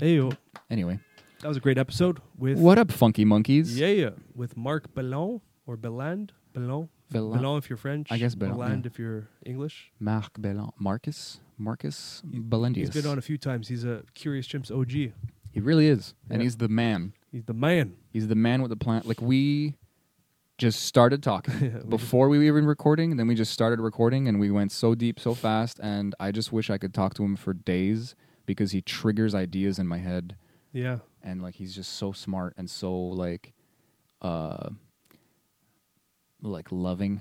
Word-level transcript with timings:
Hey, 0.00 0.16
yo. 0.16 0.32
Anyway, 0.70 0.98
that 1.40 1.48
was 1.48 1.56
a 1.56 1.60
great 1.60 1.78
episode 1.78 2.20
with 2.38 2.58
what 2.58 2.78
up, 2.78 2.90
funky 2.90 3.24
monkeys? 3.24 3.78
Yeah, 3.78 3.88
yeah, 3.88 4.10
with 4.34 4.56
Marc 4.56 4.94
Bellon 4.94 5.40
or 5.66 5.76
Belland, 5.76 6.30
Bellon, 6.54 6.88
Bellon. 7.10 7.38
Bellon 7.40 7.58
if 7.58 7.68
you're 7.68 7.76
French. 7.76 8.08
I 8.10 8.16
guess 8.18 8.34
Bellon, 8.34 8.56
Belland 8.56 8.82
yeah. 8.84 8.90
if 8.92 8.98
you're 8.98 9.28
English. 9.44 9.92
Marc 10.00 10.32
Bellon, 10.40 10.70
Marcus, 10.78 11.40
Marcus 11.58 12.22
He's 12.30 12.40
Belendius. 12.40 12.92
been 12.92 13.06
on 13.06 13.18
a 13.18 13.22
few 13.22 13.36
times. 13.38 13.68
He's 13.68 13.84
a 13.84 14.02
Curious 14.14 14.46
Chimps 14.46 14.70
OG. 14.70 15.12
he 15.52 15.60
really 15.60 15.88
is, 15.88 16.14
and 16.30 16.40
Yeah. 16.40 16.44
he's 16.44 16.56
the 16.56 16.68
man. 16.68 17.12
He's 17.30 17.44
the 17.44 17.54
man. 17.54 17.94
He's 18.12 18.28
the 18.28 18.34
man 18.34 18.62
with 18.62 18.70
the 18.70 18.76
plan. 18.76 19.02
Like 19.04 19.20
we 19.20 19.74
just 20.58 20.84
started 20.84 21.22
talking 21.22 21.54
Yeah, 21.60 21.78
we 21.82 21.88
before 21.90 22.28
we 22.28 22.38
were 22.38 22.44
even 22.44 22.66
recording. 22.66 23.10
and 23.10 23.18
Then 23.20 23.26
we 23.26 23.34
just 23.34 23.52
started 23.52 23.80
recording, 23.80 24.26
and 24.28 24.38
we 24.40 24.50
went 24.50 24.72
so 24.72 24.94
deep 24.94 25.18
so 25.20 25.34
fast. 25.34 25.78
And 25.82 26.14
I 26.20 26.30
just 26.32 26.52
wish 26.52 26.70
I 26.70 26.78
could 26.78 26.94
talk 26.94 27.14
to 27.14 27.24
him 27.24 27.36
for 27.36 27.52
days 27.52 28.14
because 28.46 28.72
he 28.72 28.80
triggers 28.82 29.34
ideas 29.34 29.78
in 29.78 29.86
my 29.86 29.98
head, 29.98 30.36
Yeah. 30.72 30.98
and 31.22 31.42
like 31.42 31.54
he's 31.56 31.74
just 31.74 31.92
so 31.94 32.12
smart 32.12 32.54
and 32.56 32.68
so 32.68 32.92
like, 32.94 33.52
uh, 34.20 34.70
like 36.40 36.68
loving. 36.72 37.20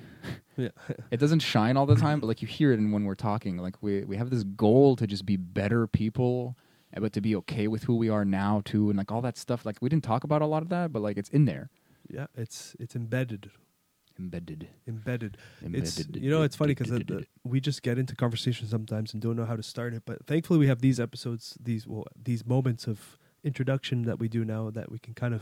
Yeah. 0.58 0.70
it 1.12 1.18
doesn't 1.20 1.40
shine 1.40 1.78
all 1.78 1.86
the 1.86 1.96
time, 1.96 2.20
but 2.20 2.28
like 2.28 2.42
you 2.42 2.48
hear 2.48 2.72
it 2.72 2.80
in 2.80 2.92
when 2.92 3.06
we're 3.06 3.16
talking. 3.16 3.58
Like 3.58 3.76
we 3.82 4.04
we 4.04 4.18
have 4.18 4.30
this 4.30 4.44
goal 4.44 4.96
to 4.96 5.06
just 5.08 5.26
be 5.26 5.38
better 5.38 5.88
people, 5.88 6.58
but 7.00 7.14
to 7.14 7.22
be 7.22 7.36
okay 7.38 7.68
with 7.68 7.84
who 7.84 7.96
we 7.96 8.10
are 8.10 8.26
now 8.26 8.62
too, 8.66 8.90
and 8.90 8.98
like 8.98 9.12
all 9.12 9.22
that 9.22 9.38
stuff. 9.38 9.66
Like 9.66 9.78
we 9.82 9.90
didn't 9.90 10.04
talk 10.04 10.24
about 10.24 10.42
a 10.42 10.46
lot 10.48 10.64
of 10.64 10.70
that, 10.70 10.92
but 10.92 11.02
like 11.02 11.18
it's 11.18 11.30
in 11.30 11.46
there, 11.46 11.70
Yeah. 12.10 12.28
It's 12.36 12.76
it's 12.80 12.96
embedded. 12.96 13.52
Embedded. 14.22 14.68
Embedded. 14.88 15.38
It's 15.62 15.98
Embedded. 16.00 16.24
you 16.24 16.30
know 16.30 16.44
it's 16.44 16.56
funny 16.56 16.74
because 16.76 16.92
we 17.44 17.60
just 17.60 17.82
get 17.82 17.98
into 17.98 18.16
conversations 18.16 18.70
sometimes 18.70 19.14
and 19.14 19.22
don't 19.22 19.36
know 19.36 19.46
how 19.46 19.56
to 19.56 19.64
start 19.64 19.94
it. 19.94 20.04
But 20.06 20.26
thankfully 20.26 20.60
we 20.60 20.68
have 20.68 20.82
these 20.82 21.00
episodes, 21.00 21.58
these 21.62 21.88
well, 21.88 22.06
these 22.22 22.46
moments 22.46 22.88
of 22.88 23.18
introduction 23.44 24.04
that 24.04 24.20
we 24.20 24.28
do 24.28 24.46
now 24.46 24.70
that 24.70 24.92
we 24.92 25.00
can 25.00 25.16
kind 25.16 25.34
of 25.34 25.42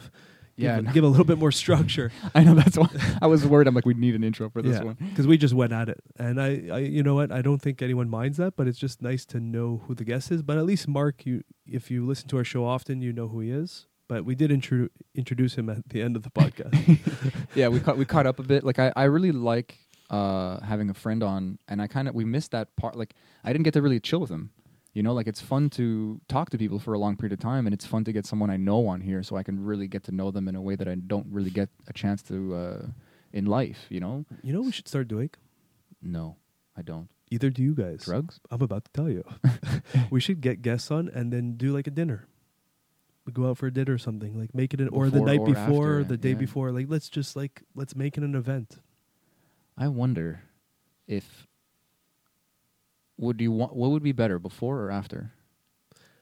give, 0.58 0.64
Yeah, 0.66 0.78
a- 0.78 0.82
no. 0.82 0.92
give 0.94 1.04
a 1.04 1.08
little 1.08 1.26
bit 1.26 1.38
more 1.38 1.52
structure. 1.52 2.12
I 2.36 2.44
know 2.46 2.54
that's 2.56 2.78
why 2.78 2.88
I 3.22 3.28
was 3.28 3.46
worried. 3.46 3.68
I'm 3.68 3.76
like, 3.76 3.86
we 3.86 3.94
need 3.94 4.16
an 4.16 4.24
intro 4.24 4.50
for 4.50 4.62
this 4.62 4.78
yeah, 4.78 4.84
one. 4.84 4.98
because 5.10 5.28
we 5.28 5.38
just 5.38 5.54
went 5.54 5.74
at 5.74 5.90
it, 5.90 6.00
and 6.18 6.42
I, 6.42 6.50
I, 6.72 6.78
you 6.80 7.04
know 7.04 7.16
what, 7.16 7.30
I 7.32 7.42
don't 7.42 7.62
think 7.62 7.82
anyone 7.82 8.10
minds 8.10 8.38
that, 8.38 8.56
but 8.56 8.68
it's 8.70 8.80
just 8.80 9.02
nice 9.02 9.26
to 9.28 9.40
know 9.42 9.82
who 9.86 9.94
the 9.96 10.06
guest 10.06 10.32
is. 10.32 10.42
But 10.42 10.58
at 10.58 10.66
least 10.66 10.88
Mark, 10.88 11.26
you, 11.26 11.44
if 11.68 11.92
you 11.92 12.06
listen 12.06 12.30
to 12.30 12.38
our 12.38 12.46
show 12.46 12.64
often, 12.66 13.02
you 13.02 13.12
know 13.12 13.28
who 13.28 13.42
he 13.42 13.52
is. 13.52 13.86
But 14.10 14.26
we 14.26 14.34
did 14.36 14.52
intro- 14.52 14.90
introduce 15.14 15.56
him 15.56 15.70
at 15.70 15.88
the 15.88 16.02
end 16.02 16.18
of 16.18 16.24
the 16.24 16.32
podcast. 16.32 17.00
yeah, 17.56 17.70
we 17.70 17.80
caught 17.80 17.98
we 17.98 18.06
caught 18.06 18.26
up 18.26 18.40
a 18.40 18.44
bit. 18.44 18.66
Like 18.66 18.80
I, 18.80 18.92
I 18.96 19.04
really 19.04 19.32
like 19.32 19.78
uh, 20.10 20.60
having 20.62 20.90
a 20.90 20.96
friend 20.96 21.22
on, 21.24 21.60
and 21.68 21.80
I 21.82 21.88
kind 21.88 22.08
of 22.10 22.16
we 22.16 22.26
missed 22.26 22.52
that 22.52 22.76
part. 22.76 22.98
Like 22.98 23.14
I 23.44 23.54
didn't 23.54 23.64
get 23.64 23.76
to 23.76 23.82
really 23.82 24.00
chill 24.00 24.20
with 24.20 24.32
him. 24.32 24.50
You 24.94 25.04
know, 25.04 25.14
like 25.14 25.28
it's 25.28 25.40
fun 25.40 25.70
to 25.72 26.20
talk 26.28 26.50
to 26.50 26.58
people 26.58 26.80
for 26.80 26.94
a 26.94 27.00
long 27.00 27.16
period 27.16 27.34
of 27.34 27.40
time, 27.40 27.68
and 27.68 27.74
it's 27.74 27.86
fun 27.86 28.04
to 28.06 28.12
get 28.12 28.26
someone 28.26 28.50
I 28.50 28.58
know 28.58 28.88
on 28.88 29.02
here, 29.02 29.22
so 29.22 29.38
I 29.38 29.44
can 29.44 29.64
really 29.64 29.88
get 29.88 30.04
to 30.06 30.12
know 30.12 30.32
them 30.32 30.48
in 30.48 30.56
a 30.56 30.62
way 30.62 30.76
that 30.76 30.88
I 30.88 30.96
don't 30.96 31.28
really 31.30 31.52
get 31.52 31.70
a 31.88 31.94
chance 31.94 32.24
to 32.24 32.56
uh, 32.56 32.86
in 33.32 33.46
life. 33.46 33.86
You 33.90 34.00
know? 34.00 34.26
you 34.42 34.52
know 34.52 34.60
what 34.60 34.66
we 34.66 34.72
should 34.72 34.88
start 34.88 35.08
doing? 35.08 35.30
No, 36.02 36.38
I 36.76 36.82
don't. 36.82 37.10
Either 37.30 37.52
do 37.52 37.62
you 37.62 37.76
guys. 37.76 38.06
Drugs? 38.06 38.40
I'm 38.50 38.64
about 38.64 38.86
to 38.86 38.92
tell 38.92 39.08
you. 39.08 39.24
we 40.10 40.20
should 40.20 40.42
get 40.42 40.64
guests 40.64 40.90
on 40.90 41.10
and 41.10 41.32
then 41.32 41.58
do 41.58 41.72
like 41.72 41.86
a 41.86 41.92
dinner. 41.92 42.28
We 43.30 43.44
go 43.44 43.50
out 43.50 43.58
for 43.58 43.68
a 43.68 43.72
dinner 43.74 43.94
or 43.94 43.98
something. 43.98 44.38
Like 44.40 44.54
make 44.56 44.74
it 44.74 44.82
an 44.82 44.88
or 44.90 45.06
the 45.06 45.12
Before 45.20 45.28
night 45.28 45.40
or 45.40 45.46
before, 45.46 46.00
after, 46.00 46.04
the 46.06 46.18
day 46.18 46.30
yeah. 46.30 46.36
before. 46.36 46.72
Like 46.72 46.88
let's 46.90 47.10
just 47.10 47.36
like 47.36 47.62
let's 47.76 47.96
make 47.96 48.18
it 48.18 48.24
an 48.24 48.34
event. 48.36 48.78
I 49.78 49.88
wonder 49.88 50.42
if 51.08 51.48
would 53.18 53.40
you 53.42 53.52
want 53.52 53.76
what 53.76 53.92
would 53.92 54.04
be 54.04 54.12
better 54.12 54.40
before 54.40 54.80
or 54.82 54.92
after? 54.92 55.32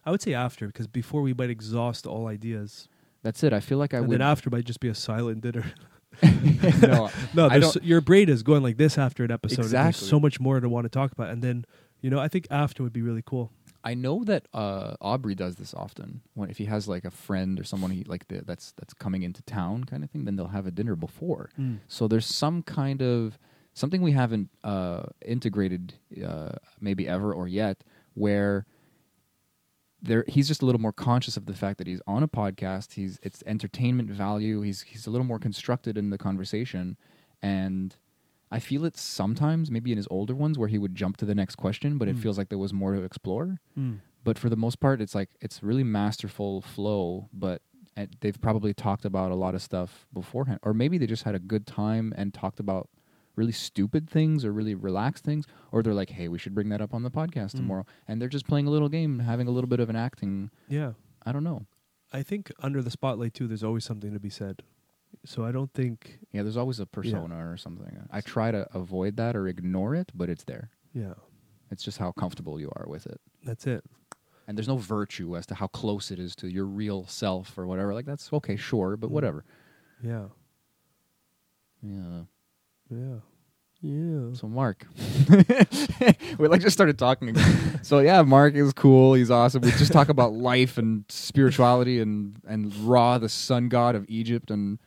I 0.06 0.12
would 0.12 0.22
say 0.22 0.34
after 0.34 0.68
because 0.68 0.88
before 0.88 1.22
we 1.22 1.34
might 1.34 1.50
exhaust 1.50 2.06
all 2.08 2.28
ideas, 2.28 2.88
That's 3.24 3.44
it. 3.44 3.54
I 3.54 3.60
feel 3.60 3.78
like 3.78 3.94
I 3.94 3.98
and 3.98 4.08
would. 4.08 4.20
then 4.20 4.28
after 4.28 4.50
might 4.50 4.66
just 4.66 4.80
be 4.80 4.88
a 4.90 4.96
silent 4.96 5.42
dinner. 5.42 5.66
no, 6.82 7.10
No, 7.34 7.50
there's 7.50 7.74
don't- 7.74 7.84
your 7.84 8.02
brain 8.02 8.28
is 8.30 8.42
going 8.42 8.64
like 8.64 8.78
this 8.78 8.98
after 8.98 9.24
an 9.24 9.32
episode. 9.32 9.60
and 9.60 9.64
There's 9.66 9.74
Exactly. 9.98 10.08
so 10.08 10.20
much 10.20 10.40
more 10.40 10.60
to 10.60 10.68
want 10.70 10.86
to 10.86 10.90
talk 10.90 11.12
about, 11.12 11.30
and 11.30 11.42
then 11.44 11.66
you 12.02 12.10
know 12.10 12.20
I 12.20 12.28
think 12.28 12.48
after 12.50 12.84
would 12.84 12.94
be 12.94 13.02
really 13.02 13.24
cool. 13.26 13.52
I 13.88 13.94
know 13.94 14.26
that 14.26 14.50
uh, 14.54 14.96
Aubrey 15.00 15.34
does 15.34 15.56
this 15.56 15.74
often. 15.74 16.20
When 16.34 16.50
if 16.50 16.58
he 16.58 16.66
has 16.66 16.90
like 16.90 17.06
a 17.06 17.10
friend 17.10 17.58
or 17.58 17.64
someone 17.64 17.92
he 17.92 18.04
like 18.04 18.28
the, 18.28 18.42
that's 18.46 18.74
that's 18.74 18.94
coming 18.94 19.24
into 19.24 19.42
town 19.44 19.86
kind 19.86 20.04
of 20.04 20.10
thing, 20.12 20.26
then 20.26 20.36
they'll 20.36 20.48
have 20.60 20.68
a 20.68 20.72
dinner 20.72 20.98
before. 20.98 21.50
So 21.88 22.10
there's 22.10 22.26
some 22.26 22.64
kind 22.64 23.02
of 23.02 23.40
something 23.74 24.02
we 24.02 24.12
haven't 24.12 24.50
uh, 24.62 25.04
integrated 25.26 25.94
uh, 26.22 26.52
maybe 26.82 27.08
ever 27.08 27.34
or 27.34 27.48
yet 27.48 27.86
where 28.14 28.66
there 30.02 30.26
he's 30.28 30.50
just 30.50 30.62
a 30.62 30.66
little 30.66 30.82
more 30.82 30.92
conscious 30.92 31.38
of 31.38 31.46
the 31.46 31.54
fact 31.54 31.78
that 31.78 31.88
he's 31.88 32.02
on 32.06 32.24
a 32.24 32.28
podcast. 32.28 32.94
He's 32.96 33.20
it's 33.24 33.42
entertainment 33.46 34.10
value. 34.10 34.60
He's 34.62 34.82
he's 34.82 35.08
a 35.08 35.12
little 35.12 35.26
more 35.26 35.40
constructed 35.40 35.98
in 35.98 36.10
the 36.10 36.18
conversation, 36.18 36.98
and 37.42 37.96
I 38.52 38.60
feel 38.60 38.86
it 38.86 38.96
sometimes 38.98 39.70
maybe 39.70 39.92
in 39.92 39.98
his 39.98 40.08
older 40.10 40.34
ones 40.36 40.58
where 40.58 40.70
he 40.70 40.78
would 40.78 40.96
jump 40.96 41.18
to 41.18 41.26
the 41.26 41.36
next 41.36 41.56
question, 41.56 41.98
but 41.98 42.08
it 42.08 42.16
Mm. 42.16 42.20
feels 42.20 42.38
like 42.38 42.50
there 42.50 42.58
was 42.58 42.74
more 42.74 42.94
to 42.96 43.02
explore. 43.04 43.60
Mm. 43.78 44.00
But 44.24 44.38
for 44.40 44.50
the 44.50 44.56
most 44.56 44.80
part, 44.80 45.02
it's 45.02 45.14
like 45.16 45.30
it's 45.42 45.62
really 45.64 45.84
masterful 45.84 46.62
flow. 46.62 47.30
But 47.34 47.62
and 47.96 48.16
they've 48.22 48.40
probably 48.40 48.74
talked 48.76 49.06
about 49.06 49.32
a 49.32 49.36
lot 49.36 49.56
of 49.56 49.62
stuff 49.62 50.08
beforehand, 50.14 50.60
or 50.64 50.74
maybe 50.74 50.98
they 51.00 51.08
just 51.08 51.24
had 51.24 51.34
a 51.36 51.40
good 51.40 51.66
time 51.66 52.14
and 52.16 52.32
talked 52.34 52.60
about 52.60 52.90
really 53.36 53.52
stupid 53.52 54.10
things 54.10 54.46
or 54.46 54.52
really 54.52 54.76
relaxed 54.76 55.24
things, 55.24 55.46
or 55.72 55.82
they're 55.84 55.94
like, 55.94 56.12
"Hey, 56.12 56.28
we 56.28 56.38
should 56.38 56.54
bring 56.56 56.70
that 56.70 56.80
up 56.82 56.94
on 56.94 57.04
the 57.04 57.12
podcast 57.12 57.54
Mm. 57.54 57.58
tomorrow," 57.58 57.86
and 58.08 58.22
they're 58.22 58.30
just 58.30 58.48
playing 58.48 58.68
a 58.68 58.70
little 58.70 58.90
game, 58.90 59.20
having 59.20 59.48
a 59.48 59.52
little 59.52 59.68
bit 59.68 59.80
of 59.80 59.90
an 59.90 59.96
acting. 59.96 60.52
Yeah, 60.70 60.94
I 61.26 61.32
don't 61.32 61.44
know. 61.44 61.66
I 62.14 62.24
think 62.24 62.52
under 62.60 62.82
the 62.82 62.92
spotlight 62.92 63.34
too, 63.34 63.48
there's 63.48 63.64
always 63.64 63.84
something 63.84 64.14
to 64.14 64.20
be 64.20 64.30
said. 64.30 64.62
So 65.28 65.44
I 65.44 65.52
don't 65.52 65.74
think, 65.74 66.20
Yeah, 66.32 66.44
there's 66.44 66.56
always 66.56 66.80
a 66.80 66.86
persona 66.86 67.36
or 67.52 67.58
something. 67.58 67.86
I 68.10 68.22
try 68.22 68.50
to 68.52 68.66
avoid 68.74 69.18
that 69.18 69.36
or 69.36 69.48
ignore 69.50 69.94
it, 69.94 70.10
but 70.16 70.30
it's 70.30 70.46
there. 70.46 70.70
yeah, 70.94 71.16
It's 71.70 71.84
just 71.84 71.98
how 71.98 72.14
comfortable 72.14 72.60
you 72.62 72.70
are 72.78 72.86
with 72.88 73.06
it. 73.08 73.20
that's 73.44 73.68
it. 73.68 73.84
And 74.48 74.58
there's 74.58 74.70
no 74.70 74.78
virtue 74.78 75.36
as 75.36 75.46
to 75.48 75.56
how 75.56 75.68
close 75.68 76.12
it 76.12 76.20
is 76.20 76.34
to 76.38 76.48
your 76.48 76.64
real 76.64 77.06
self 77.08 77.58
or 77.58 77.68
whatever. 77.68 77.94
Like 77.94 78.06
that's 78.06 78.32
okay, 78.32 78.56
sure, 78.56 78.96
but 78.96 79.10
Mm. 79.10 79.14
whatever. 79.14 79.44
Yeah, 80.02 80.28
Yeah. 81.84 82.22
yeah, 82.90 83.20
yeah. 83.82 84.34
So 84.34 84.48
Mark, 84.48 84.88
we 86.40 86.48
like 86.48 86.62
just 86.62 86.74
started 86.74 86.98
talking 86.98 87.30
again. 87.30 87.80
so 87.84 88.00
yeah, 88.00 88.22
Mark 88.22 88.56
is 88.56 88.72
cool. 88.74 89.14
He's 89.16 89.30
awesome. 89.30 89.62
We 89.62 89.72
just 89.72 89.92
talk 89.92 90.08
about 90.10 90.32
life 90.34 90.78
and 90.78 91.04
spirituality 91.10 92.00
and 92.00 92.38
and 92.48 92.74
Ra, 92.88 93.18
the 93.18 93.30
sun 93.30 93.68
god 93.70 93.96
of 93.96 94.06
Egypt, 94.08 94.50
and, 94.52 94.80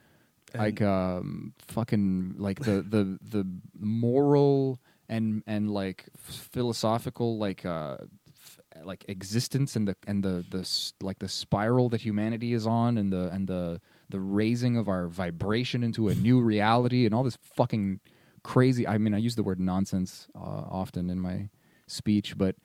And- 0.52 0.62
like 0.62 0.82
um 0.82 1.54
fucking 1.68 2.34
like 2.38 2.60
the 2.60 2.82
the 2.82 3.18
the 3.22 3.46
moral 3.78 4.80
and 5.08 5.42
and 5.46 5.70
like 5.70 6.08
philosophical 6.16 7.38
like 7.38 7.64
uh 7.64 7.96
f- 8.28 8.60
like 8.84 9.04
existence 9.08 9.76
and 9.76 9.88
the 9.88 9.96
and 10.06 10.22
the 10.22 10.44
the 10.50 10.60
s- 10.60 10.92
like 11.02 11.18
the 11.18 11.28
spiral 11.28 11.88
that 11.90 12.00
humanity 12.00 12.52
is 12.52 12.66
on 12.66 12.98
and 12.98 13.12
the 13.12 13.28
and 13.30 13.48
the 13.48 13.80
the 14.08 14.20
raising 14.20 14.76
of 14.76 14.88
our 14.88 15.06
vibration 15.08 15.82
into 15.82 16.08
a 16.08 16.14
new 16.14 16.40
reality 16.40 17.06
and 17.06 17.14
all 17.14 17.22
this 17.22 17.38
fucking 17.42 18.00
crazy 18.42 18.86
i 18.86 18.96
mean 18.98 19.14
i 19.14 19.18
use 19.18 19.36
the 19.36 19.42
word 19.42 19.60
nonsense 19.60 20.26
uh, 20.34 20.38
often 20.80 21.10
in 21.10 21.18
my 21.20 21.48
speech 21.86 22.36
but 22.36 22.56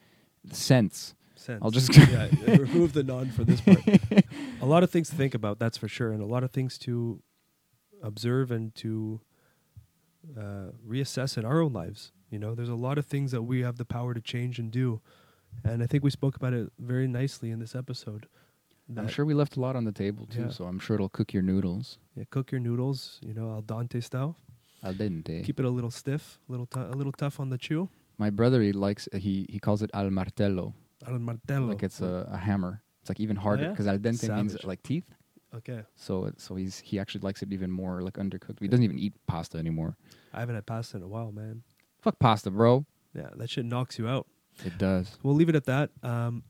sense 0.52 1.14
Sense. 1.38 1.60
I'll 1.62 1.70
just- 1.70 1.96
yeah, 1.98 2.30
remove 2.48 2.94
the 2.94 3.04
non 3.04 3.30
for 3.30 3.44
this 3.44 3.62
part. 3.62 3.80
a 4.62 4.66
lot 4.66 4.84
of 4.84 4.90
things 4.90 5.10
to 5.10 5.16
think 5.16 5.36
about, 5.36 5.60
that's 5.60 5.78
for 5.78 5.88
sure, 5.90 6.12
and 6.14 6.22
a 6.24 6.26
lot 6.26 6.44
of 6.46 6.50
things 6.52 6.78
to 6.80 7.22
observe 8.06 8.52
and 8.52 8.74
to 8.76 9.22
uh, 10.38 10.70
reassess 10.88 11.38
in 11.38 11.46
our 11.46 11.62
own 11.62 11.74
lives. 11.74 12.12
You 12.32 12.40
know, 12.40 12.56
there's 12.56 12.70
a 12.70 12.76
lot 12.88 12.98
of 12.98 13.06
things 13.06 13.32
that 13.32 13.44
we 13.44 13.62
have 13.62 13.78
the 13.78 13.86
power 13.86 14.14
to 14.14 14.22
change 14.22 14.60
and 14.60 14.72
do, 14.72 15.02
and 15.64 15.82
I 15.84 15.88
think 15.88 16.04
we 16.04 16.10
spoke 16.10 16.36
about 16.36 16.54
it 16.54 16.72
very 16.80 17.08
nicely 17.08 17.50
in 17.52 17.60
this 17.60 17.76
episode. 17.76 18.28
i'm 18.98 19.08
sure 19.08 19.26
we 19.26 19.34
left 19.34 19.54
a 19.58 19.60
lot 19.66 19.76
on 19.80 19.84
the 19.90 19.92
table 20.04 20.24
too 20.36 20.42
Yeah. 20.46 20.52
so 20.58 20.62
i'm 20.70 20.80
sure 20.86 20.94
it'll 20.98 21.10
cook 21.20 21.30
your 21.36 21.46
noodles 21.52 21.86
Yeah, 22.18 22.26
cook 22.36 22.48
your 22.54 22.62
noodles, 22.68 23.00
you 23.28 23.34
know, 23.38 23.48
al 23.56 23.64
dente 23.72 24.00
style. 24.10 24.32
al 24.88 24.94
dente 25.02 25.36
Keep 25.48 25.58
it 25.62 25.66
a 25.72 25.74
little 25.78 25.90
stiff, 26.02 26.24
a 26.48 26.52
little, 26.54 26.68
t- 26.76 26.80
a 26.94 26.96
little 27.00 27.16
tough 27.24 27.36
on 27.44 27.48
the 27.54 27.58
chew. 27.66 27.82
my 28.26 28.30
brother 28.40 28.60
he 28.68 28.72
likes 28.88 29.04
he 29.26 29.34
he 29.54 29.60
calls 29.68 29.82
it 29.86 29.90
al 30.00 30.10
martello 30.20 30.66
Al 31.08 31.18
martello. 31.30 31.68
like 31.74 31.84
it's 31.90 32.02
a, 32.12 32.14
a 32.38 32.40
hammer 32.48 32.74
it's 33.02 33.10
like 33.12 33.20
even 33.26 33.38
harder 33.46 33.64
yeah? 33.66 33.74
because 33.74 33.88
al 33.94 33.98
dente 34.08 34.28
means 34.38 34.54
like 34.72 34.82
teeth 34.90 35.10
okay. 35.58 35.82
So 35.96 36.26
it, 36.26 36.40
so 36.40 36.56
he's 36.56 36.80
he 36.80 37.00
actually 37.00 37.22
likes 37.22 37.42
it 37.42 37.52
even 37.54 37.72
more 37.72 38.02
like 38.02 38.16
undercooked. 38.16 38.60
He 38.60 38.68
doesn't 38.68 38.84
even 38.84 39.00
eat 39.00 39.14
pasta 39.28 39.58
anymore. 39.58 39.98
I 40.34 40.40
haven't 40.40 40.56
had 40.56 40.66
pasta 40.66 40.98
in 40.98 41.04
a 41.04 41.08
while, 41.08 41.32
man. 41.32 41.64
Fuck 42.02 42.20
pasta, 42.20 42.52
bro. 42.52 42.86
Yeah, 43.14 43.30
that 43.38 43.50
shit 43.50 43.66
knocks 43.66 43.98
you 43.98 44.08
out. 44.08 44.28
It 44.64 44.78
does. 44.78 45.18
We'll 45.24 45.36
leave 45.36 45.50
it 45.50 45.56
at 45.56 45.66
that. 45.66 45.90
Um, 46.04 46.44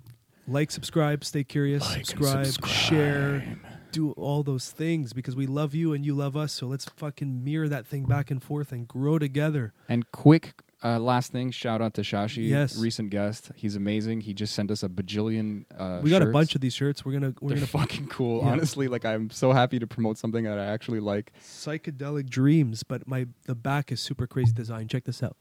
like, 0.48 0.70
subscribe, 0.70 1.24
stay 1.24 1.44
curious, 1.44 1.84
Like, 1.84 2.06
subscribe, 2.06 2.68
share, 2.68 3.58
do 3.92 4.12
all 4.12 4.44
those 4.44 4.70
things 4.70 5.12
because 5.14 5.36
we 5.36 5.48
love 5.48 5.74
you 5.74 5.94
and 5.94 6.06
you 6.06 6.14
love 6.14 6.38
us. 6.38 6.54
So 6.54 6.68
let's 6.68 6.86
fucking 6.86 7.44
mirror 7.44 7.68
that 7.68 7.88
thing 7.88 8.04
back 8.06 8.30
and 8.30 8.44
forth 8.44 8.72
and 8.72 8.88
grow 8.88 9.18
together. 9.18 9.74
And 9.90 10.12
quick 10.12 10.54
uh, 10.86 11.00
last 11.00 11.32
thing, 11.32 11.50
shout 11.52 11.82
out 11.82 11.94
to 11.96 12.02
Shashi, 12.02 12.48
Yes. 12.48 12.78
recent 12.78 13.10
guest. 13.10 13.52
He's 13.56 13.76
amazing. 13.76 14.22
He 14.22 14.34
just 14.34 14.54
sent 14.54 14.70
us 14.70 14.84
a 14.84 14.90
bajillion. 14.90 15.66
Uh, 15.76 16.00
we 16.04 16.10
got 16.12 16.22
a 16.22 16.28
bunch 16.28 16.54
of 16.54 16.62
these 16.62 16.74
shirts. 16.76 17.04
We're 17.04 17.14
gonna 17.14 17.34
we're 17.42 17.50
They're 17.50 17.58
gonna 17.58 17.68
fucking 17.68 18.08
cool. 18.08 18.42
Yeah. 18.44 18.52
Honestly, 18.52 18.88
like 18.88 19.04
I'm 19.06 19.30
so 19.32 19.52
happy 19.52 19.80
to 19.80 19.88
promote 19.88 20.18
something 20.20 20.44
that 20.44 20.60
I 20.60 20.66
actually 20.66 21.00
like. 21.00 21.32
psychedelic 21.42 22.30
dreams, 22.30 22.84
but 22.84 23.08
my 23.08 23.28
the 23.46 23.56
back 23.56 23.92
is 23.92 24.00
super 24.00 24.28
crazy 24.28 24.54
design. 24.54 24.88
Check 24.88 25.06
this 25.06 25.24
out. 25.24 25.36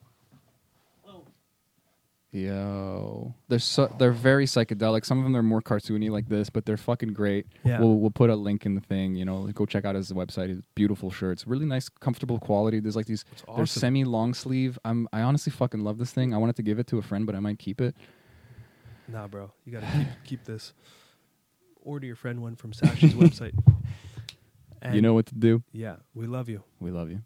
Yo, 2.34 3.32
they're 3.46 3.60
so 3.60 3.86
they're 3.96 4.10
very 4.10 4.44
psychedelic. 4.44 5.04
Some 5.04 5.18
of 5.18 5.24
them 5.24 5.36
are 5.36 5.42
more 5.42 5.62
cartoony 5.62 6.10
like 6.10 6.28
this, 6.28 6.50
but 6.50 6.66
they're 6.66 6.76
fucking 6.76 7.12
great. 7.12 7.46
Yeah. 7.62 7.78
We'll 7.78 7.94
we'll 7.94 8.10
put 8.10 8.28
a 8.28 8.34
link 8.34 8.66
in 8.66 8.74
the 8.74 8.80
thing. 8.80 9.14
You 9.14 9.24
know, 9.24 9.46
go 9.54 9.64
check 9.66 9.84
out 9.84 9.94
his 9.94 10.10
website. 10.10 10.48
His 10.48 10.60
beautiful 10.74 11.12
shirts, 11.12 11.46
really 11.46 11.64
nice, 11.64 11.88
comfortable 11.88 12.40
quality. 12.40 12.80
There's 12.80 12.96
like 12.96 13.06
these. 13.06 13.24
It's 13.30 13.44
They're 13.54 13.66
semi 13.66 14.02
long 14.02 14.34
sleeve. 14.34 14.80
I'm 14.84 15.08
I 15.12 15.20
honestly 15.20 15.52
fucking 15.52 15.84
love 15.84 15.98
this 15.98 16.10
thing. 16.10 16.34
I 16.34 16.38
wanted 16.38 16.56
to 16.56 16.62
give 16.62 16.80
it 16.80 16.88
to 16.88 16.98
a 16.98 17.02
friend, 17.02 17.24
but 17.24 17.36
I 17.36 17.38
might 17.38 17.60
keep 17.60 17.80
it. 17.80 17.94
Nah, 19.06 19.28
bro, 19.28 19.52
you 19.64 19.70
gotta 19.70 19.86
keep 19.86 20.08
keep 20.24 20.44
this. 20.44 20.72
Order 21.82 22.08
your 22.08 22.16
friend 22.16 22.42
one 22.42 22.56
from 22.56 22.72
Sash's 22.72 23.14
website. 23.14 23.56
And 24.82 24.96
you 24.96 25.02
know 25.02 25.14
what 25.14 25.26
to 25.26 25.36
do. 25.36 25.62
Yeah, 25.72 25.96
we 26.14 26.26
love 26.26 26.48
you. 26.48 26.64
We 26.80 26.90
love 26.90 27.10
you. 27.10 27.22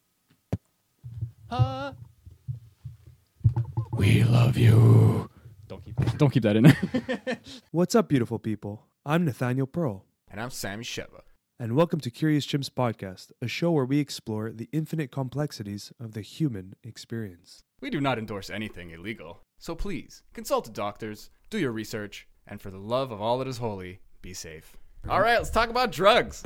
We 3.99 4.23
love 4.23 4.57
you. 4.57 5.29
Don't 5.67 5.85
keep 5.85 5.97
don't 6.19 6.31
keep 6.31 6.43
that 6.45 6.57
in 6.57 6.63
there. 6.65 7.39
What's 7.73 7.95
up, 7.95 8.09
beautiful 8.09 8.39
people? 8.39 8.87
I'm 9.05 9.25
Nathaniel 9.25 9.67
Pearl, 9.67 10.05
And 10.31 10.41
I'm 10.41 10.51
Sammy 10.51 10.85
Sheva. 10.85 11.23
and 11.59 11.75
welcome 11.75 11.99
to 12.01 12.11
Curious 12.11 12.47
Chimps 12.47 12.71
Podcast, 12.71 13.33
a 13.43 13.49
show 13.49 13.71
where 13.73 13.85
we 13.85 13.99
explore 13.99 14.53
the 14.53 14.69
infinite 14.73 15.11
complexities 15.11 15.93
of 16.01 16.13
the 16.13 16.21
human 16.23 16.75
experience. 16.85 17.65
We 17.81 17.91
do 17.91 18.01
not 18.01 18.19
endorse 18.19 18.49
anything 18.51 18.91
illegal, 18.91 19.41
so 19.59 19.75
please 19.75 20.23
consult 20.33 20.65
the 20.67 20.71
doctors, 20.71 21.31
do 21.51 21.59
your 21.59 21.73
research, 21.73 22.29
and 22.47 22.61
for 22.61 22.71
the 22.71 22.79
love 22.79 23.11
of 23.11 23.21
all 23.21 23.39
that 23.39 23.49
is 23.49 23.59
holy, 23.59 24.01
be 24.23 24.33
safe. 24.33 24.77
All 25.09 25.21
right, 25.21 25.37
let's 25.39 25.51
talk 25.51 25.71
about 25.71 25.91
drugs. 25.93 26.43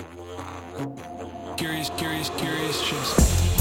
Curious, 1.58 1.90
curious, 1.98 2.30
curious 2.30 2.82
chimps. 2.82 3.51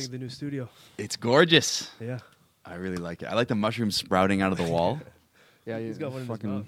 You 0.00 0.02
think 0.02 0.06
of 0.06 0.12
the 0.12 0.18
new 0.18 0.28
studio? 0.28 0.68
It's 0.98 1.16
gorgeous. 1.16 1.90
Yeah, 2.00 2.18
I 2.64 2.74
really 2.74 2.96
like 2.96 3.22
it. 3.22 3.26
I 3.26 3.34
like 3.34 3.48
the 3.48 3.54
mushrooms 3.54 3.96
sprouting 3.96 4.42
out 4.42 4.52
of 4.52 4.58
the 4.58 4.64
wall, 4.64 5.00
yeah, 5.66 5.78
he's 5.78 5.98
got 5.98 6.12
one 6.12 6.22
in 6.22 6.28
his 6.28 6.36
fucking 6.36 6.50
mouth. 6.50 6.66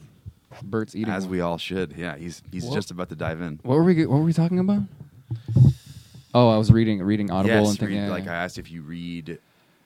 Bert's 0.62 0.94
eating. 0.94 1.12
as 1.12 1.24
one. 1.24 1.32
we 1.32 1.40
all 1.40 1.58
should. 1.58 1.94
Yeah, 1.96 2.16
he's 2.16 2.42
he's 2.52 2.64
Whoa. 2.64 2.74
just 2.74 2.90
about 2.90 3.08
to 3.08 3.16
dive 3.16 3.40
in. 3.40 3.58
What 3.62 3.76
were 3.76 3.84
we 3.84 4.06
What 4.06 4.18
were 4.18 4.24
we 4.24 4.32
talking 4.32 4.58
about? 4.58 4.82
Oh, 6.34 6.48
I 6.48 6.56
was 6.56 6.70
reading 6.72 7.02
reading 7.02 7.30
Audible 7.30 7.54
yes, 7.60 7.70
and 7.70 7.78
thinking. 7.78 8.02
read- 8.02 8.10
like 8.10 8.26
I 8.26 8.34
asked 8.34 8.58
if 8.58 8.70
you 8.70 8.82
read, 8.82 9.38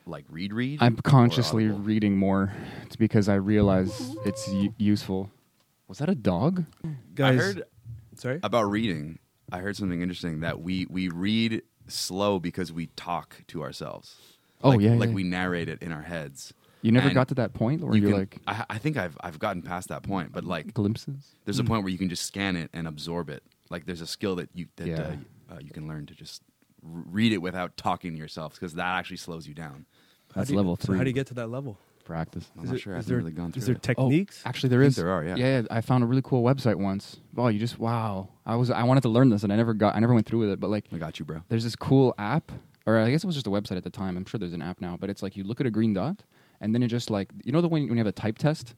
like 0.07 0.25
read 0.31 0.53
read. 0.53 0.79
I'm 0.83 0.97
consciously 0.97 1.69
reading 1.69 2.17
more. 2.17 2.53
It's 2.87 2.97
because 2.97 3.29
I 3.29 3.35
realize 3.35 4.15
it's 4.25 4.49
u- 4.49 4.75
useful. 4.79 5.31
Was 5.89 5.99
that 5.99 6.09
a 6.09 6.15
dog? 6.15 6.65
guys. 7.15 7.39
I 7.39 7.43
heard 7.43 7.63
sorry. 8.17 8.41
about 8.43 8.71
reading. 8.71 9.19
I 9.51 9.59
heard 9.61 9.77
something 9.77 10.03
interesting 10.03 10.41
that 10.41 10.61
we 10.61 10.87
we 10.91 11.09
read 11.09 11.63
slow 11.89 12.39
because 12.39 12.73
we 12.73 12.87
talk 12.97 13.43
to 13.49 13.63
ourselves. 13.63 14.17
Oh, 14.63 14.71
Like- 14.71 14.81
yeah, 14.81 14.95
like 14.95 15.09
yeah. 15.11 15.15
we 15.15 15.23
narrate 15.25 15.69
it 15.69 15.83
in 15.83 15.93
our 15.93 16.03
heads. 16.03 16.53
You 16.83 16.93
never 16.93 17.07
And 17.09 17.15
got 17.15 17.29
to 17.29 17.35
that 17.35 17.55
point 17.55 17.83
where 17.83 17.95
You 17.97 18.03
you 18.03 18.09
are 18.09 18.11
can- 18.13 18.21
like 18.21 18.39
I, 18.47 18.65
I 18.75 18.79
think 18.79 18.97
I've 18.97 19.17
I've 19.21 19.39
gotten 19.39 19.63
past 19.63 19.89
that 19.89 20.03
point, 20.05 20.33
but 20.33 20.45
like 20.45 20.73
glimpses. 20.75 21.35
there's 21.45 21.59
a 21.59 21.65
point 21.65 21.83
where 21.83 21.91
you 21.91 21.99
can 21.99 22.09
just 22.09 22.25
scan 22.25 22.55
it 22.57 22.71
and 22.73 22.87
absorb 22.87 23.31
it. 23.31 23.43
Like 23.71 23.85
there's 23.87 24.01
a 24.01 24.07
skill 24.07 24.37
that 24.37 24.49
you 24.55 24.67
that 24.77 24.87
Yeah. 24.87 25.15
uh, 25.51 25.55
uh, 25.55 25.59
you 25.61 25.71
can 25.71 25.89
learn 25.89 26.07
to 26.07 26.15
just 26.15 26.43
read 26.83 27.33
it 27.33 27.39
without 27.39 27.77
talking 27.77 28.13
to 28.13 28.19
yourself 28.19 28.55
because 28.55 28.75
that 28.75 28.97
actually 28.99 29.17
slows 29.17 29.49
you 29.49 29.55
down. 29.55 29.87
How 30.35 30.41
That's 30.43 30.49
do 30.49 30.55
you- 30.55 30.59
level 30.59 30.77
so 30.77 30.87
three. 30.87 30.99
how 30.99 31.05
do 31.05 31.11
you 31.11 31.15
get 31.15 31.27
to 31.29 31.35
that 31.35 31.49
level? 31.49 31.79
Practice? 32.09 32.51
I'm 32.57 32.65
Is 32.65 32.71
not 32.71 32.73
there- 32.73 32.79
sure. 32.81 32.97
I've 32.97 33.07
there- 33.07 33.19
really 33.19 33.31
gone 33.31 33.53
through 33.53 33.61
Is 33.61 33.67
there 33.67 33.77
it. 33.77 33.91
Oh, 33.97 34.09
techniques? 34.09 34.43
Oh, 34.45 34.49
actually, 34.49 34.71
there 34.71 34.83
is. 34.83 34.97
there 34.97 35.11
are, 35.11 35.23
yeah. 35.25 35.37
yeah. 35.37 35.63
I 35.71 35.81
found 35.81 36.03
a 36.03 36.07
really 36.07 36.23
cool 36.25 36.43
website 36.43 36.75
once. 36.77 37.19
Well, 37.35 37.51
you 37.51 37.59
just 37.61 37.79
wow. 37.79 38.29
I 38.47 38.57
was 38.57 38.71
I 38.71 38.83
wanted 38.83 39.03
to 39.03 39.09
learn 39.11 39.29
this 39.29 39.43
and 39.45 39.53
I 39.53 39.57
never 39.57 39.75
got. 39.75 39.95
I 39.95 40.01
never 40.01 40.15
went 40.15 40.27
through 40.27 40.41
with 40.41 40.51
it. 40.51 40.59
But 40.61 40.71
like, 40.71 40.87
I 40.93 40.99
got 40.99 41.19
you, 41.21 41.25
bro. 41.25 41.43
there's 41.49 41.65
this 41.65 41.77
cool 41.77 42.15
app, 42.19 42.51
or 42.87 42.99
I 42.99 43.11
guess 43.11 43.23
it 43.23 43.27
was 43.27 43.37
just 43.37 43.47
a 43.47 43.51
website 43.51 43.77
at 43.77 43.85
the 43.85 43.91
time. 43.91 44.17
I'm 44.17 44.25
sure 44.25 44.39
there's 44.41 44.53
an 44.55 44.63
app 44.63 44.81
now, 44.81 44.97
but 44.99 45.11
it's 45.11 45.23
like 45.23 45.37
you 45.37 45.45
look 45.45 45.61
at 45.61 45.67
a 45.67 45.71
green 45.71 45.93
dot, 45.95 46.25
and 46.61 46.75
then 46.75 46.83
it 46.83 46.89
just 46.89 47.11
like 47.11 47.29
you 47.45 47.53
know 47.53 47.61
the 47.61 47.69
when 47.69 47.83
when 47.89 47.93
you 47.93 47.99
have 47.99 48.07
a 48.07 48.13
type 48.13 48.39
test, 48.39 48.75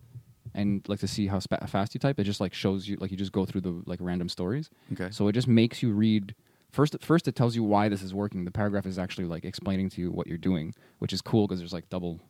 and 0.54 0.82
like 0.88 0.98
to 1.00 1.08
see 1.08 1.26
how 1.28 1.38
spa- 1.38 1.64
fast 1.66 1.94
you 1.94 2.00
type, 2.00 2.18
it 2.18 2.24
just 2.24 2.40
like 2.40 2.52
shows 2.52 2.88
you 2.88 2.96
like 3.00 3.10
you 3.12 3.16
just 3.16 3.32
go 3.32 3.46
through 3.46 3.60
the 3.62 3.82
like 3.86 4.00
random 4.02 4.28
stories. 4.28 4.68
Okay. 4.92 5.08
So 5.12 5.28
it 5.28 5.32
just 5.32 5.46
makes 5.48 5.82
you 5.82 5.92
read. 5.92 6.34
First, 6.72 6.96
first 7.02 7.26
it 7.26 7.34
tells 7.34 7.56
you 7.56 7.64
why 7.64 7.88
this 7.88 8.00
is 8.00 8.14
working. 8.14 8.44
The 8.44 8.52
paragraph 8.52 8.86
is 8.86 8.96
actually 8.96 9.24
like 9.26 9.44
explaining 9.44 9.88
to 9.90 10.00
you 10.00 10.10
what 10.12 10.28
you're 10.28 10.38
doing, 10.38 10.72
which 11.00 11.12
is 11.12 11.20
cool 11.20 11.48
because 11.48 11.58
there's 11.58 11.72
like 11.72 11.88
double, 11.88 12.20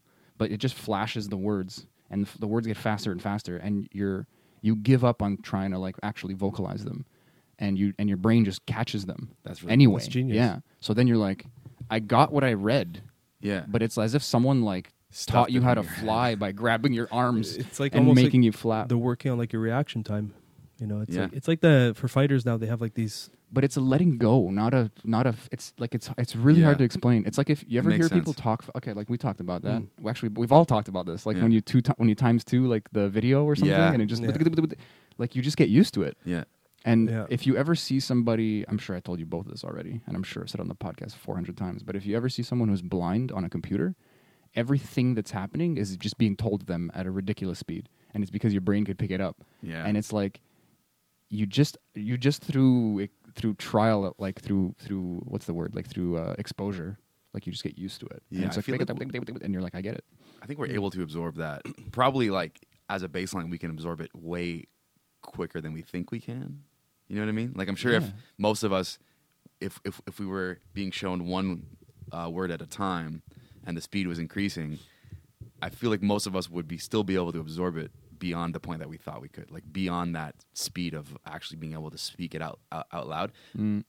but 0.41 0.51
it 0.51 0.57
just 0.57 0.75
flashes 0.75 1.29
the 1.29 1.37
words, 1.37 1.87
and 2.11 2.25
the, 2.27 2.39
the 2.39 2.47
words 2.47 2.67
get 2.67 2.79
faster 2.79 3.13
and 3.13 3.21
faster, 3.21 3.59
and 3.59 3.87
you're 3.93 4.27
you 4.63 4.75
give 4.75 5.05
up 5.05 5.21
on 5.23 5.37
trying 5.43 5.71
to 5.71 5.79
like 5.79 5.97
actually 6.03 6.33
vocalize 6.35 6.83
them, 6.85 7.05
and 7.59 7.79
you 7.79 7.93
and 7.99 8.09
your 8.09 8.17
brain 8.17 8.45
just 8.47 8.65
catches 8.67 9.05
them. 9.05 9.29
That's 9.45 9.63
really- 9.63 9.73
anyway. 9.75 10.01
That's 10.01 10.09
genius. 10.09 10.37
Yeah. 10.37 10.61
So 10.81 10.95
then 10.95 11.07
you're 11.07 11.19
like, 11.19 11.45
I 11.91 11.99
got 12.01 12.33
what 12.33 12.43
I 12.43 12.55
read, 12.55 13.03
yeah. 13.41 13.65
but 13.69 13.83
it's 13.83 13.99
as 13.99 14.15
if 14.15 14.23
someone 14.23 14.63
like 14.63 14.93
Stuffed 15.11 15.35
taught 15.35 15.51
you 15.51 15.61
how 15.61 15.75
to 15.75 15.83
your 15.83 15.91
head. 15.91 16.05
fly 16.05 16.35
by 16.37 16.53
grabbing 16.53 16.93
your 16.95 17.09
arms 17.13 17.57
It's 17.57 17.79
like 17.81 17.93
and 17.95 18.01
almost 18.01 18.17
like 18.17 18.25
making 18.25 18.45
you 18.45 18.53
flap. 18.53 18.89
They're 18.89 18.97
working 18.97 19.31
on 19.31 19.39
like 19.39 19.53
your 19.53 19.61
reaction 19.61 20.03
time. 20.05 20.33
You 20.81 20.87
know, 20.87 21.01
it's 21.01 21.15
Yeah. 21.15 21.23
like 21.25 21.33
it's 21.35 21.49
like 21.49 21.61
the 21.61 21.93
for 21.95 22.09
fighters 22.09 22.45
now 22.47 22.57
they 22.57 22.67
have 22.67 22.81
like 22.81 22.95
these. 22.95 23.31
but 23.53 23.65
it's 23.65 23.77
a 23.77 23.81
letting 23.81 24.17
go, 24.17 24.49
not 24.51 24.73
a 24.75 24.91
not 25.05 25.27
a. 25.27 25.35
It's 25.53 25.75
like 25.79 25.95
it's 25.95 26.09
it's 26.17 26.35
really 26.37 26.61
Yeah. 26.61 26.67
hard 26.67 26.79
to 26.79 26.85
explain. 26.85 27.25
It's 27.27 27.37
like 27.37 27.51
if 27.51 27.65
you 27.69 27.79
ever 27.79 27.91
Makes 27.91 28.09
hear 28.09 28.19
people 28.19 28.33
talk. 28.33 28.65
Okay, 28.77 28.93
like 28.93 29.11
we 29.11 29.19
talked 29.19 29.41
about 29.41 29.63
that. 29.63 29.83
Mm. 29.83 29.89
Well, 30.01 30.11
actually, 30.11 30.31
we've 30.31 30.53
all 30.53 30.65
talked 30.65 30.89
about 30.89 31.05
this. 31.07 31.27
Like 31.27 31.37
Yeah. 31.37 31.43
when 31.43 31.53
you 31.53 31.61
two 31.61 31.81
ti- 31.83 31.93
when 31.99 32.09
you 32.09 32.15
times 32.15 32.45
two 32.45 32.67
like 32.67 32.89
the 32.93 33.09
video 33.09 33.45
or 33.45 33.55
something, 33.57 33.71
Yeah. 33.77 33.93
and 33.93 34.01
it 34.03 34.07
just 34.07 34.23
Yeah. 34.23 34.29
like 35.19 35.35
you 35.37 35.43
just 35.43 35.57
get 35.57 35.69
used 35.69 35.93
to 35.95 36.03
it. 36.03 36.17
yeah. 36.25 36.45
And 36.87 37.11
Yeah. 37.11 37.27
if 37.29 37.47
you 37.47 37.57
ever 37.59 37.75
see 37.75 38.01
somebody, 38.01 38.65
I'm 38.67 38.79
sure 38.79 38.97
I 38.97 39.01
told 39.01 39.19
you 39.21 39.27
both 39.27 39.47
this 39.49 39.65
already, 39.65 40.01
and 40.07 40.17
I'm 40.17 40.23
sure 40.23 40.43
I 40.45 40.47
said 40.47 40.61
on 40.63 40.69
the 40.69 40.75
podcast 40.75 41.15
400 41.15 41.55
times, 41.57 41.83
but 41.83 41.95
if 41.95 42.07
you 42.07 42.17
ever 42.17 42.31
see 42.31 42.43
someone 42.43 42.69
who's 42.71 42.81
blind 42.81 43.31
on 43.33 43.45
a 43.45 43.51
computer, 43.51 43.97
everything 44.55 45.15
that's 45.15 45.33
happening 45.33 45.77
is 45.77 45.97
just 45.97 46.17
being 46.19 46.37
told 46.37 46.61
to 46.61 46.67
them 46.67 46.91
at 46.95 47.07
a 47.07 47.11
ridiculous 47.11 47.59
speed, 47.59 47.89
and 48.15 48.23
it's 48.23 48.31
because 48.31 48.53
your 48.55 48.61
brain 48.63 48.85
could 48.85 48.99
pick 48.99 49.11
it 49.11 49.21
up. 49.21 49.45
Yeah. 49.63 49.85
And 49.85 49.97
it's 49.97 50.13
like 50.13 50.41
you 51.31 51.47
just 51.47 51.79
you 51.95 52.19
just 52.19 52.43
through 52.43 53.09
through 53.35 53.55
trial, 53.55 54.15
like 54.19 54.41
through 54.41 54.75
through 54.79 55.23
what's 55.25 55.47
the 55.47 55.55
word, 55.55 55.75
like 55.75 55.87
through 55.89 56.19
uh, 56.19 56.35
exposure, 56.39 56.99
like 57.33 57.47
you 57.47 57.53
just 57.53 57.63
get 57.63 57.79
used 57.79 58.01
to 58.01 58.07
it. 58.07 58.23
Yeah, 58.29 58.39
and 58.39 58.47
it's 58.49 58.59
I 58.59 58.61
feel 58.61 58.75
and, 58.75 59.43
and 59.43 59.53
you're 59.53 59.63
like, 59.63 59.77
I 59.77 59.81
get 59.81 59.95
it. 59.95 60.05
I 60.43 60.47
think 60.47 60.59
we're 60.59 60.67
able 60.67 60.91
to 60.91 61.03
absorb 61.03 61.37
that. 61.37 61.63
Probably 61.93 62.31
like 62.31 62.67
as 62.89 63.03
a 63.05 63.09
baseline, 63.09 63.51
we 63.51 63.59
can 63.59 63.71
absorb 63.71 64.01
it 64.01 64.11
way 64.15 64.65
quicker 65.23 65.61
than 65.61 65.73
we 65.73 65.83
think 65.83 66.11
we 66.11 66.19
can. 66.19 66.65
You 67.09 67.17
know 67.17 67.23
what 67.23 67.29
I 67.29 67.33
mean? 67.33 67.53
Like 67.55 67.69
I'm 67.69 67.77
sure 67.77 67.93
if 67.93 68.13
most 68.37 68.65
of 68.65 68.73
us, 68.73 68.99
if 69.61 69.81
if 69.85 70.01
if 70.07 70.19
we 70.19 70.27
were 70.27 70.59
being 70.75 70.91
shown 70.91 71.27
one 71.27 71.67
uh, 72.13 72.29
word 72.29 72.51
at 72.51 72.61
a 72.61 72.67
time, 72.67 73.23
and 73.65 73.77
the 73.77 73.81
speed 73.81 74.09
was 74.09 74.19
increasing, 74.19 74.81
I 75.63 75.71
feel 75.71 75.91
like 75.91 76.03
most 76.03 76.27
of 76.27 76.35
us 76.35 76.51
would 76.51 76.67
be 76.67 76.79
still 76.79 77.05
be 77.05 77.15
able 77.15 77.33
to 77.33 77.41
absorb 77.41 77.77
it 77.77 77.93
beyond 78.21 78.55
the 78.55 78.61
point 78.61 78.79
that 78.79 78.89
we 78.89 78.97
thought 78.99 79.21
we 79.21 79.29
could. 79.29 79.51
Like 79.51 79.65
beyond 79.73 80.15
that 80.15 80.37
speed 80.55 80.95
of 80.95 81.17
actually 81.27 81.57
being 81.57 81.73
able 81.73 81.91
to 81.91 81.99
speak 81.99 82.37
it 82.37 82.43
out 82.43 82.61
out, 82.71 82.87
out 82.93 83.09
loud. 83.09 83.33
Mm, 83.59 83.83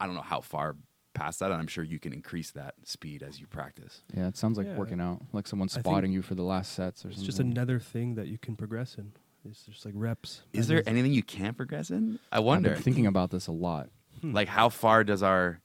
I 0.00 0.06
don't 0.06 0.14
know 0.14 0.20
how 0.22 0.40
far 0.40 0.76
past 1.14 1.40
that, 1.40 1.50
and 1.50 1.60
I'm 1.60 1.66
sure 1.66 1.82
you 1.82 1.98
can 1.98 2.12
increase 2.12 2.52
that 2.52 2.74
speed 2.84 3.24
as 3.24 3.40
you 3.40 3.46
practice. 3.48 4.02
yeah, 4.16 4.28
it 4.28 4.36
sounds 4.36 4.56
like 4.56 4.68
Yeah. 4.68 4.76
working 4.76 5.00
out, 5.00 5.22
like 5.32 5.48
someone 5.48 5.68
spotting 5.68 6.12
you 6.12 6.22
for 6.22 6.36
the 6.36 6.44
last 6.44 6.72
sets 6.74 7.04
or 7.04 7.08
It's 7.08 7.16
something. 7.16 7.26
just 7.26 7.40
another 7.40 7.80
thing 7.80 8.14
that 8.14 8.28
you 8.28 8.38
can 8.38 8.54
progress 8.54 8.94
in. 8.96 9.12
It's 9.44 9.64
just 9.64 9.84
like 9.84 9.94
reps. 9.96 10.42
Is 10.52 10.68
there 10.68 10.82
anything 10.86 11.12
you 11.12 11.22
can't 11.24 11.56
progress 11.56 11.90
in? 11.90 12.20
I 12.30 12.36
I've 12.38 12.44
wonder. 12.44 12.70
been 12.74 12.82
thinking 12.82 13.06
about 13.06 13.30
this 13.30 13.48
a 13.48 13.52
lot. 13.52 13.88
like 14.22 14.46
how 14.48 14.68
far 14.68 15.02
does 15.02 15.22
our 15.22 15.60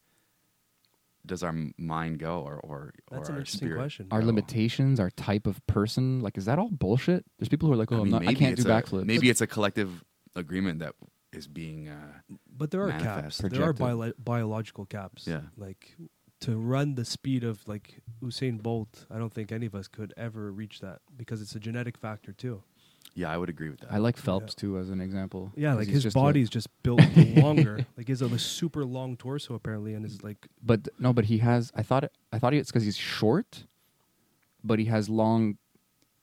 does 1.26 1.44
our 1.44 1.56
mind 1.78 2.20
go 2.20 2.42
or 2.42 2.60
or, 2.64 2.94
That's 3.12 3.30
or 3.30 3.32
an 3.32 3.36
our 3.36 3.40
interesting 3.40 3.60
spirit 3.68 3.78
question. 3.80 4.08
our 4.12 4.22
go? 4.22 4.28
limitations, 4.28 5.00
our 5.00 5.10
type 5.12 5.48
of 5.48 5.66
person. 5.68 6.20
Like, 6.22 6.38
is 6.38 6.46
that 6.46 6.60
all 6.60 6.70
bullshit? 6.70 7.26
There's 7.40 7.50
people 7.50 7.68
who 7.68 7.74
are 7.74 7.78
like, 7.78 7.92
oh, 7.92 7.98
I 7.98 8.00
I, 8.00 8.04
mean, 8.04 8.08
am 8.08 8.12
not, 8.12 8.22
I 8.24 8.26
maybe 8.26 8.40
can't 8.40 8.56
do 8.56 8.62
it's 8.62 8.70
a- 8.70 8.70
backflips. 8.70 9.06
Maybe 9.06 9.30
it's 9.30 9.42
a 9.42 9.48
collective 9.48 10.04
agreement 10.36 10.80
that 10.80 10.96
is 11.32 11.48
being 11.48 11.88
uh, 11.90 12.14
But 12.56 12.72
there 12.72 12.82
are 12.82 12.88
manifest, 12.88 13.42
caps. 13.42 13.52
There 13.54 13.64
are 13.64 13.74
bio- 13.74 14.14
biological 14.20 14.86
caps. 14.86 15.26
Yeah. 15.28 15.42
Like 15.58 15.96
to 16.42 16.58
run 16.58 16.96
the 16.96 17.06
speed 17.06 17.44
of 17.44 17.66
like 17.68 18.02
Usain 18.22 18.62
Bolt, 18.62 19.06
I 19.10 19.18
don't 19.18 19.34
think 19.34 19.52
any 19.52 19.66
of 19.66 19.74
us 19.76 19.88
could 19.88 20.14
ever 20.18 20.52
reach 20.52 20.82
that 20.82 21.00
because 21.16 21.42
it's 21.42 21.56
a 21.56 21.60
genetic 21.60 21.98
factor 21.98 22.34
too. 22.34 22.64
Yeah 23.16 23.30
I 23.32 23.38
would 23.38 23.50
agree 23.50 23.70
with 23.70 23.80
that 23.82 23.92
I 23.92 23.98
like 23.98 24.18
Phelps 24.18 24.56
too 24.56 24.78
as 24.78 24.90
an 24.90 25.00
example. 25.02 25.52
Yeah, 25.56 25.70
'cause 25.72 25.78
like 25.80 25.88
he's 25.88 25.96
his 25.96 26.04
just 26.04 26.14
body's 26.16 26.50
just 26.50 26.68
built 26.84 27.02
longer. 27.38 27.86
Like 27.98 28.08
he 28.08 28.12
has 28.12 28.22
a 28.22 28.40
super 28.40 28.84
long 28.86 29.16
torso 29.18 29.54
apparently, 29.56 29.94
and 29.94 30.06
is 30.06 30.24
like 30.24 30.48
but 30.64 30.88
no, 31.00 31.14
but 31.14 31.26
he 31.26 31.38
has. 31.40 31.72
I 31.76 31.84
thought 31.84 32.04
it. 32.04 32.12
I 32.32 32.40
thought 32.40 32.54
it's 32.54 32.72
because 32.72 32.84
he's 32.84 32.98
short, 32.98 33.66
but 34.64 34.80
he 34.80 34.86
has 34.86 35.10
long 35.10 35.58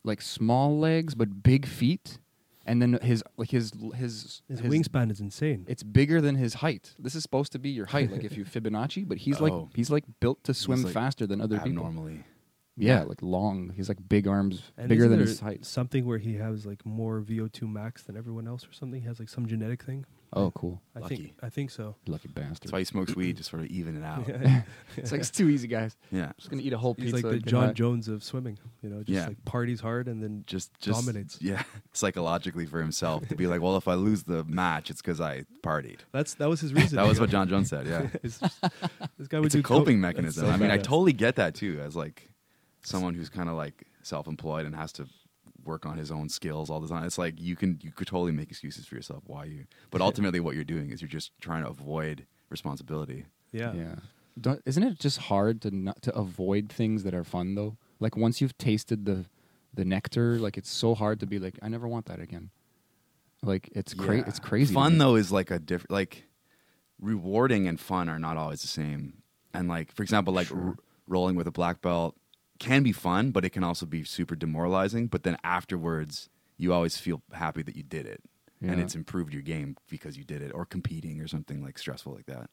like 0.04 0.22
small 0.22 0.78
legs 0.78 1.14
but 1.14 1.42
big 1.42 1.66
feet, 1.66 2.18
and 2.66 2.80
then 2.80 2.98
his 3.02 3.22
like 3.36 3.50
his 3.50 3.72
his 3.94 4.42
His, 4.48 4.60
wingspan 4.62 5.10
is 5.10 5.20
insane. 5.20 5.66
It's 5.68 5.82
bigger 5.82 6.20
than 6.20 6.36
his 6.36 6.54
height. 6.54 6.94
This 6.98 7.14
is 7.14 7.22
supposed 7.22 7.52
to 7.52 7.58
be 7.58 7.70
your 7.70 7.86
height, 7.86 8.10
like 8.10 8.24
if 8.24 8.36
you 8.36 8.44
Fibonacci, 8.54 9.06
but 9.06 9.18
he's 9.18 9.40
like 9.40 9.52
Oh. 9.60 9.68
he's 9.74 9.90
like 9.90 10.04
built 10.20 10.42
to 10.44 10.54
swim 10.54 10.82
like, 10.82 10.92
faster 10.94 11.26
than 11.26 11.40
other 11.40 11.58
people. 11.58 11.84
abnormally. 11.86 12.24
Yeah, 12.80 13.00
Yeah. 13.00 13.02
like 13.04 13.22
long. 13.22 13.72
He's 13.76 13.88
like 13.88 13.98
big 14.08 14.26
arms, 14.26 14.62
And 14.76 14.88
bigger 14.88 15.02
isn't 15.04 15.10
than 15.10 15.18
there 15.20 15.28
his 15.28 15.40
height. 15.40 15.64
Something 15.64 16.06
where 16.06 16.18
he 16.18 16.34
has 16.36 16.66
like 16.66 16.84
more 16.86 17.20
VO2 17.20 17.62
max 17.70 18.02
than 18.02 18.16
everyone 18.16 18.46
else, 18.48 18.64
or 18.66 18.72
something. 18.72 19.00
He 19.00 19.06
has 19.06 19.18
like 19.18 19.28
some 19.28 19.46
genetic 19.46 19.82
thing. 19.82 20.06
Oh, 20.32 20.52
cool. 20.52 20.80
I 20.94 21.00
Lucky. 21.00 21.16
think. 21.16 21.32
I 21.42 21.48
think 21.48 21.72
so. 21.72 21.96
Lucky 22.06 22.28
bastard. 22.28 22.58
That's 22.60 22.70
why 22.72 22.78
he 22.78 22.84
smokes 22.84 23.16
weed 23.16 23.38
to 23.38 23.42
sort 23.42 23.62
of 23.62 23.68
even 23.68 23.96
it 23.96 24.04
out. 24.04 24.28
Yeah. 24.28 24.62
it's 24.96 25.10
like 25.10 25.22
it's 25.22 25.30
too 25.32 25.48
easy, 25.48 25.66
guys. 25.66 25.96
Yeah. 26.12 26.26
I'm 26.26 26.34
just 26.38 26.48
gonna 26.50 26.62
eat 26.62 26.72
a 26.72 26.78
whole 26.78 26.94
He's 26.94 27.06
pizza. 27.12 27.16
like 27.16 27.22
the 27.24 27.36
and 27.38 27.46
Jon 27.46 27.66
high. 27.66 27.72
Jones 27.72 28.06
of 28.06 28.22
swimming. 28.22 28.56
You 28.80 28.90
know, 28.90 28.98
just 28.98 29.08
Yeah. 29.10 29.26
like 29.26 29.44
parties 29.44 29.80
hard 29.80 30.06
and 30.06 30.22
then 30.22 30.44
Just, 30.46 30.70
just 30.80 31.00
Dominates. 31.04 31.38
Yeah, 31.42 31.64
psychologically 31.92 32.64
for 32.66 32.80
himself 32.80 33.26
to 33.28 33.34
be 33.34 33.48
like, 33.48 33.60
well, 33.60 33.76
if 33.76 33.88
I 33.88 33.94
lose 33.94 34.22
the 34.22 34.44
match, 34.44 34.88
it's 34.88 35.02
because 35.02 35.20
I 35.20 35.46
partied. 35.64 35.98
that's 36.12 36.34
that 36.34 36.48
was 36.48 36.60
his 36.60 36.72
reason. 36.74 36.96
That 36.96 37.08
was 37.08 37.18
what 37.18 37.28
Jon 37.30 37.48
Jones 37.48 37.68
said. 37.68 37.88
Yeah, 37.88 38.06
It's 38.22 38.38
just- 38.38 38.60
this 39.18 39.26
guy 39.28 39.38
would 39.40 39.46
it's 39.46 39.54
a 39.56 39.58
do 39.58 39.62
co- 39.62 39.78
coping 39.78 40.00
That's 40.00 40.14
mechanism. 40.16 40.46
so 40.46 40.50
I 40.52 40.56
mean, 40.56 40.70
I 40.70 40.78
badass. 40.78 40.82
totally 40.84 41.12
get 41.12 41.36
that 41.36 41.54
too, 41.56 41.80
as 41.84 41.96
like 41.96 42.29
someone 42.82 43.14
who's 43.14 43.28
kind 43.28 43.48
of 43.48 43.56
like 43.56 43.86
self-employed 44.02 44.66
and 44.66 44.74
has 44.74 44.92
to 44.94 45.06
work 45.64 45.84
on 45.84 45.98
his 45.98 46.10
own 46.10 46.28
skills 46.28 46.70
all 46.70 46.80
the 46.80 46.88
time. 46.88 47.04
It's 47.04 47.18
like 47.18 47.38
you 47.40 47.54
can 47.56 47.78
you 47.82 47.92
could 47.92 48.06
totally 48.06 48.32
make 48.32 48.48
excuses 48.50 48.86
for 48.86 48.94
yourself 48.94 49.22
why 49.26 49.44
you, 49.44 49.64
but 49.90 50.00
ultimately 50.00 50.40
what 50.40 50.54
you're 50.54 50.64
doing 50.64 50.90
is 50.90 51.00
you're 51.02 51.08
just 51.08 51.32
trying 51.40 51.64
to 51.64 51.70
avoid 51.70 52.26
responsibility. 52.48 53.26
Yeah. 53.52 53.72
Yeah. 53.74 53.94
Don't, 54.40 54.62
isn't 54.64 54.82
it 54.82 54.98
just 54.98 55.18
hard 55.18 55.60
to 55.62 55.70
not 55.70 56.00
to 56.02 56.14
avoid 56.16 56.70
things 56.72 57.02
that 57.02 57.12
are 57.14 57.24
fun 57.24 57.54
though? 57.56 57.76
Like 57.98 58.16
once 58.16 58.40
you've 58.40 58.56
tasted 58.56 59.04
the 59.04 59.26
the 59.74 59.84
nectar, 59.84 60.38
like 60.38 60.56
it's 60.56 60.70
so 60.70 60.94
hard 60.94 61.20
to 61.20 61.26
be 61.26 61.38
like, 61.38 61.58
I 61.62 61.68
never 61.68 61.86
want 61.86 62.06
that 62.06 62.20
again. 62.20 62.50
Like 63.42 63.68
it's 63.72 63.92
cra- 63.94 64.18
Yeah. 64.18 64.24
it's 64.26 64.38
crazy. 64.38 64.72
Fun 64.74 64.98
though 64.98 65.16
is 65.16 65.30
like 65.30 65.50
a 65.50 65.58
different 65.58 65.90
like 65.90 66.24
rewarding 67.00 67.66
and 67.68 67.78
fun 67.80 68.08
are 68.08 68.18
not 68.18 68.36
always 68.36 68.62
the 68.62 68.68
same. 68.68 69.22
And 69.52 69.68
like 69.68 69.92
for 69.92 70.02
example, 70.02 70.32
like 70.32 70.48
Sure. 70.48 70.58
r- 70.68 70.76
rolling 71.06 71.34
with 71.36 71.46
a 71.46 71.50
black 71.52 71.80
belt 71.82 72.16
can 72.60 72.84
be 72.84 72.92
fun, 72.92 73.32
but 73.32 73.44
it 73.44 73.50
can 73.50 73.64
also 73.64 73.84
be 73.86 74.04
super 74.04 74.36
demoralizing. 74.36 75.08
But 75.08 75.24
then 75.24 75.36
afterwards, 75.42 76.28
you 76.58 76.72
always 76.72 76.96
feel 76.96 77.22
happy 77.32 77.62
that 77.62 77.74
you 77.74 77.82
did 77.82 78.06
it, 78.06 78.22
and 78.62 78.78
it's 78.80 78.94
improved 78.94 79.32
your 79.32 79.42
game 79.42 79.76
because 79.88 80.16
you 80.16 80.22
did 80.24 80.40
it, 80.42 80.52
or 80.54 80.64
competing 80.64 81.20
or 81.20 81.26
something 81.26 81.62
like 81.64 81.78
stressful 81.78 82.12
like 82.14 82.26
that. 82.26 82.48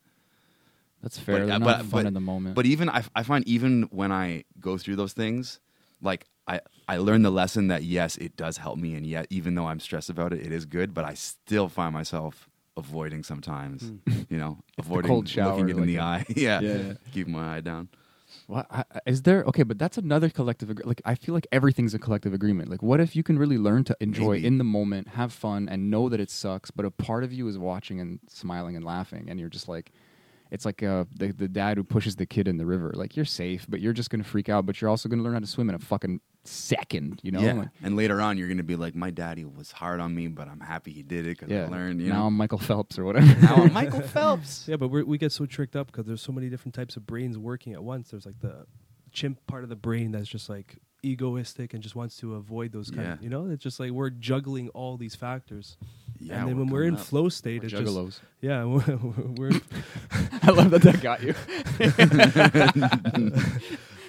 That's 1.03 1.19
fair. 1.19 1.45
But, 1.45 1.51
uh, 1.51 1.57
not 1.59 1.65
but- 1.65 1.77
fun 1.85 2.03
but- 2.03 2.05
in 2.07 2.13
the 2.15 2.19
moment. 2.21 2.55
But 2.55 2.65
even 2.65 2.89
I, 2.89 3.03
I 3.15 3.21
find 3.23 3.47
even 3.47 3.83
when 3.91 4.11
I 4.11 4.45
go 4.59 4.77
through 4.77 4.95
those 4.95 5.13
things, 5.13 5.59
like 6.01 6.25
I 6.47 6.61
I 6.87 6.97
learn 6.97 7.21
the 7.23 7.29
lesson 7.31 7.67
that 7.67 7.83
yes, 7.83 8.17
it 8.17 8.35
does 8.37 8.57
help 8.57 8.77
me, 8.79 8.95
and 8.95 9.05
yet 9.05 9.27
even 9.29 9.53
though 9.55 9.67
I'm 9.67 9.79
stressed 9.79 10.09
about 10.09 10.31
it, 10.33 10.41
it 10.45 10.51
is 10.51 10.65
good. 10.65 10.93
But 10.93 11.05
I 11.05 11.13
still 11.13 11.67
find 11.69 11.93
myself 11.93 12.49
avoiding 12.77 13.23
sometimes. 13.23 13.91
You 14.29 14.37
know, 14.37 14.59
avoiding 14.77 15.11
looking 15.11 15.69
it 15.69 15.77
in 15.77 15.85
the 15.85 15.97
a- 15.97 16.01
eye. 16.01 16.25
yeah, 16.35 16.61
Yeah, 16.61 16.77
yeah. 16.77 16.93
keeping 17.11 17.33
my 17.33 17.57
eye 17.57 17.61
down. 17.61 17.89
What 18.47 18.65
I, 18.71 18.83
I- 18.93 18.99
is 19.05 19.21
there? 19.23 19.43
Okay, 19.43 19.63
but 19.63 19.77
that's 19.77 19.97
another 19.97 20.29
collective. 20.29 20.69
Ag- 20.71 20.85
like 20.85 21.01
I 21.05 21.15
feel 21.15 21.33
like 21.35 21.47
everything's 21.51 21.93
a 21.93 21.99
collective 21.99 22.33
agreement. 22.33 22.69
Like, 22.69 22.81
what 22.81 22.99
if 22.99 23.15
you 23.15 23.21
can 23.23 23.37
really 23.37 23.57
learn 23.57 23.83
to 23.85 23.97
enjoy 23.99 24.33
Maybe. 24.35 24.47
in 24.47 24.57
the 24.57 24.63
moment, 24.63 25.09
have 25.09 25.31
fun, 25.33 25.67
and 25.69 25.89
know 25.91 26.07
that 26.09 26.19
it 26.19 26.31
sucks, 26.31 26.71
but 26.71 26.85
a 26.85 26.91
part 26.91 27.23
of 27.23 27.31
you 27.33 27.47
is 27.47 27.57
watching 27.57 27.99
and 27.99 28.19
smiling 28.27 28.75
and 28.75 28.83
laughing, 28.85 29.27
and 29.29 29.39
you're 29.39 29.49
just 29.49 29.67
like, 29.67 29.91
it's 30.49 30.65
like 30.65 30.81
uh, 30.81 31.03
the 31.13 31.33
the 31.33 31.49
dad 31.49 31.75
who 31.77 31.83
pushes 31.83 32.15
the 32.15 32.25
kid 32.25 32.47
in 32.47 32.55
the 32.57 32.65
river. 32.65 32.91
Like 32.95 33.15
you're 33.17 33.25
safe, 33.25 33.65
but 33.69 33.81
you're 33.81 33.93
just 33.93 34.09
gonna 34.09 34.23
freak 34.23 34.47
out. 34.47 34.65
But 34.65 34.79
you're 34.81 34.89
also 34.89 35.09
gonna 35.09 35.23
learn 35.23 35.33
how 35.33 35.39
to 35.39 35.47
swim 35.47 35.67
in 35.69 35.75
a 35.75 35.79
fucking 35.79 36.21
second. 36.47 37.19
You 37.23 37.31
know? 37.31 37.39
yeah, 37.41 37.53
Like, 37.53 37.69
and 37.83 37.95
later 37.95 38.21
on, 38.21 38.37
you're 38.37 38.47
gonna 38.47 38.63
be 38.63 38.75
like, 38.75 38.95
my 38.95 39.11
daddy 39.11 39.45
was 39.45 39.71
hard 39.71 39.99
on 39.99 40.13
me, 40.15 40.27
but 40.27 40.47
I'm 40.47 40.59
happy 40.59 40.91
he 40.91 41.03
did 41.03 41.25
it 41.25 41.37
because 41.39 41.49
yeah. 41.49 41.65
I 41.65 41.67
learned. 41.67 42.01
You 42.01 42.09
now 42.09 42.19
know, 42.21 42.25
I'm 42.27 42.33
Michael 42.37 42.57
Phelps 42.57 42.97
or 42.97 43.05
whatever. 43.05 43.25
now 43.41 43.55
I'm 43.55 43.73
Michael 43.73 44.01
Phelps. 44.15 44.65
Yeah, 44.67 44.75
but 44.77 44.89
we're, 44.89 45.03
we 45.05 45.17
get 45.17 45.31
so 45.31 45.45
tricked 45.45 45.75
up 45.75 45.87
because 45.87 46.05
there's 46.05 46.21
so 46.21 46.31
many 46.31 46.49
different 46.49 46.75
types 46.75 46.95
of 46.95 47.05
brains 47.05 47.37
working 47.37 47.73
at 47.73 47.83
once. 47.83 48.11
There's 48.11 48.25
like 48.25 48.39
the 48.39 48.65
chimp 49.11 49.45
part 49.47 49.63
of 49.63 49.69
the 49.69 49.75
brain 49.75 50.11
that's 50.11 50.27
just 50.27 50.49
like 50.49 50.77
egoistic 51.03 51.73
and 51.73 51.81
just 51.83 51.95
wants 51.95 52.17
to 52.17 52.35
avoid 52.35 52.71
those 52.71 52.89
kind 52.91 53.07
of, 53.13 53.23
you 53.23 53.29
know, 53.29 53.45
it's 53.47 53.63
just 53.63 53.79
like 53.79 53.91
we're 53.91 54.09
juggling 54.09 54.67
all 54.69 54.97
these 54.97 55.15
factors. 55.15 55.77
Yeah, 56.19 56.39
and 56.39 56.49
then 56.49 56.57
when 56.57 56.67
we're 56.67 56.83
in 56.83 56.95
up. 56.95 56.99
flow 57.01 57.29
state, 57.29 57.61
We're 57.61 57.65
it's 57.67 57.71
just, 57.73 57.83
juggalos. 57.85 58.19
yeah, 58.41 58.63
we're, 58.65 58.81
we're 59.37 59.51
I 60.41 60.49
love 60.51 60.71
that 60.71 60.81
that 60.81 61.01
got 61.01 61.21
you. 61.21 61.35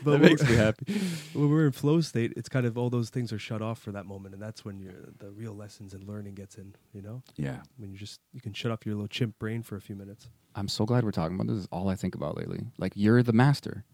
But 0.02 0.12
that 0.12 0.20
makes 0.20 0.42
me 0.42 0.54
happy. 0.54 0.84
when 1.32 1.50
we're 1.50 1.66
in 1.66 1.72
flow 1.72 2.00
state, 2.00 2.32
it's 2.36 2.48
kind 2.48 2.66
of 2.66 2.76
all 2.76 2.90
those 2.90 3.10
things 3.10 3.32
are 3.32 3.38
shut 3.38 3.62
off 3.62 3.78
for 3.78 3.92
that 3.92 4.06
moment, 4.06 4.34
and 4.34 4.42
that's 4.42 4.64
when 4.64 4.78
you're, 4.78 5.08
the 5.18 5.30
real 5.30 5.54
lessons 5.54 5.94
and 5.94 6.04
learning 6.04 6.34
gets 6.34 6.56
in. 6.56 6.74
You 6.92 7.02
know, 7.02 7.22
yeah, 7.36 7.58
when 7.76 7.90
you 7.90 7.98
just 7.98 8.20
you 8.32 8.40
can 8.40 8.52
shut 8.52 8.72
off 8.72 8.84
your 8.84 8.94
little 8.94 9.08
chimp 9.08 9.38
brain 9.38 9.62
for 9.62 9.76
a 9.76 9.80
few 9.80 9.96
minutes. 9.96 10.28
I'm 10.54 10.68
so 10.68 10.84
glad 10.84 11.04
we're 11.04 11.12
talking 11.12 11.36
about 11.36 11.46
this. 11.46 11.56
This 11.56 11.62
is 11.64 11.68
all 11.70 11.88
I 11.88 11.94
think 11.94 12.14
about 12.14 12.36
lately. 12.36 12.66
Like 12.78 12.92
you're 12.94 13.22
the 13.22 13.32
master. 13.32 13.84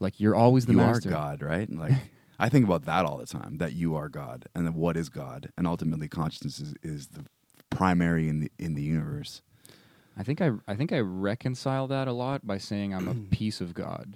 Like 0.00 0.20
you're 0.20 0.34
always 0.34 0.66
the 0.66 0.72
you 0.72 0.78
master. 0.78 1.08
are 1.08 1.12
God, 1.12 1.42
right? 1.42 1.70
Like 1.70 1.94
I 2.38 2.48
think 2.48 2.66
about 2.66 2.84
that 2.86 3.04
all 3.04 3.18
the 3.18 3.26
time. 3.26 3.58
That 3.58 3.72
you 3.72 3.94
are 3.94 4.08
God, 4.08 4.46
and 4.54 4.66
then 4.66 4.74
what 4.74 4.96
is 4.96 5.08
God, 5.08 5.50
and 5.56 5.66
ultimately 5.66 6.08
consciousness 6.08 6.58
is, 6.60 6.74
is 6.82 7.08
the 7.08 7.24
primary 7.70 8.28
in 8.28 8.40
the 8.40 8.52
in 8.58 8.74
the 8.74 8.82
universe. 8.82 9.42
I 10.16 10.22
think 10.22 10.40
I 10.40 10.50
I 10.66 10.74
think 10.74 10.92
I 10.92 10.98
reconcile 10.98 11.86
that 11.88 12.08
a 12.08 12.12
lot 12.12 12.46
by 12.46 12.58
saying 12.58 12.94
I'm 12.94 13.08
a 13.08 13.14
piece 13.30 13.60
of 13.60 13.74
God. 13.74 14.14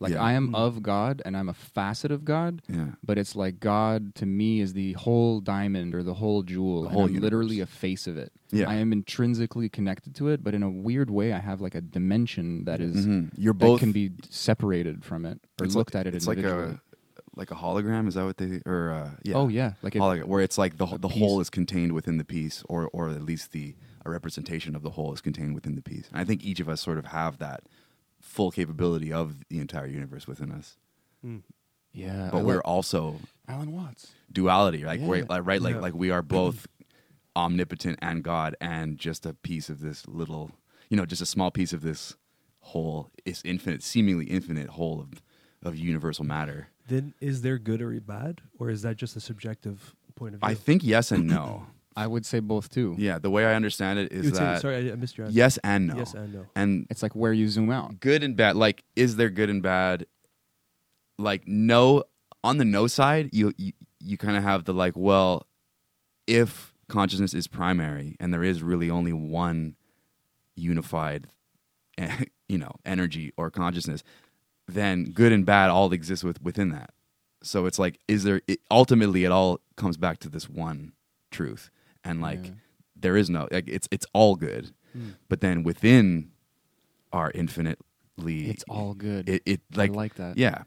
Like 0.00 0.12
Yeah. 0.12 0.22
I 0.22 0.32
am 0.34 0.50
Mm. 0.50 0.54
of 0.54 0.80
God 0.82 1.22
and 1.24 1.36
I'm 1.36 1.48
a 1.48 1.54
facet 1.54 2.12
of 2.12 2.24
God, 2.24 2.62
Yeah, 2.68 2.92
but 3.04 3.18
it's 3.18 3.34
like 3.34 3.58
God 3.58 4.14
to 4.16 4.26
me 4.26 4.60
is 4.60 4.72
the 4.72 4.92
whole 4.92 5.40
diamond 5.40 5.92
or 5.94 6.04
the 6.04 6.14
whole 6.14 6.42
jewel. 6.44 6.82
The 6.82 6.88
and 6.88 6.94
whole 6.96 7.06
I'm 7.06 7.14
literally 7.20 7.58
a 7.60 7.66
face 7.66 8.06
of 8.06 8.16
it. 8.16 8.32
Yeah. 8.52 8.68
I 8.70 8.76
am 8.76 8.92
intrinsically 8.92 9.68
connected 9.68 10.14
to 10.16 10.28
it, 10.28 10.44
but 10.44 10.54
in 10.54 10.62
a 10.62 10.70
weird 10.70 11.10
way 11.10 11.32
I 11.32 11.38
have 11.40 11.60
like 11.60 11.74
a 11.74 11.80
dimension 11.80 12.64
that 12.64 12.80
is- 12.80 13.06
Mhm. 13.06 13.30
you're 13.36 13.52
that 13.54 13.58
both 13.58 13.80
can 13.80 13.90
be 13.92 14.12
separated 14.30 15.04
from 15.04 15.24
it 15.24 15.40
or 15.60 15.66
it's 15.66 15.74
looked 15.74 15.94
like, 15.94 16.02
at 16.02 16.06
it 16.06 16.14
It's 16.14 16.26
like 16.28 16.38
a 16.38 16.80
like 17.34 17.50
a 17.52 17.54
hologram. 17.54 18.08
Is 18.08 18.14
that 18.14 18.24
what 18.24 18.36
they 18.36 18.60
or 18.66 18.90
uh, 18.92 19.10
yeah? 19.22 19.34
Oh 19.34 19.46
yeah, 19.48 19.74
like 19.82 19.94
it, 19.94 20.00
Hologram, 20.00 20.24
where 20.26 20.40
it's 20.42 20.58
like 20.58 20.76
the 20.76 20.86
the 20.86 21.08
piece. 21.08 21.18
whole 21.18 21.40
is 21.40 21.50
contained 21.50 21.92
within 21.92 22.16
the 22.18 22.24
piece, 22.24 22.64
or 22.68 22.88
or 22.92 23.08
at 23.10 23.22
least 23.22 23.52
the 23.52 23.74
a 24.04 24.10
representation 24.10 24.74
of 24.74 24.82
the 24.82 24.90
whole 24.90 25.12
is 25.12 25.20
contained 25.20 25.54
within 25.54 25.74
the 25.76 25.82
piece. 25.82 26.08
And 26.10 26.20
I 26.20 26.24
think 26.24 26.44
each 26.44 26.58
of 26.60 26.68
us 26.68 26.80
sort 26.80 26.98
of 26.98 27.06
have 27.06 27.38
that 27.38 27.62
full 28.28 28.50
capability 28.50 29.12
of 29.12 29.36
the 29.48 29.58
entire 29.58 29.86
universe 29.86 30.26
within 30.28 30.50
us. 30.52 30.76
Hmm. 31.22 31.38
yeah. 31.92 32.28
But 32.30 32.38
I 32.38 32.42
we're 32.42 32.56
like 32.56 32.68
also 32.68 33.16
Alan 33.48 33.72
Watts. 33.72 34.12
duality, 34.30 34.84
like 34.84 35.00
Yeah. 35.00 35.06
we're 35.06 35.24
like 35.24 35.44
right, 35.46 35.60
like 35.60 35.74
Yeah. 35.76 35.80
like 35.80 35.94
we 35.94 36.10
are 36.10 36.22
both 36.22 36.66
omnipotent 37.34 37.98
and 38.02 38.22
God, 38.22 38.56
and 38.60 38.98
just 38.98 39.26
a 39.26 39.34
piece 39.34 39.68
of 39.68 39.80
this 39.80 40.06
little, 40.06 40.50
you 40.88 40.96
know, 40.96 41.06
just 41.06 41.22
a 41.22 41.26
small 41.26 41.50
piece 41.50 41.72
of 41.72 41.82
this 41.82 42.16
whole, 42.60 43.10
is 43.24 43.40
infinite, 43.44 43.82
seemingly 43.82 44.26
infinite 44.26 44.70
whole 44.70 45.00
of 45.00 45.22
of 45.62 45.76
universal 45.76 46.24
matter. 46.24 46.68
Then 46.86 47.14
is 47.20 47.42
there 47.42 47.58
good 47.58 47.82
or 47.82 47.98
bad, 48.00 48.40
or 48.58 48.70
is 48.70 48.82
that 48.82 48.96
just 48.96 49.16
a 49.16 49.20
subjective 49.20 49.94
point 50.14 50.34
of 50.34 50.40
view? 50.40 50.48
I 50.48 50.54
think 50.54 50.84
yes 50.84 51.10
and 51.10 51.26
no. 51.26 51.66
I 52.02 52.06
would 52.06 52.24
say 52.24 52.38
both 52.40 52.68
too. 52.70 52.94
yeah, 52.98 53.18
the 53.18 53.30
way 53.30 53.44
I 53.44 53.54
understand 53.54 53.98
it 53.98 54.12
is 54.12 54.24
You 54.26 54.30
is 54.32 54.38
say- 54.38 54.44
that 54.44 54.60
sorry, 54.62 54.76
I, 54.90 54.92
I 54.92 54.96
missed 54.96 55.16
your 55.18 55.26
answer. 55.26 55.36
yes 55.36 55.58
and 55.64 55.88
no. 55.88 55.96
Yes 55.96 56.14
and 56.14 56.32
no. 56.32 56.46
And 56.54 56.86
It's 56.90 57.02
like 57.02 57.14
where 57.14 57.32
you 57.32 57.48
zoom 57.48 57.70
out. 57.70 57.98
good 58.00 58.22
and 58.22 58.36
bad 58.36 58.54
like 58.56 58.84
is 58.94 59.16
there 59.16 59.30
good 59.30 59.50
and 59.50 59.62
bad 59.62 60.06
like 61.18 61.42
no 61.48 62.04
on 62.44 62.58
the 62.58 62.64
no 62.64 62.86
side 62.86 63.30
you 63.32 63.52
you, 63.56 63.72
you 64.00 64.16
kind 64.16 64.36
of 64.36 64.42
have 64.44 64.64
the 64.64 64.72
like 64.72 64.94
well 64.96 65.46
if 66.26 66.72
consciousness 66.88 67.34
is 67.34 67.46
primary 67.48 68.16
and 68.20 68.32
there 68.32 68.44
is 68.44 68.62
really 68.62 68.88
only 68.90 69.12
one 69.12 69.74
unified 70.56 71.26
eh, 71.98 72.24
you 72.48 72.58
know 72.58 72.72
energy 72.84 73.32
or 73.36 73.50
consciousness 73.50 74.02
then 74.68 75.04
good 75.10 75.32
and 75.32 75.44
bad 75.46 75.70
all 75.70 75.92
exist 75.92 76.22
with, 76.24 76.40
within 76.42 76.70
that 76.70 76.90
so 77.42 77.66
it's 77.66 77.78
like 77.78 77.98
is 78.06 78.22
there 78.24 78.40
it, 78.46 78.60
ultimately 78.70 79.24
it 79.24 79.32
all 79.32 79.60
comes 79.76 79.96
back 79.96 80.18
to 80.18 80.28
this 80.28 80.48
one 80.48 80.92
truth 81.30 81.70
and 82.04 82.20
like 82.20 82.44
Yeah. 82.46 82.50
there 82.96 83.16
is 83.16 83.28
no 83.30 83.48
like 83.50 83.68
it's 83.68 83.88
it's 83.90 84.06
all 84.12 84.36
good 84.36 84.72
Hmm. 84.92 85.10
but 85.28 85.40
then 85.42 85.62
within 85.64 86.30
our 87.12 87.30
infinitely 87.34 88.48
It's 88.48 88.64
all 88.68 88.94
good. 88.94 89.28
it, 89.28 89.42
it 89.44 89.60
like, 89.74 89.90
like 89.90 89.90
I 89.90 89.94
like 89.94 90.14
that. 90.14 90.38
yeah 90.38 90.62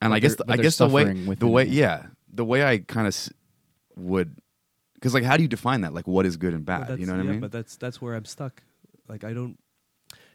and 0.00 0.10
But 0.10 0.12
i 0.12 0.18
guess 0.20 0.34
the, 0.36 0.44
i 0.48 0.56
guess 0.56 0.76
the 0.78 0.88
way 0.88 1.04
the 1.34 1.48
way 1.48 1.62
it. 1.64 1.68
yeah 1.68 2.06
the 2.32 2.44
way 2.44 2.64
i 2.64 2.78
kind 2.78 3.06
of 3.06 3.12
s- 3.12 3.30
would 3.96 4.38
because 4.94 5.12
like 5.12 5.24
how 5.24 5.36
do 5.36 5.42
you 5.42 5.48
define 5.48 5.80
that 5.82 5.92
like 5.92 6.06
what 6.06 6.24
is 6.26 6.36
good 6.36 6.54
and 6.54 6.64
bad 6.64 6.82
that's- 6.82 6.98
you 7.00 7.06
know 7.06 7.14
what 7.16 7.24
yeah, 7.24 7.30
i 7.30 7.32
mean 7.32 7.40
But 7.40 7.52
that's 7.52 7.76
that's 7.76 8.00
where 8.00 8.14
I'm 8.14 8.24
stuck. 8.24 8.62
Like 9.08 9.24
I 9.24 9.32
don't. 9.32 9.58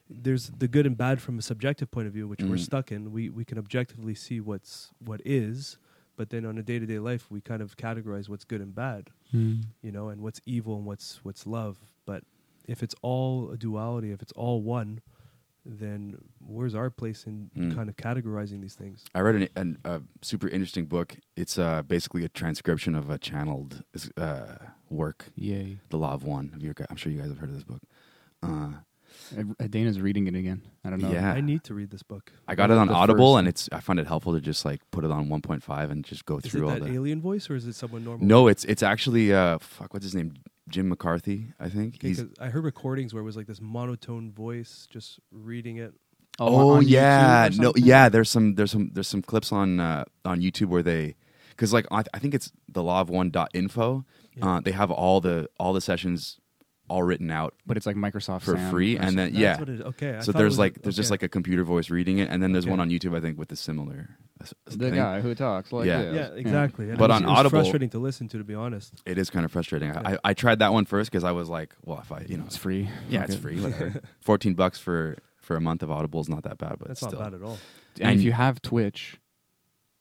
There's 0.10 0.50
the 0.50 0.68
good 0.68 0.86
and 0.86 0.96
bad 0.98 1.22
from 1.22 1.39
a 1.39 1.42
subjective 1.42 1.89
point 1.89 2.08
of 2.08 2.13
view, 2.13 2.27
which 2.27 2.42
we're 2.44 2.58
Mhm. 2.58 2.60
stuck 2.60 2.92
in. 2.92 3.12
We 3.12 3.30
we 3.30 3.46
can 3.46 3.58
objectively 3.58 4.13
see 4.15 4.39
what's 4.42 4.92
what 5.00 5.22
is, 5.25 5.77
but 6.16 6.30
then 6.30 6.46
on 6.46 6.58
a 6.58 6.64
day 6.64 6.80
to 6.80 6.86
day 6.86 7.00
life, 7.00 7.30
we 7.30 7.42
kind 7.42 7.62
of 7.62 7.78
categorize 7.78 8.30
what's 8.30 8.44
good 8.46 8.62
and 8.62 8.74
bad, 8.74 9.10
you 9.32 9.92
know, 9.92 10.10
and 10.10 10.22
what's 10.22 10.40
evil 10.46 10.76
and 10.78 10.86
what's 10.86 11.20
what's 11.24 11.46
love. 11.46 11.78
But 12.06 12.24
if 12.68 12.82
it's 12.84 12.96
all 13.02 13.52
a 13.52 13.58
duality, 13.58 14.12
if 14.12 14.22
it's 14.22 14.32
all 14.34 14.62
one, 14.62 15.02
then 15.66 16.16
where's 16.40 16.76
our 16.76 16.90
place 16.90 17.26
in 17.26 17.50
Mm. 17.58 17.76
kind 17.76 17.90
of 17.90 17.96
categorizing 17.96 18.62
these 18.62 18.76
things? 18.76 19.04
I 19.16 19.20
read 19.22 19.36
an, 19.36 19.50
an, 19.56 19.78
a 19.84 20.02
super 20.22 20.48
interesting 20.48 20.86
book. 20.86 21.18
It's 21.36 21.58
uh, 21.58 21.82
basically 21.82 22.24
a 22.24 22.30
transcription 22.30 22.94
of 22.96 23.10
a 23.10 23.18
channeled 23.18 23.84
uh, 24.16 24.58
work, 24.90 25.26
Yay. 25.36 25.80
The 25.90 25.98
Law 25.98 26.14
of 26.14 26.24
One. 26.24 26.50
Have 26.54 26.62
you, 26.64 26.74
I'm 26.90 26.96
sure 26.98 27.12
you 27.12 27.20
guys 27.20 27.30
have 27.30 27.40
heard 27.40 27.50
of 27.50 27.56
this 27.56 27.64
book. 27.64 27.82
Uh, 28.44 28.70
Dana's 29.70 30.00
reading 30.00 30.28
it 30.28 30.36
again. 30.36 30.62
I 30.84 30.90
don't 30.90 31.02
know. 31.02 31.12
Yeah. 31.12 31.32
I 31.34 31.42
need 31.42 31.64
to 31.66 31.74
read 31.74 31.90
this 31.90 32.04
book. 32.04 32.32
I 32.48 32.56
got 32.56 32.72
it 32.72 32.78
on 32.78 32.88
The 32.88 32.94
Audible, 32.94 33.34
first- 33.34 33.40
and 33.40 33.48
it's 33.48 33.70
I 33.72 33.80
find 33.80 34.00
it 34.00 34.08
helpful 34.08 34.34
to 34.34 34.42
just 34.42 34.66
like 34.66 34.82
put 34.92 35.04
it 35.04 35.12
on 35.12 35.28
1.5 35.30 35.92
and 35.92 36.04
just 36.04 36.26
go 36.26 36.38
Is 36.38 36.46
it 36.46 36.50
through 36.52 36.68
all 36.70 36.76
that 36.76 36.84
the. 36.84 36.94
alien 36.94 37.22
voice 37.22 37.50
or 37.50 37.56
is 37.56 37.66
it 37.66 37.74
someone 37.76 38.04
normal? 38.04 38.26
No, 38.26 38.48
it's 38.48 38.64
it's 38.66 38.84
actually 38.84 39.34
uh, 39.34 39.58
fuck. 39.60 39.94
What's 39.94 40.06
his 40.06 40.16
name? 40.16 40.34
Jim 40.68 40.92
McCarty, 40.94 41.54
I 41.60 41.70
think. 41.70 41.96
Okay, 41.96 42.08
He's 42.08 42.22
'cause 42.22 42.30
I 42.40 42.48
heard 42.48 42.64
recordings 42.64 43.14
where 43.14 43.22
it 43.22 43.26
was 43.26 43.38
like 43.38 43.46
this 43.48 43.62
monotone 43.62 44.32
voice 44.32 44.88
just 44.90 45.20
reading 45.32 45.78
it. 45.78 45.94
Oh, 46.40 46.72
on 46.72 46.84
YouTube 46.84 46.90
yeah, 46.90 47.46
or 47.46 47.50
no, 47.52 47.64
something? 47.66 47.84
yeah. 47.86 48.10
There's 48.10 48.30
some 48.30 48.56
there's 48.56 48.72
some 48.72 48.90
there's 48.94 49.08
some 49.08 49.22
clips 49.22 49.52
on 49.52 49.80
uh, 49.80 50.06
on 50.26 50.42
YouTube 50.42 50.68
where 50.68 50.84
they 50.84 51.16
because 51.52 51.72
like 51.72 51.86
I, 51.92 52.04
I 52.14 52.20
think 52.20 52.34
it's 52.34 52.52
the 52.68 52.84
law 52.84 53.00
of 53.02 53.10
one 53.10 53.30
dot 53.30 53.52
info. 53.54 54.06
Yeah. 54.36 54.56
Uh, 54.56 54.60
they 54.60 54.72
have 54.72 54.92
all 54.92 55.22
the 55.22 55.48
all 55.60 55.72
the 55.72 55.82
sessions 55.82 56.40
all 56.88 57.04
written 57.04 57.32
out 57.32 57.54
But 57.65 57.77
it's 57.77 57.86
like 57.86 57.96
Microsoft 57.96 58.42
for 58.44 58.56
Sam 58.56 58.70
free, 58.72 58.98
and 58.98 59.18
then 59.18 59.32
That's 59.34 59.36
yeah. 59.36 59.60
what 59.60 59.70
it, 59.70 59.82
okay. 59.82 60.15
I 60.15 60.20
So 60.20 60.32
thought 60.32 60.38
it 60.38 60.42
there's 60.44 60.51
was 60.51 60.60
like 60.60 60.82
there's 60.84 60.96
just 60.96 61.12
like 61.12 61.24
a 61.24 61.30
computer 61.30 61.63
voice 61.63 61.89
reading 61.89 62.20
it, 62.20 62.30
and 62.30 62.42
then 62.44 62.51
there's 62.51 62.65
Okay. 62.65 62.72
one 62.72 62.80
on 62.80 62.89
YouTube 62.89 63.15
I 63.18 63.22
think 63.22 63.38
with 63.39 63.50
the 63.50 63.56
similar. 63.56 64.10
the 64.65 64.77
thing. 64.77 64.96
guy 64.96 65.22
who 65.22 65.34
talks 65.34 65.72
like 65.72 65.86
Yeah. 65.88 66.01
this. 66.04 66.15
yeah, 66.15 66.27
exactly. 66.39 66.89
And 66.89 66.98
But 66.98 67.06
it 67.10 67.13
was- 67.13 67.22
on 67.22 67.24
it 67.24 67.30
was 67.30 67.39
Audible- 67.39 67.60
frustrating 67.60 67.89
to 67.92 68.00
listen 68.00 68.27
to, 68.30 68.38
to 68.38 68.44
be 68.44 68.54
honest. 68.54 69.01
It 69.06 69.18
is 69.18 69.30
kind 69.30 69.46
of 69.46 69.51
frustrating. 69.51 69.89
Yeah. 69.89 70.01
I, 70.06 70.13
I 70.13 70.18
I 70.25 70.34
tried 70.34 70.60
that 70.60 70.74
one 70.74 70.86
first 70.86 71.10
because 71.10 71.24
I 71.24 71.32
was 71.32 71.50
like, 71.50 71.74
well, 71.84 72.00
if 72.00 72.12
I 72.12 72.22
you 72.27 72.38
know 72.38 72.44
It's 72.46 72.58
free. 72.58 72.89
yeah, 73.10 73.22
Fuck 73.22 73.30
it's 73.30 73.38
free. 73.39 73.60
Whatever. 73.62 74.01
Fourteen 74.22 74.54
bucks 74.54 74.77
for 74.80 75.18
for 75.42 75.56
a 75.56 75.62
month 75.62 75.82
of 75.84 75.89
Audible 75.92 76.20
is 76.22 76.30
not 76.30 76.44
that 76.44 76.58
bad, 76.58 76.75
but 76.80 76.88
That's 76.89 77.00
still. 77.00 77.12
not 77.20 77.32
bad 77.32 77.34
at 77.36 77.42
all. 77.44 77.58
And, 78.00 78.10
And- 78.12 78.20
if 78.20 78.25
you 78.25 78.32
have 78.34 78.62
Twitch, 78.62 79.18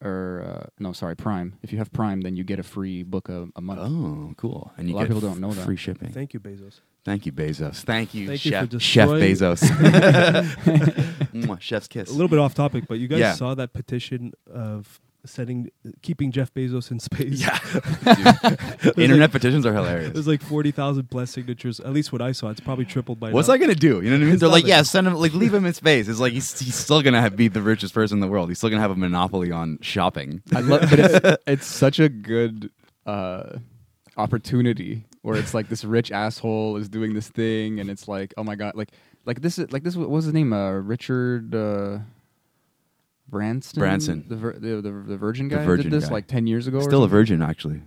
or 0.04 0.44
uh, 0.46 0.66
no, 0.78 0.92
sorry, 0.92 1.16
Prime. 1.16 1.54
If 1.62 1.73
you 1.73 1.78
have 1.78 1.90
Prime, 1.92 2.20
then 2.20 2.37
you 2.37 2.44
get 2.44 2.58
a 2.58 2.62
free 2.62 3.02
book 3.02 3.28
a, 3.28 3.49
a 3.56 3.61
month. 3.61 3.80
Oh, 3.82 4.34
cool! 4.37 4.73
And 4.76 4.88
you 4.88 4.94
A 4.94 4.96
lot 4.96 5.02
of 5.02 5.08
get 5.08 5.14
people 5.14 5.28
don't 5.30 5.40
know 5.40 5.52
that. 5.52 5.64
free 5.64 5.76
shipping. 5.76 6.11
Thank 6.11 6.34
you, 6.34 6.40
Bezos. 6.40 6.80
Thank 7.04 7.26
you, 7.26 7.32
Bezos. 7.32 7.82
Thank 7.82 8.14
you, 8.14 8.28
Thank 8.28 8.40
Chef, 8.40 8.70
for 8.70 8.78
Chef 8.80 9.08
Bezos. 9.11 9.61
Mwah, 11.34 11.61
Chef's 11.61 11.88
kiss. 11.88 12.08
A 12.08 12.12
little 12.12 12.28
bit 12.28 12.38
off 12.38 12.54
topic, 12.54 12.84
but 12.88 12.99
you 12.99 13.08
guys 13.08 13.18
Yeah. 13.20 13.34
saw 13.34 13.54
that 13.54 13.73
petition 13.73 14.32
of 14.50 15.00
setting 15.26 15.70
keeping 16.02 16.30
Jeff 16.32 16.52
Bezos 16.52 16.90
in 16.90 17.00
space. 17.00 17.40
Yeah. 17.40 17.58
Dude, 18.82 18.98
Internet 18.98 19.32
petitions 19.32 19.64
are 19.66 19.70
It 19.70 19.76
hilarious. 19.76 20.12
was 20.12 20.26
like 20.26 20.42
forty 20.42 20.70
thousand 20.70 21.10
plus 21.10 21.30
signatures. 21.30 21.80
At 21.80 21.92
least 21.92 22.12
what 22.12 22.20
I 22.22 22.32
saw. 22.32 22.50
It's 22.50 22.60
probably 22.60 22.84
tripled 22.84 23.18
by 23.20 23.30
What's 23.32 23.48
now. 23.48 23.54
that 23.54 23.58
gonna 23.58 23.74
do? 23.74 24.00
You 24.02 24.10
know 24.10 24.16
what 24.16 24.16
I 24.16 24.18
mean? 24.24 24.28
It's 24.34 24.40
They're 24.40 24.48
like, 24.48 24.64
nothing. 24.64 24.68
yeah, 24.70 24.82
send 24.82 25.06
him, 25.06 25.14
like, 25.14 25.32
leave 25.34 25.54
him 25.54 25.64
in 25.66 25.72
space. 25.74 26.08
It's 26.08 26.20
like 26.20 26.32
he's, 26.32 26.58
he's 26.60 26.74
still 26.74 27.02
gonna 27.02 27.20
have, 27.20 27.36
be 27.36 27.48
the 27.48 27.62
richest 27.62 27.94
person 27.94 28.16
in 28.16 28.20
the 28.20 28.28
world. 28.28 28.48
He's 28.48 28.58
still 28.58 28.70
gonna 28.70 28.82
have 28.82 28.90
a 28.90 28.96
monopoly 28.96 29.50
on 29.50 29.78
shopping. 29.80 30.42
I 30.54 30.60
love, 30.60 30.82
but 30.90 30.98
it's, 30.98 31.42
it's 31.46 31.66
such 31.66 31.98
a 31.98 32.08
good 32.08 32.70
uh, 33.06 33.58
opportunity 34.16 35.04
where 35.22 35.36
it's 35.36 35.54
like 35.54 35.68
this 35.68 35.84
rich 35.84 36.12
asshole 36.12 36.76
is 36.76 36.88
doing 36.88 37.14
this 37.14 37.28
thing, 37.28 37.80
and 37.80 37.90
it's 37.90 38.08
like, 38.08 38.34
oh 38.36 38.44
my 38.44 38.54
god, 38.56 38.74
like, 38.74 38.90
like 39.24 39.40
this 39.40 39.58
is 39.58 39.72
like 39.72 39.82
this. 39.82 39.96
What 39.96 40.10
was 40.10 40.26
his 40.26 40.34
name? 40.34 40.52
Uh, 40.52 40.72
Richard 40.72 41.54
uh, 41.54 41.98
Branson. 43.34 43.80
Branson. 43.80 44.24
the, 44.28 44.36
vir- 44.36 44.58
the 44.58 44.80
the 44.80 44.90
the 44.92 45.16
Virgin 45.16 45.48
guy. 45.48 45.64
Virgin 45.64 45.90
did 45.90 45.92
this 46.00 46.08
guy. 46.08 46.14
like 46.14 46.26
ten 46.26 46.46
years 46.46 46.66
ago. 46.66 46.78
or 46.78 46.82
Still 46.82 47.02
a 47.04 47.08
virgin, 47.08 47.42
actually. 47.42 47.82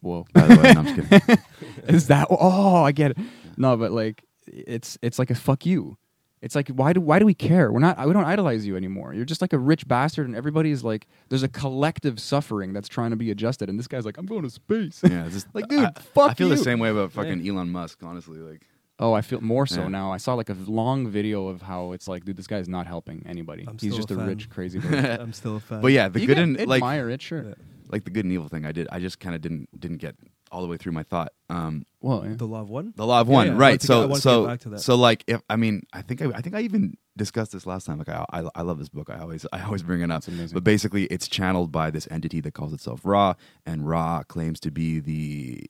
Whoa. 0.00 0.26
By 0.34 0.42
the 0.42 0.56
way, 0.62 0.72
no, 0.74 0.80
I'm 0.80 0.96
just 0.96 1.10
kidding. 1.10 1.38
is 1.88 2.06
that 2.08 2.26
oh 2.30 2.82
i 2.82 2.92
get 2.92 3.12
it 3.12 3.18
no 3.56 3.76
but 3.76 3.90
like 3.92 4.24
it's 4.46 4.98
it's 5.02 5.18
like 5.18 5.30
a 5.30 5.34
fuck 5.34 5.64
you 5.64 5.96
it's 6.42 6.54
like 6.54 6.68
why 6.68 6.92
do 6.92 7.00
why 7.00 7.18
do 7.18 7.24
we 7.26 7.32
care 7.34 7.72
we're 7.72 7.78
not 7.80 7.98
we 8.06 8.12
don't 8.12 8.24
idolize 8.26 8.66
you 8.66 8.76
anymore 8.76 9.14
you're 9.14 9.24
just 9.24 9.40
like 9.40 9.52
a 9.52 9.58
rich 9.58 9.88
bastard 9.88 10.26
and 10.26 10.36
everybody's 10.36 10.84
like 10.84 11.06
there's 11.30 11.42
a 11.42 11.48
collective 11.48 12.20
suffering 12.20 12.72
that's 12.72 12.88
trying 12.88 13.10
to 13.10 13.16
be 13.16 13.30
adjusted 13.30 13.68
and 13.70 13.78
this 13.78 13.86
guy's 13.88 14.04
like 14.04 14.18
i'm 14.18 14.26
going 14.26 14.42
to 14.42 14.50
space 14.50 15.00
Yeah, 15.02 15.24
it's 15.24 15.34
just, 15.34 15.46
Like, 15.54 15.68
dude, 15.68 15.84
I, 15.84 15.92
fuck 16.14 16.30
I 16.32 16.34
feel 16.34 16.48
you. 16.48 16.56
the 16.56 16.62
same 16.62 16.78
way 16.78 16.90
about 16.90 17.10
fucking 17.12 17.46
Elon 17.48 17.70
Musk. 17.70 18.00
Honestly, 18.02 18.38
like, 18.38 18.62
oh 18.98 19.12
i 19.12 19.20
feel 19.20 19.40
more 19.40 19.66
so 19.66 19.82
Yeah. 19.82 19.88
now 19.88 20.12
i 20.12 20.16
saw 20.16 20.34
like 20.34 20.50
a 20.50 20.56
long 20.66 21.08
video 21.08 21.48
of 21.48 21.62
how 21.62 21.92
it's 21.92 22.08
like 22.08 22.24
dude 22.24 22.36
this 22.36 22.46
guy's 22.46 22.68
not 22.68 22.86
helping 22.86 23.22
anybody 23.26 23.64
I'm 23.68 23.78
he's 23.78 23.92
still 23.92 23.96
just 23.98 24.10
a 24.10 24.14
a, 24.14 24.18
fan. 24.18 24.26
rich 24.28 24.50
crazy 24.50 24.80
person 24.84 25.20
I'm 25.20 25.32
still 25.32 25.56
a 25.56 25.60
fan. 25.60 25.80
but 25.80 25.92
yeah, 25.92 26.08
the 26.08 26.20
you 26.20 26.26
good 26.26 26.36
can 26.36 26.56
and 26.56 26.68
like, 26.68 26.78
admire 26.82 27.08
it 27.10 27.22
sure 27.22 27.42
Yeah. 27.42 27.54
like 27.90 28.04
the 28.04 28.10
good 28.10 28.24
and 28.24 28.32
evil 28.32 28.48
thing. 28.48 28.66
I 28.66 28.72
did. 28.72 28.86
I 28.92 28.98
just 29.00 29.18
kind 29.20 29.34
of 29.34 29.40
didn't 29.40 29.68
didn't 29.78 29.96
get 29.98 30.14
all 30.50 30.60
the 30.62 30.66
way 30.68 30.76
through 30.78 30.92
my 30.92 31.02
thought. 31.02 31.32
Um, 31.50 31.84
well 32.00 32.24
yeah. 32.26 32.34
the 32.36 32.46
law 32.46 32.60
of 32.60 32.68
one. 32.70 32.92
The 32.96 33.06
law 33.06 33.20
of 33.20 33.28
Yeah, 33.28 33.34
one, 33.34 33.46
yeah, 33.48 33.52
I 33.52 33.56
right? 33.56 33.60
wanted 33.68 33.80
to 33.80 33.86
get- 33.86 33.94
I 33.94 33.96
So, 33.96 34.00
wanted 34.00 34.14
to 34.14 34.20
so, 34.20 34.46
back 34.46 34.60
to 34.60 34.68
that. 34.70 34.80
so, 34.80 34.94
like, 34.96 35.24
if 35.26 35.40
I 35.48 35.56
mean, 35.56 35.82
I 35.92 36.02
think 36.02 36.20
I, 36.22 36.26
I 36.34 36.40
think 36.42 36.54
I 36.54 36.60
even 36.62 36.96
discussed 37.16 37.52
this 37.52 37.66
last 37.66 37.84
time. 37.86 37.98
Like, 37.98 38.08
I, 38.08 38.24
I, 38.32 38.48
I 38.56 38.62
love 38.62 38.78
this 38.78 38.88
book. 38.88 39.08
I 39.10 39.18
always, 39.18 39.44
I 39.52 39.62
always 39.62 39.82
bring 39.82 40.00
it 40.02 40.10
up. 40.10 40.18
It's 40.18 40.28
amazing. 40.28 40.54
But 40.54 40.64
basically, 40.64 41.04
it's 41.06 41.28
channeled 41.28 41.70
by 41.72 41.90
this 41.90 42.06
entity 42.10 42.40
that 42.42 42.52
calls 42.54 42.72
itself 42.72 43.00
Ra, 43.04 43.34
and 43.66 43.86
Ra 43.88 44.22
claims 44.24 44.58
to 44.60 44.70
be 44.70 45.00
the 45.00 45.64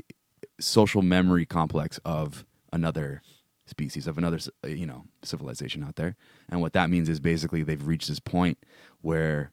social 0.60 1.02
memory 1.02 1.46
complex 1.46 1.98
of 2.04 2.44
another 2.72 3.22
species, 3.66 4.06
of 4.06 4.18
another, 4.18 4.38
uh, 4.64 4.68
you 4.68 4.86
know, 4.86 5.04
civilization 5.22 5.84
out 5.84 5.96
there. 5.96 6.16
And 6.48 6.60
what 6.60 6.72
that 6.72 6.90
means 6.90 7.08
is 7.08 7.20
basically 7.20 7.62
they've 7.62 7.86
reached 7.86 8.08
this 8.08 8.20
point 8.20 8.58
where 9.02 9.52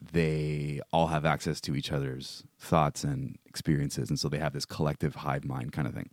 they 0.00 0.80
all 0.92 1.08
have 1.08 1.24
access 1.24 1.60
to 1.62 1.74
each 1.74 1.92
other's 1.92 2.44
thoughts 2.58 3.04
and 3.04 3.38
experiences, 3.46 4.08
and 4.10 4.18
so 4.18 4.28
they 4.28 4.38
have 4.38 4.52
this 4.52 4.66
collective 4.66 5.16
hive 5.16 5.44
mind 5.44 5.72
kind 5.72 5.88
of 5.88 5.94
thing. 5.94 6.10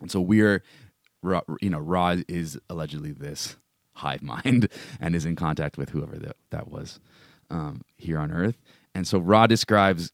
And 0.00 0.10
so 0.10 0.20
we're, 0.20 0.62
you 1.60 1.70
know, 1.70 1.78
Ra 1.78 2.16
is 2.28 2.58
allegedly 2.68 3.12
this 3.12 3.56
hive 3.94 4.22
mind 4.22 4.68
and 5.00 5.14
is 5.14 5.24
in 5.24 5.36
contact 5.36 5.76
with 5.76 5.90
whoever 5.90 6.16
that, 6.16 6.36
that 6.50 6.68
was 6.68 7.00
um, 7.50 7.82
here 7.96 8.18
on 8.18 8.32
Earth. 8.32 8.56
And 8.94 9.06
so 9.06 9.18
Ra 9.18 9.46
describes 9.46 10.12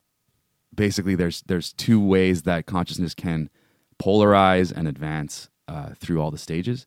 basically 0.74 1.14
there's 1.14 1.42
there's 1.42 1.72
two 1.72 2.00
ways 2.00 2.42
that 2.42 2.66
consciousness 2.66 3.14
can 3.14 3.50
polarize 3.98 4.72
and 4.72 4.88
advance 4.88 5.50
uh, 5.66 5.90
through 5.98 6.20
all 6.20 6.30
the 6.30 6.38
stages, 6.38 6.86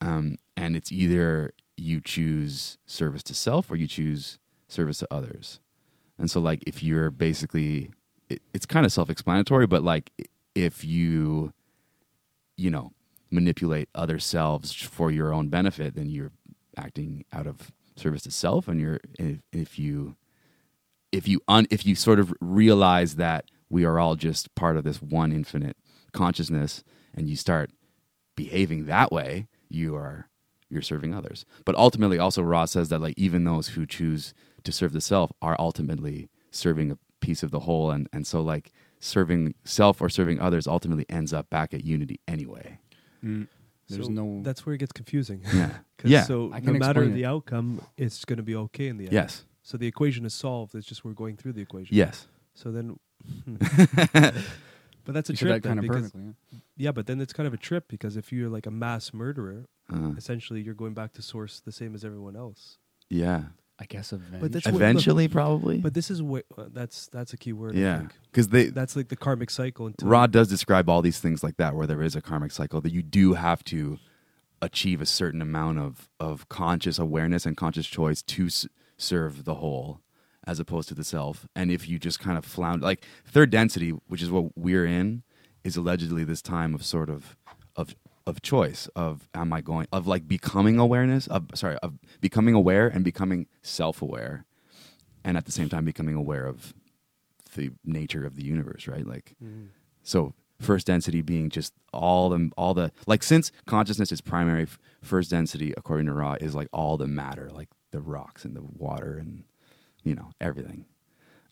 um, 0.00 0.36
and 0.56 0.76
it's 0.76 0.92
either 0.92 1.52
you 1.76 2.00
choose 2.00 2.78
service 2.86 3.22
to 3.24 3.34
self 3.34 3.70
or 3.70 3.76
you 3.76 3.86
choose 3.86 4.38
service 4.68 4.98
to 4.98 5.08
others. 5.10 5.60
And 6.18 6.30
so, 6.30 6.40
like, 6.40 6.62
if 6.66 6.82
you're 6.82 7.10
basically, 7.10 7.90
it, 8.28 8.42
it's 8.52 8.66
kind 8.66 8.84
of 8.84 8.92
self-explanatory, 8.92 9.66
but 9.66 9.82
like, 9.82 10.12
if 10.54 10.84
you, 10.84 11.52
you 12.56 12.70
know, 12.70 12.92
manipulate 13.30 13.88
other 13.94 14.18
selves 14.18 14.72
for 14.72 15.10
your 15.10 15.32
own 15.32 15.48
benefit, 15.48 15.94
then 15.94 16.10
you're 16.10 16.32
acting 16.76 17.24
out 17.32 17.46
of 17.46 17.72
service 17.96 18.22
to 18.22 18.30
self, 18.30 18.68
and 18.68 18.80
you're 18.80 19.00
if, 19.18 19.38
if 19.52 19.78
you 19.78 20.16
if 21.12 21.26
you 21.26 21.40
un, 21.48 21.66
if 21.70 21.86
you 21.86 21.94
sort 21.94 22.20
of 22.20 22.32
realize 22.40 23.16
that 23.16 23.46
we 23.68 23.84
are 23.84 23.98
all 23.98 24.16
just 24.16 24.54
part 24.54 24.76
of 24.76 24.84
this 24.84 25.00
one 25.00 25.32
infinite 25.32 25.76
consciousness 26.12 26.82
and 27.14 27.28
you 27.28 27.36
start 27.36 27.70
behaving 28.36 28.86
that 28.86 29.10
way 29.12 29.46
you 29.68 29.94
are 29.96 30.28
you're 30.68 30.82
serving 30.82 31.12
others 31.14 31.44
but 31.64 31.74
ultimately 31.74 32.18
also 32.18 32.42
ross 32.42 32.72
says 32.72 32.88
that 32.88 33.00
like 33.00 33.14
even 33.18 33.44
those 33.44 33.68
who 33.68 33.84
choose 33.86 34.32
to 34.64 34.72
serve 34.72 34.92
the 34.92 35.00
self 35.00 35.30
are 35.42 35.56
ultimately 35.58 36.28
serving 36.50 36.90
a 36.90 36.98
piece 37.20 37.42
of 37.42 37.50
the 37.50 37.60
whole 37.60 37.90
and 37.90 38.08
and 38.12 38.26
so 38.26 38.40
like 38.40 38.70
serving 38.98 39.54
self 39.64 40.00
or 40.00 40.08
serving 40.08 40.40
others 40.40 40.66
ultimately 40.66 41.04
ends 41.08 41.32
up 41.32 41.48
back 41.50 41.74
at 41.74 41.84
unity 41.84 42.20
anyway 42.28 42.78
Mm. 43.24 43.48
there's 43.88 44.06
So 44.06 44.12
no 44.12 44.40
That's 44.42 44.64
where 44.64 44.74
it 44.74 44.78
gets 44.78 44.92
confusing. 44.92 45.42
yeah 45.52 45.70
'Cause 45.98 46.10
yeah 46.10 46.22
So 46.22 46.50
I 46.54 46.60
no 46.60 46.72
matter 46.72 47.06
the 47.06 47.24
it. 47.24 47.26
outcome, 47.26 47.82
it's 47.98 48.24
going 48.24 48.38
to 48.38 48.42
be 48.42 48.54
okay 48.54 48.86
in 48.88 48.96
the 48.96 49.04
end. 49.04 49.12
yes 49.12 49.44
So 49.62 49.76
the 49.76 49.86
equation 49.86 50.24
is 50.24 50.32
solved. 50.32 50.74
It's 50.74 50.86
just 50.86 51.04
we're 51.04 51.12
going 51.12 51.36
through 51.36 51.52
the 51.52 51.60
equation. 51.60 51.94
yes 51.94 52.26
So 52.54 52.72
then, 52.72 52.98
but 55.04 55.14
that's 55.14 55.30
a 55.30 55.32
you 55.32 55.36
trip 55.38 55.62
that 55.62 55.68
kind 55.68 55.78
of 55.78 55.82
because 55.82 56.02
perfectly 56.12 56.34
yeah. 56.52 56.58
yeah, 56.76 56.92
but 56.92 57.06
then 57.06 57.20
it's 57.20 57.32
kind 57.32 57.46
of 57.46 57.54
a 57.54 57.56
trip 57.58 57.88
because 57.88 58.16
if 58.16 58.32
you're 58.32 58.48
like 58.50 58.66
a 58.66 58.70
mass 58.70 59.12
murderer, 59.12 59.66
uh, 59.92 60.12
essentially 60.16 60.60
you're 60.60 60.74
going 60.74 60.94
back 60.94 61.12
to 61.14 61.22
source 61.22 61.60
the 61.60 61.72
same 61.72 61.94
as 61.94 62.04
everyone 62.04 62.36
else. 62.36 62.78
yeah 63.08 63.44
i 63.78 63.86
guess 63.86 64.12
eventually 64.12 64.40
But 64.40 64.52
that's 64.52 64.66
what- 64.66 64.74
eventually 64.74 65.28
probably 65.28 65.78
But 65.78 65.94
this 65.94 66.10
is 66.10 66.20
what 66.22 66.44
uh, 66.58 66.64
that's 66.70 67.06
that's 67.08 67.32
a 67.32 67.36
key 67.38 67.52
word. 67.54 67.74
Yeah 67.74 68.08
because 68.30 68.48
they 68.48 68.66
that's 68.66 68.94
like 68.94 69.08
the 69.08 69.16
karmic 69.16 69.48
cycle. 69.50 69.86
Until 69.86 70.06
Ra 70.08 70.26
does 70.26 70.48
describe 70.48 70.88
all 70.90 71.00
these 71.02 71.18
things 71.18 71.42
like 71.42 71.56
that, 71.56 71.74
where 71.74 71.86
there 71.86 72.02
is 72.02 72.14
a 72.14 72.20
karmic 72.20 72.52
cycle 72.52 72.80
that 72.82 72.92
you 72.92 73.02
do 73.02 73.34
have 73.34 73.64
to 73.64 73.98
achieve 74.62 75.00
a 75.00 75.06
certain 75.06 75.40
amount 75.40 75.78
of 75.78 76.10
of 76.20 76.48
conscious 76.50 76.98
awareness 76.98 77.46
and 77.46 77.56
conscious 77.56 77.86
choice 77.86 78.20
to 78.22 78.46
s- 78.46 78.66
serve 78.98 79.44
the 79.46 79.54
whole, 79.56 80.00
as 80.46 80.58
opposed 80.60 80.88
to 80.88 80.94
the 80.94 81.04
self. 81.04 81.46
And 81.54 81.70
if 81.70 81.88
you 81.88 81.98
just 81.98 82.18
kind 82.20 82.38
of 82.38 82.44
flounder, 82.44 82.84
like 82.84 83.04
third 83.24 83.50
density, 83.50 83.90
which 83.90 84.22
is 84.22 84.30
what 84.30 84.56
we're 84.56 84.86
in, 84.86 85.22
is 85.64 85.76
allegedly 85.76 86.24
this 86.24 86.42
time 86.42 86.74
of 86.74 86.84
sort 86.84 87.10
of 87.10 87.36
of 87.76 87.94
of 88.26 88.42
choice 88.42 88.88
of 88.94 89.28
am 89.34 89.52
I 89.52 89.60
going 89.60 89.86
of 89.92 90.06
like 90.06 90.28
becoming 90.28 90.78
awareness 90.78 91.26
of 91.26 91.46
sorry 91.54 91.76
of 91.78 91.98
becoming 92.20 92.54
aware 92.54 92.86
and 92.88 93.04
becoming 93.04 93.46
self 93.62 94.00
aware, 94.02 94.44
and 95.24 95.36
at 95.36 95.44
the 95.46 95.52
same 95.52 95.68
time 95.68 95.84
becoming 95.84 96.14
aware 96.14 96.46
of 96.46 96.72
the 97.56 97.70
nature 97.84 98.24
of 98.24 98.36
the 98.36 98.44
universe, 98.44 98.86
right? 98.86 99.06
Like 99.06 99.34
Mhm. 99.42 99.68
so 100.02 100.34
first 100.58 100.86
density 100.86 101.22
being 101.22 101.48
just 101.50 101.72
all 101.92 102.28
the 102.30 102.50
all 102.56 102.74
the 102.74 102.92
like 103.06 103.22
since 103.22 103.50
consciousness 103.66 104.12
is 104.12 104.20
primary 104.20 104.66
first 105.02 105.30
density 105.30 105.72
according 105.76 106.06
to 106.06 106.12
Ra 106.12 106.36
is 106.40 106.54
like 106.54 106.68
all 106.72 106.96
the 106.98 107.06
matter 107.08 107.50
like 107.50 107.68
the 107.90 108.00
rocks 108.02 108.44
and 108.44 108.54
the 108.54 108.62
water 108.62 109.16
and 109.16 109.44
you 110.04 110.14
know 110.14 110.30
everything. 110.40 110.86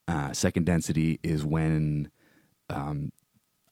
Uh, 0.07 0.33
second 0.33 0.65
density 0.65 1.21
is 1.23 1.45
when 1.45 2.11
um, 2.71 3.13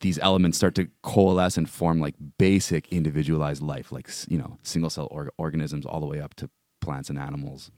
these 0.01 0.19
elements 0.19 0.57
start 0.57 0.75
to 0.75 0.87
coalesce 1.01 1.57
and 1.57 1.69
form 1.69 1.99
like 1.99 2.15
basic 2.37 2.87
individualized 2.89 3.61
life, 3.61 3.91
like 3.91 4.09
you 4.27 4.37
know 4.37 4.57
single 4.63 4.89
cell 4.89 5.07
or- 5.11 5.31
organisms, 5.37 5.85
all 5.85 5.99
the 5.99 6.05
way 6.05 6.21
up 6.21 6.35
to 6.35 6.49
plants 6.81 7.09
and 7.09 7.17
animals. 7.17 7.71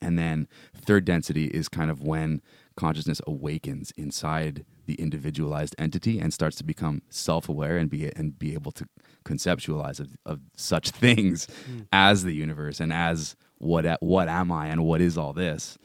And 0.00 0.18
then 0.18 0.48
third 0.74 1.04
density 1.04 1.46
is 1.46 1.68
kind 1.68 1.90
of 1.90 2.02
when 2.02 2.40
consciousness 2.76 3.20
awakens 3.26 3.92
inside 3.96 4.64
the 4.86 4.94
individualized 4.94 5.74
entity 5.78 6.18
and 6.18 6.32
starts 6.32 6.56
to 6.56 6.64
become 6.64 7.02
self-aware 7.10 7.76
and 7.76 7.90
be 7.90 8.10
and 8.16 8.38
be 8.38 8.54
able 8.54 8.72
to 8.72 8.86
conceptualize 9.24 10.00
of, 10.00 10.16
of 10.26 10.40
such 10.56 10.90
things 11.04 11.46
as 11.92 12.24
the 12.24 12.32
universe 12.32 12.80
and 12.80 12.92
as 12.92 13.36
what 13.58 13.84
what 14.02 14.28
am 14.28 14.50
I 14.50 14.68
and 14.68 14.84
what 14.84 15.00
is 15.00 15.16
all 15.16 15.32
this. 15.32 15.78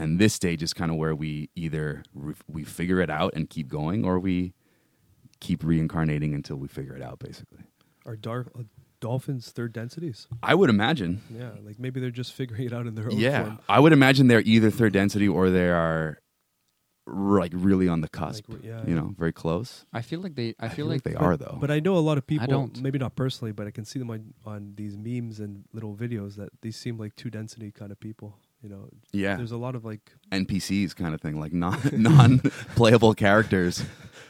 And 0.00 0.18
this 0.18 0.32
stage 0.32 0.62
is 0.62 0.72
kind 0.72 0.90
of 0.90 0.96
where 0.96 1.14
we 1.14 1.50
either 1.54 2.02
re- 2.14 2.34
we 2.48 2.64
figure 2.64 3.00
it 3.00 3.10
out 3.10 3.34
and 3.34 3.50
keep 3.50 3.68
going, 3.68 4.04
or 4.04 4.18
we 4.18 4.54
keep 5.40 5.62
reincarnating 5.62 6.32
until 6.34 6.56
we 6.56 6.68
figure 6.68 6.96
it 6.96 7.02
out. 7.02 7.18
Basically, 7.18 7.64
Are 8.06 8.16
dar- 8.16 8.46
uh, 8.58 8.62
dolphins 9.00 9.50
third 9.50 9.74
densities? 9.74 10.26
I 10.42 10.54
would 10.54 10.70
imagine. 10.70 11.20
Yeah, 11.30 11.50
like 11.62 11.78
maybe 11.78 12.00
they're 12.00 12.10
just 12.10 12.32
figuring 12.32 12.64
it 12.64 12.72
out 12.72 12.86
in 12.86 12.94
their 12.94 13.10
own 13.10 13.18
Yeah, 13.18 13.44
form. 13.44 13.58
I 13.68 13.78
would 13.78 13.92
imagine 13.92 14.28
they're 14.28 14.40
either 14.40 14.70
third 14.70 14.94
density 14.94 15.28
or 15.28 15.50
they 15.50 15.68
are 15.68 16.18
like 17.06 17.52
really 17.54 17.86
on 17.88 18.00
the 18.00 18.08
cusp. 18.08 18.48
Like, 18.48 18.64
yeah, 18.64 18.80
you 18.82 18.94
yeah. 18.94 18.94
know, 18.94 19.14
very 19.18 19.32
close. 19.32 19.84
I 19.92 20.00
feel 20.00 20.20
like 20.20 20.34
they. 20.34 20.54
I, 20.58 20.68
feel, 20.68 20.86
like, 20.86 21.04
like, 21.04 21.14
they 21.14 21.14
are 21.14 21.36
though. 21.36 21.58
But 21.60 21.70
I 21.70 21.80
know 21.80 21.96
a 21.96 21.98
lot 21.98 22.16
of 22.16 22.26
people. 22.26 22.44
I 22.44 22.46
don't. 22.46 22.80
Maybe 22.80 22.98
not 22.98 23.16
personally, 23.16 23.52
but 23.52 23.66
I 23.66 23.70
can 23.70 23.84
see 23.84 23.98
them 23.98 24.10
on 24.10 24.32
on 24.46 24.72
these 24.76 24.96
memes 24.96 25.40
and 25.40 25.64
little 25.74 25.94
videos 25.94 26.36
that 26.36 26.50
these 26.62 26.76
seem 26.76 26.96
like 26.96 27.16
two 27.16 27.28
density 27.28 27.70
kind 27.70 27.92
of 27.92 28.00
people. 28.00 28.38
You 28.62 28.68
know, 28.68 28.88
yeah, 29.12 29.36
there's 29.36 29.52
a 29.52 29.56
lot 29.56 29.74
of 29.74 29.84
like 29.84 30.12
NPCs 30.32 30.94
kind 30.94 31.14
of 31.14 31.20
thing, 31.20 31.40
like 31.40 31.52
non 31.52 31.78
non 31.92 32.40
playable 32.76 33.14
characters. 33.14 33.82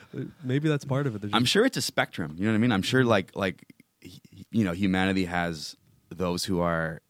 maybe 0.45 0.69
that's 0.69 0.85
part 0.85 1.07
of 1.07 1.17
it. 1.17 1.31
I'm 1.33 1.45
sure 1.45 1.65
it's 1.67 1.77
a 1.77 1.83
spectrum. 1.83 2.35
You 2.39 2.45
know 2.45 2.51
what 2.53 2.57
I 2.57 2.59
mean? 2.59 2.73
I'm 2.73 2.83
sure 2.83 3.05
like 3.05 3.35
like 3.35 3.65
you 4.51 4.65
know 4.65 4.73
humanity 4.73 5.25
has 5.25 5.77
those 6.11 6.45
who 6.45 6.61
are 6.61 7.01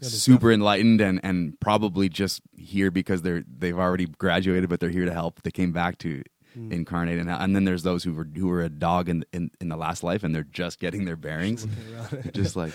Yeah, 0.00 0.08
super 0.08 0.52
enlightened 0.52 1.00
and 1.00 1.20
and 1.24 1.58
probably 1.60 2.08
just 2.08 2.40
here 2.56 2.90
because 2.92 3.22
they're 3.22 3.42
they've 3.46 3.78
already 3.78 4.06
graduated 4.06 4.68
but 4.70 4.78
they're 4.80 4.90
here 4.90 5.04
to 5.06 5.12
help. 5.12 5.42
They 5.42 5.50
came 5.50 5.72
back 5.72 5.98
to 5.98 6.22
Mm. 6.56 6.72
incarnate 6.72 7.18
and 7.18 7.28
and 7.28 7.54
then 7.54 7.64
there's 7.66 7.82
those 7.82 8.02
who 8.04 8.14
were 8.14 8.24
who 8.24 8.46
were 8.48 8.62
a 8.62 8.70
dog 8.70 9.10
in 9.10 9.22
in, 9.34 9.50
in 9.60 9.68
the 9.68 9.76
last 9.76 10.02
life 10.02 10.24
and 10.24 10.34
they're 10.34 10.44
just 10.50 10.80
getting 10.80 11.04
their 11.04 11.14
bearings, 11.26 11.66
just 12.32 12.56
like 12.56 12.72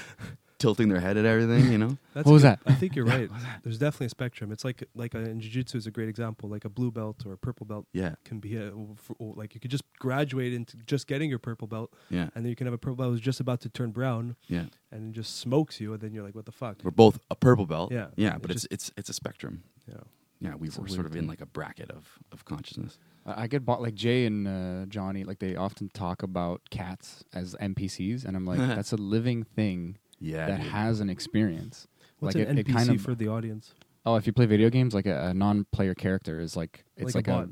tilting 0.63 0.88
their 0.89 0.99
head 1.02 1.17
at 1.17 1.26
everything. 1.26 1.71
You 1.71 1.78
know? 1.78 1.97
That's 2.13 2.26
What 2.26 2.34
was 2.34 2.43
good. 2.43 2.52
that? 2.52 2.60
I 2.65 2.73
think 2.73 2.95
you're 2.95 3.06
right. 3.17 3.30
There's 3.63 3.78
definitely 3.78 4.08
a 4.08 4.15
spectrum. 4.17 4.52
It's 4.52 4.63
like 4.63 4.84
like 4.95 5.13
uh, 5.13 5.19
in 5.19 5.39
jiu-jitsu 5.41 5.78
is 5.78 5.88
a 5.88 5.91
great 5.91 6.10
example. 6.10 6.49
Like 6.49 6.65
a 6.65 6.69
blue 6.69 6.91
belt 6.91 7.17
or 7.26 7.34
a 7.34 7.38
purple 7.38 7.65
belt 7.65 7.86
Yeah, 7.93 8.15
can 8.23 8.39
be 8.39 8.56
a, 8.56 8.71
for, 8.95 9.15
like 9.36 9.54
you 9.56 9.60
could 9.60 9.71
just 9.71 9.84
graduate 9.99 10.54
into 10.54 10.78
just 10.93 11.06
getting 11.08 11.30
your 11.30 11.39
purple 11.39 11.67
belt, 11.67 11.89
yeah, 12.10 12.30
and 12.34 12.43
then 12.43 12.49
you 12.49 12.56
can 12.56 12.65
have 12.67 12.73
a 12.73 12.78
purple 12.78 12.95
belt 12.97 13.12
who's 13.12 13.21
just 13.21 13.39
about 13.41 13.60
to 13.62 13.69
turn 13.69 13.91
brown 13.91 14.36
yeah. 14.47 14.65
and 14.91 15.10
it 15.10 15.13
just 15.21 15.38
smokes 15.39 15.80
you, 15.82 15.91
and 15.93 16.02
then 16.02 16.13
you're 16.13 16.23
like, 16.23 16.36
what 16.36 16.45
the 16.45 16.52
fuck? 16.52 16.78
We're 16.84 16.91
both 17.06 17.19
a 17.30 17.36
purple 17.36 17.65
belt. 17.65 17.91
Yeah. 17.91 18.08
yeah, 18.15 18.38
but 18.41 18.52
just- 18.52 18.67
it's 18.71 18.88
it's 18.89 18.91
it's 18.99 19.10
a 19.10 19.13
spectrum. 19.13 19.63
Yeah. 19.88 20.04
Yeah, 20.39 20.56
we 20.56 20.67
It's 20.67 20.78
were 20.78 20.89
sort 20.89 21.06
of 21.06 21.15
in 21.15 21.26
like 21.26 21.39
a 21.39 21.45
bracket 21.45 21.89
of 21.89 22.04
of 22.34 22.43
consciousness. 22.43 22.97
I 23.26 23.43
I 23.43 23.47
get 23.47 23.63
bought 23.65 23.82
like 23.82 23.95
Jay 23.95 24.26
and 24.26 24.45
uh, 24.45 24.86
Johnny. 24.88 25.23
Like 25.23 25.39
they 25.39 25.56
often 25.56 25.88
talk 25.93 26.21
about 26.21 26.60
cats 26.69 27.23
as 27.34 27.56
NPCs, 27.62 28.26
and 28.26 28.36
I'm 28.36 28.45
like, 28.45 28.60
that's 28.78 28.91
a 28.91 28.97
living 28.97 29.43
thing 29.45 29.97
Yeah, 30.24 30.48
that 30.48 30.62
dude. 30.62 30.72
has 30.72 31.00
an 31.00 31.10
experience. 31.10 31.88
What's 32.20 32.36
like 32.36 32.48
an 32.48 32.58
it, 32.58 32.66
NPC 32.66 32.70
it 32.70 32.74
kind 32.74 32.90
of. 32.92 33.02
for 33.02 33.14
the 33.16 33.28
audience? 33.28 33.74
oh, 34.06 34.16
if 34.16 34.26
you 34.28 34.34
play 34.34 34.46
video 34.46 34.70
games, 34.70 34.94
like 34.94 35.06
a, 35.06 35.28
a 35.30 35.34
non-player 35.34 35.94
character 35.96 36.40
is 36.40 36.56
like 36.58 36.84
it's 36.98 37.16
Like 37.16 37.28
like, 37.28 37.36
a 37.36 37.40
bot. 37.48 37.50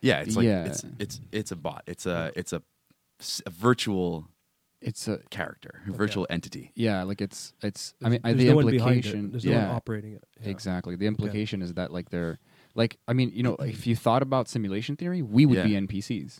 Yeah, 0.00 0.20
it's 0.20 0.36
like 0.36 0.46
Yeah. 0.46 0.64
it's 0.64 0.84
it's 0.98 1.20
it's 1.32 1.50
a 1.52 1.56
bot. 1.56 1.82
It's 1.86 2.06
a 2.06 2.32
it's 2.36 2.52
a, 2.52 2.62
a 3.46 3.50
virtual 3.50 4.28
it's 4.80 5.06
a 5.08 5.18
character, 5.30 5.82
a 5.86 5.92
virtual 5.92 6.26
entity. 6.30 6.72
yeah, 6.74 7.02
like 7.02 7.20
it's 7.20 7.52
it's. 7.62 7.92
I 8.02 8.08
There's- 8.08 8.12
mean, 8.12 8.20
I, 8.24 8.32
there's 8.32 8.44
the 8.44 8.50
no 8.50 8.56
one 8.56 8.68
it. 8.68 8.74
implication. 8.76 9.30
There's 9.30 9.44
no 9.44 9.52
yeah, 9.52 9.66
one 9.66 9.76
operating 9.76 10.14
it. 10.14 10.24
Yeah. 10.42 10.48
Exactly. 10.50 10.96
The 10.96 11.06
implication 11.06 11.60
is 11.60 11.74
that 11.74 11.92
like 11.92 12.08
they're 12.10 12.38
like 12.74 12.98
I 13.06 13.12
mean, 13.12 13.30
you 13.34 13.42
know, 13.42 13.56
if 13.56 13.86
you 13.86 13.94
thought 13.94 14.22
about 14.22 14.48
simulation 14.48 14.96
theory, 14.96 15.20
we 15.22 15.44
would 15.44 15.62
be 15.64 15.72
NPCs. 15.72 16.38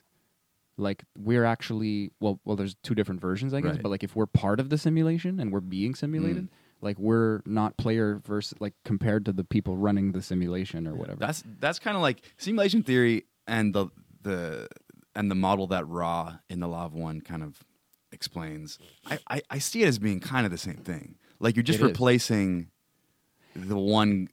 Like 0.81 1.05
we're 1.17 1.45
actually 1.45 2.11
well 2.21 2.41
well 2.45 2.57
there's 2.57 2.75
two 2.83 2.95
different 2.95 3.21
versions 3.21 3.55
I 3.55 3.61
guess, 3.61 3.73
Right. 3.75 3.83
but 3.83 3.91
like 3.91 4.03
if 4.03 4.17
we're 4.17 4.27
part 4.27 4.59
of 4.61 4.69
the 4.71 4.79
simulation 4.79 5.39
and 5.39 5.53
we're 5.53 5.61
being 5.61 5.95
simulated, 5.95 6.45
Mm. 6.45 6.49
like 6.81 6.99
we're 6.99 7.43
not 7.47 7.77
player 7.77 8.21
versus 8.27 8.55
like 8.61 8.75
compared 8.85 9.25
to 9.27 9.33
the 9.33 9.45
people 9.45 9.77
running 9.77 10.13
the 10.13 10.23
simulation 10.23 10.87
or 10.89 10.95
whatever. 10.95 11.19
That's 11.19 11.45
that's 11.61 11.79
kind 11.79 11.97
of 11.97 12.03
like 12.03 12.23
simulation 12.39 12.83
theory 12.83 13.25
and 13.47 13.75
the 13.75 13.89
the 14.23 14.69
and 15.15 15.31
the 15.31 15.35
model 15.35 15.67
that 15.69 15.87
Ra 15.89 16.39
in 16.49 16.61
the 16.61 16.69
Law 16.69 16.85
of 16.87 16.95
One 16.95 17.21
kind 17.21 17.43
of 17.43 17.63
explains. 18.13 18.79
I, 19.07 19.19
I, 19.29 19.43
I 19.51 19.59
see 19.59 19.83
it 19.83 19.87
as 19.89 19.99
being 19.99 20.21
kind 20.21 20.45
of 20.47 20.53
the 20.53 20.59
same 20.59 20.77
thing. 20.77 21.17
Like 21.39 21.57
you're 21.57 21.63
just 21.63 21.79
It 21.81 21.83
is. 21.85 21.89
replacing 21.89 22.71
the 23.55 23.77
one, 23.77 24.29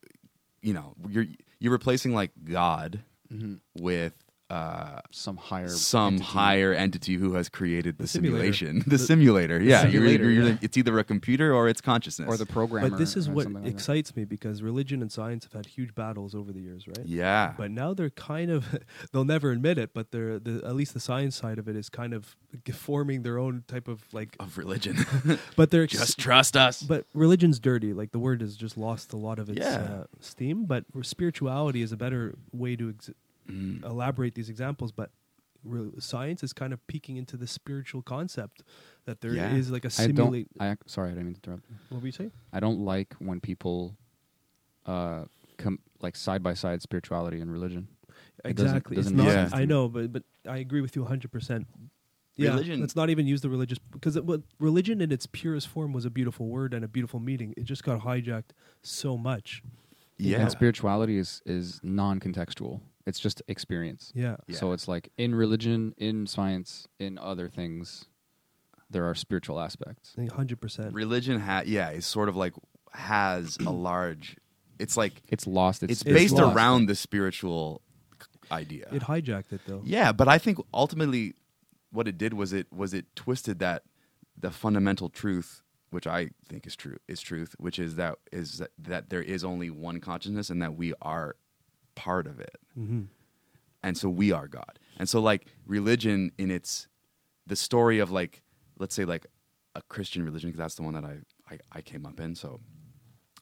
you 0.62 0.74
know, 0.74 0.94
you're 1.10 1.26
you're 1.60 1.72
replacing 1.72 2.14
like 2.14 2.32
God 2.44 3.02
Mhm. 3.34 3.60
with 3.76 4.14
uh, 4.50 5.02
some 5.12 5.36
higher 5.36 5.68
some 5.68 6.14
entity. 6.16 6.24
higher 6.32 6.74
entity 6.74 7.16
who 7.16 7.34
has 7.34 7.50
created 7.50 7.98
the, 7.98 8.04
The 8.04 8.08
simulation. 8.08 8.80
The, 8.88 8.92
The- 8.92 8.98
simulator, 8.98 9.62
yeah. 9.62 9.86
You're- 9.88 10.12
you're- 10.14 10.48
yeah. 10.52 10.58
It's 10.62 10.78
either 10.78 10.98
a 11.00 11.04
computer 11.04 11.54
or 11.54 11.68
it's 11.68 11.82
consciousness. 11.82 12.30
or 12.30 12.38
the 12.38 12.46
programmer. 12.46 12.90
But 12.90 12.98
this 12.98 13.18
is 13.18 13.28
or 13.28 13.34
what 13.34 13.44
something 13.44 13.64
like 13.64 13.72
that. 13.74 13.78
excites 13.78 14.16
me 14.16 14.24
because 14.24 14.62
religion 14.62 15.02
and 15.02 15.12
science 15.12 15.44
have 15.44 15.52
had 15.54 15.66
huge 15.66 15.94
battles 15.96 16.34
over 16.34 16.54
the 16.54 16.62
years, 16.62 16.88
right? 16.88 17.06
yeah. 17.06 17.56
But 17.58 17.72
now 17.72 17.94
they're 17.94 18.10
kind 18.10 18.50
of 18.50 18.80
they'll 19.12 19.26
never 19.26 19.52
admit 19.52 19.78
it, 19.78 19.94
but 19.94 20.12
they're 20.12 20.40
the 20.40 20.62
at 20.66 20.76
least 20.76 20.94
the 20.94 21.02
science 21.02 21.36
side 21.36 21.60
of 21.60 21.68
it 21.68 21.76
is 21.76 21.90
kind 21.90 22.14
of 22.14 22.38
g- 22.66 22.72
forming 22.72 23.24
their 23.24 23.38
own 23.40 23.66
type 23.68 23.90
of 23.90 24.02
like 24.14 24.38
of 24.40 24.58
religion. 24.58 24.96
but 25.58 25.72
they're 25.72 25.84
ex- 25.84 25.94
just 25.94 26.18
trust 26.20 26.56
us. 26.56 26.82
but 26.84 27.06
religion's 27.14 27.60
dirty. 27.60 27.92
Like 27.92 28.12
the 28.14 28.20
word 28.20 28.40
has 28.42 28.56
just 28.56 28.78
lost 28.78 29.12
a 29.12 29.18
lot 29.18 29.40
of 29.40 29.50
its 29.50 29.60
Yeah. 29.60 29.76
uh, 29.76 30.04
steam. 30.22 30.66
But 30.66 30.86
spirituality 31.02 31.82
is 31.82 31.92
a 31.92 31.98
better 31.98 32.36
way 32.54 32.78
to 32.78 32.90
ex- 32.92 33.10
Mm. 33.48 33.84
elaborate 33.86 34.36
these 34.36 34.50
examples. 34.50 34.92
But 34.92 35.12
re- 35.64 35.92
science 36.00 36.44
is 36.44 36.54
kind 36.54 36.74
of 36.74 36.86
peeking 36.88 37.18
into 37.18 37.38
the 37.38 37.48
spiritual 37.48 38.02
concept 38.02 38.64
that 39.06 39.22
there 39.22 39.32
is 39.32 39.68
Yeah. 39.68 39.74
like 39.74 39.86
a 39.86 39.88
I 40.00 40.08
don't 40.08 40.16
simulate. 40.18 40.48
I 40.60 40.70
ac- 40.72 40.80
sorry, 40.86 41.10
I 41.10 41.14
didn't 41.14 41.26
mean 41.26 41.36
to 41.36 41.40
interrupt. 41.52 41.64
What 41.90 42.02
were 42.02 42.08
you 42.08 42.12
saying? 42.12 42.32
I 42.54 42.60
don't 42.60 42.80
like 42.86 43.14
when 43.20 43.40
people 43.40 43.96
uh 44.86 45.26
come 45.58 45.80
like 46.02 46.16
side 46.16 46.44
by 46.44 46.54
side 46.54 46.82
spirituality 46.82 47.40
and 47.42 47.52
religion. 47.52 47.88
It 48.46 48.56
doesn't- 48.56 48.68
Exactly. 48.78 48.96
doesn't 48.96 49.14
it's 49.20 49.24
not, 49.26 49.32
sense 49.32 49.54
I 49.54 49.66
know, 49.66 49.90
but 49.90 50.12
but 50.14 50.24
I 50.48 50.58
agree 50.58 50.82
with 50.82 50.96
you 50.96 51.02
100. 51.04 51.32
percent 51.32 51.68
Yeah, 52.36 52.52
Religion- 52.52 52.80
let's 52.82 52.96
not 52.96 53.10
even 53.10 53.26
use 53.26 53.42
the 53.42 53.50
religious 53.50 53.80
because 53.80 54.16
it, 54.16 54.24
what, 54.24 54.42
religion 54.60 55.02
in 55.02 55.12
its 55.12 55.26
purest 55.26 55.68
form 55.68 55.92
was 55.92 56.06
a 56.06 56.10
beautiful 56.12 56.48
word 56.48 56.72
and 56.76 56.86
a 56.86 56.88
beautiful 56.88 57.20
meaning. 57.20 57.54
It 57.58 57.64
just 57.64 57.84
got 57.84 58.02
hijacked 58.02 58.52
so 58.84 59.18
much. 59.18 59.64
yeah. 60.18 60.42
And 60.42 60.52
spirituality 60.52 61.18
is 61.18 61.42
is 61.46 61.80
non 61.84 62.20
contextual. 62.20 62.82
It's 63.08 63.20
just 63.20 63.42
experience. 63.48 64.12
Yeah, 64.14 64.36
Yeah. 64.48 64.58
So 64.58 64.72
it's 64.74 64.88
like 64.88 65.12
in 65.18 65.34
religion, 65.34 65.96
in 65.98 66.28
science, 66.28 66.88
in 67.00 67.18
other 67.18 67.48
things, 67.50 68.06
there 68.90 69.06
are 69.10 69.16
spiritual 69.16 69.60
aspects. 69.60 70.14
100. 70.16 70.62
percent 70.62 70.94
religion 70.94 71.40
ha- 71.40 71.64
yeah 71.66 71.90
is 71.92 72.06
sort 72.06 72.30
of 72.30 72.36
like 72.36 72.54
has 72.94 73.58
a 73.66 73.72
large 73.90 74.36
it's 74.80 74.96
like 74.96 75.24
It's 75.30 75.48
lost. 75.48 75.82
It's, 75.84 75.92
it's, 75.92 76.02
it's 76.04 76.14
based 76.14 76.36
lost. 76.36 76.56
around 76.56 76.86
the 76.86 76.96
spiritual 76.96 77.82
idea 78.52 78.88
It 78.92 79.02
hijacked 79.04 79.52
it 79.52 79.62
though. 79.68 79.82
yeah 79.84 80.12
but 80.14 80.28
i 80.30 80.38
think 80.38 80.58
ultimately 80.74 81.34
what 81.92 82.08
it 82.08 82.18
did 82.18 82.34
was 82.34 82.54
it 82.54 82.68
was 82.72 82.94
it 82.94 83.06
twisted 83.16 83.60
that 83.60 83.84
the 84.40 84.52
fundamental 84.52 85.10
truth 85.10 85.62
which 85.90 86.08
i 86.08 86.30
think 86.48 86.66
is 86.66 86.76
true 86.76 86.98
is 87.10 87.20
truth 87.20 87.56
which 87.58 87.78
is 87.80 87.96
that 87.96 88.16
is 88.32 88.60
that, 88.60 88.72
that 88.78 89.10
there 89.10 89.22
is 89.22 89.44
only 89.44 89.70
one 89.70 90.00
consciousness 90.00 90.50
and 90.50 90.62
that 90.62 90.76
we 90.78 90.94
are 91.02 91.36
part 91.98 92.28
of 92.28 92.40
it 92.40 92.58
hmm 92.76 93.04
and 93.84 93.98
so 93.98 94.10
we 94.10 94.32
are 94.32 94.48
God. 94.48 94.80
And 94.98 95.08
so 95.08 95.20
like 95.20 95.48
religion 95.66 96.32
in 96.38 96.52
its 96.52 96.88
the 97.46 97.56
story 97.56 98.00
of 98.00 98.12
like 98.12 98.42
let's 98.80 98.96
say 98.96 99.06
like 99.06 99.28
a 99.76 99.82
Christian 99.84 100.24
religion 100.24 100.50
because 100.50 100.60
that's 100.60 100.76
the 100.76 100.84
one 100.84 100.94
that 100.96 101.06
I, 101.06 101.20
I 101.50 101.58
I 101.72 101.82
came 101.82 102.06
up 102.06 102.20
in, 102.20 102.36
so 102.36 102.60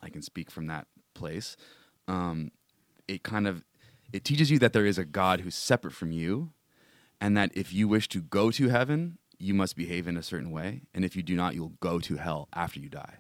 I 0.02 0.10
can 0.10 0.22
speak 0.22 0.52
from 0.52 0.68
that 0.68 0.88
place. 1.14 1.56
Um, 2.08 2.52
it 3.08 3.24
kind 3.24 3.48
of 3.48 3.64
it 4.14 4.24
teaches 4.24 4.52
you 4.52 4.60
that 4.60 4.74
there 4.74 4.86
is 4.86 4.98
a 4.98 5.06
God 5.06 5.42
who's 5.42 5.56
separate 5.56 5.94
from 5.94 6.12
you, 6.12 6.52
and 7.20 7.36
that 7.38 7.52
if 7.56 7.74
you 7.74 7.88
wish 7.88 8.08
to 8.10 8.22
go 8.22 8.52
to 8.52 8.70
heaven, 8.70 9.18
you 9.40 9.54
must 9.54 9.76
behave 9.76 10.08
in 10.08 10.18
a 10.18 10.24
certain 10.24 10.52
way, 10.52 10.82
and 10.94 11.04
if 11.04 11.16
you 11.16 11.24
do 11.24 11.36
not, 11.36 11.56
you'll 11.56 11.74
go 11.80 12.00
to 12.00 12.18
hell 12.18 12.50
after 12.54 12.80
you 12.80 12.90
die. 12.90 13.16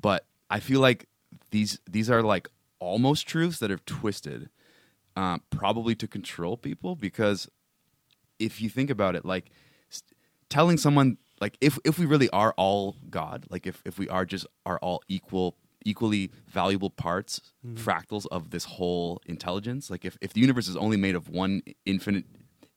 But 0.00 0.26
I 0.50 0.60
feel 0.60 0.80
like 0.80 1.06
these 1.50 1.78
these 1.88 2.10
are 2.10 2.22
like 2.22 2.48
almost 2.80 3.28
truths 3.28 3.58
that 3.60 3.70
are 3.70 3.78
twisted, 3.78 4.48
uh, 5.16 5.38
probably 5.50 5.94
to 5.96 6.06
control 6.06 6.56
people 6.56 6.94
because 6.94 7.48
if 8.38 8.60
you 8.60 8.68
think 8.68 8.90
about 8.90 9.16
it, 9.16 9.24
like 9.24 9.50
s- 9.90 10.02
telling 10.50 10.76
someone 10.76 11.16
like 11.40 11.56
if 11.60 11.78
if 11.84 11.98
we 11.98 12.06
really 12.06 12.28
are 12.30 12.54
all 12.56 12.96
God, 13.10 13.46
like 13.50 13.66
if 13.66 13.82
if 13.84 13.98
we 13.98 14.08
are 14.08 14.24
just 14.24 14.46
are 14.64 14.78
all 14.78 15.02
equal 15.08 15.56
equally 15.84 16.30
valuable 16.48 16.90
parts, 16.90 17.40
fractals 17.74 18.26
of 18.30 18.50
this 18.50 18.64
whole 18.64 19.20
intelligence, 19.26 19.90
like 19.90 20.04
if 20.04 20.16
if 20.20 20.32
the 20.32 20.40
universe 20.40 20.68
is 20.68 20.76
only 20.76 20.96
made 20.96 21.14
of 21.14 21.28
one 21.28 21.62
infinite 21.84 22.24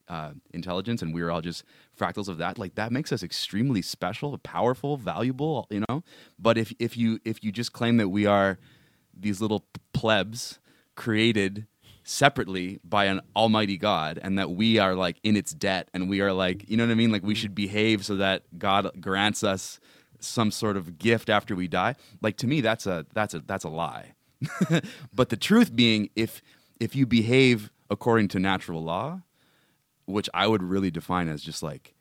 uh, 0.07 0.31
intelligence 0.53 1.01
and 1.03 1.13
we're 1.13 1.29
all 1.29 1.41
just 1.41 1.63
fractals 1.99 2.27
of 2.27 2.39
that 2.39 2.57
like 2.57 2.73
that 2.73 2.91
makes 2.91 3.11
us 3.11 3.21
extremely 3.21 3.79
special 3.81 4.35
powerful 4.39 4.97
valuable 4.97 5.67
you 5.69 5.83
know? 5.87 6.03
But 6.39 6.57
if 6.57 6.73
if 6.79 6.97
you 6.97 7.19
if 7.25 7.43
you 7.43 7.51
just 7.51 7.73
claim 7.73 7.97
that 7.97 8.09
we 8.09 8.25
are 8.25 8.57
these 9.13 9.39
little 9.41 9.65
plebs 9.93 10.59
created 10.95 11.67
separately 12.09 12.79
by 12.83 13.05
an 13.05 13.21
almighty 13.35 13.77
god 13.77 14.19
and 14.23 14.39
that 14.39 14.49
we 14.49 14.79
are 14.79 14.95
like 14.95 15.19
in 15.21 15.35
its 15.35 15.51
debt 15.51 15.87
and 15.93 16.09
we 16.09 16.21
are 16.21 16.33
like 16.33 16.67
you 16.67 16.75
know 16.75 16.83
what 16.83 16.91
i 16.91 16.95
mean? 16.95 17.11
Like 17.11 17.21
we 17.21 17.35
should 17.35 17.53
behave 17.53 18.03
so 18.03 18.15
that 18.15 18.41
god 18.57 18.89
grants 18.99 19.43
us 19.43 19.79
some 20.19 20.49
sort 20.49 20.75
of 20.75 20.97
gift 20.97 21.29
after 21.29 21.55
we 21.55 21.67
die. 21.67 21.95
Like 22.19 22.35
to 22.37 22.47
me 22.47 22.61
that's 22.61 22.87
a 22.87 23.05
that's 23.13 23.35
a 23.35 23.39
that's 23.39 23.63
a 23.63 23.69
lie. 23.69 24.13
But 25.13 25.29
the 25.29 25.37
truth 25.37 25.75
being 25.75 26.09
if 26.15 26.41
if 26.79 26.95
you 26.95 27.05
behave 27.05 27.71
according 27.91 28.29
to 28.29 28.39
natural 28.39 28.83
law 28.83 29.21
which 30.05 30.29
I 30.33 30.47
would 30.47 30.63
really 30.63 30.89
define 30.89 31.27
as 31.27 31.43
just 31.43 31.61
like 31.61 31.93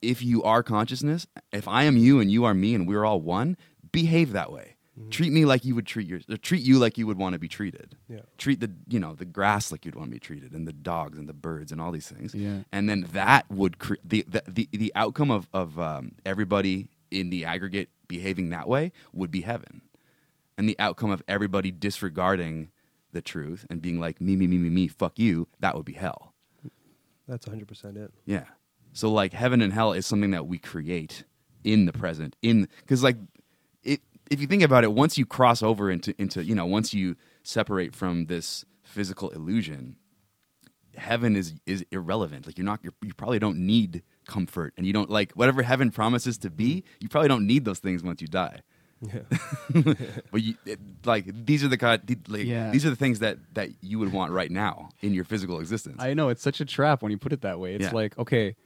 if 0.00 0.22
you 0.22 0.44
are 0.44 0.62
consciousness, 0.62 1.26
if 1.52 1.66
I 1.66 1.82
am 1.82 1.96
you 1.96 2.20
and 2.20 2.30
you 2.30 2.44
are 2.44 2.54
me 2.54 2.74
and 2.76 2.86
we're 2.86 3.04
all 3.04 3.20
one, 3.20 3.56
behave 3.90 4.30
that 4.32 4.52
way. 4.52 4.76
Treat 5.08 5.32
me 5.32 5.44
like 5.44 5.64
you 5.64 5.74
would 5.74 5.86
treat 5.86 6.06
your 6.06 6.20
or 6.28 6.36
treat 6.36 6.62
you 6.62 6.78
like 6.78 6.98
you 6.98 7.06
would 7.06 7.18
want 7.18 7.32
to 7.32 7.38
be 7.38 7.48
treated. 7.48 7.96
Yeah. 8.08 8.20
Treat 8.38 8.60
the 8.60 8.70
you 8.88 9.00
know 9.00 9.14
the 9.14 9.24
grass 9.24 9.72
like 9.72 9.84
you'd 9.84 9.94
want 9.94 10.08
to 10.08 10.12
be 10.12 10.20
treated, 10.20 10.52
and 10.52 10.68
the 10.68 10.72
dogs 10.72 11.18
and 11.18 11.28
the 11.28 11.32
birds 11.32 11.72
and 11.72 11.80
all 11.80 11.92
these 11.92 12.08
things. 12.08 12.34
Yeah. 12.34 12.60
And 12.72 12.88
then 12.88 13.06
that 13.12 13.50
would 13.50 13.78
cre- 13.78 13.94
the, 14.04 14.24
the 14.28 14.42
the 14.46 14.68
the 14.72 14.92
outcome 14.94 15.30
of 15.30 15.48
of 15.52 15.78
um, 15.78 16.12
everybody 16.26 16.88
in 17.10 17.30
the 17.30 17.44
aggregate 17.44 17.88
behaving 18.08 18.50
that 18.50 18.68
way 18.68 18.92
would 19.12 19.30
be 19.30 19.40
heaven, 19.42 19.82
and 20.58 20.68
the 20.68 20.76
outcome 20.78 21.10
of 21.10 21.22
everybody 21.26 21.70
disregarding 21.70 22.70
the 23.12 23.22
truth 23.22 23.66
and 23.68 23.82
being 23.82 23.98
like 23.98 24.20
me 24.20 24.36
me 24.36 24.46
me 24.46 24.58
me 24.58 24.70
me 24.70 24.88
fuck 24.88 25.18
you 25.18 25.48
that 25.60 25.74
would 25.74 25.86
be 25.86 25.94
hell. 25.94 26.34
That's 27.26 27.46
100% 27.46 27.96
it. 27.96 28.12
Yeah. 28.26 28.44
So 28.92 29.10
like 29.10 29.32
heaven 29.32 29.62
and 29.62 29.72
hell 29.72 29.92
is 29.92 30.04
something 30.04 30.32
that 30.32 30.46
we 30.46 30.58
create 30.58 31.24
in 31.62 31.86
the 31.86 31.92
present. 31.92 32.34
In 32.42 32.68
because 32.80 33.02
like 33.04 33.16
it, 33.84 34.00
if 34.30 34.40
you 34.40 34.46
think 34.46 34.62
about 34.62 34.84
it, 34.84 34.92
once 34.92 35.18
you 35.18 35.26
cross 35.26 35.62
over 35.62 35.90
into 35.90 36.14
into 36.20 36.42
you 36.44 36.54
know 36.54 36.66
once 36.66 36.94
you 36.94 37.16
separate 37.42 37.94
from 37.94 38.26
this 38.26 38.64
physical 38.84 39.30
illusion, 39.30 39.96
heaven 40.96 41.36
is 41.36 41.54
is 41.66 41.84
irrelevant. 41.90 42.46
Like 42.46 42.56
you're 42.58 42.64
not 42.64 42.80
you're, 42.82 42.94
you 43.02 43.14
probably 43.14 43.38
don't 43.38 43.58
need 43.58 44.02
comfort 44.26 44.72
and 44.76 44.86
you 44.86 44.92
don't 44.92 45.10
like 45.10 45.32
whatever 45.32 45.62
heaven 45.62 45.90
promises 45.90 46.38
to 46.38 46.50
be. 46.50 46.76
Mm-hmm. 46.76 46.86
You 47.00 47.08
probably 47.08 47.28
don't 47.28 47.46
need 47.46 47.64
those 47.64 47.78
things 47.80 48.02
once 48.02 48.20
you 48.22 48.28
die. 48.28 48.60
Yeah. 49.02 49.20
But 50.30 50.42
you, 50.42 50.54
it, 50.66 50.78
like 51.04 51.24
these 51.46 51.64
are 51.64 51.68
the 51.68 51.78
kind 51.78 52.00
like 52.28 52.44
Yeah. 52.44 52.70
these 52.70 52.84
are 52.84 52.90
the 52.90 52.96
things 52.96 53.20
that 53.20 53.38
that 53.54 53.70
you 53.82 53.98
would 53.98 54.12
want 54.12 54.30
right 54.32 54.50
now 54.50 54.90
in 55.00 55.14
your 55.14 55.24
physical 55.24 55.58
existence. 55.58 55.96
I 56.00 56.14
know 56.14 56.28
it's 56.28 56.42
such 56.42 56.60
a 56.60 56.64
trap 56.64 57.02
when 57.02 57.10
you 57.10 57.18
put 57.18 57.32
it 57.32 57.40
that 57.40 57.58
way. 57.58 57.74
It's 57.74 57.84
Yeah. 57.84 57.90
like 57.92 58.18
okay, 58.18 58.56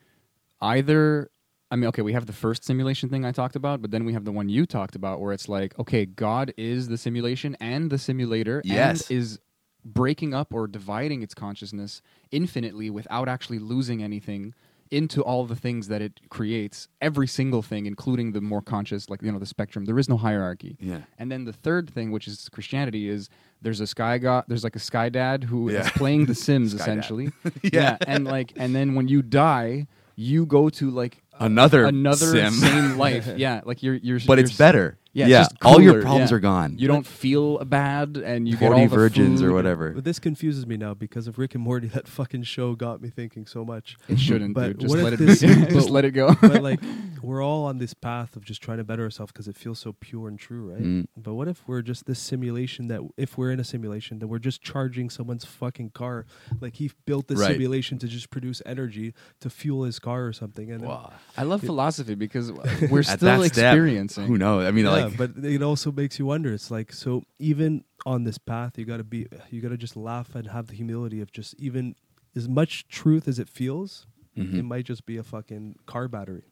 either 0.61 1.31
I 1.71 1.77
mean, 1.77 1.89
okay, 1.89 2.03
we 2.03 2.13
have 2.13 2.27
the 2.27 2.33
first 2.33 2.65
simulation 2.65 3.09
thing 3.09 3.25
I 3.25 3.33
talked 3.33 3.57
about, 3.57 3.81
but 3.83 3.91
then 3.91 4.05
we 4.05 4.13
have 4.13 4.25
the 4.25 4.33
one 4.33 4.49
you 4.49 4.67
talked 4.67 4.95
about 4.95 5.21
where 5.21 5.33
it's 5.33 5.49
like, 5.49 5.77
okay, 5.79 6.05
God 6.07 6.53
is 6.57 6.89
the 6.89 6.99
simulation 6.99 7.57
and 7.61 7.91
the 7.91 7.99
simulator 7.99 8.63
Yes. 8.65 9.11
and 9.11 9.19
is 9.19 9.39
breaking 9.85 10.35
up 10.35 10.55
or 10.55 10.67
dividing 10.67 11.23
its 11.23 11.35
consciousness 11.35 12.01
infinitely 12.31 12.91
without 12.91 13.29
actually 13.29 13.59
losing 13.59 14.03
anything 14.03 14.55
into 14.91 15.23
all 15.23 15.45
the 15.47 15.57
things 15.57 15.89
that 15.89 16.01
it 16.01 16.21
creates, 16.29 16.87
every 17.01 17.27
single 17.27 17.63
thing, 17.63 17.87
including 17.87 18.33
the 18.33 18.41
more 18.41 18.63
conscious, 18.63 19.11
like 19.11 19.21
you 19.23 19.33
know, 19.33 19.39
the 19.41 19.47
spectrum. 19.47 19.87
There 19.87 19.99
is 19.99 20.09
no 20.09 20.17
hierarchy. 20.17 20.77
Yeah. 20.79 21.01
And 21.19 21.33
then 21.33 21.45
the 21.47 21.53
third 21.53 21.91
thing, 21.91 22.13
which 22.13 22.29
is 22.29 22.49
Christianity, 22.51 23.09
is 23.09 23.29
there's 23.63 23.81
a 23.81 23.87
sky 23.87 24.19
god, 24.19 24.45
there's 24.47 24.63
like 24.63 24.77
a 24.77 24.81
sky 24.81 25.09
dad 25.09 25.43
who 25.45 25.69
is 25.71 25.75
Yeah. 25.87 25.91
playing 25.97 26.27
The 26.27 26.35
Sims 26.47 26.73
essentially. 26.75 27.33
Yeah. 27.73 27.97
and 28.07 28.25
like, 28.27 28.53
and 28.57 28.77
then 28.77 28.95
when 28.95 29.09
you 29.09 29.23
die, 29.23 29.89
you 30.15 30.47
go 30.47 30.69
to 30.69 30.91
like 30.91 31.24
Another 31.39 31.85
another 31.85 32.27
sim. 32.27 32.53
same 32.53 32.99
life. 32.99 33.27
Yeah, 33.37 33.61
like 33.65 33.83
you're 33.83 33.95
you're. 33.95 34.21
but 34.27 34.39
you're 34.39 34.47
it's 34.47 34.57
better. 34.57 34.99
Yeah, 35.15 35.27
yeah. 35.29 35.39
just 35.43 35.55
all 35.63 35.81
your 35.81 36.03
problems 36.03 36.31
yeah. 36.33 36.37
are 36.37 36.41
gone. 36.41 36.77
You 36.77 36.89
don't 36.89 37.07
feel 37.07 37.65
bad, 37.65 38.17
and 38.17 38.49
you 38.49 38.57
get 38.57 38.67
Forty 38.67 38.83
all 38.83 38.89
the 38.89 38.95
virgins 38.97 39.41
food. 39.41 39.49
or 39.49 39.53
whatever. 39.55 39.93
But 39.93 40.05
this 40.05 40.19
confuses 40.19 40.67
me 40.67 40.77
now 40.77 40.93
because 40.93 41.27
of 41.29 41.39
Rick 41.39 41.55
and 41.55 41.63
Morty. 41.63 41.87
That 41.87 42.09
fucking 42.09 42.43
show 42.43 42.75
got 42.75 43.01
me 43.01 43.11
thinking 43.11 43.47
so 43.47 43.65
much. 43.65 43.97
It 44.09 44.19
shouldn't, 44.19 44.55
But 44.55 44.79
dude. 44.79 44.81
Just 44.81 44.95
let 44.97 45.13
it 45.13 45.19
this- 45.21 45.41
be. 45.41 45.47
just 45.71 45.89
let 45.89 46.05
it 46.05 46.11
go. 46.11 46.35
but 46.43 46.63
like 46.63 46.81
we're 47.23 47.43
all 47.43 47.65
on 47.65 47.79
this 47.79 47.95
path 47.95 48.37
of 48.37 48.45
just 48.45 48.61
trying 48.61 48.79
to 48.79 48.85
better 48.85 49.05
ourselves 49.05 49.33
because 49.33 49.49
it 49.49 49.57
feels 49.57 49.79
so 49.79 49.93
pure 50.01 50.29
and 50.29 50.39
true, 50.39 50.73
right? 50.73 50.83
Mm. 50.83 51.07
But 51.17 51.35
what 51.35 51.49
if 51.49 51.63
we're 51.67 51.81
just 51.83 52.07
this 52.07 52.19
simulation 52.19 52.89
that 52.89 53.01
if 53.17 53.39
we're 53.39 53.51
in 53.53 53.61
a 53.61 53.65
simulation 53.65 54.19
that 54.19 54.27
we're 54.27 54.39
just 54.41 54.63
charging 54.63 55.09
someone's 55.11 55.45
fucking 55.45 55.91
car, 55.91 56.27
like 56.61 56.75
he 56.77 56.91
built 57.07 57.29
this 57.29 57.39
Right. 57.39 57.53
simulation 57.53 57.99
to 57.99 58.09
just 58.09 58.31
produce 58.31 58.61
energy 58.67 59.15
to 59.41 59.49
fuel 59.49 59.85
his 59.85 59.99
car 59.99 60.27
or 60.27 60.33
something, 60.33 60.71
and 60.73 60.83
Wow. 60.85 61.13
I 61.37 61.45
love 61.45 61.61
philosophy 61.63 62.15
because 62.15 62.53
we're 62.91 63.03
still 63.03 63.17
that 63.19 63.39
step, 63.53 63.75
experiencing. 63.75 64.27
Who 64.27 64.37
knows? 64.39 64.67
I 64.67 64.71
mean, 64.71 64.85
yeah, 64.85 64.91
like, 64.93 65.04
but 65.17 65.33
it 65.43 65.63
also 65.63 65.91
makes 65.93 66.19
you 66.19 66.27
wonder. 66.27 66.53
It's 66.53 66.71
like 66.71 66.93
so 66.93 67.23
even 67.39 67.85
on 68.07 68.25
this 68.25 68.39
path, 68.39 68.79
you 68.79 68.85
got 68.85 68.99
to 68.99 69.05
be, 69.05 69.27
you 69.51 69.61
got 69.61 69.71
to 69.71 69.77
just 69.77 69.97
laugh 69.97 70.35
and 70.35 70.49
have 70.49 70.67
the 70.69 70.75
humility 70.75 71.21
of 71.21 71.33
just 71.33 71.55
even 71.59 71.95
as 72.37 72.49
much 72.49 72.87
truth 72.89 73.27
as 73.29 73.39
it 73.39 73.49
feels, 73.49 74.07
Mhm. 74.37 74.59
it 74.59 74.63
might 74.65 74.85
just 74.85 75.07
be 75.07 75.17
a 75.17 75.23
fucking 75.23 75.77
car 75.87 76.09
battery, 76.09 76.45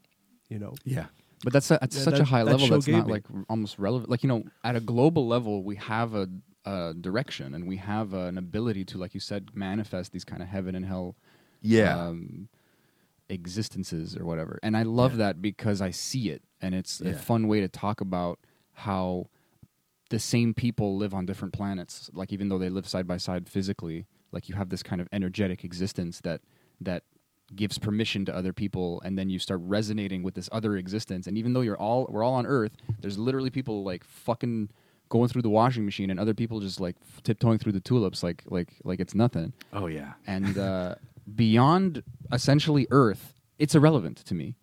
you 0.49 0.59
know. 0.59 0.75
yeah, 0.85 1.07
But 1.45 1.53
that's 1.53 1.71
a, 1.71 1.83
at 1.83 1.93
Yeah, 1.93 2.01
such 2.03 2.21
a 2.21 2.25
high 2.25 2.45
that 2.45 2.51
level 2.53 2.69
that's 2.69 2.87
not 2.89 3.07
me. 3.07 3.13
like 3.13 3.25
almost 3.49 3.79
relevant. 3.79 4.09
Like 4.11 4.23
you 4.23 4.29
know, 4.29 4.45
at 4.65 4.77
a 4.77 4.81
global 4.81 5.27
level, 5.27 5.63
we 5.65 5.77
have 5.77 6.15
a, 6.15 6.29
a 6.65 6.95
direction 6.95 7.55
and 7.55 7.67
we 7.67 7.77
have 7.79 8.15
an 8.15 8.39
ability 8.39 8.85
to, 8.87 8.99
like 8.99 9.15
you 9.15 9.21
said, 9.21 9.51
manifest 9.55 10.13
these 10.13 10.25
kind 10.25 10.41
of 10.43 10.49
heaven 10.49 10.75
and 10.77 10.87
hell 10.87 11.17
yeah, 11.61 12.07
um, 12.09 12.49
existences 13.33 14.17
or 14.17 14.25
whatever. 14.25 14.59
And 14.63 14.77
I 14.77 14.83
love 14.83 15.13
Yeah. 15.13 15.19
that 15.19 15.43
because 15.43 15.81
I 15.81 15.91
see 15.91 16.29
it, 16.31 16.43
and 16.61 16.75
it's 16.75 17.01
a 17.01 17.15
fun 17.15 17.49
way 17.49 17.61
to 17.61 17.69
talk 17.69 18.01
about 18.01 18.39
how 18.73 19.27
the 20.11 20.19
same 20.19 20.53
people 20.55 20.97
live 20.97 21.15
on 21.15 21.25
different 21.27 21.55
planets. 21.55 22.11
Like 22.13 22.33
even 22.33 22.49
though 22.49 22.59
they 22.59 22.69
live 22.69 22.87
side 22.87 23.07
by 23.07 23.17
side 23.17 23.49
physically, 23.49 24.07
like 24.31 24.49
you 24.49 24.55
have 24.55 24.69
this 24.69 24.83
kind 24.83 25.01
of 25.01 25.09
energetic 25.13 25.65
existence 25.65 26.21
that 26.21 26.41
that 26.81 27.05
gives 27.55 27.79
permission 27.79 28.25
to 28.25 28.35
other 28.35 28.53
people 28.53 29.01
and 29.05 29.19
then 29.19 29.29
you 29.29 29.39
start 29.39 29.61
resonating 29.63 30.23
with 30.23 30.33
this 30.35 30.49
other 30.53 30.77
existence 30.77 31.27
and 31.27 31.37
even 31.37 31.53
though 31.53 31.61
you're 31.61 31.77
all 31.77 32.07
we're 32.11 32.23
all 32.25 32.33
on 32.33 32.47
earth 32.47 32.75
there's 33.01 33.19
literally 33.19 33.51
people 33.51 33.85
like 33.85 34.05
fucking 34.05 34.71
going 35.11 35.29
through 35.29 35.43
the 35.43 35.51
washing 35.51 35.85
machine 35.85 36.09
and 36.09 36.19
other 36.19 36.33
people 36.33 36.61
just 36.61 36.81
like 36.81 36.97
tiptoeing 37.25 37.59
through 37.59 37.73
the 37.73 37.81
tulips 37.81 38.23
like 38.23 38.43
like 38.47 38.71
like 38.85 39.01
it's 39.01 39.15
nothing 39.15 39.53
oh 39.75 39.87
yeah, 39.87 40.15
and 40.27 40.57
uh, 40.57 40.95
beyond 41.35 42.03
essentially 42.33 42.87
Earth, 42.91 43.35
it's 43.59 43.75
irrelevant 43.75 44.19
to 44.19 44.35
me. 44.35 44.57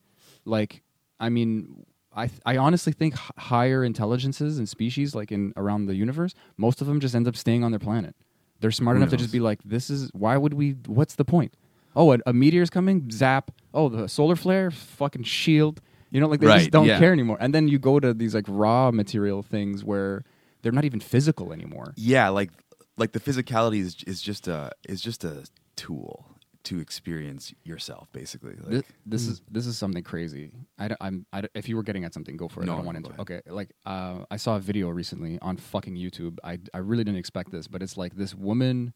Like, 0.46 0.84
I 1.20 1.30
mean, 1.30 1.86
I 2.14 2.28
th- 2.28 2.42
I 2.46 2.58
honestly 2.58 2.94
think 2.94 3.14
h- 3.16 3.32
higher 3.38 3.84
intelligences 3.84 4.58
and 4.58 4.68
species, 4.68 5.16
like 5.16 5.32
in 5.32 5.54
around 5.56 5.86
the 5.86 5.96
universe, 5.96 6.34
most 6.58 6.82
of 6.82 6.88
them 6.88 7.00
just 7.00 7.16
end 7.16 7.28
up 7.28 7.36
staying 7.36 7.64
on 7.64 7.72
their 7.72 7.80
planet. 7.80 8.16
They're 8.60 8.72
smart 8.72 8.98
Who 8.98 9.04
enough 9.04 9.12
to 9.12 9.18
just 9.18 9.32
be 9.32 9.40
like, 9.40 9.60
"This 9.64 9.90
is 9.90 10.10
why 10.14 10.36
would 10.38 10.54
we? 10.54 10.72
What's 10.86 11.16
the 11.16 11.26
point? 11.26 11.56
Oh, 11.96 12.14
a, 12.14 12.20
a 12.26 12.34
meteor's 12.34 12.70
coming, 12.70 13.10
zap. 13.12 13.52
Oh, 13.74 13.90
the 13.90 14.08
solar 14.08 14.36
flare, 14.36 14.72
fucking 14.72 15.24
shield. 15.24 15.82
You 16.12 16.20
know, 16.20 16.28
like 16.28 16.40
they 16.40 16.48
just 16.48 16.72
don't 16.72 16.88
yeah. 16.88 17.00
care 17.00 17.14
anymore. 17.14 17.38
And 17.40 17.54
then 17.54 17.68
you 17.68 17.78
go 17.78 18.00
to 18.00 18.14
these 18.14 18.34
like 18.34 18.46
raw 18.48 18.90
material 18.92 19.44
things 19.44 19.84
where 19.84 20.24
they're 20.62 20.72
not 20.72 20.86
even 20.86 21.00
physical 21.00 21.54
anymore. 21.54 21.94
yeah. 21.96 22.30
Like, 22.30 22.52
like 22.98 23.12
the 23.12 23.20
physicality 23.20 23.80
is 23.80 23.98
is 24.08 24.22
just 24.22 24.48
a 24.48 24.72
is 24.88 25.02
just 25.02 25.24
a 25.24 25.46
tool 25.76 26.26
to 26.70 26.80
experience 26.80 27.54
yourself, 27.64 28.12
basically. 28.14 28.56
Like, 28.56 28.70
This, 28.70 28.84
this 29.06 29.28
is 29.28 29.42
this 29.52 29.66
is 29.68 29.78
something 29.78 30.04
crazy. 30.04 30.52
I 30.78 30.88
don't- 30.90 31.02
I'm 31.02 31.26
I 31.34 31.42
don't- 31.42 31.52
if 31.56 31.68
you 31.70 31.76
were 31.76 31.84
getting 31.84 32.04
at 32.06 32.14
something, 32.14 32.36
go 32.38 32.48
for 32.48 32.62
it. 32.62 32.66
No, 32.66 32.74
I 32.74 32.76
don't 32.78 32.86
want 32.86 33.04
go 33.04 33.10
to. 33.12 33.22
Okay, 33.22 33.42
like 33.48 33.72
uh, 33.86 34.26
I 34.32 34.38
saw 34.38 34.56
a 34.56 34.60
video 34.60 34.90
recently 34.90 35.40
on 35.42 35.58
fucking 35.58 35.96
YouTube. 35.96 36.38
I 36.44 36.60
I 36.74 36.80
really 36.90 37.04
didn't 37.04 37.20
expect 37.20 37.52
this, 37.52 37.68
but 37.68 37.82
it's 37.84 37.98
like 37.98 38.16
this 38.16 38.34
woman 38.36 38.94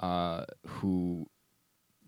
uh, 0.00 0.44
who 0.66 1.26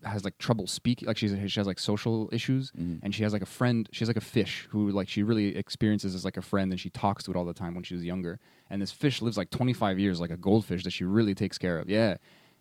has 0.03 0.23
like 0.23 0.37
trouble 0.37 0.67
speaking. 0.67 1.07
Like 1.07 1.17
she's 1.17 1.31
she 1.51 1.59
has 1.59 1.65
like 1.67 1.79
social 1.79 2.29
issues, 2.31 2.71
Mhm. 2.71 2.99
and 3.03 3.15
she 3.15 3.23
has 3.23 3.33
like 3.33 3.41
a 3.41 3.47
friend. 3.59 3.89
She 3.91 4.01
has 4.01 4.09
like 4.09 4.17
a 4.25 4.29
fish 4.37 4.67
who 4.69 4.91
like 4.91 5.09
she 5.09 5.23
really 5.23 5.55
experiences 5.57 6.13
as 6.13 6.23
like 6.23 6.37
a 6.37 6.41
friend, 6.41 6.71
and 6.71 6.79
she 6.79 6.89
talks 6.91 7.23
to 7.23 7.31
it 7.31 7.35
all 7.37 7.45
the 7.45 7.53
time 7.63 7.73
when 7.73 7.83
she 7.83 7.95
was 7.95 8.03
younger. 8.05 8.39
And 8.69 8.81
this 8.81 8.91
fish 8.91 9.21
lives 9.21 9.37
like 9.37 9.49
25 9.49 9.97
years, 9.97 10.19
like 10.19 10.29
a 10.29 10.37
goldfish 10.37 10.83
that 10.83 10.91
she 10.91 11.03
really 11.05 11.33
takes 11.33 11.57
care 11.57 11.79
of. 11.79 11.89
Yeah. 11.89 12.17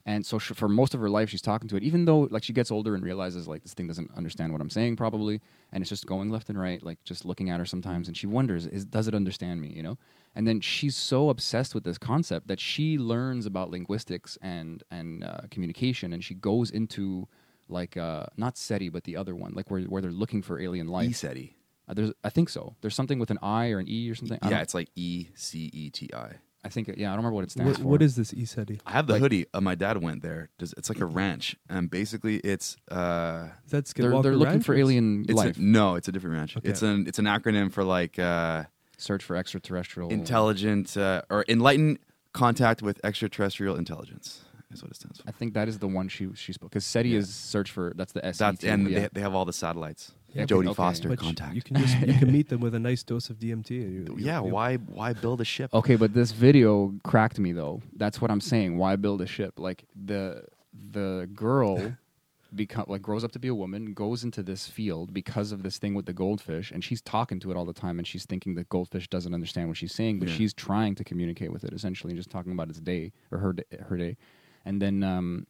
And 0.09 0.25
so 0.25 0.39
sh 0.39 0.53
for 0.55 0.69
most 0.69 0.95
of 0.95 1.01
her 1.01 1.11
life, 1.11 1.29
she's 1.29 1.43
talking 1.43 1.69
to 1.69 1.77
it, 1.77 1.83
even 1.83 2.05
though 2.05 2.29
like 2.31 2.45
she 2.45 2.53
gets 2.53 2.71
older 2.71 2.95
and 2.95 3.03
realizes 3.05 3.49
like 3.49 3.65
this 3.65 3.75
thing 3.75 3.89
doesn't 3.89 4.11
understand 4.17 4.53
what 4.53 4.61
I'm 4.61 4.71
saying 4.71 4.95
probably, 4.95 5.41
and 5.73 5.83
it's 5.83 5.91
just 5.91 6.07
going 6.07 6.31
left 6.31 6.49
and 6.49 6.59
right, 6.59 6.81
like 6.81 7.03
just 7.03 7.25
looking 7.25 7.51
at 7.51 7.59
her 7.59 7.67
sometimes, 7.67 8.07
and 8.07 8.17
she 8.17 8.29
wonders, 8.29 8.67
is 8.69 8.85
does 8.85 9.09
it 9.09 9.15
understand 9.15 9.61
me, 9.61 9.69
you 9.69 9.83
know? 9.83 9.99
And 10.37 10.47
then 10.47 10.61
she's 10.61 10.97
so 10.97 11.29
obsessed 11.29 11.75
with 11.75 11.83
this 11.83 11.99
concept 11.99 12.47
that 12.47 12.61
she 12.61 12.99
learns 12.99 13.47
about 13.47 13.71
linguistics 13.71 14.39
and 14.41 14.85
and 14.93 15.25
uh, 15.25 15.41
communication, 15.51 16.13
and 16.13 16.23
she 16.23 16.35
goes 16.35 16.71
into 16.71 17.27
like 17.69 17.97
uh, 17.97 18.27
not 18.37 18.57
SETI, 18.57 18.91
but 18.91 19.03
the 19.05 19.17
other 19.17 19.35
one, 19.35 19.55
like 19.55 19.73
where 19.73 19.83
where 19.83 20.01
they're 20.01 20.13
looking 20.13 20.41
for 20.41 20.61
alien 20.61 20.87
life. 20.87 21.11
ECETI. 21.11 21.55
Uh, 21.89 21.95
there's, 21.95 22.13
I 22.23 22.31
think 22.31 22.49
so. 22.49 22.75
There's 22.81 22.95
something 22.95 23.19
with 23.19 23.31
an 23.31 23.39
I 23.43 23.71
or 23.71 23.79
an 23.79 23.89
E 23.89 24.11
or 24.11 24.15
something. 24.15 24.39
Yeah, 24.49 24.61
it's 24.61 24.75
like 24.75 24.89
E 24.95 25.29
C 25.35 25.71
E 25.73 25.91
T 25.91 26.11
I. 26.15 26.35
I 26.67 26.69
think 26.69 26.89
yeah, 26.89 27.09
I 27.09 27.17
don't 27.17 27.19
remember 27.19 27.35
what 27.37 27.45
it 27.45 27.51
stands 27.53 27.71
What, 27.71 27.79
for. 27.83 27.89
what 27.89 28.03
is 28.03 28.17
this 28.17 28.35
E 28.35 28.43
ECETI? 28.43 28.81
I 28.87 28.93
have 28.93 29.07
the 29.07 29.15
Like- 29.15 29.23
hoodie. 29.23 29.47
Uh, 29.55 29.61
my 29.61 29.75
dad 29.75 30.03
went 30.03 30.23
there. 30.23 30.49
Does- 30.59 30.75
It's 30.77 30.89
like 30.91 31.01
a 31.01 31.07
ranch, 31.07 31.57
and 31.69 31.91
basically 31.91 32.37
it's 32.39 32.77
uh, 32.91 33.49
Is 33.65 33.71
that 33.71 33.87
They're, 33.87 34.11
Skinwalker 34.11 34.23
they're 34.25 34.37
looking 34.37 34.55
Ranch 34.55 34.67
for 34.67 34.73
or 34.75 34.79
alien 34.79 35.23
it's 35.23 35.33
a- 35.33 35.37
life. 35.37 35.59
no, 35.59 35.95
it's 35.95 36.09
a 36.09 36.13
different 36.13 36.35
ranch. 36.37 36.57
Okay. 36.57 36.69
It's 36.69 36.83
an 36.83 37.07
it's 37.07 37.19
an 37.19 37.27
acronym 37.27 37.73
for 37.73 37.85
like 37.85 38.19
uh, 38.19 38.65
Search 38.99 39.23
for 39.25 39.37
extraterrestrial 39.37 40.11
intelligent 40.11 40.97
uh, 40.97 41.23
or 41.31 41.45
enlightened 41.49 41.99
contact 42.33 42.83
with 42.83 43.01
extraterrestrial 43.05 43.77
intelligence. 43.77 44.43
Is 44.73 44.83
what 44.83 44.91
it 44.91 44.97
stands 44.97 45.21
for. 45.21 45.29
I 45.29 45.33
think 45.33 45.55
that 45.55 45.69
is 45.69 45.79
the 45.79 45.87
one 45.87 46.09
she 46.09 46.29
she 46.35 46.53
spoke 46.53 46.71
because 46.71 46.85
SETI 46.85 47.11
Yeah. 47.11 47.19
is 47.21 47.33
search 47.33 47.71
for 47.71 47.93
that's 47.95 48.13
the 48.13 48.25
S. 48.27 48.39
That's 48.39 48.65
and 48.65 48.87
they, 48.87 49.09
they 49.13 49.21
have 49.21 49.35
all 49.35 49.45
the 49.45 49.53
satellites. 49.53 50.13
Yeah, 50.37 50.45
Jodie 50.47 50.67
okay. 50.67 50.75
Foster 50.75 51.09
But 51.09 51.19
contact. 51.19 51.55
You 51.55 51.63
can 51.63 51.77
just 51.77 51.99
you 52.01 52.15
can 52.15 52.31
meet 52.33 52.49
them 52.49 52.61
with 52.61 52.75
a 52.75 52.79
nice 52.79 53.03
dose 53.03 53.31
of 53.31 53.39
DMT. 53.39 53.71
you- 53.71 53.79
you- 53.81 54.17
yeah, 54.19 54.43
you- 54.43 54.51
why 54.53 54.77
why 54.77 55.13
build 55.13 55.41
a 55.41 55.45
ship? 55.45 55.73
Okay, 55.75 55.97
but 55.97 56.13
this 56.15 56.33
video 56.33 56.95
cracked 57.05 57.39
me 57.39 57.53
though. 57.53 57.83
That's 57.97 58.21
what 58.21 58.31
I'm 58.31 58.41
saying. 58.41 58.77
Why 58.79 58.97
build 58.97 59.21
a 59.23 59.27
ship? 59.27 59.59
Like 59.59 59.85
the 59.95 60.45
the 60.93 61.29
girl 61.35 61.95
become 62.55 62.85
like 62.89 63.03
grows 63.03 63.25
up 63.25 63.33
to 63.33 63.39
be 63.39 63.49
a 63.49 63.55
woman, 63.55 63.93
goes 63.93 64.23
into 64.25 64.43
this 64.43 64.67
field 64.69 65.13
because 65.13 65.53
of 65.53 65.63
this 65.63 65.79
thing 65.79 65.95
with 65.95 66.07
the 66.07 66.13
goldfish, 66.13 66.71
and 66.71 66.83
she's 66.85 67.01
talking 67.03 67.41
to 67.41 67.51
it 67.51 67.57
all 67.57 67.65
the 67.65 67.73
time, 67.73 67.99
and 67.99 68.07
she's 68.07 68.25
thinking 68.25 68.55
the 68.55 68.65
goldfish 68.65 69.09
doesn't 69.09 69.35
understand 69.35 69.69
what 69.69 69.77
she's 69.77 69.93
saying, 69.95 70.19
but 70.21 70.29
Yeah. 70.29 70.35
she's 70.37 70.55
trying 70.55 70.95
to 70.97 71.05
communicate 71.05 71.51
with 71.53 71.65
it 71.65 71.73
essentially, 71.73 72.13
and 72.13 72.19
just 72.19 72.31
talking 72.31 72.53
about 72.53 72.69
its 72.71 72.81
day 72.81 73.13
or 73.31 73.39
her 73.39 73.53
day, 73.53 73.65
her 73.89 73.97
day, 73.97 74.17
and 74.65 74.81
then 74.81 75.03
um, 75.03 75.47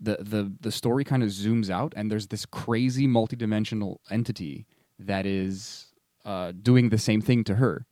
the 0.00 0.16
the 0.20 0.52
the 0.60 0.72
story 0.72 1.04
kind 1.04 1.22
of 1.22 1.28
zooms 1.30 1.70
out, 1.70 1.92
and 1.96 2.10
there's 2.10 2.26
this 2.28 2.44
crazy 2.46 3.06
multidimensional 3.06 3.96
entity 4.10 4.66
that 4.98 5.26
is 5.26 5.86
uh, 6.24 6.52
doing 6.62 6.88
the 6.90 6.98
same 6.98 7.20
thing 7.20 7.44
to 7.44 7.54
her. 7.56 7.86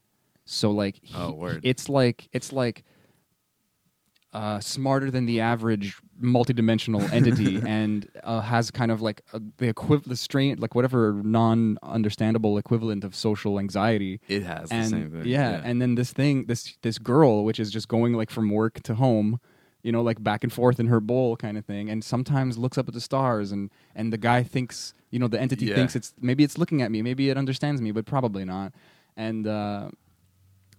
So 0.44 0.70
like, 0.70 0.98
he- 1.02 1.14
Oh, 1.16 1.32
word. 1.32 1.60
it's 1.62 1.88
like 1.88 2.28
it's 2.32 2.52
like 2.52 2.84
uh, 4.32 4.58
smarter 4.60 5.10
than 5.10 5.26
the 5.26 5.40
average 5.40 5.96
multidimensional 6.22 7.10
entity, 7.12 7.60
and 7.66 8.08
uh, 8.24 8.40
has 8.40 8.70
kind 8.70 8.90
of 8.90 9.02
like 9.02 9.20
uh, 9.34 9.38
the 9.58 9.68
equivalent, 9.68 10.08
the 10.08 10.16
strain, 10.16 10.56
like 10.58 10.74
whatever 10.74 11.20
non-understandable 11.22 12.56
equivalent 12.56 13.04
of 13.04 13.14
social 13.14 13.58
anxiety. 13.58 14.20
It 14.28 14.42
has 14.44 14.70
the 14.70 14.74
and 14.74 14.88
same 14.88 15.10
thing. 15.10 15.26
yeah, 15.26 15.60
and 15.62 15.82
then 15.82 15.94
this 15.96 16.12
thing, 16.12 16.46
this 16.46 16.76
this 16.82 16.98
girl, 16.98 17.44
which 17.44 17.60
is 17.60 17.70
just 17.70 17.88
going 17.88 18.14
like 18.14 18.30
from 18.30 18.48
work 18.50 18.82
to 18.84 18.94
home, 18.94 19.38
you 19.82 19.92
know, 19.92 20.02
like 20.02 20.22
back 20.22 20.44
and 20.44 20.52
forth 20.52 20.78
in 20.80 20.86
her 20.86 21.00
bowl 21.00 21.36
kind 21.36 21.56
of 21.58 21.64
thing, 21.64 21.90
and 21.90 22.02
sometimes 22.04 22.56
looks 22.58 22.78
up 22.78 22.88
at 22.88 22.94
the 22.94 23.00
stars, 23.00 23.52
and 23.52 23.70
and 23.94 24.12
the 24.12 24.18
guy 24.18 24.42
thinks, 24.42 24.94
you 25.10 25.18
know, 25.18 25.28
the 25.28 25.40
entity 25.40 25.66
Yeah. 25.66 25.74
thinks 25.74 25.96
it's 25.96 26.14
maybe 26.20 26.44
it's 26.44 26.56
looking 26.58 26.82
at 26.82 26.90
me, 26.90 27.02
maybe 27.02 27.30
it 27.30 27.36
understands 27.36 27.80
me, 27.82 27.90
but 27.92 28.06
probably 28.06 28.44
not, 28.44 28.72
and. 29.16 29.46
uh 29.46 29.90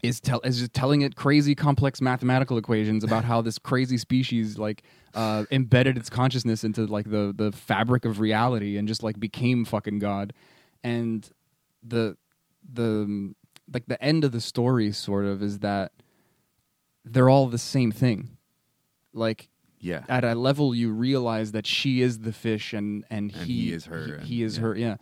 is 0.02 0.20
tell 0.20 0.42
is 0.42 0.60
just 0.60 0.74
telling 0.74 1.00
it 1.00 1.16
crazy 1.16 1.56
complex 1.56 2.02
mathematical 2.02 2.58
equations 2.58 3.04
about 3.10 3.24
how 3.24 3.42
this 3.42 3.58
crazy 3.58 3.98
species 3.98 4.58
like 4.58 4.84
uh, 5.14 5.46
embedded 5.50 5.98
its 5.98 6.10
consciousness 6.10 6.66
into 6.66 6.86
like 6.88 7.10
the 7.10 7.34
the 7.34 7.54
fabric 7.54 8.04
of 8.04 8.20
reality 8.20 8.76
and 8.78 8.86
just 8.86 9.02
like 9.02 9.18
became 9.18 9.64
fucking 9.64 10.00
god, 10.00 10.34
and 10.84 11.30
the 11.82 12.18
the 12.70 13.34
like 13.74 13.86
the 13.88 14.04
end 14.04 14.26
of 14.26 14.34
the 14.34 14.42
story 14.42 14.92
sort 14.92 15.24
of 15.24 15.42
is 15.42 15.60
that 15.60 15.94
they're 17.06 17.30
all 17.30 17.48
the 17.48 17.58
same 17.58 17.90
thing, 17.90 18.32
like 19.14 19.50
yeah. 19.80 20.04
at 20.10 20.24
a 20.24 20.34
level 20.36 20.74
you 20.76 20.92
realize 20.92 21.52
that 21.52 21.66
she 21.68 22.02
is 22.02 22.20
the 22.20 22.32
fish 22.34 22.74
and 22.74 23.04
and, 23.10 23.32
And 23.34 23.46
he, 23.46 23.68
he 23.68 23.74
is 23.74 23.86
her, 23.86 24.06
he, 24.06 24.12
and- 24.14 24.24
he 24.24 24.44
is 24.44 24.58
yeah. 24.58 24.62
her 24.64 24.76
yeah 24.78 24.96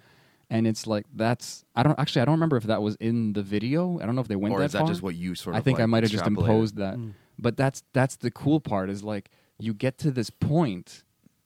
and 0.49 0.67
it's 0.67 0.85
like 0.85 1.05
that's 1.15 1.63
i 1.75 1.81
don't 1.83 1.97
actually 1.97 2.21
i 2.21 2.25
don't 2.25 2.33
remember 2.35 2.57
if 2.57 2.63
that 2.65 2.81
was 2.81 2.95
in 2.97 3.33
the 3.33 3.41
video 3.43 3.99
i 4.01 4.05
don't 4.05 4.15
know 4.15 4.21
if 4.21 4.27
they 4.27 4.35
went 4.35 4.53
or 4.53 4.59
that 4.59 4.65
is 4.65 4.71
that 4.73 4.79
far 4.79 4.87
just 4.87 5.01
what 5.01 5.15
you 5.15 5.33
sort 5.35 5.55
of? 5.55 5.59
i 5.59 5.63
think 5.63 5.79
i 5.79 5.85
might 5.85 6.03
have 6.03 6.11
just 6.11 6.25
imposed 6.27 6.75
that 6.77 6.95
Mm. 6.97 7.13
but 7.39 7.55
that's 7.57 7.83
that's 7.93 8.17
the 8.17 8.31
cool 8.31 8.59
part 8.59 8.89
is 8.89 9.01
like 9.03 9.29
you 9.59 9.73
get 9.73 9.97
to 9.99 10.11
this 10.11 10.29
point 10.29 11.03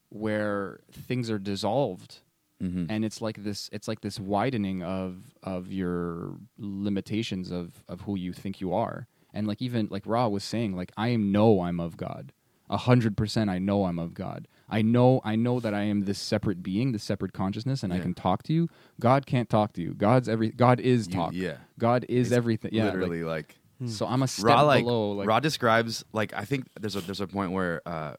where 0.09 0.79
things 0.91 1.29
are 1.29 1.37
dissolved 1.39 2.21
Mhm. 2.63 2.85
and 2.89 3.03
it's 3.03 3.21
like 3.21 3.43
this 3.43 3.69
it's 3.73 3.87
like 3.87 3.99
this 3.99 4.17
widening 4.17 4.81
of 4.81 5.35
of 5.43 5.71
your 5.73 6.37
limitations 6.57 7.51
of 7.51 7.83
of 7.89 8.01
who 8.01 8.15
you 8.15 8.31
think 8.31 8.61
you 8.61 8.73
are 8.73 9.07
and 9.33 9.45
like 9.45 9.61
even 9.61 9.87
like 9.91 10.03
ra 10.05 10.27
was 10.29 10.43
saying 10.43 10.73
like 10.75 10.91
i 10.95 11.15
know 11.17 11.61
i'm 11.61 11.79
of 11.81 11.97
god 11.97 12.31
a 12.69 12.77
hundred 12.77 13.15
percent 13.17 13.49
i 13.49 13.59
know 13.59 13.85
i'm 13.85 13.99
of 13.99 14.13
god. 14.13 14.47
I 14.67 14.81
know 14.81 15.21
i 15.23 15.35
know 15.35 15.59
that 15.59 15.73
i 15.75 15.81
am 15.83 16.05
this 16.05 16.17
separate 16.19 16.63
being 16.63 16.91
this 16.91 17.03
separate 17.03 17.33
consciousness 17.33 17.83
and 17.83 17.93
i 17.93 17.99
can 17.99 18.13
talk 18.13 18.41
to 18.43 18.53
you. 18.53 18.67
God 18.99 19.25
can't 19.27 19.49
talk 19.49 19.73
to 19.73 19.81
you. 19.81 19.93
God's 19.93 20.27
every 20.27 20.49
god 20.49 20.79
is 20.79 21.07
You- 21.07 21.13
talk. 21.13 21.33
yeah. 21.33 21.57
god 21.77 22.05
is 22.09 22.27
It's 22.27 22.35
everything. 22.35 22.71
Yeah 22.73 22.85
literally 22.85 23.23
like, 23.23 23.55
so 23.87 24.07
i'm 24.07 24.23
a 24.23 24.27
step 24.27 24.45
Ra 24.45 24.61
like 24.63 24.83
below 24.83 25.11
like 25.11 25.27
Ra 25.27 25.39
describes 25.39 26.03
like 26.13 26.33
I 26.33 26.45
think 26.45 26.67
there's 26.79 26.95
a 26.95 27.01
there's 27.01 27.21
a 27.21 27.27
point 27.27 27.51
where 27.51 27.81
uh 27.87 28.15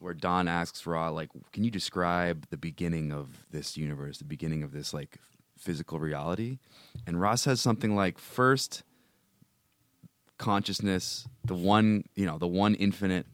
where 0.00 0.12
Don 0.14 0.48
asks 0.48 0.84
Ra 0.86 1.08
like 1.08 1.30
can 1.52 1.64
you 1.64 1.70
describe 1.70 2.46
the 2.50 2.58
beginning 2.58 3.10
of 3.12 3.46
this 3.50 3.76
universe 3.78 4.18
the 4.18 4.24
beginning 4.24 4.62
of 4.62 4.72
this 4.72 4.92
like 4.92 5.16
physical 5.56 5.98
reality? 5.98 6.58
And 7.06 7.18
Ra 7.18 7.36
says 7.36 7.60
something 7.62 7.96
like 7.96 8.18
first 8.18 8.82
consciousness 10.36 11.26
the 11.44 11.54
one 11.54 12.04
you 12.16 12.26
know 12.26 12.38
the 12.38 12.46
one 12.46 12.74
infinite 12.74 13.26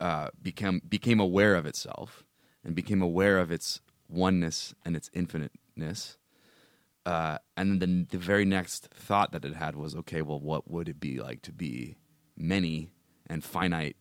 uh 0.00 0.28
became 0.40 0.80
became 0.88 1.20
aware 1.20 1.54
of 1.54 1.66
itself 1.66 2.24
and 2.64 2.74
became 2.74 3.02
aware 3.02 3.38
of 3.38 3.50
its 3.50 3.80
oneness 4.08 4.74
and 4.84 4.96
its 4.96 5.10
infiniteness 5.12 6.18
uh, 7.08 7.38
and 7.56 7.80
then 7.80 8.06
the 8.10 8.18
very 8.18 8.44
next 8.44 8.88
thought 8.92 9.32
that 9.32 9.42
it 9.42 9.54
had 9.54 9.74
was, 9.74 9.96
okay, 9.96 10.20
well, 10.20 10.38
what 10.38 10.70
would 10.70 10.90
it 10.90 11.00
be 11.00 11.18
like 11.20 11.40
to 11.40 11.52
be 11.52 11.96
many 12.36 12.90
and 13.26 13.42
finite? 13.42 13.96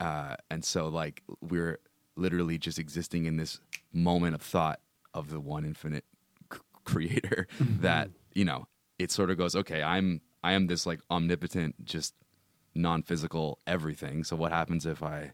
Uh, 0.00 0.34
and 0.50 0.64
so, 0.64 0.88
like, 0.88 1.22
we're 1.40 1.78
literally 2.16 2.58
just 2.58 2.80
existing 2.80 3.26
in 3.26 3.36
this 3.36 3.60
moment 3.92 4.34
of 4.34 4.42
thought 4.42 4.80
of 5.14 5.30
the 5.30 5.38
one 5.38 5.64
infinite 5.64 6.04
c- 6.52 6.58
creator 6.84 7.46
that 7.60 8.10
you 8.34 8.44
know 8.44 8.66
it 8.98 9.12
sort 9.12 9.30
of 9.30 9.38
goes, 9.38 9.54
okay, 9.54 9.84
I'm 9.84 10.20
I 10.42 10.54
am 10.54 10.66
this 10.66 10.84
like 10.84 10.98
omnipotent, 11.12 11.84
just 11.84 12.12
non-physical 12.74 13.58
everything. 13.66 14.24
So 14.24 14.36
what 14.36 14.52
happens 14.52 14.86
if 14.86 15.02
I 15.02 15.32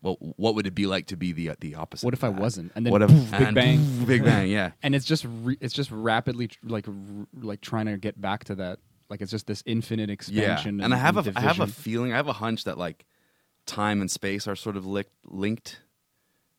what 0.00 0.18
what 0.38 0.54
would 0.54 0.66
it 0.66 0.74
be 0.74 0.86
like 0.86 1.06
to 1.06 1.16
be 1.16 1.32
the 1.32 1.52
the 1.60 1.74
opposite? 1.74 2.04
What 2.04 2.14
if 2.14 2.22
I 2.24 2.28
wasn't? 2.28 2.72
And 2.74 2.84
then 2.86 2.92
what 2.92 3.02
if 3.02 3.10
poof, 3.10 3.30
Big 3.32 3.54
Bang. 3.54 3.78
poof, 3.78 4.06
Big 4.06 4.24
Bang, 4.24 4.48
yeah. 4.48 4.72
and 4.82 4.94
it's 4.94 5.04
just 5.04 5.26
re- 5.42 5.58
it's 5.60 5.74
just 5.74 5.90
rapidly 5.90 6.48
tr- 6.48 6.58
like 6.64 6.86
r- 6.88 6.94
like 7.40 7.60
trying 7.60 7.86
to 7.86 7.96
get 7.96 8.20
back 8.20 8.44
to 8.44 8.54
that 8.56 8.78
like 9.08 9.20
it's 9.20 9.30
just 9.30 9.46
this 9.46 9.62
infinite 9.66 10.10
expansion 10.10 10.78
Yeah, 10.78 10.84
and 10.84 10.94
I 10.94 10.98
have 10.98 11.16
a 11.16 11.20
and 11.28 11.38
I 11.38 11.40
have 11.40 11.60
a 11.60 11.66
feeling, 11.66 12.12
I 12.12 12.16
have 12.16 12.28
a 12.28 12.32
hunch 12.34 12.64
that 12.64 12.76
like 12.78 13.06
time 13.64 14.00
and 14.00 14.10
space 14.10 14.46
are 14.46 14.56
sort 14.56 14.76
of 14.76 14.86
li- 14.86 15.04
linked 15.24 15.80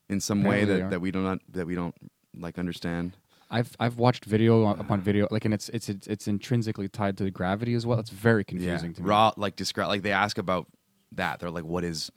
in 0.09 0.19
some 0.19 0.43
way 0.43 0.63
Apparently 0.63 0.75
they 0.75 0.81
that, 0.81 0.89
that 0.91 0.99
we 1.01 1.11
don't 1.11 1.53
that 1.53 1.67
we 1.67 1.75
don't 1.75 1.95
like 2.37 2.57
understand. 2.57 3.15
I've 3.49 3.75
I've 3.79 3.97
watched 3.97 4.25
video 4.25 4.67
upon 4.67 5.01
video 5.01 5.27
like 5.31 5.45
and 5.45 5.53
it's 5.53 5.69
it's 5.69 5.87
it's, 5.89 6.07
it's 6.07 6.27
intrinsically 6.27 6.89
tied 6.89 7.17
to 7.19 7.31
gravity 7.31 7.73
as 7.75 7.85
well 7.85 7.99
it's 7.99 8.09
very 8.09 8.43
confusing 8.43 8.91
yeah, 8.91 8.95
to 8.95 9.01
me 9.01 9.07
ra 9.07 9.31
like 9.37 9.55
describe 9.55 9.87
like 9.87 10.01
they 10.01 10.11
ask 10.11 10.37
about 10.37 10.67
that. 11.13 11.39
They're 11.39 11.51
like, 11.51 11.63
what 11.63 11.83
is 11.83 12.11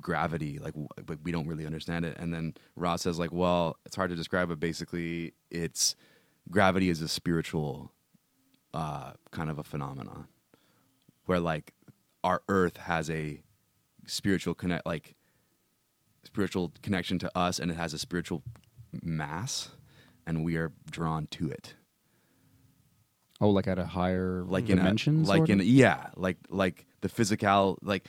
gravity? 0.00 0.58
Like, 0.58 0.72
w- 0.72 0.88
but 1.04 1.18
we 1.22 1.32
don't 1.32 1.46
really 1.46 1.66
understand 1.66 2.04
it. 2.04 2.16
And 2.18 2.32
then 2.32 2.54
Ra 2.74 2.96
says 2.96 3.18
like, 3.18 3.32
well, 3.32 3.76
it's 3.84 3.96
hard 3.96 4.10
to 4.10 4.16
describe, 4.16 4.48
but 4.48 4.60
basically, 4.60 5.34
it's 5.50 5.94
gravity 6.50 6.88
is 6.88 7.02
a 7.02 7.08
spiritual 7.08 7.92
uh, 8.74 9.12
kind 9.30 9.50
of 9.50 9.58
a 9.58 9.64
phenomenon 9.64 10.28
where 11.26 11.40
like 11.40 11.72
our 12.22 12.42
Earth 12.48 12.76
has 12.76 13.10
a 13.10 13.40
spiritual 14.06 14.54
connect 14.54 14.86
like 14.86 15.14
spiritual 16.24 16.72
connection 16.82 17.18
to 17.20 17.38
us, 17.38 17.58
and 17.58 17.70
it 17.70 17.76
has 17.76 17.94
a 17.94 17.98
spiritual 17.98 18.42
mass, 19.02 19.70
and 20.26 20.44
we 20.44 20.56
are 20.56 20.72
drawn 20.90 21.26
to 21.28 21.50
it. 21.50 21.74
Oh 23.40 23.50
like 23.50 23.66
at 23.68 23.78
a 23.78 23.84
higher 23.84 24.44
like 24.46 24.66
dimension 24.66 25.18
in 25.18 25.24
a, 25.24 25.28
like 25.28 25.38
sort 25.38 25.50
in 25.50 25.60
of? 25.60 25.66
yeah 25.66 26.08
like 26.16 26.38
like 26.48 26.86
the 27.02 27.08
physical 27.10 27.78
like 27.82 28.06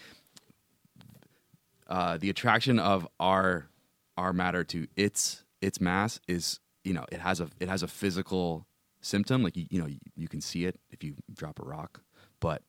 uh 1.88 2.18
the 2.18 2.30
attraction 2.30 2.80
of 2.80 3.06
our 3.20 3.70
our 4.18 4.32
matter 4.32 4.64
to 4.64 4.88
its 4.96 5.44
its 5.62 5.82
mass 5.82 6.22
is 6.30 6.62
you 6.86 6.94
know 6.94 7.06
it 7.12 7.20
has 7.20 7.42
a 7.42 7.50
it 7.60 7.68
has 7.68 7.84
a 7.84 7.88
physical 7.88 8.68
symptom. 9.02 9.44
Like 9.44 9.58
you, 9.58 9.66
you 9.70 9.80
know 9.80 9.88
you, 9.88 10.00
you 10.16 10.28
can 10.30 10.40
see 10.40 10.66
it 10.66 10.80
if 10.92 11.04
you 11.04 11.16
drop 11.34 11.60
a 11.60 11.64
rock 11.64 12.02
but 12.40 12.62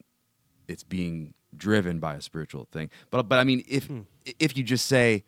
it's 0.67 0.83
being 0.83 1.35
driven 1.57 1.99
by 1.99 2.15
a 2.15 2.21
spiritual 2.21 2.67
thing. 2.73 2.91
But 3.11 3.29
but 3.29 3.39
i 3.39 3.45
mean 3.45 3.63
if 3.69 3.89
if 4.39 4.57
you 4.57 4.65
just 4.65 4.87
say 4.87 5.25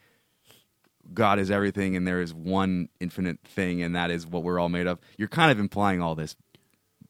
god 1.12 1.38
is 1.38 1.50
everything 1.50 1.96
and 1.96 2.06
there 2.06 2.20
is 2.20 2.32
one 2.32 2.88
infinite 3.00 3.38
thing 3.44 3.82
and 3.82 3.94
that 3.96 4.10
is 4.10 4.26
what 4.26 4.42
we're 4.42 4.58
all 4.58 4.68
made 4.68 4.86
of 4.86 4.98
you're 5.18 5.28
kind 5.28 5.50
of 5.50 5.58
implying 5.58 6.00
all 6.00 6.14
this 6.14 6.36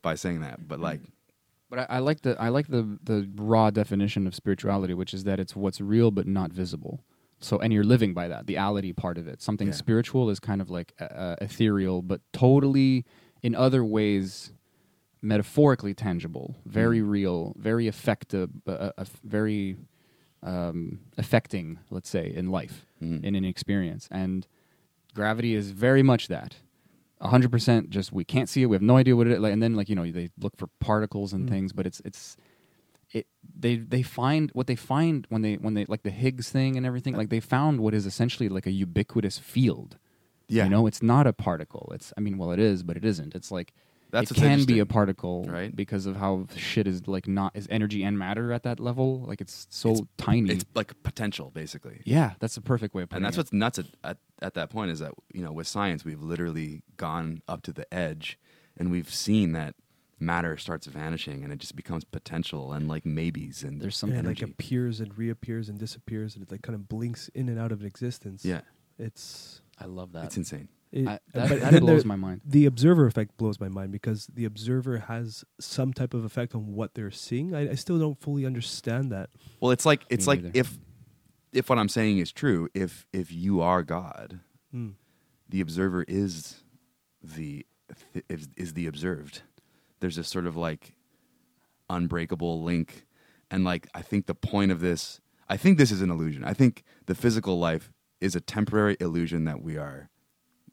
by 0.03 0.15
saying 0.15 0.41
that 0.41 0.67
but 0.67 0.81
like 0.81 1.01
But 1.69 1.81
I, 1.81 1.87
I 1.97 1.99
like 2.01 2.23
the 2.23 2.41
I 2.41 2.49
like 2.49 2.69
the 2.69 2.99
the 3.03 3.29
Ra 3.37 3.71
definition 3.71 4.27
of 4.27 4.35
spirituality, 4.35 4.95
which 4.95 5.15
is 5.15 5.23
that 5.25 5.39
it's 5.39 5.55
what's 5.55 5.81
real 5.81 6.11
but 6.11 6.27
not 6.27 6.51
visible. 6.53 7.05
So 7.39 7.59
and 7.59 7.73
you're 7.73 7.85
living 7.85 8.13
by 8.13 8.27
that, 8.29 8.47
the 8.47 8.57
ality 8.57 8.95
part 8.95 9.17
of 9.19 9.29
it. 9.29 9.41
Something 9.41 9.69
Yeah. 9.69 9.75
spiritual 9.75 10.31
is 10.31 10.41
kind 10.41 10.61
of 10.61 10.69
like 10.69 10.93
uh, 11.01 11.05
uh, 11.05 11.37
ethereal, 11.41 12.03
but 12.03 12.21
totally 12.33 13.05
in 13.43 13.55
other 13.55 13.85
ways 13.85 14.53
metaphorically 15.23 15.95
tangible, 15.95 16.57
very 16.65 17.03
real, 17.03 17.55
very 17.57 17.87
effective, 17.87 18.51
uh, 18.67 18.71
uh, 18.73 18.93
uh, 18.99 19.05
very 19.23 19.77
um, 20.43 21.01
affecting, 21.19 21.79
let's 21.91 22.09
say, 22.09 22.33
in 22.35 22.51
life, 22.51 22.87
Mhm. 23.03 23.25
in 23.25 23.35
an 23.35 23.45
experience. 23.45 24.09
And 24.11 24.47
gravity 25.15 25.55
is 25.55 25.71
very 25.73 26.03
much 26.03 26.29
that. 26.29 26.57
Hundred 27.21 27.51
percent. 27.51 27.91
Just 27.91 28.13
we 28.13 28.25
can't 28.25 28.49
see 28.49 28.63
it. 28.63 28.67
We 28.67 28.75
have 28.77 28.83
no 28.83 28.97
idea 28.97 29.15
what 29.15 29.27
it 29.27 29.35
is. 29.35 29.39
Like, 29.41 29.53
and 29.53 29.63
then 29.63 29.75
like 29.75 29.91
you 29.91 29.95
know 29.95 30.11
they 30.11 30.31
look 30.39 30.57
for 30.57 30.69
particles 30.81 31.35
and 31.35 31.47
Mm. 31.47 31.51
things, 31.51 31.73
but 31.75 31.87
it's 31.87 32.01
it's 32.07 32.37
it 33.13 33.27
they 33.59 33.77
they 33.77 34.03
find 34.03 34.51
what 34.55 34.67
they 34.67 34.77
find 34.77 35.27
when 35.29 35.43
they 35.43 35.57
when 35.57 35.75
they 35.75 35.85
like 35.85 36.03
the 36.03 36.11
Higgs 36.11 36.49
thing 36.51 36.77
and 36.79 36.87
everything. 36.87 37.15
Like 37.15 37.29
they 37.29 37.41
found 37.41 37.81
what 37.81 37.93
is 37.93 38.07
essentially 38.07 38.49
like 38.49 38.67
a 38.67 38.71
ubiquitous 38.71 39.37
field. 39.39 39.99
Yeah. 40.49 40.65
You 40.65 40.71
know, 40.71 40.87
it's 40.87 41.03
not 41.03 41.27
a 41.27 41.35
particle. 41.35 41.91
It's 41.95 42.13
I 42.17 42.21
mean, 42.21 42.39
well, 42.39 42.53
it 42.53 42.59
is, 42.59 42.83
but 42.83 42.97
it 42.97 43.05
isn't. 43.05 43.35
It's 43.35 43.51
like 43.53 43.75
That's 44.11 44.31
it 44.31 44.35
can 44.35 44.65
be 44.65 44.79
a 44.81 44.87
particle, 44.87 45.45
right? 45.45 45.75
Because 45.75 46.07
of 46.07 46.17
how 46.17 46.47
shit 46.57 46.87
is 46.87 47.07
like 47.07 47.27
not 47.29 47.55
is 47.57 47.67
energy 47.71 48.03
and 48.03 48.19
matter 48.19 48.53
at 48.53 48.63
that 48.65 48.81
level. 48.81 49.21
Like 49.27 49.41
it's 49.41 49.67
so 49.71 49.91
It's- 49.91 50.07
tiny. 50.17 50.51
It's 50.53 50.65
like 50.75 51.01
potential, 51.03 51.51
basically. 51.55 52.03
yeah, 52.05 52.33
that's 52.41 52.55
the 52.57 52.61
perfect 52.61 52.95
way 52.95 53.03
of 53.03 53.09
putting 53.09 53.25
it. 53.25 53.27
and 53.27 53.33
that's 53.33 53.37
it. 53.37 53.41
what's 53.41 53.53
nuts 53.53 53.79
at, 53.79 53.87
at, 54.05 54.19
at 54.43 54.55
that 54.55 54.71
point 54.71 54.91
is 54.91 54.99
that 55.01 55.13
you 55.33 55.43
know 55.43 55.53
with 55.53 55.67
science 55.67 56.05
we've 56.05 56.23
literally 56.23 56.83
gone 56.97 57.43
up 57.49 57.63
to 57.63 57.73
the 57.73 57.93
edge 57.95 58.39
and 58.77 58.91
we've 58.91 59.13
seen 59.13 59.53
that 59.53 59.75
matter 60.19 60.57
starts 60.59 60.87
vanishing 60.87 61.43
and 61.45 61.51
it 61.53 61.59
just 61.59 61.75
becomes 61.75 62.05
potential 62.05 62.73
and 62.75 62.89
like 62.89 63.07
maybes 63.07 63.63
and 63.63 63.81
There's 63.81 63.97
some 63.97 64.13
yeah, 64.13 64.21
like 64.21 64.43
appears 64.43 65.01
and 65.01 65.17
reappears 65.17 65.69
and 65.71 65.79
disappears, 65.79 66.35
and 66.35 66.43
it 66.45 66.51
like 66.51 66.63
kind 66.63 66.75
of 66.75 66.89
blinks 66.89 67.29
in 67.35 67.49
and 67.49 67.59
out 67.59 67.73
of 67.73 67.85
existence. 67.85 68.45
yeah 68.45 68.61
it's 68.99 69.63
I 69.79 69.87
love 69.87 70.13
that. 70.13 70.25
it's 70.25 70.37
insane 70.37 70.69
it, 70.93 71.07
I, 71.07 71.19
but 71.33 71.49
that, 71.49 71.61
that 71.73 71.81
blows 71.81 72.03
there- 72.03 72.09
my 72.09 72.17
mind. 72.17 72.41
the 72.45 72.67
observer 72.67 73.07
effect 73.07 73.37
blows 73.37 73.61
my 73.61 73.69
mind 73.69 73.93
because 73.93 74.27
the 74.33 74.45
observer 74.45 74.99
has 74.99 75.45
some 75.61 75.93
type 75.93 76.15
of 76.15 76.25
effect 76.25 76.55
on 76.55 76.73
what 76.75 76.95
they're 76.95 77.11
seeing. 77.11 77.55
I, 77.55 77.71
I 77.71 77.75
still 77.75 77.99
don't 77.99 78.21
fully 78.21 78.45
understand 78.47 79.13
that. 79.13 79.31
well 79.61 79.71
it's 79.71 79.87
like 79.87 80.05
it's 80.11 80.27
Me 80.27 80.31
like 80.33 80.43
neither. 80.43 80.59
if 80.59 80.79
if 81.53 81.69
what 81.69 81.79
i'm 81.79 81.89
saying 81.89 82.19
is 82.19 82.31
true 82.33 82.69
if 82.75 83.07
if 83.13 83.33
you 83.33 83.61
are 83.61 83.83
god 83.83 84.41
Mm. 84.75 84.93
the 85.49 85.61
observer 85.61 86.05
is 86.07 86.63
the 87.23 87.67
is, 88.29 88.49
is 88.57 88.75
the 88.75 88.87
observed 88.87 89.43
there's 89.99 90.15
this 90.17 90.29
sort 90.29 90.47
of 90.47 90.57
like 90.57 90.95
unbreakable 91.89 92.63
link 92.63 93.05
and 93.51 93.65
like 93.65 93.89
i 93.95 94.01
think 94.03 94.27
the 94.27 94.35
point 94.35 94.71
of 94.71 94.81
this 94.81 95.21
i 95.49 95.57
think 95.57 95.77
this 95.77 95.91
is 95.91 96.03
an 96.03 96.11
illusion 96.11 96.45
i 96.45 96.53
think 96.55 96.85
the 97.07 97.15
physical 97.15 97.59
life 97.59 97.91
is 98.21 98.37
a 98.37 98.41
temporary 98.41 98.97
illusion 99.01 99.45
that 99.45 99.61
we 99.63 99.77
are 99.77 100.09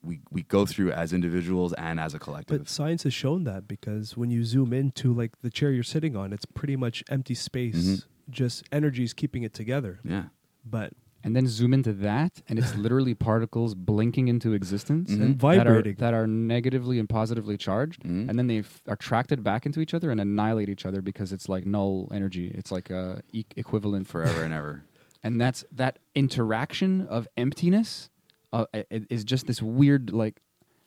we 0.02 0.20
we 0.30 0.42
go 0.44 0.64
through 0.66 0.92
as 0.92 1.12
individuals 1.12 1.72
and 1.74 1.98
as 2.00 2.14
a 2.14 2.18
collective 2.18 2.58
But 2.58 2.68
science 2.68 3.02
has 3.04 3.14
shown 3.14 3.44
that 3.44 3.66
because 3.66 4.16
when 4.16 4.30
you 4.30 4.44
zoom 4.44 4.72
into 4.72 5.12
like 5.12 5.40
the 5.42 5.50
chair 5.50 5.70
you're 5.72 5.82
sitting 5.82 6.16
on, 6.16 6.32
it's 6.32 6.44
pretty 6.46 6.76
much 6.76 7.02
empty 7.10 7.34
space. 7.34 7.76
Mhm. 7.76 8.04
Just 8.30 8.64
energy 8.72 9.04
is 9.04 9.12
keeping 9.12 9.42
it 9.42 9.54
together. 9.54 10.00
yeah 10.04 10.24
But 10.64 10.92
And 11.24 11.34
then 11.34 11.48
zoom 11.48 11.74
into 11.74 11.92
that, 11.94 12.42
and 12.48 12.60
it's 12.60 12.76
literally 12.76 13.12
particles 13.30 13.74
blinking 13.74 14.28
into 14.28 14.52
existence 14.52 15.10
Mhm. 15.10 15.20
and 15.22 15.40
that 15.40 15.44
are, 15.44 15.64
vibrating. 15.64 15.96
that 15.98 16.14
are 16.14 16.28
negatively 16.28 17.00
and 17.00 17.08
positively 17.08 17.56
charged, 17.56 18.04
Mhm. 18.04 18.28
and 18.28 18.38
then 18.38 18.46
they 18.46 18.58
f- 18.60 18.80
are 18.86 18.94
attracted 18.94 19.42
back 19.42 19.66
into 19.66 19.80
each 19.80 19.94
other 19.94 20.12
and 20.12 20.20
annihilate 20.20 20.68
each 20.68 20.86
other 20.86 21.02
because 21.02 21.32
it's 21.32 21.48
like 21.48 21.66
null 21.66 22.08
energy. 22.12 22.46
It's 22.54 22.70
like 22.70 22.88
a 22.90 23.20
e- 23.32 23.44
equivalent 23.56 24.06
forever 24.06 24.44
and 24.44 24.54
ever 24.54 24.84
and 25.24 25.40
that's 25.40 25.64
that 25.72 25.98
interaction 26.14 27.00
of 27.08 27.26
emptiness 27.36 28.10
uh, 28.52 28.66
i- 28.74 28.84
i- 28.90 29.06
just 29.24 29.46
this 29.46 29.60
weird 29.62 30.12
like 30.12 30.40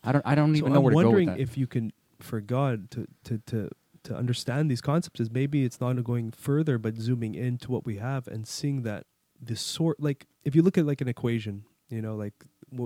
I 0.03 0.11
don't 0.11 0.25
I 0.25 0.35
don't 0.35 0.53
so 0.55 0.59
even 0.59 0.73
know 0.73 0.79
I'm 0.79 0.83
where 0.83 0.91
to 0.91 0.95
go 0.95 0.97
with 0.97 1.05
wondering 1.05 1.27
if 1.41 1.57
you 1.57 1.67
can, 1.67 1.91
for 2.19 2.41
God 2.41 2.89
to 2.91 3.07
to 3.25 3.37
to 3.47 3.69
to 4.03 4.15
understand 4.15 4.69
these 4.71 4.81
concepts, 4.81 5.19
is 5.19 5.29
maybe 5.29 5.63
it's 5.63 5.79
not 5.79 6.03
going 6.03 6.31
further, 6.31 6.77
but 6.79 6.97
zooming 6.97 7.35
into 7.35 7.71
what 7.71 7.85
we 7.85 7.97
have 7.97 8.27
and 8.27 8.47
seeing 8.47 8.81
that 8.81 9.05
this 9.39 9.61
sort 9.61 9.99
like 9.99 10.25
if 10.43 10.55
you 10.55 10.61
look 10.63 10.77
at 10.77 10.85
like 10.85 11.01
an 11.01 11.07
equation, 11.07 11.65
you 11.89 12.01
know, 12.01 12.15
like 12.15 12.33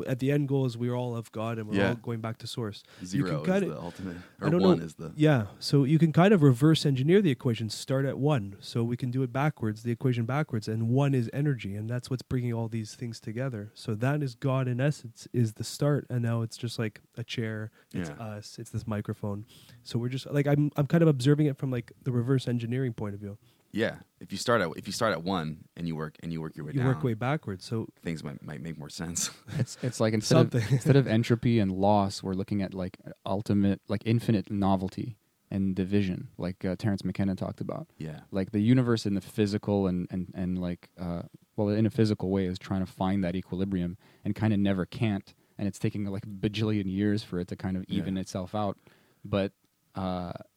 at 0.07 0.19
the 0.19 0.31
end 0.31 0.47
goal 0.47 0.65
is 0.65 0.77
we're 0.77 0.95
all 0.95 1.15
of 1.15 1.31
God 1.31 1.57
and 1.59 1.67
we're 1.69 1.75
Yeah. 1.77 1.89
all 1.89 1.95
going 1.95 2.19
back 2.21 2.37
to 2.39 2.47
source. 2.47 2.83
zero 3.03 3.41
is 3.41 3.45
kinda- 3.47 3.67
the 3.69 3.79
ultimate 3.79 4.17
or 4.41 4.49
one 4.49 4.59
know. 4.61 4.71
is 4.85 4.95
the 4.95 5.11
Yeah, 5.15 5.47
so 5.59 5.83
you 5.83 5.99
can 5.99 6.11
kind 6.11 6.33
of 6.33 6.41
reverse 6.41 6.85
engineer 6.85 7.21
the 7.21 7.29
equation. 7.31 7.69
Start 7.69 8.05
at 8.05 8.17
one, 8.17 8.55
so 8.59 8.83
we 8.83 8.97
can 8.97 9.11
do 9.11 9.21
it 9.23 9.31
backwards, 9.31 9.83
the 9.83 9.91
equation 9.91 10.25
backwards, 10.25 10.67
and 10.67 10.89
one 10.89 11.13
is 11.13 11.29
energy, 11.33 11.75
and 11.75 11.89
that's 11.89 12.09
what's 12.09 12.23
bringing 12.23 12.53
all 12.53 12.67
these 12.67 12.95
things 12.95 13.19
together. 13.19 13.71
So 13.73 13.93
that 13.95 14.23
is 14.23 14.35
God 14.35 14.67
in 14.67 14.79
essence, 14.81 15.27
is 15.33 15.53
the 15.53 15.63
start, 15.63 16.05
and 16.09 16.21
now 16.23 16.41
it's 16.41 16.57
just 16.57 16.79
like 16.79 17.01
a 17.17 17.23
chair, 17.23 17.71
it's 17.93 18.09
Yeah. 18.09 18.15
us, 18.23 18.57
it's 18.59 18.71
this 18.71 18.87
microphone. 18.87 19.45
So 19.83 19.99
we're 19.99 20.09
just 20.09 20.29
like 20.31 20.47
I'm, 20.47 20.71
I'm 20.75 20.87
kind 20.87 21.01
of 21.03 21.07
observing 21.07 21.45
it 21.47 21.57
from 21.57 21.69
like 21.71 21.91
the 22.03 22.11
reverse 22.11 22.47
engineering 22.47 22.93
point 22.93 23.13
of 23.13 23.21
view. 23.21 23.37
Yeah 23.83 23.95
if 24.21 24.31
you 24.31 24.37
start 24.39 24.59
at 24.61 24.69
if 24.77 24.87
you 24.87 24.93
start 24.93 25.11
at 25.11 25.21
one 25.23 25.65
and 25.77 25.87
you 25.87 25.95
work 25.95 26.15
and 26.23 26.31
you 26.33 26.39
work 26.41 26.55
your 26.55 26.65
way 26.65 26.71
You 26.73 26.79
down 26.79 26.87
work 26.87 27.03
way 27.03 27.13
backwards, 27.13 27.63
so 27.65 27.87
things 28.01 28.23
might 28.23 28.41
might 28.49 28.61
make 28.61 28.77
more 28.83 28.89
sense 28.89 29.29
it's 29.59 29.77
it's 29.83 29.99
like 29.99 30.13
instead 30.19 30.47
of 30.53 30.71
instead 30.71 30.95
of 30.95 31.05
entropy 31.17 31.59
and 31.59 31.71
loss, 31.71 32.23
we're 32.23 32.33
looking 32.41 32.61
at 32.61 32.73
like 32.73 32.97
ultimate 33.25 33.81
like 33.93 34.01
infinite 34.05 34.49
novelty 34.49 35.17
and 35.51 35.75
division, 35.75 36.29
like 36.45 36.65
uh, 36.65 36.75
Terence 36.75 37.03
McKenna 37.05 37.35
talked 37.35 37.61
about. 37.61 37.85
yeah 37.97 38.21
Like 38.31 38.49
the 38.51 38.61
universe 38.61 39.05
in 39.05 39.13
the 39.13 39.21
physical 39.37 39.85
and 39.87 40.07
and 40.09 40.23
and 40.33 40.51
like 40.67 40.89
uh, 41.05 41.23
well 41.55 41.69
in 41.69 41.85
a 41.85 41.91
physical 41.91 42.29
way 42.35 42.45
is 42.45 42.57
trying 42.57 42.83
to 42.85 42.91
find 42.91 43.23
that 43.25 43.35
equilibrium 43.35 43.97
and 44.23 44.33
kind 44.41 44.53
of 44.53 44.59
never 44.59 44.85
can't, 44.87 45.27
and 45.57 45.67
it's 45.67 45.79
taking 45.85 46.01
like 46.05 46.25
a 46.25 46.33
bajillion 46.45 46.87
years 46.91 47.21
for 47.23 47.39
it 47.41 47.47
to 47.49 47.55
kind 47.55 47.75
of 47.77 47.83
even 47.87 48.15
Yeah. 48.15 48.21
itself 48.21 48.55
out. 48.55 48.77
But 49.23 49.51
uh, 49.93 50.33
w- 50.33 50.54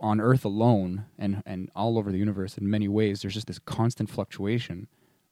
on 0.00 0.20
Earth 0.20 0.44
alone 0.44 1.04
and 1.18 1.42
and 1.46 1.70
all 1.76 1.98
over 1.98 2.10
the 2.10 2.18
universe 2.18 2.58
in 2.58 2.68
many 2.68 2.88
ways, 2.88 3.22
there's 3.22 3.34
just 3.34 3.46
this 3.46 3.58
constant 3.60 4.10
fluctuation 4.10 4.88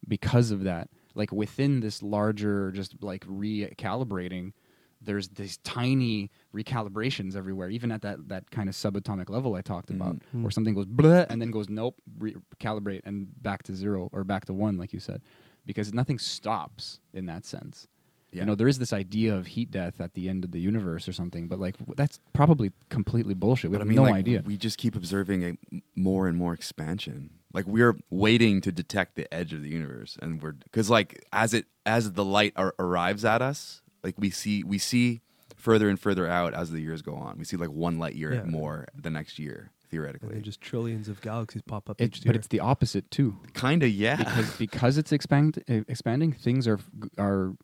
because 0.09 0.51
of 0.51 0.63
that. 0.65 0.89
Like 1.15 1.33
within 1.33 1.81
this 1.81 2.03
larger, 2.03 2.71
just 2.73 3.03
like 3.03 3.25
recalibrating, 3.27 4.53
there's 5.01 5.29
these 5.31 5.57
tiny 5.59 6.31
recalibrations 6.55 7.35
everywhere, 7.37 7.71
even 7.71 7.91
at 7.91 8.03
that 8.03 8.29
that 8.29 8.51
kind 8.51 8.69
of 8.69 8.75
subatomic 8.75 9.29
level 9.31 9.55
I 9.55 9.63
talked 9.63 9.91
about, 9.91 10.17
Mhm. 10.35 10.43
where 10.43 10.51
something 10.51 10.75
goes 10.75 10.87
blah 10.87 11.25
and 11.29 11.41
then 11.41 11.51
goes 11.51 11.69
nope, 11.69 12.01
recalibrate 12.19 13.01
and 13.05 13.29
back 13.43 13.63
to 13.65 13.75
zero 13.75 14.09
or 14.13 14.25
back 14.25 14.45
to 14.47 14.53
one, 14.55 14.77
like 14.77 14.93
you 14.93 15.01
said, 15.01 15.23
because 15.65 15.93
nothing 15.93 16.19
stops 16.19 17.01
in 17.13 17.27
that 17.27 17.45
sense. 17.45 17.89
Yeah 18.33 18.41
You 18.43 18.47
know, 18.47 18.55
there 18.55 18.69
is 18.69 18.79
this 18.79 18.93
idea 18.93 19.35
of 19.35 19.47
heat 19.47 19.71
death 19.71 20.01
at 20.01 20.15
the 20.15 20.29
end 20.29 20.45
of 20.45 20.51
the 20.51 20.61
universe 20.61 21.09
or 21.09 21.13
something, 21.13 21.49
but 21.49 21.59
like 21.59 21.79
w- 21.79 21.95
that's 21.97 22.19
probably 22.33 22.73
completely 22.91 23.35
bullshit. 23.35 23.71
We 23.71 23.77
But 23.77 23.81
I 23.83 23.85
have 23.85 23.89
mean, 23.89 23.97
no 23.97 24.03
like, 24.03 24.15
idea. 24.15 24.43
We 24.45 24.57
just 24.57 24.79
keep 24.79 24.95
observing 24.97 25.43
a 25.45 25.49
m- 25.73 25.83
more 25.95 26.29
and 26.29 26.37
more 26.37 26.53
expansion. 26.55 27.31
Like 27.53 27.67
we're 27.67 27.97
waiting 28.11 28.61
to 28.63 28.73
detect 28.73 29.15
the 29.17 29.33
edge 29.33 29.53
of 29.55 29.63
the 29.63 29.69
universe, 29.71 30.19
and 30.21 30.43
we're 30.43 30.53
because 30.53 30.91
like 30.91 31.25
as 31.33 31.55
it 31.55 31.67
as 31.87 32.13
the 32.13 32.25
light 32.25 32.53
ar- 32.57 32.75
arrives 32.79 33.25
at 33.25 33.41
us, 33.43 33.81
like 34.05 34.15
we 34.19 34.29
see 34.31 34.63
we 34.63 34.77
see 34.79 35.23
further 35.57 35.89
and 35.89 35.99
further 35.99 36.27
out 36.27 36.53
as 36.53 36.71
the 36.71 36.81
years 36.81 37.01
go 37.03 37.15
on. 37.15 37.39
We 37.39 37.45
see 37.45 37.57
like 37.57 37.71
one 37.71 37.99
light 37.99 38.15
year 38.15 38.35
Yeah. 38.35 38.45
more 38.45 38.87
the 38.95 39.09
next 39.11 39.39
year 39.39 39.71
and 39.71 39.91
theoretically. 39.91 40.35
then 40.35 40.43
just 40.43 40.61
trillions 40.61 41.09
of 41.09 41.21
galaxies 41.23 41.63
pop 41.63 41.89
up 41.89 41.99
It, 42.01 42.05
each 42.19 42.25
but 42.27 42.37
it's 42.37 42.49
the 42.49 42.61
opposite 42.61 43.11
too, 43.11 43.39
Kind 43.55 43.83
of, 43.83 43.89
yeah. 43.91 44.17
because 44.17 44.57
because 44.59 44.99
it's 44.99 45.13
expand 45.13 45.63
uh, 45.71 45.81
expanding. 45.89 46.33
Things 46.33 46.69
are 46.69 46.79
are. 47.17 47.55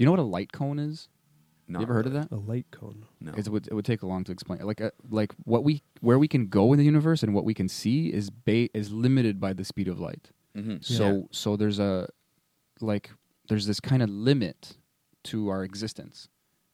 Do 0.00 0.04
you 0.04 0.06
know 0.06 0.12
what 0.12 0.20
a 0.20 0.22
light 0.22 0.50
cone 0.50 0.78
is? 0.78 1.08
Not 1.68 1.80
you 1.80 1.84
ever 1.84 1.92
heard 1.92 2.06
of 2.06 2.14
that? 2.14 2.30
a 2.30 2.36
light 2.36 2.64
cone. 2.70 3.04
No. 3.20 3.32
It's- 3.32 3.46
It 3.46 3.50
would 3.50 3.66
it 3.66 3.74
would 3.74 3.84
take 3.84 4.00
a 4.00 4.06
long 4.06 4.24
to 4.24 4.32
explain. 4.32 4.60
Like 4.60 4.80
uh, 4.80 4.92
like 5.10 5.34
what 5.44 5.62
we 5.62 5.82
where 6.00 6.18
we 6.18 6.26
can 6.26 6.46
go 6.46 6.72
in 6.72 6.78
the 6.78 6.86
universe 6.86 7.22
and 7.22 7.34
what 7.34 7.44
we 7.44 7.52
can 7.52 7.68
see 7.68 8.06
is 8.10 8.30
ba- 8.30 8.74
is 8.74 8.90
limited 8.90 9.38
by 9.38 9.52
the 9.52 9.62
speed 9.62 9.88
of 9.88 10.00
light. 10.00 10.30
Mhm. 10.56 10.82
So 10.82 11.28
so 11.32 11.54
there's 11.54 11.78
a 11.78 12.08
like 12.80 13.10
there's 13.48 13.66
this 13.66 13.78
kind 13.78 14.02
of 14.02 14.08
limit 14.08 14.78
to 15.24 15.48
our 15.50 15.64
existence 15.64 16.28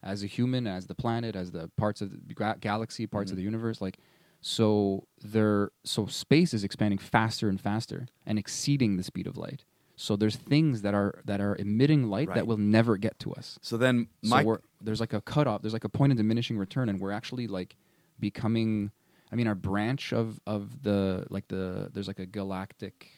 as 0.04 0.22
a 0.22 0.28
human, 0.28 0.68
as 0.68 0.86
the 0.86 0.94
planet, 0.94 1.34
as 1.34 1.50
the 1.50 1.68
parts 1.76 2.00
of 2.00 2.12
the 2.28 2.34
ga- 2.34 2.54
galaxy, 2.60 3.08
parts 3.08 3.32
of 3.32 3.34
Mhm. 3.34 3.38
the 3.40 3.44
universe. 3.44 3.80
Like 3.80 3.98
so 4.40 5.08
there 5.20 5.72
so 5.82 6.06
space 6.06 6.54
is 6.54 6.62
expanding 6.62 6.98
faster 6.98 7.48
and 7.48 7.60
faster 7.60 8.06
and 8.24 8.38
exceeding 8.38 8.96
the 8.98 9.02
speed 9.02 9.26
of 9.26 9.36
light. 9.36 9.64
So 9.96 10.14
there's 10.14 10.36
things 10.36 10.82
that 10.82 10.94
are 10.94 11.22
that 11.24 11.40
are 11.40 11.56
emitting 11.56 12.04
light 12.10 12.28
Right. 12.28 12.34
that 12.36 12.46
will 12.46 12.58
never 12.58 12.96
get 12.98 13.18
to 13.20 13.32
us. 13.32 13.58
So 13.62 13.76
then 13.78 14.08
So 14.22 14.28
my 14.30 14.44
we're, 14.44 14.58
there's 14.80 15.00
like 15.00 15.12
a 15.14 15.20
cutoff. 15.22 15.62
There's 15.62 15.72
like 15.72 15.84
a 15.84 15.88
point 15.88 16.12
of 16.12 16.18
diminishing 16.18 16.58
return, 16.58 16.88
and 16.88 17.00
we're 17.00 17.12
actually 17.12 17.46
like 17.46 17.76
becoming. 18.20 18.90
I 19.32 19.36
mean, 19.36 19.46
our 19.48 19.54
branch 19.54 20.12
of 20.12 20.38
of 20.46 20.82
the 20.82 21.26
like 21.30 21.48
the 21.48 21.90
there's 21.92 22.06
like 22.08 22.18
a 22.20 22.26
galactic, 22.26 23.08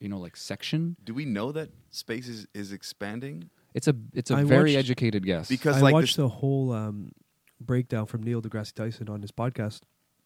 you 0.00 0.08
know, 0.08 0.18
like 0.18 0.36
section. 0.36 0.96
do 1.04 1.14
we 1.14 1.24
know 1.24 1.52
that 1.52 1.70
space 1.90 2.26
is, 2.28 2.46
is 2.54 2.72
expanding? 2.72 3.50
It's 3.74 3.86
a 3.88 3.94
it's 4.12 4.30
a 4.30 4.36
I 4.36 4.44
very 4.44 4.72
watched- 4.74 4.78
educated 4.78 5.24
guess. 5.24 5.48
Because 5.48 5.76
I 5.76 5.80
like 5.80 5.92
watched 5.94 6.16
this, 6.16 6.24
the 6.24 6.28
whole 6.28 6.72
um, 6.72 7.12
breakdown 7.60 8.06
from 8.06 8.22
Neil 8.22 8.42
deGrasse 8.42 8.72
Tyson 8.72 9.08
on 9.08 9.20
his 9.22 9.30
podcast, 9.30 9.82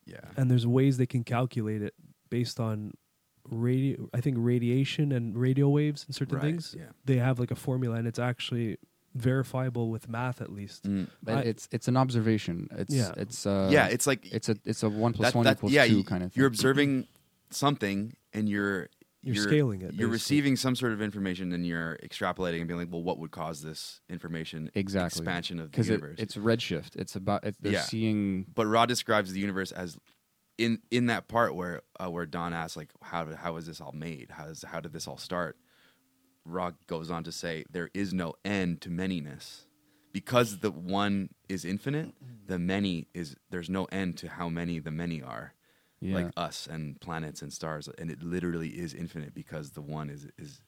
yeah. 0.07 0.21
and 0.37 0.51
there's 0.51 0.67
ways 0.67 0.97
they 0.97 1.07
can 1.07 1.23
calculate 1.23 1.83
it 1.83 1.95
based 2.31 2.59
on 2.59 2.93
radio. 3.51 4.09
I 4.15 4.21
think 4.21 4.37
radiation 4.41 5.13
and 5.13 5.37
radio 5.37 5.69
waves 5.69 6.05
and 6.07 6.15
certain 6.15 6.37
Right, 6.37 6.43
things. 6.45 6.75
yeah. 6.79 6.87
They 7.05 7.17
have 7.17 7.39
like 7.39 7.51
a 7.51 7.57
formula, 7.57 7.97
and 7.97 8.07
it's 8.07 8.19
actually 8.19 8.79
verifiable 9.15 9.91
with 9.91 10.09
math 10.09 10.41
at 10.43 10.53
least. 10.53 10.85
Mm. 10.85 11.09
But 11.23 11.39
I- 11.39 11.41
it's 11.43 11.69
it's 11.73 11.89
an 11.89 11.97
observation. 11.97 12.69
It's 12.73 12.95
Yeah. 12.95 13.13
it's 13.17 13.47
uh, 13.47 13.69
yeah, 13.73 13.87
it's 13.87 14.07
like 14.07 14.27
it's 14.33 14.49
a 14.49 14.57
it's 14.65 14.83
a 14.83 14.91
one 14.91 15.13
plus 15.13 15.29
that- 15.33 15.35
one 15.37 15.45
that- 15.45 15.57
equals 15.59 15.73
yeah, 15.73 15.87
two 15.87 15.99
you- 15.99 16.05
kind 16.05 16.23
of 16.23 16.33
thing. 16.33 16.41
You're 16.41 16.49
observing 16.49 17.07
something 17.51 18.13
and 18.33 18.49
you're 18.49 18.89
You're 19.23 19.35
scaling 19.43 19.81
it, 19.81 19.87
You're 19.95 20.07
basically. 20.09 20.13
receiving 20.13 20.57
some 20.57 20.77
sort 20.77 20.93
of 20.93 21.03
information 21.03 21.51
and 21.53 21.67
you're 21.67 21.97
extrapolating 22.01 22.59
and 22.61 22.69
being 22.69 22.79
like, 22.79 22.93
well, 22.93 23.03
what 23.03 23.19
would 23.19 23.33
cause 23.33 23.61
this 23.61 24.01
information 24.09 24.71
exactly 24.75 25.19
expansion 25.21 25.59
of 25.59 25.67
the 25.67 25.71
because 25.71 25.89
it, 25.89 25.95
universe? 25.95 26.17
it's 26.21 26.37
redshift. 26.37 26.95
It's 26.95 27.17
about 27.17 27.43
it, 27.45 27.57
they're 27.61 27.73
Yeah. 27.73 27.81
seeing 27.83 28.47
but 28.55 28.67
Ra 28.67 28.87
describes 28.87 29.33
the 29.33 29.41
universe 29.41 29.73
as 29.73 29.99
in 30.59 30.81
in 30.91 31.07
that 31.07 31.29
part 31.29 31.55
where 31.55 31.83
uh, 31.99 32.11
where 32.11 32.27
Don 32.27 32.53
asks 32.53 32.77
like 32.77 32.91
how 33.03 33.35
how 33.35 33.57
is 33.57 33.67
this 33.67 33.81
all 33.81 33.93
made? 33.93 34.31
How 34.31 34.47
is 34.47 34.65
how 34.67 34.81
did 34.81 34.93
this 34.93 35.07
all 35.07 35.19
start? 35.19 35.57
Ra 36.45 36.73
goes 36.87 37.11
on 37.11 37.25
to 37.25 37.33
say 37.33 37.65
there 37.71 37.91
is 37.93 38.15
no 38.15 38.35
end 38.45 38.81
to 38.83 38.89
manyness. 38.89 39.65
Because 40.13 40.61
the 40.61 40.71
one 40.71 41.29
is 41.47 41.67
infinite, 41.67 42.15
the 42.47 42.59
many 42.59 43.07
is 43.13 43.37
there's 43.51 43.69
no 43.69 43.85
end 43.87 44.17
to 44.19 44.29
how 44.29 44.49
many 44.49 44.79
the 44.79 44.91
many 44.91 45.21
are. 45.23 45.53
yeah. 46.01 46.15
Like 46.15 46.33
us 46.39 46.67
and 46.71 46.99
planets 47.01 47.43
and 47.43 47.53
stars 47.53 47.89
and 47.99 48.11
it 48.11 48.23
literally 48.23 48.69
is 48.69 48.95
infinite 48.95 49.35
because 49.35 49.73
the 49.73 49.83
one 49.83 50.09
is 50.09 50.27
is, 50.39 50.63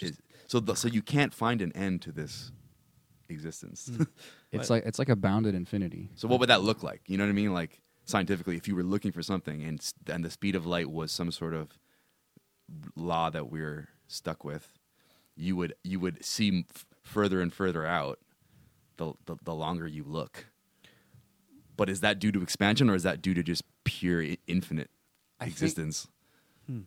is 0.00 0.20
so 0.48 0.58
the, 0.58 0.74
so 0.74 0.88
you 0.88 1.02
can't 1.02 1.32
find 1.32 1.62
an 1.62 1.72
end 1.76 2.02
to 2.02 2.12
this 2.12 2.50
existence. 3.28 3.90
it's 4.52 4.68
like 4.68 4.84
it's 4.84 4.98
like 4.98 5.08
a 5.10 5.16
bounded 5.16 5.54
infinity. 5.54 6.10
So 6.16 6.26
what 6.26 6.40
would 6.40 6.48
that 6.48 6.62
look 6.62 6.82
like? 6.82 7.02
You 7.06 7.18
know 7.18 7.24
what 7.24 7.30
I 7.30 7.34
mean? 7.34 7.52
Like 7.52 7.80
scientifically, 8.06 8.56
if 8.56 8.66
you 8.66 8.74
were 8.74 8.82
looking 8.82 9.12
for 9.12 9.22
something 9.22 9.62
and 9.62 9.80
and 10.06 10.24
the 10.24 10.30
speed 10.30 10.54
of 10.54 10.64
light 10.64 10.90
was 10.90 11.12
some 11.12 11.30
sort 11.30 11.52
of 11.52 11.78
law 12.94 13.28
that 13.30 13.50
we're 13.50 13.88
stuck 14.08 14.44
with, 14.44 14.78
you 15.36 15.54
would 15.56 15.74
you 15.84 16.00
would 16.00 16.24
see 16.24 16.64
f- 16.74 16.86
further 17.02 17.40
and 17.40 17.52
further 17.52 17.84
out 17.84 18.18
the, 18.96 19.12
the 19.26 19.36
the 19.44 19.54
longer 19.54 19.86
you 19.86 20.04
look. 20.04 20.46
But 21.76 21.90
is 21.90 22.00
that 22.00 22.18
due 22.18 22.32
to 22.32 22.40
expansion 22.42 22.88
or 22.88 22.94
is 22.94 23.02
that 23.02 23.20
due 23.20 23.34
to 23.34 23.42
just 23.42 23.62
pure 23.84 24.22
i- 24.22 24.38
infinite 24.46 24.90
I 25.38 25.44
think- 25.44 25.52
existence? 25.52 26.08
Hmm. 26.66 26.80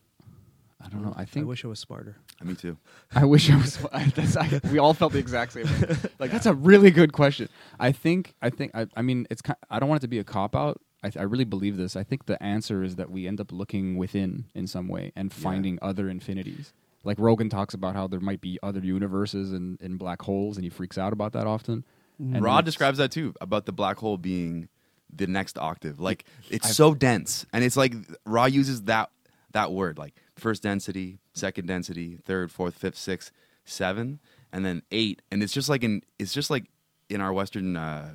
I 0.82 0.88
don't 0.88 1.02
hmm. 1.02 1.08
know. 1.08 1.14
I 1.18 1.26
think 1.26 1.44
I 1.46 1.48
wish 1.48 1.66
I 1.66 1.68
was 1.68 1.80
smarter. 1.80 2.16
Me 2.42 2.56
too. 2.56 2.78
I 3.14 3.26
wish 3.26 3.50
I 3.52 3.58
was. 3.58 3.86
I, 3.92 4.06
that's, 4.06 4.38
I, 4.38 4.62
we 4.72 4.80
all 4.80 4.94
felt 4.94 5.12
the 5.12 5.20
exact 5.20 5.52
same. 5.54 5.66
way. 5.66 5.96
Like 6.20 6.32
that's 6.32 6.46
a 6.46 6.54
really 6.54 6.90
good 6.92 7.12
question. 7.14 7.50
I 7.80 7.92
think. 7.92 8.34
I 8.42 8.50
think. 8.50 8.72
I, 8.74 8.88
I 8.96 9.02
mean, 9.02 9.28
it's. 9.30 9.42
ki- 9.42 9.54
I 9.70 9.80
don't 9.80 9.90
want 9.90 10.00
it 10.00 10.04
to 10.04 10.08
be 10.08 10.20
a 10.20 10.24
cop 10.24 10.56
out. 10.56 10.82
I, 11.04 11.12
I 11.18 11.24
really 11.24 11.46
believe 11.46 11.78
this. 11.78 11.96
I 11.96 12.04
think 12.04 12.26
the 12.26 12.42
answer 12.42 12.84
is 12.84 12.96
that 12.98 13.10
we 13.10 13.28
end 13.28 13.40
up 13.40 13.52
looking 13.52 13.98
within 13.98 14.46
in 14.54 14.68
some 14.68 14.88
way 14.88 15.12
and 15.16 15.32
finding 15.32 15.80
other 15.82 16.10
infinities. 16.10 16.74
Like 17.04 17.18
Rogan 17.20 17.50
talks 17.50 17.74
about 17.74 17.96
how 17.96 18.08
there 18.08 18.20
might 18.20 18.42
be 18.42 18.60
other 18.62 18.82
universes 18.82 19.54
and 19.54 19.82
in 19.82 19.98
black 19.98 20.22
holes, 20.22 20.58
and 20.58 20.64
he 20.66 20.70
freaks 20.70 20.98
out 20.98 21.14
about 21.14 21.34
that 21.34 21.48
often. 21.48 21.86
And 22.20 22.44
Ra 22.44 22.60
describes 22.62 22.98
that 22.98 23.12
too 23.12 23.34
about 23.40 23.66
the 23.66 23.72
black 23.72 23.98
hole 23.98 24.18
being 24.18 24.68
the 25.14 25.26
next 25.26 25.58
octave. 25.58 26.02
Like 26.02 26.26
it's 26.50 26.68
I've- 26.68 26.74
so 26.74 26.94
dense, 26.94 27.46
and 27.54 27.64
it's 27.64 27.78
like 27.78 27.94
Ra 28.26 28.46
uses 28.46 28.84
that 28.84 29.10
that 29.52 29.72
word 29.72 29.98
like 29.98 30.16
first 30.36 30.64
density, 30.64 31.20
second 31.34 31.68
density, 31.68 32.18
third, 32.26 32.52
fourth, 32.52 32.76
fifth, 32.76 32.98
sixth, 32.98 33.32
seven, 33.64 34.20
and 34.52 34.66
then 34.66 34.82
eight, 34.92 35.22
and 35.32 35.42
it's 35.42 35.54
just 35.54 35.70
like 35.70 35.84
in 35.84 36.02
it's 36.20 36.34
just 36.34 36.50
like 36.50 36.66
in 37.10 37.22
our 37.22 37.32
Western 37.32 37.78
uh, 37.78 38.12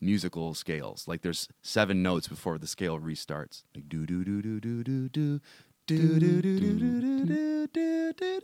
musical 0.00 0.54
scales. 0.54 1.06
Like 1.08 1.22
there's 1.22 1.48
seven 1.62 2.02
notes 2.02 2.28
before 2.28 2.58
the 2.58 2.66
scale 2.66 2.98
restarts. 2.98 3.62
Like 3.74 3.88
do 3.88 4.06
do 4.06 4.24
do 4.24 4.42
do 4.42 4.60
do 4.60 4.82
do 4.82 5.08
do. 5.08 5.40
Do, 5.86 6.18
do, 6.18 6.18
do, 6.18 6.42
do, 6.42 6.58
do, 6.58 6.78
do, 6.78 7.26
do, 7.30 7.66
do, 7.68 8.12
do, 8.12 8.12
do, 8.12 8.40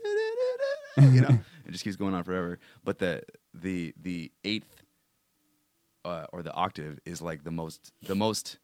do, 0.97 1.11
you 1.11 1.21
know, 1.23 1.41
it 1.67 1.73
just 1.73 1.83
keeps 1.83 1.97
going 1.97 2.15
on 2.15 2.23
forever. 2.23 2.61
But 2.85 2.99
the 2.99 3.23
the 3.53 3.93
the 4.01 4.31
eighth 4.45 4.85
uh, 6.05 6.27
or 6.33 6.43
the 6.43 6.53
octave 6.53 7.01
is 7.05 7.21
like 7.21 7.43
the 7.43 7.51
most 7.51 7.93
the 8.03 8.15
most 8.15 8.59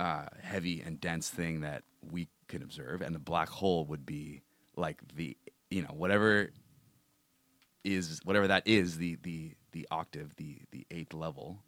uh, 0.00 0.26
heavy 0.42 0.82
and 0.84 1.00
dense 1.00 1.28
thing 1.28 1.60
that 1.60 1.84
we 2.10 2.28
can 2.48 2.62
observe, 2.62 3.02
and 3.02 3.14
the 3.14 3.20
black 3.20 3.48
hole 3.48 3.84
would 3.86 4.04
be 4.04 4.42
like 4.76 5.00
the 5.14 5.36
you 5.70 5.82
know 5.82 5.94
whatever 5.94 6.50
is 7.84 8.20
whatever 8.24 8.48
that 8.48 8.66
is 8.66 8.96
the 8.96 9.16
the 9.22 9.52
the 9.74 9.86
octave 9.90 10.34
the 10.36 10.58
the 10.72 10.86
eighth 10.90 11.12
level 11.12 11.58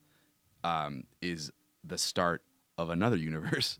um, 0.64 1.04
is 1.20 1.50
the 1.84 1.98
start 1.98 2.42
of 2.78 2.88
another 2.90 3.16
universe. 3.30 3.78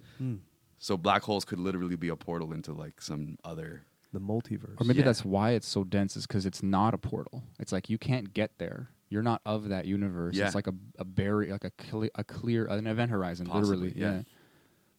So 0.78 0.96
black 0.98 1.22
holes 1.22 1.44
could 1.46 1.58
literally 1.58 1.96
be 1.96 2.08
a 2.10 2.16
portal 2.16 2.52
into 2.52 2.72
like 2.74 3.00
some 3.00 3.38
other. 3.44 3.82
The 4.12 4.20
multiverse. 4.20 4.80
Or 4.80 4.84
maybe 4.84 4.98
Yeah. 5.00 5.06
that's 5.06 5.24
why 5.24 5.50
it's 5.52 5.66
so 5.66 5.82
dense 5.84 6.16
is 6.16 6.26
because 6.26 6.46
it's 6.46 6.62
not 6.62 6.94
a 6.94 6.98
portal. 6.98 7.42
It's 7.58 7.72
like 7.72 7.88
you 7.90 7.98
can't 7.98 8.32
get 8.34 8.58
there. 8.58 8.90
You're 9.08 9.22
not 9.22 9.40
of 9.46 9.68
that 9.70 9.84
universe. 9.86 10.34
Yeah. 10.36 10.46
It's 10.46 10.54
like 10.54 10.66
a 10.66 10.74
a 10.98 11.04
barrier, 11.04 11.52
like 11.52 11.64
a 11.64 11.70
cle- 11.70 12.10
a 12.14 12.24
clear 12.24 12.66
an 12.66 12.86
event 12.86 13.10
horizon, 13.10 13.46
Possibly, 13.46 13.88
literally. 13.90 14.00
yeah. 14.00 14.22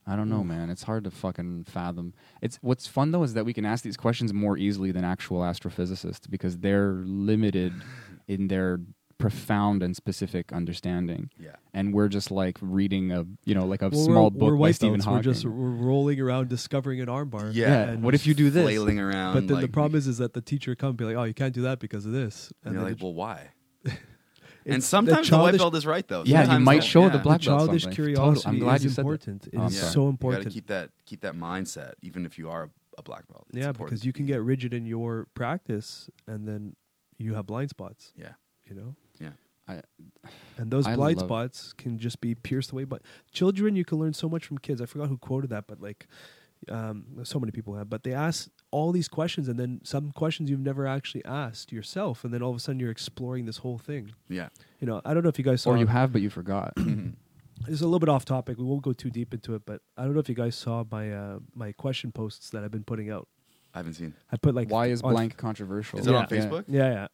I 0.09 0.15
don't 0.15 0.29
know, 0.29 0.41
man. 0.43 0.69
It's 0.69 0.83
hard 0.83 1.03
to 1.03 1.11
fucking 1.11 1.65
fathom. 1.65 2.13
It's 2.41 2.57
what's 2.61 2.87
fun 2.87 3.11
though 3.11 3.23
is 3.23 3.33
that 3.33 3.45
we 3.45 3.53
can 3.53 3.65
ask 3.65 3.83
these 3.83 3.97
questions 3.97 4.33
more 4.33 4.57
easily 4.57 4.91
than 4.93 5.03
actual 5.03 5.41
astrophysicists 5.41 6.29
because 6.29 6.57
they're 6.59 6.93
limited 7.05 7.73
in 8.27 8.47
their 8.47 8.79
profound 9.17 9.81
and 9.81 9.95
specific 9.95 10.51
understanding. 10.53 11.29
Yeah. 11.39 11.55
And 11.73 11.93
we're 11.93 12.07
just 12.07 12.29
like 12.31 12.57
reading 12.61 13.11
a 13.11 13.25
you 13.45 13.55
know 13.55 13.65
like 13.65 13.81
a 13.81 13.89
Well, 13.89 14.03
small 14.05 14.23
we're, 14.25 14.29
book 14.39 14.49
we're 14.51 14.57
by 14.57 14.71
Stephen. 14.71 14.99
Hawking. 14.99 15.15
We're 15.17 15.21
just 15.23 15.45
we're 15.45 15.51
rolling 15.51 16.19
around 16.21 16.49
discovering 16.49 17.01
an 17.01 17.07
armbar. 17.07 17.51
Yeah. 17.53 17.83
And 17.89 18.03
what 18.03 18.13
if 18.15 18.27
you 18.27 18.33
do 18.33 18.49
this? 18.49 18.63
Flailing 18.63 18.99
around. 18.99 19.33
But 19.33 19.47
then 19.47 19.61
the 19.61 19.67
problem 19.67 19.97
is, 19.97 20.07
is 20.07 20.17
that 20.19 20.33
the 20.33 20.41
teacher 20.41 20.75
come 20.75 20.89
and 20.89 20.97
be 20.97 21.05
like, 21.05 21.15
"Oh, 21.15 21.23
you 21.23 21.33
can't 21.33 21.53
do 21.53 21.63
that 21.63 21.79
because 21.79 22.05
of 22.05 22.11
this." 22.11 22.51
And 22.63 22.73
you're 22.75 22.83
like, 22.83 23.01
well, 23.01 23.13
why? 23.13 23.49
And 24.69 24.83
sometimes 24.83 25.27
the, 25.29 25.35
childish- 25.37 25.53
white 25.53 25.57
belt 25.59 25.75
is 25.75 25.85
right 25.85 26.05
though. 26.05 26.23
Yeah, 26.25 26.53
you 26.55 26.59
might 26.59 26.81
the- 26.81 26.87
show 26.87 27.07
the 27.07 27.19
black 27.19 27.39
the 27.39 27.47
belt 27.47 27.59
childish 27.61 27.83
something. 27.83 27.95
curiosity 27.95 28.35
Totally. 28.41 28.53
I'm 28.57 28.59
glad 28.59 28.75
is 28.75 28.83
you 28.83 28.89
said 28.89 28.95
that. 28.97 29.01
important. 29.01 29.47
Oh, 29.55 29.59
I'm 29.59 29.65
It 29.67 29.71
is 29.71 29.79
sorry. 29.79 29.91
so 29.93 30.01
You 30.03 30.09
important. 30.09 30.43
got 30.43 30.49
to 30.49 30.53
keep 30.53 30.67
that 30.67 30.89
keep 31.05 31.21
that 31.21 31.35
mindset, 31.35 31.93
even 32.01 32.25
if 32.25 32.37
you 32.37 32.49
are 32.49 32.69
a 32.97 33.01
black 33.01 33.27
belt. 33.29 33.45
It's 33.49 33.59
yeah, 33.59 33.69
important 33.69 33.91
because 33.91 34.05
you 34.05 34.11
can 34.11 34.25
get 34.25 34.41
rigid 34.43 34.73
in 34.73 34.85
your 34.85 35.27
practice, 35.35 36.09
and 36.27 36.45
then 36.45 36.75
you 37.17 37.35
have 37.35 37.45
blind 37.45 37.69
spots. 37.69 38.11
Yeah, 38.17 38.31
You 38.69 38.75
know, 38.75 38.95
yeah. 39.19 39.29
I, 39.69 39.81
and 40.57 40.71
those 40.71 40.87
I 40.87 40.95
blind 40.95 41.17
love- 41.17 41.27
spots 41.27 41.73
can 41.73 41.97
just 41.99 42.21
be 42.21 42.33
pierced 42.35 42.71
away. 42.71 42.85
But 42.85 43.01
children, 43.31 43.75
you 43.75 43.83
can 43.83 43.97
learn 43.99 44.13
so 44.13 44.29
much 44.29 44.45
from 44.45 44.57
kids. 44.59 44.81
I 44.81 44.85
forgot 44.85 45.09
who 45.09 45.17
quoted 45.17 45.49
that, 45.49 45.67
but 45.67 45.81
like, 45.81 46.07
um, 46.69 47.05
so 47.23 47.37
many 47.39 47.51
people 47.51 47.75
have. 47.75 47.89
But 47.89 48.03
they 48.03 48.13
ask 48.13 48.49
all 48.71 48.91
these 48.91 49.07
questions, 49.09 49.47
and 49.49 49.59
then 49.59 49.81
some 49.83 50.11
questions 50.11 50.49
you've 50.49 50.59
never 50.61 50.87
actually 50.87 51.23
asked 51.25 51.71
yourself, 51.73 52.23
and 52.23 52.33
then 52.33 52.41
all 52.41 52.49
of 52.51 52.55
a 52.55 52.59
sudden 52.59 52.79
you're 52.79 52.91
exploring 52.91 53.45
this 53.45 53.57
whole 53.57 53.77
thing. 53.77 54.13
Yeah. 54.29 54.49
You 54.79 54.87
know, 54.87 55.01
I 55.03 55.13
don't 55.13 55.23
know 55.23 55.29
if 55.29 55.37
you 55.37 55.43
guys 55.45 55.61
saw. 55.61 55.71
or 55.71 55.77
you 55.77 55.87
have 55.87 56.11
but 56.13 56.21
you 56.21 56.29
forgot. 56.29 56.73
It's 57.67 57.81
a 57.81 57.85
little 57.85 57.99
bit 57.99 58.07
off 58.07 58.23
topic. 58.23 58.59
We 58.59 58.63
won't 58.63 58.83
go 58.83 58.93
too 58.93 59.09
deep 59.09 59.33
into 59.33 59.55
it, 59.55 59.63
but 59.65 59.81
I 59.97 60.03
don't 60.03 60.13
know 60.13 60.19
if 60.19 60.29
you 60.29 60.35
guys 60.35 60.55
saw 60.55 60.85
my 60.91 61.11
uh, 61.11 61.39
my 61.55 61.71
question 61.71 62.11
posts 62.11 62.51
that 62.51 62.63
I've 62.63 62.69
been 62.71 62.83
putting 62.83 63.09
out. 63.09 63.27
I 63.73 63.79
haven't 63.79 63.95
seen 63.95 64.13
I 64.31 64.37
put 64.37 64.53
like 64.53 64.69
Why 64.69 64.87
is 64.87 65.01
on- 65.01 65.11
blank 65.13 65.37
controversial? 65.37 65.97
Is 65.99 66.05
it 66.05 66.13
on 66.15 66.27
Facebook? 66.27 66.65
Yeah. 66.67 66.83
Facebook? 66.83 66.93
Yeah, 66.93 67.07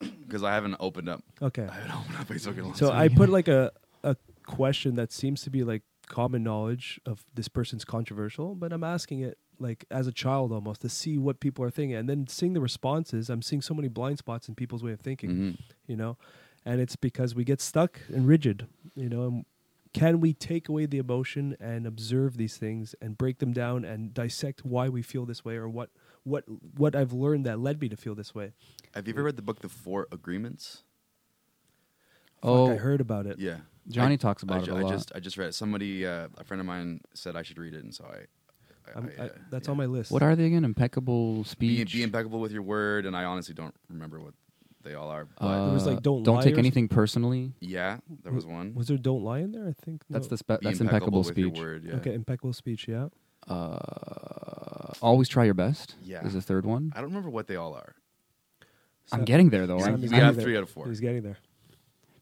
because 0.00 0.42
I 0.42 0.54
haven't 0.54 0.76
opened 0.80 1.08
up. 1.08 1.22
Okay. 1.42 1.66
I 1.70 1.74
haven't 1.74 1.92
opened 1.94 2.16
up 2.16 2.28
Facebook 2.28 2.54
in 2.54 2.60
a 2.60 2.64
long 2.64 2.74
So 2.74 2.90
time. 2.90 2.98
I 2.98 3.08
put 3.08 3.28
like 3.28 3.48
a 3.48 3.72
a 4.02 4.16
question 4.46 4.96
that 4.96 5.12
seems 5.12 5.42
to 5.42 5.50
be 5.50 5.62
like 5.62 5.82
common 6.06 6.42
knowledge 6.42 7.00
of 7.06 7.24
this 7.34 7.48
person's 7.48 7.84
controversial, 7.84 8.54
but 8.54 8.72
I'm 8.72 8.82
asking 8.84 9.20
it 9.20 9.38
like 9.58 9.84
as 9.90 10.06
a 10.06 10.12
child 10.12 10.52
almost 10.52 10.80
to 10.80 10.88
see 10.88 11.18
what 11.18 11.38
people 11.38 11.64
are 11.64 11.70
thinking, 11.70 11.96
and 11.96 12.08
then 12.08 12.26
seeing 12.26 12.54
the 12.54 12.60
responses. 12.60 13.28
I'm 13.28 13.42
seeing 13.42 13.60
so 13.62 13.74
many 13.74 13.88
blind 13.88 14.18
spots 14.18 14.48
in 14.48 14.54
people's 14.54 14.82
way 14.82 14.92
of 14.92 15.00
thinking. 15.00 15.30
Mhm. 15.30 15.58
You 15.86 15.96
know, 15.96 16.16
and 16.64 16.80
it's 16.80 16.96
because 16.96 17.34
we 17.34 17.44
get 17.44 17.60
stuck 17.60 18.00
and 18.08 18.26
rigid. 18.26 18.66
You 18.94 19.08
know, 19.08 19.26
and 19.26 19.44
can 19.92 20.20
we 20.20 20.32
take 20.32 20.68
away 20.68 20.86
the 20.86 20.98
emotion 20.98 21.56
and 21.60 21.86
observe 21.86 22.36
these 22.36 22.56
things 22.56 22.94
and 23.02 23.18
break 23.18 23.38
them 23.38 23.52
down 23.52 23.84
and 23.84 24.14
dissect 24.14 24.64
why 24.64 24.88
we 24.88 25.02
feel 25.02 25.26
this 25.26 25.44
way 25.44 25.56
or 25.56 25.68
what 25.68 25.90
what 26.24 26.44
what 26.76 26.94
I've 26.94 27.12
learned 27.12 27.46
that 27.46 27.58
led 27.60 27.80
me 27.80 27.88
to 27.88 27.96
feel 27.96 28.14
this 28.14 28.34
way? 28.34 28.52
Have 28.94 29.06
you 29.06 29.14
ever 29.14 29.22
read 29.24 29.36
the 29.36 29.42
book 29.42 29.60
The 29.60 29.68
Four 29.68 30.06
Agreements? 30.12 30.82
Oh, 32.42 32.66
Fuck, 32.68 32.74
I 32.74 32.78
heard 32.78 33.00
about 33.00 33.26
it. 33.26 33.38
Yeah, 33.38 33.58
Johnny 33.88 34.14
I- 34.14 34.16
talks 34.16 34.42
about 34.42 34.60
I, 34.60 34.62
it 34.62 34.66
ju- 34.66 34.72
a 34.72 34.76
I 34.76 34.82
lot. 34.82 34.92
just 34.92 35.12
I 35.14 35.20
just 35.20 35.36
read 35.36 35.48
it. 35.48 35.54
Somebody, 35.54 36.06
uh, 36.06 36.28
a 36.38 36.44
friend 36.44 36.60
of 36.60 36.66
mine, 36.66 37.00
said 37.14 37.36
I 37.36 37.42
should 37.42 37.58
read 37.58 37.74
it, 37.74 37.84
and 37.84 37.94
so 37.94 38.04
I. 38.04 38.16
I, 38.88 38.98
I'm, 38.98 39.10
I, 39.18 39.22
I, 39.22 39.26
uh, 39.26 39.28
that's 39.50 39.68
yeah. 39.68 39.72
on 39.72 39.76
my 39.76 39.84
list. 39.86 40.10
What 40.10 40.22
are 40.22 40.34
they 40.34 40.46
again? 40.46 40.64
Impeccable 40.64 41.44
speech. 41.44 41.92
be 41.92 42.02
impeccable 42.02 42.40
with 42.40 42.50
your 42.50 42.62
word, 42.62 43.04
and 43.06 43.14
I 43.14 43.24
honestly 43.24 43.54
don't 43.54 43.74
remember 43.90 44.18
what 44.20 44.32
they 44.82 44.94
all 44.94 45.10
are. 45.10 45.26
But 45.26 45.44
uh, 45.46 45.64
There 45.66 45.74
was, 45.74 45.86
like, 45.86 46.02
don't 46.02 46.22
don't 46.22 46.36
lie 46.36 46.42
take 46.42 46.56
or 46.56 46.58
anything 46.58 46.88
personally. 46.88 47.52
yeah, 47.60 47.98
there 48.24 48.32
was 48.32 48.46
one. 48.46 48.74
Was 48.74 48.88
there 48.88 48.96
"Don't 48.96 49.22
Lie" 49.22 49.40
in 49.40 49.52
there? 49.52 49.68
I 49.68 49.74
think 49.84 50.02
That's 50.08 50.26
No. 50.26 50.30
the 50.30 50.36
spe- 50.38 50.46
that's 50.62 50.80
impeccable, 50.80 51.20
impeccable 51.20 51.22
with 51.24 51.38
your 51.38 51.48
speech. 51.50 51.60
word. 51.62 51.84
Yeah. 51.84 51.94
Okay, 51.96 52.14
impeccable 52.14 52.52
speech. 52.54 52.88
Yeah. 52.88 53.08
Uh, 53.50 54.92
always 55.02 55.28
try 55.28 55.44
your 55.44 55.54
best. 55.54 55.94
Yeah. 56.02 56.24
is 56.26 56.34
the 56.34 56.42
third 56.42 56.64
one. 56.66 56.92
I 56.94 57.00
don't 57.00 57.10
remember 57.10 57.30
what 57.30 57.46
they 57.46 57.56
all 57.56 57.74
are. 57.74 57.94
I'm 59.12 59.20
Sam- 59.20 59.24
getting 59.24 59.50
there 59.50 59.66
though. 59.66 59.78
Sam 59.80 59.94
I'm- 59.94 60.04
is 60.04 60.10
We 60.10 60.16
I'm- 60.16 60.24
have 60.26 60.34
getting 60.36 60.44
three 60.46 60.56
out 60.56 60.62
of 60.62 60.70
four. 60.70 60.86
He's 60.88 61.00
getting 61.00 61.22
there. 61.22 61.38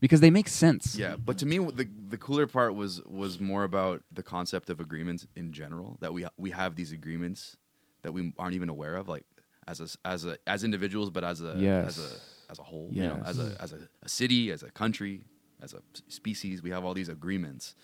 because 0.00 0.20
they 0.20 0.30
make 0.30 0.48
sense. 0.48 0.96
Yeah, 0.96 1.16
but 1.16 1.38
to 1.38 1.46
me, 1.46 1.58
the 1.58 1.88
the 2.08 2.16
cooler 2.18 2.46
part 2.46 2.74
was 2.74 3.02
was 3.04 3.40
more 3.40 3.64
about 3.64 4.02
the 4.12 4.22
concept 4.22 4.70
of 4.70 4.80
agreements 4.80 5.26
in 5.36 5.52
general. 5.52 5.98
That 6.00 6.12
we 6.14 6.26
we 6.36 6.50
have 6.50 6.76
these 6.76 6.92
agreements, 6.92 7.56
that 8.02 8.12
we 8.12 8.32
aren't 8.38 8.54
even 8.54 8.68
aware 8.68 8.94
of, 8.96 9.08
like 9.08 9.24
as 9.66 9.80
a 9.80 9.84
s- 9.84 9.96
as 10.04 10.24
a 10.24 10.38
as 10.46 10.64
individuals, 10.64 11.10
but 11.10 11.24
as 11.24 11.40
a 11.42 11.54
Yes. 11.58 11.98
as 11.98 11.98
a 11.98 12.52
as 12.52 12.58
a 12.58 12.62
whole. 12.62 12.88
You 12.92 13.02
know, 13.02 13.22
as 13.26 13.38
a 13.38 13.56
as 13.60 13.72
a, 13.72 13.80
a 14.02 14.08
city, 14.08 14.50
as 14.50 14.62
a 14.62 14.70
country, 14.70 15.24
as 15.60 15.74
a 15.74 15.82
species, 16.08 16.62
we 16.62 16.70
have 16.70 16.84
all 16.84 16.94
these 16.94 17.08
agreements, 17.10 17.74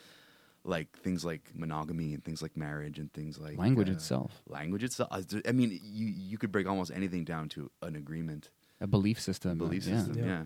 like 0.65 0.97
things 0.99 1.25
like 1.25 1.51
monogamy 1.55 2.15
and 2.15 2.25
things 2.25 2.41
like 2.43 2.57
marriage 2.57 2.99
and 2.99 3.13
things 3.13 3.39
like 3.39 3.59
Language 3.59 3.91
uh, 3.91 3.93
itself, 3.93 4.43
Language 4.49 4.83
itself. 4.85 5.11
I 5.47 5.53
mean, 5.53 5.79
you 5.83 6.07
you 6.07 6.39
could 6.39 6.51
break 6.53 6.67
almost 6.67 6.91
anything 6.95 7.25
down 7.25 7.49
to 7.51 7.71
an 7.83 7.97
agreement, 7.97 8.51
a 8.81 8.87
belief 8.87 9.21
system, 9.21 9.53
a 9.53 9.55
belief 9.57 9.87
uh, 9.87 9.97
system. 9.97 10.19
Yeah. 10.19 10.25
yeah. 10.27 10.45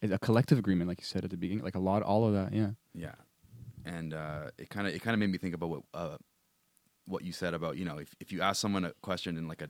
It's 0.00 0.12
a 0.12 0.18
collective 0.18 0.58
agreement, 0.58 0.88
like 0.88 1.00
you 1.00 1.06
said 1.06 1.24
at 1.24 1.30
the 1.30 1.36
beginning, 1.36 1.62
like 1.64 1.76
a 1.76 1.80
lot, 1.80 2.02
all 2.02 2.26
of 2.26 2.34
that. 2.34 2.52
Yeah, 2.52 2.70
Yeah, 2.92 3.14
and 3.84 4.12
uh, 4.14 4.50
it 4.58 4.68
kind 4.68 4.86
of 4.88 4.94
it 4.94 5.00
kind 5.02 5.14
of 5.14 5.20
made 5.20 5.30
me 5.30 5.38
think 5.38 5.54
about 5.54 5.70
what 5.70 5.82
uh, 5.94 6.16
what 7.06 7.24
you 7.24 7.32
said 7.32 7.52
about 7.54 7.76
you 7.76 7.84
know 7.84 7.98
if 7.98 8.14
if 8.20 8.32
you 8.32 8.42
ask 8.42 8.60
someone 8.60 8.84
a 8.84 8.92
question 9.02 9.36
in 9.36 9.48
like 9.48 9.62
a 9.62 9.68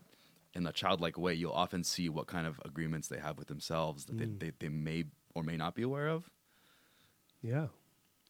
in 0.55 0.66
a 0.66 0.73
childlike 0.73 1.16
way, 1.18 1.33
you'll 1.33 1.53
often 1.53 1.83
see 1.83 2.11
what 2.11 2.27
kind 2.27 2.47
of 2.47 2.61
agreements 2.64 3.09
they 3.09 3.18
have 3.18 3.39
with 3.39 3.49
themselves 3.49 4.05
that 4.05 4.16
Mm. 4.16 4.39
they, 4.39 4.47
they 4.47 4.53
they 4.61 4.68
may 4.68 5.05
or 5.35 5.43
may 5.43 5.57
not 5.57 5.75
be 5.75 5.83
aware 5.83 6.09
of. 6.09 6.29
Yeah. 7.43 7.68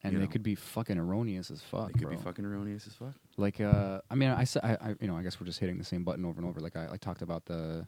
And 0.04 0.12
You 0.12 0.18
they 0.18 0.24
know. 0.26 0.30
could 0.32 0.42
be 0.42 0.54
fucking 0.54 0.98
erroneous 0.98 1.50
as 1.50 1.60
fuck. 1.62 1.88
they 1.88 1.92
could 1.92 2.02
bro. 2.08 2.16
be 2.16 2.22
fucking 2.22 2.44
erroneous 2.44 2.86
as 2.86 2.94
fuck. 2.94 3.14
like 3.36 3.60
uh 3.60 4.00
i 4.10 4.14
mean 4.14 4.30
i 4.30 4.44
I, 4.62 4.70
I 4.80 4.94
you 5.00 5.06
know 5.08 5.16
i 5.16 5.22
guess 5.22 5.40
we're 5.40 5.46
just 5.46 5.60
hitting 5.60 5.78
the 5.78 5.84
same 5.84 6.02
button 6.04 6.24
over 6.24 6.38
and 6.40 6.48
over 6.48 6.60
like 6.60 6.76
i, 6.76 6.88
I 6.92 6.96
talked 6.96 7.22
about 7.22 7.44
the 7.46 7.86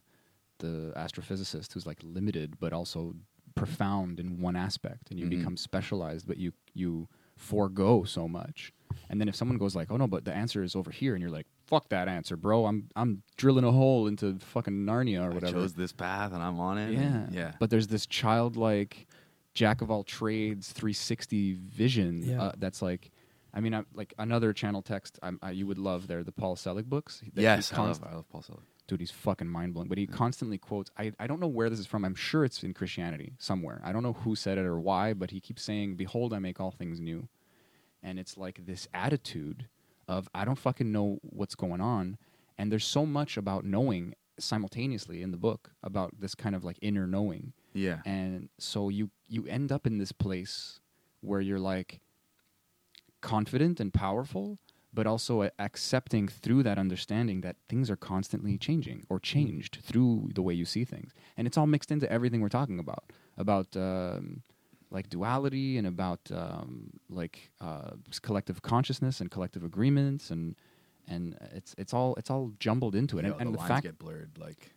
the 0.59 0.93
astrophysicist 0.97 1.73
who's 1.73 1.87
like 1.87 1.99
limited 2.03 2.59
but 2.61 2.73
also 2.73 3.15
profound 3.55 4.19
in 4.21 4.41
one 4.41 4.57
aspect 4.57 5.11
and 5.11 5.19
you 5.19 5.27
Mhm. 5.27 5.31
become 5.39 5.57
specialized 5.57 6.27
but 6.27 6.37
you 6.39 6.53
you 6.75 7.09
forego 7.37 8.05
so 8.05 8.29
much 8.29 8.73
and 9.11 9.21
then 9.21 9.29
if 9.29 9.35
someone 9.35 9.59
goes 9.59 9.75
like 9.75 9.91
oh 9.91 9.97
no 9.97 10.07
but 10.07 10.25
the 10.25 10.33
answer 10.33 10.63
is 10.63 10.77
over 10.77 10.91
here 10.91 11.15
and 11.15 11.23
you're 11.23 11.31
like 11.31 11.47
fuck 11.67 11.89
that 11.89 12.07
answer 12.09 12.37
bro 12.37 12.67
i'm 12.67 12.89
i'm 12.95 13.23
drilling 13.37 13.65
a 13.65 13.73
hole 13.73 14.07
into 14.07 14.39
fucking 14.39 14.85
narnia 14.87 15.21
or 15.21 15.31
I 15.31 15.35
whatever 15.35 15.53
chose 15.53 15.73
this 15.75 15.93
path 15.93 16.33
and 16.33 16.43
I'm 16.43 16.61
on 16.61 16.79
it. 16.79 16.93
yeah 16.93 17.27
yeah. 17.33 17.53
but 17.59 17.71
there's 17.71 17.89
this 17.89 18.07
childlike 18.07 19.07
jack 19.55 19.81
of 19.81 19.91
all 19.91 20.05
trades 20.05 20.73
360 20.73 21.55
vision 21.55 22.23
Yeah. 22.25 22.43
uh, 22.43 22.53
that's 22.59 22.83
like 22.83 23.11
I 23.57 23.61
mean, 23.61 23.73
I, 23.73 23.85
like 23.95 24.13
another 24.19 24.53
channel 24.53 24.83
text 24.83 25.17
I'm, 25.23 25.39
I, 25.41 25.53
you 25.53 25.65
would 25.69 25.79
love 25.79 26.09
there, 26.09 26.25
the 26.25 26.33
Paul 26.33 26.57
Selig 26.57 26.91
books. 26.91 27.21
that 27.21 27.37
he 27.37 27.43
yes, 27.43 27.73
I 27.73 27.77
love 27.79 28.03
I 28.03 28.15
love 28.17 28.29
Paul 28.29 28.43
Selig. 28.43 28.63
dude, 28.89 28.99
he's 28.99 29.13
fucking 29.13 29.47
mind 29.49 29.75
blowing. 29.75 29.89
But 29.89 29.97
he 29.97 30.09
constantly 30.09 30.59
quotes. 30.59 30.91
I, 30.99 31.13
I 31.21 31.29
don't 31.29 31.39
know 31.39 31.47
where 31.47 31.71
this 31.71 31.79
is 31.79 31.87
from. 31.87 32.05
I'm 32.05 32.17
sure 32.17 32.45
it's 32.45 32.65
in 32.65 32.75
Christianity 32.75 33.35
somewhere. 33.39 33.81
I 33.85 33.93
don't 33.93 34.03
know 34.03 34.15
who 34.15 34.35
said 34.35 34.59
it 34.59 34.65
or 34.65 34.81
why, 34.81 35.13
but 35.15 35.31
he 35.31 35.39
keeps 35.41 35.63
saying, 35.63 35.95
"Behold, 35.95 36.33
I 36.35 36.41
make 36.41 36.59
all 36.61 36.73
things 36.73 36.99
new," 37.01 37.29
and 38.03 38.19
it's 38.19 38.37
like 38.37 38.67
this 38.67 38.89
attitude 38.93 39.69
of 40.09 40.29
I 40.35 40.45
don't 40.45 40.59
fucking 40.59 40.91
know 40.91 41.19
what's 41.23 41.55
going 41.55 41.81
on, 41.81 42.19
and 42.59 42.73
there's 42.73 42.85
so 42.85 43.07
much 43.07 43.37
about 43.37 43.65
knowing 43.65 44.15
simultaneously 44.37 45.23
in 45.23 45.31
the 45.31 45.37
book 45.37 45.71
about 45.85 46.11
this 46.19 46.35
kind 46.35 46.57
of 46.57 46.65
like 46.65 46.77
inner 46.83 47.07
knowing 47.07 47.53
Yeah, 47.73 48.01
and 48.05 48.49
so 48.59 48.89
you 48.89 49.11
you 49.29 49.47
end 49.47 49.73
up 49.73 49.87
in 49.87 49.99
this 49.99 50.13
place 50.13 50.81
where 51.21 51.41
you're 51.41 51.59
like 51.59 52.01
confident 53.21 53.81
and 53.81 53.93
powerful 53.93 54.59
but 54.93 55.09
also 55.09 55.51
accepting 55.59 56.29
through 56.29 56.63
that 56.63 56.79
understanding 56.79 57.41
that 57.41 57.57
things 57.69 57.91
are 57.91 57.97
constantly 57.97 58.57
changing 58.57 59.05
or 59.09 59.19
changed 59.19 59.79
through 59.83 60.31
the 60.35 60.43
way 60.43 60.55
you 60.55 60.65
see 60.65 60.85
things 60.85 61.13
and 61.37 61.47
it's 61.47 61.57
all 61.57 61.67
mixed 61.67 61.91
into 61.91 62.11
everything 62.13 62.41
we're 62.41 62.49
talking 62.49 62.79
about 62.79 63.05
about 63.39 63.75
um, 63.77 64.43
like 64.91 65.09
duality 65.09 65.79
and 65.79 65.87
about 65.87 66.21
um, 66.33 66.91
like 67.09 67.51
uh, 67.61 67.91
collective 68.23 68.63
consciousness 68.63 69.21
and 69.21 69.31
collective 69.31 69.65
agreements 69.65 70.31
and 70.31 70.55
and 71.09 71.37
it's 71.53 71.75
it's 71.79 71.93
all 71.93 72.15
it's 72.17 72.31
all 72.31 72.53
jumbled 72.61 72.95
into 72.95 73.19
it 73.19 73.25
You 73.25 73.33
and, 73.33 73.35
know, 73.35 73.41
and 73.41 73.49
the 73.49 73.53
the 73.53 73.59
lines 73.59 73.69
fact 73.69 73.83
get 73.85 73.99
blurred. 73.99 74.33
Like 74.39 74.74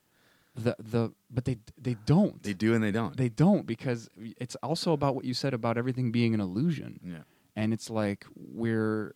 the 0.57 0.75
the 0.79 1.11
but 1.29 1.45
they 1.45 1.57
they 1.77 1.95
don't 2.05 2.41
they 2.43 2.53
do 2.53 2.73
and 2.73 2.83
they 2.83 2.91
don't. 2.91 3.15
they 3.15 3.29
don't 3.29 3.65
because 3.67 4.09
it's 4.17 4.55
also 4.63 4.91
about 4.93 5.15
what 5.15 5.23
you 5.25 5.33
said 5.33 5.53
about 5.53 5.77
everything 5.77 6.11
being 6.11 6.33
an 6.33 6.41
illusion. 6.41 6.99
yeah, 7.03 7.19
And 7.55 7.73
it's 7.73 7.89
like 7.89 8.25
we're 8.35 9.13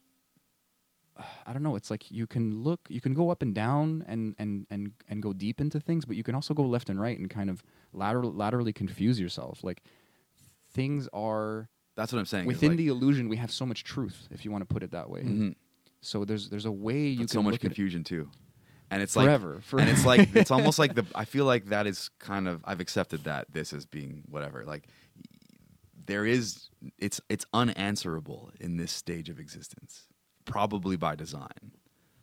I 1.47 1.53
don't 1.53 1.63
know, 1.63 1.75
it's 1.75 1.89
like 1.91 2.11
you 2.11 2.27
can 2.27 2.63
look 2.63 2.81
you 2.89 3.01
can 3.01 3.13
go 3.13 3.29
up 3.29 3.41
and 3.41 3.53
down 3.55 4.05
and 4.07 4.35
and 4.39 4.65
and 4.69 4.91
and 5.09 5.21
go 5.21 5.33
deep 5.33 5.59
into 5.59 5.79
things, 5.79 6.05
but 6.05 6.15
you 6.15 6.23
can 6.23 6.35
also 6.35 6.53
go 6.53 6.63
left 6.63 6.89
and 6.89 6.99
right 7.01 7.17
and 7.17 7.29
kind 7.29 7.49
of 7.49 7.63
lateral, 7.93 8.31
laterally 8.31 8.73
confuse 8.73 9.19
yourself. 9.19 9.63
Like 9.63 9.81
things 10.73 11.07
are 11.13 11.69
that's 11.95 12.13
what 12.13 12.19
I'm 12.19 12.25
saying. 12.25 12.43
is, 12.45 12.47
within 12.47 12.69
like, 12.71 12.77
the 12.77 12.87
illusion 12.87 13.27
we 13.29 13.37
have 13.37 13.51
so 13.51 13.65
much 13.65 13.83
truth 13.83 14.27
if 14.31 14.45
you 14.45 14.51
want 14.51 14.61
to 14.67 14.71
put 14.73 14.83
it 14.83 14.91
that 14.91 15.09
way. 15.09 15.23
mhm. 15.23 15.55
So 16.01 16.25
there's 16.25 16.49
there's 16.49 16.65
a 16.65 16.71
way 16.71 17.07
you 17.07 17.17
But 17.17 17.21
can 17.21 17.27
so 17.27 17.43
much 17.43 17.51
look 17.53 17.61
at 17.61 17.65
it 17.65 17.67
confusion 17.69 18.03
too, 18.03 18.29
and 18.91 19.01
it's 19.01 19.13
forever. 19.15 19.55
like 19.55 19.63
forever. 19.63 19.89
and 19.89 19.97
it's 19.97 20.05
like 20.11 20.35
it's 20.35 20.51
almost 20.51 20.77
like 20.77 20.93
the 20.95 21.05
I 21.15 21.25
feel 21.25 21.45
like 21.45 21.65
that 21.67 21.87
is 21.87 22.09
kind 22.19 22.47
of 22.47 22.61
I've 22.65 22.79
accepted 22.81 23.23
that 23.23 23.47
this 23.51 23.73
is 23.73 23.85
being 23.85 24.23
whatever 24.29 24.63
like 24.65 24.87
there 26.05 26.25
is 26.25 26.69
it's 26.97 27.21
it's 27.29 27.45
unanswerable 27.53 28.51
in 28.59 28.77
this 28.77 28.91
stage 28.91 29.29
of 29.29 29.39
existence 29.39 30.07
probably 30.45 30.95
by 30.97 31.15
design 31.15 31.71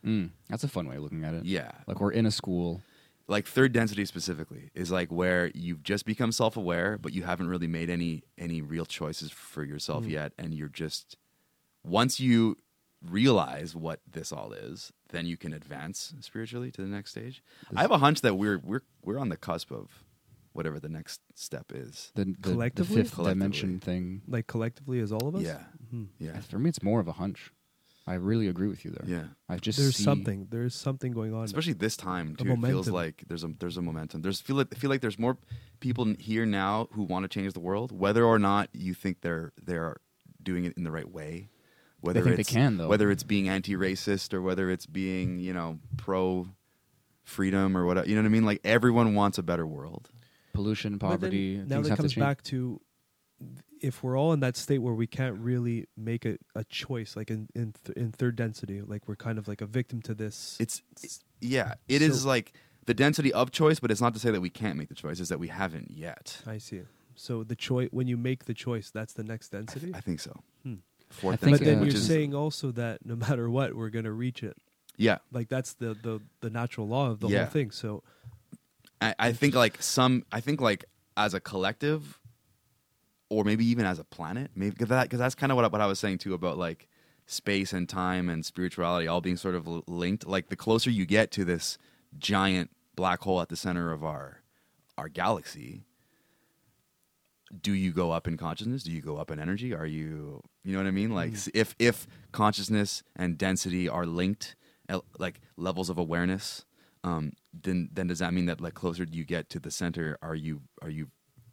Mm, 0.06 0.30
that's 0.48 0.62
a 0.62 0.68
fun 0.68 0.88
way 0.88 0.94
of 0.94 1.02
looking 1.02 1.24
at 1.24 1.34
it. 1.34 1.44
yeah 1.44 1.72
Like 1.88 2.00
we're 2.00 2.12
in 2.12 2.24
a 2.24 2.30
school. 2.30 2.82
like 3.26 3.46
third 3.48 3.72
density 3.72 4.04
specifically 4.04 4.70
is 4.72 4.92
like 4.92 5.10
where 5.10 5.50
you've 5.56 5.82
just 5.82 6.04
become 6.06 6.30
self-aware 6.30 6.98
but 6.98 7.12
you 7.12 7.24
haven't 7.24 7.48
really 7.48 7.66
made 7.66 7.90
any 7.90 8.22
any 8.38 8.62
real 8.62 8.86
choices 8.86 9.32
for 9.32 9.64
yourself 9.64 10.04
Hmm. 10.04 10.10
yet 10.10 10.32
and 10.38 10.54
you're 10.54 10.68
just 10.68 11.16
once 11.84 12.20
you 12.20 12.56
realize 13.06 13.76
what 13.76 14.00
this 14.10 14.32
all 14.32 14.52
is 14.52 14.92
then 15.10 15.24
you 15.26 15.36
can 15.36 15.52
advance 15.52 16.14
spiritually 16.20 16.70
to 16.72 16.82
the 16.82 16.88
next 16.88 17.10
stage 17.12 17.42
i 17.76 17.80
have 17.82 17.90
a 17.92 17.98
hunch 17.98 18.20
that 18.22 18.34
we're 18.34 18.58
we're 18.58 18.82
we're 19.04 19.18
on 19.18 19.28
the 19.28 19.36
cusp 19.36 19.70
of 19.70 20.02
whatever 20.52 20.80
the 20.80 20.88
next 20.88 21.20
step 21.36 21.66
is 21.72 22.10
The, 22.16 22.24
the, 22.40 22.50
the 22.74 22.84
fifth 22.84 23.14
Collectively. 23.14 23.24
dimension 23.28 23.78
thing. 23.80 24.22
Like 24.26 24.48
collectively 24.48 24.98
as 24.98 25.12
all 25.12 25.28
of 25.28 25.36
us? 25.36 25.42
yeah 25.42 25.60
Mhm. 25.94 26.08
yeah 26.18 26.40
For 26.40 26.58
me, 26.58 26.68
it's 26.70 26.82
more 26.82 26.98
of 26.98 27.06
a 27.06 27.12
hunch. 27.12 27.52
I 28.08 28.14
really 28.14 28.48
agree 28.48 28.66
with 28.66 28.84
you 28.84 28.90
there. 28.90 29.06
yeah 29.06 29.26
I 29.48 29.58
just 29.58 29.78
There's 29.78 29.94
see- 29.96 30.02
something. 30.02 30.48
There's 30.50 30.74
something 30.74 31.12
going 31.12 31.32
on. 31.32 31.44
especially 31.44 31.74
this 31.74 31.96
time 31.96 32.34
A 32.40 32.42
too. 32.42 32.50
It 32.52 32.60
feels 32.66 32.88
like 32.88 33.22
there's 33.28 33.44
a 33.44 33.48
there's 33.60 33.76
a 33.76 33.82
momentum. 33.82 34.22
There's 34.22 34.40
feel 34.40 34.56
like 34.56 34.68
I 34.74 34.76
feel 34.76 34.90
like 34.90 35.00
there's 35.02 35.18
more 35.18 35.36
people 35.78 36.04
here 36.18 36.44
now 36.46 36.88
who 36.92 37.04
want 37.04 37.22
to 37.24 37.28
change 37.28 37.52
the 37.52 37.60
world, 37.60 37.92
whether 37.92 38.24
or 38.24 38.38
not 38.40 38.68
you 38.72 38.94
think 38.94 39.20
they're 39.20 39.52
they're 39.62 39.98
doing 40.42 40.64
it 40.64 40.72
in 40.76 40.82
the 40.82 40.90
right 40.90 41.08
way. 41.08 41.50
Whether 42.00 42.22
think 42.22 42.36
they 42.36 42.40
it's, 42.40 42.50
can, 42.50 42.76
though. 42.78 42.88
Whether 42.88 43.10
it's 43.10 43.24
being 43.24 43.48
anti-racist 43.48 44.32
or 44.32 44.40
whether 44.40 44.70
it's 44.70 44.86
being 44.86 45.38
you 45.40 45.52
know 45.52 45.78
pro 45.96 46.48
freedom 47.24 47.76
or 47.76 47.84
whatever. 47.84 48.08
You 48.08 48.14
know 48.14 48.22
what 48.22 48.26
I 48.26 48.30
mean? 48.30 48.44
Like 48.44 48.60
everyone 48.64 49.14
wants 49.14 49.38
a 49.38 49.42
better 49.42 49.66
world. 49.66 50.10
pollution, 50.52 50.98
poverty. 50.98 51.56
now 51.56 51.76
things 51.76 51.84
that 51.84 51.90
have 51.90 51.98
comes 51.98 52.12
to 52.12 52.14
change. 52.14 52.24
back 52.24 52.42
to 52.44 52.80
if 53.80 54.02
we're 54.02 54.18
all 54.18 54.32
in 54.32 54.40
that 54.40 54.56
state 54.56 54.78
where 54.78 54.94
we 54.94 55.06
can't 55.06 55.38
really 55.38 55.86
make 55.96 56.24
a, 56.24 56.38
a 56.54 56.64
choice, 56.64 57.16
like 57.16 57.30
in 57.30 57.48
in, 57.54 57.74
th- 57.84 57.96
in 57.96 58.12
third 58.12 58.36
density, 58.36 58.80
like 58.80 59.06
we're 59.06 59.16
kind 59.16 59.38
of 59.38 59.46
like 59.48 59.60
a 59.60 59.66
victim 59.66 60.02
to 60.02 60.14
this. 60.14 60.56
It's 60.60 60.82
yeah, 61.40 61.74
it 61.88 62.02
is 62.02 62.22
So- 62.22 62.28
like 62.28 62.52
the 62.86 62.94
density 62.94 63.32
of 63.32 63.50
choice, 63.50 63.78
but 63.80 63.90
it's 63.90 64.00
not 64.00 64.14
to 64.14 64.20
say 64.20 64.30
that 64.30 64.40
we 64.40 64.50
can't 64.50 64.78
make 64.78 64.88
the 64.88 64.94
choice. 64.94 65.20
It's 65.20 65.28
that 65.28 65.38
we 65.38 65.48
haven't 65.48 65.90
yet. 65.90 66.40
I 66.46 66.58
see. 66.58 66.82
So 67.14 67.44
the 67.44 67.56
choice 67.56 67.88
when 67.90 68.06
you 68.06 68.16
make 68.16 68.46
the 68.46 68.54
choice, 68.54 68.90
that's 68.90 69.12
the 69.12 69.24
next 69.24 69.52
I, 69.54 69.58
density. 69.58 69.92
I 69.94 70.00
think 70.00 70.20
so. 70.20 70.40
Hmm. 70.62 70.74
Fourth 71.10 71.34
I 71.34 71.36
think, 71.36 71.58
but 71.58 71.64
then 71.64 71.78
uh, 71.80 71.84
you're 71.84 71.94
saying 71.96 72.34
also 72.34 72.70
that 72.72 73.04
no 73.04 73.16
matter 73.16 73.48
what, 73.50 73.74
we're 73.74 73.90
going 73.90 74.04
to 74.04 74.12
reach 74.12 74.42
it. 74.42 74.56
yeah, 74.96 75.18
Like 75.32 75.48
that's 75.48 75.74
the 75.74 75.94
the 75.94 76.20
the 76.40 76.50
natural 76.50 76.86
law 76.88 77.10
of 77.10 77.20
the 77.20 77.28
Yeah. 77.28 77.44
whole 77.44 77.50
thing. 77.52 77.70
So 77.70 78.02
I, 79.00 79.14
I 79.18 79.32
think 79.32 79.54
like 79.54 79.80
some 79.82 80.24
I 80.32 80.40
think 80.40 80.60
like 80.60 80.84
as 81.16 81.34
a 81.34 81.40
collective 81.40 82.20
or 83.30 83.44
maybe 83.44 83.64
even 83.66 83.84
as 83.84 83.98
a 83.98 84.04
planet 84.04 84.50
maybe 84.54 84.70
because 84.70 84.88
that, 84.88 85.08
'cause 85.10 85.18
that's 85.18 85.34
kind 85.34 85.52
of 85.52 85.56
what, 85.56 85.64
I- 85.64 85.68
what 85.68 85.80
I 85.80 85.86
was 85.86 85.98
saying 85.98 86.18
too 86.18 86.34
about 86.34 86.58
like 86.58 86.88
space 87.26 87.72
and 87.72 87.88
time 87.88 88.28
and 88.28 88.44
spirituality 88.44 89.06
all 89.06 89.20
being 89.20 89.36
sort 89.36 89.54
of 89.54 89.66
linked 89.86 90.26
like 90.26 90.48
the 90.48 90.56
closer 90.56 90.90
you 90.90 91.04
get 91.06 91.30
to 91.32 91.44
this 91.44 91.76
giant 92.18 92.70
black 92.96 93.20
hole 93.20 93.40
at 93.40 93.48
the 93.50 93.56
center 93.56 93.92
of 93.92 94.02
our 94.02 94.42
our 94.96 95.08
galaxy 95.08 95.84
do 97.62 97.72
you 97.72 97.92
go 97.92 98.10
up 98.12 98.26
in 98.28 98.36
consciousness? 98.36 98.82
Do 98.82 98.92
you 98.92 99.00
go 99.00 99.16
up 99.16 99.30
in 99.30 99.38
energy? 99.40 99.74
Are 99.74 99.86
you 99.86 100.42
you 100.64 100.72
know 100.72 100.78
what 100.78 100.86
i 100.86 100.90
mean? 100.90 101.14
Like 101.14 101.32
s- 101.32 101.48
if 101.54 101.74
if 101.78 102.06
consciousness 102.32 103.02
and 103.16 103.38
density 103.38 103.88
are 103.88 104.06
linked 104.06 104.54
like 105.18 105.40
levels 105.56 105.90
of 105.90 105.98
awareness 105.98 106.64
um 107.04 107.32
then 107.52 107.90
then 107.92 108.06
does 108.06 108.18
that 108.20 108.32
mean 108.32 108.46
that 108.46 108.58
like 108.60 108.72
closer 108.74 109.04
you 109.10 109.22
get 109.24 109.50
to 109.50 109.58
the 109.60 109.70
center 109.70 110.16
are 110.22 110.34
you 110.34 110.62
are 110.82 110.88
you 110.90 111.08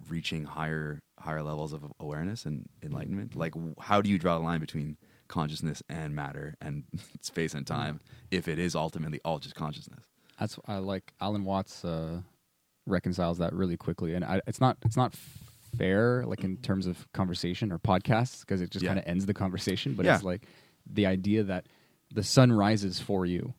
reaching 0.10 0.46
higher 0.46 1.02
higher 1.20 1.42
levels 1.44 1.74
of 1.74 1.84
awareness 2.00 2.46
and 2.46 2.68
enlightenment? 2.84 3.36
Like 3.36 3.54
how 3.80 4.02
do 4.02 4.10
you 4.10 4.18
draw 4.20 4.38
the 4.38 4.44
line 4.44 4.60
between 4.60 4.98
consciousness 5.28 5.82
and 5.90 6.16
matter 6.16 6.56
and 6.62 6.84
space 7.22 7.54
and 7.54 7.66
time 7.66 8.00
if 8.32 8.48
it 8.48 8.60
is 8.60 8.76
ultimately 8.76 9.20
all 9.26 9.40
just 9.40 9.56
consciousness? 9.56 10.04
That's 10.40 10.60
I 10.68 10.78
like 10.78 11.14
Alan 11.22 11.44
Watts 11.46 11.84
uh, 11.86 12.22
reconciles 12.86 13.38
that 13.40 13.54
really 13.54 13.78
quickly, 13.78 14.14
and 14.14 14.24
I, 14.26 14.42
it's 14.48 14.60
not 14.62 14.78
it's 14.84 14.98
not 14.98 15.16
fair 15.78 16.24
like 16.26 16.44
in 16.44 16.58
terms 16.58 16.88
of 16.88 17.12
conversation 17.14 17.72
or 17.72 17.80
podcasts 17.80 18.42
because 18.42 18.62
it 18.62 18.70
just 18.70 18.84
Yeah. 18.84 18.90
kind 18.90 19.00
of 19.00 19.06
ends 19.08 19.26
the 19.26 19.34
conversation. 19.34 19.94
But 19.96 20.06
Yeah. 20.06 20.16
it's 20.16 20.24
like 20.24 20.46
the 20.86 21.06
idea 21.06 21.44
that 21.44 21.68
the 22.14 22.24
sun 22.24 22.52
rises 22.52 23.00
for 23.00 23.26
you, 23.26 23.54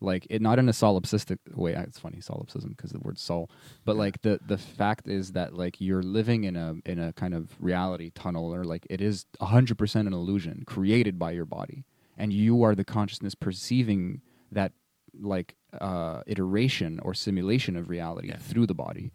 like 0.00 0.26
it 0.28 0.42
not 0.42 0.58
in 0.58 0.68
a 0.68 0.72
solipsistic 0.72 1.38
way. 1.54 1.74
It's 1.74 1.98
funny 1.98 2.20
solipsism 2.20 2.70
because 2.70 2.90
the 2.90 2.98
word 2.98 3.18
soul, 3.18 3.50
but 3.84 3.96
like 3.96 4.22
the 4.22 4.40
the 4.46 4.58
fact 4.58 5.06
is 5.08 5.32
that 5.32 5.54
like 5.54 5.80
you're 5.80 6.02
living 6.02 6.44
in 6.44 6.56
a 6.56 6.74
in 6.84 6.98
a 6.98 7.12
kind 7.12 7.34
of 7.34 7.50
reality 7.60 8.10
tunnel, 8.14 8.52
or 8.54 8.64
like 8.64 8.86
it 8.90 9.00
is 9.00 9.26
hundred 9.40 9.78
percent 9.78 10.08
an 10.08 10.14
illusion 10.14 10.64
created 10.66 11.18
by 11.18 11.30
your 11.30 11.46
body, 11.46 11.84
and 12.18 12.32
you 12.32 12.62
are 12.64 12.74
the 12.74 12.84
consciousness 12.84 13.34
perceiving 13.36 14.20
that 14.50 14.72
like 15.20 15.54
uh, 15.80 16.22
iteration 16.26 16.98
or 17.00 17.14
simulation 17.14 17.76
of 17.76 17.88
reality 17.88 18.28
Yeah. 18.28 18.38
through 18.38 18.66
the 18.66 18.74
body 18.74 19.12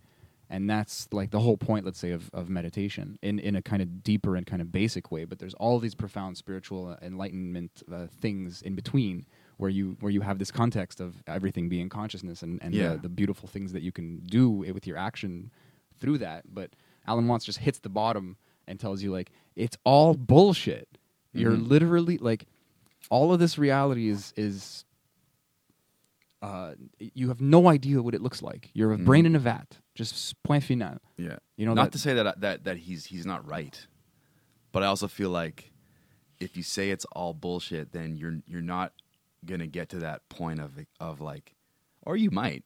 and 0.50 0.70
that's 0.70 1.08
like 1.12 1.32
the 1.32 1.39
whole 1.39 1.58
point 1.58 1.86
let's 1.86 2.00
say 2.00 2.12
of, 2.12 2.30
of 2.34 2.50
meditation 2.50 3.18
in, 3.22 3.38
in 3.39 3.56
a 3.56 3.62
kind 3.62 3.82
of 3.82 4.04
deeper 4.04 4.36
and 4.36 4.45
kind 4.48 4.62
of 4.62 4.72
basic 4.72 5.12
way 5.12 5.26
but 5.26 5.39
there's 5.39 5.54
all 5.56 5.80
these 5.80 5.95
profound 5.95 6.38
spiritual 6.38 6.98
enlightenment 7.02 7.84
uh, 7.91 8.08
things 8.22 8.62
in 8.62 8.76
between 8.76 9.26
where 9.58 9.70
you 9.70 9.98
where 10.00 10.12
you 10.12 10.22
have 10.22 10.39
this 10.39 10.52
context 10.52 11.00
of 11.02 11.16
everything 11.28 11.68
being 11.70 11.89
consciousness 11.89 12.41
and, 12.43 12.60
and 12.62 12.74
Yeah. 12.74 12.93
the, 12.93 12.98
the 13.00 13.10
beautiful 13.10 13.48
things 13.50 13.74
that 13.74 13.82
you 13.82 13.91
can 13.91 14.20
do 14.20 14.50
with 14.50 14.86
your 14.88 14.98
action 14.98 15.52
through 16.00 16.18
that 16.20 16.43
but 16.54 16.72
alan 17.08 17.28
watts 17.28 17.45
just 17.45 17.60
hits 17.60 17.80
the 17.80 17.89
bottom 17.89 18.38
and 18.68 18.80
tells 18.80 19.02
you 19.02 19.12
like 19.12 19.32
it's 19.56 19.78
all 19.84 20.14
bullshit 20.14 20.88
you're 21.34 21.54
Mhm. 21.58 21.68
literally 21.70 22.18
like 22.18 22.45
all 23.10 23.34
of 23.34 23.39
this 23.39 23.58
reality 23.58 24.10
is 24.10 24.34
is 24.38 24.86
uh, 26.41 26.75
you 26.99 27.27
have 27.29 27.41
no 27.41 27.67
idea 27.67 28.01
what 28.01 28.13
it 28.13 28.21
looks 28.21 28.41
like. 28.41 28.69
You're 28.73 28.93
a 28.93 28.97
Mhm. 28.97 29.05
brain 29.05 29.25
in 29.25 29.35
a 29.35 29.39
vat. 29.39 29.79
Just 29.95 30.41
point 30.43 30.63
final. 30.63 30.99
Yeah. 31.17 31.38
You 31.55 31.65
know, 31.65 31.73
not 31.73 31.85
that- 31.85 31.91
to 31.93 31.99
say 31.99 32.13
that 32.13 32.41
that 32.41 32.63
that 32.65 32.77
he's 32.77 33.05
he's 33.05 33.25
not 33.25 33.45
right, 33.47 33.88
but 34.71 34.83
I 34.83 34.85
also 34.85 35.07
feel 35.07 35.29
like 35.31 35.71
if 36.39 36.55
you 36.55 36.61
say 36.63 36.91
it's 36.91 37.05
all 37.05 37.33
bullshit, 37.33 37.91
then 37.91 38.15
you're 38.15 38.41
you're 38.45 38.61
not 38.61 38.93
gonna 39.45 39.67
get 39.67 39.89
to 39.89 39.99
that 39.99 40.27
point 40.29 40.59
of 40.59 40.77
of 40.99 41.19
like, 41.21 41.55
or 42.03 42.15
you 42.15 42.29
might, 42.29 42.63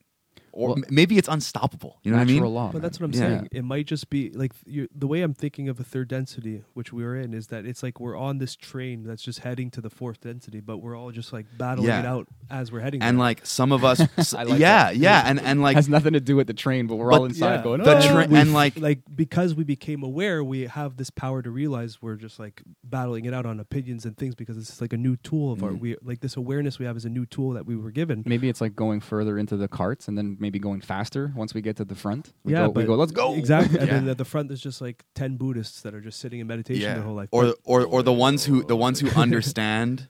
or 0.52 0.68
Well- 0.68 0.78
m- 0.78 0.84
maybe 0.90 1.18
it's 1.18 1.28
unstoppable. 1.28 1.98
You 2.02 2.10
know 2.12 2.18
what 2.18 2.22
I 2.22 2.24
Natural 2.32 2.44
mean? 2.50 2.54
law. 2.54 2.66
But 2.68 2.74
man. 2.74 2.82
that's 2.82 3.00
what 3.00 3.06
I'm 3.06 3.12
Yeah. 3.12 3.18
saying. 3.18 3.48
It 3.52 3.64
might 3.64 3.86
just 3.86 4.10
be 4.10 4.30
like 4.30 4.52
you 4.66 4.88
the 4.94 5.06
way 5.06 5.22
I'm 5.22 5.34
thinking 5.34 5.68
of 5.68 5.80
a 5.80 5.84
third 5.84 6.08
density, 6.08 6.62
which 6.74 6.92
we 6.92 7.04
are 7.04 7.16
in, 7.16 7.34
is 7.34 7.48
that 7.48 7.64
it's 7.66 7.82
like 7.82 7.98
we're 8.00 8.16
on 8.16 8.38
this 8.38 8.54
train 8.54 9.04
that's 9.04 9.22
just 9.22 9.40
heading 9.40 9.70
to 9.72 9.80
the 9.80 9.90
fourth 9.90 10.20
density, 10.20 10.60
but 10.60 10.78
we're 10.78 10.96
all 10.96 11.10
just 11.10 11.32
like 11.32 11.46
battling 11.58 11.88
Yeah. 11.88 12.00
it 12.00 12.06
out 12.06 12.28
as 12.50 12.70
we're 12.70 12.80
heading. 12.80 13.02
And 13.02 13.16
there. 13.16 13.24
like 13.24 13.46
some 13.46 13.72
of 13.72 13.84
us, 13.84 13.98
like 14.32 14.48
yeah, 14.50 14.84
that. 14.92 14.96
yeah, 14.96 15.22
and 15.26 15.40
and 15.40 15.62
like 15.62 15.76
has 15.76 15.88
nothing 15.88 16.12
to 16.12 16.20
do 16.20 16.36
with 16.36 16.46
the 16.46 16.54
train, 16.54 16.86
but 16.86 16.96
we're 16.96 17.10
But- 17.10 17.18
all 17.20 17.24
inside 17.24 17.56
yeah. 17.56 17.62
going. 17.62 17.82
the 17.82 17.96
"Oh." 17.98 18.00
tra- 18.12 18.26
we 18.28 18.36
and 18.36 18.52
like 18.52 18.78
like 18.78 19.00
because 19.14 19.54
we 19.54 19.64
became 19.64 20.02
aware, 20.02 20.44
we 20.44 20.62
have 20.66 20.96
this 20.96 21.10
power 21.10 21.42
to 21.42 21.50
realize 21.50 22.00
we're 22.02 22.16
just 22.16 22.38
like 22.38 22.62
battling 22.84 23.24
it 23.24 23.34
out 23.34 23.46
on 23.46 23.58
opinions 23.60 24.04
and 24.04 24.16
things 24.16 24.34
because 24.34 24.56
it's 24.56 24.80
like 24.80 24.92
a 24.92 24.96
new 24.98 25.16
tool 25.16 25.52
of 25.52 25.62
our 25.62 25.70
Mm. 25.70 25.80
we 25.80 25.96
like 26.02 26.20
this 26.20 26.36
awareness 26.36 26.78
we 26.78 26.84
have 26.86 26.96
is 26.96 27.04
a 27.04 27.08
new 27.10 27.24
tool 27.26 27.50
that 27.52 27.66
we 27.66 27.76
were 27.76 27.90
given. 27.90 28.22
Maybe 28.26 28.48
it's 28.48 28.60
like 28.60 28.76
going 28.76 29.00
further 29.00 29.38
into 29.38 29.56
the 29.56 29.68
carts 29.68 30.08
and 30.08 30.18
then 30.18 30.36
maybe 30.42 30.58
going 30.58 30.82
faster 30.82 31.32
once 31.34 31.54
we 31.54 31.62
get 31.62 31.76
to 31.76 31.84
the 31.86 31.94
front. 31.94 32.32
We 32.44 32.52
yeah, 32.52 32.66
go, 32.66 32.70
we 32.70 32.84
go, 32.84 32.96
let's 32.96 33.12
go. 33.12 33.34
exactly. 33.34 33.78
And 33.78 33.88
Yeah. 33.88 33.94
then 33.94 34.08
at 34.08 34.18
the 34.18 34.26
front, 34.26 34.48
there's 34.48 34.60
just 34.60 34.82
like 34.82 35.04
ten 35.14 35.36
Buddhists 35.36 35.80
that 35.82 35.94
are 35.94 36.02
just 36.02 36.20
sitting 36.20 36.40
in 36.40 36.46
meditation 36.46 36.82
their 36.82 37.02
whole 37.02 37.14
life. 37.14 37.30
Or 37.32 37.54
or 37.64 37.86
or 37.86 38.02
the 38.02 38.12
ones 38.12 38.44
who 38.44 38.62
the 38.64 38.76
ones 38.76 39.00
who 39.00 39.08
understand, 39.16 40.08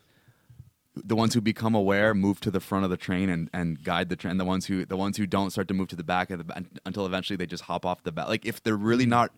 the 0.97 1.15
ones 1.15 1.35
who 1.35 1.41
become 1.41 1.75
aware 1.77 2.15
move 2.15 2.41
to 2.41 2.51
the 2.51 2.61
front 2.61 2.85
of 2.85 2.91
the 2.91 2.97
train 2.97 3.29
and, 3.29 3.49
and 3.53 3.85
guide 3.85 4.09
the 4.09 4.17
train. 4.17 4.39
The 4.39 4.45
ones 4.45 4.67
who 4.67 4.85
the 4.85 4.97
ones 4.97 5.17
who 5.19 5.27
don't 5.27 5.51
start 5.51 5.69
to 5.69 5.75
move 5.75 5.89
to 5.89 5.97
the 5.97 6.05
back 6.05 6.31
of 6.31 6.45
the 6.45 6.67
until 6.85 7.07
eventually 7.07 7.37
they 7.37 7.47
just 7.47 7.65
hop 7.65 7.87
off 7.87 8.03
the 8.03 8.11
back. 8.11 8.27
Like 8.27 8.45
if 8.45 8.63
they're 8.63 8.77
really 8.77 9.05
mm-hmm. 9.05 9.11
not 9.11 9.33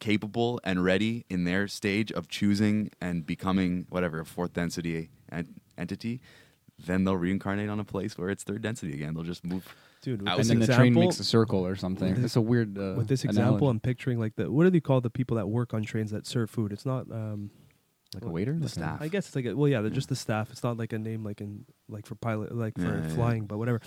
capable 0.00 0.60
and 0.64 0.84
ready 0.84 1.24
in 1.28 1.44
their 1.44 1.68
stage 1.68 2.10
of 2.12 2.28
choosing 2.28 2.90
and 3.00 3.26
becoming 3.26 3.86
whatever 3.90 4.20
a 4.20 4.24
fourth 4.24 4.52
density 4.52 5.10
en- 5.30 5.60
entity, 5.76 6.20
then 6.78 7.04
they'll 7.04 7.16
reincarnate 7.16 7.68
on 7.68 7.80
a 7.80 7.84
place 7.84 8.16
where 8.16 8.30
it's 8.30 8.44
third 8.44 8.62
density 8.62 8.92
again. 8.94 9.14
They'll 9.14 9.24
just 9.24 9.44
move. 9.44 9.74
Dude, 10.02 10.22
with 10.22 10.28
And 10.28 10.28
and 10.28 10.38
this 10.40 10.48
then 10.48 10.58
the 10.58 10.64
example, 10.64 10.82
train 10.82 10.94
makes 10.94 11.20
a 11.20 11.24
circle 11.24 11.66
or 11.66 11.76
something. 11.76 12.14
with 12.14 12.24
It's 12.24 12.36
a 12.36 12.40
weird. 12.40 12.76
Uh, 12.78 12.94
with 12.96 13.08
this 13.08 13.24
example, 13.24 13.56
analogy. 13.56 13.70
I'm 13.70 13.80
picturing 13.80 14.18
like 14.18 14.36
the 14.36 14.50
what 14.50 14.64
do 14.64 14.70
they 14.70 14.80
call 14.80 15.00
the 15.00 15.10
people 15.10 15.36
that 15.36 15.48
work 15.48 15.74
on 15.74 15.82
trains 15.82 16.10
that 16.10 16.26
serve 16.26 16.50
food? 16.50 16.72
It's 16.72 16.86
not. 16.86 17.10
um 17.10 17.50
like 18.14 18.24
a 18.24 18.28
waiter. 18.30 18.54
the 18.54 18.60
Like 18.60 18.70
staff. 18.70 19.02
I 19.02 19.08
guess 19.08 19.26
it's 19.26 19.36
like 19.36 19.44
a, 19.44 19.54
well, 19.54 19.68
yeah, 19.68 19.82
they're 19.82 19.90
just 19.90 20.08
the 20.08 20.16
staff. 20.16 20.50
It's 20.50 20.62
not 20.62 20.78
like 20.78 20.94
a 20.94 20.98
name 20.98 21.22
like 21.24 21.42
in 21.42 21.66
like 21.90 22.06
for 22.06 22.14
pilot, 22.14 22.54
like 22.54 22.74
for 22.78 22.84
Yeah, 22.84 22.94
yeah, 23.02 23.08
yeah. 23.08 23.14
flying, 23.14 23.44
but 23.46 23.58
whatever. 23.58 23.82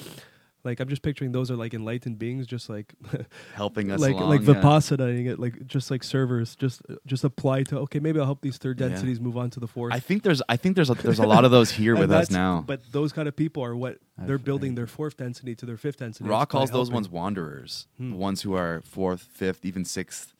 Like 0.63 0.79
I'm 0.79 0.87
just 0.87 1.01
picturing 1.01 1.31
those 1.31 1.49
are 1.49 1.55
like 1.55 1.73
enlightened 1.73 2.19
beings, 2.19 2.45
just 2.47 2.69
like 2.69 2.93
Helping 3.55 3.91
us 3.91 3.99
like 3.99 4.13
along, 4.13 4.29
like 4.29 4.41
yeah. 4.41 4.53
vipassanaing 4.53 5.27
it, 5.27 5.39
like 5.39 5.65
just 5.67 5.89
like 5.91 6.03
servers, 6.03 6.55
just 6.55 6.81
just 7.05 7.23
apply 7.23 7.63
to 7.63 7.79
okay, 7.79 7.99
maybe 7.99 8.19
I'll 8.19 8.25
help 8.25 8.41
these 8.41 8.57
third 8.57 8.79
Yeah. 8.79 8.89
densities 8.89 9.19
move 9.19 9.37
on 9.37 9.49
to 9.51 9.59
the 9.59 9.67
fourth. 9.67 9.93
I 9.93 9.99
think 9.99 10.23
there's 10.23 10.41
I 10.47 10.57
think 10.57 10.75
there's 10.75 10.89
a, 10.89 10.93
there's 10.93 11.19
a 11.19 11.25
lot 11.27 11.45
of 11.45 11.51
those 11.51 11.71
here 11.71 11.95
with 12.03 12.11
us 12.11 12.29
now. 12.29 12.63
But 12.65 12.81
those 12.91 13.11
kind 13.11 13.27
of 13.27 13.35
people 13.35 13.63
are 13.63 13.75
what 13.75 13.97
they're 14.17 14.37
building 14.37 14.75
their 14.75 14.87
fourth 14.87 15.17
density 15.17 15.55
to 15.55 15.65
their 15.65 15.77
fifth 15.77 15.97
density. 15.97 16.29
By 16.29 16.45
calls 16.45 16.71
those 16.71 16.91
ones 16.91 17.09
wanderers, 17.09 17.87
Hmm. 17.97 18.11
the 18.11 18.17
ones 18.17 18.41
who 18.43 18.53
are 18.53 18.81
fourth, 18.85 19.21
fifth, 19.33 19.65
even 19.65 19.83
sixth, 19.85 20.33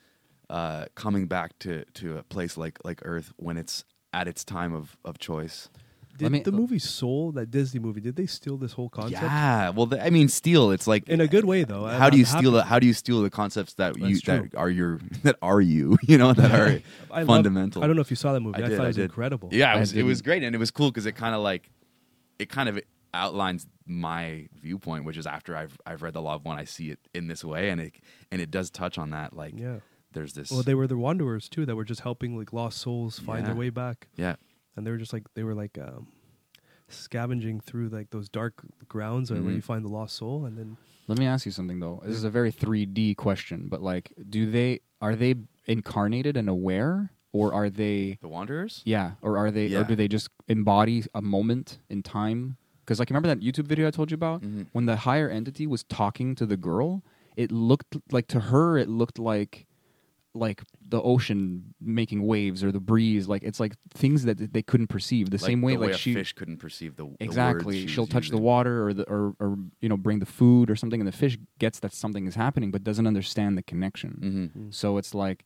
uh, 0.50 0.86
coming 0.96 1.26
back 1.28 1.58
to, 1.60 1.86
to 1.96 2.18
a 2.18 2.24
place 2.24 2.58
like 2.58 2.78
like 2.84 3.00
Earth 3.04 3.34
when 3.38 3.58
it's 3.58 3.86
at 4.14 4.28
its 4.28 4.44
time 4.44 4.74
of, 4.74 4.98
of 5.06 5.18
choice. 5.18 5.70
Did 6.26 6.32
me- 6.32 6.40
the 6.42 6.52
movie 6.52 6.80
Soul, 6.80 7.32
that 7.34 7.52
Disney 7.52 7.80
movie, 7.80 8.02
did 8.02 8.16
they 8.16 8.26
steal 8.26 8.58
this 8.58 8.74
whole 8.74 8.90
concept? 8.90 9.22
Yeah, 9.22 9.70
well, 9.70 9.86
the, 9.86 10.04
I 10.04 10.10
mean, 10.10 10.28
steal. 10.30 10.72
It's 10.72 10.88
like 10.88 11.08
In 11.10 11.22
a 11.22 11.28
good 11.28 11.46
way, 11.46 11.64
though. 11.64 11.86
How 11.86 12.04
I'm- 12.06 12.12
do 12.12 12.18
you 12.18 12.26
steal? 12.26 12.52
The, 12.52 12.64
how 12.64 12.80
do 12.80 12.88
you 12.88 12.94
steal 12.94 13.22
the 13.22 13.30
concepts 13.30 13.74
that 13.76 13.98
you 13.98 14.16
That's 14.20 14.22
that 14.26 14.56
are 14.56 14.70
your 14.70 15.00
that 15.24 15.38
are 15.42 15.62
you? 15.62 15.98
You 16.08 16.18
know 16.18 16.34
that 16.34 16.52
are 16.52 16.82
I 17.12 17.24
fundamental. 17.26 17.84
I 17.84 17.88
don't 17.88 17.96
know 17.96 18.02
if 18.02 18.10
you 18.10 18.16
saw 18.18 18.34
that 18.34 18.40
movie. 18.42 18.62
I 18.62 18.66
I, 18.66 18.70
did, 18.70 18.78
thought 18.78 18.84
it 18.86 18.88
was 18.88 18.98
incredible. 18.98 19.50
Yeah, 19.52 19.76
it 19.76 19.80
was, 19.80 19.94
it 19.94 20.04
was 20.04 20.22
great, 20.22 20.44
and 20.44 20.56
it 20.56 20.60
was 20.60 20.72
cool 20.72 20.90
because 20.92 21.06
it 21.06 21.14
kind 21.16 21.34
of 21.36 21.42
like 21.42 21.70
it 22.40 22.50
kind 22.50 22.68
of 22.70 22.80
outlines 23.14 23.68
my 23.86 24.48
viewpoint, 24.62 25.04
which 25.06 25.18
is 25.18 25.28
after 25.28 25.56
I've 25.56 25.78
I've 25.86 26.02
read 26.02 26.14
the 26.14 26.22
Law 26.22 26.36
of 26.36 26.46
One, 26.46 26.58
I 26.58 26.64
see 26.66 26.92
it 26.92 27.00
in 27.14 27.28
this 27.28 27.44
way, 27.44 27.70
and 27.70 27.80
it 27.82 27.94
and 28.32 28.42
it 28.42 28.52
does 28.52 28.70
touch 28.70 28.98
on 28.98 29.10
that. 29.12 29.36
Like, 29.36 29.54
Yeah. 29.58 29.78
there's 30.14 30.34
this. 30.34 30.50
Well, 30.52 30.64
they 30.64 30.76
were 30.76 30.88
the 30.88 30.98
wanderers 30.98 31.50
too 31.50 31.66
that 31.66 31.76
were 31.76 31.84
just 31.86 32.02
helping 32.02 32.38
like 32.38 32.52
lost 32.54 32.78
souls 32.80 33.20
find 33.20 33.46
their 33.46 33.56
way 33.56 33.70
back, 33.70 34.08
yeah, 34.16 34.36
and 34.76 34.86
they 34.86 34.92
were 34.92 34.98
just 34.98 35.14
like 35.14 35.24
they 35.36 35.44
were 35.44 35.54
like 35.56 35.78
um, 35.78 36.08
scavenging 36.88 37.60
through 37.60 37.90
like 37.90 38.10
those 38.12 38.30
dark 38.30 38.62
grounds 38.88 39.32
where 39.32 39.42
Mhm. 39.42 39.56
you 39.56 39.62
find 39.62 39.84
the 39.86 39.90
lost 39.90 40.16
soul, 40.16 40.46
and 40.46 40.58
then 40.58 40.78
Let 41.08 41.18
me 41.18 41.26
ask 41.26 41.46
you 41.46 41.52
something 41.52 41.80
though. 41.80 42.02
This 42.06 42.16
is 42.16 42.24
a 42.24 42.30
very 42.30 42.52
3D 42.52 43.16
question, 43.16 43.68
but 43.68 43.82
like, 43.82 44.14
do 44.30 44.50
they 44.50 44.80
are 45.02 45.16
they 45.16 45.36
incarnated 45.66 46.38
and 46.38 46.48
aware, 46.48 47.12
or 47.34 47.54
are 47.54 47.70
they? 47.70 48.18
the 48.22 48.28
Wanderers. 48.30 48.82
Yeah, 48.86 49.14
or 49.22 49.38
are 49.38 49.52
they? 49.52 49.66
Or 49.66 49.70
Yeah. 49.82 49.84
do 49.84 49.96
they 49.96 50.08
just 50.08 50.30
embody 50.48 51.04
a 51.14 51.22
moment 51.22 51.80
in 51.90 52.02
time? 52.04 52.58
Because 52.86 53.00
like, 53.00 53.10
remember 53.10 53.28
that 53.28 53.40
YouTube 53.42 53.68
video 53.68 53.88
I 53.88 53.92
told 53.92 54.12
you 54.12 54.16
about 54.16 54.42
Mhm. 54.42 54.68
when 54.72 54.86
the 54.86 54.98
higher 54.98 55.30
entity 55.30 55.68
was 55.68 55.84
talking 55.84 56.36
to 56.36 56.46
the 56.46 56.58
girl? 56.58 57.04
It 57.36 57.52
looked 57.52 57.98
like 58.12 58.28
to 58.28 58.40
her, 58.52 58.78
it 58.78 58.88
looked 58.90 59.18
like 59.20 59.66
like 60.34 60.64
the 60.88 61.02
ocean 61.02 61.74
making 61.82 62.26
waves 62.26 62.64
or 62.64 62.72
the 62.72 62.80
breeze. 62.80 63.28
Like 63.28 63.44
it's 63.44 63.60
like 63.60 63.76
things 63.94 64.24
that 64.24 64.54
they 64.54 64.62
couldn't 64.62 64.88
perceive. 64.88 65.30
The 65.30 65.38
same 65.38 65.62
way, 65.62 65.76
the 65.76 65.82
like 65.82 65.92
a 65.92 65.98
she 65.98 66.14
fish 66.14 66.34
couldn't 66.34 66.58
perceive 66.58 66.96
the 66.96 67.04
the 67.06 67.16
exactly 67.20 67.66
words 67.66 67.78
she 67.80 67.88
she'll 67.88 68.04
was 68.06 68.10
touch 68.10 68.30
the 68.30 68.38
water 68.38 68.88
or 68.88 68.94
the 68.94 69.04
or, 69.10 69.36
or 69.40 69.58
you 69.82 69.90
know 69.90 69.98
bring 69.98 70.20
the 70.20 70.26
food 70.26 70.70
or 70.70 70.76
something 70.76 71.02
and 71.02 71.08
the 71.08 71.12
fish 71.12 71.38
gets 71.60 71.80
that 71.80 71.94
something 71.94 72.28
is 72.28 72.36
happening 72.36 72.72
but 72.72 72.84
doesn't 72.84 73.08
understand 73.08 73.58
the 73.58 73.64
connection 73.64 74.54
Mhm. 74.64 74.74
so 74.74 74.98
it's 74.98 75.14
like 75.14 75.44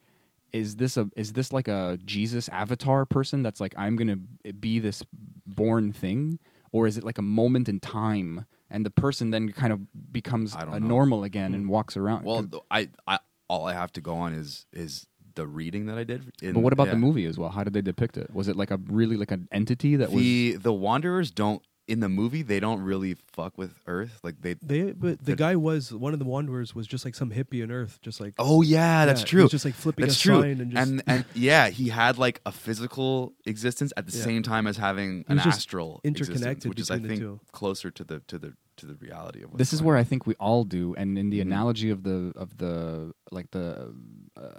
is 0.53 0.75
this 0.75 0.95
a 0.97 1.09
is 1.15 1.33
this 1.33 1.51
like 1.51 1.67
a 1.67 1.97
jesus 2.05 2.47
avatar 2.49 3.05
person 3.05 3.41
that's 3.43 3.59
like 3.59 3.73
i'm 3.77 3.95
gonna 3.95 4.17
be 4.59 4.79
this 4.79 5.03
born 5.45 5.91
thing 5.91 6.39
or 6.71 6.87
is 6.87 6.97
it 6.97 7.03
like 7.03 7.17
a 7.17 7.21
moment 7.23 7.67
in 7.67 7.79
time 7.79 8.45
and 8.69 8.85
the 8.85 8.89
person 8.91 9.31
then 9.31 9.51
kind 9.51 9.73
of 9.73 9.79
becomes 10.13 10.55
a 10.55 10.65
know. 10.79 10.87
normal 10.87 11.23
again 11.23 11.53
and 11.53 11.67
walks 11.69 11.97
around 11.97 12.23
well 12.23 12.45
I, 12.71 12.89
I 13.07 13.19
all 13.47 13.67
I 13.67 13.73
have 13.73 13.91
to 13.93 14.01
go 14.01 14.15
on 14.15 14.33
is 14.33 14.65
is 14.73 15.07
the 15.35 15.45
reading 15.45 15.87
that 15.87 15.97
I 15.97 16.03
did. 16.05 16.31
In, 16.41 16.53
but 16.53 16.61
what 16.61 16.71
about 16.73 16.89
the 16.89 16.95
movie 16.95 17.25
as 17.25 17.37
well 17.37 17.49
how 17.49 17.63
did 17.63 17.73
they 17.73 17.81
depict 17.81 18.17
it 18.17 18.33
was 18.33 18.47
it 18.47 18.55
like 18.55 18.71
a 18.71 18.77
really 18.87 19.17
like 19.17 19.31
an 19.31 19.47
entity 19.51 19.95
that 19.97 20.11
was 20.11 20.21
the 20.23 20.55
the 20.57 20.71
Wanderers 20.73 21.29
don't 21.31 21.61
in 21.87 21.99
the 21.99 22.09
movie 22.09 22.41
they 22.41 22.59
don't 22.59 22.81
really 22.81 23.15
fuck 23.31 23.55
with 23.59 23.75
Earth. 23.85 24.19
Like 24.23 24.41
they. 24.41 24.55
they 24.61 24.91
but 24.93 25.19
the 25.19 25.25
The- 25.25 25.35
guy 25.35 25.55
was 25.55 25.93
one 25.93 26.13
of 26.13 26.19
the 26.19 26.25
wanderers 26.25 26.73
was 26.73 26.87
just 26.87 27.05
like 27.05 27.13
some 27.13 27.29
hippie 27.29 27.61
on 27.61 27.69
Earth, 27.69 27.99
just 28.01 28.19
like 28.19 28.33
Oh 28.39 28.63
yeah, 28.63 29.05
that's 29.05 29.21
Yeah, 29.21 29.25
he 29.25 29.29
true. 29.29 29.41
was 29.43 29.51
just, 29.51 29.65
like, 29.65 29.75
flipping 29.75 30.05
that's 30.05 30.17
a 30.17 30.19
true. 30.21 30.41
sign 30.41 30.61
and 30.61 30.71
just- 30.71 30.89
and 30.91 31.03
and 31.05 31.25
yeah, 31.35 31.69
he 31.69 31.89
had 31.89 32.17
like 32.17 32.41
a 32.45 32.51
physical 32.51 33.33
existence 33.45 33.93
at 33.97 34.07
the 34.07 34.17
Yeah. 34.17 34.23
same 34.23 34.41
time 34.41 34.65
as 34.65 34.77
having 34.77 35.25
an 35.27 35.37
astral 35.37 36.01
interconnected 36.03 36.41
existence, 36.41 36.65
which 36.65 36.79
is 36.79 36.89
I 36.89 36.97
think 36.97 37.19
two. 37.19 37.39
closer 37.51 37.91
to 37.91 38.03
the 38.03 38.19
to 38.21 38.39
the 38.39 38.53
to 38.77 38.85
the 38.85 38.95
reality 38.95 39.41
of. 39.43 39.51
What's 39.51 39.57
this 39.59 39.73
is 39.73 39.81
where. 39.81 39.97
I 39.97 40.03
think 40.03 40.25
we 40.27 40.35
all 40.35 40.63
do, 40.63 40.93
and 40.95 41.17
in 41.17 41.29
the 41.29 41.39
Mhm. 41.39 41.43
analogy 41.49 41.89
of 41.89 42.03
the 42.03 42.31
of 42.35 42.57
the 42.57 43.13
like 43.31 43.51
the 43.51 43.93
uh, 44.35 44.49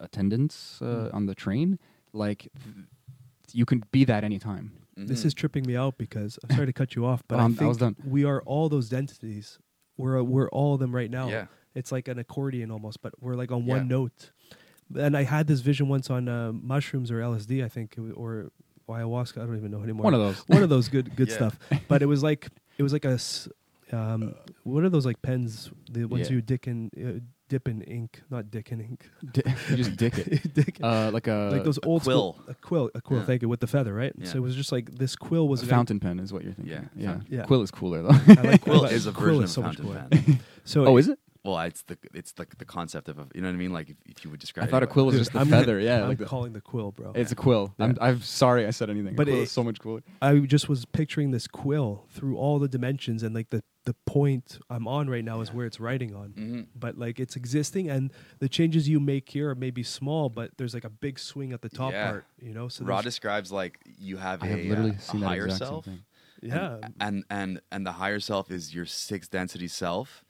attendants 0.00 0.80
uh, 0.82 0.84
Mm. 0.84 1.14
on 1.14 1.26
the 1.26 1.34
train, 1.34 1.78
like 2.12 2.40
th- 2.62 3.54
you 3.54 3.64
can 3.64 3.82
be 3.90 4.04
that 4.04 4.24
anytime. 4.24 4.72
this 4.96 5.22
Mhm. 5.22 5.26
is 5.26 5.34
tripping 5.34 5.64
me 5.64 5.76
out 5.76 5.96
because 5.96 6.40
I'm 6.42 6.50
sorry 6.56 6.66
to 6.66 6.72
cut 6.72 6.96
you 6.96 7.06
off, 7.06 7.22
but 7.28 7.38
Oh, 7.38 7.44
I 7.44 7.46
think 7.48 7.62
I 7.62 7.66
was 7.68 7.76
done. 7.76 7.94
we 8.04 8.24
are 8.24 8.42
all 8.42 8.68
those 8.68 8.88
densities. 8.88 9.58
We're 9.96 10.20
we're 10.24 10.48
all 10.50 10.74
of 10.74 10.80
them 10.80 10.92
right 10.94 11.08
now. 11.10 11.28
Yeah. 11.28 11.46
It's 11.74 11.92
like 11.92 12.08
an 12.08 12.18
accordion 12.18 12.70
almost, 12.72 13.00
but 13.00 13.12
we're 13.22 13.36
like 13.36 13.52
on 13.52 13.64
Yeah. 13.64 13.74
one 13.74 13.86
note. 13.88 14.32
And 14.96 15.16
I 15.16 15.22
had 15.22 15.46
this 15.46 15.60
vision 15.60 15.86
once 15.88 16.10
on 16.10 16.28
uh, 16.28 16.50
mushrooms 16.52 17.10
or 17.12 17.20
LSD, 17.20 17.62
I 17.62 17.68
think, 17.68 17.94
or 18.16 18.50
ayahuasca. 18.88 19.40
I 19.42 19.46
don't 19.46 19.56
even 19.56 19.70
know 19.70 19.82
anymore. 19.84 20.02
One 20.04 20.14
of 20.14 20.20
those. 20.20 20.38
One 20.48 20.62
of 20.64 20.68
those 20.70 20.88
good 20.88 21.14
good 21.14 21.28
Yeah. 21.32 21.34
stuff. 21.36 21.58
But 21.88 22.02
it 22.02 22.06
was 22.06 22.22
like 22.24 22.48
it 22.78 22.82
was 22.82 22.92
like 22.92 23.04
a 23.04 23.10
s- 23.14 23.48
um, 23.92 24.34
what 24.64 24.84
are 24.84 24.88
those 24.90 25.06
like 25.06 25.20
pens? 25.22 25.70
The 25.90 26.04
ones 26.04 26.28
Yeah. 26.28 26.36
you 26.36 26.42
dick 26.42 26.66
in, 26.66 26.90
uh, 26.96 27.20
dip 27.48 27.66
in 27.68 27.80
ink, 27.82 28.22
not 28.30 28.50
dick 28.50 28.70
in 28.70 28.80
ink. 28.82 29.10
Di- 29.32 29.42
you 29.70 29.76
just 29.76 29.96
dick 29.96 30.18
it. 30.18 30.52
dick, 30.58 30.78
Uh, 30.82 31.10
like 31.10 31.26
a 31.26 31.48
like 31.52 31.64
those 31.64 31.78
old 31.84 32.02
quill. 32.02 32.34
school, 32.34 32.44
a 32.48 32.54
quill, 32.54 32.90
a 32.94 33.00
quill. 33.00 33.20
Yeah. 33.20 33.26
Thank 33.26 33.42
you 33.42 33.48
with 33.48 33.60
the 33.60 33.66
feather, 33.66 33.94
right? 33.94 34.12
Yeah. 34.16 34.26
So 34.28 34.38
it 34.38 34.42
was 34.42 34.54
just 34.54 34.72
like 34.72 34.90
this 34.98 35.16
quill 35.16 35.48
was 35.48 35.60
a 35.62 35.64
an- 35.64 35.70
fountain 35.70 36.00
pen 36.00 36.20
is 36.20 36.32
what 36.32 36.44
you're 36.44 36.52
thinking. 36.52 36.74
Yeah, 36.74 36.84
yeah. 36.96 37.12
fountain- 37.14 37.34
Yeah. 37.34 37.44
Quill 37.44 37.62
is 37.62 37.70
cooler 37.70 38.02
though. 38.02 38.10
I 38.10 38.42
like 38.42 38.60
Quill 38.68 38.82
but 38.82 38.92
is 38.92 39.06
a 39.06 39.12
quill 39.12 39.40
version 39.40 39.44
is 39.44 39.50
of 39.50 39.54
so 39.54 39.62
much 39.62 39.76
fountain 39.76 39.86
cooler. 39.86 40.06
pen. 40.10 40.40
So 40.64 40.84
oh, 40.86 40.96
is 40.98 41.08
it? 41.08 41.18
Well, 41.52 41.60
it's 41.60 41.82
the 41.82 41.96
it's 42.14 42.32
the 42.32 42.46
the 42.58 42.64
concept 42.64 43.08
of 43.08 43.18
a, 43.18 43.26
you 43.34 43.40
know 43.40 43.48
what 43.48 43.54
I 43.54 43.56
mean. 43.56 43.72
Like 43.72 43.90
if, 43.90 43.96
if 44.06 44.24
you 44.24 44.30
would 44.30 44.40
describe. 44.40 44.66
I 44.68 44.70
thought 44.70 44.82
a 44.82 44.86
quill 44.86 45.06
was 45.06 45.16
just 45.16 45.32
the 45.32 45.38
I'm- 45.38 45.48
feather. 45.48 45.78
Yeah, 45.80 46.02
I'm 46.02 46.08
like 46.08 46.18
the, 46.18 46.26
calling 46.26 46.52
the 46.52 46.60
quill, 46.60 46.92
bro. 46.92 47.12
it's 47.14 47.32
a 47.32 47.34
quill. 47.36 47.74
I'm, 47.78 47.96
I'm 48.00 48.20
sorry 48.22 48.66
I 48.66 48.70
said 48.70 48.90
anything. 48.90 49.14
But 49.14 49.26
But 49.26 49.30
quill 49.32 49.38
it- 49.40 49.42
is 49.44 49.50
so 49.52 49.64
much 49.64 49.80
cooler. 49.80 50.02
I 50.20 50.38
just 50.40 50.68
was 50.68 50.84
picturing 50.84 51.30
this 51.30 51.46
quill 51.46 52.04
through 52.10 52.36
all 52.36 52.58
the 52.58 52.68
dimensions, 52.68 53.22
and 53.22 53.34
like 53.34 53.50
the 53.50 53.62
the 53.84 53.94
point 54.04 54.58
I'm 54.68 54.86
on 54.86 55.08
right 55.08 55.24
now 55.24 55.40
is 55.40 55.52
where 55.52 55.64
it's 55.64 55.80
writing 55.80 56.14
on. 56.14 56.28
Mhm. 56.36 56.66
But 56.74 56.98
like 56.98 57.18
it's 57.18 57.36
existing, 57.36 57.88
and 57.88 58.12
the 58.38 58.48
changes 58.48 58.88
you 58.88 59.00
make 59.00 59.30
here 59.30 59.48
are 59.50 59.54
maybe 59.54 59.82
small, 59.82 60.28
but 60.28 60.50
there's 60.58 60.74
like 60.74 60.84
a 60.84 60.90
big 60.90 61.18
swing 61.18 61.52
at 61.52 61.62
the 61.62 61.70
top 61.70 61.92
Yeah. 61.92 62.10
part. 62.10 62.26
You 62.40 62.52
know, 62.52 62.68
so 62.68 62.84
Ra 62.84 62.96
there's- 62.96 63.04
describes 63.04 63.50
like 63.50 63.78
you 63.98 64.18
have 64.18 64.42
I 64.42 64.46
a, 64.48 64.50
have 64.50 64.66
literally 64.66 64.90
uh, 64.90 64.98
seen 64.98 65.20
a 65.20 65.24
that 65.24 65.26
higher 65.28 65.44
exact 65.46 65.58
self. 65.70 65.84
thing. 65.86 66.02
yeah, 66.42 66.76
and, 66.82 66.94
and 67.00 67.24
and 67.30 67.60
and 67.72 67.86
the 67.86 67.92
higher 67.92 68.20
self 68.20 68.50
is 68.50 68.74
your 68.74 68.84
sixth 68.86 69.30
density 69.30 69.68
self 69.68 70.22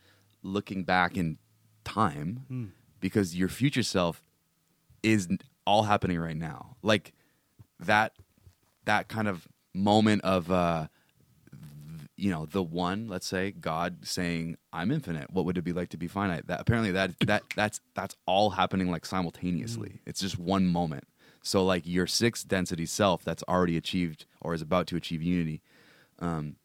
looking 0.42 0.84
back 0.84 1.16
in 1.16 1.38
time 1.84 2.44
Hmm. 2.48 2.64
because 3.00 3.34
your 3.36 3.48
future 3.48 3.82
self 3.82 4.22
is 5.02 5.28
all 5.66 5.84
happening 5.84 6.18
right 6.18 6.36
now. 6.36 6.76
Like 6.82 7.12
that 7.80 8.12
that 8.84 9.08
kind 9.08 9.28
of 9.28 9.46
moment 9.74 10.22
of 10.22 10.50
uh 10.50 10.88
th- 11.50 12.08
you 12.16 12.30
know 12.30 12.46
the 12.46 12.62
one 12.62 13.06
let's 13.06 13.26
say 13.26 13.50
god 13.52 13.98
saying 14.06 14.56
i'm 14.72 14.90
infinite. 14.90 15.30
What 15.30 15.44
would 15.44 15.58
it 15.58 15.62
be 15.62 15.72
like 15.72 15.88
to 15.90 15.96
be 15.96 16.08
finite? 16.08 16.46
That 16.46 16.60
apparently 16.60 16.90
that 16.92 17.18
that 17.20 17.42
that's 17.54 17.80
that's 17.94 18.16
all 18.26 18.50
happening 18.50 18.90
like 18.90 19.06
simultaneously. 19.06 20.00
It's 20.06 20.20
just 20.20 20.38
one 20.38 20.66
moment. 20.66 21.04
So 21.42 21.64
like 21.64 21.86
your 21.86 22.06
sixth 22.06 22.48
density 22.48 22.86
self 22.86 23.24
that's 23.24 23.44
already 23.48 23.76
achieved 23.76 24.26
or 24.40 24.54
is 24.54 24.62
about 24.62 24.86
to 24.88 24.96
achieve 24.96 25.22
unity 25.22 25.62
um, 26.18 26.56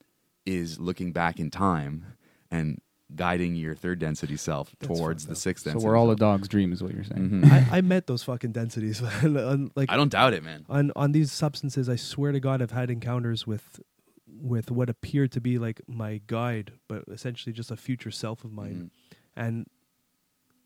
is 0.46 0.80
looking 0.80 1.12
back 1.12 1.40
in 1.40 1.52
time 1.52 2.18
and 2.50 2.82
guiding 3.16 3.56
your 3.56 3.76
third 3.76 4.00
density 4.00 4.38
self 4.38 4.74
That's 4.80 4.88
towards 4.98 5.24
fucked 5.24 5.30
the 5.30 5.34
up. 5.34 5.38
sixth 5.38 5.64
So 5.66 5.72
density 5.72 5.88
we're 5.88 5.96
all 5.98 6.08
a 6.10 6.12
self. 6.12 6.20
dog's 6.20 6.48
dream, 6.48 6.72
is 6.74 6.82
what 6.84 6.94
you're 6.94 7.04
saying. 7.04 7.30
Mhm. 7.30 7.52
I, 7.72 7.78
I 7.78 7.82
met 7.82 8.08
those 8.08 8.24
fucking 8.24 8.52
densities. 8.52 9.02
man. 9.02 9.38
On, 9.38 9.72
like 9.76 9.92
I 9.92 9.98
don't 9.98 10.12
doubt 10.12 10.34
it, 10.34 10.44
man. 10.44 10.66
on 10.70 10.92
on 10.96 11.12
these 11.12 11.32
substances, 11.32 11.90
I 11.90 11.96
swear 11.96 12.32
to 12.32 12.40
God, 12.40 12.62
I've 12.62 12.72
had 12.72 12.90
encounters 12.90 13.46
with 13.48 13.80
with 14.28 14.72
what 14.72 14.90
appeared 14.90 15.32
to 15.34 15.42
be 15.42 15.58
like 15.60 15.82
my 15.88 16.20
guide, 16.28 16.74
but 16.88 17.04
essentially 17.08 17.54
just 17.54 17.70
a 17.72 17.78
future 17.78 18.12
self 18.12 18.44
of 18.44 18.52
mine. 18.52 18.90
Mhm. 18.92 19.16
And 19.36 19.68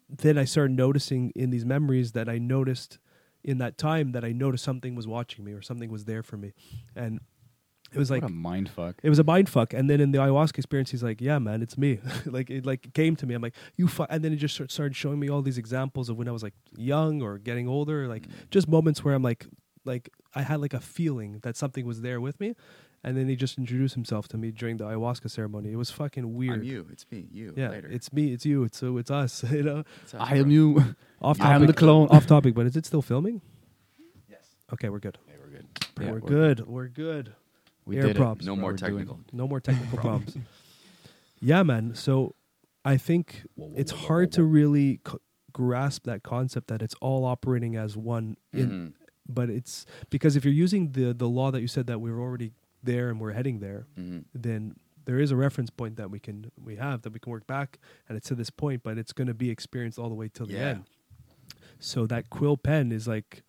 then 0.10 0.38
I 0.38 0.45
started 0.45 0.76
noticing 0.76 1.32
in 1.36 1.50
these 1.50 1.66
memories 1.66 2.14
that 2.14 2.30
I 2.30 2.38
noticed 2.38 2.98
in 3.43 3.58
that 3.60 3.78
time 3.78 4.12
that 4.14 4.24
I 4.26 4.32
noticed 4.32 4.64
something 4.64 4.95
was 4.95 5.06
watching 5.08 5.43
me 5.43 5.52
or 5.52 5.62
something 5.62 5.89
was 5.91 6.06
there 6.06 6.24
for 6.24 6.38
me, 6.38 6.54
and 6.95 7.20
it 7.91 7.97
was 7.97 8.11
like 8.11 8.21
what 8.21 8.31
a 8.31 8.33
mind 8.33 8.69
fuck. 8.69 8.95
it 9.03 9.09
was 9.09 9.19
a 9.19 9.23
mind 9.23 9.49
fuck. 9.49 9.73
And 9.73 9.89
then 9.89 9.99
in 9.99 10.11
the 10.11 10.17
ayahuasca 10.17 10.57
experience, 10.57 10.91
he's 10.91 11.03
like, 11.03 11.21
"Yeah, 11.21 11.39
man, 11.39 11.61
it's 11.61 11.77
me." 11.77 11.99
like 12.25 12.49
it 12.49 12.65
like 12.65 12.93
came 12.93 13.15
to 13.15 13.25
me. 13.25 13.33
I'm 13.33 13.41
like, 13.41 13.55
"You," 13.75 13.88
fu-. 13.88 14.05
and 14.09 14.23
then 14.23 14.33
it 14.33 14.38
just 14.38 14.55
started 14.55 14.95
showing 14.95 15.19
me 15.19 15.29
all 15.29 15.41
these 15.41 15.57
examples 15.57 16.09
of 16.09 16.17
when 16.17 16.27
I 16.27 16.31
was 16.31 16.43
like 16.43 16.53
young 16.75 17.21
or 17.21 17.38
getting 17.38 17.67
older, 17.67 18.07
like 18.07 18.27
mm. 18.27 18.31
just 18.51 18.67
moments 18.67 19.03
where 19.03 19.13
I'm 19.13 19.23
like, 19.23 19.45
like 19.85 20.09
I 20.35 20.41
had 20.41 20.61
like 20.61 20.73
a 20.73 20.79
feeling 20.79 21.39
that 21.43 21.55
something 21.55 21.85
was 21.85 22.01
there 22.01 22.21
with 22.21 22.39
me. 22.39 22.55
And 23.03 23.15
then 23.15 23.29
he 23.29 23.35
just 23.35 23.57
introduced 23.57 23.93
himself 23.93 24.27
to 24.29 24.38
me 24.38 24.51
during 24.51 24.77
the 24.77 24.83
ayahuasca 24.83 25.29
ceremony. 25.29 25.71
It 25.71 25.75
was 25.75 25.91
fucking 25.91 26.33
weird. 26.33 26.55
I'm 26.55 26.63
you. 26.63 26.88
It's 26.91 27.05
me. 27.11 27.27
You. 27.31 27.53
Yeah, 27.55 27.69
Later. 27.69 27.88
it's 27.89 28.11
me, 28.11 28.33
it's 28.33 28.45
you, 28.45 28.63
it's 28.63 28.77
so 28.77 28.97
it's 28.97 29.11
us. 29.11 29.43
You 29.51 29.63
know, 29.63 29.77
us, 29.79 30.15
I 30.17 30.35
am 30.35 30.51
you. 30.51 30.95
off 31.21 31.39
I 31.39 31.53
am 31.53 31.61
topic. 31.61 31.67
the 31.67 31.79
clone. 31.79 32.07
Off 32.09 32.27
topic, 32.27 32.53
but 32.53 32.65
is 32.65 32.75
it 32.75 32.85
still 32.85 33.01
filming? 33.01 33.41
Yes. 34.29 34.45
Okay, 34.73 34.89
we're 34.89 34.99
good. 34.99 35.17
Okay, 35.27 35.38
we're 35.39 35.49
good. 35.49 35.67
Yeah, 35.99 36.11
we're, 36.11 36.19
we're 36.19 36.27
good. 36.27 36.67
We're 36.67 36.88
good. 36.88 37.33
We 37.88 37.95
Air 37.97 38.03
did 38.03 38.11
it. 38.11 38.19
props. 38.19 38.45
No 38.45 38.51
That's 38.53 38.61
more 38.61 38.71
what 38.73 38.81
we're 38.81 38.88
doing. 38.89 38.99
technical. 39.07 39.19
No 39.33 39.47
more 39.47 39.59
technical 39.69 39.97
problems. 39.97 40.38
Yeah, 41.39 41.63
man. 41.63 41.95
So 41.95 42.35
I 42.85 42.97
think 42.97 43.43
Whoa, 43.55 43.67
whoa, 43.67 43.73
it's 43.77 43.91
whoa, 43.91 44.07
hard 44.07 44.31
to 44.33 44.43
really 44.43 44.99
c- 45.07 45.17
grasp 45.53 46.03
that 46.05 46.23
concept 46.23 46.67
that 46.67 46.81
it's 46.81 46.95
all 47.01 47.25
operating 47.25 47.75
as 47.75 47.95
one. 47.97 48.38
In, 48.53 48.69
Mhm. 48.69 48.93
But 49.29 49.49
it's 49.49 49.85
because 50.09 50.35
if 50.38 50.45
you're 50.45 50.53
using 50.53 50.91
the 50.93 51.13
the 51.13 51.27
law 51.27 51.51
that 51.51 51.61
you 51.61 51.67
said 51.67 51.88
that 51.88 51.99
we're 51.99 52.19
already 52.19 52.53
there 52.81 53.09
and 53.09 53.19
we're 53.19 53.33
heading 53.33 53.59
there, 53.59 53.88
Mhm. 53.99 54.23
then 54.33 54.75
there 55.03 55.19
is 55.19 55.31
a 55.31 55.35
reference 55.35 55.69
point 55.69 55.95
that 55.97 56.09
we 56.09 56.19
can 56.19 56.49
we 56.61 56.75
have 56.77 57.01
that 57.01 57.11
we 57.13 57.19
can 57.19 57.31
work 57.31 57.45
back, 57.47 57.77
and 58.07 58.17
it's 58.17 58.27
to 58.29 58.35
this 58.35 58.49
point, 58.49 58.83
but 58.83 58.97
it's 58.97 59.11
going 59.13 59.27
to 59.27 59.33
be 59.33 59.49
experienced 59.49 59.99
all 59.99 60.07
the 60.09 60.15
way 60.15 60.29
till 60.29 60.45
the 60.45 60.57
end. 60.57 60.83
So 61.79 62.07
that 62.07 62.29
quill 62.29 62.55
pen 62.57 62.91
is 62.93 63.05
like 63.07 63.43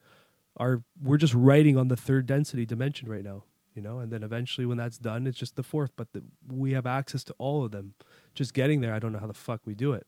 our 0.56 0.82
we're 1.00 1.16
just 1.16 1.34
writing 1.34 1.76
on 1.76 1.86
the 1.88 1.96
third 1.96 2.26
density 2.26 2.66
dimension 2.66 3.08
right 3.08 3.22
now, 3.24 3.44
you 3.78 3.82
know, 3.82 4.00
and 4.00 4.10
then 4.12 4.24
eventually 4.24 4.66
when 4.66 4.76
that's 4.76 4.98
done, 4.98 5.24
it's 5.28 5.38
just 5.38 5.54
the 5.54 5.62
fourth. 5.62 5.92
But 5.94 6.08
the, 6.12 6.24
we 6.52 6.72
have 6.72 6.84
access 6.84 7.22
to 7.24 7.34
all 7.38 7.64
of 7.64 7.70
them. 7.70 7.94
Just 8.34 8.52
getting 8.54 8.80
there, 8.80 8.92
I 8.92 8.98
don't 8.98 9.12
know 9.12 9.20
how 9.20 9.28
the 9.28 9.32
fuck 9.48 9.60
we 9.64 9.74
do 9.76 9.92
it. 9.92 10.04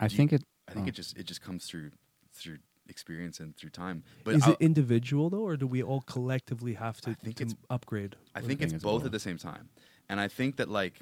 I 0.00 0.06
You- 0.06 0.10
think 0.16 0.32
it. 0.32 0.42
I 0.68 0.72
think 0.72 0.86
oh. 0.86 0.88
it 0.88 0.94
just 0.96 1.16
it 1.16 1.26
just 1.26 1.40
comes 1.40 1.66
through 1.66 1.92
through 2.34 2.58
experience 2.88 3.38
and 3.38 3.56
through 3.56 3.70
time. 3.70 4.02
But 4.24 4.34
Is 4.34 4.42
I'll- 4.42 4.54
it 4.54 4.58
individual 4.60 5.30
though, 5.30 5.46
or 5.50 5.56
do 5.56 5.68
we 5.68 5.84
all 5.84 6.00
collectively 6.00 6.74
have 6.74 7.00
to, 7.02 7.10
I 7.10 7.14
think 7.14 7.36
to 7.36 7.42
it's- 7.44 7.56
upgrade? 7.70 8.16
I 8.34 8.38
I 8.38 8.40
think 8.42 8.48
think 8.48 8.62
it's 8.62 8.72
it's 8.74 8.82
both 8.82 9.02
both. 9.02 9.06
at 9.06 9.12
the 9.12 9.20
same 9.20 9.38
time, 9.38 9.68
and 10.08 10.18
I 10.18 10.26
think 10.26 10.56
that 10.56 10.68
like 10.68 11.00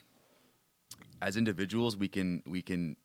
as 1.23 1.39
individuals, 1.39 1.97
we 1.97 2.09
can 2.09 2.43
we 2.47 2.61
can 2.61 2.97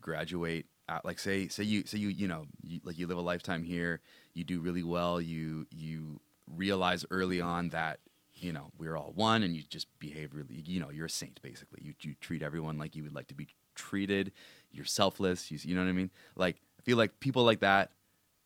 graduate. 0.00 0.66
At, 0.88 1.04
like 1.06 1.18
say 1.18 1.48
say 1.48 1.62
you 1.64 1.84
say 1.86 1.96
you 1.98 2.08
you 2.08 2.28
know 2.28 2.44
you, 2.62 2.80
like 2.84 2.98
you 2.98 3.06
live 3.06 3.16
a 3.16 3.22
lifetime 3.32 3.62
here, 3.64 4.00
you 4.34 4.44
do 4.44 4.60
really 4.60 4.82
well. 4.82 5.20
You 5.22 5.66
you 5.70 6.20
realize 6.46 7.06
early 7.10 7.40
on 7.40 7.70
that 7.70 8.00
you 8.42 8.52
know 8.52 8.70
we're 8.78 8.96
all 8.96 9.12
one, 9.14 9.42
and 9.42 9.54
you 9.56 9.62
just 9.62 9.86
behave 9.98 10.34
really. 10.34 10.62
You 10.66 10.80
know 10.80 10.90
you're 10.90 11.06
a 11.06 11.10
saint 11.10 11.40
basically. 11.42 11.80
You 11.82 11.94
you 12.02 12.14
treat 12.20 12.42
everyone 12.42 12.76
like 12.78 12.96
you 12.96 13.02
would 13.04 13.14
like 13.14 13.28
to 13.28 13.34
be 13.34 13.48
treated. 13.74 14.32
You're 14.70 14.84
selfless. 14.84 15.50
You 15.50 15.58
you 15.62 15.74
know 15.74 15.82
what 15.82 15.88
I 15.88 15.92
mean? 15.92 16.10
Like 16.36 16.56
I 16.78 16.82
feel 16.82 16.96
like 16.96 17.20
people 17.20 17.44
like 17.44 17.60
that 17.60 17.92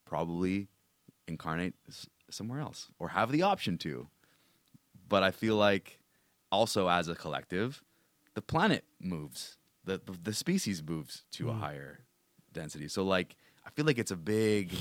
probably 0.04 0.68
incarnate 1.26 1.74
s- 1.88 2.06
somewhere 2.30 2.60
else 2.60 2.88
or 2.98 3.08
have 3.08 3.32
the 3.32 3.42
option 3.42 3.78
to 3.78 4.08
but 5.08 5.22
I 5.22 5.30
feel 5.30 5.54
like 5.56 6.00
also 6.50 6.88
as 6.88 7.06
a 7.08 7.14
collective, 7.14 7.82
the 8.34 8.42
planet 8.42 8.84
moves, 9.00 9.56
the 9.84 10.00
the, 10.04 10.12
the 10.22 10.32
species 10.34 10.82
moves 10.82 11.22
to 11.32 11.48
a 11.48 11.52
Mm. 11.52 11.60
higher 11.60 12.00
density. 12.52 12.88
So 12.88 13.04
like 13.04 13.36
I 13.64 13.70
feel 13.70 13.84
like 13.84 13.98
it's 13.98 14.10
a 14.10 14.16
big, 14.16 14.72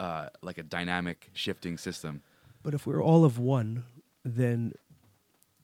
uh, 0.00 0.28
like 0.42 0.58
a 0.58 0.62
dynamic 0.62 1.30
shifting 1.34 1.76
system. 1.78 2.22
But 2.62 2.72
if 2.74 2.86
we're 2.86 3.02
all 3.02 3.24
of 3.24 3.38
one, 3.38 3.84
then 4.24 4.72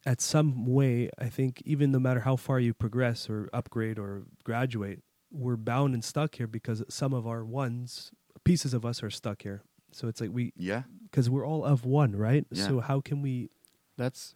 at 0.06 0.20
some 0.20 0.66
way, 0.66 1.10
I 1.18 1.28
think 1.28 1.62
even 1.64 1.90
no 1.90 1.98
matter 1.98 2.20
how 2.20 2.36
far 2.36 2.60
you 2.60 2.74
progress 2.74 3.28
or 3.30 3.48
upgrade 3.52 3.98
or 3.98 4.24
graduate, 4.44 5.02
we're 5.32 5.56
bound 5.56 5.94
and 5.94 6.04
stuck 6.04 6.36
here 6.36 6.46
because 6.46 6.82
some 6.88 7.12
of 7.14 7.26
our 7.26 7.44
ones, 7.44 8.10
pieces 8.44 8.74
of 8.74 8.84
us 8.84 9.02
are 9.02 9.10
stuck 9.10 9.42
here. 9.42 9.62
So 9.92 10.08
it's 10.08 10.20
like 10.20 10.30
we, 10.32 10.52
Yeah, 10.56 10.82
because 11.04 11.30
we're 11.30 11.46
all 11.46 11.64
of 11.64 11.84
one, 11.84 12.14
right? 12.16 12.44
Yeah. 12.50 12.66
So 12.66 12.80
how 12.80 13.00
can 13.00 13.22
we, 13.22 13.48
That's 13.96 14.34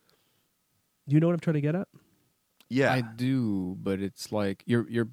you 1.06 1.20
know 1.20 1.26
what 1.26 1.34
I'm 1.34 1.40
trying 1.40 1.54
to 1.54 1.60
get 1.60 1.74
at? 1.74 1.88
yeah. 2.70 2.92
I 2.92 3.00
do, 3.02 3.76
but 3.80 4.00
it's 4.00 4.30
like 4.32 4.62
you're 4.66 4.88
you're 4.90 5.08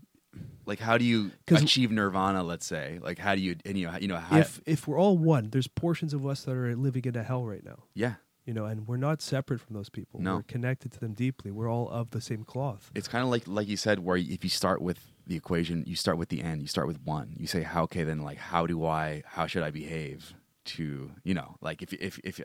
like 0.66 0.80
how 0.80 0.97
do 0.97 1.06
you 1.06 1.32
achieve 1.49 1.89
nirvana? 1.91 2.43
Let's 2.43 2.66
say, 2.66 2.99
like 3.01 3.18
how 3.18 3.34
do 3.36 3.41
you 3.41 3.56
and 3.66 3.78
you 3.78 3.86
know 3.86 3.91
how- 3.91 3.97
you 3.99 4.08
know 4.08 4.18
how, 4.18 4.38
If 4.38 4.60
if 4.66 4.88
we're 4.88 4.99
all 4.99 5.18
one, 5.18 5.49
there's 5.51 5.68
portions 5.68 6.14
of 6.14 6.26
us 6.26 6.43
that 6.43 6.51
are 6.56 6.76
living 6.76 7.06
in 7.06 7.16
a 7.16 7.24
hell 7.24 7.45
right 7.45 7.64
now, 7.64 7.84
yeah. 7.93 8.16
You 8.46 8.54
know, 8.54 8.66
and 8.66 8.88
we're 8.88 8.98
not 8.98 9.22
separate 9.22 9.60
from 9.60 9.76
those 9.76 9.89
people. 9.89 10.20
No. 10.22 10.38
We're 10.38 10.43
connected 10.43 10.91
to 10.93 11.00
them 11.00 11.14
deeply. 11.14 11.52
We're 11.52 11.70
all 11.70 11.89
of 11.89 12.12
the 12.12 12.22
same 12.22 12.43
cloth. 12.43 12.91
It's 12.93 13.08
kind 13.08 13.24
of 13.24 13.30
like 13.30 13.48
like 13.48 13.68
you 13.68 13.78
said, 13.78 14.00
where 14.00 14.18
if 14.18 14.43
you 14.43 14.50
start 14.50 14.82
with 14.82 15.00
the 15.26 15.36
equation, 15.36 15.84
you 15.88 15.96
start 15.96 16.18
with 16.18 16.30
the 16.30 16.41
end. 16.41 16.62
You 16.62 16.68
start 16.68 16.88
with 16.88 17.02
one. 17.04 17.36
You 17.38 17.48
say, 17.48 17.64
how 17.64 17.84
okay, 17.84 18.04
then 18.04 18.22
like 18.22 18.38
how 18.38 18.68
do 18.68 18.86
I? 18.86 19.24
How 19.26 19.48
should 19.48 19.64
I 19.64 19.72
behave 19.72 20.34
to 20.66 21.12
you 21.24 21.34
know 21.34 21.58
like 21.62 21.82
if 21.82 21.93
if 21.93 22.20
if 22.24 22.41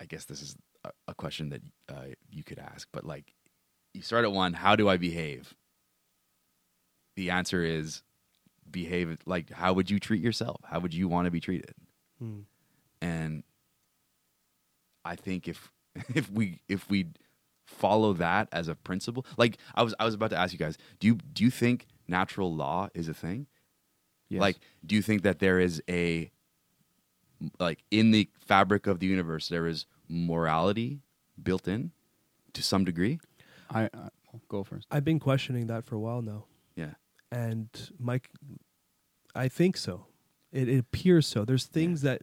I 0.00 0.04
guess 0.04 0.24
this 0.24 0.42
is 0.42 0.56
a, 0.84 0.90
a 1.08 1.14
question 1.14 1.50
that 1.50 1.62
uh, 1.88 2.14
you 2.30 2.44
could 2.44 2.58
ask, 2.58 2.88
but 2.92 3.04
like 3.04 3.34
you 3.92 4.02
start 4.02 4.24
at 4.24 4.32
one. 4.32 4.52
How 4.52 4.76
do 4.76 4.88
I 4.88 4.96
behave? 4.96 5.54
The 7.16 7.30
answer 7.30 7.64
is 7.64 8.02
behave 8.70 9.18
like 9.26 9.50
how 9.50 9.72
would 9.72 9.90
you 9.90 9.98
treat 9.98 10.22
yourself? 10.22 10.60
How 10.64 10.78
would 10.78 10.94
you 10.94 11.08
want 11.08 11.24
to 11.24 11.30
be 11.32 11.40
treated? 11.40 11.74
Hmm. 12.20 12.40
and 13.00 13.44
I 15.08 15.16
think 15.16 15.48
if 15.48 15.70
if 16.14 16.30
we 16.30 16.60
if 16.68 16.88
we 16.90 17.06
follow 17.66 18.12
that 18.14 18.48
as 18.52 18.68
a 18.68 18.74
principle, 18.74 19.24
like 19.36 19.58
I 19.74 19.82
was 19.82 19.94
I 20.00 20.04
was 20.04 20.14
about 20.14 20.30
to 20.30 20.36
ask 20.38 20.52
you 20.52 20.58
guys, 20.58 20.76
do 21.00 21.06
you 21.06 21.14
do 21.32 21.44
you 21.44 21.50
think 21.50 21.86
natural 22.06 22.54
law 22.54 22.88
is 22.94 23.08
a 23.08 23.14
thing? 23.14 23.46
yes. 24.28 24.40
Like, 24.40 24.58
do 24.84 24.94
you 24.94 25.02
think 25.02 25.22
that 25.22 25.38
there 25.38 25.58
is 25.58 25.82
a 25.88 26.30
like 27.60 27.84
in 27.90 28.10
the 28.10 28.28
fabric 28.38 28.86
of 28.86 28.98
the 29.00 29.06
universe 29.06 29.48
there 29.48 29.66
is 29.66 29.86
morality 30.08 31.00
built 31.42 31.68
in 31.68 31.92
to 32.52 32.62
some 32.62 32.84
degree? 32.84 33.20
I, 33.70 33.84
I 33.84 33.88
well, 34.32 34.42
go 34.48 34.64
first. 34.64 34.86
I've 34.90 35.04
been 35.04 35.20
questioning 35.20 35.66
that 35.68 35.84
for 35.84 35.94
a 35.94 36.00
while 36.00 36.20
now, 36.22 36.44
Yeah. 36.76 36.94
and 37.30 37.68
Mike, 37.98 38.30
I 39.34 39.48
think 39.48 39.76
so. 39.76 40.06
It, 40.52 40.68
it 40.68 40.78
appears 40.78 41.26
so. 41.26 41.44
There's 41.44 41.66
things 41.66 42.00
that 42.02 42.22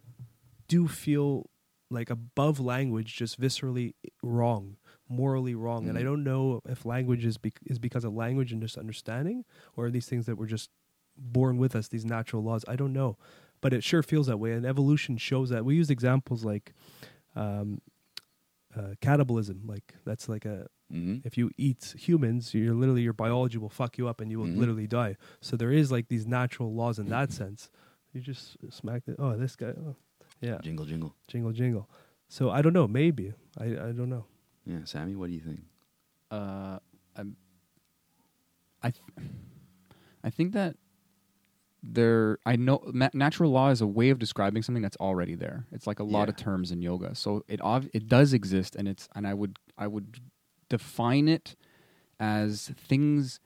do 0.68 0.88
feel 0.88 1.50
like 1.90 2.10
above 2.10 2.60
language, 2.60 3.16
just 3.16 3.40
viscerally 3.40 3.94
wrong, 4.24 4.78
morally 5.08 5.54
wrong, 5.56 5.88
and 5.88 5.98
I 5.98 6.02
Mhm. 6.02 6.06
don't 6.06 6.24
know 6.24 6.62
if 6.68 6.86
language 6.86 7.26
is 7.26 7.38
bec- 7.38 7.60
is 7.66 7.78
because 7.80 8.04
of 8.04 8.14
language 8.14 8.52
and 8.52 8.62
just 8.62 8.78
understanding, 8.78 9.46
or 9.76 9.86
are 9.86 9.92
these 9.92 10.08
things 10.08 10.26
that 10.26 10.36
were 10.38 10.48
just 10.48 10.70
born 11.18 11.58
with 11.58 11.76
us, 11.76 11.88
these 11.88 12.04
natural 12.06 12.44
laws. 12.44 12.66
I 12.68 12.76
don't 12.76 12.92
know, 12.94 13.18
but 13.62 13.72
it 13.74 13.84
sure 13.84 14.04
feels 14.04 14.28
that 14.28 14.38
way, 14.38 14.54
and 14.54 14.66
evolution 14.66 15.18
shows 15.18 15.50
that. 15.50 15.64
We 15.66 15.76
use 15.76 15.90
examples 15.90 16.44
like. 16.44 16.74
Um, 17.36 17.82
uh, 18.76 18.94
cannibalism, 19.02 19.62
like 19.66 19.96
that's 20.06 20.28
like 20.28 20.46
a 20.46 20.68
hmm 20.90 21.18
if 21.24 21.38
you 21.38 21.50
eat 21.58 21.96
humans, 21.98 22.54
you're 22.54 22.74
literally 22.76 23.02
your 23.02 23.14
biology 23.14 23.58
will 23.58 23.70
fuck 23.70 23.98
you 23.98 24.08
up 24.08 24.20
and 24.22 24.30
you 24.30 24.40
will 24.40 24.48
Mhm. 24.48 24.58
literally 24.58 24.86
die. 24.88 25.16
So 25.42 25.56
there 25.58 25.72
is 25.72 25.92
like 25.92 26.08
these 26.10 26.28
natural 26.28 26.74
laws 26.74 27.00
in 27.00 27.08
that 27.10 27.32
sense. 27.32 27.70
You 28.14 28.22
just 28.22 28.58
smack 28.70 29.04
it. 29.08 29.16
Oh, 29.18 29.36
this 29.38 29.56
guy. 29.56 29.68
Oh, 29.78 29.96
yeah, 30.42 30.58
Jingle, 30.62 30.86
jingle. 30.86 31.16
jingle 31.28 31.52
jingle. 31.52 31.90
So 32.28 32.50
I 32.50 32.62
don't 32.62 32.74
know. 32.74 32.88
Maybe 32.88 33.34
I 33.60 33.66
I 33.66 33.92
don't 33.92 34.10
know. 34.10 34.26
Yeah, 34.66 34.80
Sammy, 34.86 35.16
what 35.16 35.28
do 35.28 35.34
you 35.34 35.42
think? 35.42 35.62
Uh, 36.32 36.80
I'm- 37.16 37.38
I, 38.84 38.92
th- 38.92 39.30
I 40.24 40.30
think 40.30 40.54
that 40.54 40.76
there. 41.84 42.40
I 42.46 42.56
know 42.56 42.82
ma- 42.94 43.10
natural 43.14 43.52
law 43.52 43.70
is 43.70 43.82
a 43.82 43.88
way 43.88 44.10
of 44.10 44.20
describing 44.20 44.64
something 44.64 44.82
that's 44.82 44.98
already 44.98 45.36
there. 45.36 45.66
It's 45.72 45.88
like 45.88 46.00
a 46.00 46.04
lot 46.04 46.30
of 46.30 46.36
terms 46.36 46.72
in 46.72 46.82
yoga, 46.82 47.16
so 47.16 47.44
it 47.48 47.62
ov- 47.64 47.90
it 47.94 48.08
does 48.08 48.34
exist, 48.34 48.76
and 48.76 48.88
it's 48.88 49.08
and 49.16 49.28
I 49.28 49.34
would 49.34 49.58
I 49.78 49.88
would 49.88 50.20
define 50.70 51.28
it 51.28 51.56
as 52.20 52.72
things. 52.78 53.40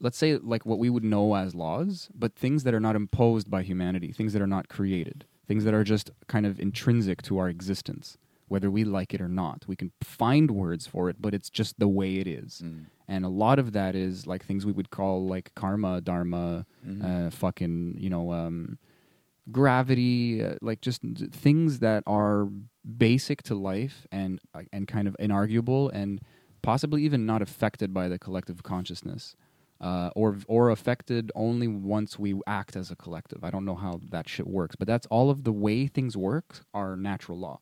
Let's 0.00 0.18
say 0.18 0.36
like 0.36 0.66
what 0.66 0.78
we 0.80 0.90
would 0.90 1.04
know 1.04 1.34
as 1.36 1.54
laws, 1.54 2.08
but 2.14 2.34
things 2.34 2.64
that 2.64 2.74
are 2.74 2.80
not 2.80 2.96
imposed 2.96 3.48
by 3.50 3.62
humanity, 3.62 4.10
things 4.12 4.32
that 4.32 4.42
are 4.42 4.48
not 4.48 4.68
created, 4.68 5.24
things 5.52 5.64
that 5.64 5.74
are 5.74 5.84
just 5.84 6.10
kind 6.34 6.46
of 6.46 6.58
intrinsic 6.58 7.20
to 7.28 7.36
our 7.40 7.48
existence, 7.56 8.16
whether 8.48 8.70
we 8.70 8.82
like 8.84 9.12
it 9.16 9.20
or 9.20 9.28
not. 9.28 9.58
We 9.68 9.76
can 9.76 9.92
find 10.02 10.50
words 10.50 10.86
for 10.86 11.10
it, 11.10 11.16
but 11.20 11.34
it's 11.34 11.50
just 11.50 11.78
the 11.78 11.88
way 11.88 12.10
it 12.22 12.26
is 12.26 12.62
Mm. 12.64 12.86
and 13.08 13.24
a 13.24 13.28
lot 13.44 13.58
of 13.62 13.72
that 13.78 13.94
is 13.94 14.26
like 14.32 14.42
things 14.48 14.64
we 14.64 14.72
would 14.78 14.90
call 14.98 15.14
like 15.34 15.46
karma 15.62 16.00
dharma 16.00 16.64
Mhm. 16.88 17.02
uh, 17.08 17.30
fucking 17.30 17.74
you 18.04 18.08
know 18.14 18.24
um, 18.32 18.78
gravity 19.50 20.42
uh, 20.44 20.54
like 20.62 20.80
just 20.80 21.00
things 21.32 21.80
that 21.80 22.02
are 22.06 22.48
basic 23.06 23.42
to 23.42 23.54
life 23.54 24.06
and 24.12 24.40
uh, 24.54 24.62
and 24.72 24.86
kind 24.86 25.06
of 25.08 25.16
inarguable 25.18 25.90
and 25.92 26.20
possibly 26.62 27.02
even 27.02 27.26
not 27.26 27.42
affected 27.42 27.92
by 27.92 28.08
the 28.08 28.18
collective 28.18 28.62
consciousness 28.62 29.34
uh, 29.82 30.10
or 30.14 30.38
or 30.46 30.70
affected 30.70 31.30
only 31.34 31.66
once 31.68 32.18
we 32.18 32.34
act 32.46 32.76
as 32.76 32.90
a 32.90 32.96
collective. 32.96 33.42
I 33.44 33.50
don't 33.50 33.64
know 33.64 33.74
how 33.74 34.00
that 34.10 34.28
shit 34.28 34.46
works, 34.46 34.76
but 34.76 34.86
that's 34.86 35.06
all 35.08 35.28
of 35.28 35.42
the 35.44 35.52
way 35.52 35.86
things 35.88 36.16
work 36.16 36.60
are 36.72 36.96
natural 36.96 37.38
law, 37.38 37.60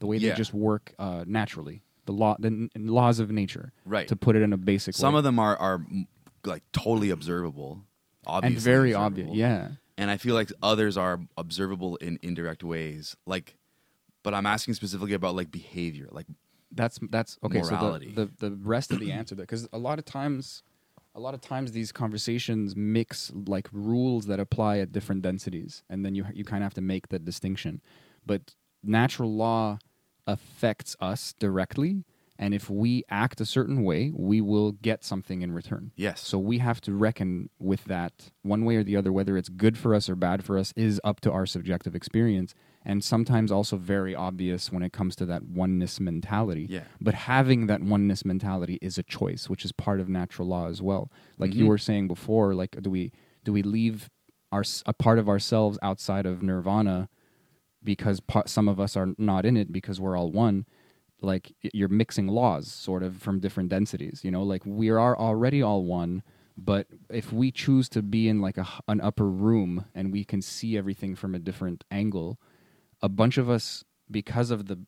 the 0.00 0.06
way 0.06 0.16
Yeah. 0.16 0.30
they 0.30 0.36
just 0.36 0.54
work 0.54 0.94
uh, 0.98 1.24
naturally. 1.26 1.82
The 2.06 2.12
law, 2.12 2.36
the 2.38 2.48
n- 2.48 2.70
laws 2.74 3.18
of 3.20 3.30
nature, 3.30 3.72
Right. 3.84 4.08
To 4.08 4.16
put 4.16 4.34
it 4.34 4.40
in 4.42 4.52
a 4.54 4.56
basic 4.56 4.94
Some 4.94 5.12
way. 5.12 5.18
of 5.18 5.24
them 5.24 5.38
are 5.38 5.56
are 5.58 5.78
mm, 5.80 6.06
like 6.44 6.62
totally 6.72 7.10
observable, 7.10 7.82
obviously 8.26 8.54
and 8.56 8.62
very 8.64 8.92
observable. 8.92 9.22
obvious. 9.32 9.36
Yeah, 9.36 9.68
And 9.98 10.10
I 10.10 10.16
feel 10.16 10.34
like 10.34 10.50
others 10.62 10.96
are 10.96 11.20
observable 11.36 11.96
in 11.96 12.18
indirect 12.22 12.64
ways. 12.64 13.14
Like, 13.26 13.56
but 14.22 14.32
I'm 14.32 14.46
asking 14.46 14.72
specifically 14.74 15.12
about 15.12 15.34
like 15.34 15.50
behavior. 15.50 16.08
Like, 16.10 16.26
that's 16.72 16.98
that's 17.10 17.36
okay. 17.44 17.60
Morality. 17.60 18.14
So 18.14 18.24
the, 18.24 18.30
the 18.38 18.50
the 18.50 18.56
rest 18.56 18.90
of 18.90 19.00
the 19.00 19.12
answer 19.12 19.34
there, 19.34 19.44
because 19.44 19.68
a 19.72 19.78
lot 19.78 19.98
of 19.98 20.06
times, 20.06 20.62
a 21.18 21.20
lot 21.20 21.34
of 21.34 21.40
times 21.40 21.72
these 21.72 21.90
conversations 21.90 22.76
mix 22.76 23.32
like 23.46 23.68
rules 23.72 24.26
that 24.26 24.38
apply 24.38 24.78
at 24.78 24.92
different 24.92 25.20
densities, 25.22 25.82
and 25.90 26.04
then 26.04 26.14
you 26.14 26.24
you 26.32 26.44
kind 26.44 26.62
of 26.62 26.66
have 26.66 26.74
to 26.74 26.80
make 26.80 27.08
the 27.08 27.18
distinction. 27.18 27.82
But 28.24 28.54
natural 28.84 29.34
law 29.34 29.78
affects 30.28 30.94
us 31.00 31.34
directly, 31.40 32.04
and 32.38 32.54
if 32.54 32.70
we 32.70 33.02
act 33.10 33.40
a 33.40 33.46
certain 33.46 33.82
way, 33.82 34.12
we 34.14 34.40
will 34.40 34.72
get 34.72 35.02
something 35.04 35.42
in 35.42 35.50
return. 35.52 35.90
yes, 35.96 36.20
So 36.20 36.38
we 36.38 36.58
have 36.58 36.80
to 36.82 36.92
reckon 36.92 37.50
with 37.58 37.84
that 37.84 38.30
one 38.42 38.64
way 38.64 38.76
or 38.76 38.84
the 38.84 38.96
other, 38.96 39.12
whether 39.12 39.36
it's 39.36 39.48
good 39.48 39.76
for 39.76 39.94
us 39.94 40.08
or 40.08 40.14
bad 40.14 40.44
for 40.44 40.56
us, 40.56 40.72
is 40.76 41.00
up 41.02 41.20
to 41.22 41.32
our 41.32 41.46
subjective 41.46 41.96
experience, 41.96 42.54
and 42.88 43.04
sometimes 43.04 43.52
also 43.52 43.76
very 43.76 44.14
obvious 44.14 44.72
when 44.72 44.82
it 44.82 44.92
comes 44.92 45.14
to 45.16 45.26
that 45.26 45.44
oneness 45.44 46.00
mentality. 46.00 46.66
Yeah. 46.68 46.84
But 47.00 47.14
having 47.14 47.66
that 47.66 47.82
oneness 47.82 48.24
mentality 48.24 48.78
is 48.80 48.96
a 48.98 49.02
choice, 49.02 49.48
which 49.50 49.64
is 49.64 49.72
part 49.72 50.00
of 50.00 50.08
natural 50.08 50.48
law 50.48 50.66
as 50.68 50.80
well. 50.82 51.12
Like 51.36 51.54
you 51.54 51.64
Mhm. 51.66 51.68
were 51.68 51.78
saying 51.78 52.08
before, 52.08 52.54
like 52.54 52.80
do 52.82 52.88
we 52.90 53.12
do 53.44 53.52
we 53.52 53.62
leave 53.62 54.08
our 54.50 54.64
a 54.86 54.94
part 54.94 55.18
of 55.18 55.28
ourselves 55.28 55.78
outside 55.82 56.24
of 56.26 56.42
nirvana 56.42 57.08
because 57.84 58.20
pa- 58.20 58.44
some 58.46 58.66
of 58.68 58.80
us 58.80 58.96
are 58.96 59.08
not 59.18 59.44
in 59.46 59.56
it 59.56 59.70
because 59.70 60.00
we're 60.00 60.16
all 60.16 60.32
one? 60.32 60.64
like 61.20 61.52
you're 61.74 61.88
mixing 61.88 62.28
laws 62.28 62.70
sort 62.70 63.02
of 63.02 63.16
from 63.20 63.40
different 63.40 63.68
densities 63.68 64.20
you 64.22 64.30
know 64.30 64.44
like 64.44 64.62
we 64.64 64.88
are 64.88 65.18
already 65.18 65.60
all 65.60 65.82
one 65.84 66.22
but 66.56 66.86
if 67.10 67.32
we 67.32 67.50
choose 67.50 67.88
to 67.88 68.00
be 68.02 68.28
in 68.28 68.40
like 68.40 68.56
a, 68.56 68.64
an 68.86 69.00
upper 69.00 69.28
room 69.28 69.84
and 69.96 70.12
we 70.12 70.22
can 70.22 70.40
see 70.40 70.78
everything 70.78 71.16
from 71.16 71.34
a 71.34 71.40
different 71.40 71.82
angle 71.90 72.38
a 73.02 73.08
bunch 73.08 73.38
of 73.38 73.48
us 73.48 73.84
because 74.10 74.50
of 74.50 74.66
the 74.66 74.78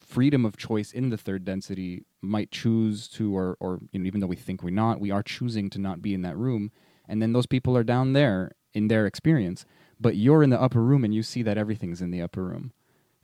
freedom 0.00 0.44
of 0.44 0.56
choice 0.56 0.92
in 0.92 1.10
the 1.10 1.16
third 1.16 1.44
density 1.44 2.04
might 2.20 2.50
choose 2.50 3.08
to 3.08 3.36
or 3.36 3.56
or 3.60 3.80
you 3.92 3.98
know 3.98 4.06
even 4.06 4.20
though 4.20 4.26
we 4.26 4.36
think 4.36 4.62
we're 4.62 4.70
not 4.70 5.00
we 5.00 5.10
are 5.10 5.22
choosing 5.22 5.70
to 5.70 5.78
not 5.78 6.02
be 6.02 6.14
in 6.14 6.22
that 6.22 6.36
room. 6.36 6.70
And 7.06 7.20
then 7.20 7.32
those 7.32 7.46
people 7.46 7.76
are 7.76 7.84
down 7.84 8.14
there 8.14 8.52
in 8.72 8.88
their 8.88 9.06
experience 9.06 9.64
but 10.00 10.16
you're 10.16 10.42
in 10.42 10.50
the 10.50 10.60
upper 10.60 10.82
room 10.82 11.04
and 11.04 11.14
you 11.14 11.22
see 11.22 11.42
that 11.42 11.58
everything's 11.58 12.00
in 12.02 12.10
the 12.10 12.22
upper 12.22 12.44
room 12.44 12.72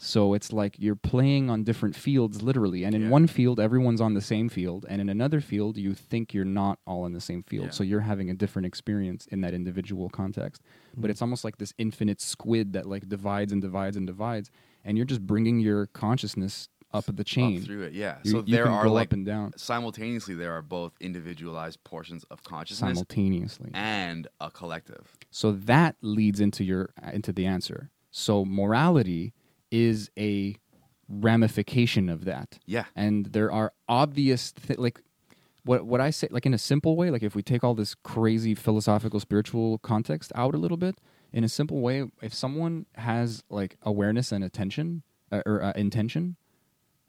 so 0.03 0.33
it's 0.33 0.51
like 0.51 0.77
you're 0.79 0.97
playing 0.97 1.51
on 1.51 1.63
different 1.63 1.95
fields 1.95 2.41
literally 2.43 2.85
and 2.85 2.95
in 2.95 3.03
Yeah. 3.03 3.09
one 3.11 3.27
field 3.27 3.61
everyone's 3.61 4.01
on 4.01 4.15
the 4.15 4.21
same 4.23 4.49
field 4.49 4.87
and 4.89 5.01
in 5.01 5.09
another 5.11 5.41
field 5.41 5.77
you 5.77 5.95
think 5.95 6.33
you're 6.33 6.45
not 6.45 6.79
all 6.87 7.05
in 7.05 7.13
the 7.13 7.21
same 7.21 7.43
field 7.43 7.67
Yeah. 7.67 7.71
so 7.71 7.85
you're 7.85 8.01
having 8.01 8.31
a 8.31 8.35
different 8.35 8.67
experience 8.67 9.27
in 9.27 9.43
that 9.43 9.53
individual 9.53 10.09
context 10.09 10.63
but 10.63 11.03
mm-hmm. 11.03 11.11
it's 11.11 11.23
almost 11.23 11.45
like 11.45 11.59
this 11.59 11.75
infinite 11.77 12.21
squid 12.21 12.73
that 12.73 12.87
like 12.87 13.09
divides 13.09 13.53
and 13.53 13.61
divides 13.61 13.97
and 13.97 14.07
divides 14.07 14.51
and 14.85 14.97
you're 14.97 15.07
just 15.07 15.27
bringing 15.27 15.61
your 15.61 15.87
consciousness 15.89 16.69
up 16.93 17.05
the 17.07 17.25
chain 17.25 17.59
up 17.59 17.65
through 17.65 17.83
it. 17.83 17.93
Yeah. 17.93 18.19
You- 18.25 18.31
so 18.31 18.39
you 18.45 18.57
there 18.57 18.69
are 18.69 18.89
like 18.89 19.09
up 19.09 19.13
and 19.13 19.27
down 19.27 19.53
simultaneously 19.57 20.35
there 20.35 20.53
are 20.53 20.63
both 20.63 20.93
individualized 21.01 21.83
portions 21.85 22.25
of 22.25 22.43
consciousness 22.43 22.91
simultaneously 22.91 23.71
and 23.75 24.27
a 24.41 24.51
collective. 24.51 25.17
So 25.31 25.53
that 25.53 25.97
leads 26.01 26.41
into 26.41 26.65
your 26.65 26.91
into 27.13 27.33
the 27.33 27.47
answer. 27.47 27.91
So 28.11 28.45
morality 28.45 29.35
is 29.71 30.11
a 30.19 30.57
ramification 31.09 32.09
of 32.09 32.25
that. 32.25 32.59
Yeah. 32.67 32.85
And 32.95 33.27
there 33.27 33.51
are 33.53 33.73
obvious 33.89 34.53
th- 34.53 34.79
like 34.79 35.01
what 35.65 35.85
what 35.85 36.01
I 36.01 36.11
say 36.11 36.29
like 36.31 36.47
in 36.47 36.55
a 36.55 36.59
simple 36.59 36.97
way, 36.97 37.11
like 37.11 37.23
if 37.23 37.35
we 37.35 37.43
take 37.43 37.63
all 37.65 37.75
this 37.75 37.95
crazy 37.95 38.55
philosophical 38.55 39.21
spiritual 39.21 39.79
context 39.79 40.33
out 40.35 40.55
a 40.55 40.59
little 40.59 40.77
bit, 40.77 40.97
in 41.33 41.45
a 41.45 41.49
simple 41.49 41.81
way, 41.81 42.05
if 42.23 42.33
someone 42.33 42.87
has 42.95 43.43
like 43.51 43.77
awareness 43.83 44.33
and 44.33 44.43
attention 44.45 45.03
uh, 45.33 45.43
or 45.47 45.63
uh, 45.63 45.73
intention, 45.77 46.37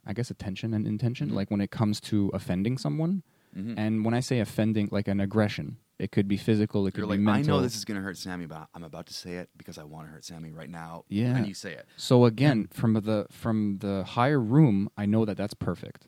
I 0.06 0.14
guess 0.14 0.30
attention 0.32 0.74
and 0.74 0.86
intention, 0.86 1.30
Mhm. 1.30 1.34
like 1.34 1.52
when 1.52 1.62
it 1.62 1.72
comes 1.72 2.00
to 2.02 2.30
offending 2.34 2.78
someone, 2.78 3.24
Mhm. 3.58 3.74
and 3.78 4.06
when 4.06 4.14
I 4.14 4.20
say 4.20 4.40
offending, 4.40 4.90
like 4.92 5.08
an 5.08 5.20
aggression, 5.20 5.78
it 6.02 6.12
could 6.12 6.28
be 6.28 6.36
physical, 6.38 6.88
it 6.88 6.92
could 6.92 7.00
You're 7.00 7.08
be 7.08 7.18
like, 7.24 7.30
I 7.36 7.38
mental. 7.38 7.58
know 7.58 7.62
this 7.64 7.76
is 7.76 7.86
gonna 7.86 8.02
hurt 8.02 8.18
Sammy, 8.18 8.48
but 8.48 8.68
I'm 8.74 8.84
about 8.84 9.06
to 9.08 9.14
say 9.14 9.34
it 9.36 9.50
because 9.56 9.78
I 9.78 9.84
want 9.84 10.08
to 10.08 10.12
hurt 10.12 10.26
Sammy 10.26 10.52
right 10.52 10.70
now. 10.70 11.06
Yeah. 11.10 11.36
And 11.38 11.48
you 11.48 11.54
say 11.54 11.74
it. 11.74 11.86
So 11.96 12.26
again, 12.26 12.68
from 12.72 12.94
the 12.94 13.28
from 13.30 13.78
the 13.80 14.04
higher 14.04 14.40
room, 14.40 14.90
I 14.98 15.06
know 15.06 15.26
that 15.26 15.38
that's 15.38 15.54
perfect. 15.54 16.08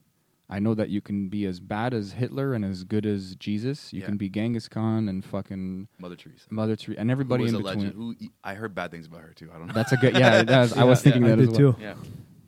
I 0.49 0.59
know 0.59 0.73
that 0.75 0.89
you 0.89 0.99
can 1.01 1.29
be 1.29 1.45
as 1.45 1.59
bad 1.59 1.93
as 1.93 2.11
Hitler 2.13 2.53
and 2.53 2.65
as 2.65 2.83
good 2.83 3.05
as 3.05 3.35
Jesus. 3.35 3.93
You 3.93 4.01
Yeah. 4.01 4.07
can 4.07 4.17
be 4.17 4.29
Genghis 4.29 4.67
Khan 4.67 5.07
and 5.09 5.23
fucking 5.23 5.87
Mother 5.99 6.15
Teresa. 6.15 6.45
Mother 6.49 6.75
Teresa 6.75 6.99
and 6.99 7.09
everybody 7.09 7.43
who 7.43 7.45
was 7.45 7.53
in 7.53 7.59
a 7.61 7.63
between. 7.63 7.85
legend. 8.09 8.19
Who 8.19 8.27
I 8.43 8.53
heard 8.55 8.75
bad 8.75 8.91
things 8.91 9.07
about 9.07 9.21
her 9.21 9.33
too. 9.33 9.49
I 9.53 9.57
don't 9.57 9.67
know. 9.67 9.73
That's 9.73 9.91
a 9.93 9.97
good 9.97 10.15
yeah. 10.17 10.43
That 10.53 10.59
was, 10.61 10.73
I 10.73 10.83
was 10.83 10.99
Yeah, 10.99 11.03
thinking 11.03 11.23
I 11.25 11.29
that 11.35 11.39
as 11.39 11.49
did 11.49 11.61
well. 11.63 11.73
too. 11.73 11.81
yeah. 11.81 11.95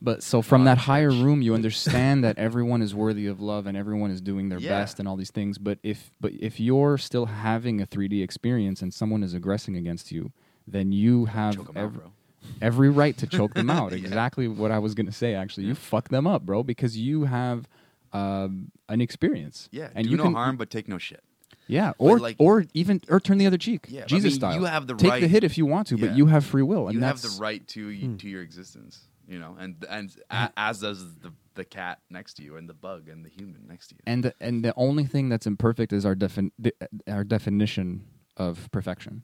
But 0.01 0.21
so 0.23 0.41
from 0.41 0.65
that 0.65 0.77
higher 0.77 1.09
room, 1.09 1.41
you 1.41 1.53
understand 1.59 2.23
that 2.23 2.37
everyone 2.37 2.81
is 2.81 2.93
worthy 2.93 3.27
of 3.27 3.39
love 3.41 3.65
and 3.65 3.77
everyone 3.77 4.11
is 4.11 4.21
doing 4.21 4.49
their 4.49 4.59
Yeah. 4.59 4.69
best 4.69 4.99
and 4.99 5.07
all 5.07 5.15
these 5.15 5.31
things. 5.31 5.57
But 5.57 5.79
if 5.83 6.11
but 6.21 6.33
if 6.33 6.59
you're 6.59 6.97
still 6.97 7.25
having 7.27 7.81
a 7.81 7.85
3D 7.87 8.21
experience 8.23 8.81
and 8.81 8.93
someone 8.93 9.23
is 9.23 9.33
aggressing 9.33 9.75
against 9.75 10.11
you, 10.11 10.31
then 10.67 10.91
you 10.91 11.25
have 11.25 11.55
Choke 11.55 11.69
'em 11.75 11.83
out, 11.85 11.93
bro. 11.93 12.11
every 12.61 12.89
right 12.89 13.17
to 13.17 13.25
choke 13.27 13.53
them 13.55 13.69
out. 13.69 13.93
Exactly 14.05 14.47
what 14.47 14.69
I 14.71 14.79
was 14.79 14.93
going 14.93 15.05
to 15.07 15.11
say. 15.11 15.33
Actually, 15.33 15.65
you 15.67 15.75
fuck 15.75 16.09
them 16.09 16.27
up, 16.27 16.45
bro, 16.45 16.61
because 16.63 16.97
you 16.97 17.23
have 17.25 17.67
um, 18.13 18.71
an 18.89 19.01
experience. 19.01 19.67
Yeah. 19.71 19.89
and 19.95 20.05
do 20.05 20.11
you 20.11 20.17
no 20.17 20.23
can 20.23 20.33
harm, 20.33 20.55
but 20.57 20.69
take 20.69 20.87
no 20.87 20.97
shit. 20.97 21.21
Yeah, 21.67 21.93
or 21.97 22.19
like- 22.19 22.35
or 22.37 22.65
even 22.75 23.01
or 23.09 23.19
turn 23.19 23.39
the 23.39 23.47
other 23.47 23.57
cheek. 23.57 23.87
Yeah, 23.89 24.01
but 24.01 24.11
I 24.13 24.15
Jesus 24.15 24.33
mean, 24.33 24.39
style. 24.39 24.55
you 24.55 24.63
have 24.65 24.85
the 24.87 24.93
take 24.95 25.21
the 25.21 25.27
hit 25.27 25.43
if 25.43 25.57
you 25.57 25.65
want 25.65 25.87
to, 25.87 25.97
Yeah. 25.97 26.07
but 26.07 26.17
you 26.17 26.27
have 26.27 26.45
free 26.45 26.61
will, 26.61 26.87
and 26.87 26.93
you 26.95 27.01
have 27.03 27.21
that's 27.21 27.35
the 27.37 27.41
right 27.41 27.67
to 27.69 27.91
Hmm. 27.91 28.17
to 28.17 28.29
your 28.29 28.43
existence. 28.43 29.01
You 29.27 29.39
know, 29.39 29.55
and 29.59 29.83
and 29.89 30.15
a, 30.29 30.49
as 30.57 30.79
does 30.81 31.17
the 31.19 31.31
the 31.55 31.65
cat 31.65 31.99
next 32.09 32.35
to 32.35 32.43
you 32.43 32.57
and 32.57 32.67
the 32.69 32.73
bug 32.73 33.07
and 33.09 33.23
the 33.25 33.29
human 33.29 33.65
next 33.67 33.87
to 33.87 33.95
you. 33.95 34.01
and 34.05 34.23
the, 34.25 34.33
and 34.41 34.63
the 34.63 34.73
only 34.75 35.05
thing 35.05 35.29
that's 35.29 35.47
imperfect 35.47 35.93
is 35.93 36.05
our 36.05 36.13
defin- 36.15 36.51
the, 36.59 36.73
our 37.07 37.23
definition 37.23 38.03
of 38.37 38.69
perfection. 38.71 39.23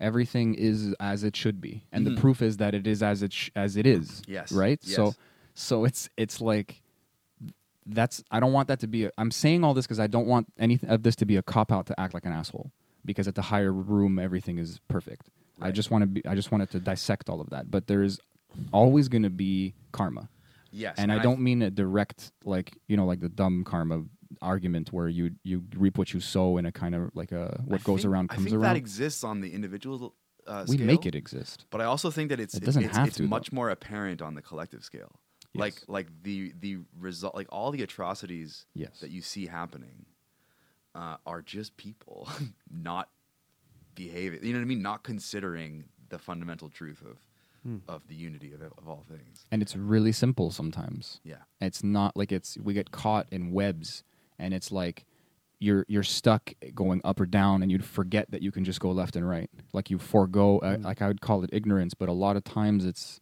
Everything 0.00 0.54
is 0.54 0.94
as 1.00 1.22
it 1.22 1.36
should 1.36 1.60
be, 1.60 1.84
and 1.92 2.06
Mhm. 2.06 2.14
the 2.14 2.20
proof 2.20 2.42
is 2.42 2.56
that 2.58 2.74
it 2.74 2.86
is 2.86 3.02
as 3.02 3.22
it 3.22 3.32
sh- 3.32 3.50
as 3.54 3.76
it 3.76 3.86
is. 3.86 4.22
Yes, 4.26 4.50
Right. 4.52 4.82
So 4.82 5.04
yes. 5.06 5.16
so 5.54 5.84
it's 5.84 6.08
it's 6.16 6.40
like 6.40 6.82
that's 7.86 8.22
I 8.30 8.40
don't 8.40 8.52
want 8.52 8.68
that 8.68 8.80
to 8.80 8.86
be. 8.88 9.04
A, 9.04 9.10
I'm 9.16 9.30
saying 9.30 9.62
all 9.64 9.74
this 9.74 9.86
because 9.86 10.00
I 10.00 10.06
don't 10.06 10.26
want 10.26 10.52
any 10.58 10.80
of 10.88 11.02
this 11.02 11.14
to 11.16 11.24
be 11.26 11.36
a 11.36 11.42
cop 11.42 11.70
out 11.70 11.86
to 11.86 12.00
act 12.00 12.14
like 12.14 12.24
an 12.24 12.32
asshole. 12.32 12.72
Because 13.04 13.28
at 13.28 13.36
the 13.36 13.42
higher 13.42 13.72
room, 13.72 14.18
everything 14.18 14.58
is 14.58 14.80
perfect. 14.88 15.30
I 15.60 15.70
just 15.70 15.90
want 15.92 16.02
to 16.02 16.06
be. 16.08 16.26
I 16.26 16.34
just 16.34 16.50
wanted 16.50 16.70
to 16.72 16.80
dissect 16.80 17.30
all 17.30 17.40
of 17.40 17.50
that. 17.50 17.70
But 17.70 17.86
there 17.86 18.02
is 18.02 18.18
always 18.72 19.08
going 19.08 19.22
to 19.22 19.30
be 19.30 19.74
karma 19.92 20.28
yes, 20.70 20.94
and 20.98 21.12
I 21.12 21.18
don't 21.18 21.40
mean 21.40 21.62
a 21.62 21.70
direct 21.70 22.32
like 22.44 22.76
you 22.88 22.96
know 22.96 23.06
like 23.06 23.20
the 23.20 23.28
dumb 23.28 23.64
karma 23.64 24.04
argument 24.42 24.92
where 24.92 25.08
you 25.08 25.30
you 25.44 25.64
reap 25.76 25.98
what 25.98 26.12
you 26.12 26.20
sow 26.20 26.56
in 26.58 26.66
a 26.66 26.72
kind 26.72 26.94
of 26.94 27.10
like 27.14 27.32
a 27.32 27.62
what 27.66 27.80
I 27.80 27.84
goes 27.84 28.02
think- 28.02 28.12
around 28.12 28.30
I 28.30 28.34
comes 28.34 28.44
think 28.46 28.56
around. 28.56 28.62
that 28.74 28.76
exists 28.76 29.24
on 29.24 29.40
the 29.40 29.52
individual. 29.52 30.14
Uh, 30.46 30.64
we 30.68 30.76
scale, 30.76 30.86
make 30.86 31.04
it 31.06 31.16
exist. 31.16 31.66
but 31.70 31.80
I 31.80 31.84
also 31.86 32.08
think 32.10 32.28
that 32.28 32.38
it's 32.38 32.54
It 32.54 32.58
it's, 32.58 32.66
doesn't 32.66 32.84
it's, 32.84 32.96
have 32.96 33.08
it's 33.08 33.16
to, 33.16 33.22
though. 33.24 33.28
much 33.28 33.50
more 33.50 33.68
apparent 33.70 34.22
on 34.22 34.34
the 34.34 34.42
collective 34.42 34.84
scale. 34.84 35.18
Like 35.54 35.82
like 35.88 36.08
the 36.22 36.52
the 36.60 36.78
result, 36.98 37.34
like 37.34 37.48
all 37.50 37.70
the 37.72 37.82
atrocities 37.82 38.66
Yes. 38.74 39.00
that 39.00 39.10
you 39.10 39.22
see 39.22 39.46
happening 39.46 40.06
uh, 40.94 41.16
are 41.26 41.40
just 41.42 41.76
people 41.78 42.28
not 42.70 43.08
behaving. 43.94 44.44
You 44.44 44.52
know 44.52 44.58
what 44.60 44.64
I 44.64 44.68
mean? 44.68 44.82
Not 44.82 45.02
considering 45.02 45.86
the 46.10 46.18
fundamental 46.18 46.68
truth 46.68 47.00
of 47.02 47.16
Hmm. 47.66 47.78
of 47.88 48.06
the 48.06 48.14
unity 48.14 48.52
of, 48.52 48.62
of 48.62 48.88
all 48.88 49.04
things. 49.08 49.44
And 49.50 49.60
it's 49.60 49.74
really 49.74 50.12
simple 50.12 50.52
sometimes. 50.52 51.20
Yeah. 51.24 51.38
It's 51.60 51.82
not 51.82 52.16
like 52.16 52.30
it's 52.30 52.56
we 52.58 52.74
get 52.74 52.92
caught 52.92 53.26
in 53.32 53.50
webs 53.50 54.04
and 54.38 54.54
it's 54.54 54.70
like 54.70 55.04
you're 55.58 55.84
you're 55.88 56.04
stuck 56.04 56.52
going 56.76 57.00
up 57.02 57.18
or 57.18 57.26
down 57.26 57.62
and 57.62 57.72
you'd 57.72 57.84
forget 57.84 58.30
that 58.30 58.40
you 58.40 58.52
can 58.52 58.64
just 58.64 58.78
go 58.78 58.92
left 58.92 59.16
and 59.16 59.28
right. 59.28 59.50
Like 59.72 59.90
you 59.90 59.98
forego 59.98 60.60
uh, 60.60 60.76
like 60.80 61.02
I 61.02 61.08
would 61.08 61.20
call 61.20 61.42
it 61.42 61.50
ignorance, 61.52 61.92
but 61.92 62.08
a 62.08 62.12
lot 62.12 62.36
of 62.36 62.44
times 62.44 62.84
it's 62.84 63.20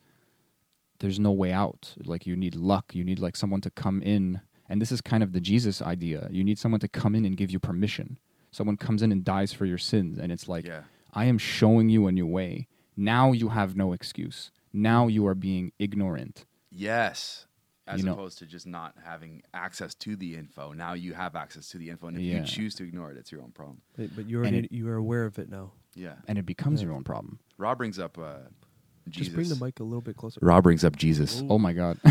there's 0.99 1.18
no 1.18 1.32
way 1.32 1.51
out. 1.51 1.95
Like 2.05 2.26
you 2.26 2.36
need 2.36 2.55
luck, 2.55 2.95
you 2.95 3.03
need 3.03 3.20
like 3.20 3.36
someone 3.36 3.62
to 3.62 3.70
come 3.70 4.03
in 4.03 4.42
and 4.68 4.78
this 4.78 4.92
is 4.92 5.01
kind 5.01 5.22
of 5.22 5.32
the 5.32 5.40
Jesus 5.40 5.80
idea. 5.80 6.28
You 6.30 6.45
need 6.45 6.59
someone 6.59 6.80
to 6.80 6.88
come 6.88 7.14
in 7.14 7.24
and 7.24 7.34
give 7.34 7.51
you 7.51 7.59
permission. 7.59 8.18
Someone 8.51 8.76
comes 8.76 9.01
in 9.01 9.11
and 9.11 9.24
dies 9.24 9.55
for 9.55 9.64
your 9.64 9.78
sins 9.78 10.18
and 10.18 10.30
it's 10.30 10.49
like 10.49 10.66
yeah. 10.66 10.82
I 11.14 11.24
am 11.24 11.38
showing 11.38 11.88
you 11.88 12.09
a 12.09 12.12
new 12.12 12.26
way. 12.26 12.68
Now 12.97 13.32
you 13.32 13.49
have 13.51 13.76
no 13.76 13.92
excuse. 13.92 14.51
Now 14.72 15.07
you 15.09 15.26
are 15.26 15.34
being 15.34 15.72
ignorant. 15.78 16.45
Yes. 16.70 17.47
As 17.86 18.01
You 18.01 18.07
know- 18.07 18.12
opposed 18.14 18.38
to 18.38 18.47
just 18.47 18.66
not 18.66 18.95
having 19.05 19.42
access 19.53 19.95
to 19.97 20.16
the 20.16 20.36
info. 20.36 20.72
Now 20.72 20.95
you 20.95 21.12
have 21.14 21.36
access 21.36 21.68
to 21.70 21.78
the 21.78 21.90
info, 21.90 22.07
and 22.09 22.16
if 22.16 22.22
Yeah. 22.22 22.38
you 22.40 22.45
choose 22.45 22.74
to 22.76 22.84
ignore 22.84 23.11
it, 23.11 23.18
it's 23.18 23.30
your 23.30 23.42
own 23.42 23.53
problem. 23.53 23.82
But 23.97 24.16
but 24.16 24.26
you're 24.28 24.45
it- 24.45 24.72
you 24.72 24.88
are 24.88 24.97
aware 24.97 25.24
of 25.26 25.38
it 25.38 25.51
now. 25.51 25.72
Yeah. 25.95 26.14
And 26.26 26.38
it 26.38 26.47
becomes 26.47 26.80
Yeah. 26.80 26.86
your 26.88 26.97
own 26.97 27.05
problem. 27.05 27.38
Rob 27.59 27.76
brings 27.78 27.99
up 27.99 28.16
uh, 28.18 28.38
Jesus. 29.09 29.26
Just 29.26 29.34
bring 29.36 29.49
the 29.51 29.62
mic 29.62 29.80
a 29.80 29.84
little 29.84 30.01
bit 30.01 30.16
closer. 30.16 30.40
Rob 30.42 30.62
brings 30.64 30.82
up 30.82 30.97
Jesus, 30.97 31.42
Oh 31.51 31.59
my 31.59 31.74
God. 31.74 31.99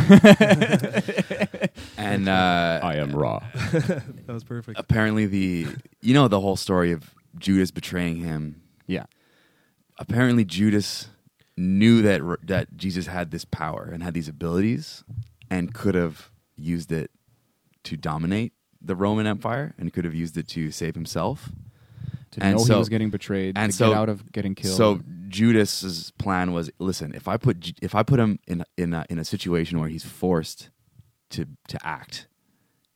and 1.98 2.30
uh, 2.30 2.80
I 2.84 2.96
am 2.98 3.12
Ra. 3.16 3.40
that 3.72 4.04
was 4.28 4.44
perfect. 4.44 4.80
apparently 4.80 5.26
the 5.26 5.68
you 6.02 6.14
know 6.14 6.28
the 6.28 6.40
whole 6.40 6.56
story 6.56 6.92
of 6.92 7.14
Judas 7.38 7.72
betraying 7.72 8.18
him. 8.18 8.62
Yeah. 8.88 9.06
Apparently 10.00 10.44
Judas 10.46 11.08
knew 11.56 12.02
that 12.02 12.22
that 12.48 12.76
Jesus 12.76 13.08
had 13.08 13.32
this 13.32 13.46
power 13.46 13.89
and 13.91 14.02
had 14.04 14.14
these 14.14 14.28
abilities, 14.28 15.04
and 15.50 15.74
could 15.74 15.96
have 15.96 16.32
used 16.56 16.91
it 16.91 17.12
to 17.84 17.98
dominate 17.98 18.54
the 18.82 18.96
Roman 18.96 19.28
Empire, 19.28 19.74
and 19.78 19.94
could 19.94 20.06
have 20.06 20.16
used 20.16 20.38
it 20.38 20.48
to 20.50 20.72
save 20.72 20.96
himself. 20.96 21.52
To 22.32 22.44
And 22.44 22.58
know 22.58 22.64
so- 22.64 22.74
he 22.74 22.80
was 22.80 22.89
getting 22.89 23.12
betrayed, 23.12 23.58
and 23.58 23.72
to 23.72 23.78
so- 23.78 23.89
get 23.89 23.98
out 23.98 24.10
of 24.10 24.32
getting 24.32 24.56
killed. 24.56 24.76
So 24.76 25.02
Judas's 25.28 26.12
plan 26.18 26.52
was: 26.54 26.72
listen, 26.80 27.14
if 27.14 27.28
I 27.28 27.38
put 27.38 27.74
if 27.82 27.94
I 27.94 28.04
put 28.04 28.20
him 28.20 28.39
in 28.48 28.64
in 28.78 28.94
a, 28.94 29.06
in 29.10 29.20
a 29.20 29.26
situation 29.26 29.80
where 29.80 29.89
he's 29.89 30.04
forced 30.04 30.70
to 31.32 31.46
to 31.68 31.78
act, 31.86 32.28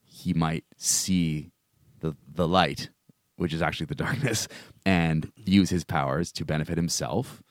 he 0.04 0.34
might 0.34 0.64
see 0.78 1.52
the 2.00 2.16
the 2.28 2.48
light, 2.48 2.90
which 3.36 3.54
is 3.54 3.62
actually 3.62 3.86
the 3.86 3.96
darkness, 4.06 4.48
and 4.88 5.30
use 5.36 5.70
his 5.70 5.84
powers 5.84 6.32
to 6.32 6.46
benefit 6.46 6.78
himself 6.78 7.44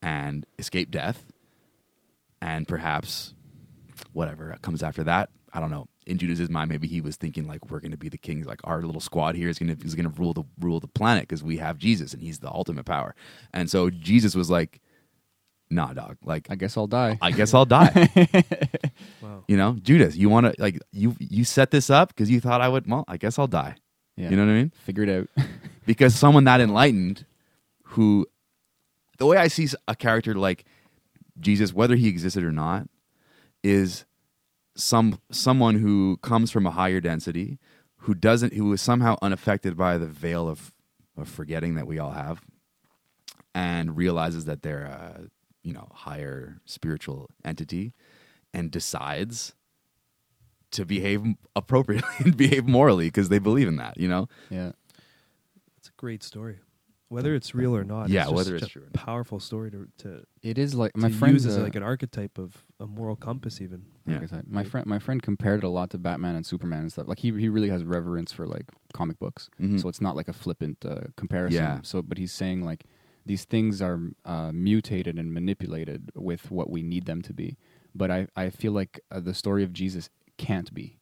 and 0.00 0.46
escape 0.58 0.90
death, 0.90 1.22
and 2.40 2.66
perhaps 2.66 3.34
whatever 4.14 4.56
comes 4.62 4.82
after 4.82 5.04
that. 5.04 5.28
I 5.52 5.60
don't 5.60 5.70
know. 5.70 5.86
In 6.06 6.16
Judas's 6.16 6.48
mind, 6.48 6.70
maybe 6.70 6.88
he 6.88 7.02
was 7.02 7.16
thinking 7.16 7.46
like 7.46 7.70
we're 7.70 7.80
going 7.80 7.90
to 7.90 7.98
be 7.98 8.08
the 8.08 8.16
kings. 8.16 8.46
Like 8.46 8.60
our 8.64 8.80
little 8.80 9.02
squad 9.02 9.34
here 9.34 9.50
is 9.50 9.58
going 9.58 9.76
to 9.76 9.86
is 9.86 9.94
going 9.94 10.10
to 10.10 10.18
rule 10.18 10.32
the 10.32 10.44
rule 10.58 10.80
the 10.80 10.86
planet 10.88 11.24
because 11.24 11.44
we 11.44 11.58
have 11.58 11.76
Jesus 11.76 12.14
and 12.14 12.22
he's 12.22 12.38
the 12.38 12.50
ultimate 12.50 12.86
power. 12.86 13.14
And 13.52 13.70
so 13.70 13.90
Jesus 13.90 14.34
was 14.34 14.48
like, 14.48 14.80
"Nah, 15.68 15.92
dog. 15.92 16.16
Like 16.24 16.46
I 16.48 16.54
guess 16.54 16.74
I'll 16.78 16.86
die. 16.86 17.18
I 17.20 17.32
guess 17.32 17.52
I'll 17.52 17.66
die." 17.66 18.08
Wow. 19.20 19.44
you 19.48 19.56
know, 19.56 19.76
Judas, 19.82 20.16
you 20.16 20.28
want 20.28 20.46
to 20.46 20.54
like 20.62 20.80
you 20.92 21.16
you 21.18 21.44
set 21.44 21.70
this 21.70 21.90
up 21.90 22.08
because 22.08 22.30
you 22.30 22.40
thought 22.40 22.60
I 22.62 22.68
would. 22.68 22.88
Well, 22.88 23.04
I 23.08 23.16
guess 23.18 23.38
I'll 23.38 23.46
die. 23.46 23.74
yeah. 24.16 24.30
You 24.30 24.36
know 24.36 24.44
what 24.46 24.52
I 24.52 24.54
mean? 24.54 24.72
Figure 24.84 25.02
it 25.02 25.08
out. 25.10 25.28
because 25.88 26.14
someone 26.14 26.44
that 26.44 26.60
enlightened 26.60 27.24
who 27.82 28.26
the 29.16 29.24
way 29.24 29.38
i 29.38 29.48
see 29.48 29.66
a 29.88 29.96
character 29.96 30.34
like 30.34 30.66
jesus 31.40 31.72
whether 31.72 31.96
he 31.96 32.08
existed 32.08 32.44
or 32.44 32.52
not 32.52 32.86
is 33.64 34.04
some 34.76 35.18
someone 35.30 35.76
who 35.76 36.18
comes 36.18 36.50
from 36.50 36.66
a 36.66 36.70
higher 36.70 37.00
density 37.00 37.58
who 38.02 38.14
doesn't 38.14 38.52
who 38.52 38.70
is 38.70 38.82
somehow 38.82 39.16
unaffected 39.22 39.78
by 39.78 39.96
the 39.96 40.06
veil 40.06 40.46
of 40.46 40.74
of 41.16 41.26
forgetting 41.26 41.74
that 41.74 41.86
we 41.86 41.98
all 41.98 42.12
have 42.12 42.42
and 43.54 43.96
realizes 43.96 44.44
that 44.44 44.62
they're 44.62 44.84
a 44.84 45.22
you 45.62 45.72
know 45.72 45.88
higher 45.92 46.60
spiritual 46.66 47.30
entity 47.46 47.94
and 48.52 48.70
decides 48.70 49.54
to 50.70 50.84
behave 50.84 51.22
appropriately 51.56 52.10
and 52.18 52.36
behave 52.36 52.66
morally 52.66 53.06
because 53.06 53.30
they 53.30 53.38
believe 53.38 53.68
in 53.68 53.76
that 53.76 53.96
you 53.96 54.06
know 54.06 54.28
yeah. 54.50 54.72
It's 55.98 56.02
a 56.02 56.06
great 56.06 56.22
story. 56.22 56.60
Whether 57.08 57.34
it's 57.34 57.54
real 57.56 57.74
or 57.74 57.82
not, 57.84 58.08
Yeah, 58.10 58.22
it's 58.24 58.30
whether 58.30 58.50
such 58.58 58.62
it's 58.62 58.66
a 58.66 58.68
true 58.68 58.82
or 58.82 58.84
not. 58.84 58.92
powerful 58.92 59.40
story 59.40 59.70
to 59.72 59.88
to, 60.02 60.22
It 60.42 60.58
is 60.58 60.74
like 60.76 60.96
my 60.96 61.10
friend 61.10 61.32
use 61.34 61.44
as 61.46 61.56
like 61.58 61.74
an 61.74 61.82
archetype 61.82 62.38
of 62.38 62.62
a 62.78 62.86
moral 62.86 63.16
compass, 63.16 63.60
even. 63.60 63.82
Yeah. 64.06 64.20
My 64.46 64.62
friend, 64.62 64.86
my 64.86 64.98
friend 65.00 65.20
compared 65.22 65.64
it 65.64 65.66
a 65.66 65.68
lot 65.70 65.90
to 65.90 65.98
Batman 65.98 66.36
and 66.36 66.46
Superman 66.46 66.80
and 66.82 66.92
stuff. 66.92 67.08
Like 67.08 67.18
he, 67.18 67.32
he 67.32 67.48
really 67.48 67.70
has 67.70 67.82
reverence 67.82 68.30
for 68.32 68.46
like 68.46 68.66
comic 68.92 69.18
books, 69.18 69.50
Mhm. 69.60 69.80
so 69.80 69.88
it's 69.88 70.00
not 70.00 70.14
like 70.14 70.28
a 70.28 70.32
flippant 70.32 70.84
uh, 70.84 71.06
comparison. 71.16 71.62
Yeah. 71.64 71.80
So, 71.82 72.00
but 72.02 72.16
he's 72.18 72.32
saying 72.32 72.62
like 72.62 72.84
these 73.26 73.44
things 73.44 73.82
are 73.82 73.98
uh, 74.24 74.52
mutated 74.52 75.18
and 75.18 75.32
manipulated 75.34 76.12
with 76.14 76.50
what 76.52 76.68
we 76.70 76.82
need 76.82 77.06
them 77.06 77.22
to 77.22 77.32
be. 77.32 77.56
But 77.94 78.10
I, 78.10 78.28
I 78.36 78.50
feel 78.50 78.72
like 78.72 79.00
uh, 79.10 79.18
the 79.20 79.34
story 79.34 79.64
of 79.64 79.72
Jesus 79.72 80.10
can't 80.36 80.72
be, 80.74 80.98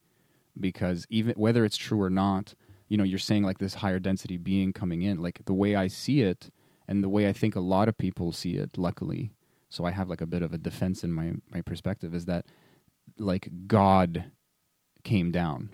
because 0.59 1.05
even 1.11 1.35
whether 1.37 1.65
it's 1.67 1.77
true 1.77 2.01
or 2.01 2.11
not, 2.11 2.55
you 2.89 2.97
know, 2.97 3.05
you're 3.05 3.19
saying 3.19 3.43
like 3.43 3.59
this 3.59 3.75
higher 3.75 3.99
density 3.99 4.37
being 4.37 4.73
coming 4.73 5.03
in. 5.03 5.21
Like 5.21 5.45
the 5.45 5.55
way 5.55 5.75
I 5.77 5.89
see 5.89 6.23
it, 6.23 6.51
and 6.89 7.03
the 7.03 7.09
way 7.09 7.29
I 7.29 7.33
think 7.33 7.57
a 7.57 7.61
lot 7.61 7.89
of 7.89 7.99
people 7.99 8.33
see 8.33 8.57
it. 8.57 8.79
Luckily, 8.79 9.33
so 9.69 9.85
I 9.85 9.91
have 9.91 10.09
like 10.09 10.21
a 10.21 10.27
bit 10.27 10.43
of 10.43 10.53
a 10.53 10.59
defense 10.59 11.05
in 11.05 11.13
my 11.13 11.33
my 11.53 11.61
perspective 11.61 12.15
is 12.15 12.27
that 12.27 12.47
like 13.19 13.49
God 13.67 14.25
came 15.05 15.31
down. 15.31 15.71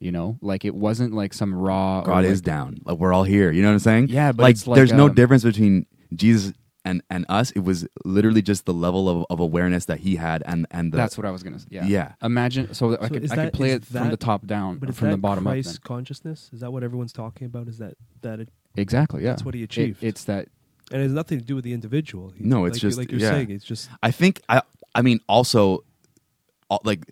You 0.00 0.12
know, 0.12 0.38
like 0.42 0.64
it 0.64 0.74
wasn't 0.74 1.14
like 1.14 1.32
some 1.32 1.54
raw. 1.54 2.02
God 2.02 2.24
is 2.24 2.42
down. 2.42 2.78
Like 2.84 2.98
we're 2.98 3.12
all 3.12 3.24
here. 3.24 3.50
You 3.50 3.62
know 3.62 3.68
what 3.68 3.74
I'm 3.74 3.78
saying? 3.78 4.08
Yeah, 4.08 4.32
but 4.32 4.42
like, 4.42 4.66
like, 4.66 4.76
there's 4.76 4.92
no 4.92 5.06
um, 5.06 5.14
difference 5.14 5.44
between 5.44 5.86
Jesus 6.14 6.52
and 6.84 7.02
and 7.10 7.24
us. 7.28 7.50
It 7.52 7.60
was 7.60 7.86
literally 8.04 8.42
just 8.42 8.66
the 8.66 8.74
level 8.74 9.08
of, 9.08 9.26
of 9.30 9.40
awareness 9.40 9.86
that 9.86 10.00
he 10.00 10.16
had, 10.16 10.42
and 10.46 10.66
and 10.70 10.92
the, 10.92 10.96
That's 10.96 11.16
what 11.16 11.26
I 11.26 11.30
was 11.30 11.42
gonna 11.42 11.58
say. 11.58 11.66
Yeah. 11.70 11.86
Yeah. 11.86 12.12
Imagine 12.22 12.74
so, 12.74 12.90
that 12.90 13.02
I 13.02 13.08
could 13.08 13.24
I 13.30 13.34
that- 13.36 13.44
could 13.46 13.52
play 13.54 13.70
is 13.70 13.76
it 13.76 13.84
from 13.86 14.10
the 14.10 14.16
top 14.16 14.46
down, 14.46 14.78
But 14.78 14.90
or 14.90 14.92
from 14.92 15.08
that 15.08 15.12
the 15.12 15.18
bottom 15.18 15.44
Christ's 15.44 15.76
up. 15.76 15.84
consciousness? 15.84 16.50
Is 16.52 16.60
that 16.60 16.72
what 16.72 16.82
everyone's 16.82 17.12
talking 17.12 17.46
about? 17.46 17.68
Is 17.68 17.78
that 17.78 17.94
that 18.22 18.40
it, 18.40 18.48
Exactly. 18.76 19.22
Yeah. 19.22 19.30
That's 19.30 19.44
what 19.44 19.54
he 19.54 19.60
It- 19.62 19.64
achieved. 19.64 20.02
it's 20.02 20.24
that. 20.24 20.48
and 20.92 21.00
it 21.00 21.04
has 21.04 21.12
nothing 21.12 21.38
to 21.38 21.44
do 21.44 21.54
with 21.54 21.64
the 21.64 21.72
individual? 21.72 22.30
He- 22.36 22.44
No, 22.44 22.64
it's 22.66 22.74
like 22.76 22.80
just- 22.82 22.98
like 22.98 23.10
you're 23.10 23.20
yeah. 23.20 23.30
saying. 23.30 23.50
It's 23.50 23.64
just 23.64 23.88
I 24.02 24.10
think 24.10 24.40
I 24.48 24.62
I 24.94 25.02
mean 25.02 25.20
also, 25.28 25.84
all, 26.68 26.80
like 26.84 27.10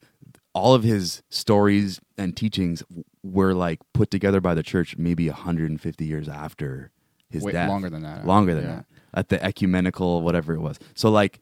all 0.55 0.75
of 0.75 0.83
his 0.83 1.23
stories 1.31 1.99
and 2.19 2.37
teachings 2.37 2.83
were 3.23 3.55
like 3.55 3.81
put 3.95 4.11
together 4.11 4.41
by 4.41 4.55
the 4.55 4.63
church 4.63 4.97
maybe 4.99 5.29
150 5.29 6.05
years 6.05 6.29
after 6.29 6.91
his 7.31 7.43
Wait, 7.43 7.53
death. 7.53 7.69
longer 7.69 7.89
than 7.89 8.03
that. 8.03 8.27
longer 8.27 8.55
than 8.55 8.65
Yeah. 8.65 8.75
that 8.77 8.87
at 9.15 9.29
the 9.29 9.43
ecumenical 9.45 10.23
whatever 10.23 10.55
it 10.55 10.61
was 10.61 10.79
so 10.95 11.11
like 11.11 11.41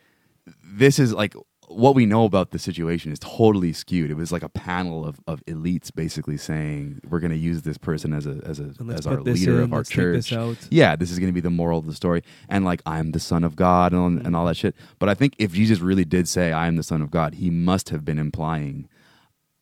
this 0.64 0.98
is 0.98 1.12
like 1.12 1.34
what 1.68 1.94
we 1.94 2.04
know 2.04 2.24
about 2.24 2.50
the 2.50 2.58
situation 2.58 3.12
is 3.12 3.18
totally 3.20 3.72
skewed 3.72 4.10
it 4.10 4.14
was 4.14 4.32
like 4.32 4.42
a 4.42 4.48
panel 4.48 5.06
of, 5.06 5.20
of 5.28 5.44
elites 5.46 5.94
basically 5.94 6.36
saying 6.36 7.00
we're 7.08 7.20
going 7.20 7.30
to 7.30 7.36
use 7.36 7.62
this 7.62 7.78
person 7.78 8.12
as 8.12 8.26
a 8.26 8.40
as 8.44 8.58
a 8.58 8.72
as 8.92 9.06
our 9.06 9.20
leader 9.20 9.58
in, 9.58 9.64
of 9.64 9.72
our 9.72 9.84
church 9.84 10.16
this 10.16 10.32
out. 10.32 10.56
yeah 10.70 10.96
this 10.96 11.12
is 11.12 11.18
going 11.20 11.28
to 11.28 11.32
be 11.32 11.40
the 11.40 11.50
moral 11.50 11.78
of 11.78 11.86
the 11.86 11.94
story 11.94 12.22
and 12.48 12.64
like 12.64 12.82
i'm 12.86 13.12
the 13.12 13.20
son 13.20 13.44
of 13.44 13.54
god 13.54 13.92
and, 13.92 14.26
and 14.26 14.34
all 14.34 14.46
that 14.46 14.56
shit 14.56 14.74
but 14.98 15.08
i 15.08 15.14
think 15.14 15.34
if 15.38 15.52
jesus 15.52 15.78
really 15.78 16.04
did 16.04 16.26
say 16.26 16.52
i 16.52 16.66
am 16.66 16.74
the 16.74 16.82
son 16.82 17.00
of 17.00 17.10
god 17.10 17.34
he 17.34 17.50
must 17.50 17.90
have 17.90 18.04
been 18.04 18.18
implying 18.18 18.88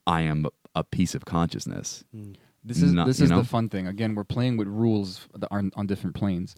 I 0.08 0.22
am 0.22 0.46
a 0.74 0.82
piece 0.82 1.14
of 1.14 1.26
consciousness. 1.26 2.02
Mm. 2.16 2.36
This 2.64 2.82
is 2.82 2.92
Not- 2.92 3.06
this 3.06 3.20
is 3.20 3.30
know? 3.30 3.42
the 3.42 3.44
fun 3.46 3.68
thing. 3.68 3.86
Again, 3.86 4.14
we're 4.14 4.24
playing 4.24 4.56
with 4.56 4.66
rules 4.66 5.28
that 5.34 5.48
are 5.50 5.62
on 5.76 5.86
different 5.86 6.16
planes. 6.16 6.56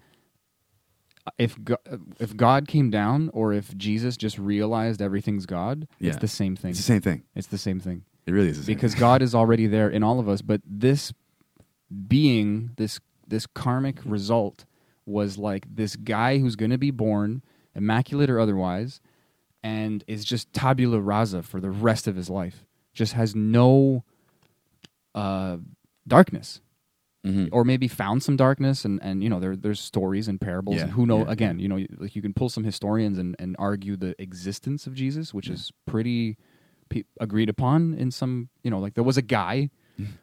If 1.39 1.63
God, 1.63 1.79
if 2.19 2.37
God 2.37 2.67
came 2.67 2.91
down, 2.91 3.31
or 3.33 3.53
if 3.53 3.77
Jesus 3.77 4.17
just 4.17 4.39
realized 4.39 5.03
everything's 5.03 5.47
God, 5.47 5.87
Yeah. 5.99 6.11
it's 6.11 6.19
the 6.21 6.29
same 6.29 6.57
thing. 6.57 6.71
It's 6.71 6.79
the 6.81 6.85
same 6.85 7.01
thing. 7.03 7.23
It's 7.35 7.47
the 7.49 7.59
same 7.59 7.79
thing 7.81 8.05
It 8.27 8.33
really 8.33 8.49
is 8.49 8.59
the 8.59 8.65
same 8.65 8.75
because 8.75 8.93
thing. 8.93 9.01
God 9.01 9.23
is 9.23 9.35
already 9.35 9.67
there 9.67 9.89
in 9.89 10.03
all 10.03 10.19
of 10.19 10.29
us. 10.29 10.43
But 10.43 10.63
this 10.67 11.13
being, 12.09 12.71
this 12.77 13.01
this 13.27 13.47
karmic 13.47 13.99
result, 14.05 14.65
was 15.07 15.39
like 15.39 15.67
this 15.73 15.95
guy 15.97 16.39
who's 16.39 16.57
going 16.57 16.71
to 16.71 16.79
be 16.79 16.91
born, 16.91 17.43
immaculate 17.75 18.29
or 18.31 18.41
otherwise, 18.41 19.01
and 19.63 20.03
is 20.07 20.25
just 20.25 20.53
tabula 20.53 21.01
rasa 21.01 21.43
for 21.43 21.61
the 21.61 21.71
rest 21.71 22.07
of 22.09 22.17
his 22.17 22.29
life. 22.31 22.65
Just 22.93 23.13
has 23.13 23.35
no 23.37 24.05
uh, 25.15 25.59
darkness 26.09 26.61
Mhm. 27.27 27.51
or 27.53 27.65
maybe 27.65 27.87
found 27.87 28.23
some 28.23 28.37
darkness 28.37 28.85
and, 28.87 28.99
and 29.03 29.23
you 29.23 29.29
know 29.29 29.39
there 29.41 29.55
there's 29.55 29.79
stories 29.81 30.27
and 30.27 30.41
parables 30.41 30.77
Yeah, 30.77 30.85
and 30.85 30.93
who 30.93 31.05
know 31.05 31.19
yeah, 31.27 31.33
again 31.33 31.59
you 31.59 31.69
know 31.69 31.85
like 31.99 32.17
you 32.17 32.23
can 32.23 32.33
pull 32.33 32.49
some 32.49 32.65
historians 32.65 33.19
and, 33.19 33.37
and 33.39 33.57
argue 33.59 33.95
the 33.97 34.15
existence 34.23 34.87
of 34.87 34.95
Jesus 34.95 35.35
which 35.35 35.49
is 35.49 35.71
pretty 35.87 36.39
pe- 36.89 37.05
agreed 37.21 37.51
upon 37.51 37.93
in 37.95 38.11
some 38.11 38.49
you 38.63 38.71
know 38.71 38.79
like 38.79 38.95
there 38.95 39.05
was 39.05 39.19
a 39.19 39.23
guy 39.23 39.69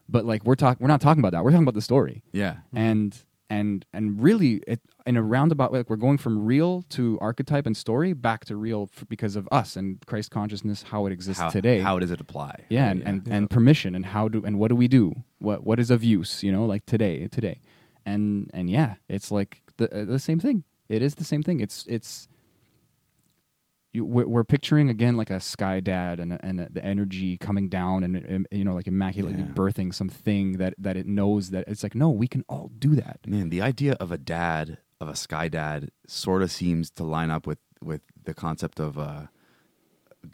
but 0.09 0.25
like 0.25 0.43
we're 0.43 0.55
talking 0.55 0.83
we're 0.83 0.87
not 0.87 1.01
talking 1.01 1.19
about 1.19 1.33
that. 1.33 1.43
We're 1.43 1.51
talking 1.51 1.65
about 1.65 1.75
the 1.75 1.81
story. 1.83 2.23
Yeah. 2.31 2.55
and 2.73 3.15
and 3.49 3.85
and 3.93 4.21
really 4.21 4.61
it 4.67 4.81
in 5.05 5.15
a 5.15 5.23
roundabout 5.23 5.71
way 5.71 5.79
like 5.79 5.89
we're 5.89 5.95
going 5.95 6.17
from 6.17 6.43
real 6.45 6.81
to 6.89 7.17
archetype 7.21 7.65
and 7.65 7.77
story 7.77 8.11
back 8.13 8.43
to 8.45 8.55
real 8.55 8.89
f- 8.95 9.05
because 9.07 9.35
of 9.37 9.47
us 9.51 9.75
and 9.77 10.05
Christ 10.05 10.31
consciousness 10.31 10.83
how 10.83 11.05
it 11.05 11.11
exists 11.13 11.41
How, 11.41 11.49
today. 11.49 11.79
how 11.79 11.97
does 11.99 12.11
it 12.11 12.19
apply? 12.19 12.65
yeah, 12.69 12.89
and, 12.89 13.01
and, 13.03 13.27
and 13.29 13.49
permission 13.49 13.95
and 13.95 14.05
how 14.05 14.27
do 14.27 14.43
and 14.43 14.59
what 14.59 14.67
do 14.67 14.75
we 14.75 14.87
do? 14.87 15.13
What 15.39 15.65
what 15.65 15.79
is 15.79 15.89
of 15.91 16.03
use 16.03 16.43
you 16.43 16.51
know 16.51 16.65
like 16.65 16.85
today 16.85 17.27
today? 17.27 17.61
And 18.05 18.49
and 18.53 18.69
yeah 18.69 18.95
it's 19.07 19.31
like 19.31 19.61
the 19.77 19.85
uh, 20.01 20.05
the 20.05 20.19
same 20.19 20.39
thing. 20.39 20.63
It 20.89 21.01
is 21.01 21.15
the 21.15 21.23
same 21.25 21.43
thing. 21.43 21.59
It's 21.61 21.85
it's 21.87 22.27
you, 23.97 24.05
we're, 24.05 24.27
we're 24.33 24.43
picturing 24.55 24.89
again 24.89 25.15
like 25.21 25.29
a 25.29 25.39
sky 25.39 25.79
dad 25.79 26.19
and 26.19 26.31
and 26.47 26.55
the 26.77 26.83
energy 26.93 27.37
coming 27.37 27.67
down 27.69 27.97
and, 28.05 28.15
and 28.15 28.47
you 28.51 28.63
know 28.65 28.75
like 28.79 28.87
immaculately 28.87 29.43
Yeah. 29.43 29.53
birthing 29.61 29.93
something 29.93 30.45
that 30.61 30.73
that 30.85 30.95
it 31.01 31.07
knows 31.19 31.49
that 31.53 31.63
it's 31.67 31.83
like 31.83 31.95
no 31.95 32.09
we 32.09 32.27
can 32.27 32.43
all 32.53 32.67
do 32.77 32.91
that 32.95 33.17
Man, 33.27 33.49
the 33.49 33.61
idea 33.61 33.93
of 34.03 34.11
a 34.11 34.17
dad, 34.17 34.77
of 35.01 35.07
a 35.09 35.15
sky 35.15 35.47
dad, 35.59 35.91
sort 36.07 36.41
of 36.43 36.49
seems 36.51 36.89
to 36.97 37.03
line 37.03 37.31
up 37.35 37.45
with 37.49 37.59
with 37.89 38.01
the 38.23 38.33
concept 38.33 38.79
of 38.79 38.97
a 38.97 39.29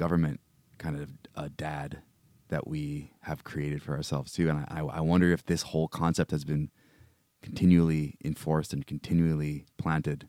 government 0.04 0.40
kind 0.78 0.96
of 1.02 1.10
a 1.36 1.50
dad 1.50 2.02
that 2.50 2.68
we 2.68 3.12
have 3.22 3.44
created 3.44 3.82
for 3.82 3.94
ourselves 3.96 4.32
too. 4.34 4.50
And 4.50 4.60
I, 4.70 4.82
I 5.00 5.02
wonder 5.02 5.32
if 5.32 5.46
this 5.46 5.64
whole 5.72 5.88
concept 5.88 6.32
has 6.32 6.44
been 6.46 6.70
continually 7.42 8.18
enforced 8.24 8.74
and 8.74 8.86
continually 8.86 9.66
planted 9.78 10.28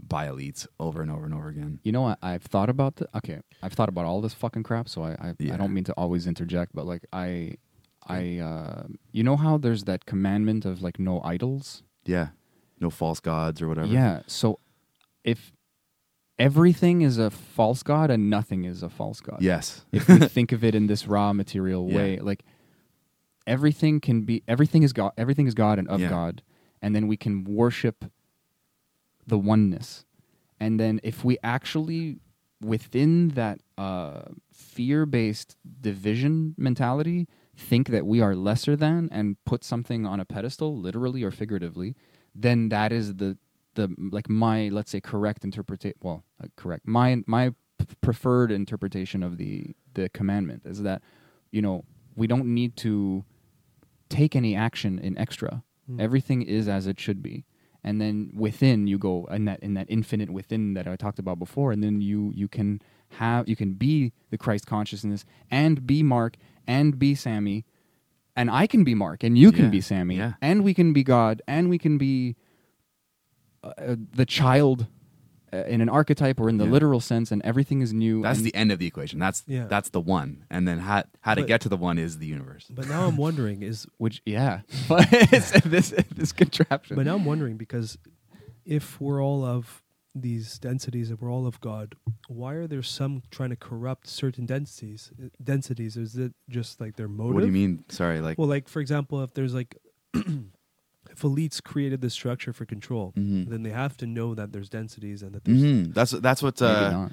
by 0.00 0.26
elites 0.28 0.66
over 0.78 1.02
and 1.02 1.10
over 1.10 1.24
and 1.24 1.34
over 1.34 1.48
again. 1.48 1.80
You 1.82 1.92
know, 1.92 2.06
I, 2.06 2.16
I've 2.22 2.44
thought 2.44 2.70
about 2.70 2.96
the 2.96 3.08
okay. 3.16 3.40
I've 3.62 3.72
thought 3.72 3.88
about 3.88 4.04
all 4.06 4.20
this 4.20 4.34
fucking 4.34 4.62
crap, 4.62 4.88
so 4.88 5.02
I 5.02 5.10
I, 5.12 5.34
Yeah. 5.38 5.54
I 5.54 5.56
don't 5.56 5.72
mean 5.74 5.84
to 5.84 5.92
always 5.94 6.26
interject, 6.26 6.72
but 6.74 6.86
like 6.86 7.04
I 7.12 7.56
I 8.06 8.38
uh, 8.38 8.84
you 9.12 9.22
know 9.22 9.36
how 9.36 9.58
there's 9.58 9.84
that 9.84 10.06
commandment 10.06 10.64
of 10.64 10.82
like 10.82 10.98
no 10.98 11.20
idols. 11.22 11.82
Yeah, 12.04 12.28
no 12.80 12.90
false 12.90 13.20
gods 13.20 13.60
or 13.60 13.68
whatever. 13.68 13.88
Yeah. 13.88 14.22
So 14.26 14.60
if 15.24 15.52
everything 16.38 17.02
is 17.02 17.18
a 17.18 17.30
false 17.30 17.82
god 17.82 18.10
and 18.10 18.30
nothing 18.30 18.64
is 18.64 18.82
a 18.82 18.88
false 18.88 19.20
god, 19.20 19.38
Yes. 19.42 19.84
if 19.92 20.08
we 20.08 20.18
think 20.20 20.52
of 20.52 20.62
it 20.64 20.74
in 20.74 20.86
this 20.86 21.06
raw 21.06 21.32
material 21.32 21.88
Yeah. 21.90 21.96
way, 21.96 22.18
like 22.18 22.44
everything 23.46 24.00
can 24.00 24.22
be 24.22 24.42
everything 24.48 24.82
is 24.82 24.92
God, 24.92 25.12
everything 25.18 25.46
is 25.46 25.54
God 25.54 25.78
and 25.78 25.88
of 25.88 26.00
Yeah. 26.00 26.08
God, 26.08 26.42
and 26.80 26.94
then 26.94 27.08
we 27.08 27.16
can 27.16 27.44
worship 27.44 28.04
the 29.28 29.38
oneness. 29.38 30.04
And 30.60 30.80
then 30.80 31.00
if 31.02 31.24
we 31.24 31.38
actually 31.42 32.18
within 32.60 33.28
that 33.30 33.60
uh, 33.76 34.22
fear-based 34.52 35.56
division 35.80 36.54
mentality 36.58 37.28
think 37.56 37.88
that 37.88 38.04
we 38.04 38.20
are 38.20 38.34
lesser 38.34 38.74
than 38.74 39.08
and 39.12 39.36
put 39.44 39.62
something 39.62 40.04
on 40.04 40.18
a 40.18 40.24
pedestal 40.24 40.76
literally 40.76 41.22
or 41.22 41.30
figuratively 41.30 41.94
then 42.34 42.68
that 42.68 42.92
is 42.92 43.14
the 43.16 43.38
the 43.74 43.94
like 44.10 44.28
my 44.28 44.68
let's 44.68 44.90
say 44.90 45.00
correct 45.00 45.44
interpretation 45.44 45.96
well 46.02 46.24
uh, 46.42 46.46
correct. 46.56 46.86
My 46.86 47.22
my 47.26 47.50
p- 47.78 47.86
preferred 48.00 48.50
interpretation 48.50 49.22
of 49.22 49.38
the 49.38 49.74
the 49.94 50.08
commandment 50.10 50.62
is 50.64 50.82
that 50.82 51.02
you 51.50 51.62
know 51.62 51.84
we 52.16 52.26
don't 52.26 52.46
need 52.46 52.76
to 52.78 53.24
take 54.08 54.34
any 54.34 54.54
action 54.54 54.98
in 54.98 55.16
extra. 55.16 55.62
Everything 55.98 56.42
is 56.42 56.68
as 56.68 56.86
it 56.86 57.00
should 57.00 57.22
be 57.22 57.46
and 57.84 58.00
then 58.00 58.30
within 58.34 58.86
you 58.86 58.98
go 58.98 59.26
in 59.30 59.44
that 59.46 59.60
in 59.60 59.74
that 59.74 59.86
infinite 59.88 60.30
within 60.30 60.74
that 60.74 60.86
I 60.88 60.96
talked 60.96 61.18
about 61.18 61.38
before 61.38 61.72
and 61.72 61.82
then 61.82 62.00
you 62.00 62.32
you 62.34 62.48
can 62.48 62.80
have 63.10 63.48
you 63.48 63.56
can 63.56 63.74
be 63.74 64.12
the 64.30 64.38
Christ 64.38 64.66
consciousness 64.66 65.24
and 65.50 65.86
be 65.86 66.02
Mark 66.02 66.36
and 66.66 66.98
be 66.98 67.14
Sammy 67.14 67.64
and 68.36 68.50
I 68.50 68.66
can 68.66 68.84
be 68.84 68.94
Mark 68.94 69.22
and 69.22 69.36
you 69.38 69.52
can 69.52 69.66
Yeah, 69.66 69.70
be 69.70 69.80
Sammy 69.80 70.16
yeah. 70.16 70.32
and 70.42 70.64
we 70.64 70.74
can 70.74 70.92
be 70.92 71.02
God 71.02 71.40
and 71.48 71.68
we 71.70 71.78
can 71.78 71.98
be 71.98 72.36
uh, 73.64 73.72
uh, 73.78 73.96
the 74.14 74.26
child 74.26 74.86
uh, 75.52 75.64
in 75.66 75.80
an 75.80 75.88
archetype 75.88 76.38
or 76.40 76.48
in 76.48 76.58
the 76.58 76.64
Yeah. 76.64 76.70
literal 76.72 77.00
sense 77.00 77.30
and 77.32 77.40
everything 77.42 77.80
is 77.82 77.92
new 77.92 78.22
That's 78.22 78.38
and- 78.38 78.46
the 78.46 78.54
end 78.54 78.72
of 78.72 78.78
the 78.78 78.86
equation. 78.86 79.18
That's 79.18 79.42
Yeah. 79.46 79.66
that's 79.66 79.90
the 79.90 80.00
one. 80.00 80.44
And 80.50 80.66
then 80.68 80.78
how 80.80 81.04
how 81.20 81.34
to 81.34 81.42
But- 81.42 81.48
get 81.48 81.60
to 81.62 81.68
the 81.68 81.76
one 81.76 81.98
is 81.98 82.18
the 82.18 82.26
universe. 82.26 82.66
But 82.70 82.88
now 82.88 83.06
I'm 83.06 83.16
wondering 83.16 83.62
is 83.62 83.86
which 83.98 84.22
yeah 84.26 84.60
but 84.88 85.08
this 85.64 85.94
this 86.14 86.32
contraption 86.32 86.96
but 86.96 87.06
now 87.06 87.14
I'm 87.16 87.24
wondering 87.24 87.56
because 87.56 87.98
if 88.64 89.00
we're 89.00 89.22
all 89.22 89.44
of 89.44 89.82
these 90.14 90.58
densities 90.58 91.10
and 91.10 91.20
we're 91.20 91.30
all 91.30 91.46
of 91.46 91.60
God, 91.60 91.94
why 92.28 92.54
are 92.54 92.66
there 92.66 92.82
some 92.82 93.22
trying 93.30 93.50
to 93.50 93.56
corrupt 93.56 94.08
certain 94.08 94.46
densities? 94.46 95.12
uh, 95.22 95.28
Densities 95.42 95.96
is 95.96 96.16
it 96.16 96.32
just 96.48 96.80
like 96.80 96.96
their 96.96 97.08
motive? 97.08 97.34
What 97.34 97.40
do 97.42 97.46
you 97.46 97.52
mean? 97.52 97.84
Sorry, 97.88 98.20
like 98.20 98.36
Well, 98.36 98.48
like 98.48 98.68
for 98.68 98.80
example, 98.80 99.22
if 99.22 99.32
there's 99.34 99.54
like 99.54 99.76
if 101.18 101.22
elites 101.22 101.62
created 101.62 102.00
this 102.00 102.14
structure 102.14 102.52
for 102.52 102.64
control, 102.64 103.12
Mhm. 103.16 103.48
then 103.48 103.62
they 103.64 103.70
have 103.70 103.96
to 103.96 104.06
know 104.06 104.34
that 104.34 104.52
there's 104.52 104.68
densities 104.68 105.22
and 105.22 105.34
that 105.34 105.44
there's 105.44 105.62
Mhm. 105.62 105.92
that's 105.94 106.12
that's 106.12 106.42
what 106.42 106.60
uh. 106.62 107.08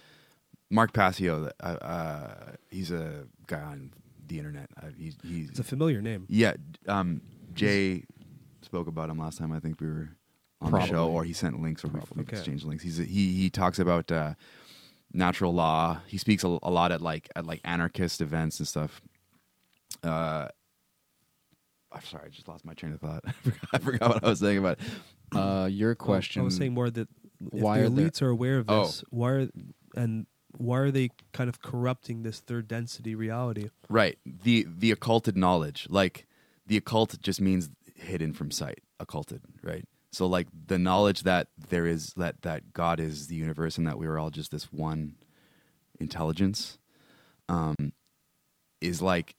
Mark 0.72 0.94
Passio. 0.94 1.52
Uh, 1.60 1.64
uh, 1.64 2.52
he's 2.72 2.92
a 2.92 3.28
guy 3.48 3.62
on 3.62 3.92
the 4.28 4.40
internet. 4.40 4.68
Uh, 4.82 4.88
he's, 4.98 5.16
he's 5.24 5.50
it's 5.50 5.60
a 5.60 5.64
familiar 5.64 6.02
name. 6.02 6.26
yeah. 6.28 6.54
Um, 6.88 7.22
Jay 7.54 8.04
spoke 8.62 8.88
about 8.88 9.10
him 9.12 9.20
last 9.20 9.38
time. 9.38 9.52
I 9.52 9.60
think 9.60 9.80
we 9.80 9.88
were 9.88 10.10
on 10.62 10.72
the 10.72 10.82
show, 10.86 11.08
or 11.10 11.24
he 11.24 11.34
sent 11.34 11.62
links, 11.62 11.84
or 11.86 11.90
we 11.90 12.00
Okay. 12.22 12.38
exchanged 12.38 12.66
links. 12.66 12.84
He's 12.84 12.98
he 12.98 13.34
he 13.42 13.50
talks 13.52 13.78
about 13.80 14.12
uh, 14.12 14.34
natural 15.14 15.54
law. 15.54 16.02
He 16.08 16.18
speaks 16.18 16.44
a, 16.44 16.48
a 16.64 16.72
lot 16.72 16.92
at 16.92 17.00
like 17.02 17.30
at 17.36 17.46
like 17.46 17.62
anarchist 17.64 18.20
events 18.22 18.60
and 18.60 18.68
stuff. 18.68 19.02
Uh, 20.04 20.48
I'm 21.96 22.04
sorry, 22.04 22.24
I 22.26 22.30
just 22.30 22.48
lost 22.48 22.66
my 22.66 22.74
train 22.74 22.94
of 22.94 23.00
thought. 23.02 23.24
I 23.28 23.32
forgot, 23.32 23.70
I 23.74 23.78
forgot 23.80 24.10
what 24.10 24.24
I 24.24 24.30
was 24.30 24.40
saying 24.40 24.58
about. 24.58 24.80
it. 24.80 25.38
Uh, 25.38 25.66
your 25.72 25.96
question. 25.96 26.42
I 26.42 26.46
was 26.46 26.56
saying 26.58 26.74
more 26.74 26.90
that 26.90 27.08
if 27.54 27.62
Why 27.62 27.82
the 27.82 27.90
elites 27.90 28.22
are 28.22 28.30
aware 28.30 28.58
of 28.60 28.70
Oh. 28.70 28.84
this, 28.86 29.04
why 29.10 29.30
are 29.32 29.48
and 29.96 30.26
why 30.58 30.80
are 30.80 30.92
they 30.92 31.10
kind 31.34 31.50
of 31.50 31.62
corrupting 31.62 32.24
this 32.24 32.40
third 32.40 32.68
density 32.68 33.16
reality? 33.16 33.70
Right. 33.90 34.18
The 34.26 34.68
the 34.70 34.92
occulted 34.92 35.36
knowledge. 35.38 35.88
Like 35.90 36.28
the 36.68 36.78
occult 36.78 37.20
just 37.22 37.40
means 37.42 37.70
hidden 37.96 38.34
from 38.34 38.52
sight. 38.52 38.80
Occulted, 39.00 39.42
right? 39.64 39.86
So 40.12 40.28
like 40.28 40.48
the 40.68 40.80
knowledge 40.80 41.24
that 41.24 41.48
there 41.70 41.86
is 41.88 42.14
that 42.16 42.42
that 42.44 42.72
God 42.74 43.00
is 43.00 43.28
the 43.28 43.36
universe 43.36 43.78
and 43.78 43.86
that 43.88 43.98
we 43.98 44.06
are 44.08 44.18
all 44.18 44.30
just 44.30 44.52
this 44.52 44.72
one 44.72 45.16
intelligence 46.00 46.78
um 47.48 47.94
is 48.82 49.02
like 49.02 49.36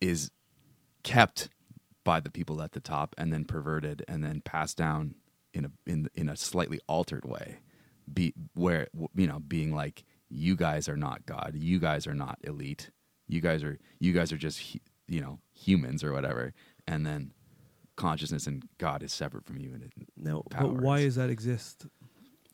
is 0.00 0.30
kept 1.02 1.48
by 2.04 2.20
the 2.20 2.30
people 2.30 2.60
at 2.62 2.72
the 2.72 2.80
top 2.80 3.14
and 3.18 3.32
then 3.32 3.44
perverted 3.44 4.04
and 4.08 4.22
then 4.24 4.40
passed 4.40 4.76
down 4.76 5.14
in 5.54 5.64
a 5.66 5.70
in 5.86 6.08
in 6.14 6.28
a 6.28 6.36
slightly 6.36 6.80
altered 6.88 7.24
way 7.24 7.58
be 8.12 8.32
where 8.54 8.88
you 9.14 9.26
know 9.26 9.38
being 9.38 9.74
like 9.74 10.04
you 10.28 10.56
guys 10.56 10.88
are 10.88 10.96
not 10.96 11.24
god 11.26 11.52
you 11.54 11.78
guys 11.78 12.06
are 12.06 12.14
not 12.14 12.38
elite 12.42 12.90
you 13.28 13.40
guys 13.40 13.62
are 13.62 13.78
you 14.00 14.12
guys 14.12 14.32
are 14.32 14.36
just 14.38 14.76
you 15.08 15.20
know 15.20 15.38
humans 15.52 16.02
or 16.02 16.12
whatever 16.12 16.52
and 16.88 17.06
then 17.06 17.32
consciousness 17.96 18.46
and 18.46 18.64
god 18.78 19.02
is 19.02 19.12
separate 19.12 19.44
from 19.44 19.58
you 19.58 19.72
and 19.74 19.82
it, 19.84 19.92
No, 20.16 20.42
but 20.50 20.72
why 20.72 20.96
powers. 20.98 21.04
does 21.04 21.14
that 21.16 21.30
exist? 21.30 21.86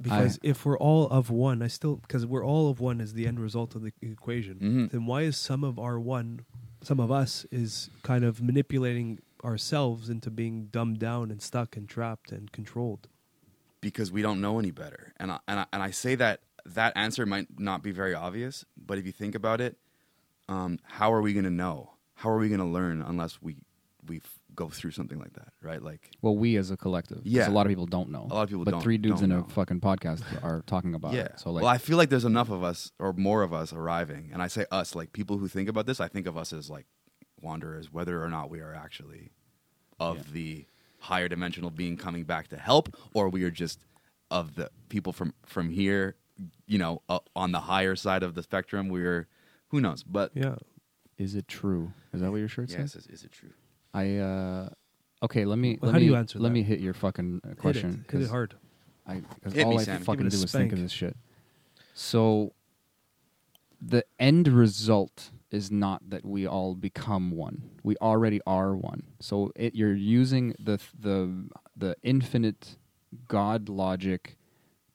Because 0.01 0.39
if 0.45 0.65
we're 0.65 0.79
all 0.79 1.09
of 1.09 1.29
one, 1.29 1.61
I 1.61 1.67
still 1.67 1.97
because 1.97 2.25
we're 2.25 2.45
all 2.45 2.71
of 2.71 2.79
one 2.79 3.01
is 3.01 3.15
the 3.15 3.27
end 3.27 3.41
result 3.41 3.75
of 3.75 3.83
the 3.83 3.93
equation. 4.01 4.59
Mhm. 4.61 4.91
Then 4.93 5.07
why 5.07 5.23
is 5.23 5.37
some 5.37 5.65
of 5.65 5.77
our 5.79 5.99
one, 5.99 6.45
some 6.83 7.01
of 7.01 7.11
us 7.11 7.47
is 7.51 7.91
kind 8.03 8.25
of 8.25 8.43
manipulating 8.43 9.21
ourselves 9.45 10.09
into 10.09 10.31
being 10.31 10.67
dumbed 10.67 10.99
down 10.99 11.31
and 11.31 11.41
stuck 11.41 11.77
and 11.77 11.89
trapped 11.89 12.33
and 12.33 12.51
controlled? 12.53 13.09
because 13.81 14.11
we 14.11 14.23
don't 14.23 14.41
know 14.41 14.59
any 14.59 14.71
better. 14.71 15.13
And 15.19 15.33
I, 15.33 15.39
and 15.47 15.61
I, 15.61 15.67
and 15.73 15.83
I 15.83 15.91
say 15.91 16.15
that 16.17 16.41
that 16.67 16.93
answer 16.97 17.27
might 17.27 17.59
not 17.59 17.83
be 17.83 17.93
very 17.93 18.15
obvious, 18.15 18.65
but 18.77 18.99
if 18.99 19.07
you 19.07 19.13
think 19.13 19.35
about 19.35 19.61
it, 19.61 19.77
um, 20.49 20.79
how 20.83 21.13
are 21.13 21.23
we 21.23 21.33
going 21.33 21.45
to 21.45 21.51
know? 21.51 21.93
How 22.15 22.31
are 22.31 22.39
we 22.39 22.49
going 22.49 22.61
to 22.61 22.67
learn 22.67 23.03
unless 23.03 23.41
we 23.41 23.57
we 24.07 24.21
go 24.59 24.69
through 24.69 24.91
something 24.91 25.19
like 25.19 25.33
that, 25.35 25.53
right? 25.63 25.81
Like, 25.83 26.11
Well, 26.21 26.37
we 26.37 26.57
as 26.57 26.71
a 26.73 26.77
collective, 26.77 27.21
Yeah. 27.25 27.49
A 27.49 27.51
lot 27.51 27.65
of 27.67 27.71
people 27.71 27.87
don't 27.87 28.11
know. 28.11 28.27
A 28.31 28.35
lot 28.35 28.43
of 28.43 28.49
people 28.49 28.65
but 28.65 28.73
don't- 28.73 28.83
three 28.83 28.99
dudes 28.99 29.21
don't 29.21 29.31
in 29.31 29.39
a 29.39 29.45
fucking 29.45 29.81
podcast 29.81 30.23
are 30.43 30.63
talking 30.67 30.95
about 30.95 31.13
yeah. 31.15 31.27
it. 31.27 31.41
So 31.41 31.51
like, 31.53 31.63
well, 31.63 31.71
I 31.73 31.79
feel 31.79 31.97
like 31.97 32.11
there's 32.11 32.25
enough 32.25 32.51
of 32.51 32.63
us 32.65 32.91
or 32.99 33.13
more 33.13 33.43
of 33.43 33.53
us 33.53 33.73
arriving, 33.73 34.31
and 34.33 34.43
I 34.43 34.49
say 34.49 34.67
us, 34.73 34.95
like 34.95 35.13
people 35.13 35.39
who 35.39 35.47
think 35.49 35.69
about 35.69 35.87
this. 35.87 36.01
I 36.01 36.09
think 36.09 36.27
of 36.27 36.37
us 36.37 36.53
as 36.53 36.69
like 36.69 36.87
wanderers, 37.41 37.93
whether 37.93 38.23
or 38.23 38.29
not 38.29 38.51
we 38.51 38.61
are 38.61 38.75
actually 38.75 39.31
of 40.01 40.17
Yeah. 40.17 40.23
the 40.33 40.67
higher 40.99 41.29
dimensional 41.29 41.71
being 41.71 41.97
coming 41.97 42.25
back 42.25 42.49
to 42.49 42.57
help, 42.57 42.95
or 43.15 43.29
we 43.29 43.45
are 43.45 43.51
just 43.53 43.85
of 44.31 44.57
the 44.57 44.71
people 44.89 45.13
from 45.13 45.33
from 45.47 45.71
here, 45.71 46.17
you 46.67 46.79
know, 46.79 47.03
uh, 47.09 47.21
on 47.37 47.53
the 47.53 47.61
higher 47.61 47.95
side 47.97 48.23
of 48.25 48.35
the 48.35 48.43
spectrum. 48.43 48.89
We're 48.89 49.29
who 49.69 49.81
knows, 49.81 50.03
but 50.03 50.33
Yeah. 50.35 50.57
is 51.17 51.35
it 51.37 51.47
true? 51.47 51.93
Is 52.13 52.21
that 52.23 52.31
what 52.33 52.39
your 52.39 52.49
shirt 52.49 52.71
yes, 52.71 52.93
says? 52.93 53.05
is, 53.05 53.07
is 53.07 53.25
it 53.25 53.31
true? 53.33 53.53
I 53.95 54.17
uh, 54.17 54.69
okay. 55.23 55.45
Let 55.45 55.59
me. 55.59 55.79
Well, 55.81 55.89
let 55.89 55.93
how 55.95 55.99
do 55.99 56.05
me, 56.05 56.11
you 56.11 56.17
answer 56.17 56.39
Let 56.39 56.49
that? 56.49 56.53
me 56.55 56.63
hit 56.63 56.81
your 56.81 56.95
fucking 56.95 57.41
uh, 57.45 57.55
question. 57.55 57.91
Hit 57.91 57.93
it. 57.93 58.13
Hit 58.13 58.21
it 58.21 58.25
'cause 58.25 58.31
hard. 58.31 58.55
I, 59.07 59.23
cause 59.43 59.57
all 59.65 59.71
me, 59.71 59.77
I 59.79 59.85
Sammy. 59.85 60.05
fucking 60.05 60.29
do 60.29 60.37
it 60.37 60.45
is 60.45 60.53
think 60.53 60.73
of 60.73 60.81
this 60.81 60.93
shit. 60.93 61.17
So, 61.95 62.53
the 63.81 64.05
end 64.19 64.49
result 64.49 65.31
is 65.51 65.71
not 65.71 66.11
that 66.11 66.27
we 66.27 66.47
all 66.47 66.75
become 66.75 67.31
one. 67.31 67.71
We 67.83 67.97
already 67.97 68.41
are 68.47 68.77
one. 68.77 69.05
So 69.21 69.51
it, 69.57 69.75
you're 69.75 69.95
using 69.95 70.55
the 70.59 70.79
the 70.99 71.49
the 71.77 71.97
infinite 72.03 72.77
God 73.29 73.69
logic 73.71 74.37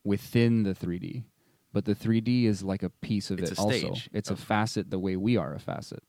within 0.04 0.62
the 0.62 0.74
3D, 0.74 1.24
but 1.72 1.86
the 1.86 1.94
3D 1.94 2.44
is 2.44 2.62
like 2.62 2.84
a 2.84 2.90
piece 2.90 3.30
of 3.32 3.40
It's 3.40 3.50
it. 3.50 3.58
a 3.58 3.60
also, 3.60 3.78
stage 3.94 4.10
it's 4.12 4.30
a 4.30 4.36
facet 4.36 4.90
the 4.90 4.98
way 5.00 5.16
we 5.16 5.36
are 5.36 5.54
a 5.54 5.58
facet. 5.58 6.04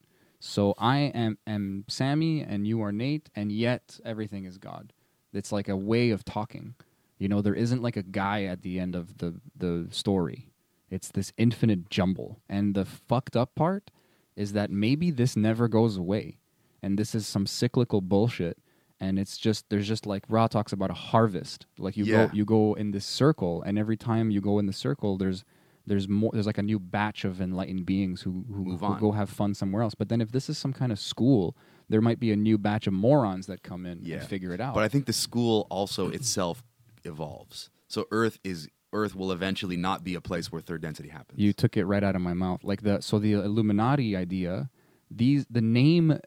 So 0.46 0.76
I 0.78 0.98
am 1.16 1.40
am 1.48 1.86
Sammy 1.88 2.42
and 2.42 2.68
you 2.68 2.80
are 2.84 2.92
Nate, 2.92 3.30
and 3.36 3.52
yet 3.52 4.00
everything 4.06 4.46
is 4.46 4.60
God. 4.60 4.94
It's 5.34 5.52
like 5.52 5.68
a 5.68 5.76
way 5.76 6.12
of 6.12 6.24
talking. 6.24 6.76
You 7.18 7.28
know, 7.28 7.42
there 7.42 7.56
isn't 7.56 7.82
like 7.82 7.98
a 7.98 8.04
guy 8.04 8.44
at 8.44 8.62
the 8.62 8.80
end 8.80 8.96
of 8.96 9.18
the 9.18 9.42
the 9.58 9.88
story. 9.90 10.52
It's 10.92 11.10
this 11.10 11.34
infinite 11.38 11.90
jumble. 11.90 12.42
And 12.48 12.76
the 12.76 12.86
fucked 12.86 13.36
up 13.36 13.56
part 13.56 13.90
is 14.36 14.54
that 14.54 14.70
maybe 14.70 15.10
this 15.10 15.36
never 15.36 15.68
goes 15.68 15.98
away. 15.98 16.38
And 16.84 17.00
this 17.00 17.16
is 17.16 17.26
some 17.26 17.48
cyclical 17.48 18.02
bullshit. 18.02 18.60
And 19.00 19.18
it's 19.18 19.38
just 19.40 19.68
there's 19.70 19.88
just 19.88 20.06
like 20.06 20.24
Ra 20.30 20.46
talks 20.48 20.72
about 20.72 20.92
a 20.92 21.02
harvest. 21.12 21.66
Like 21.80 21.98
you 21.98 22.06
Yeah. 22.06 22.28
go 22.28 22.34
you 22.34 22.46
go 22.46 22.76
in 22.76 22.92
this 22.92 23.06
circle 23.06 23.64
and 23.64 23.80
every 23.80 23.98
time 23.98 24.30
you 24.30 24.42
go 24.42 24.60
in 24.60 24.68
the 24.68 24.74
circle 24.74 25.18
there's 25.18 25.44
there's 25.88 26.08
more 26.08 26.32
there's 26.34 26.46
like 26.48 26.58
a 26.58 26.64
new 26.64 26.80
batch 26.80 27.26
of 27.26 27.40
enlightened 27.42 27.86
beings 27.86 28.22
who 28.22 28.46
who, 28.52 28.66
Move 28.66 28.80
who 28.80 28.86
on. 28.88 29.00
go 29.00 29.12
have 29.12 29.30
fun 29.30 29.54
somewhere 29.54 29.84
else. 29.84 29.96
But 29.96 30.10
then 30.10 30.22
if 30.22 30.32
this 30.32 30.50
is 30.50 30.58
some 30.58 30.74
kind 30.74 30.92
of 30.92 31.00
school, 31.00 31.56
there 31.90 32.02
might 32.02 32.20
be 32.20 32.32
a 32.32 32.36
new 32.36 32.58
batch 32.58 32.88
of 32.88 32.94
morons 32.94 33.46
that 33.48 33.62
come 33.64 33.86
in 33.86 34.00
Yeah. 34.02 34.18
and 34.18 34.28
figure 34.28 34.54
it 34.54 34.62
out. 34.62 34.74
But 34.74 34.84
I 34.84 34.88
think 34.88 35.06
the 35.06 35.14
school 35.14 35.68
also 35.70 36.10
itself 36.10 36.64
evolves. 37.04 37.70
So 37.88 38.06
Earth 38.12 38.40
is 38.44 38.68
Earth 38.94 39.16
will 39.16 39.32
eventually 39.32 39.76
not 39.78 40.04
be 40.04 40.16
a 40.16 40.22
place 40.22 40.52
where 40.52 40.62
third 40.62 40.82
density 40.82 41.10
happens. 41.10 41.40
You 41.40 41.54
took 41.54 41.76
it 41.78 41.86
right 41.86 42.04
out 42.04 42.16
of 42.16 42.22
my 42.22 42.34
mouth. 42.34 42.64
Like 42.64 42.82
the 42.82 43.02
so 43.02 43.20
the 43.20 43.34
Illuminati 43.34 44.16
idea, 44.16 44.70
these 45.12 45.46
the 45.50 45.62
name 45.62 46.20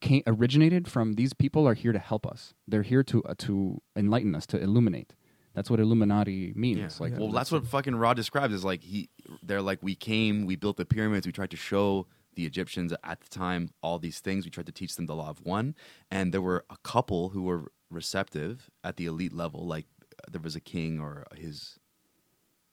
came, 0.00 0.22
originated 0.26 0.88
from 0.88 1.14
these 1.14 1.32
people 1.32 1.66
are 1.68 1.74
here 1.74 1.92
to 1.92 1.98
help 1.98 2.26
us. 2.26 2.54
They're 2.66 2.82
here 2.82 3.02
to 3.04 3.22
uh, 3.24 3.34
to 3.38 3.80
enlighten 3.96 4.34
us, 4.34 4.46
to 4.46 4.60
illuminate. 4.60 5.14
That's 5.60 5.68
what 5.68 5.78
Illuminati 5.78 6.54
means. 6.56 6.78
Yeah. 6.98 7.06
Like 7.06 7.18
well, 7.18 7.30
that's 7.30 7.52
what 7.52 7.66
fucking 7.66 7.94
Ra 7.94 8.14
describes 8.14 8.54
is 8.54 8.64
like 8.64 8.82
he. 8.82 9.10
They're 9.42 9.60
like 9.60 9.80
we 9.82 9.94
came, 9.94 10.46
we 10.46 10.56
built 10.56 10.78
the 10.78 10.86
pyramids, 10.86 11.26
we 11.26 11.32
tried 11.32 11.50
to 11.50 11.58
show 11.58 12.06
the 12.34 12.46
Egyptians 12.46 12.94
at 13.04 13.20
the 13.20 13.28
time 13.28 13.68
all 13.82 13.98
these 13.98 14.20
things. 14.20 14.46
We 14.46 14.50
tried 14.50 14.64
to 14.64 14.72
teach 14.72 14.96
them 14.96 15.04
the 15.04 15.14
law 15.14 15.28
of 15.28 15.44
one, 15.44 15.74
and 16.10 16.32
there 16.32 16.40
were 16.40 16.64
a 16.70 16.78
couple 16.82 17.28
who 17.28 17.42
were 17.42 17.72
receptive 17.90 18.70
at 18.82 18.96
the 18.96 19.04
elite 19.04 19.34
level. 19.34 19.66
Like 19.66 19.84
uh, 20.18 20.30
there 20.32 20.40
was 20.40 20.56
a 20.56 20.60
king 20.60 20.98
or 20.98 21.26
his 21.36 21.78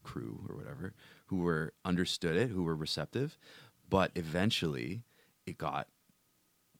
crew 0.02 0.46
or 0.48 0.56
whatever 0.56 0.94
who 1.26 1.40
were 1.40 1.74
understood 1.84 2.38
it, 2.38 2.52
who 2.52 2.64
were 2.64 2.78
receptive, 2.78 3.38
but 3.90 4.12
eventually 4.16 5.04
it 5.46 5.58
got 5.58 5.90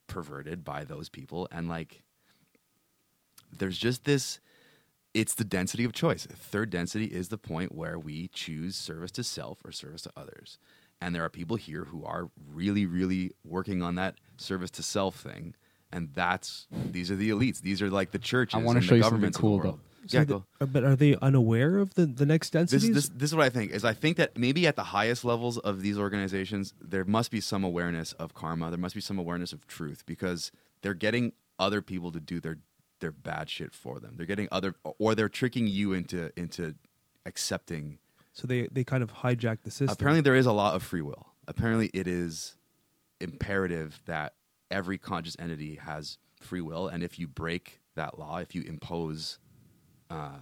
perverted 0.06 0.64
by 0.64 0.84
those 0.84 1.10
people, 1.10 1.48
and 1.52 1.68
like 1.68 2.02
there's 3.52 3.76
just 3.76 4.06
this 4.06 4.40
it's 5.14 5.34
the 5.34 5.44
density 5.44 5.84
of 5.84 5.92
choice. 5.92 6.26
Third 6.26 6.70
density 6.70 7.06
is 7.06 7.28
the 7.28 7.38
point 7.38 7.74
where 7.74 7.98
we 7.98 8.28
choose 8.28 8.76
service 8.76 9.10
to 9.12 9.24
self 9.24 9.58
or 9.64 9.72
service 9.72 10.02
to 10.02 10.12
others. 10.16 10.58
And 11.00 11.14
there 11.14 11.24
are 11.24 11.28
people 11.28 11.56
here 11.56 11.84
who 11.84 12.04
are 12.04 12.30
really, 12.52 12.84
really 12.86 13.32
working 13.44 13.82
on 13.82 13.94
that 13.96 14.16
service 14.36 14.70
to 14.72 14.82
self 14.82 15.16
thing. 15.16 15.54
And 15.92 16.10
that's 16.12 16.66
these 16.72 17.10
are 17.10 17.16
the 17.16 17.30
elites. 17.30 17.60
These 17.62 17.80
are 17.80 17.88
like 17.90 18.10
the 18.10 18.18
churches. 18.18 18.54
I 18.60 18.62
wanna 18.62 18.78
and 18.78 18.84
show 18.84 18.90
the 18.90 18.96
you 18.96 19.02
something 19.04 19.32
cool, 19.32 19.60
though. 19.60 19.80
Yeah, 20.08 20.20
So 20.20 20.24
go. 20.26 20.44
the- 20.58 20.64
uh, 20.64 20.66
but 20.66 20.84
are 20.84 20.96
they 20.96 21.16
unaware 21.16 21.78
of 21.78 21.94
the, 21.94 22.06
the 22.06 22.24
next 22.26 22.50
This, 22.52 22.70
densities? 22.70 22.94
this, 22.94 23.08
this 23.08 23.30
is 23.30 23.34
what 23.36 23.44
I 23.44 23.50
think 23.50 23.72
is 23.72 23.84
I 23.84 23.94
think 23.94 24.16
that 24.18 24.36
maybe 24.36 24.66
at 24.66 24.76
the 24.76 24.84
highest 24.84 25.24
levels 25.24 25.58
of 25.58 25.82
these 25.82 25.98
organizations 25.98 26.74
there 26.80 27.04
must 27.04 27.30
be 27.30 27.40
some 27.40 27.64
awareness 27.64 28.12
of 28.14 28.34
karma. 28.34 28.70
There 28.70 28.78
must 28.78 28.94
be 28.94 29.00
some 29.00 29.18
awareness 29.18 29.52
of 29.52 29.66
truth 29.66 30.04
because 30.06 30.50
they're 30.82 30.94
getting 30.94 31.32
other 31.58 31.80
people 31.82 32.12
to 32.12 32.20
do 32.20 32.38
their 32.40 32.58
their 33.00 33.12
bad 33.12 33.48
shit 33.48 33.74
for 33.74 34.00
them. 34.00 34.14
They're 34.16 34.26
getting 34.26 34.48
other 34.50 34.74
or 34.98 35.14
they're 35.14 35.28
tricking 35.28 35.66
you 35.66 35.92
into 35.92 36.30
into 36.38 36.74
accepting 37.26 37.98
so 38.38 38.46
they, 38.46 38.68
they 38.70 38.84
kind 38.84 39.02
of 39.02 39.12
hijack 39.12 39.62
the 39.64 39.70
system. 39.72 39.88
Apparently, 39.90 40.20
there 40.20 40.36
is 40.36 40.46
a 40.46 40.52
lot 40.52 40.76
of 40.76 40.84
free 40.84 41.02
will. 41.02 41.26
Apparently, 41.48 41.90
it 41.92 42.06
is 42.06 42.56
imperative 43.20 44.00
that 44.06 44.34
every 44.70 44.96
conscious 44.96 45.34
entity 45.40 45.74
has 45.74 46.18
free 46.40 46.60
will, 46.60 46.86
and 46.86 47.02
if 47.02 47.18
you 47.18 47.26
break 47.26 47.80
that 47.96 48.16
law, 48.16 48.36
if 48.36 48.54
you 48.54 48.62
impose 48.62 49.40
uh, 50.08 50.38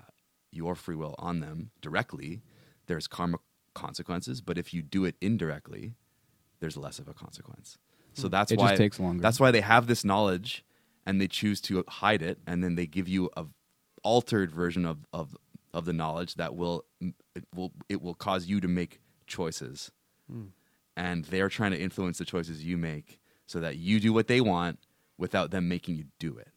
your 0.52 0.74
free 0.74 0.94
will 0.94 1.14
on 1.18 1.40
them 1.40 1.70
directly, 1.80 2.42
there's 2.86 3.06
karma 3.06 3.38
consequences. 3.72 4.42
But 4.42 4.58
if 4.58 4.74
you 4.74 4.82
do 4.82 5.06
it 5.06 5.14
indirectly, 5.22 5.94
there's 6.60 6.76
less 6.76 6.98
of 6.98 7.08
a 7.08 7.14
consequence. 7.14 7.78
So 8.12 8.28
that's 8.28 8.52
It 8.52 8.58
why 8.58 8.68
just 8.68 8.78
takes 8.78 9.00
longer. 9.00 9.22
That's 9.22 9.40
why 9.40 9.52
they 9.52 9.62
have 9.62 9.86
this 9.86 10.04
knowledge, 10.04 10.66
and 11.06 11.20
they 11.20 11.28
choose 11.28 11.60
to 11.62 11.84
hide 11.88 12.22
it, 12.22 12.38
and 12.46 12.62
then 12.64 12.74
they 12.74 12.86
give 12.86 13.08
you 13.08 13.30
a 13.36 13.44
altered 14.02 14.50
version 14.50 14.84
of 14.86 14.98
of 15.12 15.36
of 15.72 15.84
the 15.84 15.92
knowledge 15.92 16.34
that 16.36 16.54
will 16.56 16.84
it 17.34 17.44
will 17.54 17.72
it 17.88 18.00
will 18.00 18.14
cause 18.14 18.46
you 18.46 18.60
to 18.60 18.68
make 18.68 19.00
choices 19.26 19.90
hmm. 20.30 20.44
and 20.96 21.24
they're 21.26 21.48
trying 21.48 21.72
to 21.72 21.78
influence 21.80 22.16
the 22.18 22.24
choices 22.24 22.64
you 22.64 22.76
make 22.78 23.18
so 23.46 23.60
that 23.60 23.76
you 23.76 23.98
do 24.00 24.12
what 24.12 24.26
they 24.28 24.40
want 24.40 24.78
without 25.18 25.50
them 25.50 25.68
making 25.68 25.96
you 25.96 26.04
do 26.20 26.36
it 26.38 26.48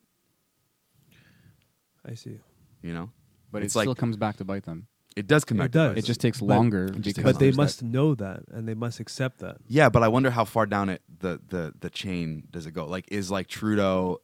I 2.06 2.14
see. 2.14 2.40
you 2.82 2.94
know 2.94 3.10
but 3.52 3.64
it's 3.64 3.76
it 3.76 3.80
like 3.80 3.86
still 3.86 3.96
comes 3.96 4.16
back 4.16 4.38
to 4.38 4.46
bite 4.46 4.64
them. 4.66 4.88
it 5.16 5.26
does 5.28 5.44
come 5.44 5.58
It 5.60 5.64
back 5.64 5.72
to 5.72 5.78
does. 5.80 5.90
bite 5.96 5.98
It 5.98 6.06
just 6.06 6.22
takes 6.22 6.40
But- 6.40 6.46
longer. 6.56 6.90
just 6.90 7.18
because 7.18 7.24
But 7.34 7.40
they 7.40 7.46
there's 7.48 7.56
that- 7.56 7.62
must 7.64 7.84
know 7.84 8.16
that 8.16 8.44
and 8.52 8.68
they 8.68 8.76
must 8.76 9.00
accept 9.00 9.40
that. 9.40 9.58
yeah 9.68 9.90
but 9.90 10.04
i 10.04 10.08
wonder 10.08 10.30
how 10.30 10.46
far 10.46 10.66
down 10.66 10.90
it 10.90 11.02
the 11.20 11.42
the 11.50 11.74
the 11.80 11.90
chain 11.90 12.48
does 12.52 12.66
it 12.68 12.72
go 12.72 12.86
like 12.86 13.06
is 13.12 13.30
like 13.32 13.48
trudeau 13.48 14.22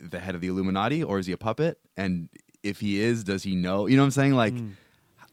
the 0.00 0.20
head 0.20 0.34
of 0.34 0.40
the 0.40 0.48
illuminati 0.48 1.02
or 1.02 1.18
is 1.18 1.26
he 1.26 1.32
a 1.32 1.38
puppet? 1.38 1.78
And 1.96 2.28
if 2.62 2.80
he 2.80 3.00
is 3.00 3.24
does 3.24 3.42
he 3.42 3.54
know? 3.54 3.86
You 3.86 3.96
know 3.96 4.02
what 4.02 4.06
i'm 4.06 4.10
saying? 4.12 4.34
Like 4.34 4.54
hmm. 4.54 4.70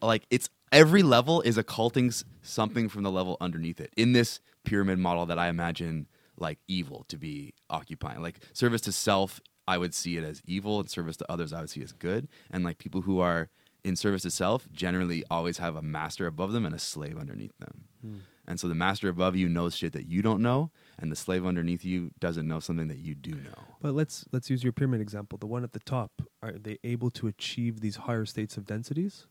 like 0.02 0.26
it's 0.30 0.48
every 0.72 1.02
level 1.02 1.40
is 1.42 1.58
occulting 1.58 2.12
something 2.42 2.88
from 2.88 3.02
the 3.02 3.10
level 3.10 3.36
underneath 3.40 3.80
it. 3.80 3.92
In 3.96 4.12
this 4.12 4.40
pyramid 4.64 4.98
model 4.98 5.26
that 5.26 5.38
i 5.38 5.48
imagine 5.48 6.08
like 6.38 6.58
evil 6.68 7.04
to 7.08 7.16
be 7.16 7.54
occupying 7.70 8.20
like 8.20 8.40
service 8.52 8.80
to 8.82 8.92
self 8.92 9.40
i 9.68 9.78
would 9.78 9.94
see 9.94 10.16
it 10.16 10.24
as 10.24 10.42
evil 10.44 10.80
and 10.80 10.90
service 10.90 11.16
to 11.16 11.32
others 11.32 11.52
i 11.52 11.60
would 11.60 11.70
see 11.70 11.82
as 11.82 11.92
good. 11.92 12.28
And 12.50 12.64
like 12.64 12.78
people 12.78 13.02
who 13.02 13.20
are 13.20 13.48
in 13.84 13.94
service 13.94 14.22
to 14.22 14.30
self 14.30 14.70
generally 14.72 15.22
always 15.30 15.58
have 15.58 15.76
a 15.76 15.82
master 15.82 16.26
above 16.26 16.52
them 16.52 16.66
and 16.66 16.74
a 16.74 16.78
slave 16.78 17.16
underneath 17.16 17.56
them. 17.58 17.84
Hmm. 18.02 18.16
And 18.48 18.60
so 18.60 18.68
the 18.68 18.74
master 18.74 19.08
above 19.08 19.36
you 19.36 19.48
knows 19.48 19.76
shit 19.76 19.92
that 19.92 20.08
you 20.08 20.22
don't 20.22 20.40
know 20.40 20.70
and 20.98 21.12
the 21.12 21.16
slave 21.16 21.44
underneath 21.44 21.84
you 21.84 22.10
doesn't 22.20 22.46
know 22.48 22.60
something 22.60 22.88
that 22.88 22.98
you 22.98 23.14
do 23.14 23.32
know 23.32 23.64
But 23.80 23.94
let's 23.94 24.24
let's 24.32 24.50
use 24.50 24.62
your 24.62 24.72
pyramid 24.72 25.00
example. 25.00 25.38
The 25.38 25.46
one 25.46 25.64
at 25.64 25.72
the 25.72 25.80
top, 25.80 26.22
are 26.42 26.52
they 26.52 26.78
able 26.84 27.10
to 27.12 27.26
achieve 27.26 27.80
these 27.80 27.96
higher 27.96 28.24
states 28.24 28.56
of 28.56 28.66
densities? 28.66 29.26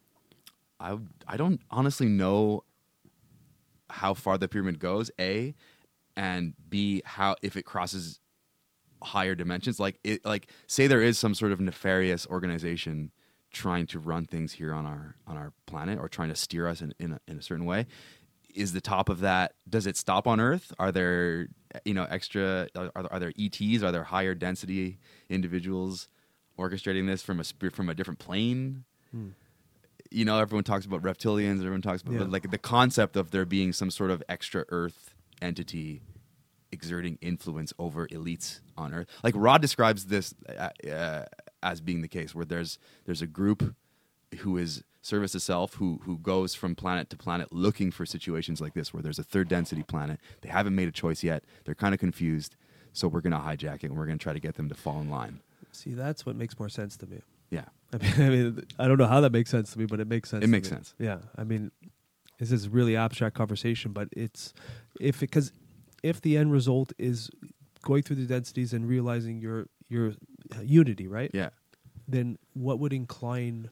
I 0.79 0.97
I 1.27 1.37
don't 1.37 1.61
honestly 1.71 2.07
know 2.07 2.63
how 3.89 4.13
far 4.13 4.37
the 4.37 4.47
pyramid 4.47 4.79
goes. 4.79 5.11
A 5.19 5.55
and 6.15 6.53
B 6.69 7.01
how 7.05 7.35
if 7.41 7.55
it 7.55 7.63
crosses 7.63 8.19
higher 9.03 9.35
dimensions. 9.35 9.79
Like 9.79 9.99
it 10.03 10.25
like 10.25 10.49
say 10.67 10.87
there 10.87 11.01
is 11.01 11.17
some 11.17 11.33
sort 11.33 11.51
of 11.51 11.59
nefarious 11.59 12.27
organization 12.27 13.11
trying 13.51 13.87
to 13.87 13.99
run 13.99 14.25
things 14.25 14.53
here 14.53 14.73
on 14.73 14.85
our 14.85 15.15
on 15.27 15.37
our 15.37 15.53
planet 15.65 15.99
or 15.99 16.09
trying 16.09 16.29
to 16.29 16.35
steer 16.35 16.67
us 16.67 16.81
in 16.81 16.93
in 16.99 17.13
a, 17.13 17.19
in 17.27 17.37
a 17.37 17.41
certain 17.41 17.65
way. 17.65 17.85
Is 18.55 18.73
the 18.73 18.81
top 18.81 19.09
of 19.09 19.19
that? 19.19 19.53
Does 19.69 19.85
it 19.85 19.97
stop 19.97 20.27
on 20.27 20.39
Earth? 20.39 20.73
Are 20.79 20.91
there 20.91 21.47
you 21.83 21.93
know 21.93 22.05
extra? 22.09 22.67
Are, 22.75 22.91
are 22.95 23.19
there 23.19 23.33
ETs? 23.37 23.83
Are 23.83 23.91
there 23.91 24.03
higher 24.05 24.33
density 24.33 24.97
individuals 25.29 26.07
orchestrating 26.57 27.05
this 27.05 27.21
from 27.21 27.39
a 27.41 27.69
from 27.69 27.89
a 27.89 27.93
different 27.93 28.19
plane? 28.19 28.85
you 30.11 30.23
know, 30.25 30.37
everyone 30.39 30.63
talks 30.63 30.85
about 30.85 31.01
reptilians, 31.01 31.57
everyone 31.59 31.81
talks 31.81 32.01
about 32.01 32.13
Yeah. 32.15 32.23
like 32.23 32.49
the 32.51 32.57
concept 32.57 33.15
of 33.17 33.31
there 33.31 33.45
being 33.45 33.73
some 33.73 33.89
sort 33.91 34.11
of 34.11 34.21
extra 34.29 34.65
Earth 34.69 35.13
entity 35.41 36.01
exerting 36.71 37.17
influence 37.21 37.73
over 37.79 38.07
elites 38.07 38.59
on 38.77 38.93
Earth. 38.93 39.07
Like 39.23 39.33
Ra 39.37 39.57
describes 39.57 40.05
this 40.05 40.33
uh, 40.47 40.69
uh, 40.89 41.25
as 41.63 41.81
being 41.81 42.01
the 42.01 42.07
case, 42.07 42.35
where 42.35 42.45
there's 42.45 42.77
there's 43.05 43.21
a 43.21 43.27
group 43.27 43.75
who 44.39 44.57
is 44.57 44.83
service 45.05 45.35
itself 45.35 45.75
who 45.75 45.99
who 46.03 46.17
goes 46.17 46.55
from 46.55 46.75
planet 46.75 47.09
to 47.09 47.15
planet 47.17 47.51
looking 47.51 47.91
for 47.91 48.05
situations 48.05 48.59
like 48.59 48.73
this 48.73 48.93
where 48.93 49.03
there's 49.03 49.19
a 49.19 49.23
third 49.23 49.47
density 49.47 49.83
planet 49.83 50.19
they 50.41 50.49
haven't 50.49 50.75
made 50.75 50.87
a 50.87 50.91
choice 50.91 51.23
yet 51.23 51.43
they're 51.63 51.75
kind 51.75 51.93
of 51.93 51.99
confused 51.99 52.55
so 52.93 53.07
we're 53.07 53.21
going 53.21 53.33
to 53.33 53.37
hijack 53.39 53.83
it 53.83 53.85
and 53.85 53.97
we're 53.97 54.05
going 54.05 54.17
to 54.17 54.23
try 54.23 54.33
to 54.33 54.39
get 54.39 54.55
them 54.55 54.67
to 54.69 54.75
fall 54.75 54.99
in 55.01 55.09
line 55.09 55.39
See, 55.71 55.93
that's 55.93 56.25
what 56.25 56.37
makes 56.37 56.57
more 56.57 56.69
sense 56.69 56.95
to 56.97 57.05
me. 57.05 57.19
yeah 57.49 57.65
I 57.93 57.97
mean, 57.97 58.13
I 58.17 58.29
mean, 58.29 58.63
I 58.79 58.87
don't 58.87 58.97
know 58.97 59.07
how 59.07 59.21
that 59.21 59.31
makes 59.33 59.49
sense 59.49 59.73
to 59.73 59.79
me, 59.79 59.85
but 59.85 59.99
it 59.99 60.07
makes 60.07 60.29
sense. 60.29 60.43
It 60.43 60.47
makes 60.47 60.69
me. 60.71 60.75
sense. 60.75 60.95
Yeah, 60.97 61.19
I 61.37 61.43
mean, 61.43 61.71
this 62.39 62.51
is 62.51 62.67
really 62.67 62.95
abstract 62.95 63.35
conversation, 63.35 63.91
but 63.91 64.07
it's 64.15 64.53
if 64.99 65.19
because 65.19 65.51
if 66.01 66.21
the 66.21 66.37
end 66.37 66.51
result 66.51 66.93
is 66.97 67.29
going 67.83 68.03
through 68.03 68.17
the 68.17 68.25
densities 68.25 68.73
and 68.73 68.87
realizing 68.87 69.39
your 69.39 69.67
your 69.87 70.13
uh, 70.55 70.61
unity, 70.61 71.07
right? 71.07 71.29
yeah 71.33 71.49
Then 72.07 72.37
what 72.53 72.79
would 72.79 72.93
incline 72.93 73.69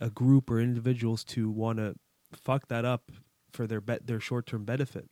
a 0.00 0.10
group 0.10 0.50
or 0.50 0.60
individuals 0.60 1.24
to 1.24 1.50
want 1.50 1.78
to 1.78 1.94
fuck 2.32 2.68
that 2.68 2.84
up 2.84 3.10
for 3.52 3.66
their 3.66 3.80
bet 3.80 4.06
their 4.06 4.20
short 4.20 4.46
term 4.46 4.64
benefit? 4.64 5.08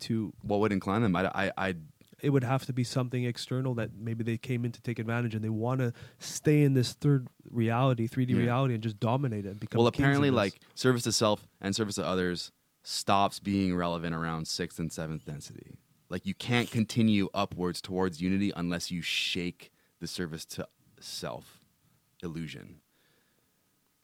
To 0.00 0.32
what 0.42 0.60
would 0.60 0.72
incline 0.72 1.00
them 1.02 1.16
i 1.16 1.26
i, 1.34 1.52
I 1.56 1.74
it 2.22 2.30
would 2.30 2.44
have 2.44 2.64
to 2.66 2.72
be 2.72 2.82
something 2.84 3.24
external 3.24 3.74
that 3.74 3.90
maybe 3.94 4.24
they 4.24 4.38
came 4.38 4.64
in 4.64 4.72
to 4.72 4.80
take 4.82 4.98
advantage 4.98 5.34
and 5.34 5.44
they 5.44 5.50
want 5.50 5.80
to 5.80 5.92
stay 6.18 6.62
in 6.62 6.72
this 6.74 6.92
third 6.94 7.28
reality 7.50 8.06
3d 8.08 8.30
Yeah. 8.30 8.36
reality 8.38 8.74
and 8.74 8.82
just 8.82 8.98
dominate 9.00 9.46
it 9.46 9.50
and 9.50 9.60
become 9.60 9.78
well 9.78 9.86
apparently 9.86 10.30
like 10.30 10.60
service 10.74 11.02
to 11.04 11.12
self 11.12 11.46
and 11.60 11.74
service 11.74 11.94
to 11.96 12.06
others 12.06 12.52
stops 12.82 13.38
being 13.40 13.74
relevant 13.74 14.14
around 14.14 14.46
sixth 14.48 14.78
and 14.78 14.92
seventh 14.92 15.24
density 15.24 15.78
like 16.10 16.26
you 16.26 16.34
can't 16.34 16.70
continue 16.70 17.28
upwards 17.34 17.80
towards 17.80 18.20
unity 18.20 18.52
unless 18.56 18.90
you 18.90 19.00
shake 19.02 19.70
the 20.00 20.06
service 20.06 20.44
to 20.44 20.66
self 21.00 21.64
illusion 22.22 22.80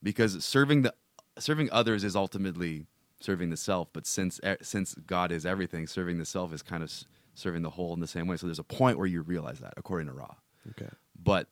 because 0.02 0.44
serving 0.44 0.82
the 0.82 0.94
serving 1.38 1.70
others 1.72 2.04
is 2.04 2.14
ultimately 2.14 2.86
serving 3.20 3.50
the 3.50 3.56
self 3.56 3.88
but 3.92 4.06
since 4.06 4.40
e- 4.44 4.56
since 4.62 4.94
god 5.06 5.30
is 5.30 5.46
everything 5.46 5.86
serving 5.86 6.18
the 6.18 6.24
self 6.24 6.52
is 6.52 6.60
kind 6.60 6.82
of 6.82 6.90
serving 7.34 7.62
the 7.62 7.70
whole 7.70 7.94
in 7.94 8.00
the 8.00 8.06
same 8.06 8.26
way. 8.26 8.36
So 8.36 8.46
there's 8.46 8.58
a 8.58 8.64
point 8.64 8.98
where 8.98 9.06
you 9.06 9.22
realize 9.22 9.60
that 9.60 9.74
according 9.76 10.08
to 10.08 10.12
ra. 10.12 10.34
Okay. 10.70 10.90
But 11.20 11.48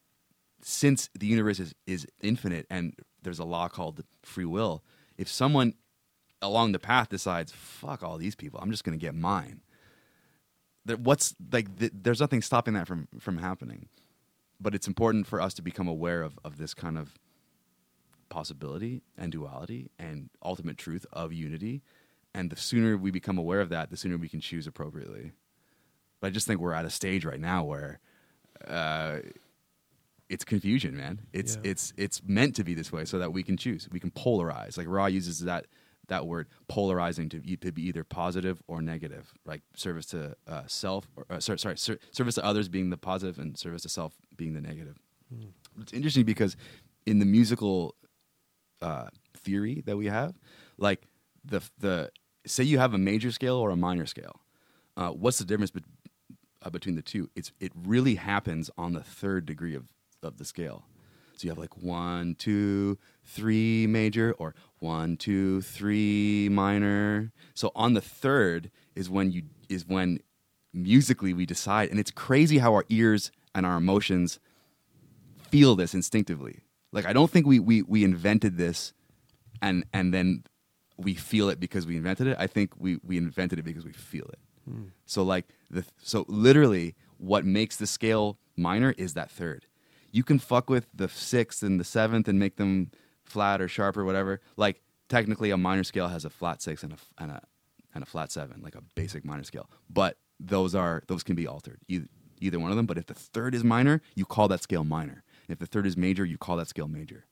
since 0.62 1.08
the 1.18 1.26
universe 1.26 1.58
is, 1.58 1.74
is 1.86 2.06
infinite 2.20 2.66
and 2.70 2.94
there's 3.22 3.38
a 3.38 3.44
law 3.44 3.68
called 3.68 4.04
free 4.22 4.44
will, 4.44 4.84
if 5.16 5.28
someone 5.28 5.74
along 6.42 6.72
the 6.72 6.78
path 6.78 7.08
decides, 7.08 7.52
fuck 7.52 8.02
all 8.02 8.18
these 8.18 8.34
people, 8.34 8.60
I'm 8.62 8.70
just 8.70 8.84
going 8.84 8.98
to 8.98 9.04
get 9.04 9.14
mine, 9.14 9.62
that 10.84 11.00
what's 11.00 11.34
like, 11.52 11.78
th- 11.78 11.92
there's 11.94 12.20
nothing 12.20 12.42
stopping 12.42 12.74
that 12.74 12.86
from, 12.86 13.08
from 13.18 13.38
happening. 13.38 13.88
But 14.60 14.74
it's 14.74 14.86
important 14.86 15.26
for 15.26 15.40
us 15.40 15.54
to 15.54 15.62
become 15.62 15.88
aware 15.88 16.22
of, 16.22 16.38
of 16.44 16.58
this 16.58 16.74
kind 16.74 16.98
of 16.98 17.14
possibility 18.30 19.02
and 19.18 19.30
duality 19.30 19.90
and 19.98 20.30
ultimate 20.42 20.78
truth 20.78 21.04
of 21.12 21.32
unity. 21.32 21.82
And 22.34 22.48
the 22.50 22.56
sooner 22.56 22.96
we 22.96 23.10
become 23.10 23.36
aware 23.36 23.60
of 23.60 23.68
that, 23.70 23.90
the 23.90 23.96
sooner 23.96 24.16
we 24.16 24.28
can 24.28 24.40
choose 24.40 24.66
appropriately. 24.66 25.32
But 26.20 26.28
I 26.28 26.30
just 26.30 26.46
think 26.46 26.60
we're 26.60 26.72
at 26.72 26.84
a 26.84 26.90
stage 26.90 27.24
right 27.24 27.40
now 27.40 27.64
where 27.64 27.98
uh, 28.66 29.18
it's 30.28 30.44
confusion, 30.44 30.96
man. 30.96 31.20
It's 31.32 31.56
Yeah. 31.56 31.70
it's 31.72 31.92
it's 31.96 32.22
meant 32.24 32.54
to 32.56 32.64
be 32.64 32.74
this 32.74 32.92
way 32.92 33.04
so 33.04 33.18
that 33.18 33.32
we 33.32 33.42
can 33.42 33.56
choose. 33.56 33.88
We 33.90 34.00
can 34.00 34.10
polarize. 34.10 34.78
Like 34.78 34.86
Ra 34.88 35.06
uses 35.06 35.40
that 35.40 35.66
that 36.08 36.26
word 36.26 36.48
polarizing 36.68 37.28
to, 37.28 37.40
to 37.56 37.70
be 37.72 37.82
either 37.82 38.02
positive 38.04 38.60
or 38.68 38.80
negative. 38.82 39.32
Like 39.44 39.62
service 39.74 40.06
to 40.06 40.36
uh, 40.46 40.62
self, 40.66 41.08
or 41.16 41.24
uh, 41.30 41.40
sorry, 41.40 41.58
sorry, 41.58 41.78
ser- 41.78 41.98
service 42.12 42.34
to 42.36 42.44
others 42.44 42.68
being 42.68 42.90
the 42.90 42.96
positive 42.96 43.38
and 43.38 43.56
service 43.58 43.82
to 43.82 43.88
self 43.88 44.14
being 44.36 44.52
the 44.54 44.60
negative. 44.60 44.98
It's 45.80 45.92
interesting 45.92 46.24
because 46.24 46.56
in 47.06 47.18
the 47.20 47.24
musical 47.26 47.94
uh, 48.82 49.08
theory 49.36 49.82
that 49.86 49.96
we 49.96 50.06
have, 50.06 50.34
like 50.78 51.06
the 51.44 51.62
the 51.78 52.10
say 52.46 52.64
you 52.64 52.78
have 52.78 52.94
a 52.94 52.98
major 52.98 53.30
scale 53.30 53.56
or 53.56 53.70
a 53.70 53.76
minor 53.76 54.06
scale, 54.06 54.40
uh, 54.96 55.10
what's 55.10 55.38
the 55.38 55.44
difference 55.44 55.70
bet 55.70 55.84
uh, 56.62 56.70
between 56.70 56.94
the 56.94 57.02
two? 57.02 57.30
It's 57.34 57.52
it 57.60 57.72
really 57.74 58.16
happens 58.16 58.70
on 58.76 58.92
the 58.92 59.02
third 59.02 59.46
degree 59.46 59.74
of 59.74 59.84
of 60.22 60.38
the 60.38 60.44
scale. 60.44 60.84
So 61.36 61.46
you 61.46 61.50
have 61.52 61.58
like 61.58 61.78
one, 61.78 62.34
two, 62.34 62.98
three 63.24 63.86
major, 63.86 64.34
or 64.38 64.54
one, 64.78 65.16
two, 65.16 65.62
three 65.62 66.50
minor. 66.50 67.32
So 67.54 67.72
on 67.74 67.94
the 67.94 68.02
third 68.02 68.70
is 68.94 69.08
when 69.08 69.30
you 69.30 69.44
is 69.70 69.86
when 69.86 70.20
musically 70.74 71.32
we 71.32 71.46
decide, 71.46 71.88
and 71.90 71.98
it's 71.98 72.10
crazy 72.10 72.58
how 72.58 72.74
our 72.74 72.84
ears 72.90 73.30
and 73.54 73.64
our 73.64 73.78
emotions 73.78 74.38
feel 75.50 75.76
this 75.76 75.94
instinctively. 75.94 76.60
Like 76.92 77.06
I 77.06 77.12
don't 77.12 77.30
think 77.30 77.46
we 77.46 77.58
we 77.58 77.82
we 77.82 78.04
invented 78.04 78.56
this, 78.56 78.92
and 79.62 79.84
and 79.92 80.12
then 80.12 80.44
we 80.96 81.14
feel 81.14 81.48
it 81.48 81.58
because 81.58 81.86
we 81.86 81.96
invented 81.96 82.26
it. 82.26 82.36
I 82.38 82.46
think 82.46 82.72
we 82.78 82.98
we 83.02 83.16
invented 83.16 83.58
it 83.58 83.62
because 83.62 83.84
we 83.84 83.92
feel 83.92 84.26
it. 84.26 84.38
Hmm. 84.68 84.84
So 85.06 85.22
like 85.22 85.46
the 85.70 85.84
so 86.02 86.24
literally 86.28 86.94
what 87.18 87.44
makes 87.44 87.76
the 87.76 87.86
scale 87.86 88.38
minor 88.56 88.94
is 88.96 89.14
that 89.14 89.30
third. 89.30 89.66
You 90.12 90.24
can 90.24 90.38
fuck 90.38 90.68
with 90.68 90.86
the 90.92 91.08
sixth 91.08 91.62
and 91.62 91.78
the 91.78 91.84
seventh 91.84 92.26
and 92.26 92.38
make 92.38 92.56
them 92.56 92.90
flat 93.24 93.60
or 93.60 93.68
sharp 93.68 93.96
or 93.96 94.04
whatever. 94.04 94.40
Like 94.56 94.82
technically 95.08 95.50
a 95.50 95.56
minor 95.56 95.84
scale 95.84 96.08
has 96.08 96.24
a 96.24 96.30
flat 96.30 96.60
six 96.62 96.82
and 96.82 96.92
a 96.92 96.96
and 97.18 97.30
a 97.30 97.42
and 97.94 98.02
a 98.02 98.06
flat 98.06 98.30
seven, 98.32 98.60
like 98.62 98.74
a 98.74 98.82
basic 98.94 99.24
minor 99.24 99.44
scale. 99.44 99.68
But 99.88 100.16
those 100.38 100.74
are 100.74 101.02
those 101.06 101.22
can 101.22 101.36
be 101.36 101.46
altered. 101.46 101.78
Either, 101.88 102.06
either 102.40 102.58
one 102.58 102.70
of 102.70 102.76
them. 102.76 102.86
But 102.86 102.98
if 102.98 103.06
the 103.06 103.14
third 103.14 103.54
is 103.54 103.64
minor, 103.64 104.02
you 104.14 104.24
call 104.24 104.48
that 104.48 104.62
scale 104.62 104.84
minor. 104.84 105.22
If 105.50 105.58
the 105.58 105.66
third 105.66 105.86
is 105.86 105.96
major, 105.96 106.24
you 106.24 106.38
call 106.38 106.56
that 106.56 106.68
scale 106.68 106.88
major 106.88 107.26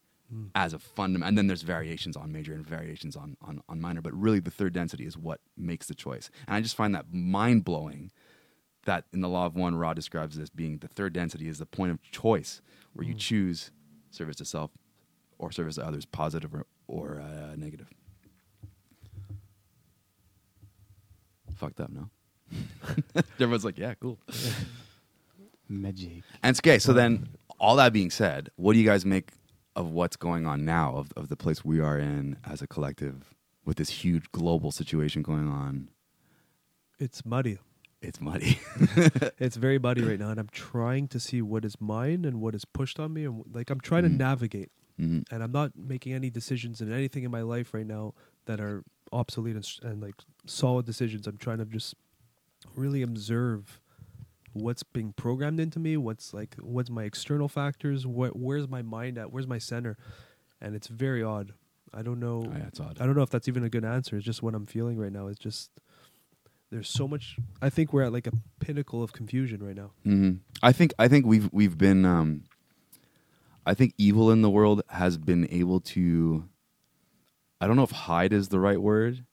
as 0.54 0.74
a 0.74 0.78
fundamental. 0.78 1.28
And 1.28 1.38
then 1.38 1.46
there's 1.46 1.62
variations 1.62 2.16
on 2.16 2.32
major 2.32 2.52
and 2.52 2.66
variations 2.66 3.16
on, 3.16 3.36
on, 3.40 3.62
on 3.68 3.80
minor. 3.80 4.02
But 4.02 4.14
really, 4.14 4.40
the 4.40 4.50
third 4.50 4.72
density 4.72 5.06
is 5.06 5.16
what 5.16 5.40
makes 5.56 5.86
the 5.86 5.94
choice. 5.94 6.30
And 6.46 6.56
I 6.56 6.60
just 6.60 6.76
find 6.76 6.94
that 6.94 7.06
mind 7.12 7.64
blowing 7.64 8.10
that 8.84 9.04
in 9.12 9.20
the 9.20 9.28
law 9.28 9.46
of 9.46 9.54
one, 9.54 9.74
Ra 9.74 9.94
describes 9.94 10.36
this 10.36 10.50
being 10.50 10.78
the 10.78 10.88
third 10.88 11.12
density 11.12 11.48
is 11.48 11.58
the 11.58 11.66
point 11.66 11.92
of 11.92 12.02
choice 12.10 12.60
where 12.92 13.06
you 13.06 13.14
choose 13.14 13.70
service 14.10 14.36
to 14.36 14.44
self 14.44 14.70
or 15.38 15.52
service 15.52 15.76
to 15.76 15.86
others, 15.86 16.04
positive 16.04 16.54
or, 16.54 16.66
or 16.86 17.20
uh, 17.20 17.54
negative. 17.56 17.88
Fucked 21.54 21.80
up, 21.80 21.90
no? 21.90 22.08
Everyone's 23.40 23.64
like, 23.64 23.78
yeah, 23.78 23.94
cool. 23.94 24.18
Magic. 25.68 26.22
And 26.42 26.50
it's 26.50 26.60
okay. 26.60 26.78
So 26.78 26.92
then, 26.92 27.28
all 27.58 27.76
that 27.76 27.92
being 27.92 28.10
said, 28.10 28.50
what 28.56 28.72
do 28.74 28.78
you 28.78 28.86
guys 28.86 29.04
make 29.04 29.32
of 29.76 29.90
what's 29.90 30.16
going 30.16 30.46
on 30.46 30.64
now, 30.64 30.94
of, 30.96 31.12
of 31.16 31.28
the 31.28 31.36
place 31.36 31.64
we 31.64 31.80
are 31.80 31.98
in 31.98 32.36
as 32.44 32.62
a 32.62 32.66
collective 32.66 33.34
with 33.64 33.76
this 33.76 33.90
huge 33.90 34.30
global 34.32 34.70
situation 34.72 35.22
going 35.22 35.48
on? 35.48 35.88
it's 37.00 37.24
muddy 37.24 37.58
It's 38.02 38.20
muddy. 38.20 38.58
it's 39.38 39.56
very 39.56 39.78
muddy 39.78 40.02
right 40.02 40.18
now 40.18 40.30
and 40.30 40.40
i'm 40.40 40.48
trying 40.50 41.06
to 41.08 41.20
see 41.20 41.40
what 41.42 41.64
is 41.64 41.80
mine 41.80 42.24
and 42.24 42.40
what 42.40 42.54
is 42.56 42.64
pushed 42.64 42.98
on 42.98 43.12
me 43.12 43.24
and 43.24 43.44
like 43.52 43.70
i'm 43.70 43.80
trying 43.80 44.02
to 44.02 44.08
Mhm. 44.08 44.16
navigate 44.18 44.70
Mhm. 45.00 45.24
and 45.30 45.42
i'm 45.44 45.52
not 45.52 45.76
making 45.76 46.12
any 46.12 46.28
decisions 46.28 46.80
in 46.80 46.92
anything 46.92 47.22
in 47.22 47.30
my 47.30 47.42
life 47.42 47.72
right 47.72 47.86
now 47.86 48.14
that 48.46 48.60
are 48.60 48.82
obsolete 49.12 49.54
and, 49.54 49.66
and 49.82 50.02
like 50.02 50.14
solid 50.46 50.86
decisions 50.86 51.26
i'm 51.28 51.36
trying 51.36 51.58
to 51.58 51.64
just 51.66 51.94
really 52.74 53.02
observe 53.02 53.80
what's 54.58 54.82
being 54.82 55.12
programmed 55.12 55.60
into 55.60 55.78
me 55.78 55.96
what's 55.96 56.34
like 56.34 56.54
what's 56.60 56.90
my 56.90 57.04
external 57.04 57.48
factors 57.48 58.06
what 58.06 58.36
where's 58.36 58.68
my 58.68 58.82
mind 58.82 59.16
at 59.18 59.32
where's 59.32 59.46
my 59.46 59.58
center 59.58 59.96
and 60.60 60.74
it's 60.74 60.88
very 60.88 61.22
odd 61.22 61.52
i 61.94 62.02
don't 62.02 62.20
know 62.20 62.44
Oh, 62.46 62.56
yeah, 62.56 62.84
odd. 62.84 62.98
i 63.00 63.06
don't 63.06 63.16
know 63.16 63.22
if 63.22 63.30
that's 63.30 63.48
even 63.48 63.64
a 63.64 63.70
good 63.70 63.84
answer 63.84 64.16
it's 64.16 64.24
just 64.26 64.42
what 64.42 64.54
i'm 64.54 64.66
feeling 64.66 64.98
right 64.98 65.12
now 65.12 65.26
it's 65.28 65.38
just 65.38 65.70
there's 66.70 66.88
so 66.88 67.08
much 67.08 67.36
i 67.62 67.70
think 67.70 67.92
we're 67.92 68.02
at 68.02 68.12
like 68.12 68.26
a 68.26 68.32
pinnacle 68.60 69.02
of 69.02 69.12
confusion 69.12 69.62
right 69.64 69.76
now 69.76 69.90
hmm 70.04 70.32
I 70.62 70.72
think 70.72 70.92
I 70.98 71.06
think 71.06 71.24
we've 71.24 71.48
we've 71.52 71.78
been. 71.78 72.04
Um, 72.04 72.42
I 73.64 73.74
think 73.74 73.94
evil 73.96 74.30
in 74.32 74.42
the 74.42 74.50
world 74.50 74.82
has 74.88 75.16
been 75.16 75.46
able 75.52 75.78
to. 75.94 76.48
I 77.60 77.68
don't 77.68 77.76
know 77.76 77.84
if 77.84 77.92
hide 77.92 78.32
is 78.32 78.48
the 78.48 78.58
right 78.58 78.80
word, 78.82 79.24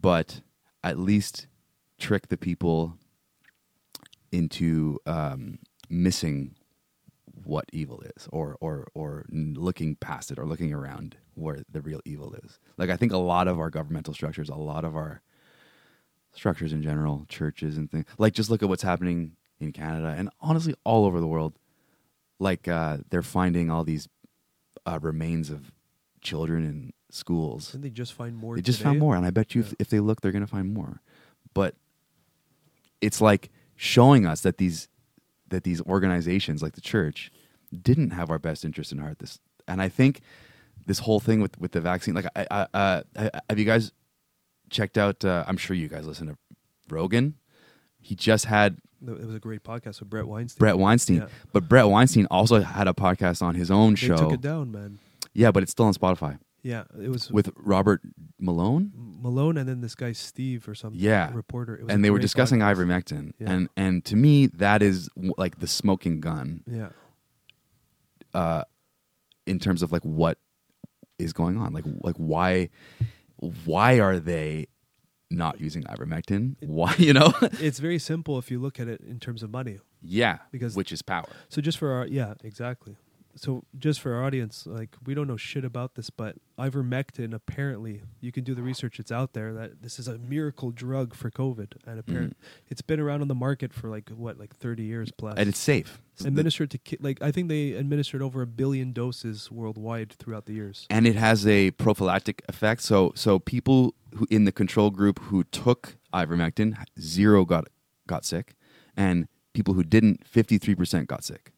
but 0.00 0.40
at 0.82 0.98
least 0.98 1.46
trick 1.98 2.28
the 2.28 2.38
people 2.38 2.96
into 4.34 4.98
um, 5.06 5.58
missing 5.88 6.54
what 7.44 7.66
evil 7.72 8.02
is, 8.16 8.28
or 8.32 8.56
or 8.60 8.86
or 8.94 9.24
looking 9.30 9.96
past 9.96 10.30
it, 10.30 10.38
or 10.38 10.46
looking 10.46 10.72
around 10.72 11.16
where 11.34 11.58
the 11.70 11.80
real 11.80 12.00
evil 12.04 12.34
is. 12.44 12.58
Like 12.76 12.90
I 12.90 12.96
think 12.96 13.12
a 13.12 13.16
lot 13.18 13.48
of 13.48 13.58
our 13.58 13.70
governmental 13.70 14.14
structures, 14.14 14.48
a 14.48 14.54
lot 14.54 14.84
of 14.84 14.94
our 14.96 15.20
structures 16.32 16.72
in 16.72 16.82
general, 16.82 17.26
churches 17.28 17.76
and 17.76 17.90
things. 17.90 18.06
Like 18.18 18.32
just 18.34 18.50
look 18.50 18.62
at 18.62 18.68
what's 18.68 18.82
happening 18.82 19.32
in 19.60 19.72
Canada 19.72 20.14
and 20.16 20.28
honestly 20.40 20.74
all 20.84 21.04
over 21.06 21.20
the 21.20 21.26
world. 21.26 21.54
Like 22.40 22.66
uh, 22.68 22.98
they're 23.10 23.22
finding 23.22 23.70
all 23.70 23.84
these 23.84 24.08
uh, 24.86 24.98
remains 25.00 25.50
of 25.50 25.72
children 26.20 26.64
in 26.64 26.92
schools. 27.10 27.72
didn't 27.72 27.82
they 27.82 27.90
just 27.90 28.12
find 28.12 28.36
more 28.36 28.56
They 28.56 28.62
just 28.62 28.78
today? 28.78 28.88
found 28.90 28.98
more, 28.98 29.14
and 29.16 29.24
I 29.26 29.30
bet 29.30 29.54
you 29.54 29.60
if, 29.62 29.74
if 29.78 29.88
they 29.88 30.00
look, 30.00 30.20
they're 30.20 30.32
going 30.32 30.44
to 30.46 30.50
find 30.50 30.72
more. 30.74 31.00
But 31.54 31.74
it's 33.00 33.20
like 33.20 33.50
showing 33.84 34.26
us 34.26 34.40
that 34.40 34.56
these 34.58 34.88
that 35.50 35.62
these 35.64 35.80
organizations 35.82 36.62
like 36.62 36.72
the 36.74 36.80
church 36.80 37.30
didn't 37.82 38.10
have 38.10 38.30
our 38.30 38.38
best 38.38 38.64
interest 38.64 38.92
in 38.92 38.98
heart. 38.98 39.18
This 39.18 39.38
and 39.68 39.80
I 39.82 39.88
think 39.88 40.20
this 40.86 41.00
whole 41.00 41.20
thing 41.20 41.40
with 41.40 41.58
with 41.60 41.72
the 41.72 41.80
vaccine. 41.80 42.14
Like, 42.14 42.26
I, 42.34 42.46
I, 42.50 42.66
uh, 42.74 43.02
have 43.48 43.58
you 43.58 43.64
guys 43.64 43.92
checked 44.70 44.96
out? 44.98 45.24
Uh, 45.24 45.44
I'm 45.46 45.56
sure 45.56 45.76
you 45.76 45.88
guys 45.88 46.06
listen 46.06 46.26
to 46.28 46.36
Rogan. 46.88 47.34
He 48.00 48.14
just 48.14 48.44
had 48.46 48.78
It 49.06 49.26
was 49.26 49.34
a 49.34 49.38
great 49.40 49.62
podcast 49.64 50.00
with 50.00 50.10
Brett 50.10 50.26
Weinstein. 50.26 50.58
Brett 50.58 50.78
Weinstein, 50.78 51.16
Yeah. 51.16 51.28
but 51.52 51.68
Brett 51.68 51.88
Weinstein 51.88 52.26
also 52.30 52.60
had 52.60 52.86
a 52.88 52.92
podcast 52.92 53.40
on 53.42 53.54
his 53.54 53.70
own 53.70 53.92
They 53.94 53.96
show. 54.08 54.16
took 54.16 54.32
it 54.32 54.40
down, 54.40 54.70
man. 54.72 54.98
Yeah, 55.32 55.50
but 55.52 55.62
it's 55.62 55.72
still 55.72 55.86
on 55.86 55.94
Spotify 55.94 56.38
Yeah, 56.64 56.84
it 56.98 57.10
was 57.10 57.30
with 57.30 57.50
Robert 57.56 58.00
Malone. 58.40 58.90
Malone 58.96 59.58
and 59.58 59.68
then 59.68 59.80
this 59.82 59.94
guy 59.94 60.12
Steve 60.12 60.66
or 60.66 60.74
something. 60.74 60.98
Yeah. 61.00 61.30
reporter. 61.34 61.76
It 61.76 61.84
was 61.84 61.92
and 61.94 62.02
they 62.04 62.10
were 62.10 62.18
discussing 62.18 62.60
podcast. 62.60 62.76
ivermectin, 62.76 63.32
Yeah. 63.38 63.50
and 63.52 63.68
and 63.76 64.04
to 64.06 64.16
me 64.16 64.46
that 64.46 64.82
is 64.82 65.08
like 65.36 65.60
the 65.60 65.66
smoking 65.68 66.20
gun 66.20 66.64
Yeah, 66.66 66.88
uh, 68.32 68.64
in 69.46 69.58
terms 69.58 69.82
of 69.82 69.92
like 69.92 70.02
what 70.02 70.38
is 71.18 71.32
going 71.32 71.56
on, 71.58 71.72
like 71.72 71.84
like 72.00 72.16
why 72.16 72.70
why 73.64 74.00
are 74.00 74.18
they 74.18 74.66
not 75.30 75.60
using 75.60 75.82
ivermectin? 75.84 76.56
Why 76.60 76.94
you 76.98 77.12
know? 77.12 77.32
it's 77.60 77.78
very 77.78 77.98
simple 77.98 78.38
if 78.38 78.50
you 78.50 78.58
look 78.58 78.80
at 78.80 78.88
it 78.88 79.00
in 79.02 79.20
terms 79.20 79.42
of 79.42 79.50
money. 79.50 79.78
yeah, 80.02 80.38
Because- 80.50 80.74
which 80.76 80.92
is 80.92 81.02
power. 81.02 81.28
So 81.48 81.60
just 81.60 81.78
for 81.78 81.92
our 81.92 82.06
yeah, 82.06 82.34
exactly. 82.42 82.96
So 83.36 83.64
just 83.78 84.00
for 84.00 84.14
our 84.14 84.24
audience, 84.24 84.66
like 84.66 84.96
we 85.04 85.14
don't 85.14 85.26
know 85.26 85.36
shit 85.36 85.64
about 85.64 85.94
this, 85.94 86.10
but 86.10 86.36
ivermectin 86.58 87.34
apparently 87.34 88.02
you 88.20 88.30
can 88.30 88.44
do 88.44 88.54
the 88.54 88.62
research. 88.62 89.00
It's 89.00 89.10
out 89.10 89.32
there 89.32 89.52
that 89.54 89.82
this 89.82 89.98
is 89.98 90.06
a 90.06 90.18
miracle 90.18 90.70
drug 90.70 91.14
for 91.14 91.30
COVID, 91.30 91.72
and 91.86 91.98
apparently 91.98 92.36
it's 92.68 92.82
been 92.82 93.00
around 93.00 93.22
on 93.22 93.28
the 93.28 93.34
market 93.34 93.72
for 93.72 93.88
like 93.88 94.10
what, 94.10 94.38
like 94.38 94.54
thirty 94.54 94.84
years 94.84 95.10
plus. 95.10 95.32
Mm-hmm. 95.32 95.40
And 95.40 95.48
it's 95.48 95.58
safe. 95.58 96.00
administered 96.24 96.70
to 96.72 96.78
ki- 96.78 96.98
like 97.00 97.20
I 97.22 97.32
think 97.32 97.48
they 97.48 97.72
administered 97.72 98.22
over 98.22 98.42
a 98.42 98.46
billion 98.46 98.92
doses 98.92 99.50
worldwide 99.50 100.12
throughout 100.12 100.46
the 100.46 100.52
years. 100.54 100.86
and 100.90 101.06
it 101.06 101.16
has 101.16 101.46
a 101.46 101.72
prophylactic 101.72 102.42
effect. 102.48 102.82
So 102.82 103.12
so 103.16 103.38
people 103.38 103.94
who 104.14 104.26
in 104.30 104.44
the 104.44 104.52
control 104.52 104.90
group 104.90 105.18
who 105.18 105.44
took 105.44 105.96
ivermectin, 106.12 106.76
zero 107.00 107.44
got 107.44 107.66
got 108.06 108.24
sick, 108.24 108.54
and 108.96 109.26
people 109.54 109.74
who 109.74 109.82
didn't, 109.82 110.26
fifty 110.26 110.58
three 110.58 110.74
percent 110.76 111.08
got 111.08 111.24
sick 111.24 111.50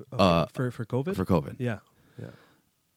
Okay, 0.00 0.08
Uh, 0.18 0.46
for 0.52 0.70
for 0.70 0.84
COVID. 0.84 1.14
for 1.16 1.24
COVID. 1.24 1.56
yeah, 1.58 1.78
yeah. 2.18 2.30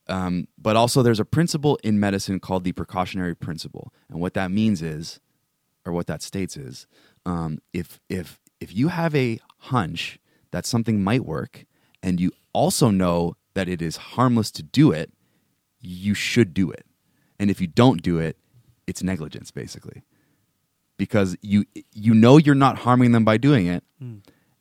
Um, 0.08 0.48
but 0.58 0.76
also, 0.76 1.02
there's 1.02 1.20
a 1.20 1.26
principle 1.26 1.78
in 1.84 2.00
medicine 2.00 2.40
called 2.40 2.64
the 2.64 2.72
precautionary 2.72 3.36
principle, 3.36 3.92
and 4.10 4.20
what 4.22 4.34
that 4.36 4.52
means 4.52 4.82
is, 4.82 5.20
or 5.86 5.94
what 5.94 6.08
that 6.08 6.22
states 6.22 6.56
is, 6.58 6.88
um, 7.26 7.60
if 7.74 8.00
if 8.10 8.40
if 8.60 8.74
you 8.76 8.90
have 8.90 9.16
a 9.16 9.40
hunch 9.60 10.20
that 10.52 10.66
something 10.66 11.04
might 11.04 11.26
work, 11.26 11.66
and 12.04 12.20
you 12.20 12.32
also 12.54 12.90
know 12.92 13.36
that 13.56 13.68
it 13.68 13.82
is 13.82 13.98
harmless 13.98 14.52
to 14.52 14.64
do 14.64 14.92
it, 14.92 15.12
you 15.82 16.14
should 16.14 16.54
do 16.54 16.70
it. 16.72 16.86
And 17.40 17.50
if 17.50 17.60
you 17.60 17.68
don't 17.68 18.02
do 18.02 18.18
it, 18.20 18.38
it's 18.88 19.02
negligence, 19.04 19.52
basically, 19.52 20.04
because 20.98 21.36
you 21.42 21.66
you 21.92 22.14
know 22.14 22.38
you're 22.38 22.56
not 22.56 22.80
harming 22.80 23.12
them 23.12 23.26
by 23.26 23.38
doing 23.38 23.66
it, 23.68 23.84
Hmm. 24.00 24.18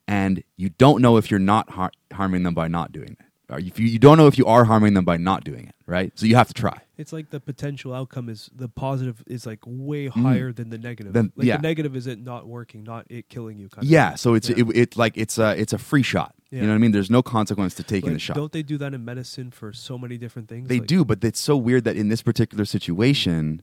And 0.06 0.42
you 0.56 0.68
don't 0.70 1.00
know 1.02 1.16
if 1.16 1.30
you're 1.30 1.40
not 1.40 1.70
har- 1.70 1.92
harming 2.12 2.42
them 2.42 2.54
by 2.54 2.68
not 2.68 2.92
doing 2.92 3.16
it. 3.18 3.26
Or 3.50 3.58
if 3.58 3.78
you, 3.78 3.86
you 3.86 3.98
don't 3.98 4.16
know 4.16 4.26
if 4.26 4.38
you 4.38 4.46
are 4.46 4.64
harming 4.64 4.94
them 4.94 5.04
by 5.04 5.18
not 5.18 5.44
doing 5.44 5.66
it, 5.66 5.74
right? 5.86 6.10
So 6.14 6.24
you 6.24 6.34
have 6.34 6.48
to 6.48 6.54
try. 6.54 6.80
It's 6.96 7.12
like 7.12 7.28
the 7.28 7.40
potential 7.40 7.92
outcome 7.92 8.30
is 8.30 8.48
the 8.54 8.68
positive 8.68 9.22
is 9.26 9.44
like 9.44 9.58
way 9.66 10.06
higher 10.08 10.50
than 10.50 10.70
the 10.70 10.78
negative. 10.78 11.10
Mm. 11.12 11.14
Then- 11.14 11.32
like 11.36 11.46
yeah. 11.46 11.56
the 11.56 11.62
negative 11.62 11.94
is 11.94 12.06
it 12.06 12.18
not 12.18 12.46
working, 12.46 12.84
not 12.84 13.06
it 13.10 13.28
killing 13.28 13.58
you. 13.58 13.68
Kind 13.68 13.86
Yeah, 13.86 14.14
of. 14.14 14.20
so 14.20 14.32
it's 14.34 14.48
Yeah. 14.48 14.56
it, 14.60 14.76
it 14.76 14.96
like 14.96 15.16
it's 15.18 15.36
a 15.38 15.54
it's 15.60 15.74
a 15.74 15.78
free 15.78 16.02
shot. 16.02 16.34
You 16.50 16.58
Yeah. 16.58 16.64
know 16.66 16.70
what 16.70 16.76
I 16.76 16.78
mean? 16.78 16.92
There's 16.92 17.10
no 17.10 17.22
consequence 17.22 17.74
to 17.74 17.82
taking 17.82 18.10
Like, 18.10 18.14
the 18.16 18.20
shot. 18.20 18.36
Don't 18.36 18.52
they 18.52 18.62
do 18.62 18.78
that 18.78 18.94
in 18.94 19.04
medicine 19.04 19.50
for 19.50 19.72
so 19.74 19.98
many 19.98 20.16
different 20.16 20.48
things? 20.48 20.68
They 20.68 20.78
Like, 20.78 20.88
do, 20.88 21.04
but 21.04 21.22
it's 21.22 21.40
so 21.40 21.56
weird 21.56 21.84
that 21.84 21.96
in 21.96 22.08
this 22.08 22.22
particular 22.22 22.64
situation, 22.64 23.62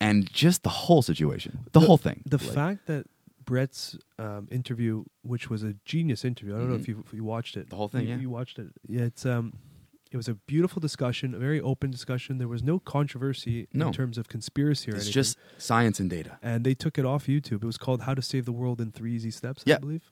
and 0.00 0.30
just 0.32 0.62
the 0.62 0.68
whole 0.70 1.02
situation, 1.02 1.66
the, 1.72 1.80
whole 1.80 1.96
thing, 1.96 2.22
The 2.26 2.36
Like, 2.38 2.54
fact 2.54 2.86
that 2.86 3.06
Brett's 3.48 3.96
um, 4.18 4.46
interview, 4.50 5.04
which 5.22 5.48
was 5.48 5.62
a 5.62 5.72
genius 5.92 6.22
interview, 6.24 6.54
I 6.54 6.58
don't 6.58 6.68
know 6.70 6.76
Mhm. 6.76 6.80
if 6.80 6.88
you 6.88 7.02
if 7.06 7.12
you 7.14 7.24
watched 7.24 7.56
it. 7.56 7.70
The 7.70 7.76
whole 7.76 7.88
thing, 7.88 8.02
You, 8.06 8.14
yeah. 8.14 8.20
you 8.24 8.30
watched 8.30 8.58
it. 8.58 8.68
Yeah, 8.86 9.04
it's 9.10 9.24
um, 9.24 9.54
it 10.10 10.16
was 10.18 10.28
a 10.28 10.34
beautiful 10.34 10.80
discussion, 10.80 11.34
a 11.34 11.38
very 11.38 11.60
open 11.60 11.90
discussion. 11.90 12.36
There 12.38 12.48
was 12.56 12.62
no 12.62 12.78
controversy 12.78 13.66
No. 13.72 13.86
in 13.88 13.92
terms 13.94 14.16
of 14.18 14.28
conspiracy 14.28 14.90
or 14.90 14.96
it's 14.96 15.06
anything. 15.06 15.20
It's 15.20 15.34
just 15.34 15.38
science 15.56 15.98
and 16.02 16.10
data. 16.10 16.38
and 16.42 16.58
they 16.66 16.74
took 16.74 16.98
it 16.98 17.06
off 17.06 17.26
YouTube. 17.26 17.62
It 17.64 17.70
was 17.72 17.78
called 17.78 18.02
"How 18.02 18.14
to 18.14 18.22
Save 18.22 18.44
the 18.44 18.52
World 18.52 18.80
in 18.82 18.92
Three 18.92 19.14
Easy 19.14 19.30
Steps," 19.30 19.64
I 19.66 19.78
believe. 19.78 20.04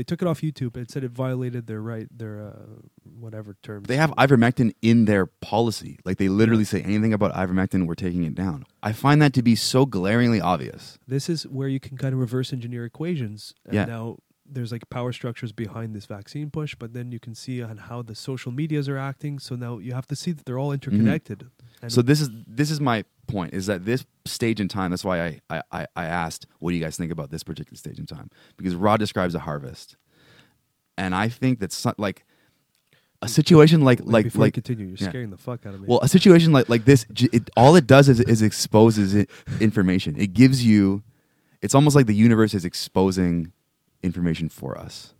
They 0.00 0.04
took 0.04 0.22
it 0.22 0.28
off 0.28 0.40
YouTube. 0.40 0.78
It 0.78 0.90
said 0.90 1.04
it 1.04 1.10
violated 1.10 1.66
their 1.66 1.82
right, 1.82 2.08
their 2.10 2.40
uh, 2.40 2.80
whatever 3.04 3.58
terms. 3.62 3.86
They 3.86 3.98
have 3.98 4.10
ivermectin 4.12 4.72
in 4.80 5.04
their 5.04 5.26
policy. 5.26 5.98
Like 6.06 6.16
they 6.16 6.30
literally 6.30 6.64
say 6.64 6.80
anything 6.80 7.12
about 7.12 7.34
ivermectin, 7.34 7.86
we're 7.86 7.96
taking 7.96 8.24
it 8.24 8.34
down. 8.34 8.64
I 8.82 8.92
find 8.92 9.20
that 9.20 9.34
to 9.34 9.42
be 9.42 9.54
so 9.54 9.84
glaringly 9.84 10.40
obvious. 10.40 10.98
This 11.06 11.28
is 11.28 11.46
where 11.46 11.68
you 11.68 11.78
can 11.80 11.98
kind 11.98 12.14
of 12.14 12.18
reverse 12.18 12.50
engineer 12.50 12.86
equations. 12.86 13.52
And 13.66 13.74
Yeah. 13.74 13.84
now 13.84 14.16
there's 14.52 14.72
like 14.72 14.88
power 14.90 15.12
structures 15.12 15.52
behind 15.52 15.94
this 15.94 16.06
vaccine 16.06 16.50
push, 16.50 16.74
but 16.74 16.92
then 16.92 17.12
you 17.12 17.20
can 17.20 17.34
see 17.34 17.62
on 17.62 17.76
how 17.76 18.02
the 18.02 18.14
social 18.14 18.52
medias 18.52 18.88
are 18.88 18.98
acting. 18.98 19.38
So 19.38 19.54
now 19.56 19.78
you 19.78 19.92
have 19.92 20.06
to 20.08 20.16
see 20.16 20.32
that 20.32 20.44
they're 20.44 20.58
all 20.58 20.68
mm-hmm. 20.68 20.90
interconnected. 20.90 21.48
And 21.82 21.92
So 21.92 22.02
this 22.02 22.20
is 22.20 22.30
this 22.46 22.70
is 22.70 22.80
my 22.80 23.04
point 23.26 23.54
is 23.54 23.66
that 23.66 23.84
this 23.84 24.04
stage 24.26 24.60
in 24.60 24.68
time. 24.68 24.90
That's 24.90 25.04
why 25.04 25.40
I, 25.50 25.62
I, 25.70 25.86
I, 25.96 26.04
asked, 26.04 26.46
what 26.58 26.70
do 26.70 26.76
you 26.76 26.82
guys 26.82 26.96
think 26.96 27.12
about 27.12 27.30
this 27.30 27.42
particular 27.42 27.76
stage 27.76 27.98
in 27.98 28.06
time? 28.06 28.28
Because 28.56 28.74
Ra 28.74 28.96
describes 28.96 29.34
a 29.34 29.38
harvest, 29.38 29.96
and 30.98 31.14
I 31.14 31.28
think 31.28 31.60
that's 31.60 31.76
so- 31.76 31.94
like 31.96 32.24
a 33.22 33.28
situation 33.28 33.82
like 33.82 34.00
like 34.02 34.24
before 34.24 34.42
like 34.42 34.54
continue, 34.54 34.86
you're 34.86 34.96
yeah. 34.98 35.08
scaring 35.08 35.30
the 35.30 35.36
fuck 35.36 35.64
out 35.66 35.74
of 35.74 35.80
me. 35.80 35.86
well, 35.88 36.00
a 36.00 36.08
situation 36.08 36.52
like 36.52 36.68
like 36.68 36.84
this. 36.84 37.06
It, 37.32 37.48
all 37.56 37.76
it 37.76 37.86
does 37.86 38.08
is, 38.08 38.20
is 38.20 38.42
exposes 38.42 39.14
it, 39.14 39.30
information. 39.60 40.16
It 40.18 40.32
gives 40.32 40.64
you. 40.64 41.02
It's 41.62 41.74
almost 41.74 41.94
like 41.94 42.06
the 42.06 42.14
universe 42.14 42.54
is 42.54 42.64
exposing 42.64 43.52
information 44.02 44.48
for 44.48 44.76
us, 44.78 45.14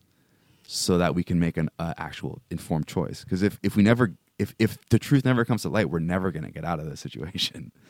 so 0.67 0.99
that 0.99 1.15
we 1.15 1.23
can 1.25 1.39
make 1.39 1.57
an 1.57 1.69
uh, 1.79 1.95
actual 1.99 2.41
informed 2.51 2.87
choice. 2.87 3.25
Because 3.25 3.43
if 3.43 3.59
if 3.63 3.77
we 3.77 3.83
never 3.83 4.15
if 4.39 4.55
if 4.59 4.79
the 4.89 4.99
truth 4.99 5.25
never 5.25 5.45
comes 5.45 5.63
to 5.63 5.69
light, 5.69 5.91
we're 5.91 5.99
never 5.99 6.31
going 6.31 6.45
to 6.45 6.51
get 6.51 6.65
out 6.65 6.81
of 6.81 6.89
this 6.89 7.01
situation. 7.01 7.73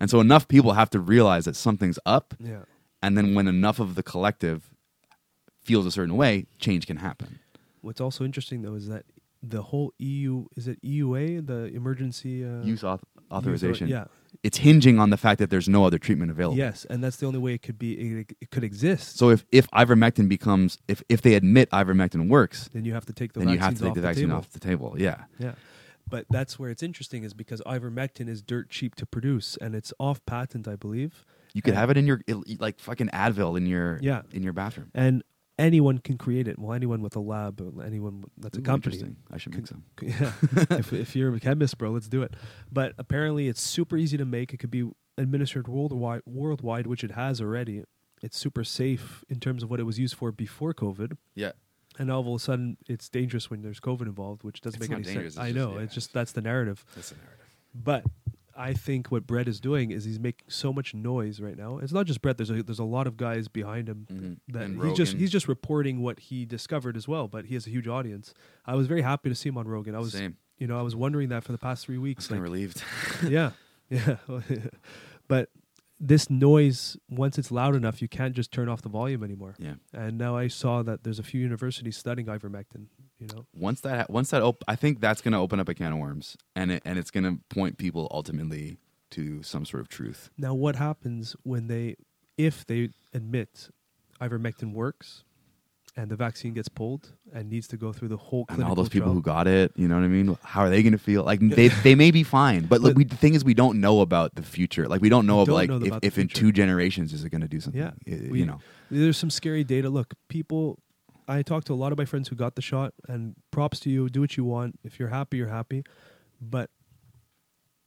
And 0.00 0.08
so 0.08 0.20
enough 0.20 0.46
people 0.46 0.74
have 0.74 0.90
to 0.90 1.00
realize 1.00 1.44
that 1.46 1.56
something's 1.56 1.98
up, 2.06 2.32
yeah. 2.38 2.60
and 3.02 3.18
then 3.18 3.34
when 3.34 3.48
enough 3.48 3.80
of 3.80 3.96
the 3.96 4.02
collective 4.04 4.70
feels 5.64 5.86
a 5.86 5.90
certain 5.90 6.16
way, 6.16 6.46
change 6.60 6.86
can 6.86 6.98
happen. 6.98 7.40
What's 7.80 8.00
also 8.00 8.24
interesting 8.24 8.62
though 8.62 8.74
is 8.74 8.86
that 8.86 9.06
the 9.42 9.60
whole 9.62 9.92
EU 9.98 10.46
is 10.56 10.68
it 10.68 10.80
EUA 10.82 11.44
the 11.48 11.64
emergency 11.74 12.44
uh, 12.44 12.62
Use 12.62 12.82
auth- 12.82 13.00
use 13.00 13.26
authorization. 13.32 13.88
yeah. 13.88 14.04
It's 14.42 14.58
hinging 14.58 14.98
on 14.98 15.10
the 15.10 15.16
fact 15.16 15.38
that 15.40 15.50
there's 15.50 15.68
no 15.68 15.84
other 15.84 15.98
treatment 15.98 16.30
available. 16.30 16.56
Yes, 16.58 16.84
and 16.88 17.02
that's 17.02 17.16
the 17.16 17.26
only 17.26 17.38
way 17.38 17.54
it 17.54 17.62
could 17.62 17.78
be. 17.78 18.20
It, 18.20 18.36
it 18.40 18.50
could 18.50 18.64
exist. 18.64 19.18
So 19.18 19.30
if, 19.30 19.44
if 19.52 19.68
ivermectin 19.70 20.28
becomes 20.28 20.78
if, 20.88 21.02
if 21.08 21.22
they 21.22 21.34
admit 21.34 21.70
ivermectin 21.70 22.28
works, 22.28 22.68
then 22.72 22.84
you 22.84 22.94
have 22.94 23.06
to 23.06 23.12
take 23.12 23.32
the 23.32 23.40
then 23.40 23.48
you 23.50 23.58
have 23.58 23.74
to 23.74 23.82
take 23.84 23.94
the 23.94 24.00
the 24.00 24.06
vaccine 24.06 24.26
table. 24.28 24.38
off 24.38 24.50
the 24.50 24.60
table. 24.60 24.94
Yeah. 24.98 25.24
Yeah. 25.38 25.52
But 26.10 26.24
that's 26.30 26.58
where 26.58 26.70
it's 26.70 26.82
interesting 26.82 27.22
is 27.24 27.34
because 27.34 27.60
ivermectin 27.66 28.28
is 28.28 28.40
dirt 28.42 28.70
cheap 28.70 28.94
to 28.96 29.04
produce 29.06 29.58
and 29.60 29.74
it's 29.74 29.92
off 29.98 30.24
patent, 30.24 30.66
I 30.66 30.74
believe. 30.76 31.24
You 31.52 31.60
could 31.62 31.72
And- 31.74 31.80
have 31.80 31.90
it 31.90 31.96
in 31.96 32.06
your 32.06 32.20
like 32.58 32.78
fucking 32.80 33.08
Advil 33.08 33.56
in 33.56 33.66
your 33.66 33.98
Yeah. 34.00 34.22
in 34.32 34.42
your 34.42 34.52
bathroom. 34.52 34.90
And 34.94 35.22
anyone 35.58 35.98
can 35.98 36.16
create 36.18 36.46
it. 36.48 36.58
Well, 36.58 36.72
anyone 36.72 37.02
with 37.02 37.16
a 37.16 37.20
lab, 37.20 37.60
or 37.60 37.82
anyone 37.84 38.24
that's 38.36 38.58
a 38.58 38.60
company. 38.62 38.96
interesting. 38.96 39.16
I 39.30 39.38
should 39.38 39.54
make 39.54 39.66
some. 39.66 39.84
Yeah. 40.02 40.32
if, 40.78 40.92
if 40.92 41.16
you're 41.16 41.34
a 41.34 41.40
chemist, 41.40 41.78
bro, 41.78 41.90
let's 41.90 42.08
do 42.08 42.22
it. 42.22 42.34
But 42.72 42.94
apparently, 42.98 43.48
it's 43.48 43.60
super 43.60 43.96
easy 43.96 44.16
to 44.16 44.24
make. 44.24 44.52
It 44.54 44.58
could 44.58 44.70
be 44.70 44.88
administered 45.16 45.66
worldwide, 45.68 46.22
worldwide, 46.26 46.86
which 46.86 47.02
it 47.04 47.12
has 47.12 47.40
already. 47.40 47.84
It's 48.22 48.36
super 48.38 48.64
safe 48.64 49.24
in 49.28 49.40
terms 49.40 49.62
of 49.62 49.70
what 49.70 49.80
it 49.80 49.84
was 49.84 49.98
used 49.98 50.14
for 50.14 50.32
before 50.32 50.74
COVID. 50.74 51.16
Yeah. 51.34 51.52
And 51.98 52.10
all 52.12 52.20
of 52.20 52.26
a 52.28 52.38
sudden, 52.38 52.76
it's 52.88 53.08
dangerous 53.08 53.50
when 53.50 53.62
there's 53.62 53.80
COVID 53.80 54.02
involved, 54.02 54.44
which 54.44 54.60
doesn't 54.60 54.80
It's 54.80 54.88
make 54.88 54.96
any 54.98 55.04
sense. 55.04 55.36
I 55.36 55.46
just- 55.52 55.56
know. 55.56 55.74
yeah. 55.76 55.82
It's 55.84 55.94
just 55.94 56.12
that's 56.12 56.32
the 56.32 56.40
narrative. 56.40 56.84
That's 56.94 57.10
the 57.10 57.16
narrative. 57.16 57.34
But 57.74 58.04
I 58.58 58.72
think 58.72 59.12
what 59.12 59.26
Brett 59.26 59.46
is 59.46 59.60
doing 59.60 59.92
is 59.92 60.04
he's 60.04 60.18
making 60.18 60.48
so 60.50 60.72
much 60.72 60.92
noise 60.92 61.40
right 61.40 61.56
now. 61.56 61.78
It's 61.78 61.92
not 61.92 62.06
just 62.06 62.20
Brett. 62.20 62.36
There's 62.36 62.50
a 62.50 62.62
there's 62.62 62.80
a 62.80 62.84
lot 62.84 63.06
of 63.06 63.16
guys 63.16 63.46
behind 63.48 63.88
him 63.88 64.06
Mhm. 64.10 64.36
that 64.48 64.62
And 64.64 64.82
he's 64.82 64.96
just 64.96 65.16
he's 65.16 65.30
just 65.30 65.46
reporting 65.48 66.00
what 66.02 66.18
he 66.18 66.44
discovered 66.44 66.96
as 66.96 67.06
well. 67.06 67.28
But 67.28 67.46
he 67.46 67.54
has 67.54 67.66
a 67.66 67.70
huge 67.70 67.86
audience. 67.86 68.34
I 68.66 68.74
was 68.74 68.86
very 68.88 69.02
happy 69.02 69.28
to 69.28 69.34
see 69.34 69.48
him 69.48 69.56
on 69.58 69.68
Rogan. 69.68 69.94
I 69.94 70.00
was 70.00 70.12
Same. 70.12 70.36
you 70.58 70.66
know 70.66 70.78
I 70.78 70.82
was 70.82 70.96
wondering 70.96 71.28
that 71.28 71.44
for 71.44 71.52
the 71.52 71.58
past 71.58 71.86
three 71.86 71.96
I'm 71.96 72.02
weeks. 72.02 72.26
of 72.26 72.32
like- 72.32 72.40
relieved. 72.42 72.82
yeah, 73.28 73.52
yeah. 73.88 74.16
but 75.28 75.50
this 76.00 76.30
noise, 76.30 76.96
once 77.10 77.38
it's 77.38 77.50
loud 77.50 77.74
enough, 77.74 78.00
you 78.00 78.06
can't 78.08 78.34
just 78.34 78.52
turn 78.52 78.68
off 78.68 78.82
the 78.82 78.88
volume 78.88 79.24
anymore. 79.24 79.54
yeah. 79.58 79.74
And 79.92 80.16
now 80.16 80.36
I 80.36 80.46
saw 80.48 80.82
that 80.84 81.02
there's 81.02 81.18
a 81.18 81.24
few 81.24 81.40
universities 81.40 81.96
studying 81.96 82.28
ivermectin. 82.28 82.86
You 83.20 83.26
know, 83.34 83.46
Once 83.52 83.80
that 83.80 84.10
once 84.10 84.30
that 84.30 84.42
op- 84.42 84.62
I 84.68 84.76
think 84.76 85.00
that's 85.00 85.20
going 85.20 85.32
to 85.32 85.38
open 85.38 85.58
up 85.58 85.68
a 85.68 85.74
can 85.74 85.92
of 85.92 85.98
worms, 85.98 86.36
and 86.54 86.70
it, 86.70 86.82
and 86.84 86.98
it's 86.98 87.10
going 87.10 87.24
to 87.24 87.40
point 87.52 87.76
people 87.78 88.06
ultimately 88.12 88.78
to 89.10 89.42
some 89.42 89.64
sort 89.64 89.80
of 89.80 89.88
truth. 89.88 90.30
Now, 90.38 90.54
what 90.54 90.76
happens 90.76 91.34
when 91.42 91.66
they 91.66 91.96
if 92.36 92.64
they 92.66 92.90
admit 93.12 93.70
ivermectin 94.20 94.72
works 94.72 95.24
and 95.96 96.10
the 96.10 96.14
vaccine 96.16 96.52
gets 96.54 96.68
pulled 96.68 97.12
and 97.32 97.50
needs 97.50 97.66
to 97.68 97.76
go 97.76 97.92
through 97.92 98.06
the 98.08 98.16
whole 98.16 98.44
and 98.50 98.62
all 98.62 98.76
those 98.76 98.88
people 98.88 99.12
who 99.12 99.20
got 99.20 99.48
it, 99.48 99.72
you 99.74 99.88
know 99.88 99.96
what 99.96 100.04
I 100.04 100.08
mean? 100.08 100.38
How 100.44 100.60
are 100.60 100.70
they 100.70 100.82
going 100.84 100.92
to 100.92 100.98
feel? 100.98 101.24
Like 101.24 101.40
they 101.40 101.68
they 101.68 101.96
may 101.96 102.12
be 102.12 102.22
fine, 102.22 102.66
but, 102.66 102.80
like, 102.82 102.94
we, 102.96 103.02
the 103.02 103.16
thing 103.16 103.34
is, 103.34 103.44
we 103.44 103.54
don't 103.54 103.80
know 103.80 104.00
about 104.00 104.36
the 104.36 104.42
future. 104.42 104.86
Like 104.86 105.00
we 105.00 105.08
don't 105.08 105.26
know 105.26 105.38
We 105.40 105.44
don't 105.46 105.54
like 105.56 105.70
know 105.70 105.82
if, 105.82 105.98
if 106.04 106.18
in 106.18 106.28
two 106.28 106.52
generations 106.52 107.12
is 107.12 107.24
it 107.24 107.30
going 107.30 107.40
to 107.40 107.48
do 107.48 107.58
something? 107.60 107.80
Yeah, 107.80 107.90
I- 108.06 108.30
we- 108.30 108.38
you 108.40 108.46
know. 108.46 108.60
there's 108.92 109.16
some 109.16 109.30
scary 109.30 109.64
data. 109.64 109.90
Look, 109.90 110.14
people. 110.28 110.78
I 111.28 111.42
talked 111.42 111.66
to 111.66 111.74
a 111.74 111.76
lot 111.76 111.92
of 111.92 111.98
my 111.98 112.04
friends 112.06 112.28
who 112.28 112.36
got 112.36 112.54
the 112.56 112.62
shot, 112.62 112.94
and 113.06 113.34
props 113.50 113.78
to 113.80 113.90
you. 113.90 114.08
Do 114.08 114.20
what 114.22 114.36
you 114.36 114.44
want. 114.44 114.78
If 114.82 114.98
you're 114.98 115.10
happy, 115.10 115.36
you're 115.36 115.48
happy. 115.48 115.84
But 116.40 116.70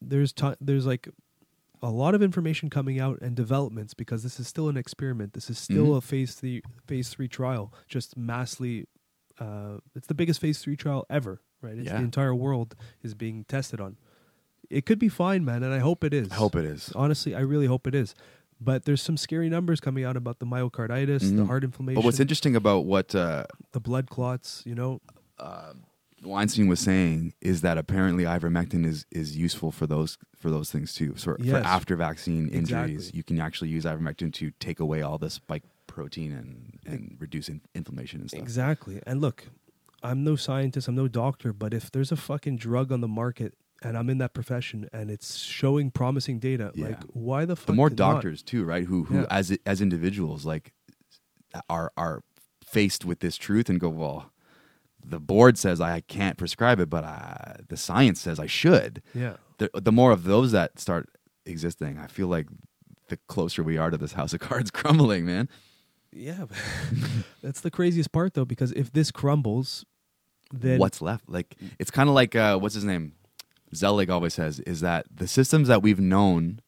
there's 0.01 0.31
ti 0.33 0.53
there's 0.59 0.85
like 0.85 1.07
a 1.81 1.89
lot 1.89 2.13
of 2.13 2.21
information 2.21 2.69
coming 2.69 2.99
out 2.99 3.19
and 3.21 3.35
developments 3.35 3.93
because 3.95 4.21
this 4.23 4.39
is 4.39 4.47
still 4.47 4.69
an 4.69 4.77
experiment. 4.77 5.33
This 5.33 5.49
is 5.49 5.57
still 5.57 5.87
Mhm. 5.87 5.97
a 5.97 6.01
phase 6.01 6.35
three 6.35 6.61
phase 6.85 7.09
three 7.09 7.27
trial. 7.27 7.73
Just 7.87 8.15
massively, 8.15 8.87
uh, 9.39 9.77
it's 9.95 10.07
the 10.07 10.13
biggest 10.13 10.39
phase 10.39 10.59
three 10.59 10.75
trial 10.75 11.05
ever. 11.09 11.41
Right? 11.61 11.77
It's 11.77 11.85
Yeah. 11.87 11.97
the 11.97 12.03
entire 12.03 12.33
world 12.35 12.75
is 13.01 13.13
being 13.15 13.43
tested 13.45 13.79
on. 13.81 13.97
It 14.69 14.85
could 14.85 14.99
be 14.99 15.09
fine, 15.09 15.43
man, 15.43 15.63
and 15.63 15.73
I 15.73 15.79
hope 15.79 16.03
it 16.03 16.13
is. 16.13 16.31
I 16.31 16.35
hope 16.35 16.55
it 16.55 16.65
is. 16.65 16.91
Honestly, 16.95 17.35
I 17.35 17.41
really 17.41 17.65
hope 17.67 17.85
it 17.87 17.93
is. 17.95 18.15
But 18.63 18.85
there's 18.85 19.01
some 19.01 19.17
scary 19.17 19.49
numbers 19.49 19.79
coming 19.79 20.03
out 20.05 20.15
about 20.15 20.37
the 20.39 20.45
myocarditis, 20.45 21.21
the 21.21 21.41
Mhm. 21.43 21.47
heart 21.47 21.63
inflammation, 21.63 21.95
But 21.99 22.05
what's 22.05 22.19
interesting 22.19 22.55
about 22.55 22.85
what 22.85 23.15
uh, 23.15 23.45
the 23.71 23.79
blood 23.79 24.07
clots. 24.09 24.61
You 24.65 24.75
know, 24.75 25.01
Weinstein 26.23 26.67
was 26.67 26.79
saying 26.79 27.33
is 27.41 27.61
that 27.61 27.79
apparently 27.79 28.25
ivermectin 28.25 28.85
is 28.85 29.05
is 29.11 29.35
useful 29.35 29.71
for 29.71 29.87
those 29.87 30.19
for 30.35 30.51
those 30.51 30.69
things 30.71 30.93
too. 30.93 31.15
So 31.17 31.35
for 31.37 31.57
after 31.57 31.95
vaccine 31.95 32.47
injuries, 32.49 32.91
Exactly. 33.07 33.17
you 33.17 33.23
can 33.23 33.39
actually 33.41 33.69
use 33.69 33.85
ivermectin 33.85 34.31
to 34.33 34.51
take 34.59 34.79
away 34.79 35.01
all 35.01 35.17
this 35.17 35.33
spike 35.33 35.63
protein 35.87 36.31
and 36.31 36.79
and 36.85 37.17
reduce 37.19 37.49
in, 37.49 37.61
inflammation 37.73 38.21
and 38.21 38.29
stuff. 38.29 38.41
exactly. 38.41 39.01
And 39.07 39.19
look, 39.21 39.47
I'm 40.03 40.23
no 40.23 40.35
scientist, 40.35 40.87
I'm 40.87 40.95
no 40.95 41.07
doctor, 41.07 41.51
but 41.53 41.73
if 41.73 41.91
there's 41.91 42.11
a 42.11 42.15
fucking 42.15 42.57
drug 42.57 42.91
on 42.91 43.01
the 43.01 43.07
market 43.07 43.55
and 43.81 43.97
I'm 43.97 44.09
in 44.09 44.17
that 44.19 44.33
profession 44.33 44.89
and 44.93 45.09
it's 45.09 45.37
showing 45.39 45.91
promising 45.91 46.39
data, 46.39 46.71
Yeah. 46.75 46.87
like 46.87 47.03
why 47.13 47.45
the 47.45 47.55
fuck? 47.55 47.65
The 47.67 47.73
more 47.73 47.89
did 47.89 47.99
not? 47.99 48.13
doctors 48.15 48.43
too, 48.43 48.63
right? 48.63 48.85
Who 48.85 49.05
who 49.05 49.19
Yeah. 49.21 49.25
as 49.29 49.57
as 49.65 49.81
individuals 49.81 50.45
like 50.45 50.73
are 51.69 51.91
are 51.97 52.23
faced 52.63 53.03
with 53.05 53.19
this 53.19 53.35
truth 53.37 53.69
and 53.69 53.79
go, 53.79 53.89
well, 53.89 54.31
the 55.03 55.19
board 55.19 55.57
says 55.57 55.81
I 55.81 56.01
can't 56.01 56.37
prescribe 56.37 56.79
it, 56.79 56.89
but 56.89 57.03
I, 57.03 57.57
the 57.67 57.75
science 57.77 58.21
says 58.21 58.39
I 58.39 58.45
should. 58.47 59.01
Yeah. 59.13 59.37
the, 59.57 59.69
the 59.73 59.91
more 59.91 60.11
of 60.11 60.23
those 60.23 60.51
that 60.53 60.79
start 60.79 61.09
existing, 61.45 61.97
I 61.97 62.07
feel 62.07 62.27
like 62.27 62.47
the 63.09 63.17
closer 63.27 63.61
we 63.63 63.77
are 63.77 63.89
to 63.89 63.97
this 63.97 64.13
house 64.13 64.33
of 64.33 64.39
cards 64.39 64.71
crumbling, 64.79 65.25
man. 65.25 65.49
Yeah, 66.13 66.45
that's 67.41 67.61
the 67.61 67.71
craziest 67.71 68.11
part 68.11 68.33
though, 68.35 68.45
because 68.45 68.71
if 68.73 68.91
this 68.91 69.11
crumbles, 69.11 69.85
then 70.53 70.77
what's 70.79 71.01
left? 71.01 71.27
Like 71.29 71.55
it's 71.79 71.91
kind 71.91 72.07
of 72.09 72.15
like 72.15 72.35
uh, 72.35 72.57
what's 72.59 72.75
his 72.75 72.83
name? 72.85 73.13
Selig 73.73 74.09
always 74.09 74.33
says 74.33 74.59
is 74.61 74.81
that 74.81 75.05
the 75.13 75.27
systems 75.27 75.67
that 75.67 75.81
we've 75.81 75.99
known 75.99 76.59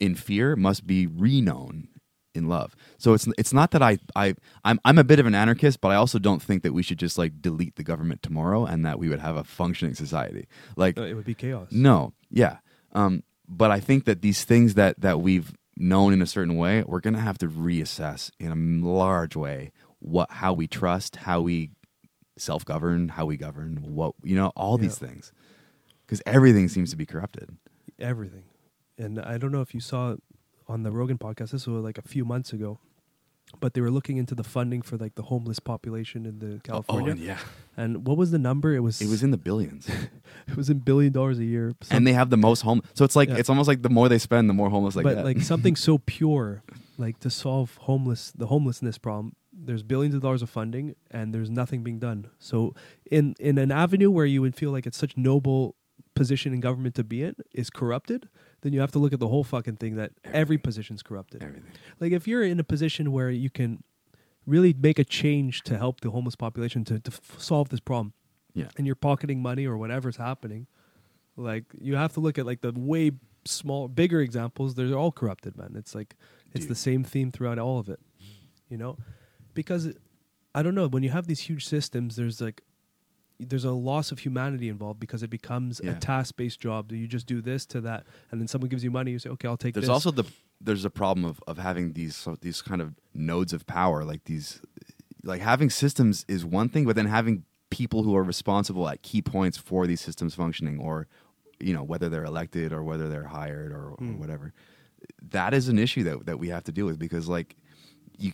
in 0.00 0.14
fear 0.14 0.56
must 0.56 0.86
be 0.86 1.06
reknown 1.06 1.88
in 2.34 2.48
love. 2.48 2.74
So 2.98 3.14
it's 3.14 3.28
it's 3.38 3.52
not 3.52 3.70
that 3.70 3.82
I 3.82 3.98
I 4.16 4.34
I'm 4.64 4.80
I'm 4.84 4.98
a 4.98 5.04
bit 5.04 5.18
of 5.18 5.26
an 5.26 5.34
anarchist, 5.34 5.80
but 5.80 5.88
I 5.88 5.94
also 5.94 6.18
don't 6.18 6.42
think 6.42 6.62
that 6.62 6.72
we 6.72 6.82
should 6.82 6.98
just 6.98 7.16
like 7.16 7.40
delete 7.40 7.76
the 7.76 7.84
government 7.84 8.22
tomorrow 8.22 8.64
and 8.64 8.84
that 8.84 8.98
we 8.98 9.08
would 9.08 9.20
have 9.20 9.36
a 9.36 9.44
functioning 9.44 9.94
society. 9.94 10.46
Like 10.76 10.98
it 10.98 11.14
would 11.14 11.24
be 11.24 11.34
chaos. 11.34 11.68
No, 11.70 12.12
yeah. 12.30 12.58
Um, 12.92 13.22
but 13.48 13.70
I 13.70 13.80
think 13.80 14.04
that 14.04 14.22
these 14.22 14.44
things 14.44 14.74
that 14.74 15.00
that 15.00 15.20
we've 15.20 15.52
known 15.76 16.12
in 16.12 16.22
a 16.22 16.26
certain 16.26 16.56
way, 16.56 16.82
we're 16.86 17.00
gonna 17.00 17.20
have 17.20 17.38
to 17.38 17.48
reassess 17.48 18.30
in 18.38 18.50
a 18.50 18.86
large 18.86 19.36
way 19.36 19.72
what 20.00 20.30
how 20.30 20.52
we 20.52 20.66
trust, 20.66 21.16
how 21.16 21.40
we 21.40 21.70
self 22.36 22.64
govern, 22.64 23.10
how 23.10 23.26
we 23.26 23.36
govern, 23.36 23.78
what 23.82 24.14
you 24.22 24.34
know, 24.34 24.52
all 24.56 24.76
these 24.76 24.98
things, 24.98 25.32
because 26.06 26.22
everything 26.26 26.68
seems 26.68 26.90
to 26.90 26.96
be 26.96 27.06
corrupted. 27.06 27.56
everything. 27.98 28.44
And 28.98 29.18
I 29.20 29.38
don't 29.38 29.50
know 29.52 29.60
if 29.60 29.74
you 29.74 29.80
saw 29.80 30.16
on 30.68 30.82
the 30.84 30.92
Rogan 30.92 31.18
podcast. 31.18 31.50
This 31.50 31.66
was 31.66 31.82
like 31.82 31.98
a 31.98 32.02
few 32.02 32.24
months 32.24 32.52
ago, 32.52 32.78
but 33.60 33.74
they 33.74 33.80
were 33.80 33.90
looking 33.90 34.18
into 34.18 34.34
the 34.36 34.44
funding 34.44 34.82
for 34.82 34.96
like 34.96 35.16
the 35.16 35.22
homeless 35.22 35.58
population 35.58 36.24
in 36.26 36.38
the 36.38 36.46
oh, 36.46 36.54
oh, 36.56 36.60
California. 36.62 37.08
Oh, 37.08 37.10
and 37.12 37.20
yeah, 37.20 37.38
And 37.76 38.06
what 38.06 38.16
was 38.16 38.30
the 38.30 38.38
number? 38.38 38.72
It 38.74 38.80
was 38.80 39.00
it 39.00 39.08
was 39.08 39.22
in 39.24 39.30
the 39.32 39.36
billions, 39.36 39.88
it 40.48 40.56
was 40.56 40.70
in 40.70 40.78
billion 40.78 41.12
dollars 41.12 41.38
a 41.40 41.44
year. 41.44 41.74
And 41.90 42.06
they 42.06 42.12
have 42.12 42.30
the 42.30 42.36
most 42.36 42.60
home. 42.62 42.82
So 42.94 43.04
it's 43.04 43.16
like 43.16 43.28
Yeah. 43.28 43.36
it's 43.38 43.50
almost 43.50 43.66
like 43.66 43.82
the 43.82 43.90
more 43.90 44.08
they 44.08 44.18
spend, 44.18 44.48
the 44.48 44.54
more 44.54 44.70
homeless 44.70 44.94
they 44.94 45.02
but 45.02 45.16
get. 45.16 45.24
like 45.24 45.40
something 45.52 45.74
so 45.74 45.98
pure, 45.98 46.62
like 46.98 47.18
to 47.20 47.30
solve 47.30 47.76
homeless 47.82 48.30
the 48.30 48.46
homelessness 48.46 48.98
problem. 48.98 49.34
There's 49.52 49.82
billions 49.82 50.14
of 50.14 50.20
dollars 50.22 50.42
of 50.42 50.50
funding, 50.50 50.94
and 51.10 51.32
there's 51.34 51.50
nothing 51.50 51.82
being 51.82 51.98
done. 51.98 52.28
So 52.38 52.74
in 53.10 53.34
in 53.40 53.58
an 53.58 53.72
avenue 53.72 54.10
where 54.10 54.26
you 54.26 54.40
would 54.40 54.54
feel 54.54 54.70
like 54.70 54.86
it's 54.86 54.98
such 54.98 55.16
noble 55.16 55.74
position 56.14 56.52
in 56.54 56.60
government 56.60 56.94
to 56.96 57.04
be 57.04 57.22
in 57.22 57.34
is 57.52 57.70
corrupted, 57.70 58.28
then 58.62 58.72
you 58.72 58.80
have 58.80 58.92
to 58.92 58.98
look 58.98 59.12
at 59.12 59.20
the 59.20 59.28
whole 59.28 59.44
fucking 59.44 59.76
thing 59.76 59.96
that 59.96 60.12
every 60.24 60.58
position's 60.58 61.02
corrupted. 61.02 61.42
everything. 61.42 61.70
Like 62.00 62.12
if 62.12 62.26
you're 62.28 62.42
in 62.42 62.58
a 62.60 62.64
position 62.64 63.12
where 63.12 63.30
you 63.30 63.50
can 63.50 63.82
really 64.46 64.72
make 64.74 64.98
a 64.98 65.04
change 65.04 65.62
to 65.62 65.78
help 65.78 66.00
the 66.00 66.10
homeless 66.10 66.36
population 66.36 66.84
to, 66.84 67.00
to 67.00 67.10
f- 67.10 67.34
solve 67.38 67.68
this 67.70 67.80
problem, 67.80 68.12
Yeah. 68.54 68.68
and 68.76 68.86
you're 68.86 68.94
pocketing 68.96 69.40
money 69.42 69.66
or 69.66 69.76
whatever's 69.78 70.16
happening, 70.16 70.66
like 71.36 71.64
you 71.80 71.96
have 71.96 72.12
to 72.14 72.20
look 72.20 72.38
at 72.38 72.46
like 72.46 72.60
the 72.60 72.72
way 72.76 73.12
small, 73.44 73.88
bigger 73.88 74.20
examples. 74.20 74.74
They're 74.74 74.94
all 74.96 75.12
corrupted, 75.12 75.56
man. 75.56 75.74
It's 75.76 75.94
like 75.94 76.14
it's 76.52 76.64
Dude. 76.64 76.70
the 76.70 76.74
same 76.76 77.04
theme 77.04 77.30
throughout 77.32 77.58
all 77.58 77.78
of 77.78 77.88
it, 77.88 77.98
you 78.68 78.76
know, 78.76 78.96
because 79.54 79.92
I 80.54 80.62
don't 80.62 80.74
know 80.76 80.86
when 80.86 81.02
you 81.02 81.10
have 81.10 81.26
these 81.26 81.40
huge 81.40 81.66
systems. 81.66 82.16
There's 82.16 82.40
like 82.40 82.62
there's 83.48 83.64
a 83.64 83.72
loss 83.72 84.12
of 84.12 84.18
humanity 84.20 84.68
involved 84.68 84.98
because 85.00 85.22
it 85.22 85.30
becomes 85.30 85.80
Yeah. 85.82 85.92
a 85.92 85.94
task 86.00 86.36
based 86.36 86.60
job. 86.60 86.90
You 86.92 87.06
just 87.06 87.26
do 87.26 87.40
this 87.40 87.64
to 87.66 87.80
that, 87.82 88.06
and 88.30 88.40
then 88.40 88.48
someone 88.48 88.68
gives 88.68 88.82
you 88.84 88.90
money. 88.90 89.10
You 89.12 89.18
say, 89.18 89.30
okay, 89.30 89.48
I'll 89.48 89.56
take. 89.56 89.74
This. 89.74 89.82
There's 89.82 89.88
this. 89.88 90.06
also 90.06 90.10
the 90.10 90.24
there's 90.60 90.84
a 90.84 90.90
problem 90.90 91.24
of, 91.24 91.40
of 91.46 91.58
having 91.58 91.92
these 91.92 92.16
so 92.16 92.36
these 92.40 92.62
kind 92.62 92.80
of 92.80 92.94
nodes 93.14 93.52
of 93.52 93.66
power, 93.66 94.04
like 94.04 94.24
these 94.24 94.60
like 95.22 95.40
having 95.40 95.70
systems 95.70 96.24
is 96.28 96.44
one 96.44 96.68
thing, 96.68 96.84
but 96.84 96.96
then 96.96 97.06
having 97.06 97.44
people 97.70 98.02
who 98.02 98.14
are 98.14 98.22
responsible 98.22 98.88
at 98.88 99.02
key 99.02 99.20
points 99.22 99.58
for 99.58 99.86
these 99.86 100.00
systems 100.00 100.34
functioning, 100.34 100.78
or 100.78 101.06
you 101.60 101.72
know 101.74 101.82
whether 101.82 102.08
they're 102.08 102.24
elected 102.24 102.72
or 102.72 102.82
whether 102.82 103.08
they're 103.08 103.24
hired 103.28 103.72
or, 103.72 103.88
or 103.90 103.96
Hmm. 103.96 104.18
whatever, 104.18 104.52
that 105.30 105.54
is 105.54 105.68
an 105.68 105.78
issue 105.78 106.02
that 106.04 106.26
that 106.26 106.38
we 106.38 106.48
have 106.48 106.64
to 106.64 106.72
deal 106.72 106.86
with 106.86 106.98
because 106.98 107.28
like 107.28 107.56
you. 108.18 108.32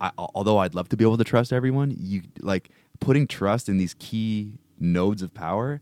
I, 0.00 0.12
although 0.16 0.58
I'd 0.58 0.76
love 0.76 0.88
to 0.90 0.96
be 0.96 1.02
able 1.02 1.16
to 1.16 1.24
trust 1.24 1.52
everyone, 1.52 1.92
you 1.98 2.22
like 2.40 2.70
putting 3.00 3.26
trust 3.26 3.68
in 3.68 3.78
these 3.78 3.94
key 3.94 4.58
nodes 4.78 5.22
of 5.22 5.34
power 5.34 5.80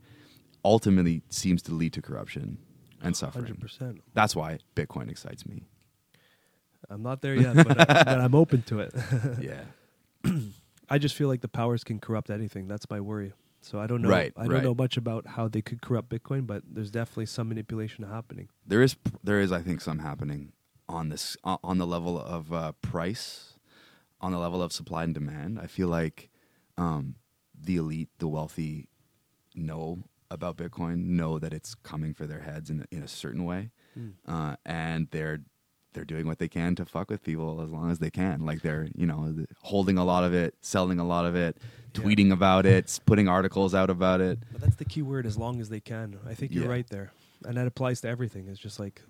ultimately 0.65 1.23
seems 1.29 1.63
to 1.63 1.73
lead 1.73 1.93
to 1.93 2.03
corruption 2.03 2.59
and 3.03 3.17
suffering. 3.17 3.45
hundred 3.45 3.61
percent. 3.61 4.03
That's 4.15 4.35
why 4.35 4.59
Bitcoin 4.75 5.11
excites 5.11 5.47
me. 5.47 5.65
I'm 6.89 7.03
not 7.03 7.21
there 7.21 7.35
yet, 7.35 7.57
but, 7.57 7.81
I, 7.81 7.85
but 8.05 8.21
I'm 8.21 8.35
open 8.35 8.63
to 8.63 8.81
it. 8.81 8.95
yeah. 9.41 9.63
I 10.89 10.99
just 10.99 11.17
feel 11.17 11.29
like 11.29 11.41
the 11.41 11.49
powers 11.49 11.83
can 11.83 11.99
corrupt 11.99 12.31
anything. 12.31 12.69
That's 12.69 12.89
my 12.89 13.01
worry. 13.01 13.33
So 13.61 13.81
I 13.81 13.89
don't 13.89 14.03
know. 14.03 14.09
Right, 14.09 14.33
I 14.37 14.45
don't 14.45 14.53
right. 14.53 14.63
know 14.63 14.75
much 14.75 14.97
about 14.97 15.27
how 15.27 15.49
they 15.49 15.61
could 15.61 15.83
corrupt 15.83 16.09
Bitcoin, 16.09 16.47
but 16.47 16.63
there's 16.69 16.91
definitely 16.91 17.27
some 17.27 17.49
manipulation 17.49 18.05
happening. 18.05 18.49
There 18.65 18.83
is 18.83 18.95
there 19.25 19.41
is 19.41 19.51
I 19.51 19.61
think 19.63 19.81
some 19.81 19.99
happening 19.99 20.53
on 20.89 21.09
this 21.09 21.37
uh, 21.43 21.57
on 21.65 21.79
the 21.79 21.87
level 21.87 22.21
of 22.21 22.53
uh, 22.53 22.73
price, 22.81 23.55
on 24.21 24.31
the 24.31 24.39
level 24.39 24.63
of 24.63 24.73
supply 24.73 25.03
and 25.03 25.13
demand. 25.13 25.59
I 25.59 25.67
feel 25.67 25.89
like 25.89 26.31
um, 26.79 27.15
the 27.59 27.77
elite, 27.77 28.09
the 28.19 28.29
wealthy, 28.29 28.89
know 29.55 30.05
about 30.31 30.57
Bitcoin, 30.57 31.07
know 31.07 31.39
that 31.39 31.53
it's 31.53 31.75
coming 31.75 32.13
for 32.13 32.27
their 32.27 32.41
heads 32.41 32.71
in 32.71 32.87
in 32.91 33.03
a 33.03 33.09
certain 33.09 33.45
way, 33.45 33.71
uh, 34.27 34.57
and 34.65 35.09
they're 35.11 35.41
they're 35.93 36.05
doing 36.05 36.27
what 36.27 36.39
they 36.39 36.49
can 36.49 36.75
to 36.75 36.85
fuck 36.85 37.09
with 37.09 37.23
people 37.23 37.63
as 37.63 37.71
long 37.71 37.91
as 37.91 37.99
they 38.01 38.11
can. 38.11 38.45
Like 38.45 38.61
they're 38.63 38.89
you 38.95 39.07
know 39.07 39.35
holding 39.63 39.97
a 39.99 40.05
lot 40.05 40.25
of 40.25 40.35
it, 40.35 40.55
selling 40.61 40.99
a 40.99 41.07
lot 41.07 41.25
of 41.25 41.35
it, 41.35 41.57
Yeah. 41.95 42.03
tweeting 42.03 42.33
about 42.33 42.67
it, 42.67 43.01
putting 43.07 43.29
articles 43.29 43.75
out 43.75 43.89
about 43.89 44.21
it. 44.21 44.39
But 44.53 44.61
that's 44.61 44.77
the 44.77 44.85
key 44.85 45.03
word 45.03 45.25
as 45.27 45.39
long 45.39 45.61
as 45.61 45.69
they 45.71 45.81
can. 45.81 46.19
I 46.27 46.35
think 46.35 46.53
you're 46.53 46.65
Yeah. 46.65 46.71
right 46.71 46.89
there. 46.91 47.13
And 47.47 47.57
that 47.57 47.67
applies 47.67 48.01
to 48.03 48.09
everything. 48.09 48.47
It's 48.49 48.59
just 48.61 48.79
like 48.79 49.01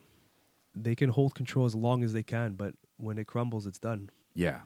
they 0.74 0.94
can 0.94 1.09
hold 1.10 1.34
control 1.34 1.64
as 1.66 1.74
long 1.74 2.05
as 2.05 2.12
they 2.12 2.22
can, 2.22 2.55
but 2.55 2.74
when 2.98 3.18
it 3.18 3.26
crumbles, 3.26 3.66
it's 3.66 3.78
done. 3.78 4.10
Yeah, 4.34 4.60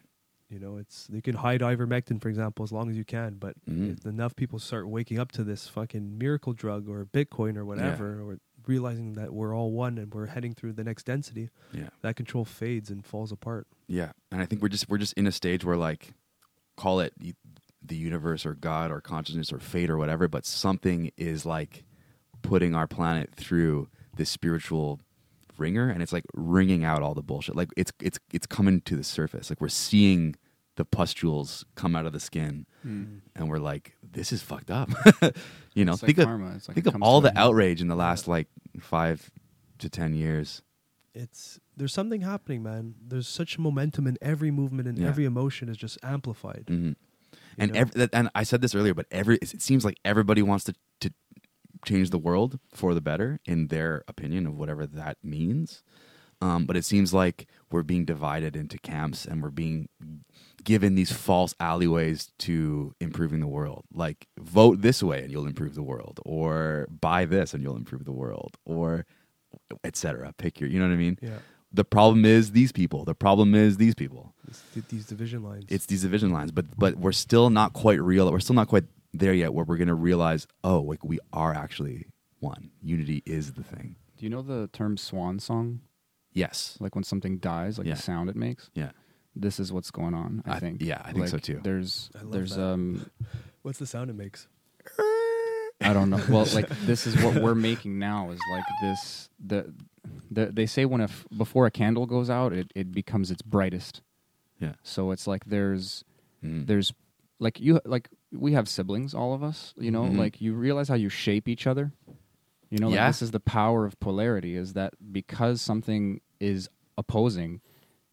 You 0.51 0.59
know, 0.59 0.77
it's 0.79 1.07
you 1.13 1.23
can 1.23 1.37
hide 1.37 1.61
ivermectin, 1.61 2.21
for 2.21 2.29
example, 2.29 2.65
as 2.65 2.73
long 2.73 2.91
as 2.91 2.97
you 2.97 3.05
can, 3.05 3.35
but 3.35 3.55
Mhm. 3.69 3.99
if 3.99 4.05
enough 4.05 4.35
people 4.35 4.59
start 4.59 4.89
waking 4.89 5.19
up 5.19 5.31
to 5.33 5.45
this 5.45 5.69
fucking 5.69 6.19
miracle 6.19 6.53
drug 6.53 6.89
or 6.89 7.07
Bitcoin 7.07 7.57
or 7.57 7.65
whatever, 7.65 8.21
or 8.21 8.39
realizing 8.67 9.13
that 9.15 9.33
we're 9.33 9.55
all 9.57 9.71
one 9.71 9.97
and 9.97 10.13
we're 10.13 10.27
heading 10.27 10.53
through 10.55 10.73
the 10.73 10.83
next 10.85 11.05
density, 11.07 11.51
yeah. 11.73 11.89
that 12.03 12.17
control 12.17 12.45
fades 12.45 12.91
and 12.91 13.07
falls 13.07 13.31
apart. 13.33 13.69
Yeah, 13.87 14.13
and 14.33 14.43
I 14.43 14.47
think 14.47 14.61
we're 14.61 14.69
just 14.69 14.89
we're 14.89 14.99
just 14.99 15.13
in 15.15 15.27
a 15.29 15.33
stage 15.33 15.65
where 15.65 15.77
like 15.77 16.15
call 16.77 16.99
it 17.01 17.15
the 17.83 17.97
universe 17.97 18.45
or 18.45 18.55
God 18.55 18.91
or 18.91 19.01
consciousness 19.01 19.53
or 19.53 19.59
fate 19.61 19.89
or 19.89 19.97
whatever, 19.99 20.27
but 20.29 20.45
something 20.45 21.13
is 21.17 21.47
like 21.47 21.85
putting 22.43 22.75
our 22.75 22.87
planet 22.89 23.35
through 23.37 23.89
this 24.17 24.31
spiritual 24.31 24.99
ringer, 25.61 25.89
and 25.89 26.03
it's 26.03 26.13
like 26.13 26.25
wringing 26.35 26.83
out 26.85 27.03
all 27.03 27.15
the 27.15 27.23
bullshit. 27.23 27.55
Like 27.55 27.69
it's 27.77 27.93
it's 28.01 28.19
it's 28.33 28.47
coming 28.47 28.81
to 28.83 28.97
the 28.97 29.05
surface. 29.05 29.51
Like 29.51 29.61
we're 29.61 29.69
seeing 29.69 30.35
the 30.77 30.85
pustules 30.85 31.65
come 31.75 31.95
out 31.95 32.07
of 32.07 32.13
the 32.13 32.21
skin, 32.21 32.67
Mm. 32.87 33.21
and 33.37 33.49
we're 33.51 33.59
like, 33.59 33.97
this 34.03 34.33
is 34.33 34.41
fucked 34.43 34.71
up. 34.71 34.89
you 35.75 35.85
know, 35.85 35.93
It's 35.93 36.03
like 36.03 36.07
think 36.09 36.19
of 36.19 36.25
karma. 36.25 36.53
It's 36.57 36.69
like 36.69 36.75
think 36.75 36.87
of 36.87 36.97
all 37.03 37.21
the 37.21 37.37
outrage 37.39 37.81
in 37.83 37.89
the 37.89 37.95
last 37.97 38.27
like 38.27 38.49
five 38.81 39.31
to 39.79 39.89
ten 39.91 40.15
years. 40.15 40.63
It's 41.15 41.61
there's 41.77 41.93
something 41.93 42.21
happening, 42.23 42.63
man. 42.63 42.95
There's 43.07 43.29
such 43.29 43.59
momentum 43.59 44.07
in 44.07 44.17
every 44.23 44.51
movement, 44.51 44.89
and 44.89 44.97
Yeah. 44.99 45.09
every 45.09 45.25
emotion 45.27 45.69
is 45.69 45.77
just 45.77 45.99
amplified. 46.03 46.65
hmm 46.69 46.93
And 47.59 47.77
every, 47.77 48.09
and 48.13 48.31
I 48.35 48.45
said 48.45 48.61
this 48.63 48.75
earlier, 48.75 48.95
but 48.95 49.07
every 49.11 49.37
it 49.43 49.61
seems 49.61 49.85
like 49.85 49.99
everybody 50.05 50.41
wants 50.43 50.65
to 50.65 50.75
to 51.01 51.13
change 51.85 52.11
the 52.11 52.19
world 52.19 52.59
for 52.73 52.95
the 52.95 53.01
better 53.01 53.41
in 53.45 53.69
their 53.69 54.05
opinion 54.09 54.47
of 54.47 54.57
whatever 54.57 54.87
that 54.87 55.19
means. 55.23 55.83
Um, 56.43 56.65
but 56.65 56.75
it 56.77 56.87
seems 56.87 57.13
like 57.13 57.47
we're 57.71 57.83
being 57.83 58.07
divided 58.07 58.57
into 58.57 58.79
camps, 58.79 59.27
and 59.27 59.43
we're 59.43 59.51
being 59.51 59.91
given 60.65 60.95
these 60.95 61.13
false 61.13 61.55
alleyways 61.61 62.33
to 62.39 62.95
improving 62.99 63.41
the 63.41 63.47
world. 63.47 63.85
Like 63.93 64.27
vote 64.39 64.81
this 64.81 65.03
way 65.03 65.23
and 65.23 65.31
you'll 65.31 65.47
improve 65.47 65.75
the 65.75 65.83
world, 65.83 66.19
or 66.25 66.87
buy 66.91 67.27
this 67.27 67.53
and 67.53 67.63
you'll 67.63 67.77
improve 67.77 68.05
the 68.07 68.13
world, 68.13 68.57
or 68.65 69.05
etc. 69.85 70.33
Pick 70.39 70.61
your, 70.61 70.71
you 70.71 70.79
know 70.79 70.87
what 70.87 70.95
I 70.95 70.97
mean? 70.97 71.19
yeah, 71.21 71.39
The 71.73 71.85
problem 71.85 72.25
is 72.25 72.53
these 72.53 72.73
people. 72.73 73.05
The 73.05 73.15
problem 73.15 73.55
is 73.55 73.77
these 73.77 73.95
people. 73.95 74.35
it's 74.49 74.63
these 74.89 75.07
division 75.07 75.43
lines. 75.43 75.65
It's 75.69 75.87
these 75.87 76.03
division 76.03 76.31
lines, 76.33 76.53
but 76.53 76.67
but 76.79 76.97
we're 76.97 77.13
still 77.13 77.51
not 77.51 77.73
quite 77.75 78.01
real. 78.01 78.31
We're 78.33 78.41
still 78.41 78.57
not 78.57 78.69
quite 78.69 78.85
there 79.13 79.35
yet, 79.35 79.53
where 79.55 79.65
we're 79.65 79.77
gonna 79.77 79.95
realize, 79.95 80.47
oh, 80.65 80.81
like 80.81 81.05
we 81.05 81.19
are 81.33 81.55
actually 81.55 82.07
one. 82.39 82.71
Unity 82.83 83.23
is 83.27 83.53
the 83.55 83.63
thing. 83.65 83.97
Do 84.17 84.25
you 84.25 84.31
know 84.31 84.43
the 84.43 84.69
term 84.73 84.97
swan 84.97 85.39
song? 85.39 85.81
Yes. 86.33 86.77
Like 86.81 86.95
when 86.95 87.05
something 87.05 87.39
dies, 87.39 87.79
like 87.79 87.87
Yeah. 87.87 87.95
the 87.95 88.03
sound 88.03 88.31
it 88.31 88.37
makes. 88.37 88.71
Yeah. 88.75 88.91
This 89.37 89.59
is 89.61 89.73
what's 89.73 89.91
going 89.91 90.15
on. 90.15 90.43
I, 90.47 90.57
I- 90.57 90.59
think. 90.61 90.83
yeah, 90.83 91.03
I 91.05 91.13
think 91.13 91.29
so 91.29 91.37
Like, 91.37 91.43
too. 91.45 91.61
There's 91.63 92.11
I 92.15 92.23
love 92.23 92.33
there's 92.33 92.55
that. 92.57 92.63
um 92.65 93.11
What's 93.63 93.79
the 93.79 93.87
sound 93.87 94.11
it 94.11 94.17
makes? 94.17 94.47
I 95.83 95.93
don't 95.95 96.11
know. 96.11 96.21
Well, 96.29 96.47
like 96.55 96.69
this 96.87 97.07
is 97.07 97.17
what 97.23 97.43
we're 97.43 97.55
making 97.55 97.99
now 97.99 98.31
is 98.31 98.41
like 98.53 98.65
this. 98.83 99.31
The, 99.45 99.73
the 100.31 100.47
they 100.47 100.67
say 100.67 100.85
when 100.85 101.01
a 101.01 101.05
f- 101.05 101.27
before 101.37 101.65
a 101.67 101.71
candle 101.71 102.05
goes 102.07 102.29
out, 102.29 102.53
it 102.53 102.71
it 102.75 102.93
becomes 102.93 103.31
its 103.31 103.41
brightest. 103.43 104.03
Yeah. 104.59 104.75
So 104.83 105.11
it's 105.11 105.27
like 105.27 105.47
there's 105.47 106.05
Mm. 106.45 106.67
there's 106.67 106.93
like 107.41 107.59
you 107.59 107.81
like 107.85 108.09
we 108.31 108.53
have 108.53 108.69
siblings, 108.69 109.15
all 109.15 109.35
of 109.35 109.43
us. 109.43 109.75
You 109.77 109.91
know, 109.91 110.05
Mhm. 110.05 110.17
like 110.19 110.41
you 110.41 110.55
realize 110.55 110.89
how 110.89 110.95
you 110.95 111.09
shape 111.09 111.49
each 111.49 111.67
other. 111.67 111.93
You 112.71 112.79
know, 112.79 112.87
like 112.89 112.95
Yeah. 112.97 113.09
this 113.09 113.23
is 113.23 113.33
the 113.33 113.41
power 113.41 113.85
of 113.85 113.99
polarity. 113.99 114.55
Is 114.55 114.75
that 114.75 114.95
because 115.13 115.61
something 115.61 116.21
is 116.39 116.69
opposing, 116.97 117.61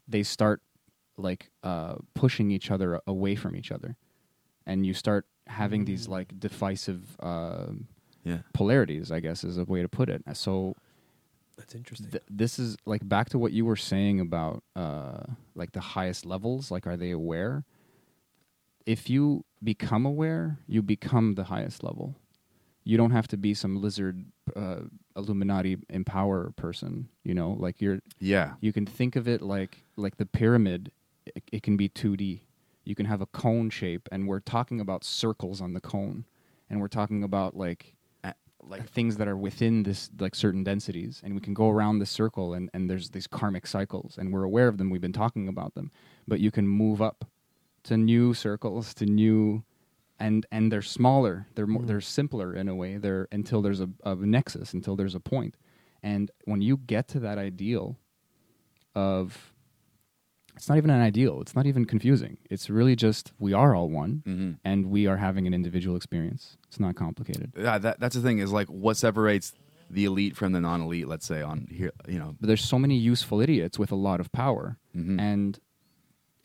they 0.07 0.23
start 0.23 0.61
like 1.17 1.51
uh, 1.61 1.95
pushing 2.15 2.49
each 2.51 2.71
other 2.71 2.99
away 3.05 3.35
from 3.35 3.55
each 3.55 3.71
other, 3.71 3.95
and 4.65 4.85
you 4.85 4.93
start 4.95 5.27
having 5.47 5.85
these 5.85 6.07
like 6.07 6.39
divisive. 6.39 7.15
Uh, 7.19 7.73
yeah. 8.23 8.39
polarities, 8.53 9.09
I 9.09 9.21
guess 9.21 9.45
is 9.45 9.57
a 9.57 9.63
way 9.63 9.81
to 9.81 9.87
put 9.87 10.09
it. 10.09 10.21
So 10.33 10.75
That's 11.55 11.73
interesting. 11.75 12.09
th- 12.11 12.23
this 12.29 12.59
is 12.59 12.75
like 12.85 13.07
back 13.07 13.29
to 13.29 13.39
what 13.39 13.53
you 13.53 13.63
were 13.65 13.77
saying 13.77 14.19
about 14.19 14.63
uh, 14.75 15.23
like 15.55 15.71
the 15.71 15.79
highest 15.79 16.25
levels. 16.25 16.69
Like, 16.69 16.85
are 16.85 16.97
they 16.97 17.11
aware? 17.11 17.63
If 18.87 19.09
you 19.09 19.43
become 19.61 20.05
aware, 20.05 20.59
you 20.65 20.81
become 20.81 21.35
the 21.35 21.43
highest 21.43 21.83
level. 21.83 22.15
You 22.83 22.95
don't 22.97 23.11
have 23.11 23.27
to 23.27 23.37
be 23.37 23.53
some 23.53 23.81
lizard 23.81 24.25
uh, 24.55 24.83
Illuminati 25.15 25.77
empower 25.89 26.51
person. 26.55 27.09
You 27.23 27.33
know, 27.33 27.51
like 27.59 27.81
you're. 27.81 27.99
Yeah. 28.19 28.53
You 28.61 28.71
can 28.71 28.85
think 28.85 29.15
of 29.17 29.27
it 29.27 29.41
like 29.41 29.83
like 29.97 30.15
the 30.17 30.25
pyramid. 30.25 30.91
It, 31.25 31.43
it 31.51 31.63
can 31.63 31.75
be 31.77 31.89
two 31.89 32.15
D. 32.15 32.43
You 32.85 32.95
can 32.95 33.05
have 33.05 33.19
a 33.21 33.25
cone 33.25 33.69
shape, 33.69 34.07
and 34.11 34.25
we're 34.29 34.39
talking 34.39 34.79
about 34.79 35.03
circles 35.03 35.59
on 35.59 35.73
the 35.73 35.81
cone, 35.81 36.23
and 36.69 36.79
we're 36.79 36.87
talking 36.87 37.23
about 37.23 37.57
like 37.57 37.93
Uh, 38.23 38.31
like 38.63 38.89
things 38.89 39.17
that 39.17 39.27
are 39.27 39.35
within 39.37 39.83
this 39.83 40.09
like 40.19 40.35
certain 40.35 40.63
densities 40.63 41.21
and 41.23 41.33
we 41.35 41.41
can 41.41 41.53
go 41.53 41.69
around 41.69 41.99
the 41.99 42.05
circle 42.05 42.53
and, 42.55 42.69
and 42.73 42.89
there's 42.89 43.09
these 43.11 43.27
karmic 43.27 43.65
cycles 43.67 44.17
and 44.17 44.33
we're 44.33 44.43
aware 44.51 44.67
of 44.67 44.77
them 44.77 44.89
we've 44.89 45.05
been 45.07 45.19
talking 45.23 45.47
about 45.47 45.73
them 45.75 45.91
but 46.27 46.39
you 46.39 46.51
can 46.51 46.67
move 46.67 47.01
up 47.01 47.25
to 47.87 47.97
new 47.97 48.33
circles 48.33 48.93
to 48.93 49.05
new 49.05 49.63
and 50.19 50.45
and 50.51 50.71
they're 50.71 50.81
smaller 50.97 51.47
they're 51.55 51.67
more, 51.67 51.83
Mm. 51.83 51.87
they're 51.87 52.01
simpler 52.01 52.49
in 52.61 52.67
a 52.67 52.75
way 52.75 52.97
they're 52.97 53.27
until 53.31 53.61
there's 53.61 53.81
a, 53.81 53.89
a 54.03 54.15
nexus 54.15 54.73
until 54.73 54.95
there's 54.95 55.15
a 55.15 55.19
point 55.19 55.55
and 56.03 56.31
when 56.45 56.61
you 56.61 56.77
get 56.77 57.07
to 57.13 57.19
that 57.19 57.37
ideal 57.37 57.97
of 58.95 59.53
it's 60.55 60.67
not 60.69 60.77
even 60.77 60.89
an 60.89 61.01
ideal 61.01 61.39
it's 61.41 61.55
not 61.55 61.65
even 61.67 61.85
confusing 61.85 62.37
it's 62.49 62.69
really 62.69 62.95
just 62.95 63.31
we 63.39 63.53
are 63.53 63.75
all 63.75 63.89
one 63.89 64.21
hmm 64.25 64.51
and 64.63 64.87
we 64.87 65.05
are 65.07 65.17
having 65.17 65.45
an 65.47 65.53
individual 65.53 65.95
experience 65.95 66.57
it's 66.67 66.79
not 66.79 66.95
complicated 66.95 67.51
Yeah. 67.57 67.77
That, 67.77 67.99
that's 67.99 68.15
the 68.15 68.21
thing 68.21 68.39
is 68.39 68.51
like 68.51 68.67
what 68.67 68.97
separates 68.97 69.53
the 69.89 70.03
elite 70.03 70.35
from 70.35 70.51
the 70.51 70.59
non-elite. 70.59 71.07
Let's 71.07 71.25
say 71.25 71.41
on 71.41 71.65
here, 71.71 71.93
you 72.09 72.19
know. 72.19 72.35
but 72.41 72.47
there's 72.47 72.61
so 72.63 72.77
many 72.77 72.97
useful 72.97 73.39
idiots 73.39 73.79
with 73.79 73.89
a 73.89 73.95
lot 73.95 74.19
of 74.19 74.29
power 74.33 74.77
mhm. 74.93 75.17
and 75.17 75.57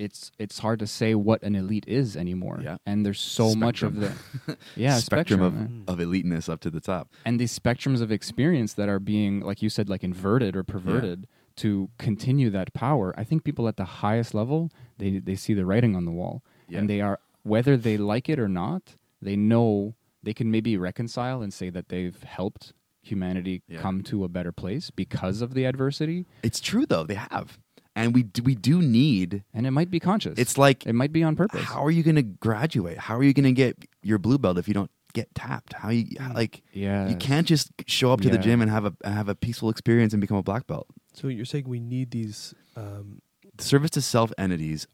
it's 0.07 0.21
it's 0.45 0.59
hard 0.65 0.79
to 0.85 0.87
say 0.99 1.11
what 1.29 1.41
an 1.49 1.55
elite 1.63 1.85
is 1.87 2.17
anymore 2.25 2.59
Yeah. 2.63 2.77
and 2.87 3.05
there's 3.07 3.21
so 3.39 3.47
much 3.67 3.83
of 3.83 3.93
the 4.03 4.11
Spectrum. 4.11 4.57
yeah 4.85 4.97
spectrum, 4.99 5.41
spectrum, 5.41 5.85
of, 5.89 5.95
of 5.95 6.01
eliteness 6.07 6.49
up 6.53 6.61
to 6.61 6.71
the 6.71 6.81
top. 6.81 7.05
and 7.25 7.35
these 7.41 7.57
spectrums 7.59 8.01
of 8.03 8.11
experience 8.13 8.75
that 8.75 8.89
are 8.89 8.99
being 9.15 9.41
like 9.49 9.63
you 9.65 9.71
said 9.77 9.89
like 9.89 10.03
inverted 10.05 10.53
or 10.57 10.63
perverted 10.65 11.27
to 11.57 11.89
continue 11.99 12.49
that 12.51 12.73
power 12.73 13.07
i 13.19 13.25
think 13.25 13.45
people 13.45 13.69
at 13.69 13.77
the 13.77 13.85
highest 14.05 14.35
level 14.35 14.71
they 14.99 15.11
they 15.29 15.37
see 15.45 15.55
the 15.55 15.67
writing 15.71 15.95
on 15.97 16.05
the 16.05 16.13
wall 16.21 16.43
Yeah. 16.69 16.79
and 16.81 16.91
they 16.91 17.01
are 17.09 17.19
whether 17.55 17.77
they 17.77 17.97
like 17.97 18.27
it 18.35 18.39
or 18.39 18.49
not 18.49 18.83
they 19.21 19.37
know 19.37 19.95
they 20.23 20.35
can 20.35 20.51
maybe 20.51 20.77
reconcile 20.77 21.43
and 21.45 21.53
say 21.61 21.69
that 21.71 21.89
they've 21.93 22.21
helped 22.23 22.73
humanity 23.05 23.63
Yeah. 23.69 23.81
come 23.81 24.03
to 24.05 24.23
a 24.25 24.29
better 24.29 24.53
place 24.53 24.91
because 24.91 25.43
of 25.43 25.55
the 25.55 25.65
adversity 25.65 26.25
It's 26.49 26.61
true 26.61 26.87
though. 26.87 27.03
They 27.11 27.17
have, 27.35 27.59
and 27.95 28.15
we 28.15 28.23
do, 28.23 28.43
we 28.43 28.55
do 28.55 28.81
need. 28.81 29.45
and 29.55 29.67
it 29.67 29.71
might 29.71 29.91
be 29.91 30.01
conscious 30.01 30.39
It's 30.39 30.57
like 30.57 30.87
it 30.87 30.95
might 30.95 31.13
be 31.13 31.23
on 31.23 31.37
purpose 31.37 31.63
how 31.65 31.85
are 31.85 31.91
you 31.91 32.03
going 32.03 32.17
to 32.17 32.23
graduate? 32.23 32.99
How 32.99 33.17
are 33.17 33.23
you 33.23 33.33
going 33.35 33.45
to 33.45 33.53
get 33.53 33.77
your 34.03 34.19
blue 34.19 34.39
belt 34.39 34.59
if 34.59 34.67
you 34.69 34.75
don't 34.75 34.91
get 35.15 35.35
tapped? 35.35 35.75
How 35.75 35.91
you 35.91 36.07
like 36.35 36.63
yeah 36.73 37.09
you 37.09 37.17
can't 37.17 37.47
just 37.47 37.71
show 37.87 38.13
up 38.13 38.21
to 38.23 38.31
the 38.31 38.39
gym 38.39 38.63
and 38.63 38.71
have 38.71 38.85
a 38.87 38.95
have 39.05 39.29
a 39.29 39.35
peaceful 39.35 39.69
experience 39.71 40.13
and 40.15 40.21
become 40.21 40.37
a 40.39 40.43
black 40.43 40.67
belt. 40.67 40.87
So 41.15 41.29
you're 41.29 41.45
saying 41.45 41.69
we 41.69 41.81
need 41.81 42.11
these? 42.11 42.55
Um, 42.77 43.21
Service 43.59 43.91
to 43.91 44.01
self 44.01 44.33
entities 44.39 44.87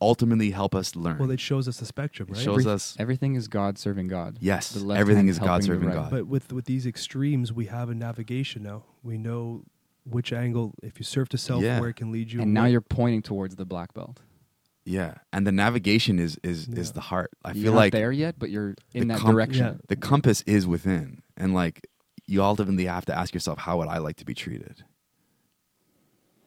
ultimately 0.00 0.50
help 0.50 0.74
us 0.74 0.94
learn. 0.94 1.18
well, 1.18 1.30
it 1.30 1.40
shows 1.40 1.66
us 1.66 1.78
the 1.78 1.86
spectrum, 1.86 2.28
It 2.30 2.36
shows 2.36 2.60
Every- 2.60 2.72
us 2.72 2.96
Everything 2.98 3.34
is 3.34 3.48
God 3.48 3.78
serving 3.78 4.08
God. 4.08 4.36
yes, 4.40 4.76
everything 4.76 5.26
is 5.28 5.38
God 5.38 5.64
serving 5.64 5.88
right. 5.88 5.94
God. 5.94 6.10
But 6.10 6.26
with 6.28 6.52
with 6.52 6.66
these 6.66 6.86
extremes, 6.86 7.52
we 7.52 7.66
have 7.66 7.88
a 7.90 7.94
navigation 7.94 8.62
now. 8.62 8.84
We 9.02 9.16
know 9.18 9.64
which 10.08 10.32
angle, 10.32 10.72
if 10.82 10.98
you 10.98 11.04
serve 11.04 11.28
to 11.30 11.38
self, 11.38 11.62
Yeah. 11.62 11.80
where 11.80 11.88
it 11.90 11.96
can 11.96 12.12
lead 12.12 12.32
you. 12.32 12.40
And 12.40 12.54
now 12.54 12.62
where- 12.62 12.70
you're 12.70 12.80
pointing 12.80 13.22
towards 13.22 13.56
the 13.56 13.64
black 13.66 13.92
belt. 13.94 14.20
yeah, 14.84 15.14
and 15.32 15.46
the 15.46 15.52
navigation 15.52 16.18
is 16.18 16.38
is 16.44 16.68
is 16.68 16.88
Yeah. 16.88 16.92
the 16.94 17.00
heart. 17.00 17.30
I 17.44 17.52
you're 17.52 17.64
feel 17.64 17.72
not 17.72 17.78
like 17.78 17.92
there 17.92 18.12
yet, 18.12 18.38
but 18.38 18.50
you're 18.50 18.74
in 18.94 19.08
the 19.08 19.14
that 19.14 19.20
comp- 19.20 19.32
direction. 19.34 19.64
Yeah. 19.66 19.74
the 19.88 19.96
compass 19.96 20.42
is 20.46 20.66
within, 20.66 21.22
and 21.36 21.52
like 21.54 21.86
you 22.26 22.42
ultimately 22.42 22.86
have 22.86 23.04
to 23.06 23.14
ask 23.16 23.34
yourself, 23.34 23.58
how 23.58 23.78
would 23.78 23.88
I 23.88 23.98
like 23.98 24.16
to 24.16 24.24
be 24.24 24.34
treated? 24.34 24.84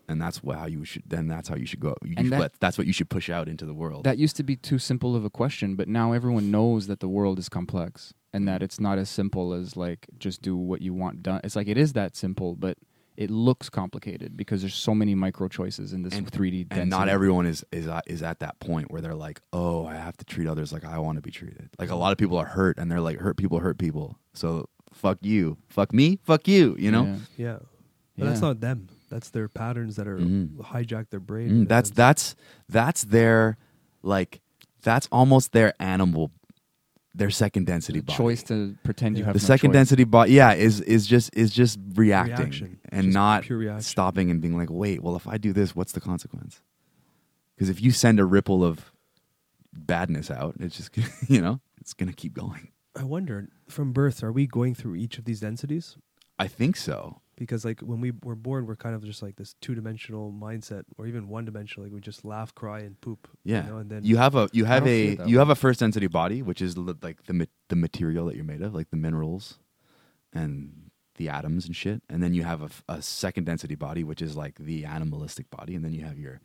And 0.08 0.20
that's 0.20 0.42
wha- 0.44 0.56
how 0.58 0.66
you 0.66 0.84
should. 0.86 1.04
Then 1.06 1.28
that's 1.28 1.48
how 1.50 1.56
you 1.56 1.66
should 1.68 1.80
go. 1.80 1.96
You, 2.04 2.16
And 2.18 2.26
should 2.26 2.34
that- 2.34 2.40
let- 2.40 2.60
that's 2.60 2.78
what 2.78 2.88
you 2.88 2.94
should 2.94 3.10
push 3.10 3.30
out 3.30 3.48
into 3.48 3.66
the 3.66 3.76
world. 3.76 4.04
That 4.06 4.18
used 4.18 4.36
to 4.38 4.44
be 4.44 4.56
too 4.56 4.80
simple 4.80 5.16
of 5.16 5.24
a 5.24 5.30
question, 5.30 5.76
but 5.76 5.88
now 5.88 6.14
everyone 6.14 6.50
knows 6.50 6.88
that 6.88 7.00
the 7.00 7.08
world 7.08 7.38
is 7.38 7.48
complex 7.48 8.14
and 8.34 8.48
that 8.48 8.62
mm. 8.62 8.64
it's 8.64 8.80
not 8.80 8.98
as 8.98 9.08
simple 9.10 9.54
as 9.54 9.78
like 9.78 10.08
just 10.18 10.42
do 10.42 10.58
what 10.58 10.82
you 10.82 10.94
want 10.96 11.22
done. 11.22 11.42
It's 11.44 11.56
like 11.56 11.68
it 11.68 11.78
is 11.78 11.94
that 11.94 12.16
simple, 12.16 12.56
but 12.56 12.78
it 13.20 13.30
looks 13.30 13.70
complicated 13.70 14.38
because 14.38 14.62
there's 14.62 14.74
so 14.74 14.96
many 14.96 15.14
micro 15.14 15.50
choices 15.50 15.92
in 15.92 16.04
this 16.04 16.14
And- 16.16 16.26
3D 16.32 16.64
density. 16.70 16.82
and 16.82 16.90
not 16.90 17.10
everyone 17.10 17.46
is 17.46 17.66
is 17.72 17.86
at, 17.86 18.04
is 18.08 18.24
at 18.24 18.40
that 18.40 18.60
point 18.60 18.90
where 18.92 19.02
they're 19.02 19.14
like, 19.28 19.42
oh, 19.52 19.86
I 19.86 19.96
have 19.96 20.16
to 20.18 20.26
treat 20.26 20.48
others 20.48 20.72
like 20.72 20.86
I 20.86 20.98
want 21.00 21.18
to 21.18 21.22
be 21.22 21.30
treated. 21.30 21.70
Like 21.78 21.90
a 21.92 21.96
lot 21.96 22.14
of 22.14 22.18
people 22.18 22.38
are 22.38 22.46
hurt, 22.46 22.78
and 22.80 22.90
they're 22.90 23.02
like, 23.02 23.20
hurt 23.20 23.36
people 23.36 23.60
hurt 23.60 23.78
people. 23.78 24.18
So 24.34 24.70
fuck 24.94 25.18
you, 25.22 25.58
fuck 25.68 25.94
me, 25.94 26.18
fuck 26.24 26.48
you. 26.48 26.76
You 26.80 26.92
know, 26.92 27.04
Yeah. 27.06 27.18
yeah, 27.46 27.58
but 28.18 28.26
that's 28.28 28.42
not 28.42 28.62
them. 28.62 28.88
That's 29.10 29.30
their 29.32 29.50
patterns 29.50 29.98
that 29.98 30.08
are 30.08 30.18
Mhm. 30.18 30.56
hijack 30.72 31.10
their 31.10 31.20
brain. 31.20 31.50
Mm, 31.50 31.52
in 31.62 31.66
that's 31.68 31.90
that's 31.90 32.36
that's 32.70 33.04
their 33.04 33.58
like 34.02 34.40
that's 34.82 35.10
almost 35.12 35.52
their 35.52 35.74
animal, 35.82 36.32
their 37.20 37.30
second 37.30 37.66
density 37.68 38.02
body. 38.02 38.18
choice 38.18 38.42
to 38.44 38.76
pretend 38.84 39.18
you 39.18 39.24
have 39.26 39.34
the 39.36 39.40
no 39.40 39.46
second 39.46 39.70
choice. 39.70 39.76
density 39.76 40.04
body, 40.06 40.34
yeah, 40.34 40.54
is 40.54 40.82
is 40.82 41.06
just 41.06 41.30
is 41.36 41.52
just 41.52 41.78
reacting 41.94 42.36
Reaction. 42.38 42.80
and 42.90 43.04
Just 43.06 43.14
not 43.14 43.44
pure 43.44 43.60
reaction. 43.60 43.82
stopping 43.82 44.32
and 44.32 44.42
being 44.42 44.58
like, 44.58 44.70
wait, 44.72 45.04
well, 45.04 45.16
if 45.16 45.28
I 45.28 45.38
do 45.38 45.54
this, 45.54 45.76
what's 45.76 45.92
the 45.92 46.02
consequence? 46.02 46.62
Because 47.56 47.70
if 47.70 47.82
you 47.82 47.92
send 47.92 48.20
a 48.20 48.26
ripple 48.26 48.64
of 48.64 48.92
badness 49.74 50.32
out, 50.32 50.56
it's 50.60 50.78
just 50.78 50.92
you 51.30 51.42
know 51.42 51.60
it's 51.80 51.94
gonna 51.94 52.14
keep 52.14 52.34
going. 52.34 52.70
I 52.96 53.04
wonder 53.04 53.50
from 53.68 53.94
birth, 53.94 54.24
are 54.24 54.32
we 54.32 54.48
going 54.48 54.74
through 54.76 54.96
each 54.96 55.18
of 55.20 55.26
these 55.26 55.40
densities? 55.42 55.96
I 56.38 56.48
think 56.48 56.76
so. 56.78 57.22
Because 57.40 57.66
like 57.66 57.80
when 57.80 58.02
we 58.02 58.12
were 58.24 58.36
born, 58.36 58.68
we're 58.68 58.76
kind 58.76 58.94
of 58.94 59.04
just 59.04 59.24
like 59.24 59.38
this 59.38 59.56
two 59.62 59.74
dimensional 59.74 60.32
mindset, 60.32 60.84
or 60.98 61.08
even 61.08 61.28
one 61.30 61.46
dimensional. 61.46 61.86
Like 61.86 61.94
we 61.94 62.02
just 62.02 62.24
laugh, 62.24 62.54
cry, 62.54 62.82
and 62.82 63.00
poop. 63.02 63.28
Yeah, 63.44 63.64
you 63.64 63.72
know, 63.72 63.78
and 63.78 63.90
then 63.90 64.04
you 64.04 64.18
have 64.18 64.36
a 64.36 64.50
you 64.52 64.66
have 64.66 64.86
a 64.86 65.16
you 65.26 65.38
way. 65.38 65.40
have 65.40 65.50
a 65.50 65.56
first 65.56 65.80
density 65.80 66.08
body, 66.08 66.42
which 66.44 66.62
is 66.62 66.78
li- 66.78 66.94
like 67.02 67.24
the 67.24 67.34
ma- 67.34 67.46
the 67.70 67.76
material 67.76 68.28
that 68.28 68.36
you're 68.36 68.46
made 68.46 68.62
of, 68.62 68.76
like 68.76 68.92
the 68.92 68.98
minerals 68.98 69.58
and 70.34 70.92
the 71.16 71.30
atoms 71.30 71.66
and 71.66 71.76
shit. 71.76 72.04
And 72.10 72.22
then 72.22 72.34
you 72.34 72.44
have 72.44 72.62
a, 72.62 72.66
f- 72.66 72.84
a 72.88 73.02
second 73.02 73.46
density 73.46 73.76
body, 73.76 74.04
which 74.04 74.22
is 74.22 74.38
like 74.38 74.56
the 74.60 74.86
animalistic 74.86 75.50
body. 75.50 75.74
And 75.76 75.84
then 75.84 75.94
you 75.94 76.04
have 76.04 76.20
your 76.20 76.42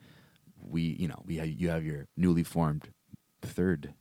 we 0.57 0.83
you 0.83 1.09
know 1.09 1.21
we 1.27 1.37
have, 1.37 1.49
you 1.49 1.69
have 1.71 1.85
your 1.85 2.07
newly 2.17 2.45
formed 2.45 2.91
third 3.43 3.95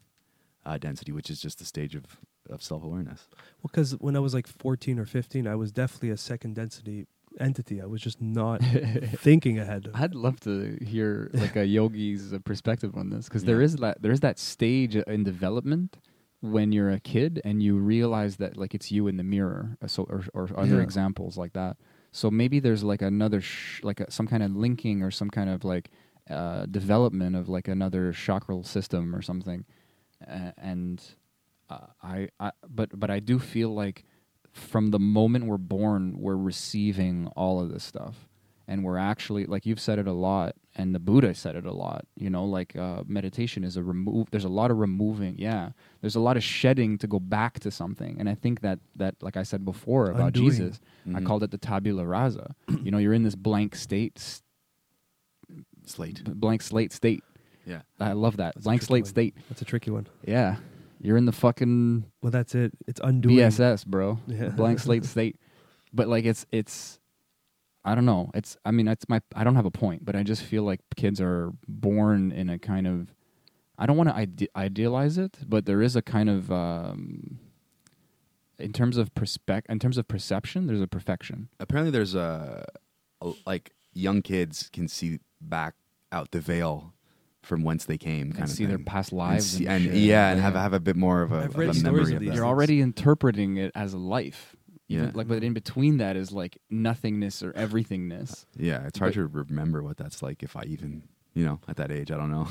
uh, 0.66 0.78
density, 0.78 1.12
which 1.12 1.30
is 1.30 1.42
just 1.42 1.60
the 1.60 1.66
stage 1.66 1.96
of 1.96 2.20
of 2.50 2.62
self 2.62 2.84
awareness. 2.84 3.28
Well, 3.62 3.70
because 3.72 3.92
when 4.00 4.16
I 4.16 4.20
was 4.20 4.34
like 4.34 4.48
14 4.48 5.00
or 5.00 5.06
15, 5.06 5.48
I 5.48 5.56
was 5.56 5.72
definitely 5.72 6.10
a 6.12 6.18
second 6.18 6.56
density 6.56 7.06
entity. 7.40 7.82
I 7.82 7.86
was 7.86 8.02
just 8.02 8.22
not 8.22 8.62
thinking 9.18 9.58
ahead. 9.60 9.90
I'd 9.94 10.14
love 10.16 10.40
to 10.42 10.78
hear 10.86 11.32
like 11.34 11.56
a 11.56 11.66
yogi's 11.66 12.34
perspective 12.46 12.96
on 12.96 13.10
this 13.10 13.26
because 13.28 13.44
there 13.46 13.60
Yeah. 13.60 13.66
is 13.66 13.76
that 13.78 14.02
there 14.02 14.12
is 14.12 14.20
that 14.20 14.38
stage 14.40 14.96
in 14.96 15.24
development 15.24 15.98
when 16.42 16.72
you're 16.74 16.92
a 16.92 17.00
kid 17.00 17.42
and 17.46 17.64
you 17.64 17.78
realize 17.78 18.36
that 18.38 18.58
like 18.58 18.76
it's 18.76 18.92
you 18.92 19.08
in 19.08 19.18
the 19.18 19.24
mirror, 19.24 19.78
so 19.88 20.04
or, 20.04 20.26
or 20.34 20.50
other 20.58 20.78
Yeah. 20.78 20.84
examples 20.84 21.38
like 21.38 21.54
that. 21.54 21.78
So 22.12 22.30
maybe 22.30 22.60
there's 22.60 22.84
like 22.84 23.02
another 23.02 23.42
sh- 23.42 23.82
like 23.84 24.00
a, 24.02 24.12
some 24.12 24.28
kind 24.28 24.44
of 24.44 24.56
linking 24.56 25.02
or 25.02 25.10
some 25.10 25.30
kind 25.32 25.50
of 25.50 25.64
like 25.64 25.90
uh, 26.30 26.66
development 26.68 27.36
of 27.36 27.50
like 27.50 27.68
another 27.68 28.12
chakral 28.14 28.64
system 28.64 29.16
or 29.16 29.22
something, 29.24 29.66
uh, 30.28 30.52
and 30.58 31.02
I, 32.02 32.30
I 32.40 32.52
but 32.70 32.98
but 33.00 33.10
I 33.10 33.20
do 33.20 33.40
feel 33.40 33.74
like 33.74 34.04
from 34.52 34.92
the 34.92 35.00
moment 35.00 35.46
we're 35.46 35.58
born, 35.58 36.16
we're 36.20 36.36
receiving 36.36 37.28
all 37.36 37.60
of 37.62 37.72
this 37.72 37.84
stuff. 37.84 38.28
And 38.66 38.82
we're 38.86 38.98
actually, 38.98 39.46
like 39.46 39.66
you've 39.66 39.80
said 39.82 40.00
it 40.00 40.08
a 40.08 40.14
lot, 40.14 40.56
and 40.74 40.96
the 40.96 41.00
Buddha 41.00 41.36
said 41.36 41.58
it 41.58 41.66
a 41.66 41.74
lot, 41.74 42.06
you 42.16 42.30
know, 42.30 42.46
like 42.46 42.78
uh, 42.78 43.04
meditation 43.06 43.62
is 43.66 43.76
a 43.76 43.84
remove, 43.84 44.28
there's 44.32 44.46
a 44.46 44.50
lot 44.62 44.72
of 44.72 44.78
removing, 44.78 45.36
yeah. 45.38 45.72
There's 46.00 46.16
a 46.16 46.22
lot 46.22 46.38
of 46.38 46.44
shedding 46.46 46.98
to 47.00 47.08
go 47.08 47.20
back 47.20 47.60
to 47.60 47.72
something. 47.72 48.16
And 48.22 48.30
I 48.30 48.36
think 48.36 48.62
that, 48.62 48.80
that 48.96 49.16
like 49.22 49.36
I 49.36 49.44
said 49.44 49.66
before 49.66 50.12
about 50.12 50.28
Undoing. 50.28 50.50
Jesus, 50.52 50.80
I 51.14 51.20
Mhm. 51.20 51.26
called 51.26 51.44
it 51.44 51.52
the 51.52 51.58
tabula 51.58 52.06
rasa. 52.06 52.56
you 52.84 52.90
know, 52.90 53.00
you're 53.00 53.14
in 53.14 53.24
this 53.24 53.36
blank 53.36 53.76
state, 53.76 54.14
s- 54.16 54.42
Slate. 55.86 56.24
blank 56.24 56.62
slate 56.62 56.94
state. 56.94 57.24
Yeah. 57.66 57.82
I 58.00 58.14
love 58.14 58.38
that. 58.38 58.56
That's 58.56 58.64
blank 58.64 58.82
slate 58.82 59.04
one. 59.04 59.10
state. 59.10 59.36
That's 59.50 59.62
a 59.62 59.66
tricky 59.66 59.92
one. 59.92 60.08
Yeah. 60.26 60.56
You're 61.04 61.18
in 61.18 61.26
the 61.26 61.34
fucking 61.34 62.06
Well, 62.22 62.32
that's 62.32 62.56
it. 62.56 62.72
It's 62.88 63.02
undoing. 63.04 63.36
BSS, 63.36 63.86
bro. 63.86 64.20
Yeah. 64.26 64.50
Blank 64.50 64.80
slate 64.80 65.06
state. 65.16 65.38
But 65.94 66.08
like 66.08 66.26
it's 66.26 66.46
it's 66.52 67.00
I 67.86 67.94
don't 67.94 68.06
know. 68.06 68.32
It's 68.34 68.58
I 68.66 68.72
mean 68.72 68.88
it's 68.88 69.08
my 69.10 69.22
I 69.36 69.44
don't 69.44 69.56
have 69.56 69.66
a 69.66 69.72
point, 69.72 70.06
but 70.06 70.16
I 70.16 70.24
just 70.24 70.42
feel 70.42 70.64
like 70.64 70.80
kids 70.96 71.20
are 71.20 71.52
born 71.68 72.32
in 72.32 72.50
a 72.50 72.58
kind 72.58 72.88
of 72.88 73.14
I 73.78 73.86
don't 73.86 73.98
want 73.98 74.10
to 74.10 74.16
ide- 74.16 74.48
idealize 74.56 75.18
it, 75.18 75.40
but 75.46 75.66
there 75.66 75.82
is 75.82 75.96
a 75.98 76.02
kind 76.02 76.30
of 76.30 76.50
um 76.52 77.40
in 78.58 78.72
terms 78.72 78.96
of 78.96 79.14
perspec 79.14 79.64
in 79.68 79.80
terms 79.80 79.98
of 79.98 80.08
perception, 80.08 80.68
there's 80.68 80.82
a 80.82 80.88
perfection. 80.88 81.50
Apparently, 81.60 81.92
there's 81.92 82.16
a, 82.16 82.66
a 83.22 83.32
like 83.46 83.72
young 83.94 84.22
kids 84.22 84.70
can 84.72 84.88
see 84.88 85.20
back 85.42 85.76
out 86.14 86.32
the 86.32 86.40
veil 86.40 86.94
from 87.44 87.64
whence 87.64 87.86
they 87.86 87.98
came, 87.98 88.28
kind 88.32 88.42
And 88.44 88.44
of 88.46 88.50
see 88.50 88.66
their 88.66 88.78
thing. 88.78 88.86
past 88.86 89.12
and, 89.12 89.20
lives 89.20 89.46
see- 89.46 89.68
and, 89.68 89.86
and 89.86 89.98
yeah, 89.98 90.32
and 90.32 90.42
have 90.42 90.56
have 90.56 90.74
a 90.74 90.80
bit 90.80 90.96
more 90.96 91.22
of 91.22 91.32
a, 91.32 91.36
I've 91.44 91.56
of 91.58 91.78
a 91.78 91.84
memory 91.84 92.02
of 92.16 92.22
of 92.22 92.26
that. 92.28 92.36
You're 92.36 92.46
already 92.46 92.82
interpreting 92.82 93.58
it 93.58 93.72
as 93.76 93.94
a 93.94 93.98
life. 93.98 94.56
Even- 94.90 95.06
Yeah. 95.06 95.12
Like 95.14 95.28
but 95.28 95.44
in 95.44 95.54
between 95.54 95.98
that 95.98 96.16
is 96.16 96.32
like 96.32 96.58
nothingness 96.70 97.44
or 97.44 97.52
everythingness. 97.54 98.46
Yeah, 98.58 98.86
it's 98.88 98.98
hard 99.00 99.12
But- 99.14 99.20
to 99.22 99.28
remember 99.28 99.84
what 99.84 99.98
that's 99.98 100.22
like 100.22 100.42
if 100.44 100.56
I 100.56 100.64
even, 100.64 101.04
you 101.34 101.46
know, 101.46 101.60
at 101.68 101.76
that 101.78 101.92
age, 101.92 102.12
I 102.12 102.18
don't 102.18 102.32
know. 102.32 102.48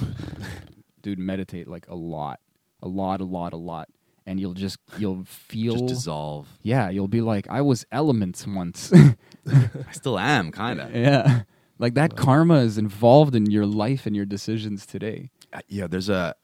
Dude, 1.02 1.18
meditate 1.18 1.68
like 1.68 1.86
a 1.88 1.94
lot. 1.96 2.40
A 2.82 2.88
lot, 2.88 3.20
a 3.20 3.24
lot, 3.24 3.52
a 3.52 3.56
lot. 3.56 3.88
And 4.26 4.38
you'll 4.38 4.54
just 4.54 4.78
you'll 4.98 5.24
feel 5.24 5.74
Just 5.74 5.86
dissolve. 5.86 6.46
Yeah, 6.62 6.90
you'll 6.90 7.08
be 7.08 7.20
like, 7.20 7.48
I 7.48 7.60
was 7.60 7.84
elements 7.90 8.46
once. 8.46 8.92
I 9.48 9.92
still 9.92 10.16
am, 10.18 10.52
kind 10.52 10.80
of. 10.80 10.94
yeah. 10.94 11.42
Like 11.82 11.94
that 11.94 12.14
karma 12.14 12.58
is 12.58 12.78
involved 12.78 13.34
in 13.34 13.50
your 13.50 13.66
life 13.66 14.06
and 14.06 14.14
your 14.14 14.24
decisions 14.24 14.86
today. 14.86 15.30
Uh, 15.52 15.62
yeah, 15.66 15.88
there's 15.88 16.08
a 16.08 16.36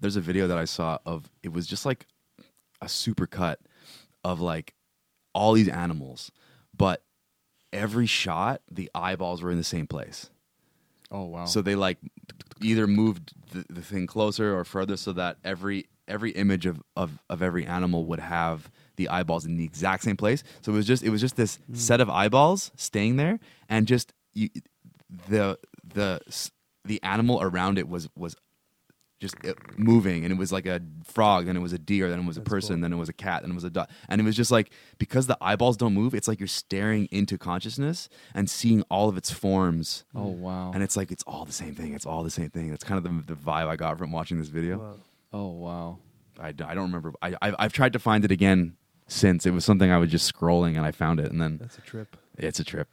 there's 0.00 0.16
a 0.16 0.20
video 0.20 0.48
that 0.48 0.58
I 0.58 0.64
saw 0.64 0.98
of 1.06 1.30
it 1.44 1.52
was 1.52 1.68
just 1.68 1.86
like 1.86 2.08
a 2.82 2.88
super 2.88 3.28
cut 3.28 3.60
of 4.24 4.40
like 4.40 4.74
all 5.32 5.52
these 5.52 5.68
animals, 5.68 6.32
but 6.76 7.04
every 7.72 8.06
shot 8.06 8.62
the 8.68 8.90
eyeballs 8.96 9.42
were 9.42 9.52
in 9.52 9.58
the 9.58 9.62
same 9.62 9.86
place. 9.86 10.30
Oh 11.08 11.22
wow. 11.22 11.44
So 11.44 11.62
they 11.62 11.76
like 11.76 11.98
either 12.60 12.88
moved 12.88 13.32
the, 13.52 13.64
the 13.72 13.82
thing 13.82 14.08
closer 14.08 14.58
or 14.58 14.64
further 14.64 14.96
so 14.96 15.12
that 15.12 15.36
every 15.44 15.86
every 16.08 16.32
image 16.32 16.66
of, 16.66 16.82
of, 16.96 17.22
of 17.30 17.42
every 17.42 17.64
animal 17.64 18.06
would 18.06 18.18
have 18.18 18.72
the 18.96 19.08
eyeballs 19.08 19.46
in 19.46 19.56
the 19.56 19.64
exact 19.64 20.02
same 20.02 20.16
place. 20.16 20.42
So 20.62 20.72
it 20.72 20.74
was 20.74 20.86
just 20.88 21.04
it 21.04 21.10
was 21.10 21.20
just 21.20 21.36
this 21.36 21.60
hmm. 21.68 21.76
set 21.76 22.00
of 22.00 22.10
eyeballs 22.10 22.72
staying 22.74 23.18
there 23.18 23.38
and 23.68 23.86
just 23.86 24.12
you, 24.34 24.48
the 25.28 25.58
the 25.82 26.20
the 26.84 27.02
animal 27.02 27.40
around 27.42 27.78
it 27.78 27.88
was 27.88 28.08
was 28.16 28.36
just 29.20 29.36
uh, 29.46 29.54
moving 29.78 30.24
and 30.24 30.32
it 30.32 30.36
was 30.36 30.52
like 30.52 30.66
a 30.66 30.80
frog 31.04 31.46
then 31.46 31.56
it 31.56 31.60
was 31.60 31.72
a 31.72 31.78
deer 31.78 32.10
then 32.10 32.18
it 32.20 32.26
was 32.26 32.36
a 32.36 32.40
That's 32.40 32.50
person 32.50 32.76
cool. 32.76 32.82
then 32.82 32.92
it 32.92 32.96
was 32.96 33.08
a 33.08 33.12
cat 33.12 33.42
then 33.42 33.52
it 33.52 33.54
was 33.54 33.64
a 33.64 33.70
dog 33.70 33.88
and 34.08 34.20
it 34.20 34.24
was 34.24 34.36
just 34.36 34.50
like 34.50 34.70
because 34.98 35.28
the 35.28 35.38
eyeballs 35.40 35.76
don't 35.78 35.94
move 35.94 36.14
it's 36.14 36.26
like 36.28 36.40
you're 36.40 36.46
staring 36.48 37.06
into 37.10 37.38
consciousness 37.38 38.08
and 38.34 38.50
seeing 38.50 38.82
all 38.90 39.08
of 39.08 39.16
its 39.16 39.30
forms 39.30 40.04
oh 40.14 40.26
wow. 40.26 40.72
and 40.74 40.82
it's 40.82 40.96
like 40.96 41.10
it's 41.12 41.22
all 41.26 41.44
the 41.44 41.52
same 41.52 41.74
thing. 41.74 41.94
It's 41.94 42.04
all 42.04 42.22
the 42.22 42.30
same 42.30 42.50
thing. 42.50 42.68
That's 42.70 42.84
kind 42.84 42.98
of 42.98 43.04
the, 43.26 43.34
the 43.34 43.40
vibe 43.40 43.68
I 43.68 43.76
got 43.76 43.96
from 43.98 44.10
watching 44.12 44.38
this 44.38 44.48
video. 44.48 44.96
Oh 45.32 45.48
wow. 45.52 45.98
I, 46.38 46.48
I 46.48 46.52
don't 46.52 46.86
remember. 46.92 47.12
I, 47.22 47.34
I 47.40 47.54
I've 47.60 47.72
tried 47.72 47.92
to 47.94 47.98
find 48.00 48.24
it 48.24 48.32
again 48.32 48.76
since 49.06 49.46
it 49.46 49.52
was 49.52 49.64
something 49.64 49.90
I 49.90 49.98
was 49.98 50.10
just 50.10 50.30
scrolling 50.30 50.76
and 50.76 50.84
I 50.84 50.90
found 50.90 51.20
it 51.20 51.30
and 51.30 51.40
then 51.40 51.58
That's 51.58 51.78
a 51.78 51.82
trip. 51.82 52.16
it's 52.36 52.58
a 52.60 52.64
trip. 52.64 52.88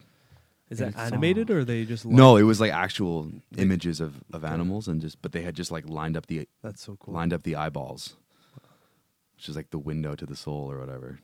Is 0.72 0.78
that 0.78 0.88
It's 0.88 0.96
animated 0.98 1.50
or 1.50 1.60
are 1.60 1.64
they 1.64 1.84
just? 1.84 2.04
No, 2.06 2.36
it 2.36 2.42
was 2.42 2.60
like 2.60 2.72
actual 2.72 3.30
images 3.56 4.00
of, 4.00 4.22
of 4.32 4.44
animals 4.44 4.88
and 4.88 5.00
just 5.00 5.20
but 5.22 5.32
they 5.32 5.42
had 5.42 5.54
just 5.54 5.70
like 5.70 5.88
lined 5.88 6.16
up 6.16 6.26
the 6.26 6.48
That's 6.62 6.82
so 6.82 6.96
cool. 6.98 7.14
lined 7.14 7.32
up 7.32 7.42
the 7.44 7.56
eyeballs, 7.56 8.16
which 9.36 9.48
is 9.48 9.56
like 9.56 9.70
the 9.70 9.78
window 9.78 10.14
to 10.14 10.26
the 10.26 10.36
soul 10.36 10.70
or 10.70 10.78
whatever. 10.78 11.20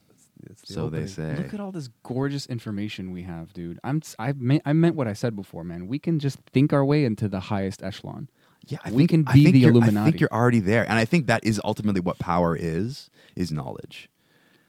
It's 0.48 0.62
the 0.62 0.72
So 0.74 0.82
they 0.88 0.98
opening. 0.98 1.08
say. 1.08 1.36
Look 1.36 1.54
at 1.54 1.60
all 1.60 1.72
this 1.72 1.88
gorgeous 2.04 2.46
information 2.46 3.10
we 3.10 3.22
have, 3.22 3.52
dude. 3.52 3.80
I'm 3.82 4.02
I 4.18 4.32
meant 4.32 4.62
I 4.64 4.72
meant 4.72 4.94
what 4.94 5.08
I 5.08 5.12
said 5.12 5.34
before, 5.34 5.64
man. 5.64 5.88
We 5.88 5.98
can 5.98 6.18
just 6.20 6.38
think 6.52 6.72
our 6.72 6.84
way 6.84 7.04
into 7.04 7.28
the 7.28 7.40
highest 7.40 7.82
echelon. 7.82 8.28
Yeah, 8.66 8.78
I 8.84 8.90
We 8.90 9.06
think, 9.06 9.10
can 9.10 9.24
I 9.28 9.32
be 9.32 9.44
think 9.44 9.54
the 9.54 9.60
you're- 9.60 9.72
I 9.72 9.76
Illuminati. 9.78 10.10
think 10.10 10.20
you're 10.20 10.32
already 10.32 10.60
there, 10.60 10.84
and 10.88 10.98
I 10.98 11.04
think 11.06 11.26
that 11.26 11.42
is 11.44 11.60
ultimately 11.64 12.00
what 12.02 12.18
power 12.18 12.54
is: 12.54 13.08
is 13.34 13.50
knowledge. 13.50 14.10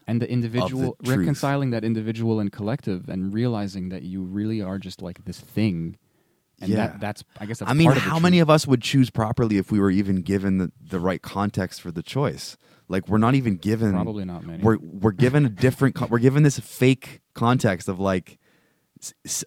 And 0.06 0.20
the 0.20 0.30
individual 0.30 0.96
truth. 1.04 1.18
reconciling 1.18 1.70
that 1.70 1.84
individual 1.84 2.40
and 2.40 2.50
collective 2.52 3.08
and 3.08 3.32
realizing 3.34 3.88
that 3.90 4.02
you 4.02 4.22
really 4.22 4.60
are 4.62 4.78
just 4.78 5.00
like 5.02 5.24
this 5.24 5.38
thing 5.40 5.96
and 6.60 6.68
Yeah. 6.70 6.76
that 6.88 7.00
that's 7.00 7.24
i 7.38 7.46
guess 7.46 7.58
that's 7.60 7.70
I 7.70 7.74
mean, 7.74 7.90
how 7.92 8.18
many 8.18 8.38
of 8.40 8.50
us 8.50 8.66
would 8.66 8.82
choose 8.82 9.08
properly 9.10 9.56
if 9.58 9.70
we 9.72 9.78
were 9.80 9.90
even 9.90 10.22
given 10.22 10.58
the, 10.58 10.72
the 10.80 11.00
right 11.00 11.22
context 11.22 11.80
for 11.80 11.90
the 11.90 12.02
choice? 12.02 12.56
Like, 12.88 13.08
we're 13.08 13.18
not 13.18 13.36
even 13.36 13.56
given. 13.56 13.92
probably 13.92 14.24
not 14.24 14.44
many 14.44 14.62
We're 14.62 14.78
we're 14.78 15.12
given 15.12 15.46
a 15.46 15.48
different. 15.48 15.94
Con- 15.94 16.08
we're 16.10 16.18
given 16.18 16.42
this 16.42 16.58
fake 16.58 17.20
context 17.34 17.88
of 17.88 18.00
like 18.00 18.38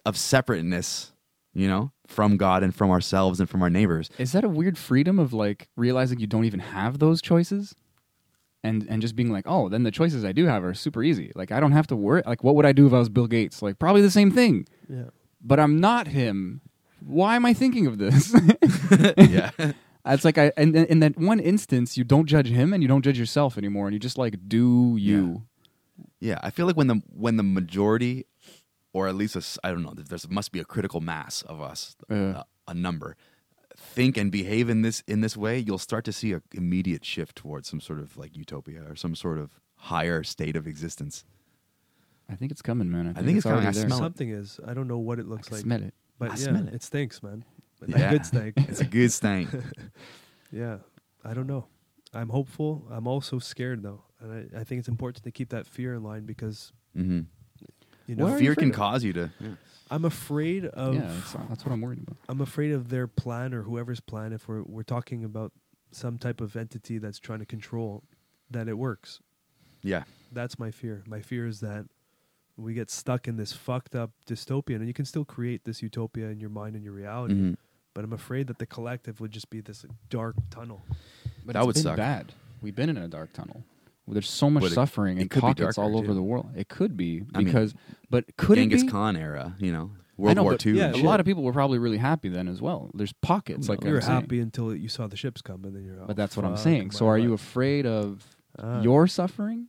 of 0.06 0.16
separateness, 0.16 1.12
you 1.52 1.68
know, 1.68 1.92
from 2.06 2.36
God 2.36 2.62
and 2.62 2.74
from 2.74 2.90
ourselves 2.90 3.40
and 3.40 3.48
from 3.48 3.62
our 3.62 3.70
neighbors. 3.70 4.10
is 4.18 4.32
that 4.32 4.44
a 4.44 4.48
weird 4.48 4.76
freedom 4.78 5.18
of 5.18 5.32
like 5.32 5.68
realizing 5.76 6.18
you 6.20 6.26
don't 6.26 6.44
even 6.46 6.60
have 6.60 6.98
those 6.98 7.20
choices 7.22 7.74
and 8.64 8.84
and 8.90 9.00
just 9.02 9.14
being 9.14 9.30
like 9.36 9.44
oh 9.46 9.68
then 9.68 9.82
the 9.84 9.90
choices 10.00 10.24
i 10.24 10.32
do 10.32 10.44
have 10.46 10.64
are 10.64 10.74
super 10.74 11.02
easy. 11.04 11.30
Like 11.40 11.50
i 11.52 11.60
don't 11.60 11.72
have 11.78 11.86
to 11.92 11.96
worry 11.96 12.22
like 12.26 12.42
what 12.42 12.54
would 12.56 12.66
i 12.66 12.72
do 12.72 12.86
if 12.88 12.92
i 12.92 12.98
was 12.98 13.08
bill 13.08 13.28
gates? 13.28 13.62
Like 13.62 13.78
probably 13.78 14.02
the 14.02 14.10
same 14.20 14.30
thing. 14.32 14.66
Yeah. 14.88 15.10
but 15.40 15.58
i'm 15.60 15.78
not 15.80 16.08
him. 16.08 16.60
Why 17.00 17.36
am 17.36 17.44
i 17.46 17.52
thinking 17.54 17.86
of 17.86 17.98
this? 17.98 18.34
Yeah, 19.36 19.50
it's 20.14 20.24
like 20.24 20.38
i 20.38 20.52
and 20.56 20.74
in 20.76 20.98
that 21.00 21.14
one 21.18 21.40
instance 21.40 21.96
you 21.98 22.04
don't 22.04 22.26
judge 22.26 22.48
him 22.48 22.72
and 22.72 22.82
you 22.82 22.88
don't 22.88 23.02
judge 23.02 23.18
yourself 23.18 23.56
anymore 23.58 23.86
and 23.86 23.94
you 23.94 24.00
just 24.00 24.18
like 24.18 24.34
do 24.48 24.96
you. 24.98 25.42
Yeah. 26.20 26.38
I 26.42 26.50
feel 26.50 26.66
like 26.66 26.76
when 26.76 26.86
the 26.88 26.98
when 27.24 27.36
the 27.36 27.42
majority, 27.42 28.26
or 28.92 29.08
at 29.08 29.14
least 29.14 29.36
a 29.36 29.42
s 29.50 29.58
I 29.64 29.68
don't 29.70 29.82
know, 29.82 29.94
there 29.96 30.18
must 30.30 30.50
be 30.52 30.60
a 30.60 30.64
critical 30.64 31.00
mass 31.00 31.42
of 31.52 31.60
us, 31.60 31.96
Uh. 32.10 32.14
a, 32.40 32.44
a 32.68 32.74
number, 32.74 33.16
think 33.94 34.16
and 34.16 34.30
behave 34.32 34.68
in 34.68 34.82
this 34.82 35.02
in 35.06 35.20
this 35.20 35.36
way. 35.36 35.58
You'll 35.58 35.78
start 35.78 36.04
to 36.04 36.12
see 36.12 36.32
an 36.32 36.42
immediate 36.52 37.04
shift 37.04 37.36
towards 37.36 37.68
some 37.68 37.80
sort 37.80 37.98
of 38.00 38.16
like 38.16 38.36
utopia 38.36 38.82
or 38.88 38.96
some 38.96 39.14
sort 39.14 39.38
of 39.38 39.58
higher 39.76 40.22
state 40.22 40.56
of 40.56 40.66
existence. 40.66 41.24
I 42.28 42.34
think 42.36 42.52
it's 42.52 42.62
coming, 42.62 42.90
man. 42.90 43.06
I 43.08 43.12
think, 43.12 43.26
think 43.26 43.36
it's 43.38 43.44
coming. 43.44 43.64
already 43.64 43.78
I 43.78 43.86
smell. 43.86 43.98
Something 43.98 44.30
is. 44.30 44.58
I 44.66 44.72
don't 44.74 44.88
know 44.88 44.98
what 44.98 45.18
it 45.18 45.26
looks 45.26 45.50
I 45.52 45.56
like. 45.56 45.62
smell 45.64 45.82
it. 45.82 45.94
But 46.18 46.30
I 46.30 46.34
yeah, 46.34 46.44
smell 46.44 46.68
it. 46.68 46.74
it 46.74 46.82
stinks, 46.82 47.22
man. 47.22 47.44
But 47.80 47.88
Yeah. 47.90 47.98
that 47.98 48.10
good 48.12 48.26
stank. 48.26 48.54
It's 48.68 48.80
a 48.80 48.84
good 48.86 49.12
stink. 49.12 49.50
yeah. 50.52 50.78
I 51.24 51.34
don't 51.34 51.46
know. 51.46 51.66
I'm 52.14 52.28
hopeful. 52.28 52.86
I'm 52.90 53.06
also 53.06 53.38
scared 53.38 53.82
though, 53.82 54.04
and 54.20 54.32
I, 54.54 54.60
I 54.60 54.64
think 54.64 54.78
it's 54.78 54.88
important 54.88 55.24
to 55.24 55.30
keep 55.32 55.50
that 55.50 55.66
fear 55.66 55.94
in 55.94 56.02
line 56.02 56.24
because 56.24 56.72
hmm 56.94 57.22
You 58.06 58.14
know, 58.16 58.24
What 58.24 58.34
are 58.34 58.38
you 58.38 58.44
Fear 58.46 58.54
can 58.56 58.70
cause 58.72 59.02
you 59.04 59.12
to. 59.14 59.30
Yeah. 59.40 59.48
I'm 59.90 60.04
afraid 60.04 60.64
of. 60.66 60.94
yeah, 60.94 61.00
that's, 61.02 61.32
that's 61.48 61.64
what 61.64 61.72
I'm 61.72 61.80
worried 61.80 61.98
about. 62.02 62.16
I'm 62.28 62.40
afraid 62.40 62.72
of 62.72 62.88
their 62.88 63.06
plan 63.06 63.52
or 63.54 63.62
whoever's 63.62 64.00
plan. 64.00 64.32
If 64.32 64.48
we're 64.48 64.62
we're 64.62 64.82
talking 64.82 65.24
about 65.24 65.52
some 65.92 66.18
type 66.18 66.40
of 66.40 66.56
entity 66.56 66.98
that's 66.98 67.18
trying 67.18 67.40
to 67.40 67.46
control, 67.46 68.02
that 68.50 68.68
it 68.68 68.78
works. 68.78 69.20
Yeah. 69.82 70.04
That's 70.32 70.58
my 70.58 70.70
fear. 70.70 71.04
My 71.06 71.20
fear 71.20 71.46
is 71.46 71.60
that 71.60 71.86
we 72.56 72.72
get 72.74 72.90
stuck 72.90 73.28
in 73.28 73.36
this 73.36 73.52
fucked 73.52 73.94
up 73.94 74.10
dystopian, 74.26 74.76
and 74.76 74.86
you 74.86 74.94
can 74.94 75.04
still 75.04 75.24
create 75.24 75.64
this 75.64 75.82
utopia 75.82 76.28
in 76.28 76.40
your 76.40 76.50
mind 76.50 76.74
and 76.76 76.84
your 76.84 76.94
reality. 76.94 77.34
Mhm. 77.34 77.56
But 77.92 78.04
I'm 78.04 78.12
afraid 78.12 78.46
that 78.48 78.58
the 78.58 78.66
collective 78.66 79.20
would 79.20 79.30
just 79.30 79.50
be 79.50 79.60
this 79.60 79.84
dark 80.08 80.34
tunnel. 80.50 80.82
But 81.44 81.52
That 81.52 81.58
it's 81.60 81.66
would 81.66 81.74
been 81.74 81.82
suck. 81.82 81.96
bad. 81.96 82.32
We've 82.60 82.74
been 82.74 82.88
in 82.88 82.96
a 82.96 83.06
dark 83.06 83.32
tunnel. 83.32 83.62
There's 84.06 84.28
so 84.28 84.50
much 84.50 84.62
But 84.62 84.72
it- 84.72 84.74
suffering 84.74 85.18
it 85.18 85.22
in 85.22 85.28
could 85.28 85.38
be 85.38 85.40
pockets 85.40 85.76
darker, 85.76 85.80
all 85.82 85.96
over 85.96 86.08
too. 86.08 86.14
the 86.14 86.22
world. 86.22 86.50
It 86.56 86.68
could 86.68 86.96
be 86.96 87.22
I 87.34 87.38
mean, 87.38 87.46
because, 87.46 87.74
but 88.10 88.36
could 88.36 88.56
Genghis 88.56 88.82
it 88.82 88.86
be? 88.86 88.90
Khan 88.92 89.16
era, 89.16 89.56
you 89.58 89.72
know, 89.72 89.92
I 89.96 90.22
World 90.22 90.36
know, 90.36 90.42
War 90.44 90.52
but 90.52 90.66
II. 90.66 90.76
yeah, 90.76 90.84
and 90.86 90.94
a 90.94 90.98
shit. 90.98 91.06
lot 91.06 91.20
of 91.20 91.26
people 91.26 91.42
were 91.42 91.52
probably 91.52 91.78
really 91.78 91.96
happy 91.96 92.28
then 92.28 92.46
as 92.46 92.60
well. 92.62 92.90
There's 92.94 93.12
pockets, 93.14 93.68
like 93.68 93.82
you 93.82 93.88
I'm 93.88 93.94
were 93.94 94.00
saying. 94.00 94.20
happy 94.20 94.40
until 94.40 94.74
you 94.74 94.88
saw 94.88 95.06
the 95.06 95.16
ships 95.16 95.40
come, 95.42 95.64
and 95.64 95.74
then 95.74 95.84
you're. 95.84 95.96
But 95.96 96.10
"Oh, 96.10 96.12
that's 96.14 96.36
what 96.36 96.44
I'm 96.44 96.56
saying. 96.56 96.90
So 96.92 97.06
are 97.08 97.18
you 97.18 97.32
afraid 97.32 97.86
of 97.86 98.36
Ah. 98.58 98.80
your 98.82 99.06
suffering? 99.08 99.68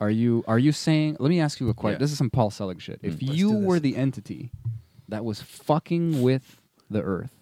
Are 0.00 0.10
you 0.10 0.42
are 0.48 0.58
you 0.58 0.72
saying? 0.72 1.18
Let 1.20 1.28
me 1.28 1.38
ask 1.40 1.60
you 1.60 1.68
a 1.68 1.74
question. 1.74 1.96
Yeah. 2.00 2.04
This 2.04 2.10
is 2.12 2.18
some 2.18 2.30
Paul 2.30 2.50
Selig 2.50 2.80
shit. 2.80 2.98
If 3.02 3.16
Mm. 3.20 3.28
Let's 3.28 3.38
you 3.38 3.48
do 3.50 3.58
this. 3.58 3.66
were 3.66 3.78
the 3.80 3.96
entity 3.96 4.50
that 5.08 5.24
was 5.24 5.40
fucking 5.40 6.20
with 6.22 6.60
the 6.90 7.00
earth, 7.02 7.40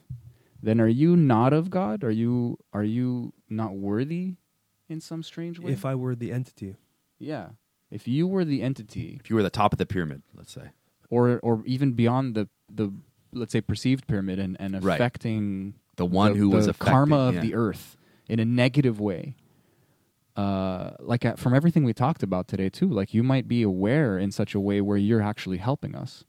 then 0.63 0.81
are 0.81 0.89
you 0.89 1.17
not 1.17 1.53
of 1.55 1.71
God? 1.71 2.05
Are 2.05 2.11
you 2.11 2.59
are 2.75 2.85
you 2.85 3.33
not 3.49 3.75
worthy 3.77 4.37
in 4.93 5.01
some 5.01 5.23
strange 5.23 5.59
way? 5.59 5.73
If 5.73 5.85
I 5.85 5.95
were 5.95 6.15
the 6.15 6.31
entity, 6.31 6.77
yeah. 7.19 7.51
If 7.91 8.07
you 8.09 8.27
were 8.27 8.45
the 8.45 8.63
entity, 8.63 9.19
If 9.23 9.29
you 9.31 9.37
were 9.37 9.43
the 9.43 9.51
top 9.51 9.73
of 9.73 9.79
the 9.79 9.87
pyramid, 9.87 10.23
let's 10.35 10.53
say. 10.53 10.71
or 11.11 11.39
or 11.41 11.63
even 11.67 11.93
beyond 11.93 12.35
the 12.35 12.49
the 12.73 12.93
let's 13.33 13.53
say 13.53 13.61
perceived 13.61 14.07
pyramid 14.07 14.39
and, 14.39 14.57
and 14.61 14.83
Right. 14.85 14.95
affecting 15.01 15.75
The 15.97 16.07
one 16.07 16.33
the- 16.33 16.39
who 16.39 16.49
was 16.51 16.65
the 16.67 16.71
affected, 16.71 16.91
karma 16.93 17.17
of 17.29 17.35
yeah. 17.37 17.41
the 17.41 17.55
earth 17.55 17.97
in 18.29 18.39
a 18.41 18.45
negative 18.45 19.01
way. 19.01 19.37
Uh, 20.35 20.93
like 21.01 21.27
uh, 21.27 21.35
from 21.37 21.53
everything 21.55 21.85
we 21.85 21.93
talked 21.93 22.23
about 22.23 22.49
today 22.49 22.71
too, 22.71 22.89
like 22.89 23.13
you 23.13 23.23
might 23.23 23.47
be 23.47 23.63
aware 23.63 24.17
in 24.19 24.31
such 24.33 24.55
a 24.55 24.61
way 24.61 24.81
where 24.81 24.97
you're 24.97 25.21
actually 25.21 25.59
helping 25.59 25.95
us, 25.95 26.25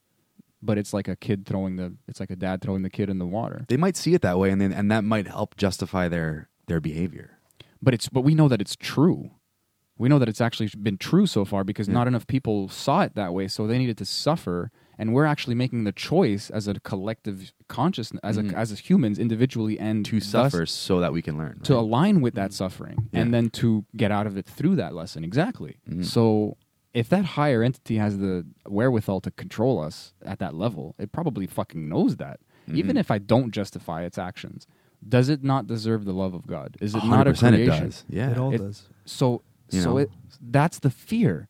but 0.62 0.78
it's 0.78 0.94
like 0.94 1.08
a 1.08 1.16
kid 1.16 1.46
throwing 1.46 1.78
the, 1.78 1.96
it's 2.10 2.20
like 2.20 2.30
a 2.30 2.36
dad 2.36 2.62
throwing 2.62 2.82
the 2.82 2.90
kid 2.90 3.10
in 3.10 3.18
the 3.20 3.26
water. 3.26 3.64
They 3.70 3.78
might 3.78 3.96
see 3.96 4.14
it 4.14 4.22
that 4.22 4.38
way, 4.38 4.50
and 4.52 4.60
then 4.60 4.74
and 4.74 4.92
that 4.92 5.06
might 5.06 5.28
help 5.28 5.56
justify 5.56 6.10
their 6.10 6.50
their 6.68 6.82
behavior. 6.82 7.40
But 7.84 7.94
it's, 7.94 8.08
but 8.10 8.22
we 8.22 8.34
know 8.36 8.48
that 8.48 8.62
it's 8.62 8.76
true. 8.76 9.32
We 9.98 10.10
know 10.10 10.18
that 10.20 10.30
it's 10.30 10.42
actually 10.42 10.70
been 10.82 10.98
true 10.98 11.28
so 11.28 11.46
far 11.46 11.64
because 11.64 11.88
Yeah. 11.88 11.94
not 11.96 12.08
enough 12.08 12.26
people 12.26 12.68
saw 12.70 13.02
it 13.02 13.14
that 13.16 13.34
way, 13.34 13.48
so 13.48 13.68
they 13.68 13.78
needed 13.78 13.98
to 14.00 14.06
suffer. 14.06 14.72
And 14.98 15.14
we're 15.14 15.26
actually 15.26 15.56
making 15.56 15.84
the 15.84 15.92
choice 15.92 16.50
as 16.50 16.68
a 16.68 16.80
collective 16.80 17.52
consciousness, 17.68 18.20
as 18.24 18.38
Mhm. 18.38 18.54
a, 18.54 18.58
as 18.58 18.72
humans 18.90 19.20
individually, 19.20 19.78
and 19.80 20.06
To 20.06 20.20
suffer 20.20 20.66
so 20.66 21.00
that 21.00 21.14
we 21.14 21.22
can 21.22 21.38
learn. 21.38 21.60
to 21.64 21.76
align 21.76 22.22
with 22.22 22.34
that 22.36 22.54
suffering 22.54 23.10
Yeah. 23.12 23.22
and 23.22 23.34
then 23.34 23.50
to 23.62 23.86
get 23.96 24.12
out 24.12 24.28
of 24.28 24.38
it 24.38 24.46
through 24.46 24.76
that 24.78 24.94
lesson 24.96 25.24
exactly 25.24 25.78
Mhm. 25.90 26.06
so 26.06 26.58
if 26.94 27.10
that 27.10 27.26
higher 27.26 27.64
entity 27.64 27.98
has 27.98 28.20
the 28.20 28.46
wherewithal 28.68 29.20
to 29.22 29.32
control 29.32 29.80
us 29.80 30.14
at 30.24 30.38
that 30.40 30.54
level 30.54 30.96
it 31.00 31.12
probably 31.12 31.48
fucking 31.48 31.90
knows 31.90 32.18
that 32.18 32.40
even 32.72 32.96
Mhm. 32.96 33.00
if 33.00 33.10
i 33.12 33.18
don't 33.18 33.52
justify 33.52 34.04
its 34.04 34.18
actions 34.20 34.68
does 35.08 35.30
it 35.30 35.44
not 35.44 35.68
deserve 35.68 36.06
the 36.06 36.14
love 36.14 36.34
of 36.34 36.48
god 36.48 36.78
is 36.82 36.96
it 36.96 37.04
not 37.04 37.28
a 37.28 37.32
100% 37.32 37.48
it 37.54 37.66
creation 37.66 37.86
does. 37.86 38.06
Yeah. 38.10 38.32
it 38.32 38.38
all 38.38 38.54
It- 38.54 38.58
does. 38.60 38.88
so 39.06 39.42
You 39.72 39.82
so 39.82 39.90
know? 39.92 39.98
it 39.98 40.12
that's 40.42 40.80
the 40.80 40.90
fear 40.90 41.48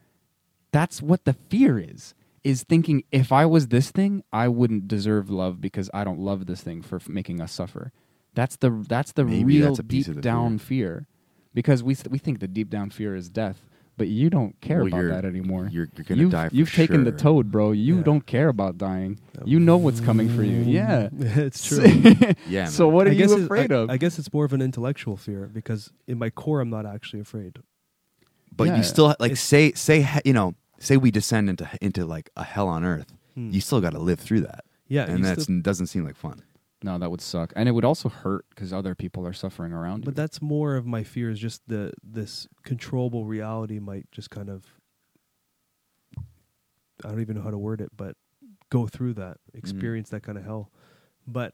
that's 0.71 1.01
what 1.01 1.25
the 1.25 1.33
fear 1.33 1.77
is 1.79 2.13
is 2.43 2.63
thinking 2.63 3.03
if 3.11 3.31
i 3.31 3.45
was 3.45 3.67
this 3.67 3.91
thing 3.91 4.23
i 4.33 4.47
wouldn't 4.47 4.87
deserve 4.87 5.29
love 5.29 5.61
because 5.61 5.89
i 5.93 6.03
don't 6.03 6.19
love 6.19 6.45
this 6.45 6.61
thing 6.61 6.81
for 6.81 6.97
f- 6.97 7.07
making 7.09 7.41
us 7.41 7.51
suffer 7.51 7.91
that's 8.33 8.55
the 8.57 8.69
that's 8.87 9.11
the 9.11 9.23
Maybe 9.23 9.59
real 9.59 9.75
that's 9.75 9.87
deep 9.87 10.07
the 10.07 10.15
down 10.15 10.57
fear. 10.57 11.07
because 11.53 11.83
we 11.83 11.93
th- 11.95 12.07
we 12.09 12.17
think 12.17 12.39
the 12.39 12.47
deep 12.47 12.69
down 12.69 12.89
fear 12.89 13.15
is 13.15 13.29
death 13.29 13.69
but 13.97 14.07
you 14.07 14.29
don't 14.29 14.59
care 14.61 14.83
Well, 14.83 14.87
about 14.87 15.09
that 15.21 15.25
anymore 15.25 15.69
You're, 15.71 15.87
you're 15.95 16.03
gonna 16.03 16.21
you've, 16.21 16.31
die. 16.31 16.49
For 16.49 16.55
you've 16.55 16.73
taken 16.73 17.03
the 17.03 17.11
toad 17.11 17.51
bro 17.51 17.71
you 17.71 17.97
Yeah. 17.97 18.03
don't 18.03 18.25
care 18.25 18.47
about 18.49 18.77
dying 18.77 19.19
you 19.45 19.59
know 19.59 19.77
what's 19.77 19.99
coming 19.99 20.29
for 20.35 20.43
you 20.43 20.59
yeah 20.61 21.09
it's 21.19 21.63
true. 21.67 21.83
Yeah. 22.47 22.65
so 22.65 22.87
what 22.87 23.07
are 23.07 23.11
I 23.11 23.13
guess 23.13 23.29
you 23.31 23.43
afraid 23.45 23.71
I, 23.71 23.75
of 23.75 23.89
I 23.89 23.97
guess 23.97 24.17
it's 24.19 24.31
more 24.33 24.45
of 24.45 24.53
an 24.53 24.61
intellectual 24.61 25.15
fear 25.17 25.49
because 25.53 25.91
in 26.07 26.17
my 26.17 26.29
core, 26.29 26.59
I'm 26.61 26.69
not 26.69 26.85
actually 26.85 27.19
afraid. 27.21 27.59
But 28.55 28.65
Yeah. 28.65 28.77
you 28.77 28.83
still 28.83 29.07
like 29.19 29.31
It's- 29.31 29.41
say 29.41 29.71
say 29.73 30.07
you 30.25 30.33
know 30.33 30.55
say 30.79 30.97
we 30.97 31.11
descend 31.11 31.49
into 31.49 31.69
into 31.81 32.05
like 32.05 32.29
a 32.35 32.43
hell 32.43 32.67
on 32.67 32.83
earth. 32.83 33.13
Hmm. 33.35 33.49
You 33.51 33.61
still 33.61 33.81
got 33.81 33.91
to 33.93 33.99
live 33.99 34.19
through 34.19 34.41
that. 34.41 34.63
Yeah, 34.87 35.05
and 35.09 35.23
that 35.25 35.41
still- 35.41 35.61
doesn't 35.61 35.87
seem 35.87 36.03
like 36.05 36.15
fun. 36.15 36.41
No 36.83 36.97
that 36.99 37.09
would 37.09 37.21
suck 37.21 37.51
and 37.55 37.67
it 37.69 37.71
would 37.71 37.85
also 37.85 38.09
hurt 38.09 38.45
because 38.49 38.71
other 38.73 38.93
people 38.95 39.25
are 39.25 39.33
suffering 39.33 39.71
around 39.73 39.99
you 39.99 40.05
But 40.05 40.15
that's 40.15 40.41
more 40.41 40.75
of 40.75 40.85
my 40.85 41.03
fear 41.03 41.29
is 41.29 41.39
just 41.39 41.61
the 41.67 41.93
this 42.03 42.47
controllable 42.63 43.25
reality 43.25 43.79
might 43.79 44.11
just 44.11 44.29
kind 44.29 44.49
of 44.49 44.65
I 47.03 47.09
don't 47.09 47.21
even 47.21 47.35
know 47.35 47.41
how 47.43 47.51
to 47.51 47.57
word 47.57 47.81
it, 47.81 47.91
but 47.97 48.15
go 48.69 48.87
through 48.87 49.13
that, 49.15 49.37
experience 49.53 50.09
that 50.09 50.23
kind 50.23 50.37
of 50.37 50.45
hell. 50.45 50.71
But 51.27 51.53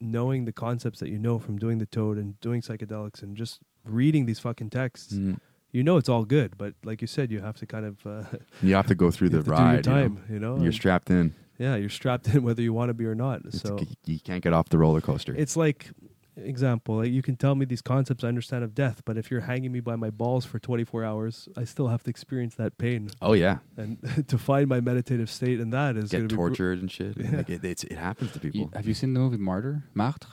knowing 0.00 0.46
the 0.46 0.52
concepts 0.52 0.98
that 1.00 1.08
you 1.10 1.18
know 1.18 1.38
from 1.38 1.58
doing 1.58 1.78
the 1.78 1.86
toad 1.86 2.16
and 2.18 2.40
doing 2.40 2.60
psychedelics 2.60 3.22
and 3.22 3.36
just 3.36 3.60
reading 3.84 4.26
these 4.26 4.38
fucking 4.40 4.70
texts, 4.70 5.12
Mm. 5.14 5.38
you 5.70 5.82
know 5.84 5.96
it's 5.96 6.08
all 6.08 6.24
good. 6.24 6.56
But 6.58 6.74
like 6.82 7.00
you 7.02 7.06
said, 7.06 7.30
you 7.30 7.40
have 7.40 7.56
to 7.58 7.66
kind 7.66 7.84
of 7.86 8.04
uh, 8.06 8.24
You 8.62 8.74
have 8.74 8.86
to 8.88 8.94
go 8.94 9.10
through 9.10 9.28
the 9.36 9.42
ride. 9.42 9.86
you 9.86 9.92
know? 9.92 10.00
time, 10.00 10.24
you 10.28 10.38
know. 10.40 10.56
You're 10.56 10.66
and- 10.66 10.74
strapped 10.74 11.10
in. 11.10 11.34
Yeah, 11.60 11.76
you're 11.76 11.88
strapped 12.00 12.26
in 12.34 12.42
whether 12.48 12.62
you 12.62 12.72
want 12.72 12.88
to 12.88 12.94
be 12.94 13.04
or 13.06 13.14
not. 13.14 13.40
It's- 13.46 13.60
So 13.62 13.78
you 14.06 14.18
can't 14.20 14.42
get 14.42 14.52
off 14.52 14.68
the 14.70 14.78
roller 14.78 15.00
coaster. 15.00 15.34
it's 15.36 15.56
like 15.56 15.90
example 16.36 16.96
like 16.96 17.10
you 17.10 17.20
can 17.20 17.36
tell 17.36 17.54
me 17.54 17.66
these 17.66 17.82
concepts 17.82 18.24
i 18.24 18.28
understand 18.28 18.64
of 18.64 18.72
death 18.74 19.02
but 19.04 19.18
if 19.18 19.30
you're 19.30 19.42
hanging 19.42 19.70
me 19.72 19.80
by 19.80 19.94
my 19.94 20.08
balls 20.08 20.46
for 20.46 20.58
24 20.58 21.04
hours 21.04 21.48
i 21.54 21.64
still 21.64 21.88
have 21.88 22.02
to 22.02 22.08
experience 22.08 22.54
that 22.54 22.78
pain 22.78 23.10
oh 23.20 23.34
yeah, 23.34 23.58
and 23.76 23.98
to 24.28 24.38
find 24.38 24.66
my 24.66 24.80
meditative 24.80 25.28
state 25.28 25.60
in 25.60 25.68
that 25.70 25.96
is 25.98 26.10
going 26.10 26.22
get 26.22 26.28
to 26.30 26.34
be 26.34 26.36
bru- 26.36 26.48
tortured 26.48 26.78
and 26.80 26.90
shit. 26.90 27.14
Yeah. 27.18 27.36
Like 27.38 27.50
it, 27.50 27.62
it's, 27.64 27.84
it 27.84 27.98
happens 27.98 28.30
to 28.32 28.38
You- 28.42 28.52
people. 28.52 28.70
have 28.74 28.86
you 28.88 28.94
seen 28.94 29.12
the 29.12 29.20
movie 29.20 29.36
Martyr? 29.36 29.84
Martyr? 29.92 30.28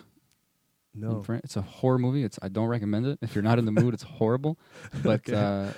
no 0.94 1.26
It's 1.44 1.58
a 1.58 1.62
horror 1.62 2.00
movie. 2.00 2.24
It's 2.24 2.40
I 2.42 2.48
don't 2.48 2.70
recommend 2.70 3.06
it. 3.06 3.20
If 3.22 3.36
you're 3.36 3.44
not 3.50 3.60
in 3.60 3.66
the 3.66 3.72
mood, 3.74 3.94
it's 3.94 4.04
horrible. 4.04 4.58
But 5.04 5.22
Okay. 5.28 5.34
uh, 5.36 5.72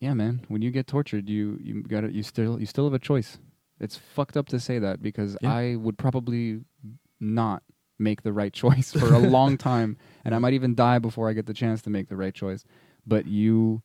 yeah, 0.00 0.12
man, 0.14 0.42
when 0.48 0.60
you 0.62 0.70
get 0.70 0.86
tortured, 0.86 1.28
you 1.30 1.58
you 1.62 1.82
got 1.84 2.02
to 2.02 2.12
you 2.12 2.22
still 2.22 2.60
you 2.60 2.66
still 2.66 2.84
have 2.84 2.92
a 2.94 2.98
choice. 2.98 3.38
It's 3.80 3.96
fucked 3.96 4.36
up 4.36 4.48
to 4.48 4.58
say 4.60 4.78
that 4.78 5.02
because 5.02 5.36
Yeah. 5.40 5.52
I 5.54 5.76
would 5.76 5.98
probably 5.98 6.60
not 7.20 7.62
make 7.98 8.22
the 8.22 8.32
right 8.32 8.52
choice 8.62 8.92
for 8.92 9.12
a 9.12 9.18
long 9.18 9.56
time, 9.70 9.96
and 10.24 10.34
I 10.34 10.38
might 10.38 10.54
even 10.54 10.74
die 10.74 10.98
before 10.98 11.28
I 11.28 11.32
get 11.32 11.46
the 11.46 11.54
chance 11.54 11.82
to 11.82 11.90
make 11.90 12.08
the 12.08 12.16
right 12.16 12.34
choice. 12.34 12.64
But 13.06 13.26
you, 13.26 13.82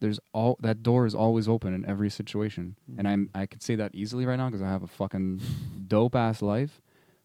there's 0.00 0.18
all 0.32 0.56
that 0.60 0.82
door 0.82 1.06
is 1.06 1.14
always 1.14 1.48
open 1.48 1.72
in 1.74 1.84
every 1.86 2.10
situation, 2.10 2.76
and 2.98 3.06
I'm 3.06 3.30
I 3.34 3.46
could 3.46 3.62
say 3.62 3.76
that 3.76 3.94
easily 3.94 4.26
right 4.26 4.36
now 4.36 4.48
because 4.48 4.62
I 4.62 4.68
have 4.68 4.82
a 4.82 4.88
fucking 4.88 5.40
dope 5.86 6.14
ass 6.16 6.42
life. 6.42 6.80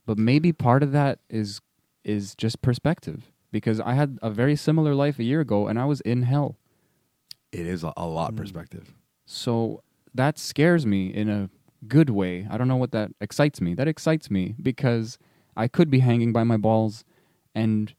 But 0.06 0.18
maybe 0.18 0.54
part 0.54 0.84
of 0.84 0.92
that 0.92 1.20
is 1.30 1.62
is 2.04 2.36
just 2.36 2.62
perspective 2.62 3.32
because 3.52 3.80
I 3.80 3.94
had 3.94 4.20
a 4.22 4.30
very 4.30 4.56
similar 4.56 4.94
life 4.94 5.18
a 5.20 5.24
year 5.24 5.42
ago, 5.42 5.68
and 5.68 5.80
I 5.80 5.86
was 5.86 6.02
in 6.02 6.24
hell. 6.24 6.58
It 7.52 7.66
is 7.66 7.84
a, 7.84 7.94
a 7.98 8.06
lot 8.06 8.34
Mm. 8.34 8.38
perspective. 8.38 8.94
So 9.30 9.84
that 10.16 10.40
scares 10.40 10.86
me 10.86 11.14
in 11.14 11.28
a 11.30 11.50
good 11.88 12.10
way. 12.10 12.48
I 12.50 12.58
don't 12.58 12.68
know 12.70 12.78
what 12.78 12.92
that 12.94 13.12
excites 13.22 13.60
me. 13.62 13.74
That 13.76 13.88
excites 13.88 14.32
me 14.32 14.56
because 14.62 15.20
I 15.56 15.68
could 15.68 15.90
be 15.92 16.00
hanging 16.00 16.32
by 16.34 16.44
my 16.46 16.56
balls 16.58 17.04
and 17.54 17.94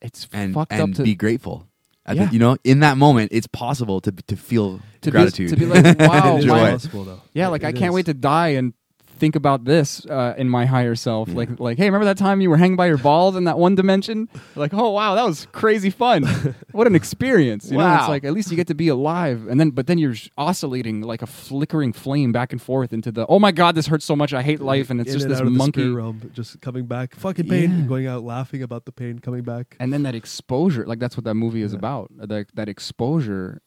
it's 0.00 0.26
And 0.32 0.54
fucked 0.54 0.72
and 0.72 0.82
up 0.82 0.92
to 0.96 1.02
be 1.02 1.14
grateful. 1.14 1.68
At 2.06 2.16
Yeah. 2.16 2.26
the, 2.26 2.32
you 2.34 2.38
know, 2.38 2.56
in 2.64 2.80
that 2.80 2.98
moment, 2.98 3.30
it's 3.32 3.46
possible 3.46 4.00
to 4.02 4.10
to 4.12 4.36
feel 4.36 4.80
to 5.02 5.10
gratitude. 5.10 5.50
Be, 5.50 5.56
to 5.56 5.60
be 5.60 5.66
like, 5.66 5.98
wow, 5.98 6.36
Enjoy 6.36 6.48
my- 6.48 6.68
it. 6.68 6.72
possible 6.72 7.04
though 7.04 7.20
yeah, 7.32 7.48
It- 7.48 7.50
like 7.50 7.64
I 7.64 7.68
it 7.68 7.76
can't 7.76 7.90
is. 7.90 7.94
wait 7.94 8.06
to 8.06 8.14
die 8.14 8.48
and 8.48 8.74
think 9.16 9.36
about 9.36 9.64
this 9.64 10.04
uh, 10.06 10.34
in 10.36 10.48
my 10.48 10.66
higher 10.66 10.94
self. 10.94 11.28
Yeah. 11.28 11.34
Like, 11.36 11.60
like, 11.60 11.78
hey, 11.78 11.86
remember 11.86 12.04
that 12.06 12.18
time 12.18 12.40
you 12.40 12.50
were 12.50 12.56
hanging 12.56 12.76
by 12.76 12.86
your 12.86 12.98
balls 12.98 13.36
in 13.36 13.44
that 13.44 13.58
one 13.58 13.74
dimension? 13.74 14.28
Like, 14.56 14.74
oh 14.74 14.90
wow, 14.90 15.14
that 15.14 15.24
was 15.24 15.46
crazy 15.52 15.90
fun. 15.90 16.24
what 16.72 16.86
an 16.86 16.94
experience! 16.94 17.70
You 17.70 17.78
know, 17.78 17.94
it's 17.96 18.08
like 18.08 18.24
at 18.24 18.32
least 18.32 18.50
you 18.50 18.56
get 18.56 18.66
to 18.68 18.74
be 18.74 18.88
alive, 18.88 19.46
and 19.46 19.58
then 19.60 19.70
but 19.70 19.86
then 19.86 19.98
you're 19.98 20.14
oscillating 20.36 21.00
like 21.02 21.22
a 21.22 21.26
flickering 21.26 21.92
flame 21.92 22.32
back 22.32 22.52
and 22.52 22.60
forth 22.60 22.92
into 22.92 23.10
the 23.12 23.26
oh 23.26 23.38
my 23.38 23.52
god, 23.52 23.74
this 23.74 23.86
hurts 23.86 24.04
so 24.04 24.16
much, 24.16 24.32
I 24.34 24.42
hate 24.42 24.60
life, 24.60 24.90
and 24.90 25.00
it's 25.00 25.08
In 25.08 25.14
just 25.14 25.24
and 25.24 25.30
this 25.32 25.40
out 25.40 25.46
of 25.46 25.52
the 25.52 25.58
monkey. 25.58 25.88
realm, 25.88 26.30
just 26.34 26.60
coming 26.60 26.86
back 26.86 27.14
fucking 27.14 27.48
pain 27.48 27.70
Yeah. 27.80 27.84
going 27.86 28.06
out 28.06 28.24
laughing 28.24 28.62
about 28.62 28.84
the 28.84 28.92
pain 28.92 29.18
coming 29.18 29.42
back 29.42 29.76
and 29.80 29.92
then 29.92 30.02
that 30.02 30.14
exposure 30.14 30.86
like 30.86 30.98
that's 30.98 31.16
what 31.16 31.24
that 31.24 31.34
movie 31.34 31.62
is 31.62 31.72
Yeah. 31.72 31.78
about 31.78 32.10
that 32.16 32.46
that 32.54 32.68
exposure 32.68 33.62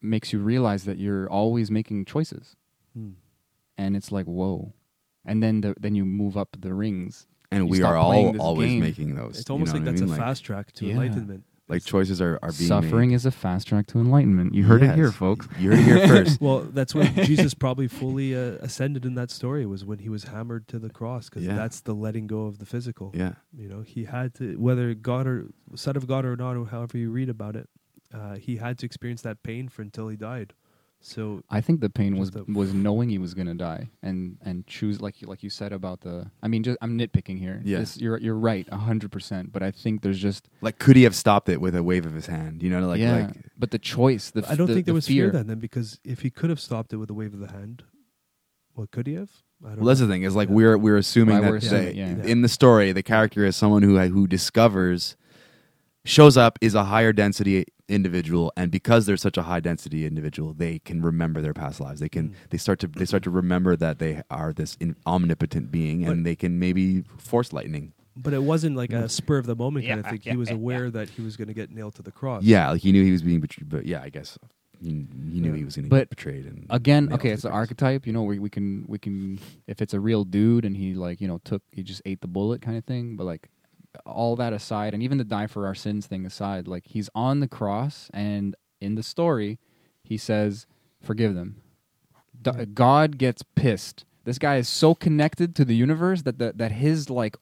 makes 0.00 0.32
you 0.32 0.38
realize 0.38 0.84
that 0.84 0.98
you're 0.98 1.28
always 1.30 1.70
making 1.70 2.04
choices 2.04 2.56
Hmm. 2.96 3.10
and 3.78 3.96
it's 3.96 4.12
like 4.12 4.26
whoa 4.26 4.72
and 5.24 5.42
then 5.42 5.60
the, 5.60 5.74
then 5.80 5.94
you 5.94 6.04
move 6.04 6.36
up 6.36 6.56
the 6.58 6.72
rings 6.74 7.26
and 7.50 7.64
You 7.64 7.66
we 7.70 7.76
stop 7.78 7.92
are 7.94 8.04
playing 8.04 8.26
all 8.26 8.32
this 8.32 8.40
always 8.42 8.70
game. 8.70 8.80
making 8.80 9.14
those. 9.14 9.38
it's 9.40 9.48
you 9.48 9.52
almost 9.52 9.72
know 9.74 9.78
like 9.80 9.86
what 9.86 9.88
I 9.88 9.92
that's 9.92 10.10
mean? 10.10 10.12
a 10.12 10.16
fast 10.16 10.44
track 10.44 10.72
to 10.72 10.86
Yeah. 10.86 10.92
enlightenment 10.92 11.44
Like 11.68 11.82
choices 11.84 12.20
are 12.20 12.38
are 12.42 12.52
being 12.52 12.68
Suffering 12.68 13.08
made. 13.10 13.14
is 13.16 13.24
a 13.26 13.30
fast 13.30 13.68
track 13.68 13.86
to 13.88 13.98
enlightenment. 13.98 14.54
You 14.54 14.64
heard 14.64 14.82
it 14.82 14.94
here, 14.94 15.06
Yes. 15.06 15.14
folks. 15.14 15.48
You 15.58 15.70
heard 15.70 15.78
it 15.78 15.84
here 15.84 16.08
first. 16.14 16.40
Well, 16.40 16.60
that's 16.60 16.94
when 16.94 17.14
Jesus 17.30 17.54
probably 17.54 17.88
fully 17.88 18.34
uh, 18.36 18.58
ascended 18.60 19.04
in 19.06 19.14
that 19.14 19.30
story 19.30 19.64
was 19.66 19.82
when 19.84 20.00
he 20.00 20.10
was 20.10 20.24
hammered 20.24 20.68
to 20.68 20.78
the 20.78 20.90
cross 20.90 21.28
because 21.30 21.44
Yeah. 21.44 21.56
that's 21.56 21.80
the 21.80 21.94
letting 21.94 22.26
go 22.26 22.44
of 22.46 22.58
the 22.58 22.66
physical. 22.66 23.12
yeah. 23.14 23.34
You 23.56 23.68
know, 23.68 23.80
he 23.80 24.04
had 24.04 24.34
to 24.34 24.56
whether 24.58 24.92
God 24.94 25.26
or 25.26 25.46
son 25.74 25.96
of 25.96 26.06
God 26.06 26.24
or 26.26 26.36
not, 26.36 26.56
or 26.56 26.66
however 26.66 26.98
you 26.98 27.10
read 27.10 27.30
about 27.30 27.56
it, 27.56 27.68
uh, 28.12 28.34
he 28.36 28.56
had 28.58 28.76
to 28.78 28.84
experience 28.86 29.22
that 29.22 29.42
pain 29.42 29.68
for 29.68 29.80
until 29.82 30.08
he 30.08 30.16
died. 30.16 30.52
So 31.06 31.42
I 31.50 31.60
think 31.60 31.80
the 31.80 31.90
pain 31.90 32.16
was 32.16 32.30
Just 32.30 32.48
a- 32.48 32.52
was 32.52 32.72
knowing 32.72 33.10
he 33.10 33.18
was 33.18 33.34
gonna 33.34 33.54
die 33.54 33.90
and 34.02 34.38
and 34.42 34.66
choose 34.66 35.02
like 35.02 35.20
you 35.20 35.28
like 35.28 35.42
you 35.42 35.50
said 35.50 35.70
about 35.72 36.00
the. 36.00 36.30
I 36.42 36.48
mean, 36.48 36.62
just 36.62 36.78
I'm 36.80 36.96
nitpicking 36.98 37.38
here. 37.38 37.60
Yeah. 37.62 37.80
This- 37.80 37.98
you're 38.00 38.16
you're 38.18 38.34
right, 38.38 38.66
hundred 38.72 39.12
percent. 39.12 39.52
But 39.52 39.62
I 39.62 39.70
think 39.70 40.00
there's 40.00 40.18
just 40.18 40.48
Like, 40.62 40.78
could 40.78 40.96
he 40.96 41.02
have 41.02 41.14
stopped 41.14 41.50
it 41.50 41.60
with 41.60 41.76
a 41.76 41.82
wave 41.82 42.06
of 42.06 42.14
his 42.14 42.26
hand? 42.26 42.62
You 42.62 42.70
know, 42.70 42.86
like, 42.88 43.00
yeah. 43.00 43.26
like 43.26 43.36
but 43.58 43.70
the 43.70 43.78
choice, 43.78 44.30
the 44.30 44.50
I 44.50 44.54
don't 44.54 44.66
the- 44.66 44.74
think 44.74 44.86
there 44.86 44.92
the 44.92 44.96
was 44.96 45.06
fear. 45.06 45.26
fear 45.26 45.32
then, 45.32 45.46
then 45.46 45.58
because 45.58 46.00
if 46.04 46.22
he 46.22 46.30
could 46.30 46.48
have 46.48 46.60
stopped 46.60 46.92
it 46.94 46.96
with 46.96 47.10
a 47.10 47.14
wave 47.14 47.34
of 47.34 47.40
the 47.40 47.52
hand, 47.52 47.82
well, 48.74 48.86
could 48.90 49.06
he 49.06 49.12
have? 49.14 49.30
I 49.62 49.68
don't 49.68 49.76
well, 49.80 49.86
that's 49.88 50.00
the 50.00 50.08
thing 50.08 50.22
is 50.22 50.34
like 50.34 50.48
Yeah. 50.48 50.54
we're 50.54 50.78
we're 50.78 50.96
assuming 50.96 51.36
Why 51.36 51.40
that 51.42 51.50
we're 51.50 51.56
assuming, 51.56 51.96
yeah. 51.96 52.16
Yeah. 52.16 52.24
in 52.24 52.40
the 52.42 52.48
story 52.48 52.92
the 52.92 53.02
character 53.02 53.44
is 53.44 53.56
someone 53.56 53.82
who 53.82 53.98
who 53.98 54.26
discovers 54.26 55.16
shows 56.04 56.36
up 56.36 56.58
is 56.60 56.74
a 56.74 56.84
higher 56.84 57.12
density 57.12 57.64
individual 57.88 58.52
and 58.56 58.70
because 58.70 59.06
they're 59.06 59.16
such 59.16 59.36
a 59.36 59.42
high 59.42 59.60
density 59.60 60.06
individual 60.06 60.52
they 60.54 60.78
can 60.80 61.02
remember 61.02 61.40
their 61.40 61.52
past 61.54 61.80
lives 61.80 62.00
they 62.00 62.08
can 62.08 62.30
Mm. 62.30 62.34
they 62.50 62.58
start 62.58 62.78
to 62.80 62.86
they 62.88 63.04
start 63.04 63.22
to 63.24 63.30
remember 63.30 63.76
that 63.76 63.98
they 63.98 64.22
are 64.30 64.52
this 64.52 64.76
in, 64.80 64.96
omnipotent 65.06 65.70
being 65.70 66.04
and 66.06 66.18
But- 66.22 66.24
they 66.24 66.36
can 66.36 66.58
maybe 66.58 67.02
force 67.18 67.52
lightning 67.52 67.92
But 68.16 68.32
it 68.32 68.42
wasn't 68.42 68.76
like 68.76 68.92
a 68.92 69.08
spur 69.08 69.38
of 69.38 69.46
the 69.46 69.56
moment 69.56 69.86
kind 69.86 70.00
of 70.00 70.06
thing. 70.06 70.20
yeah, 70.24 70.32
he 70.32 70.36
was 70.38 70.48
yeah, 70.50 70.54
aware 70.56 70.90
that 70.90 71.10
he 71.10 71.20
was 71.22 71.36
going 71.36 71.48
to 71.48 71.54
get 71.54 71.70
nailed 71.70 71.94
to 71.96 72.02
the 72.02 72.12
cross. 72.12 72.42
yeah 72.42 72.70
like 72.70 72.80
he 72.82 72.92
knew 72.92 73.04
he 73.04 73.12
was 73.12 73.22
being 73.22 73.40
betrayed 73.40 73.68
but 73.68 73.84
yeah 73.86 74.00
i 74.02 74.08
guess 74.08 74.38
he, 74.80 74.88
he 75.32 75.40
knew 75.40 75.50
Yeah. 75.52 75.56
he 75.56 75.64
was 75.64 75.76
going 75.76 75.84
to 75.84 75.90
But 75.90 75.98
get 76.00 76.10
betrayed 76.10 76.44
and 76.46 76.66
Again, 76.68 77.10
okay, 77.12 77.28
to 77.28 77.34
it's 77.34 77.44
an 77.44 77.52
archetype. 77.52 78.06
You 78.06 78.12
know, 78.12 78.22
we 78.24 78.38
we 78.38 78.50
can 78.50 78.84
we 78.86 78.98
can 78.98 79.38
if 79.66 79.80
it's 79.80 79.94
a 79.94 80.00
real 80.00 80.24
dude 80.24 80.64
and 80.66 80.76
he 80.76 80.94
like 80.94 81.20
you 81.22 81.28
know 81.28 81.38
took 81.44 81.62
he 81.72 81.82
just 81.82 82.02
ate 82.04 82.20
the 82.20 82.26
bullet 82.26 82.60
kind 82.60 82.76
of 82.76 82.84
thing. 82.84 83.16
But 83.16 83.24
like 83.24 83.48
all 84.06 84.36
that 84.36 84.52
aside, 84.52 84.94
and 84.94 85.02
even 85.02 85.18
the 85.18 85.24
die 85.24 85.46
for 85.46 85.66
our 85.66 85.74
sins 85.74 86.06
thing 86.06 86.26
aside, 86.26 86.68
like 86.68 86.86
he's 86.86 87.10
on 87.14 87.40
the 87.40 87.48
cross 87.48 88.10
and 88.12 88.56
in 88.80 88.94
the 88.94 89.02
story, 89.02 89.58
he 90.02 90.16
says, 90.16 90.66
"Forgive 91.00 91.34
them." 91.34 91.62
D-. 92.40 92.66
God 92.66 93.18
gets 93.18 93.42
pissed. 93.54 94.04
This 94.24 94.38
guy 94.38 94.56
is 94.56 94.68
so 94.68 94.94
connected 94.94 95.54
to 95.56 95.64
the 95.64 95.76
universe 95.76 96.22
that 96.22 96.38
the, 96.38 96.52
that 96.56 96.72
his 96.72 97.10
like 97.10 97.36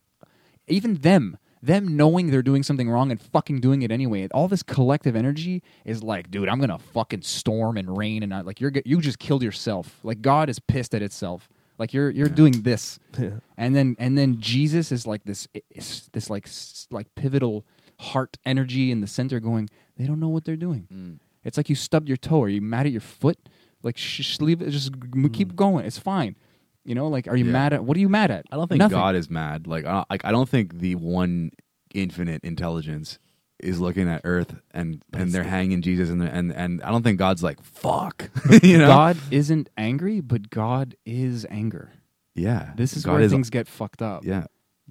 even 0.68 0.96
them 0.96 1.38
them 1.62 1.96
knowing 1.96 2.30
they're 2.30 2.42
doing 2.42 2.62
something 2.62 2.90
wrong 2.90 3.10
and 3.10 3.20
fucking 3.20 3.60
doing 3.60 3.82
it 3.82 3.92
anyway 3.92 4.26
all 4.32 4.48
this 4.48 4.64
collective 4.64 5.14
energy 5.14 5.62
is 5.84 6.02
like 6.02 6.30
dude 6.30 6.48
i'm 6.48 6.58
gonna 6.58 6.78
fucking 6.78 7.22
storm 7.22 7.76
and 7.76 7.96
rain 7.96 8.22
and 8.22 8.34
I, 8.34 8.40
like 8.40 8.60
you're 8.60 8.72
you 8.84 9.00
just 9.00 9.20
killed 9.20 9.42
yourself 9.42 10.00
like 10.02 10.20
god 10.20 10.50
is 10.50 10.58
pissed 10.58 10.94
at 10.94 11.02
itself 11.02 11.48
like 11.78 11.92
you're 11.92 12.10
you're 12.10 12.28
doing 12.28 12.62
this 12.62 12.98
Yeah. 13.18 13.38
and 13.56 13.74
then 13.74 13.96
and 13.98 14.16
then 14.18 14.40
jesus 14.40 14.92
is 14.92 15.06
like 15.06 15.24
this 15.24 15.48
is 15.70 16.08
this 16.12 16.28
like 16.30 16.48
like 16.90 17.06
pivotal 17.14 17.64
heart 17.98 18.36
energy 18.44 18.90
in 18.90 19.00
the 19.00 19.06
center 19.06 19.40
going 19.40 19.68
they 19.96 20.06
don't 20.06 20.20
know 20.20 20.28
what 20.28 20.44
they're 20.44 20.56
doing 20.56 20.86
Mm. 20.92 21.18
it's 21.44 21.56
like 21.56 21.68
you 21.68 21.74
stubbed 21.76 22.08
your 22.08 22.16
toe. 22.16 22.42
Are 22.44 22.48
you 22.48 22.60
mad 22.62 22.86
at 22.86 22.92
your 22.92 23.00
foot? 23.00 23.38
Like, 23.82 23.96
sh- 23.98 24.22
sh- 24.22 24.40
leave 24.40 24.62
it. 24.62 24.70
Just 24.70 24.92
g- 24.92 25.28
keep 25.30 25.56
going. 25.56 25.84
It's 25.84 25.98
fine. 25.98 26.36
You 26.84 26.94
know, 26.94 27.08
like, 27.08 27.26
are 27.26 27.36
you 27.36 27.46
Yeah. 27.46 27.52
mad 27.52 27.72
at? 27.72 27.84
What 27.84 27.96
are 27.96 28.00
you 28.00 28.08
mad 28.08 28.30
at? 28.30 28.44
I 28.52 28.56
don't 28.56 28.68
think 28.68 28.78
Nothing. 28.78 28.96
God 28.96 29.14
is 29.16 29.28
mad. 29.28 29.66
Like, 29.66 29.84
I, 29.84 29.90
don't, 29.92 30.10
like, 30.10 30.24
I 30.24 30.30
don't 30.30 30.48
think 30.48 30.78
the 30.78 30.94
one 30.94 31.50
infinite 31.92 32.44
intelligence 32.44 33.18
is 33.62 33.80
looking 33.80 34.08
at 34.08 34.22
Earth 34.24 34.54
and 34.72 35.02
and 35.12 35.32
they're 35.32 35.44
hanging 35.44 35.82
Jesus 35.82 36.10
and 36.10 36.22
and 36.22 36.52
and 36.52 36.82
I 36.82 36.90
don't 36.90 37.02
think 37.02 37.18
God's 37.18 37.42
like 37.42 37.62
fuck. 37.62 38.30
you 38.62 38.78
know? 38.78 38.86
God 38.88 39.16
isn't 39.30 39.70
angry, 39.76 40.20
but 40.20 40.50
God 40.50 40.96
is 41.06 41.46
anger. 41.50 41.92
yeah. 42.34 42.72
This 42.76 42.96
is 42.96 43.04
God 43.04 43.20
where 43.20 43.28
things 43.28 43.50
get 43.50 43.68
fucked 43.68 44.02
up. 44.02 44.24
Yeah. 44.24 44.46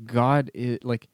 God 0.05 0.51
is 0.53 0.79
like. 0.83 1.07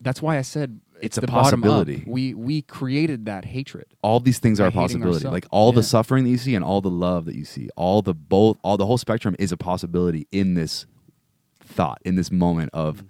That's 0.00 0.22
why 0.22 0.38
I 0.38 0.42
said 0.42 0.80
It's 1.00 1.18
a 1.18 1.20
the 1.20 1.26
bottom 1.26 1.62
up. 1.62 1.68
possibility. 1.68 2.04
We 2.06 2.34
we 2.34 2.62
created 2.62 3.26
that 3.26 3.44
hatred. 3.44 3.86
All 4.02 4.20
these 4.20 4.38
things 4.38 4.58
are 4.60 4.68
a 4.68 4.72
possibility. 4.72 5.16
ourselves. 5.16 5.32
Like 5.32 5.46
all 5.50 5.72
the 5.72 5.82
suffering 5.82 6.24
that 6.24 6.30
you 6.30 6.38
see 6.38 6.54
and 6.54 6.64
all 6.64 6.80
the 6.80 6.90
love 6.90 7.24
that 7.26 7.34
you 7.34 7.44
see, 7.44 7.68
all 7.76 8.02
the 8.02 8.14
both, 8.14 8.58
all 8.62 8.76
the 8.76 8.86
whole 8.86 8.98
spectrum 8.98 9.36
is 9.38 9.52
a 9.52 9.56
possibility 9.56 10.26
in 10.32 10.54
this 10.54 10.86
thought, 11.64 12.00
in 12.04 12.14
this 12.16 12.30
moment 12.30 12.70
of 12.72 13.02
mm. 13.02 13.08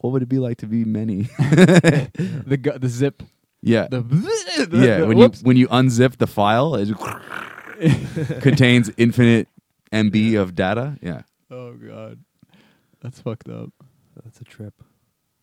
What 0.00 0.10
would 0.12 0.22
it 0.22 0.28
be 0.28 0.38
like 0.38 0.58
to 0.58 0.66
be 0.66 0.84
many? 0.84 1.22
the 1.38 2.58
gu- 2.60 2.78
the 2.78 2.88
zip. 2.88 3.22
yeah. 3.62 3.88
The, 3.90 3.98
yeah, 4.72 4.98
the- 4.98 5.06
when 5.06 5.18
you 5.18 5.28
when 5.42 5.56
you 5.56 5.68
unzip 5.68 6.16
the 6.18 6.26
file, 6.26 6.74
it 6.74 6.90
contains 8.40 8.90
infinite 8.96 9.48
MB 9.92 10.40
of 10.40 10.54
data. 10.54 10.96
Yeah, 11.02 11.22
Oh 11.50 11.72
god, 11.74 12.20
that's 13.00 13.20
fucked 13.20 13.48
up. 13.48 13.70
That's 14.24 14.40
a 14.40 14.44
trip. 14.44 14.74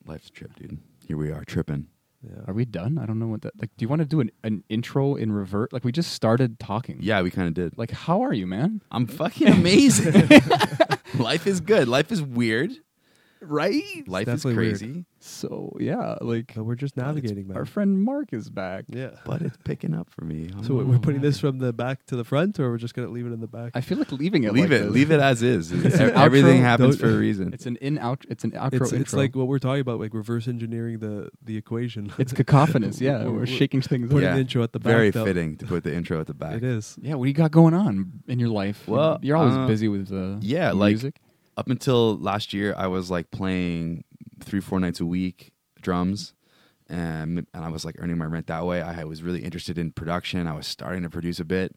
life's 0.06 0.28
a 0.28 0.32
trip, 0.32 0.56
dude. 0.56 0.80
Here 1.07 1.18
we 1.18 1.32
are 1.32 1.44
tripping. 1.45 1.88
Yeah. 2.26 2.41
Are 2.48 2.53
we 2.53 2.64
done? 2.65 2.98
I 2.98 3.06
don't 3.06 3.20
know 3.20 3.28
what 3.28 3.41
that. 3.41 3.60
Like, 3.60 3.70
do 3.78 3.84
you 3.84 3.90
want 3.90 3.99
to 3.99 4.06
do 4.06 4.22
an, 4.22 4.32
an 4.45 4.64
intro 4.70 5.15
in 5.15 5.32
revert? 5.34 5.74
Like, 5.74 5.84
we 5.84 5.91
just 5.91 6.14
started 6.14 6.57
talking. 6.57 6.98
Yeah, 7.02 7.22
we 7.22 7.30
kind 7.30 7.49
of 7.49 7.53
did. 7.53 7.78
Like, 7.78 7.91
how 7.91 8.22
are 8.22 8.32
you, 8.34 8.48
man? 8.48 8.80
I'm 8.91 9.07
fucking 9.07 9.48
amazing. 9.49 10.30
Life 11.20 11.45
is 11.45 11.60
good. 11.60 11.90
Life 11.90 12.11
is 12.14 12.22
weird. 12.22 12.72
Right. 13.45 14.07
Life 14.07 14.28
is 14.28 14.44
definitely 14.44 14.56
weird. 14.68 14.80
crazy, 14.80 15.06
So 15.20 15.76
yeah, 15.80 16.15
like 16.22 16.53
But 16.56 16.64
we're 16.64 16.76
just 16.76 16.98
navigating, 16.98 17.48
man. 17.48 17.57
our 17.57 17.65
friend 17.65 18.02
Mark 18.03 18.34
is 18.34 18.49
back. 18.49 18.86
yeah. 18.90 19.11
but 19.26 19.41
it's 19.41 19.57
picking 19.64 19.94
up 19.94 20.10
for 20.10 20.24
me. 20.26 20.49
So 20.64 20.76
we're 20.76 20.99
putting 20.99 21.22
this 21.22 21.40
from 21.40 21.60
the 21.60 21.74
back 21.74 22.06
to 22.07 22.15
the 22.15 22.24
front, 22.24 22.60
or 22.60 22.70
we're 22.72 22.78
just 22.78 22.94
gonna 22.94 23.10
leave 23.10 23.26
it 23.26 23.34
in 23.34 23.41
the 23.41 23.48
back? 23.48 23.72
I 23.76 23.82
feel 23.82 23.98
like 23.98 24.11
leaving 24.11 24.44
it. 24.45 24.53
leave 24.53 24.70
like 24.70 24.80
it. 24.80 24.84
this. 24.86 24.91
Leave 24.94 25.11
it 25.11 25.20
as 25.20 25.41
is. 25.44 25.72
It's 25.86 25.95
an 25.99 26.11
Everything 26.15 26.61
outro. 26.61 26.64
happens 26.64 26.98
for 26.99 27.10
a 27.10 27.18
reason. 27.18 27.53
It's 27.53 27.65
an 27.65 27.76
in 27.78 27.98
out. 27.98 28.26
It's 28.30 28.44
an 28.44 28.52
outro. 28.52 28.74
it's, 28.82 28.91
it's 28.91 28.94
intro. 28.94 29.20
like 29.20 29.36
what 29.36 29.48
we're 29.48 29.60
talking 29.60 29.82
about, 29.82 29.99
like 29.99 30.14
reverse 30.14 30.48
engineering 30.48 30.99
the 30.99 31.30
the 31.44 31.57
equation. 31.57 32.11
it's 32.18 32.34
cacophonous. 32.34 32.99
Yeah, 33.02 33.20
We're- 33.20 33.30
we're, 33.32 33.38
we're 33.40 33.45
shaking 33.45 33.82
things. 33.82 34.10
putting 34.11 34.28
up. 34.30 34.36
the 34.36 34.41
intro 34.41 34.64
at 34.64 34.72
the 34.74 34.80
back. 34.80 34.91
Very 34.94 35.10
though. 35.10 35.26
fitting 35.26 35.57
to 35.57 35.65
put 35.65 35.84
the 35.84 35.94
intro 35.94 36.20
at 36.20 36.28
the 36.28 36.34
back. 36.34 36.56
It 36.56 36.64
is. 36.64 36.98
Yeah, 37.02 37.15
what 37.15 37.26
do 37.26 37.30
you 37.30 37.34
got 37.36 37.52
going 37.52 37.74
on 37.74 38.24
in 38.28 38.40
your 38.40 38.49
life? 38.49 38.88
Well, 38.88 39.20
you're 39.22 39.38
always 39.38 39.56
uh, 39.56 39.68
busy 39.68 39.88
with 39.88 40.11
uh, 40.11 40.38
yeah, 40.41 40.72
like- 40.72 40.91
music. 40.94 41.15
Up 41.55 41.69
until 41.69 42.17
last 42.17 42.53
year, 42.53 42.73
I 42.77 42.88
was 42.88 43.11
like 43.11 43.31
playing 43.31 44.03
three, 44.41 44.59
four 44.59 44.80
nights 44.80 44.99
a 44.99 45.05
week 45.05 45.53
drums, 45.81 46.34
and 46.89 47.45
and 47.53 47.63
I 47.65 47.69
was 47.69 47.85
like 47.85 47.95
earning 47.99 48.17
my 48.17 48.25
rent 48.25 48.47
that 48.47 48.65
way. 48.65 48.81
I 48.81 49.03
was 49.03 49.21
really 49.21 49.43
interested 49.43 49.77
in 49.77 49.91
production. 49.91 50.47
I 50.47 50.53
was 50.53 50.67
starting 50.67 51.03
to 51.03 51.09
produce 51.09 51.39
a 51.39 51.45
bit 51.45 51.75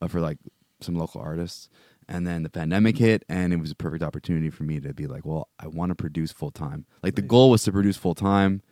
uh, 0.00 0.08
for 0.08 0.20
like 0.20 0.38
some 0.80 0.96
local 0.96 1.20
artists, 1.20 1.68
and 2.08 2.26
then 2.26 2.42
the 2.42 2.50
pandemic 2.50 2.98
hit, 2.98 3.24
and 3.28 3.52
it 3.52 3.56
was 3.56 3.70
a 3.70 3.76
perfect 3.76 4.02
opportunity 4.02 4.50
for 4.50 4.64
me 4.64 4.80
to 4.80 4.92
be 4.92 5.06
like, 5.06 5.24
well, 5.24 5.48
I 5.58 5.68
want 5.68 5.90
to 5.90 5.94
produce 5.94 6.32
full 6.32 6.50
time. 6.50 6.86
Like 7.02 7.14
the 7.14 7.22
goal 7.22 7.50
was 7.50 7.62
to 7.64 7.72
produce 7.72 7.96
full 7.96 8.14
time. 8.14 8.62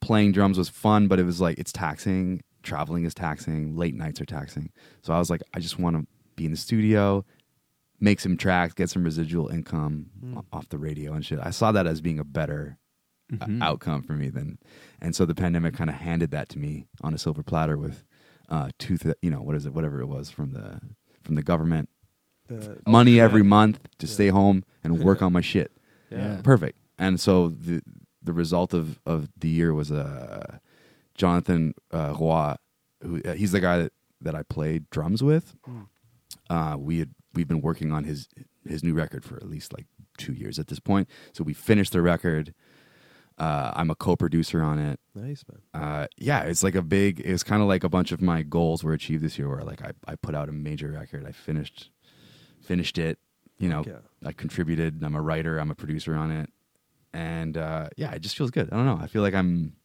Playing 0.00 0.32
drums 0.32 0.58
was 0.58 0.68
fun, 0.68 1.08
but 1.08 1.18
it 1.18 1.24
was 1.24 1.40
like 1.40 1.58
it's 1.58 1.72
taxing. 1.72 2.42
Traveling 2.62 3.04
is 3.04 3.14
taxing. 3.14 3.76
Late 3.76 3.94
nights 3.94 4.20
are 4.20 4.24
taxing. 4.26 4.70
So 5.02 5.12
I 5.12 5.18
was 5.18 5.30
like, 5.30 5.42
I 5.54 5.60
just 5.60 5.78
want 5.78 5.96
to 5.96 6.06
be 6.36 6.44
in 6.44 6.50
the 6.50 6.56
studio, 6.56 7.24
make 8.02 8.20
some 8.20 8.36
tracks, 8.36 8.74
get 8.74 8.90
some 8.90 9.04
residual 9.04 9.48
income 9.48 10.10
o- 10.36 10.44
off 10.52 10.68
the 10.68 10.76
radio 10.78 11.12
and 11.14 11.24
shit. 11.24 11.38
I 11.42 11.50
saw 11.50 11.72
that 11.72 11.86
as 11.86 12.00
being 12.02 12.18
a 12.18 12.24
better 12.24 12.76
uh, 13.40 13.46
Mhm. 13.46 13.62
outcome 13.62 14.02
for 14.02 14.12
me 14.12 14.28
than, 14.28 14.58
and 15.00 15.16
so 15.16 15.24
the 15.24 15.34
pandemic 15.34 15.72
kind 15.74 15.88
of 15.88 15.96
handed 15.96 16.30
that 16.32 16.50
to 16.50 16.58
me 16.58 16.86
on 17.02 17.14
a 17.14 17.18
silver 17.18 17.42
platter 17.42 17.78
with 17.78 18.04
uh, 18.50 18.68
two, 18.78 18.98
th- 18.98 19.14
you 19.22 19.30
know, 19.30 19.40
what 19.40 19.54
is 19.56 19.64
it, 19.64 19.72
whatever 19.72 20.00
it 20.02 20.06
was 20.06 20.28
from 20.30 20.52
the 20.52 20.80
from 21.22 21.36
the 21.36 21.42
government, 21.42 21.88
The, 22.48 22.78
money 22.86 23.12
yeah. 23.12 23.22
every 23.24 23.42
month 23.44 23.78
to 24.00 24.06
Yeah. 24.06 24.12
stay 24.12 24.28
home 24.28 24.64
and 24.84 24.98
work 25.02 25.22
on 25.22 25.32
my 25.32 25.40
shit. 25.40 25.72
Yeah. 26.10 26.40
Perfect. 26.42 26.76
And 26.98 27.18
so 27.18 27.48
the 27.48 27.80
the 28.22 28.32
result 28.34 28.74
of 28.74 29.00
of 29.06 29.30
the 29.38 29.48
year 29.48 29.72
was 29.72 29.90
uh, 29.90 30.58
Jonathan 31.14 31.74
uh, 31.92 32.14
Roy, 32.18 32.54
who 33.02 33.22
uh, 33.22 33.32
he's 33.34 33.52
the 33.52 33.60
guy 33.60 33.78
that 33.78 33.92
that 34.20 34.34
I 34.34 34.42
played 34.42 34.90
drums 34.90 35.22
with. 35.22 35.54
Mm. 35.66 35.86
Uh, 36.50 36.76
we 36.78 36.98
had 36.98 37.10
we've 37.34 37.48
been 37.48 37.60
working 37.60 37.92
on 37.92 38.04
his 38.04 38.28
his 38.66 38.82
new 38.84 38.94
record 38.94 39.24
for 39.24 39.36
at 39.36 39.48
least 39.48 39.72
like 39.72 39.86
two 40.18 40.32
years 40.32 40.58
at 40.58 40.68
this 40.68 40.78
point. 40.80 41.08
So 41.32 41.42
we 41.44 41.54
finished 41.54 41.92
the 41.92 42.02
record. 42.02 42.54
Uh, 43.38 43.72
I'm 43.74 43.90
a 43.90 43.94
co-producer 43.94 44.62
on 44.62 44.78
it. 44.78 45.00
Nice 45.14 45.42
man. 45.50 45.82
Uh, 45.82 46.06
yeah, 46.18 46.42
it's 46.42 46.62
like 46.62 46.74
a 46.74 46.82
big. 46.82 47.20
It's 47.20 47.42
kind 47.42 47.62
of 47.62 47.68
like 47.68 47.82
a 47.82 47.88
bunch 47.88 48.12
of 48.12 48.20
my 48.20 48.42
goals 48.42 48.84
were 48.84 48.92
achieved 48.92 49.24
this 49.24 49.38
year. 49.38 49.48
Where 49.48 49.62
like 49.62 49.82
I, 49.82 49.92
I 50.06 50.16
put 50.16 50.34
out 50.34 50.48
a 50.48 50.52
major 50.52 50.90
record. 50.92 51.26
I 51.26 51.32
finished 51.32 51.90
finished 52.60 52.98
it. 52.98 53.18
You 53.58 53.68
know, 53.68 53.84
Yeah. 53.86 53.98
I 54.24 54.32
contributed. 54.32 55.02
I'm 55.02 55.14
a 55.14 55.22
writer. 55.22 55.58
I'm 55.58 55.70
a 55.70 55.74
producer 55.74 56.14
on 56.14 56.30
it, 56.30 56.50
and 57.12 57.56
uh, 57.56 57.88
yeah, 57.96 58.12
it 58.12 58.20
just 58.20 58.36
feels 58.36 58.50
good. 58.50 58.68
I 58.72 58.76
don't 58.76 58.86
know. 58.86 58.98
I 59.00 59.06
feel 59.06 59.22
like 59.22 59.34
I'm 59.34 59.76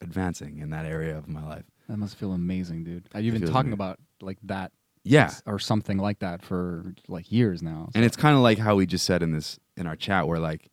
advancing 0.00 0.58
in 0.58 0.70
that 0.70 0.86
area 0.86 1.16
of 1.18 1.28
my 1.28 1.44
life. 1.44 1.64
That 1.88 1.96
must 1.98 2.16
feel 2.16 2.32
amazing, 2.32 2.84
dude. 2.84 3.08
You've 3.18 3.34
been 3.34 3.42
talking 3.42 3.72
amazing. 3.72 3.72
about 3.74 3.98
like 4.20 4.38
that, 4.44 4.72
Yeah, 5.04 5.32
or 5.46 5.58
something 5.58 5.98
like 5.98 6.20
that 6.20 6.42
for 6.42 6.94
like 7.08 7.30
years 7.30 7.62
now. 7.62 7.90
and 7.94 8.04
it's 8.04 8.16
kind 8.16 8.34
of 8.34 8.42
like 8.42 8.58
how 8.58 8.76
we 8.76 8.86
just 8.86 9.04
said 9.04 9.22
in 9.22 9.32
this 9.32 9.58
in 9.76 9.86
our 9.86 9.96
chat, 9.96 10.26
where 10.26 10.38
like, 10.38 10.70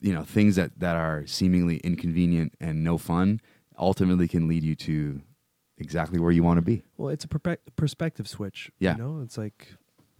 you 0.00 0.12
know, 0.12 0.24
things 0.24 0.56
that 0.56 0.78
that 0.80 0.96
are 0.96 1.26
seemingly 1.26 1.76
inconvenient 1.78 2.54
and 2.60 2.82
no 2.82 2.98
fun 2.98 3.40
ultimately 3.78 4.28
can 4.28 4.48
lead 4.48 4.62
you 4.62 4.74
to 4.74 5.22
exactly 5.78 6.18
where 6.18 6.32
you 6.32 6.42
want 6.42 6.58
to 6.58 6.62
be. 6.62 6.82
Well, 6.96 7.08
it's 7.08 7.24
a 7.24 7.28
perpe- 7.28 7.58
perspective 7.76 8.28
switch. 8.28 8.70
Yeah. 8.78 8.96
You 8.96 9.02
know, 9.02 9.20
it's 9.22 9.38
like 9.38 9.74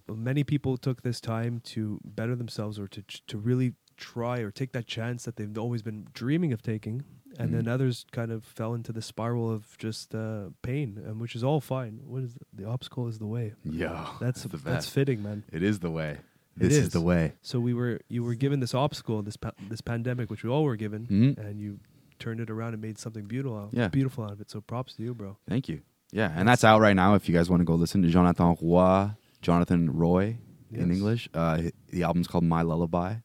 many 0.08 0.44
people 0.44 0.76
took 0.76 1.02
this 1.02 1.20
time 1.20 1.60
to 1.64 2.00
better 2.04 2.34
themselves 2.36 2.78
or 2.78 2.86
to 2.88 3.02
to 3.26 3.38
really 3.38 3.74
try 3.96 4.38
or 4.38 4.50
take 4.50 4.72
that 4.72 4.86
chance 4.86 5.24
that 5.24 5.36
they've 5.36 5.56
always 5.58 5.82
been 5.82 6.06
dreaming 6.12 6.52
of 6.52 6.62
taking, 6.62 7.04
and 7.38 7.52
then 7.54 7.64
Mhm. 7.64 7.68
others 7.68 8.04
kind 8.12 8.30
of 8.30 8.44
fell 8.44 8.74
into 8.74 8.92
the 8.92 9.02
spiral 9.02 9.50
of 9.50 9.76
just 9.78 10.14
uh, 10.14 10.50
pain, 10.62 11.00
and 11.04 11.20
which 11.20 11.34
is 11.36 11.42
all 11.44 11.60
fine. 11.60 12.00
What 12.04 12.22
is 12.22 12.36
the 12.52 12.64
obstacle 12.66 13.08
is 13.08 13.18
the 13.18 13.26
way. 13.26 13.54
Yeah, 13.64 14.06
That's 14.20 14.42
the 14.44 14.56
that's 14.56 14.88
fitting, 14.88 15.22
man. 15.22 15.44
It 15.52 15.62
is 15.62 15.80
the 15.80 15.90
way. 15.90 16.18
This 16.56 16.72
is. 16.74 16.86
is. 16.86 16.92
the 16.92 17.00
way. 17.00 17.32
So 17.40 17.58
we 17.60 17.72
were 17.74 18.00
you 18.08 18.22
were 18.22 18.34
given 18.34 18.60
this 18.60 18.74
obstacle, 18.74 19.22
this 19.22 19.36
pa- 19.38 19.52
this 19.68 19.80
pandemic, 19.80 20.30
which 20.30 20.44
we 20.44 20.50
all 20.50 20.64
were 20.64 20.76
given, 20.76 21.06
Mhm. 21.06 21.38
and 21.38 21.60
you 21.60 21.78
turned 22.18 22.40
it 22.40 22.50
around 22.50 22.74
and 22.74 22.82
made 22.82 22.98
something 22.98 23.24
beautiful, 23.24 23.56
out, 23.58 23.70
Yeah. 23.72 23.88
beautiful 23.88 24.24
out 24.24 24.32
of 24.32 24.40
it. 24.40 24.50
So 24.50 24.60
props 24.60 24.94
to 24.96 25.02
you, 25.02 25.14
bro. 25.14 25.38
Thank 25.48 25.68
you. 25.68 25.80
Yeah, 26.12 26.30
and 26.36 26.46
that's 26.46 26.62
out 26.62 26.80
right 26.80 26.94
now. 26.94 27.14
If 27.14 27.26
you 27.28 27.34
guys 27.34 27.48
want 27.48 27.60
to 27.62 27.64
go 27.64 27.74
listen 27.74 28.02
to 28.02 28.08
Jonathan 28.10 28.56
Roy, 28.60 29.10
Jonathan 29.40 29.90
Roy 29.90 30.38
in 30.70 30.90
English. 30.92 31.28
Uh, 31.34 31.62
the 31.90 32.02
album's 32.02 32.28
called 32.28 32.44
My 32.44 32.60
Lullaby. 32.62 33.16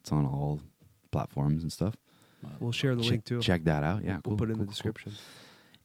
It's 0.00 0.12
on 0.12 0.24
all 0.24 0.60
platforms 1.10 1.62
and 1.62 1.72
stuff. 1.72 1.96
We'll 2.60 2.72
share 2.72 2.94
the 2.94 3.02
check, 3.02 3.10
link 3.10 3.24
too. 3.24 3.40
Check 3.40 3.64
that 3.64 3.82
out. 3.82 4.04
Yeah, 4.04 4.14
we'll 4.14 4.22
cool, 4.22 4.36
put 4.36 4.48
it 4.50 4.52
in 4.52 4.58
cool, 4.58 4.66
the 4.66 4.72
cool, 4.72 4.92
cool. 4.92 4.92
description. 4.92 5.12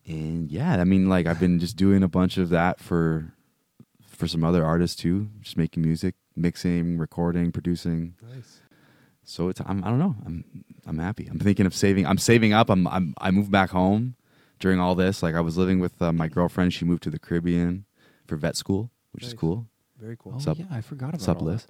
And 0.06 0.52
yeah, 0.52 0.80
I 0.80 0.84
mean, 0.84 1.10
like 1.10 1.28
I've 1.28 1.40
been 1.40 1.60
just 1.60 1.78
doing 1.78 2.04
a 2.04 2.08
bunch 2.08 2.38
of 2.38 2.50
that 2.50 2.80
for 2.80 3.34
for 4.06 4.28
some 4.28 4.44
other 4.44 4.64
artists 4.64 5.02
too, 5.02 5.30
just 5.42 5.58
making 5.58 5.84
music, 5.84 6.16
mixing, 6.36 6.98
recording, 6.98 7.52
producing. 7.52 8.16
Nice. 8.36 8.60
So 9.24 9.50
it's 9.50 9.62
I'm, 9.66 9.84
I 9.84 9.90
don't 9.90 10.00
know. 10.00 10.16
I'm 10.26 10.44
I'm 10.86 11.00
happy. 11.00 11.28
I'm 11.28 11.40
thinking 11.40 11.66
of 11.66 11.74
saving. 11.74 12.06
I'm 12.06 12.18
saving 12.18 12.54
up. 12.54 12.70
I'm, 12.70 12.88
I'm 12.88 13.14
I 13.20 13.32
moved 13.32 13.52
back 13.52 13.70
home 13.70 14.16
during 14.60 14.80
all 14.80 14.96
this. 14.96 15.24
Like 15.24 15.36
I 15.36 15.42
was 15.42 15.58
living 15.58 15.80
with 15.80 16.02
uh, 16.02 16.12
my 16.12 16.28
girlfriend. 16.28 16.74
She 16.74 16.86
moved 16.86 17.04
to 17.04 17.10
the 17.10 17.20
Caribbean 17.20 17.86
for 18.28 18.36
vet 18.36 18.58
school, 18.58 18.92
which 19.12 19.24
is 19.24 19.34
cool. 19.34 19.68
Very 20.00 20.18
cool. 20.18 20.34
Oh 20.36 20.40
Sup- 20.40 20.60
yeah, 20.60 20.66
I 20.70 20.82
forgot 20.82 21.10
about 21.10 21.22
Sup, 21.22 21.38
all 21.42 21.48
Liz? 21.48 21.68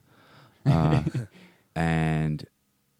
Uh, 0.65 1.03
and 1.75 2.45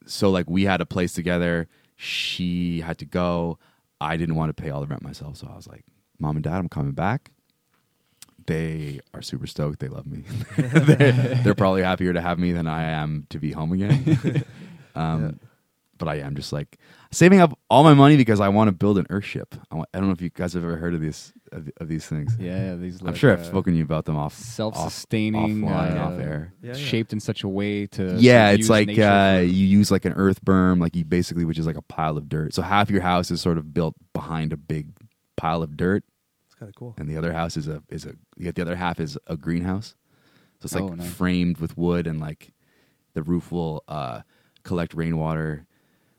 so 0.05 0.29
like 0.29 0.49
we 0.49 0.63
had 0.63 0.81
a 0.81 0.85
place 0.85 1.13
together. 1.13 1.67
She 1.95 2.81
had 2.81 2.97
to 2.99 3.05
go. 3.05 3.57
I 4.01 4.17
didn't 4.17 4.35
want 4.35 4.55
to 4.55 4.61
pay 4.61 4.69
all 4.69 4.81
the 4.81 4.87
rent 4.87 5.01
myself, 5.01 5.37
so 5.37 5.47
I 5.51 5.55
was 5.55 5.67
like, 5.67 5.83
"Mom 6.19 6.35
and 6.35 6.43
Dad, 6.43 6.57
I'm 6.57 6.69
coming 6.69 6.93
back." 6.93 7.31
They 8.45 8.99
are 9.13 9.21
super 9.21 9.47
stoked. 9.47 9.79
They 9.79 9.87
love 9.87 10.05
me. 10.05 10.23
they're, 10.57 11.11
they're 11.43 11.55
probably 11.55 11.81
happier 11.81 12.11
to 12.11 12.19
have 12.19 12.39
me 12.39 12.51
than 12.51 12.67
I 12.67 12.83
am 12.83 13.25
to 13.29 13.39
be 13.39 13.53
home 13.53 13.71
again. 13.71 14.43
um, 14.95 15.23
Yeah. 15.23 15.31
But 16.03 16.09
I 16.11 16.15
am 16.15 16.35
just 16.35 16.51
like 16.51 16.77
saving 17.11 17.39
up 17.39 17.57
all 17.69 17.83
my 17.85 17.93
money 17.93 18.17
because 18.17 18.41
I 18.41 18.49
want 18.49 18.67
to 18.67 18.71
build 18.73 18.97
an 18.97 19.05
Earthship. 19.05 19.57
I, 19.71 19.75
want, 19.75 19.87
I 19.93 19.99
don't 19.99 20.07
know 20.07 20.13
if 20.13 20.21
you 20.21 20.29
guys 20.29 20.51
have 20.53 20.63
ever 20.65 20.75
heard 20.75 20.93
of 20.93 20.99
these 20.99 21.31
of, 21.53 21.69
of 21.77 21.87
these 21.87 22.05
things. 22.05 22.35
that. 22.35 22.43
Yeah, 22.43 22.75
these. 22.75 22.99
I'm 22.99 23.07
like, 23.07 23.15
sure 23.15 23.31
I've 23.31 23.39
uh, 23.39 23.43
spoken 23.45 23.71
to 23.73 23.77
you 23.77 23.83
about 23.85 24.03
them 24.03 24.17
off 24.17 24.33
self-sustaining, 24.33 25.63
off, 25.63 25.71
offline, 25.71 25.97
uh, 25.97 26.03
off 26.03 26.19
air. 26.19 26.53
Yeah, 26.61 26.69
yeah. 26.71 26.77
shaped 26.77 27.13
in 27.13 27.19
such 27.21 27.43
a 27.43 27.47
way 27.47 27.87
to. 27.87 28.17
yeah, 28.19 28.49
it's 28.49 28.59
use 28.59 28.69
like 28.69 28.99
uh, 28.99 29.39
you 29.43 29.65
use 29.65 29.91
like 29.91 30.03
an 30.05 30.13
earth 30.13 30.43
berm, 30.43 30.81
like 30.81 30.95
you 30.95 31.05
basically, 31.05 31.45
which 31.45 31.57
is 31.59 31.65
like 31.65 31.77
a 31.77 31.81
pile 31.81 32.17
of 32.17 32.27
dirt. 32.27 32.53
So 32.53 32.61
half 32.61 32.89
your 32.89 33.01
house 33.01 33.31
is 33.31 33.39
sort 33.39 33.57
of 33.57 33.73
built 33.73 33.95
behind 34.13 34.51
a 34.51 34.57
big 34.57 34.89
pile 35.37 35.63
of 35.63 35.77
dirt, 35.77 36.03
It's 36.47 36.55
kind 36.55 36.69
of 36.69 36.75
cool. 36.75 36.95
and 36.97 37.07
the 37.09 37.17
other 37.17 37.31
house 37.33 37.55
is 37.55 37.67
a 37.67 37.81
is 37.89 38.05
a 38.05 38.15
yet 38.37 38.55
the 38.55 38.61
other 38.61 38.75
half 38.75 38.99
is 38.99 39.17
a 39.27 39.37
greenhouse. 39.37 39.95
So 40.59 40.65
it's 40.65 40.75
like 40.75 40.83
Oh, 40.83 40.89
nice. 40.95 41.09
framed 41.13 41.57
with 41.59 41.77
wood, 41.77 42.07
and 42.07 42.19
like 42.19 42.53
the 43.13 43.23
roof 43.23 43.51
will 43.51 43.83
uh, 43.87 44.21
collect 44.63 44.93
rainwater, 44.95 45.65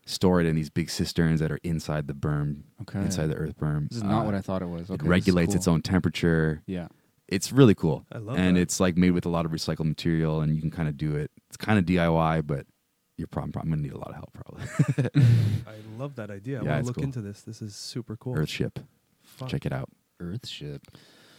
store 0.06 0.40
it 0.40 0.46
in 0.46 0.54
these 0.54 0.70
big 0.70 0.90
cisterns 0.90 1.40
that 1.40 1.50
are 1.50 1.58
inside 1.62 2.06
the 2.06 2.12
berm, 2.14 2.62
Okay. 2.82 3.00
inside 3.00 3.26
the 3.28 3.36
earth 3.36 3.56
berm. 3.56 3.88
This 3.88 3.98
is 3.98 4.02
not 4.04 4.22
Uh, 4.22 4.24
what 4.26 4.34
I 4.34 4.40
thought 4.40 4.62
it 4.62 4.66
was. 4.68 4.82
Okay, 4.90 4.94
it 4.94 4.98
this 4.98 5.04
is 5.04 5.08
regulates 5.08 5.54
its 5.54 5.66
own 5.68 5.80
temperature. 5.82 6.62
Yeah. 6.66 6.88
It's 7.28 7.52
really 7.52 7.74
cool. 7.74 8.04
I 8.12 8.18
love 8.18 8.36
and 8.36 8.56
that. 8.56 8.60
it's 8.60 8.80
like 8.80 8.96
made 8.98 9.12
with 9.12 9.24
a 9.24 9.30
lot 9.30 9.46
of 9.46 9.52
recycled 9.52 9.86
material, 9.86 10.40
and 10.42 10.54
you 10.54 10.60
can 10.60 10.70
kind 10.70 10.88
of 10.88 10.96
do 10.98 11.16
it. 11.16 11.30
It's 11.48 11.56
kind 11.56 11.78
of 11.78 11.86
DIY, 11.86 12.46
but 12.46 12.66
you're 13.16 13.28
probably, 13.28 13.52
I'm 13.62 13.70
gonna 13.70 13.80
need 13.80 13.92
a 13.92 13.98
lot 13.98 14.08
of 14.10 14.14
help 14.16 14.32
probably. 14.34 14.64
I 15.66 15.74
love 15.98 16.16
that 16.16 16.30
idea. 16.30 16.60
I 16.60 16.64
Yeah, 16.64 16.72
want 16.72 16.82
to 16.82 16.86
look 16.88 16.94
cool. 16.96 17.04
into 17.04 17.20
this. 17.22 17.40
This 17.42 17.62
is 17.62 17.74
super 17.74 18.16
cool. 18.16 18.34
Earthship, 18.34 18.76
Fuck. 19.22 19.48
check 19.48 19.64
it 19.64 19.72
out. 19.72 19.88
Earthship. 20.20 20.80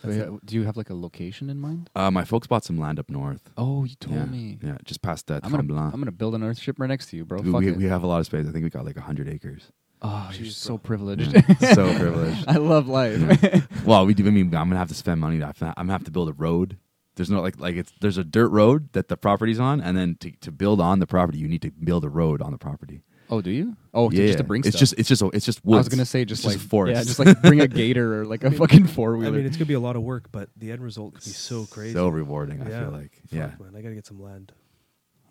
That's 0.05 0.31
Wait, 0.31 0.45
do 0.45 0.55
you 0.55 0.63
have 0.63 0.77
like 0.77 0.89
a 0.89 0.93
location 0.95 1.49
in 1.49 1.59
mind? 1.59 1.89
Uh, 1.95 2.11
my 2.11 2.23
folks 2.23 2.47
bought 2.47 2.63
some 2.63 2.79
land 2.79 2.99
up 2.99 3.09
north. 3.09 3.49
Oh, 3.57 3.83
you 3.83 3.95
told 3.95 4.15
yeah, 4.15 4.25
me. 4.25 4.57
yeah, 4.61 4.77
just 4.85 5.01
past 5.01 5.27
that 5.27 5.43
I'm 5.43 5.51
gonna, 5.51 5.63
Tremblant. 5.63 5.93
I'm 5.93 5.99
gonna 5.99 6.11
build 6.11 6.35
an 6.35 6.41
Earthship 6.41 6.75
right 6.79 6.87
next 6.87 7.07
to 7.07 7.17
you, 7.17 7.25
bro. 7.25 7.41
we, 7.41 7.51
Fuck 7.51 7.61
we, 7.61 7.67
it. 7.69 7.77
we 7.77 7.85
have 7.85 8.03
a 8.03 8.07
lot 8.07 8.19
of 8.19 8.25
space. 8.25 8.47
I 8.47 8.51
think 8.51 8.63
we 8.63 8.69
got 8.69 8.85
like 8.85 8.97
hundred 8.97 9.27
acres. 9.29 9.71
oh, 10.01 10.29
you're 10.33 10.51
so 10.51 10.77
bro. 10.77 10.77
privileged. 10.79 11.33
Yeah, 11.33 11.73
so 11.73 11.93
privileged. 11.99 12.45
I 12.47 12.57
love 12.57 12.87
life. 12.87 13.19
Yeah. 13.43 13.61
well, 13.85 14.05
we 14.05 14.13
do. 14.13 14.25
I 14.27 14.29
mean, 14.29 14.47
I'm 14.47 14.69
gonna 14.69 14.77
have 14.77 14.89
to 14.89 14.93
spend 14.93 15.19
money. 15.21 15.39
To, 15.39 15.45
I'm 15.45 15.73
gonna 15.75 15.91
have 15.93 16.03
to 16.05 16.11
build 16.11 16.29
a 16.29 16.33
road. 16.33 16.77
There's 17.15 17.29
no 17.29 17.41
like 17.41 17.59
like 17.59 17.75
it's 17.75 17.93
there's 18.01 18.17
a 18.17 18.23
dirt 18.25 18.49
road 18.49 18.91
that 18.93 19.07
the 19.07 19.17
property's 19.17 19.59
on, 19.59 19.79
and 19.81 19.97
then 19.97 20.17
to 20.19 20.31
to 20.41 20.51
build 20.51 20.81
on 20.81 20.99
the 20.99 21.07
property, 21.07 21.37
you 21.37 21.47
need 21.47 21.61
to 21.61 21.71
build 21.71 22.03
a 22.03 22.09
road 22.09 22.41
on 22.41 22.51
the 22.51 22.57
property. 22.57 23.03
Oh, 23.29 23.41
do 23.41 23.51
you? 23.51 23.75
Oh, 23.93 24.11
yeah, 24.11 24.25
just 24.27 24.37
to 24.39 24.43
bring 24.43 24.61
it's 24.61 24.69
stuff. 24.69 24.79
just 24.79 24.93
it's 24.97 25.09
just 25.09 25.23
it's 25.33 25.45
just 25.45 25.59
I 25.65 25.69
was 25.77 25.89
gonna 25.89 26.05
say 26.05 26.25
just 26.25 26.39
It's 26.41 26.45
like 26.47 26.57
just 26.57 26.69
forest. 26.69 26.95
Yeah, 26.97 27.03
just 27.03 27.19
like 27.19 27.41
bring 27.41 27.61
a 27.61 27.67
gator 27.67 28.21
or 28.21 28.25
like 28.25 28.43
a 28.43 28.51
fucking 28.61 28.87
four 28.87 29.15
wheeler. 29.17 29.33
I 29.33 29.37
mean, 29.37 29.45
it's 29.45 29.57
gonna 29.57 29.65
be 29.67 29.73
a 29.73 29.79
lot 29.79 29.95
of 29.95 30.03
work, 30.03 30.31
but 30.31 30.49
the 30.57 30.71
end 30.71 30.81
result 30.83 31.15
could 31.15 31.23
be 31.23 31.29
so 31.31 31.65
crazy. 31.65 31.93
so 31.93 32.07
rewarding. 32.09 32.61
I 32.61 32.65
feel 32.65 32.89
like 32.91 33.11
Fuck, 33.21 33.31
yeah, 33.31 33.51
man, 33.59 33.75
I 33.75 33.81
gotta 33.81 33.95
get 33.95 34.05
some 34.05 34.21
land. 34.21 34.51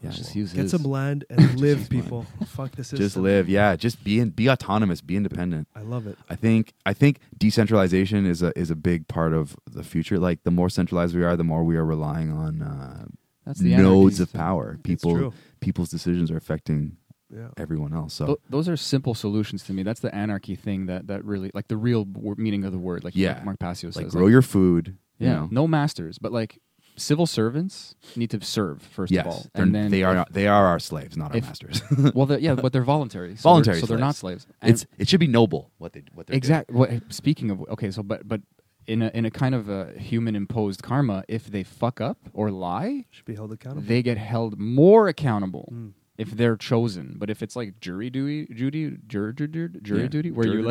yeah. 0.03 0.11
just 0.11 0.31
well, 0.31 0.39
use 0.39 0.53
Get 0.53 0.62
his. 0.62 0.71
some 0.71 0.83
land 0.85 1.25
and 1.31 1.61
live, 1.61 1.89
people. 1.91 2.27
Fuck 2.47 2.73
the 2.73 2.85
system. 2.85 2.99
just 2.99 3.16
live. 3.16 3.49
Yeah, 3.49 3.77
just 3.77 4.03
be 4.03 4.19
in, 4.21 4.31
be 4.31 4.49
autonomous, 4.51 5.01
be 5.01 5.16
independent. 5.16 5.69
I 5.75 5.81
love 5.83 6.07
it. 6.07 6.16
I 6.29 6.37
think 6.37 6.73
I 6.87 6.93
think 6.95 7.21
decentralization 7.37 8.27
is 8.27 8.43
a 8.43 8.59
is 8.59 8.71
a 8.71 8.77
big 8.77 9.09
part 9.09 9.33
of 9.35 9.57
the 9.71 9.85
future. 9.85 10.19
Like 10.19 10.43
the 10.45 10.51
more 10.51 10.69
centralized 10.69 11.15
we 11.15 11.23
are, 11.25 11.37
the 11.37 11.45
more 11.45 11.65
we 11.65 11.77
are 11.77 11.85
relying 11.85 12.33
on 12.33 12.62
uh, 12.62 13.07
That's 13.47 13.61
the 13.61 13.77
nodes 13.77 14.21
of 14.21 14.31
thing. 14.31 14.41
power. 14.41 14.73
It's 14.75 14.83
People 14.83 15.12
true. 15.15 15.33
people's 15.61 15.91
decisions 15.91 16.31
are 16.31 16.37
affecting 16.37 16.97
Yeah. 17.35 17.48
everyone 17.56 17.93
else. 17.93 18.15
So 18.15 18.27
Tho- 18.27 18.39
those 18.48 18.69
are 18.69 18.77
simple 18.77 19.15
solutions 19.15 19.65
to 19.65 19.73
me. 19.73 19.82
That's 19.82 20.01
the 20.01 20.15
anarchy 20.15 20.55
thing 20.56 20.86
that 20.86 21.06
that 21.09 21.24
really 21.24 21.51
like 21.55 21.69
the 21.69 21.77
real 21.77 22.05
w- 22.05 22.35
meaning 22.39 22.65
of 22.65 22.73
the 22.73 22.78
word. 22.78 23.02
Like 23.05 23.16
Yeah. 23.16 23.43
Mark 23.44 23.59
Passio 23.59 23.90
says. 23.90 23.97
like 23.97 24.05
like, 24.06 24.12
grow 24.12 24.27
your 24.28 24.43
food. 24.43 24.97
you 25.19 25.27
yeah, 25.27 25.35
know. 25.35 25.48
no 25.51 25.66
masters, 25.66 26.19
but 26.19 26.32
like 26.32 26.61
civil 26.97 27.27
servants 27.27 27.97
need 28.15 28.31
to 28.31 28.40
serve 28.44 28.81
first 28.82 29.11
yes, 29.12 29.27
of 29.27 29.32
all, 29.32 29.47
They're- 29.52 29.65
and 29.65 29.74
then 29.74 29.90
they 29.90 30.02
are 30.05 30.16
if- 30.19 30.28
they 30.31 30.47
are 30.47 30.66
our 30.66 30.78
slaves, 30.78 31.16
not 31.16 31.35
our 31.35 31.40
masters. 31.40 31.82
well, 32.15 32.27
the, 32.27 32.40
yeah, 32.40 32.55
but 32.55 32.73
they're 32.73 32.85
voluntary. 32.85 33.35
So 33.36 33.43
Voluntary 33.51 33.77
they're, 33.77 33.81
so 33.81 33.86
they're 33.86 33.98
not 33.98 34.15
slaves. 34.15 34.44
slaves. 34.44 34.56
And 34.62 34.70
it's 34.73 34.86
it 34.98 35.09
should 35.09 35.20
be 35.20 35.27
noble 35.27 35.70
what 35.78 35.93
they 35.93 36.05
what 36.15 36.27
they're 36.28 36.36
exactly. 36.36 36.77
What, 36.77 36.90
speaking 37.11 37.51
of 37.51 37.61
okay, 37.70 37.90
so 37.90 38.02
but 38.05 38.28
but 38.28 38.43
in 38.86 39.02
a 39.02 39.11
in 39.15 39.24
a 39.24 39.31
kind 39.31 39.55
of 39.56 39.69
a 39.69 39.93
human 39.98 40.36
imposed 40.36 40.82
karma, 40.85 41.24
if 41.27 41.47
they 41.47 41.62
fuck 41.65 42.01
up 42.01 42.19
or 42.32 42.51
lie, 42.52 43.06
Should 43.11 43.24
be 43.24 43.35
held 43.35 43.51
accountable. 43.52 43.89
they 43.89 44.02
get 44.02 44.19
held 44.19 44.59
more 44.59 45.09
accountable. 45.09 45.70
Mm. 45.73 45.93
If 46.16 46.31
they're 46.31 46.57
chosen, 46.57 47.16
but 47.19 47.28
if 47.28 47.43
it's 47.43 47.57
like 47.57 47.81
jury 47.81 48.09
duty, 48.09 48.47
duty, 48.47 48.99
jury, 49.09 49.35
jury, 49.35 49.69
jury 49.82 50.03
Yeah. 50.03 50.07
duty, 50.07 50.31
where 50.31 50.47
you 50.47 50.70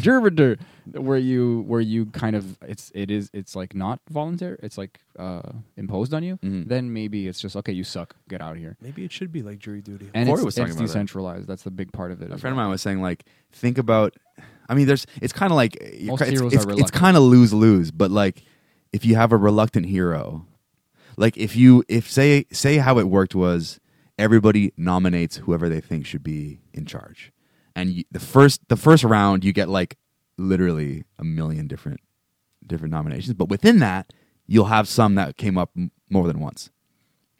Jury 0.00 0.30
like 0.30 0.34
jury, 0.36 0.56
where 0.92 1.18
you 1.18 1.64
where 1.66 1.82
you 1.82 2.06
kind 2.06 2.34
of 2.34 2.56
it's 2.62 2.90
it 2.94 3.10
is 3.10 3.28
it's 3.34 3.54
like 3.54 3.74
not 3.74 4.00
voluntary, 4.08 4.58
it's 4.62 4.78
like 4.78 5.00
uh 5.18 5.42
imposed 5.76 6.14
on 6.14 6.22
you. 6.22 6.38
Mhm. 6.42 6.66
Then 6.68 6.94
maybe 6.94 7.28
it's 7.28 7.40
just 7.40 7.56
okay, 7.56 7.72
you 7.72 7.84
suck, 7.84 8.16
get 8.28 8.40
out 8.40 8.52
of 8.52 8.58
here. 8.58 8.78
Maybe 8.80 9.04
it 9.04 9.12
should 9.12 9.30
be 9.30 9.42
like 9.42 9.58
jury 9.58 9.82
duty. 9.82 10.08
And 10.14 10.26
Corey 10.26 10.38
it's, 10.38 10.44
was 10.46 10.54
talking 10.54 10.70
it's 10.70 10.76
about 10.76 10.86
that. 10.86 10.92
decentralized. 10.94 11.46
That's 11.46 11.62
the 11.64 11.70
big 11.70 11.92
part 11.92 12.10
of 12.10 12.22
it. 12.22 12.30
A 12.30 12.34
as 12.34 12.40
friend 12.40 12.52
of 12.52 12.56
mine 12.56 12.70
was 12.70 12.80
saying 12.80 13.02
like 13.02 13.24
think 13.52 13.76
about. 13.76 14.16
I 14.66 14.74
mean, 14.74 14.86
there's 14.86 15.06
it's 15.20 15.34
kind 15.34 15.52
of 15.52 15.56
like 15.56 15.76
Most 16.04 16.22
it's, 16.22 16.30
heroes 16.30 16.54
it's, 16.54 16.64
are 16.64 16.72
it's 16.72 16.90
kind 16.90 17.18
of 17.18 17.22
lose 17.24 17.52
lose, 17.52 17.90
but 17.90 18.10
like 18.10 18.44
if 18.94 19.04
you 19.04 19.14
have 19.16 19.32
a 19.32 19.36
reluctant 19.36 19.86
hero, 19.86 20.46
like 21.18 21.36
if 21.36 21.54
you 21.54 21.84
if 21.88 22.10
say 22.10 22.46
say 22.50 22.78
how 22.78 22.98
it 22.98 23.08
worked 23.08 23.34
was 23.34 23.78
everybody 24.20 24.72
nominates 24.76 25.36
whoever 25.38 25.68
they 25.68 25.80
think 25.80 26.06
should 26.06 26.22
be 26.22 26.60
in 26.72 26.86
charge, 26.86 27.32
and 27.74 27.90
you, 27.90 28.04
the 28.12 28.20
first 28.20 28.60
the 28.68 28.76
first 28.76 29.02
round 29.04 29.44
you 29.44 29.52
get 29.52 29.68
like 29.68 29.96
literally 30.36 31.04
a 31.18 31.24
million 31.24 31.66
different 31.66 32.00
different 32.66 32.92
nominations, 32.92 33.34
but 33.34 33.48
within 33.48 33.78
that 33.80 34.12
you'll 34.46 34.66
have 34.66 34.86
some 34.88 35.14
that 35.16 35.36
came 35.36 35.56
up 35.58 35.70
m- 35.76 35.90
more 36.08 36.26
than 36.26 36.40
once. 36.40 36.70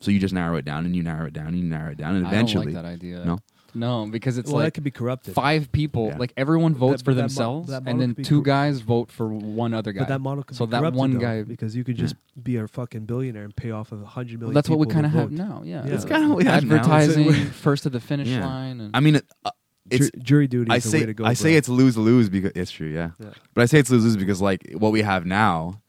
So 0.01 0.11
you 0.11 0.19
just 0.19 0.32
narrow 0.35 0.57
it 0.57 0.65
down 0.65 0.85
and 0.86 0.97
you 0.97 1.02
narrow 1.02 1.27
it 1.27 1.32
down 1.32 1.48
and 1.48 1.59
you 1.59 1.65
narrow 1.65 1.90
it 1.93 1.98
down 1.98 2.16
and 2.16 2.27
eventually 2.27 2.69
I 2.69 2.73
don't 2.73 2.74
like 2.74 2.82
that 2.85 2.89
idea. 3.07 3.24
no 3.24 3.39
no, 3.75 4.07
because 4.07 4.39
it's 4.39 4.49
well, 4.51 4.59
that 4.59 4.65
like 4.65 4.75
could 4.75 4.85
be 4.85 4.91
corrupted. 4.91 5.35
five 5.35 5.71
people. 5.73 6.09
Yeah. 6.09 6.17
Like 6.19 6.33
everyone 6.37 6.75
votes 6.75 7.03
That- 7.03 7.05
for 7.05 7.15
that 7.15 7.21
mo- 7.23 7.27
themselves, 7.29 7.69
that 7.71 7.77
and 7.79 7.85
model 7.85 7.99
then 8.01 8.09
could 8.11 8.17
be 8.17 8.23
two 8.25 8.37
cor- 8.39 8.45
guys 8.45 8.81
vote 8.81 9.11
for 9.11 9.29
one 9.33 9.75
other 9.75 9.93
guy. 9.93 10.01
But 10.01 10.09
that 10.09 10.21
model 10.21 10.43
could 10.45 10.57
so 10.57 10.67
be 10.67 10.71
that 10.73 10.79
corrupted, 10.81 10.99
one 10.99 11.13
though, 11.15 11.21
guy. 11.21 11.43
because 11.43 11.75
you 11.77 11.85
could 11.85 11.97
just 11.97 12.15
be 12.43 12.57
a 12.57 12.67
fucking 12.69 13.07
billionaire 13.07 13.45
and 13.45 13.55
pay 13.55 13.71
off 13.71 13.93
of 13.93 14.03
a 14.03 14.07
hundred 14.07 14.41
Well, 14.43 14.51
that's 14.53 14.69
what 14.69 14.79
we 14.79 14.87
kind 14.87 15.07
of 15.07 15.13
have 15.13 15.31
now. 15.31 15.63
Yeah, 15.65 15.87
Yeah. 15.87 15.95
It's 15.95 16.05
kinda 16.05 16.29
what 16.29 16.39
we 16.39 16.45
have 16.45 16.65
now. 16.65 16.77
advertising 16.77 17.33
first 17.53 17.83
to 17.85 17.91
the 17.91 18.01
finish 18.01 18.29
Yeah. 18.29 18.47
line. 18.47 18.81
And 18.81 18.97
I 18.97 19.01
mean, 19.01 19.17
it, 19.17 19.25
uh, 19.45 19.51
it's 19.91 20.11
jury 20.19 20.47
duty 20.47 20.71
I 20.71 20.77
is 20.77 20.85
the 20.85 20.91
way 20.97 21.01
say 21.01 21.07
to 21.07 21.15
go. 21.15 21.25
I 21.25 21.33
say 21.35 21.51
bro. 21.53 21.59
it's 21.59 21.69
lose 21.69 21.97
lose 21.99 22.29
because 22.29 22.53
it's 22.55 22.71
true, 22.71 22.89
yeah. 22.89 23.11
Yeah. 23.19 23.31
But 23.55 23.63
I 23.63 23.65
say 23.67 23.79
it's 23.81 23.91
lose 23.91 24.05
lose 24.05 24.17
because 24.17 24.41
like 24.41 24.73
what 24.75 24.93
we 24.93 25.03
have 25.03 25.27
now 25.27 25.81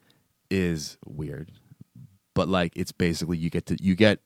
is 0.50 0.98
weird, 1.06 1.50
but 2.34 2.48
like 2.48 2.72
it's 2.76 2.92
basically 2.92 3.38
you 3.38 3.48
get 3.50 3.66
to 3.66 3.76
you 3.82 3.94
get 3.94 4.20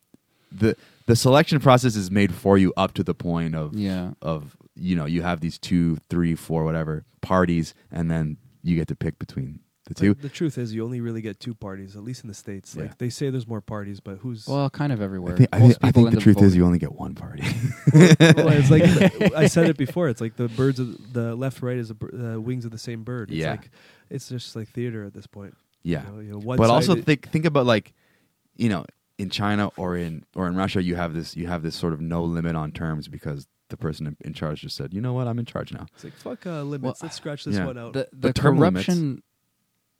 the 0.50 0.76
the 1.06 1.16
selection 1.16 1.60
process 1.60 1.96
is 1.96 2.10
made 2.10 2.34
for 2.34 2.58
you 2.58 2.72
up 2.76 2.94
to 2.94 3.02
the 3.04 3.14
point 3.14 3.54
of 3.54 3.74
Yeah. 3.74 4.12
of 4.22 4.56
you 4.74 4.94
know 4.96 5.06
you 5.06 5.22
have 5.22 5.40
these 5.40 5.58
two, 5.58 5.96
three, 6.10 6.34
four, 6.34 6.64
whatever 6.64 7.04
parties, 7.20 7.74
and 7.90 8.10
then 8.10 8.36
you 8.62 8.76
get 8.76 8.88
to 8.88 8.96
pick 8.96 9.18
between 9.18 9.60
the 9.86 9.94
two. 9.94 10.14
But 10.14 10.22
the 10.22 10.28
truth 10.28 10.58
is, 10.58 10.74
you 10.74 10.84
only 10.84 11.00
really 11.00 11.20
get 11.22 11.38
two 11.38 11.54
parties, 11.54 11.94
at 11.96 12.02
least 12.02 12.24
in 12.24 12.28
the 12.28 12.34
states. 12.34 12.74
Yeah. 12.74 12.82
Like 12.82 12.98
they 12.98 13.08
say, 13.08 13.30
there's 13.30 13.46
more 13.46 13.60
parties, 13.60 14.00
but 14.00 14.18
who's? 14.18 14.46
Well, 14.48 14.68
kind 14.68 14.92
of 14.92 15.00
everywhere. 15.00 15.34
I 15.34 15.36
think, 15.36 15.48
I 15.52 15.58
Most 15.60 15.68
think, 15.68 15.78
I 15.84 15.90
think 15.92 16.06
end 16.08 16.12
the 16.14 16.16
up 16.18 16.22
truth 16.24 16.42
is 16.42 16.56
you 16.56 16.66
only 16.66 16.78
get 16.80 16.92
one 16.92 17.14
party. 17.14 17.44
Well, 17.94 18.48
it's 18.48 18.70
like 18.70 18.82
I 19.36 19.46
said 19.46 19.70
it 19.70 19.76
before. 19.76 20.08
It's 20.08 20.20
like 20.20 20.36
the 20.36 20.48
birds 20.48 20.80
of 20.80 21.12
the 21.12 21.34
left, 21.36 21.62
right 21.62 21.76
is 21.78 21.88
the 21.88 22.34
uh, 22.36 22.40
wings 22.40 22.64
of 22.64 22.72
the 22.72 22.78
same 22.78 23.04
bird. 23.04 23.30
It's 23.30 23.38
Yeah. 23.38 23.52
like 23.52 23.70
it's 24.10 24.28
just 24.28 24.56
like 24.56 24.68
theater 24.68 25.04
at 25.04 25.14
this 25.14 25.26
point. 25.28 25.54
yeah, 25.84 26.04
You 26.04 26.12
know, 26.12 26.20
you 26.20 26.32
know, 26.32 26.56
but 26.56 26.68
also 26.68 26.96
think 26.96 27.28
think 27.30 27.44
about 27.44 27.64
like 27.66 27.94
you 28.56 28.68
know 28.68 28.84
in 29.18 29.30
China 29.30 29.70
or 29.76 29.96
in 29.96 30.24
or 30.34 30.46
in 30.46 30.56
Russia 30.56 30.82
you 30.82 30.96
have 30.96 31.14
this 31.14 31.36
you 31.36 31.46
have 31.46 31.62
this 31.62 31.74
sort 31.74 31.92
of 31.92 32.00
no 32.00 32.22
limit 32.22 32.54
on 32.56 32.70
terms 32.72 33.08
because 33.08 33.46
the 33.68 33.76
person 33.76 34.06
in, 34.06 34.16
in 34.20 34.32
charge 34.34 34.60
just 34.60 34.76
said 34.76 34.92
you 34.94 35.00
know 35.00 35.12
what 35.14 35.26
I'm 35.26 35.38
in 35.38 35.44
charge 35.46 35.72
now. 35.72 35.86
it's 35.94 36.04
like 36.04 36.14
fuck 36.14 36.46
uh, 36.46 36.62
limits. 36.62 36.82
Well, 37.00 37.08
Let's 37.08 37.16
scratch 37.16 37.44
this 37.44 37.56
yeah. 37.56 37.66
one 37.66 37.78
out. 37.78 37.92
the 37.94 38.08
the 38.12 38.32
term 38.32 38.58
limits- 38.58 38.86
corruption. 38.86 39.22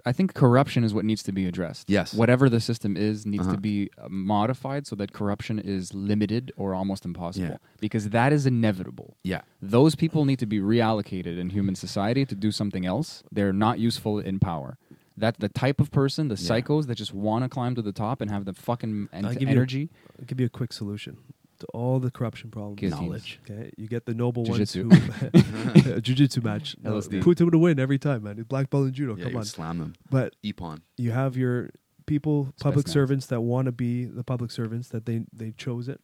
I 0.04 0.12
think 0.12 0.34
corruption 0.34 0.84
is 0.84 0.94
what 0.94 1.04
needs 1.04 1.24
to 1.24 1.32
be 1.32 1.46
addressed. 1.48 1.90
Yes. 1.90 2.14
Whatever 2.14 2.48
the 2.48 2.60
system 2.60 2.96
is 2.96 3.26
needs 3.26 3.42
Uh-huh. 3.44 3.54
to 3.56 3.60
be 3.60 3.90
uh, 3.98 4.06
modified 4.08 4.86
so 4.86 4.94
that 4.94 5.12
corruption 5.12 5.58
is 5.58 5.92
limited 5.94 6.52
or 6.56 6.76
almost 6.76 7.04
impossible. 7.04 7.48
Yeah. 7.48 7.56
Because 7.80 8.10
that 8.10 8.32
is 8.32 8.46
inevitable. 8.46 9.16
Yeah, 9.24 9.40
Those 9.60 9.96
people 9.96 10.24
need 10.24 10.38
to 10.38 10.46
be 10.46 10.60
reallocated 10.60 11.38
in 11.40 11.50
human 11.50 11.74
society 11.74 12.24
to 12.24 12.36
do 12.36 12.52
something 12.52 12.86
else. 12.86 13.24
They're 13.32 13.52
not 13.52 13.80
useful 13.80 14.20
in 14.20 14.38
power. 14.38 14.78
That 15.18 15.38
the 15.40 15.48
type 15.48 15.80
of 15.80 15.90
person, 15.90 16.28
the 16.28 16.34
Yeah. 16.34 16.60
psychos 16.60 16.86
that 16.86 16.96
just 16.96 17.14
want 17.14 17.42
to 17.44 17.48
climb 17.48 17.74
to 17.74 17.82
the 17.82 17.92
top 17.92 18.20
and 18.20 18.30
have 18.30 18.44
the 18.44 18.52
fucking 18.52 19.08
en- 19.12 19.24
I'll 19.24 19.32
give 19.32 19.42
you 19.42 19.48
a- 19.48 19.50
energy. 19.52 19.90
I'll 20.18 20.26
give 20.26 20.38
you 20.40 20.46
a 20.46 20.50
quick 20.50 20.72
solution 20.74 21.16
to 21.58 21.66
all 21.68 21.98
the 21.98 22.10
corruption 22.10 22.50
problems. 22.50 22.78
Guillotines. 22.80 23.00
Knowledge. 23.08 23.40
Okay, 23.50 23.70
you 23.78 23.88
get 23.88 24.04
the 24.04 24.12
noble 24.12 24.44
Jiu-jitsu. 24.44 24.88
ones 24.88 25.04
who 25.06 25.92
a 25.94 26.00
jiu-jitsu 26.06 26.42
match. 26.42 26.76
No, 26.82 26.92
LSD. 26.98 27.22
put 27.22 27.40
him 27.40 27.50
to 27.50 27.56
win 27.58 27.78
every 27.80 27.98
time, 27.98 28.24
man. 28.24 28.42
Black 28.42 28.68
belt 28.68 28.88
in 28.88 28.92
judo. 28.92 29.16
yeah, 29.16 29.24
come 29.24 29.32
you 29.32 29.38
on. 29.38 29.44
slam 29.46 29.78
them. 29.78 29.94
But 30.10 30.36
Epon. 30.44 30.80
you 30.98 31.12
have 31.12 31.34
your 31.34 31.70
people, 32.04 32.52
public 32.60 32.84
Spetsnaz. 32.84 32.90
servants 32.90 33.26
that 33.28 33.40
want 33.40 33.66
to 33.66 33.72
be 33.72 34.04
the 34.04 34.22
public 34.22 34.50
servants 34.50 34.88
that 34.90 35.06
they 35.06 35.22
they 35.32 35.52
chose 35.52 35.88
it. 35.88 36.00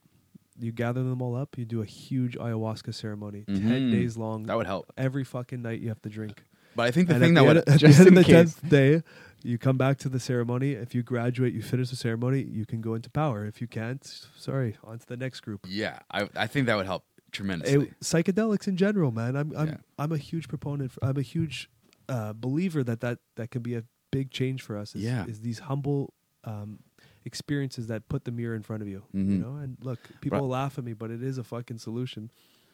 You 0.59 0.73
gather 0.73 1.03
them 1.03 1.21
all 1.21 1.35
up. 1.37 1.59
You 1.59 1.65
do 1.67 1.83
a 1.83 1.85
huge 1.87 2.37
ayahuasca 2.39 2.95
ceremony, 2.95 3.45
ten 3.47 3.61
Mhm. 3.61 3.91
days 3.93 4.17
long. 4.17 4.45
That 4.45 4.57
would 4.57 4.67
help. 4.67 4.91
Every 4.97 5.25
fucking 5.25 5.61
night 5.61 5.81
you 5.81 5.89
have 5.89 6.01
to 6.03 6.09
drink. 6.09 6.45
But 6.75 6.85
I 6.89 6.91
think 6.91 7.09
the 7.09 7.15
And 7.15 7.23
thing 7.23 7.37
at 7.37 7.43
that 7.43 7.47
would 7.47 7.57
at 7.59 7.67
the 7.67 7.79
just 7.79 7.99
end 8.01 8.09
of 8.09 8.13
in 8.13 8.15
the 8.15 8.25
case. 8.25 8.55
tenth 8.55 8.69
day, 8.71 9.03
you 9.43 9.59
come 9.59 9.77
back 9.77 9.99
to 9.99 10.09
the 10.09 10.21
ceremony. 10.21 10.73
If 10.73 10.95
you 10.95 11.03
graduate, 11.03 11.53
you 11.53 11.63
finish 11.63 11.91
the 11.91 11.97
ceremony. 11.97 12.43
You 12.43 12.65
can 12.67 12.81
go 12.81 12.95
into 12.95 13.11
power. 13.11 13.45
If 13.45 13.61
you 13.61 13.67
can't, 13.67 14.05
sorry, 14.39 14.77
on 14.85 14.99
to 14.99 15.07
the 15.07 15.17
next 15.17 15.41
group. 15.41 15.67
yeah, 15.69 15.99
I 16.11 16.29
I 16.37 16.47
think 16.47 16.67
that 16.67 16.77
would 16.77 16.87
help 16.87 17.05
tremendously. 17.33 17.87
It- 17.89 18.01
psychedelics 18.01 18.67
in 18.69 18.77
general, 18.77 19.11
man. 19.11 19.37
I'm 19.37 19.53
I'm 19.57 19.69
Yeah. 19.69 19.77
I'm 19.99 20.13
a 20.13 20.19
huge 20.19 20.49
proponent. 20.49 20.93
For, 20.93 21.05
I'm 21.05 21.17
a 21.17 21.23
huge 21.23 21.69
uh, 22.09 22.33
believer 22.33 22.83
that 22.85 23.01
that 23.01 23.19
that 23.37 23.51
can 23.51 23.63
be 23.63 23.75
a 23.75 23.85
big 24.11 24.31
change 24.31 24.63
for 24.63 24.77
us. 24.77 24.95
Is, 24.95 25.03
Yeah. 25.03 25.25
is 25.27 25.41
these 25.41 25.61
humble 25.61 26.13
um, 26.45 26.81
experiences 27.25 27.87
that 27.87 28.09
put 28.09 28.25
the 28.25 28.33
mirror 28.33 28.55
in 28.55 28.63
front 28.63 28.83
of 28.83 28.89
you. 28.89 29.05
You 29.13 29.21
Mhm. 29.25 29.41
know, 29.41 29.57
and 29.57 29.77
look, 29.81 30.01
people 30.21 30.41
But- 30.41 30.47
laugh 30.47 30.79
at 30.79 30.85
me, 30.85 30.93
but 30.93 31.11
it 31.11 31.23
is 31.23 31.39
a 31.39 31.45
fucking 31.45 31.79
solution. 31.79 32.31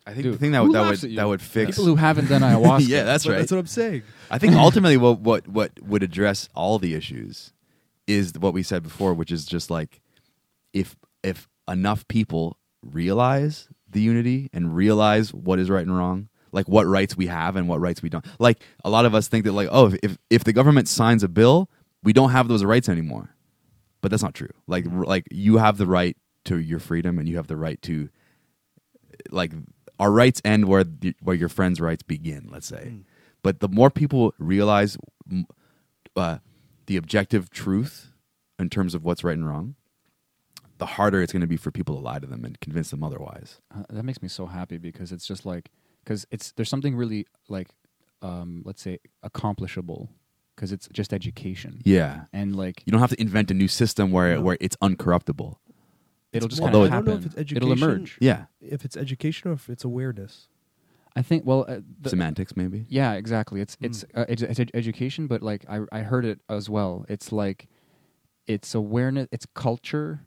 I 0.09 0.13
think 0.13 0.23
Dude, 0.23 0.35
the 0.35 0.39
thing 0.39 0.53
that 0.53 0.63
would 0.63 0.73
that 0.73 0.89
would 0.89 1.17
that 1.17 1.29
would 1.29 1.43
fix 1.43 1.73
People 1.73 1.85
who 1.85 1.97
haven't 1.97 2.31
done 2.31 2.41
ayahuasca. 2.41 2.85
yeah, 2.89 3.03
that's 3.03 3.27
right. 3.27 3.37
That's 3.37 3.51
what 3.51 3.59
I'm 3.59 3.67
saying. 3.67 4.05
I 4.31 4.39
think 4.39 4.55
ultimately 4.57 4.97
what 4.97 5.21
what 5.21 5.47
what 5.47 5.73
would 5.83 6.03
address 6.03 6.49
all 6.55 6.79
the 6.79 6.95
issues 6.95 7.53
is 8.07 8.33
what 8.39 8.55
we 8.55 8.63
said 8.63 8.83
before, 8.83 9.13
which 9.13 9.31
is 9.31 9.45
just 9.45 9.71
like 9.71 10.01
if 10.73 10.97
if 11.23 11.47
enough 11.69 12.09
people 12.09 12.57
realize 12.83 13.69
the 13.87 14.01
unity 14.01 14.49
and 14.55 14.75
realize 14.75 15.35
what 15.35 15.59
is 15.59 15.69
right 15.69 15.87
and 15.87 15.95
wrong, 15.95 16.31
like 16.53 16.67
what 16.69 16.87
rights 16.87 17.15
we 17.15 17.27
have 17.27 17.55
and 17.55 17.69
what 17.69 17.79
rights 17.79 18.03
we 18.03 18.09
don't. 18.09 18.25
Like 18.39 18.63
a 18.87 18.89
lot 18.89 19.05
of 19.05 19.15
us 19.15 19.29
think 19.29 19.45
that 19.45 19.53
like 19.53 19.69
oh 19.71 19.93
if 20.03 20.17
if 20.31 20.45
the 20.45 20.55
government 20.55 20.89
signs 20.89 21.23
a 21.23 21.29
bill, 21.29 21.69
we 22.03 22.15
don't 22.15 22.31
have 22.31 22.49
those 22.49 22.65
rights 22.65 22.89
anymore. 22.89 23.35
But 24.01 24.11
that's 24.11 24.23
not 24.23 24.33
true. 24.33 24.55
Like 24.67 24.87
r- 24.91 25.05
like 25.05 25.27
you 25.31 25.59
have 25.59 25.77
the 25.77 25.87
right 25.87 26.17
to 26.47 26.59
your 26.59 26.79
freedom 26.79 27.19
and 27.19 27.29
you 27.29 27.37
have 27.37 27.47
the 27.47 27.59
right 27.59 27.83
to 27.83 28.09
like 29.31 29.53
our 29.99 30.11
rights 30.11 30.41
end 30.45 30.67
where 30.67 30.85
the, 30.85 31.15
where 31.21 31.37
your 31.37 31.49
friends' 31.49 31.81
rights 31.81 32.03
begin. 32.03 32.49
Let's 32.51 32.67
say, 32.67 32.85
Mm. 32.93 33.05
but 33.43 33.61
the 33.61 33.69
more 33.69 33.91
people 33.91 34.35
realize 34.39 34.97
uh, 36.17 36.39
the 36.87 36.97
objective 36.97 37.51
truth 37.51 38.13
in 38.59 38.71
terms 38.71 38.95
of 38.95 39.05
what's 39.05 39.23
right 39.25 39.37
and 39.37 39.47
wrong, 39.47 39.75
the 40.79 40.87
harder 40.87 41.21
it's 41.23 41.33
going 41.33 41.41
to 41.41 41.47
be 41.47 41.57
for 41.57 41.71
people 41.71 41.95
to 41.97 42.01
lie 42.01 42.19
to 42.19 42.27
them 42.27 42.45
and 42.45 42.59
convince 42.61 42.91
them 42.91 43.03
otherwise. 43.03 43.61
Uh, 43.75 43.83
that 43.91 44.05
makes 44.05 44.23
me 44.23 44.29
so 44.29 44.47
happy 44.47 44.79
because 44.79 45.13
it's 45.13 45.27
just 45.27 45.45
like 45.45 45.71
because 46.05 46.27
it's 46.31 46.53
there's 46.53 46.69
something 46.69 46.95
really 46.97 47.27
like 47.49 47.69
um, 48.23 48.63
let's 48.65 48.83
say 48.83 48.99
accomplishable 49.23 50.09
because 50.55 50.73
it's 50.73 50.89
just 50.93 51.13
education 51.13 51.81
Yeah, 51.85 52.25
and 52.33 52.57
like 52.57 52.83
you 52.87 52.91
don't 52.93 53.01
have 53.01 53.11
to 53.11 53.21
invent 53.21 53.51
a 53.51 53.55
new 53.55 53.69
system 53.69 54.11
where 54.13 54.37
No. 54.37 54.43
where 54.43 54.57
it's 54.61 54.77
uncorruptible. 54.77 55.57
It'll 56.33 56.49
just 56.49 56.61
more- 56.61 56.69
kind 56.69 56.75
of 56.77 56.81
although 56.83 56.93
I 56.93 56.97
happen. 56.97 57.05
don't 57.07 57.15
know 57.15 57.19
if 57.21 57.27
it's 57.27 57.37
education. 57.37 57.57
It'll 57.57 57.73
emerge. 57.73 58.19
Yeah, 58.21 58.45
If 58.61 58.85
it's 58.85 58.97
education 58.97 59.51
or 59.51 59.55
if 59.55 59.69
it's 59.71 59.85
awareness. 59.85 60.49
I 61.17 61.23
think. 61.23 61.45
Well, 61.45 61.65
uh, 61.67 61.81
the, 62.01 62.11
semantics 62.11 62.57
maybe. 62.57 62.87
yeah, 62.89 63.15
exactly. 63.15 63.61
It's 63.61 63.77
it's 63.81 64.05
Mm. 64.05 64.21
uh, 64.23 64.27
edu- 64.27 64.51
it's 64.51 64.61
ed- 64.61 64.71
education, 64.75 65.27
but 65.27 65.43
like 65.43 65.65
I 65.69 65.81
I 65.91 66.01
heard 66.01 66.25
it 66.25 66.41
as 66.49 66.71
well. 66.71 67.05
It's 67.09 67.33
like 67.33 67.67
it's 68.47 68.75
awareness. 68.75 69.27
It's 69.33 69.47
culture. 69.55 70.21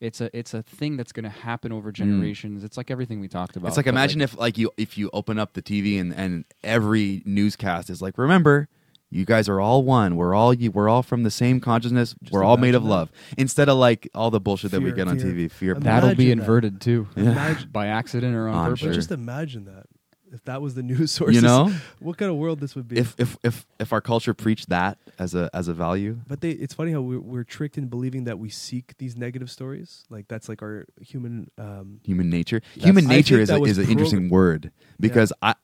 It's 0.00 0.20
a 0.20 0.36
it's 0.36 0.52
a 0.52 0.62
thing 0.62 0.98
that's 0.98 1.12
going 1.12 1.24
to 1.24 1.30
happen 1.30 1.72
over 1.72 1.90
generations. 1.90 2.62
It's 2.62 2.76
like 2.76 2.90
everything 2.90 3.20
we 3.20 3.28
talked 3.28 3.56
about. 3.56 3.68
Mm. 3.68 3.70
It's 3.70 3.76
like 3.78 3.86
but, 3.86 3.90
imagine 3.94 4.20
if 4.20 4.36
like 4.36 4.58
you 4.58 4.70
if 4.76 4.98
you 4.98 5.08
open 5.14 5.38
up 5.38 5.54
the 5.54 5.62
TV 5.62 5.98
and 5.98 6.12
and 6.14 6.44
every 6.62 7.22
newscast 7.24 7.88
is 7.88 8.02
like 8.02 8.18
remember 8.18 8.68
you 9.14 9.24
guys 9.24 9.48
are 9.48 9.60
all 9.60 9.82
one 9.84 10.16
we're 10.16 10.34
all 10.34 10.52
you 10.52 10.70
we're 10.70 10.88
all 10.88 11.02
from 11.02 11.22
the 11.22 11.30
same 11.30 11.60
consciousness 11.60 12.14
Just 12.22 12.32
we're 12.32 12.44
all 12.44 12.56
made 12.56 12.74
of 12.74 12.82
that. 12.82 12.88
love 12.88 13.12
instead 13.38 13.68
of 13.68 13.76
like 13.78 14.08
all 14.14 14.30
the 14.30 14.40
bullshit 14.40 14.70
that 14.72 14.80
we 14.80 14.86
Fear, 14.90 14.96
get 14.96 15.08
on 15.08 15.18
fear. 15.18 15.32
TV 15.32 15.50
fear 15.50 15.74
that'll 15.74 16.14
be 16.14 16.26
that. 16.26 16.32
inverted 16.32 16.80
too, 16.80 17.08
Yeah. 17.16 17.56
By 17.70 17.86
accident 17.86 18.34
or 18.34 18.48
on 18.48 18.54
I'm 18.54 18.64
purpose. 18.72 18.80
sure. 18.80 18.92
just 18.94 19.10
imagine 19.12 19.64
that. 19.66 19.86
If 20.32 20.42
that 20.46 20.60
was 20.60 20.74
the 20.74 20.82
news 20.82 21.12
source, 21.16 21.32
you 21.32 21.40
know 21.42 21.72
what 22.00 22.16
kind 22.18 22.28
of 22.28 22.36
world 22.36 22.58
this 22.58 22.74
would 22.74 22.88
be. 22.88 22.96
if 22.98 23.14
if 23.18 23.36
if 23.44 23.64
if 23.78 23.92
our 23.92 24.00
culture 24.00 24.34
preached 24.34 24.68
that 24.68 24.98
as 25.16 25.32
a 25.32 25.48
as 25.54 25.68
a 25.68 25.72
value 25.74 26.18
But 26.26 26.40
they, 26.40 26.50
it's 26.50 26.74
funny 26.74 26.90
how 26.90 27.02
we're, 27.02 27.20
we're 27.20 27.44
tricked 27.44 27.78
in 27.78 27.86
believing 27.86 28.24
that 28.24 28.40
we 28.40 28.48
seek 28.50 28.96
these 28.98 29.16
negative 29.16 29.48
stories. 29.48 30.04
Like 30.10 30.26
that's 30.26 30.48
like 30.48 30.60
our 30.60 30.86
human. 31.00 31.52
Um, 31.56 32.00
human 32.02 32.30
nature 32.30 32.62
human 32.74 33.06
nature 33.06 33.38
is 33.38 33.48
a, 33.48 33.62
is 33.62 33.78
an 33.78 33.84
progr- 33.84 33.90
interesting 33.92 34.28
word 34.28 34.72
because 34.98 35.32
I, 35.40 35.50
I 35.50 35.54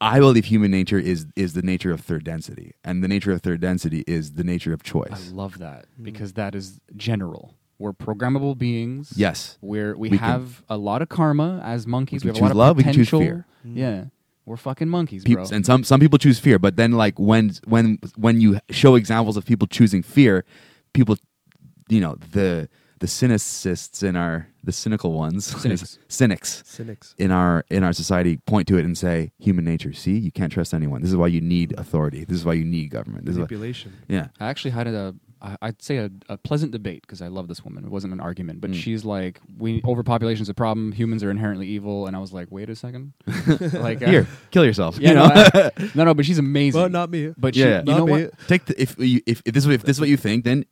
I 0.00 0.18
believe 0.20 0.44
human 0.46 0.70
nature 0.70 0.98
is 0.98 1.26
is 1.36 1.54
the 1.54 1.62
nature 1.62 1.90
of 1.92 2.00
third 2.00 2.24
density 2.24 2.72
and 2.84 3.02
the 3.02 3.08
nature 3.08 3.32
of 3.32 3.42
third 3.42 3.60
density 3.60 4.04
is 4.06 4.32
the 4.34 4.44
nature 4.44 4.72
of 4.72 4.82
choice. 4.82 5.30
I 5.30 5.34
love 5.34 5.58
that 5.58 5.86
Mm. 6.00 6.04
because 6.04 6.34
that 6.34 6.54
is 6.54 6.80
general. 6.96 7.54
We're 7.78 7.92
programmable 7.92 8.56
beings. 8.56 9.12
yes 9.16 9.58
We're, 9.60 9.96
we, 9.96 10.10
We 10.10 10.18
can- 10.18 10.26
have 10.28 10.62
a 10.68 10.76
lot 10.76 11.02
of 11.02 11.08
karma 11.08 11.60
as 11.64 11.86
monkeys. 11.88 12.24
We 12.24 12.30
We, 12.30 12.38
have 12.38 12.40
a 12.40 12.44
lot 12.44 12.46
choose 12.46 12.50
of 12.52 12.56
love, 12.56 12.76
we 12.76 12.82
can 12.84 12.92
choose 12.94 13.10
fear. 13.10 13.46
Mm. 13.66 13.76
Yeah, 13.76 14.04
we're 14.46 14.56
fucking 14.56 14.88
monkeys, 14.88 15.24
Peop- 15.24 15.38
bro. 15.38 15.46
and 15.52 15.66
some 15.66 15.82
some 15.82 15.98
people 16.00 16.18
choose 16.18 16.38
fear 16.38 16.58
but 16.60 16.76
then 16.76 16.92
like 16.92 17.18
when 17.18 17.52
when 17.66 17.98
when 18.16 18.40
you 18.40 18.60
show 18.70 18.94
examples 18.94 19.36
of 19.36 19.44
people 19.44 19.66
choosing 19.66 20.02
fear 20.04 20.44
people 20.92 21.16
you 21.88 22.00
know 22.00 22.14
the 22.32 22.68
the 23.00 23.06
cynicists 23.06 24.02
in 24.02 24.16
our 24.16 24.48
the 24.62 24.72
cynical 24.72 25.12
ones 25.12 25.46
Cynics. 25.62 25.98
cynics 26.08 26.62
cynics. 26.66 27.14
in 27.18 27.30
our 27.30 27.64
in 27.70 27.82
our 27.84 27.92
society 27.92 28.38
point 28.46 28.66
to 28.68 28.78
it 28.78 28.84
and 28.84 28.96
say 28.96 29.32
human 29.38 29.64
nature 29.64 29.92
see 29.92 30.16
you 30.18 30.30
can't 30.32 30.52
trust 30.52 30.72
anyone 30.72 31.02
this 31.02 31.10
is 31.10 31.16
why 31.16 31.26
you 31.26 31.40
need 31.40 31.74
authority 31.78 32.24
this 32.24 32.36
is 32.38 32.44
why 32.44 32.54
you 32.54 32.64
need 32.64 32.90
government 32.90 33.26
this 33.26 33.32
is 33.32 33.38
why, 33.38 33.42
Manipulation. 33.42 33.92
yeah 34.08 34.28
I 34.40 34.46
actually 34.46 34.70
had 34.70 34.86
a, 34.86 35.14
I- 35.42 35.56
I'd 35.60 35.82
say 35.82 35.98
a, 35.98 36.10
a 36.30 36.38
pleasant 36.38 36.72
debate 36.72 37.02
because 37.02 37.20
I 37.20 37.28
love 37.28 37.48
this 37.48 37.62
woman. 37.62 37.84
It 37.84 37.90
wasn't 37.90 38.14
an 38.14 38.20
argument, 38.20 38.62
but 38.62 38.70
Mm. 38.70 38.76
she's 38.76 39.04
like, 39.04 39.40
"We 39.58 39.82
overpopulation 39.84 40.42
is 40.42 40.48
a 40.48 40.54
problem. 40.54 40.92
Humans 40.92 41.22
are 41.22 41.30
inherently 41.30 41.66
evil." 41.66 42.06
And 42.06 42.16
I 42.16 42.18
was 42.18 42.32
like, 42.32 42.48
"Wait 42.50 42.70
a 42.70 42.74
second, 42.76 43.12
like 43.74 44.00
uh, 44.02 44.06
here 44.08 44.26
kill 44.52 44.64
yourself 44.64 44.98
yeah, 44.98 45.08
you 45.10 45.14
no, 45.16 45.26
know 45.26 45.34
I- 45.34 45.70
no, 45.94 46.04
no, 46.04 46.14
but 46.14 46.24
she's 46.24 46.38
amazing. 46.38 46.80
Well, 46.80 46.88
not 46.88 47.10
me. 47.10 47.34
but 47.36 47.54
Yeah. 47.54 47.64
she, 47.64 47.68
Yeah. 47.70 47.78
you 47.80 47.84
Not 47.84 47.98
know 47.98 48.06
me. 48.06 48.12
what? 48.24 48.38
take 48.48 48.64
the, 48.64 48.80
if 48.80 48.96
you 48.98 49.20
if, 49.26 49.42
if 49.44 49.52
this 49.52 49.66
is 49.66 49.70
if 49.70 49.82
this 49.82 49.96
is 49.96 50.00
what 50.00 50.08
you 50.08 50.16
think 50.16 50.44
then 50.44 50.64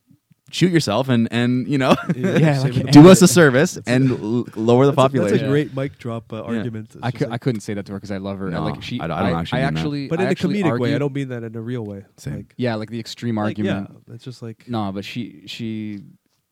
shoot 0.51 0.71
yourself 0.71 1.09
and 1.09 1.27
and 1.31 1.67
you 1.67 1.77
know 1.77 1.95
Yeah, 2.15 2.59
like- 2.61 2.91
do 2.91 3.09
us 3.09 3.21
a 3.21 3.27
service 3.27 3.77
and 3.87 4.11
l- 4.11 4.45
lower 4.55 4.85
the 4.85 4.91
That's 4.91 4.93
a- 4.93 4.95
population 4.95 5.37
That's 5.37 5.43
a 5.47 5.49
great 5.49 5.75
mic 5.75 5.97
drop 5.97 6.31
uh, 6.31 6.43
argument. 6.43 6.91
It's 6.93 6.97
I, 7.03 7.09
just 7.11 7.17
could, 7.19 7.29
like- 7.29 7.35
I 7.35 7.37
couldn't 7.39 7.61
say 7.61 7.73
that 7.73 7.85
to 7.87 7.91
her 7.93 7.97
because 7.97 8.11
I 8.11 8.17
love 8.17 8.37
her. 8.39 8.49
No, 8.49 8.63
like 8.63 8.83
she, 8.83 8.99
I 8.99 9.07
don't- 9.07 9.17
I 9.17 9.29
don't 9.29 9.39
actually 9.39 9.61
I 9.61 9.65
mean 9.65 9.73
that. 9.73 9.79
actually, 9.79 10.07
but 10.09 10.19
I 10.19 10.23
in 10.23 10.27
a 10.27 10.31
actually 10.31 10.61
comedic 10.63 10.79
way. 10.79 10.95
I 10.95 10.97
don't 10.99 11.13
mean 11.13 11.29
that 11.29 11.43
in 11.43 11.55
a 11.55 11.61
real 11.61 11.85
way. 11.85 12.05
Same. 12.17 12.35
Like, 12.37 12.53
Yeah, 12.57 12.75
like 12.75 12.89
the 12.89 12.99
extreme 12.99 13.37
like, 13.37 13.45
argument. 13.45 13.89
yeah, 14.07 14.13
it's 14.15 14.23
just 14.23 14.41
like 14.41 14.67
No, 14.67 14.91
but 14.91 15.05
she 15.05 15.43
she 15.47 16.01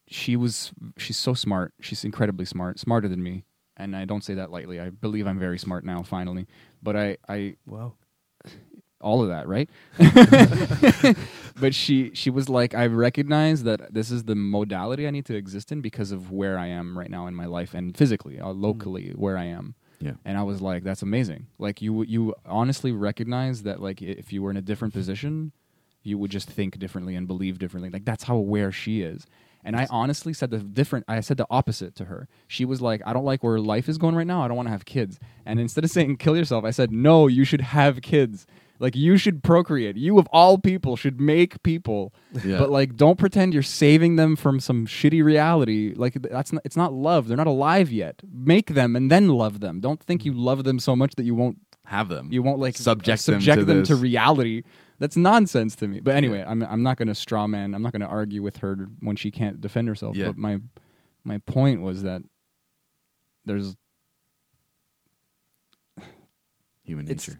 she 0.07 0.35
was 0.35 0.71
she's 0.97 1.17
so 1.17 1.33
smart. 1.33 1.73
She's 1.81 2.03
incredibly 2.03 2.45
smart, 2.45 2.79
smarter 2.79 3.07
than 3.07 3.21
me. 3.21 3.43
And 3.77 3.95
I 3.95 4.05
don't 4.05 4.23
say 4.23 4.35
that 4.35 4.51
lightly. 4.51 4.79
I 4.79 4.89
believe 4.89 5.25
I'm 5.27 5.39
very 5.39 5.57
smart 5.57 5.83
now 5.85 6.01
finally. 6.03 6.47
But 6.83 6.95
I 6.95 7.17
I 7.29 7.55
wow. 7.65 7.93
All 9.01 9.21
of 9.21 9.29
that, 9.29 9.47
right? 9.47 9.69
but 11.59 11.75
she 11.75 12.11
she 12.13 12.29
was 12.29 12.49
like, 12.49 12.73
I 12.73 12.87
recognize 12.87 13.63
that 13.63 13.93
this 13.93 14.11
is 14.11 14.23
the 14.23 14.35
modality 14.35 15.07
I 15.07 15.11
need 15.11 15.25
to 15.25 15.35
exist 15.35 15.71
in 15.71 15.81
because 15.81 16.11
of 16.11 16.31
where 16.31 16.57
I 16.57 16.67
am 16.67 16.97
right 16.97 17.09
now 17.09 17.27
in 17.27 17.35
my 17.35 17.45
life 17.45 17.73
and 17.73 17.95
physically, 17.95 18.39
uh, 18.39 18.49
locally 18.49 19.11
where 19.15 19.37
I 19.37 19.45
am. 19.45 19.75
Yeah. 19.99 20.13
And 20.25 20.37
I 20.37 20.43
was 20.43 20.61
like, 20.61 20.83
that's 20.83 21.03
amazing. 21.03 21.47
Like 21.59 21.81
you 21.81 22.03
you 22.03 22.33
honestly 22.45 22.91
recognize 22.91 23.63
that 23.63 23.81
like 23.81 24.01
if 24.01 24.33
you 24.33 24.41
were 24.41 24.51
in 24.51 24.57
a 24.57 24.61
different 24.61 24.93
position, 24.93 25.51
you 26.03 26.17
would 26.17 26.31
just 26.31 26.49
think 26.49 26.79
differently 26.79 27.15
and 27.15 27.27
believe 27.27 27.59
differently. 27.59 27.89
Like 27.89 28.05
that's 28.05 28.23
how 28.23 28.35
aware 28.35 28.71
she 28.71 29.01
is. 29.01 29.27
And 29.63 29.75
I 29.75 29.87
honestly 29.91 30.33
said 30.33 30.49
the 30.49 30.57
different 30.57 31.05
I 31.07 31.19
said 31.19 31.37
the 31.37 31.45
opposite 31.49 31.95
to 31.95 32.05
her. 32.05 32.27
She 32.47 32.65
was 32.65 32.81
like, 32.81 33.01
I 33.05 33.13
don't 33.13 33.25
like 33.25 33.43
where 33.43 33.59
life 33.59 33.87
is 33.87 33.97
going 33.97 34.15
right 34.15 34.25
now. 34.25 34.41
I 34.41 34.47
don't 34.47 34.57
want 34.57 34.67
to 34.67 34.71
have 34.71 34.85
kids. 34.85 35.19
And 35.45 35.59
instead 35.59 35.83
of 35.83 35.91
saying 35.91 36.17
kill 36.17 36.35
yourself, 36.35 36.65
I 36.65 36.71
said, 36.71 36.91
"No, 36.91 37.27
you 37.27 37.43
should 37.43 37.61
have 37.61 38.01
kids." 38.01 38.47
Like 38.81 38.95
you 38.95 39.15
should 39.15 39.43
procreate. 39.43 39.95
You 39.95 40.17
of 40.17 40.27
all 40.31 40.57
people 40.57 40.95
should 40.95 41.21
make 41.21 41.61
people. 41.61 42.13
Yeah. 42.43 42.57
But 42.57 42.71
like 42.71 42.95
don't 42.95 43.17
pretend 43.19 43.53
you're 43.53 43.61
saving 43.63 44.15
them 44.15 44.35
from 44.35 44.59
some 44.59 44.87
shitty 44.87 45.23
reality. 45.23 45.93
Like 45.95 46.15
that's 46.15 46.51
not, 46.51 46.63
it's 46.65 46.75
not 46.75 46.91
love. 46.91 47.27
They're 47.27 47.37
not 47.37 47.45
alive 47.47 47.91
yet. 47.91 48.21
Make 48.29 48.73
them 48.73 48.95
and 48.95 49.11
then 49.11 49.29
love 49.29 49.59
them. 49.59 49.79
Don't 49.81 50.01
think 50.01 50.25
you 50.25 50.33
love 50.33 50.63
them 50.63 50.79
so 50.79 50.95
much 50.95 51.13
that 51.15 51.23
you 51.23 51.35
won't 51.35 51.59
Have 51.85 52.09
them. 52.09 52.29
you 52.31 52.41
won't 52.41 52.59
like 52.59 52.75
subject, 52.75 53.21
subject 53.21 53.67
them 53.67 53.67
to, 53.67 53.73
them 53.73 53.83
to 53.83 53.95
reality. 53.95 54.63
That's 54.97 55.15
nonsense 55.15 55.75
to 55.77 55.87
me. 55.87 55.99
But 55.99 56.15
anyway, 56.15 56.43
I'm 56.47 56.63
I'm 56.63 56.81
not 56.81 56.97
going 56.97 57.07
to 57.07 57.15
straw 57.15 57.45
man. 57.47 57.75
I'm 57.75 57.83
not 57.83 57.91
going 57.91 58.01
to 58.01 58.07
argue 58.07 58.41
with 58.41 58.57
her 58.57 58.87
when 58.99 59.15
she 59.15 59.29
can't 59.31 59.61
defend 59.61 59.87
herself. 59.87 60.15
Yeah. 60.15 60.27
But 60.27 60.37
my 60.37 60.59
my 61.23 61.37
point 61.39 61.81
was 61.81 62.01
that 62.03 62.23
there's 63.45 63.75
human 66.83 67.05
nature. 67.05 67.39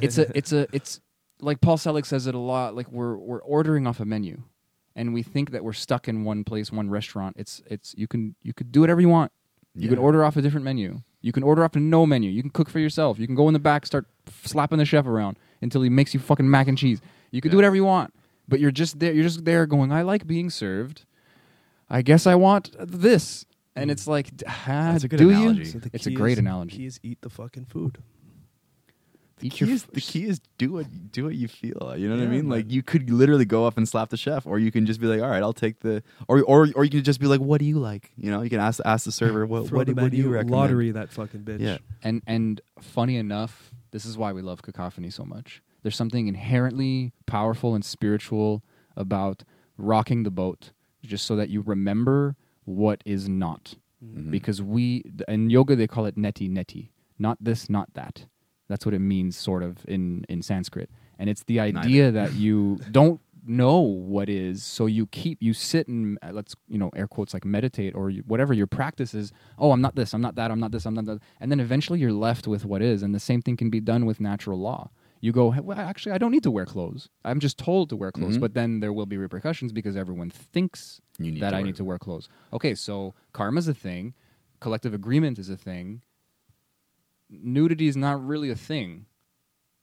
It's 0.00 0.18
a 0.18 0.36
it's 0.36 0.52
a 0.52 0.66
it's 0.72 1.00
like 1.40 1.60
Paul 1.60 1.76
Selig 1.76 2.06
says 2.06 2.26
it 2.26 2.34
a 2.34 2.38
lot. 2.38 2.74
Like 2.74 2.90
we're 2.90 3.16
we're 3.16 3.42
ordering 3.42 3.86
off 3.86 4.00
a 4.00 4.04
menu, 4.04 4.42
and 4.94 5.12
we 5.14 5.22
think 5.22 5.50
that 5.50 5.62
we're 5.64 5.72
stuck 5.72 6.08
in 6.08 6.24
one 6.24 6.44
place, 6.44 6.72
one 6.72 6.88
restaurant. 6.90 7.36
It's 7.38 7.62
it's 7.66 7.94
you 7.96 8.06
can 8.08 8.34
you 8.42 8.52
could 8.52 8.72
do 8.72 8.80
whatever 8.80 9.00
you 9.00 9.08
want. 9.08 9.32
You 9.78 9.90
can 9.90 9.98
order 9.98 10.24
off 10.24 10.36
a 10.38 10.42
different 10.42 10.64
menu. 10.64 11.02
You 11.20 11.32
can 11.32 11.42
order 11.42 11.62
off 11.62 11.76
a 11.76 11.80
no 11.80 12.06
menu. 12.06 12.30
You 12.30 12.40
can 12.40 12.50
cook 12.50 12.70
for 12.70 12.78
yourself. 12.78 13.18
You 13.18 13.26
can 13.26 13.34
go 13.36 13.46
in 13.48 13.52
the 13.52 13.58
back, 13.58 13.84
start 13.84 14.06
slapping 14.44 14.78
the 14.78 14.86
chef 14.86 15.06
around 15.06 15.38
until 15.60 15.82
he 15.82 15.90
makes 15.90 16.14
you 16.14 16.20
fucking 16.20 16.48
mac 16.48 16.66
and 16.68 16.78
cheese. 16.78 17.00
You 17.30 17.42
can 17.42 17.50
do 17.50 17.58
whatever 17.58 17.76
you 17.76 17.84
want, 17.84 18.14
but 18.48 18.58
you're 18.58 18.70
just 18.70 18.98
there. 19.00 19.12
You're 19.12 19.24
just 19.24 19.44
there 19.44 19.66
going, 19.66 19.92
I 19.92 20.00
like 20.00 20.26
being 20.26 20.48
served. 20.48 21.04
I 21.90 22.00
guess 22.00 22.26
I 22.26 22.36
want 22.36 22.74
this, 22.78 23.44
and 23.76 23.90
it's 23.90 24.06
like, 24.06 24.34
d- 24.36 24.44
ah, 24.48 24.62
That's 24.92 25.04
a 25.04 25.08
good 25.08 25.18
do 25.18 25.28
analogy. 25.30 25.58
you? 25.60 25.64
So 25.66 25.80
It's 25.92 26.06
a 26.06 26.10
great 26.10 26.32
is- 26.32 26.38
analogy. 26.38 26.78
Key 26.78 26.86
is 26.86 26.98
eat 27.02 27.18
the 27.20 27.28
fucking 27.30 27.66
food. 27.66 27.98
The 29.38 29.50
key, 29.50 29.70
is, 29.70 29.84
the 29.84 30.00
key 30.00 30.24
is 30.24 30.40
do 30.56 30.72
what 30.72 30.86
do 31.12 31.24
what 31.24 31.34
you 31.34 31.46
feel. 31.46 31.94
You 31.96 32.08
know 32.08 32.16
what 32.16 32.24
I 32.24 32.26
mean? 32.26 32.48
Like 32.48 32.70
you 32.72 32.82
could 32.82 33.10
literally 33.10 33.44
go 33.44 33.66
up 33.66 33.76
and 33.76 33.86
slap 33.86 34.08
the 34.08 34.16
chef, 34.16 34.46
or 34.46 34.58
you 34.58 34.72
can 34.72 34.86
just 34.86 34.98
be 34.98 35.06
like, 35.06 35.20
"All 35.20 35.28
right, 35.28 35.42
I'll 35.42 35.52
take 35.52 35.80
the," 35.80 36.02
or 36.26 36.42
or 36.42 36.68
or 36.74 36.84
you 36.84 36.90
can 36.90 37.04
just 37.04 37.20
be 37.20 37.26
like, 37.26 37.40
"What 37.40 37.58
do 37.58 37.66
you 37.66 37.78
like?" 37.78 38.12
You 38.16 38.30
know, 38.30 38.40
you 38.40 38.48
can 38.48 38.60
ask 38.60 38.80
ask 38.86 39.04
the 39.04 39.12
server, 39.12 39.44
"What 39.44 39.66
Throw 39.68 39.78
what, 39.78 39.86
the 39.88 39.94
do- 39.94 40.00
what 40.02 40.10
do 40.10 40.16
you 40.16 40.28
recommend?" 40.30 40.50
lottery 40.50 40.90
that 40.92 41.10
fucking 41.10 41.40
bitch. 41.42 41.60
Yeah. 41.60 41.78
And 42.02 42.22
and 42.26 42.62
funny 42.80 43.16
enough, 43.18 43.74
this 43.90 44.06
is 44.06 44.16
why 44.16 44.32
we 44.32 44.40
love 44.40 44.62
cacophony 44.62 45.10
so 45.10 45.24
much. 45.24 45.62
There's 45.82 45.96
something 45.96 46.28
inherently 46.28 47.12
powerful 47.26 47.74
and 47.74 47.84
spiritual 47.84 48.64
about 48.96 49.42
rocking 49.76 50.22
the 50.22 50.30
boat, 50.30 50.72
just 51.04 51.26
so 51.26 51.36
that 51.36 51.50
you 51.50 51.60
remember 51.60 52.36
what 52.64 53.02
is 53.04 53.28
not. 53.28 53.74
Mhm. 54.02 54.30
Because 54.30 54.62
we 54.62 55.04
in 55.28 55.50
yoga 55.50 55.76
they 55.76 55.86
call 55.86 56.06
it 56.06 56.16
neti 56.16 56.50
neti, 56.50 56.88
not 57.18 57.36
this, 57.38 57.68
not 57.68 57.92
that. 57.92 58.24
That's 58.68 58.84
what 58.84 58.94
it 58.94 59.00
means, 59.00 59.36
sort 59.36 59.62
of 59.62 59.78
in 59.86 60.24
in 60.28 60.42
Sanskrit. 60.42 60.90
And 61.18 61.30
it's 61.30 61.44
the 61.44 61.60
idea 61.60 62.10
that 62.10 62.34
you 62.34 62.78
don't 62.90 63.20
know 63.48 63.78
what 63.80 64.28
is, 64.28 64.64
so 64.64 64.86
you 64.86 65.06
keep 65.06 65.38
you 65.40 65.52
sit 65.54 65.86
and 65.86 66.18
uh, 66.22 66.30
let's 66.32 66.54
you 66.68 66.76
know 66.78 66.90
air 66.96 67.06
quotes 67.06 67.32
like 67.32 67.44
meditate 67.44 67.94
or 67.94 68.10
you, 68.10 68.22
whatever 68.26 68.52
your 68.52 68.66
practice 68.66 69.14
is. 69.14 69.32
Oh, 69.56 69.70
I'm 69.72 69.80
not 69.80 69.94
this, 69.94 70.12
I'm 70.12 70.20
not 70.20 70.34
that, 70.34 70.50
I'm 70.50 70.58
not 70.58 70.72
this, 70.72 70.84
I'm 70.84 70.94
not 70.94 71.04
that, 71.06 71.20
and 71.40 71.50
then 71.50 71.60
eventually 71.60 72.00
you're 72.00 72.12
left 72.12 72.46
with 72.48 72.64
what 72.64 72.82
is. 72.82 73.02
And 73.04 73.14
the 73.14 73.20
same 73.20 73.40
thing 73.42 73.56
can 73.56 73.70
be 73.70 73.80
done 73.80 74.04
with 74.04 74.20
natural 74.20 74.58
law. 74.58 74.90
You 75.20 75.32
go, 75.32 75.52
"Hey, 75.52 75.60
well, 75.60 75.78
actually, 75.78 76.12
I 76.12 76.18
don't 76.18 76.30
need 76.32 76.42
to 76.42 76.50
wear 76.50 76.66
clothes. 76.66 77.08
I'm 77.24 77.38
just 77.40 77.56
told 77.56 77.88
to 77.90 77.96
wear 77.96 78.10
clothes, 78.12 78.36
Mhm. 78.36 78.40
but 78.40 78.54
then 78.54 78.80
there 78.80 78.92
will 78.92 79.06
be 79.06 79.16
repercussions 79.16 79.72
because 79.72 79.96
everyone 79.96 80.28
thinks 80.28 81.00
that 81.40 81.54
I 81.54 81.62
need 81.62 81.76
to 81.76 81.84
wear 81.84 81.98
clothes. 81.98 82.28
Okay, 82.52 82.74
so 82.74 83.14
karma's 83.32 83.66
a 83.68 83.74
thing, 83.74 84.12
collective 84.60 84.92
agreement 84.92 85.38
is 85.38 85.48
a 85.48 85.56
thing. 85.56 86.02
Nudity 87.30 87.88
is 87.88 87.96
not 87.96 88.24
really 88.24 88.50
a 88.50 88.54
thing. 88.56 89.06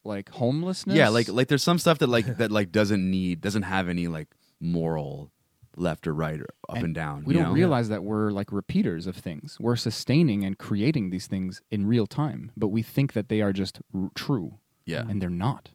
Like 0.05 0.29
homelessness. 0.29 0.97
Yeah, 0.97 1.09
like 1.09 1.29
like 1.29 1.47
there's 1.47 1.63
some 1.63 1.79
stuff 1.79 1.99
that 1.99 2.07
like 2.07 2.37
that 2.37 2.51
like 2.51 2.71
doesn't 2.71 3.09
need 3.09 3.39
doesn't 3.41 3.63
have 3.63 3.87
any 3.87 4.07
like 4.07 4.27
moral 4.59 5.31
left 5.77 6.05
or 6.07 6.13
right 6.13 6.39
or 6.39 6.47
up 6.69 6.77
and, 6.83 6.93
down. 6.93 7.23
We 7.23 7.33
don't 7.33 7.43
know? 7.43 7.51
realize 7.53 7.89
that 7.89 8.03
we're 8.03 8.31
like 8.31 8.51
repeaters 8.51 9.07
of 9.07 9.15
things. 9.15 9.57
We're 9.59 9.75
sustaining 9.77 10.43
and 10.43 10.57
creating 10.57 11.09
these 11.09 11.25
things 11.27 11.61
in 11.71 11.87
real 11.87 12.05
time, 12.05 12.51
but 12.57 12.67
we 12.67 12.81
think 12.83 13.13
that 13.13 13.29
they 13.29 13.41
are 13.41 13.53
just 13.53 13.79
r- 13.95 14.11
true, 14.13 14.59
Yeah. 14.85 15.05
and 15.09 15.21
they're 15.21 15.29
not. 15.29 15.69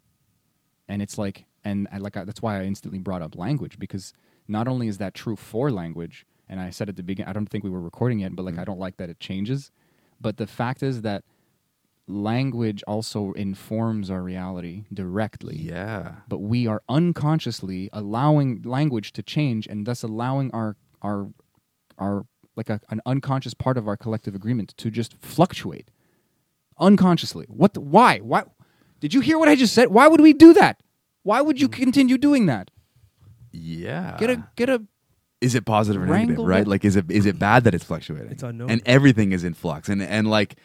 And 0.89 1.03
it's 1.03 1.19
like, 1.19 1.47
and 1.65 1.89
I, 1.91 1.99
like 1.99 2.17
I, 2.17 2.25
that's 2.25 2.41
why 2.43 2.61
I 2.61 2.65
instantly 2.65 2.99
brought 3.01 3.23
up 3.23 3.35
language 3.37 3.79
because 3.79 4.13
not 4.47 4.69
only 4.69 4.89
is 4.89 4.99
that 4.99 5.15
true 5.15 5.37
for 5.37 5.71
language, 5.71 6.25
and 6.49 6.61
I 6.61 6.71
said 6.71 6.89
at 6.89 6.97
the 6.97 7.03
beginning, 7.03 7.29
I 7.29 7.33
don't 7.33 7.49
think 7.49 7.65
we 7.65 7.71
were 7.71 7.81
recording 7.81 8.21
yet, 8.21 8.37
but 8.37 8.45
like 8.45 8.55
Mm. 8.55 8.61
I 8.61 8.65
don't 8.65 8.79
like 8.79 8.99
that 8.99 9.11
it 9.11 9.21
changes. 9.21 9.71
But 10.21 10.37
the 10.37 10.47
fact 10.47 10.83
is 10.83 11.03
that 11.03 11.25
language 12.09 12.83
also 12.89 13.33
informs 13.33 14.11
our 14.11 14.23
reality 14.23 14.85
directly 14.93 15.57
Yeah. 15.59 16.13
but 16.29 16.39
we 16.39 16.67
are 16.67 16.83
unconsciously 16.89 17.91
allowing 17.93 18.63
language 18.65 19.13
to 19.13 19.23
change 19.23 19.67
and 19.67 19.87
thus 19.87 20.03
allowing 20.03 20.51
our 20.53 20.77
our 21.03 21.29
our 21.99 22.25
like 22.57 22.71
a, 22.71 22.81
an 22.91 23.01
unconscious 23.07 23.53
part 23.55 23.77
of 23.77 23.87
our 23.87 23.97
collective 23.97 24.35
agreement 24.35 24.75
to 24.79 24.91
just 24.91 25.15
fluctuate 25.21 25.91
unconsciously 26.81 27.45
what 27.49 27.75
the, 27.75 27.81
why 27.81 28.19
why 28.19 28.43
did 29.01 29.13
you 29.13 29.21
hear 29.21 29.39
what 29.39 29.49
i 29.49 29.55
just 29.55 29.75
said 29.75 29.89
why 29.89 30.07
would 30.09 30.21
we 30.21 30.33
do 30.33 30.53
that 30.55 30.81
why 31.25 31.41
would 31.41 31.61
you 31.61 31.69
continue 31.69 32.17
doing 32.17 32.47
that 32.47 32.71
Yeah. 33.53 34.17
get 34.19 34.31
a 34.31 34.45
get 34.57 34.69
a 34.71 34.83
is 35.41 35.55
it 35.55 35.65
positive 35.65 36.03
or 36.03 36.07
negative, 36.07 36.45
right? 36.45 36.65
that- 36.65 36.69
Like 36.71 36.85
is 36.85 36.97
it 36.97 37.11
is 37.11 37.27
it 37.27 37.39
bad 37.39 37.63
that 37.65 37.73
it's 37.75 37.85
fluctuating? 37.85 38.33
It's 38.33 38.43
unknown. 38.43 38.71
And 38.71 38.83
everything 38.85 39.31
is 39.31 39.45
in 39.45 39.55
flux. 39.55 39.89
And 39.89 40.03
and 40.03 40.29
like 40.29 40.57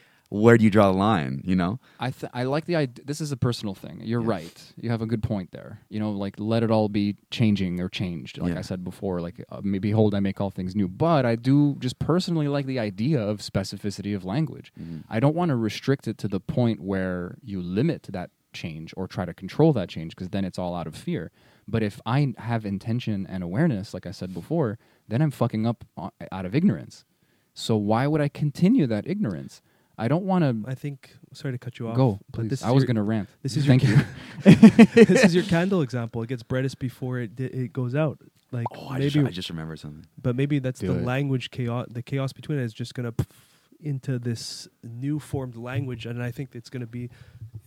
where 0.41 0.57
do 0.57 0.63
you 0.63 0.69
draw 0.71 0.91
the 0.91 0.97
line, 0.97 1.41
you 1.45 1.55
know? 1.55 1.79
I 1.99 2.09
th- 2.09 2.31
I 2.33 2.43
like 2.43 2.65
the 2.65 2.75
idea. 2.75 3.05
This 3.05 3.21
is 3.21 3.31
a 3.31 3.37
personal 3.37 3.75
thing. 3.75 4.01
You're 4.03 4.21
Yeah. 4.21 4.29
right. 4.37 4.73
You 4.83 4.89
have 4.89 5.01
a 5.01 5.05
good 5.05 5.21
point 5.21 5.51
there. 5.51 5.79
You 5.89 5.99
know, 5.99 6.11
like 6.11 6.35
let 6.39 6.63
it 6.63 6.71
all 6.71 6.89
be 6.89 7.17
changing 7.29 7.79
or 7.79 7.87
changed. 7.87 8.39
Like 8.39 8.53
Yeah. 8.53 8.59
I 8.59 8.63
said 8.63 8.83
before, 8.83 9.21
like 9.21 9.37
uh, 9.49 9.61
maybe 9.63 9.89
behold, 9.89 10.15
I 10.15 10.19
make 10.21 10.41
all 10.41 10.49
things 10.49 10.75
new. 10.75 10.87
But 10.87 11.25
I 11.25 11.35
do 11.35 11.75
just 11.79 11.99
personally 11.99 12.47
like 12.47 12.65
the 12.65 12.79
idea 12.79 13.21
of 13.21 13.39
specificity 13.41 14.15
of 14.15 14.25
language. 14.25 14.73
I 15.07 15.19
don't 15.19 15.35
want 15.35 15.49
to 15.49 15.55
restrict 15.55 16.07
it 16.07 16.17
to 16.17 16.27
the 16.27 16.39
point 16.39 16.79
where 16.81 17.37
you 17.43 17.61
limit 17.61 18.03
that 18.11 18.31
change 18.53 18.93
or 18.97 19.07
try 19.07 19.25
to 19.25 19.33
control 19.33 19.71
that 19.73 19.87
change 19.89 20.15
because 20.15 20.29
then 20.29 20.45
it's 20.45 20.57
all 20.57 20.73
out 20.75 20.87
of 20.87 20.95
fear. 20.95 21.31
But 21.67 21.81
if 21.83 22.01
I 22.05 22.33
have 22.37 22.65
intention 22.65 23.25
and 23.27 23.43
awareness, 23.43 23.93
like 23.93 24.05
I 24.07 24.11
said 24.11 24.33
before, 24.33 24.79
then 25.07 25.21
I'm 25.21 25.31
fucking 25.31 25.65
up 25.67 25.85
o- 25.95 26.11
out 26.31 26.45
of 26.45 26.53
ignorance. 26.55 27.05
So 27.53 27.77
why 27.77 28.07
would 28.07 28.19
I 28.21 28.29
continue 28.29 28.87
that 28.87 29.07
ignorance? 29.07 29.61
I 30.03 30.07
don't 30.07 30.25
want 30.25 30.43
to 30.43 30.69
I 30.69 30.75
think. 30.75 31.15
Sorry 31.33 31.51
to 31.53 31.57
cut 31.57 31.79
you 31.79 31.87
off. 31.87 31.95
Go, 31.95 32.19
but 32.31 32.41
please. 32.41 32.49
this 32.49 32.63
I 32.63 32.71
was 32.71 32.83
going 32.83 32.95
to 32.97 33.01
rant. 33.03 33.27
this 33.41 33.55
is 33.57 33.65
Thank 33.65 33.83
your, 33.83 33.97
you. 33.97 34.55
this 34.95 35.23
is 35.23 35.33
your 35.33 35.43
candle 35.45 35.81
example. 35.81 36.21
It 36.23 36.27
gets 36.27 36.43
brightest 36.43 36.77
before 36.79 37.19
it 37.19 37.35
di- 37.35 37.45
it 37.45 37.73
goes 37.73 37.95
out. 37.95 38.19
Like 38.51 38.67
Oh, 38.75 38.87
I 38.89 38.99
maybe, 38.99 39.09
just, 39.09 39.25
I 39.27 39.31
just 39.31 39.49
remembered 39.49 39.79
something. 39.79 40.05
but 40.21 40.35
maybe 40.35 40.59
that's 40.59 40.79
Do 40.79 40.87
the 40.93 40.99
it. 40.99 41.05
language 41.05 41.49
chaos. 41.49 41.87
The 41.89 42.03
chaos 42.03 42.33
between 42.33 42.59
it 42.59 42.63
is 42.63 42.73
just 42.73 42.93
gonna 42.93 43.11
pff 43.11 43.25
into 43.81 44.17
this 44.19 44.67
new 44.83 45.19
formed 45.19 45.57
language, 45.57 46.05
and 46.05 46.21
I 46.23 46.31
think 46.31 46.49
it's 46.53 46.69
gonna 46.69 46.85
be 46.85 47.09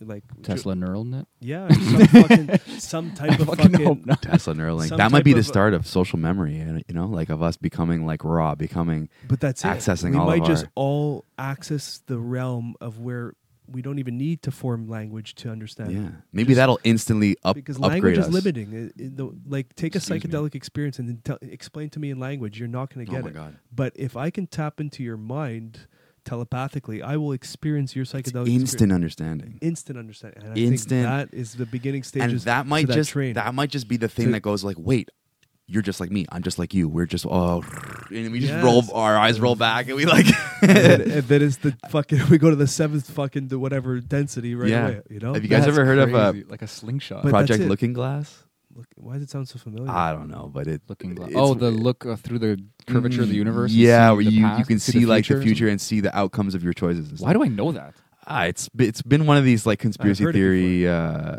like 0.01 0.23
Tesla 0.43 0.75
neural 0.75 1.03
net. 1.03 1.25
Yeah, 1.39 1.67
some 1.69 2.07
fucking 2.07 2.59
some 2.79 3.11
type 3.13 3.31
I 3.31 3.35
of 3.35 3.47
fucking 3.47 3.71
fucking. 3.71 3.85
hope. 3.85 4.21
Tesla 4.21 4.53
Neuralink. 4.53 4.89
Some 4.89 4.97
That 4.97 5.11
might 5.11 5.19
type 5.19 5.25
be 5.25 5.33
the 5.33 5.39
of- 5.39 5.45
start 5.47 5.73
of 5.73 5.87
social 5.87 6.19
memory, 6.19 6.57
and 6.57 6.83
you 6.87 6.93
know, 6.93 7.07
like 7.07 7.29
of 7.29 7.41
us 7.41 7.57
becoming 7.57 8.05
like 8.05 8.23
Ra, 8.23 8.55
becoming 8.55 9.09
But 9.27 9.39
that's 9.39 9.63
it. 9.63 9.67
Accessing 9.67 10.11
we 10.11 10.17
all 10.17 10.25
might 10.27 10.41
of 10.41 10.47
just 10.47 10.65
our- 10.65 10.71
all 10.75 11.25
access 11.37 12.01
the 12.07 12.19
realm 12.19 12.75
of 12.81 12.99
where 12.99 13.33
we 13.69 13.81
don't 13.81 13.99
even 13.99 14.17
need 14.17 14.41
to 14.43 14.49
form 14.49 14.87
language 14.87 15.35
to 15.35 15.49
understand. 15.51 15.91
yeah. 15.91 16.09
Maybe 16.31 16.49
Just- 16.49 16.55
that'll 16.57 16.79
instantly 16.85 17.35
up 17.43 17.55
because 17.55 17.75
upgrade 17.75 17.91
language 17.91 18.17
us. 18.19 18.27
is 18.27 18.33
limiting. 18.33 18.71
It- 18.73 18.93
it- 19.01 19.17
the- 19.17 19.35
like, 19.45 19.75
take 19.75 19.93
a 19.93 19.97
Excuse 19.97 20.23
me. 20.23 20.29
psychedelic 20.29 20.55
experience 20.55 20.99
and 20.99 21.09
then 21.09 21.19
tell, 21.21 21.37
explain 21.41 21.89
to 21.89 21.99
me 21.99 22.09
in 22.11 22.17
language. 22.17 22.57
You're 22.59 22.69
not 22.69 22.93
going 22.93 23.05
to 23.05 23.11
Oh 23.11 23.15
get 23.15 23.23
my 23.25 23.29
it. 23.29 23.33
god. 23.33 23.57
But 23.75 23.91
if 23.97 24.15
I 24.15 24.29
can 24.29 24.47
tap 24.47 24.79
into 24.79 25.03
your 25.03 25.17
mind 25.17 25.87
telepathically, 26.27 27.01
I 27.01 27.17
will 27.17 27.31
experience 27.31 27.95
your 27.95 28.03
It's 28.03 28.13
psychedelic 28.13 28.47
instant 28.49 28.61
experience. 28.61 28.93
understanding. 28.93 29.57
instant 29.61 29.97
understanding. 29.97 30.43
And 30.43 30.53
I 30.53 30.55
Instant. 30.57 30.89
think 30.89 31.31
that 31.31 31.37
is 31.37 31.55
the 31.55 31.65
beginning 31.65 32.03
And 32.15 32.39
that 32.41 32.67
might 32.67 32.81
to 32.81 32.87
that 32.87 32.93
just 32.93 33.11
train. 33.11 33.33
that 33.33 33.53
might 33.55 33.69
just 33.71 33.87
be 33.87 33.97
the 33.97 34.07
thing 34.07 34.27
To- 34.27 34.31
that 34.33 34.41
goes 34.41 34.63
like, 34.63 34.75
wait, 34.79 35.09
you're 35.69 35.81
just 35.81 35.99
like 35.99 36.11
me. 36.11 36.25
I'm 36.31 36.43
just 36.43 36.59
like 36.59 36.73
you. 36.73 36.87
We're 36.87 37.05
just 37.05 37.25
oh, 37.25 37.61
and 38.09 38.31
we 38.31 38.39
just 38.39 38.53
Yes. 38.53 38.63
roll 38.63 38.83
our 38.93 39.17
eyes 39.17 39.39
roll 39.41 39.55
back, 39.55 39.87
and 39.87 39.97
we 39.97 40.05
like 40.05 40.25
and, 40.61 40.71
then, 40.77 41.01
and 41.11 41.23
then 41.23 41.41
it's 41.41 41.57
the 41.57 41.75
fucking. 41.89 42.29
We 42.29 42.37
go 42.37 42.49
to 42.49 42.55
the 42.55 42.67
seventh 42.67 43.09
fucking 43.11 43.49
to 43.49 43.59
whatever 43.59 43.99
density 43.99 44.55
right 44.55 44.69
Yeah. 44.69 44.87
away. 44.87 45.01
You 45.09 45.19
know. 45.19 45.33
Have 45.33 45.43
you 45.43 45.49
guys 45.49 45.65
That's 45.65 45.77
ever 45.77 45.85
heard 45.85 45.99
of 45.99 46.15
uh, 46.15 46.31
crazy, 46.31 46.45
like 46.47 46.61
a 46.61 46.67
slingshot? 46.67 47.23
But- 47.23 47.31
Project. 47.31 47.63
Looking 47.65 47.91
Glass? 47.91 48.43
Look, 48.77 48.85
why 48.95 49.13
does 49.15 49.23
it 49.23 49.29
sound 49.31 49.49
so 49.49 49.57
familiar? 49.57 49.89
I 49.91 50.11
don't 50.13 50.29
know, 50.29 50.49
but 50.53 50.67
it 50.67 50.81
Looking 50.87 51.15
glass. 51.15 51.29
it's- 51.31 51.41
Oh, 51.43 51.53
the 51.55 51.71
look 51.71 52.05
uh, 52.05 52.15
through 52.15 52.39
the 52.39 52.63
curvature 52.85 53.23
of 53.23 53.29
the 53.29 53.35
universe. 53.35 53.71
and 53.71 53.79
Yeah, 53.81 54.11
see 54.11 54.15
where 54.15 54.23
the 54.23 54.31
you, 54.31 54.37
you 54.41 54.45
past, 54.45 54.67
can 54.67 54.79
see, 54.79 54.99
the 54.99 55.05
like 55.07 55.23
the 55.23 55.27
future 55.33 55.39
or 55.39 55.41
future 55.43 55.67
and 55.67 55.81
see 55.81 55.99
the 55.99 56.15
outcomes 56.15 56.53
of 56.53 56.63
your 56.63 56.73
choices. 56.73 57.09
and 57.09 57.19
Why 57.19 57.31
stuff. 57.31 57.41
do 57.41 57.43
I 57.43 57.47
know 57.47 57.71
that? 57.71 57.95
Ah, 58.27 58.43
it's 58.43 58.69
it's 58.77 59.01
been 59.01 59.25
one 59.25 59.37
of 59.37 59.43
these 59.45 59.65
like 59.65 59.79
conspiracy 59.79 60.23
heard 60.23 60.35
it 60.35 60.39
theory. 60.39 60.87
Uh, 60.87 61.37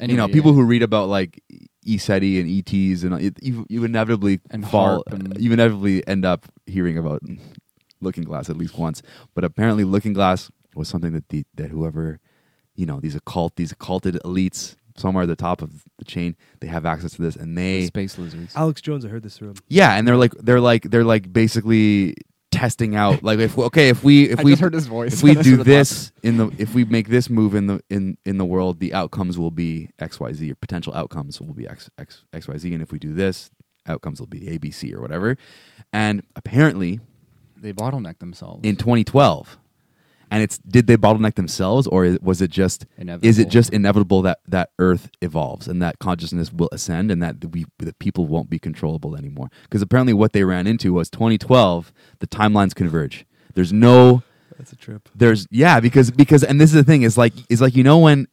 you 0.00 0.08
know, 0.16 0.24
Anyway, 0.24 0.32
people 0.32 0.50
yeah. 0.50 0.56
who 0.56 0.64
read 0.64 0.82
about 0.82 1.08
like 1.08 1.40
ECETI 1.86 2.40
and 2.40 2.48
ETs, 2.50 3.02
and 3.04 3.14
it, 3.20 3.34
you 3.42 3.64
you 3.68 3.84
inevitably 3.84 4.40
And 4.50 4.68
fall. 4.68 5.04
HAARP 5.06 5.12
and- 5.12 5.40
You 5.40 5.52
inevitably 5.52 6.06
end 6.08 6.24
up 6.24 6.46
hearing 6.66 6.98
about 6.98 7.22
Looking 8.00 8.24
Glass 8.24 8.50
at 8.50 8.56
least 8.56 8.76
once. 8.76 9.02
But 9.34 9.44
apparently, 9.44 9.84
Looking 9.84 10.12
Glass 10.14 10.50
was 10.74 10.88
something 10.88 11.12
that 11.12 11.28
the 11.28 11.44
that 11.54 11.70
whoever, 11.70 12.18
you 12.74 12.86
know, 12.86 12.98
these 12.98 13.14
occult 13.14 13.56
these 13.56 13.70
occulted 13.72 14.18
elites 14.24 14.74
somewhere 14.96 15.22
at 15.22 15.28
the 15.28 15.36
top 15.36 15.62
of 15.62 15.84
the 15.98 16.04
chain, 16.04 16.36
they 16.60 16.66
have 16.66 16.84
access 16.86 17.12
to 17.12 17.22
this, 17.22 17.36
and 17.36 17.56
The 17.56 17.80
they 17.80 17.86
space 17.86 18.18
lizards. 18.18 18.54
Alex 18.56 18.80
Jones, 18.80 19.04
I 19.04 19.08
heard 19.08 19.22
this 19.22 19.36
through 19.38 19.50
him. 19.50 19.56
yeah, 19.68 19.94
and 19.96 20.06
they're 20.06 20.16
like 20.16 20.32
they're 20.38 20.60
like 20.60 20.82
they're 20.90 21.04
like 21.04 21.32
basically 21.32 22.14
testing 22.52 22.96
out 22.96 23.22
like 23.22 23.38
if 23.38 23.58
okay 23.58 23.90
if 23.90 24.02
we 24.02 24.30
if 24.30 24.40
I 24.40 24.42
we 24.42 24.52
just 24.52 24.62
heard 24.62 24.72
his 24.72 24.86
voice. 24.86 25.12
if 25.14 25.22
we 25.22 25.34
do 25.42 25.62
this 25.62 26.10
in 26.22 26.38
the 26.38 26.50
if 26.56 26.74
we 26.74 26.84
make 26.86 27.08
this 27.08 27.28
move 27.28 27.54
in 27.54 27.66
the 27.66 27.82
in 27.90 28.16
in 28.24 28.38
the 28.38 28.46
world 28.46 28.80
the 28.80 28.94
outcomes 28.94 29.36
will 29.36 29.50
be 29.50 29.90
xyz 29.98 30.50
or 30.50 30.54
potential 30.54 30.94
outcomes 30.94 31.38
will 31.38 31.52
be 31.52 31.68
x 31.68 31.90
x 31.98 32.24
xyz 32.32 32.72
and 32.72 32.80
if 32.82 32.92
we 32.92 32.98
do 32.98 33.12
this 33.12 33.50
outcomes 33.86 34.20
will 34.20 34.26
be 34.28 34.40
abc 34.40 34.90
or 34.94 35.00
whatever 35.02 35.36
and 35.92 36.22
apparently. 36.34 37.00
They 37.58 37.72
bottleneck 37.72 38.20
themselves. 38.20 38.60
in 38.64 38.76
2012 38.76 39.58
and 40.30 40.42
it's 40.42 40.58
did 40.58 40.86
they 40.88 40.96
bottleneck 40.96 41.34
themselves 41.36 41.86
or 41.86 42.18
was 42.20 42.42
it 42.42 42.50
just 42.50 42.82
is 42.82 42.88
it 42.98 43.02
Inevitable. 43.02 43.50
just 43.50 43.70
inevitable 43.72 44.22
that 44.22 44.38
that 44.48 44.70
earth 44.78 45.08
evolves 45.22 45.68
and 45.68 45.80
that 45.82 45.98
consciousness 46.00 46.52
will 46.52 46.68
ascend 46.72 47.10
and 47.10 47.22
that 47.22 47.44
we 47.52 47.64
that 47.78 47.98
people 47.98 48.26
won't 48.26 48.50
be 48.50 48.58
controllable 48.58 49.16
anymore 49.16 49.50
because 49.64 49.82
apparently 49.82 50.12
what 50.12 50.32
they 50.32 50.42
ran 50.44 50.66
into 50.66 50.92
was 50.92 51.08
2012 51.10 51.92
the 52.18 52.26
timelines 52.26 52.74
converge 52.74 53.24
there's 53.54 53.72
no 53.72 54.22
That's 54.58 54.72
a 54.72 54.76
trip. 54.76 55.08
there's 55.14 55.46
yeah 55.50 55.78
because 55.80 56.10
because 56.10 56.42
and 56.42 56.60
this 56.60 56.70
is 56.70 56.74
the 56.74 56.84
thing 56.84 57.02
is 57.02 57.16
like 57.16 57.32
is 57.48 57.60
like 57.60 57.76
you 57.76 57.84
know 57.84 57.98
when 57.98 58.26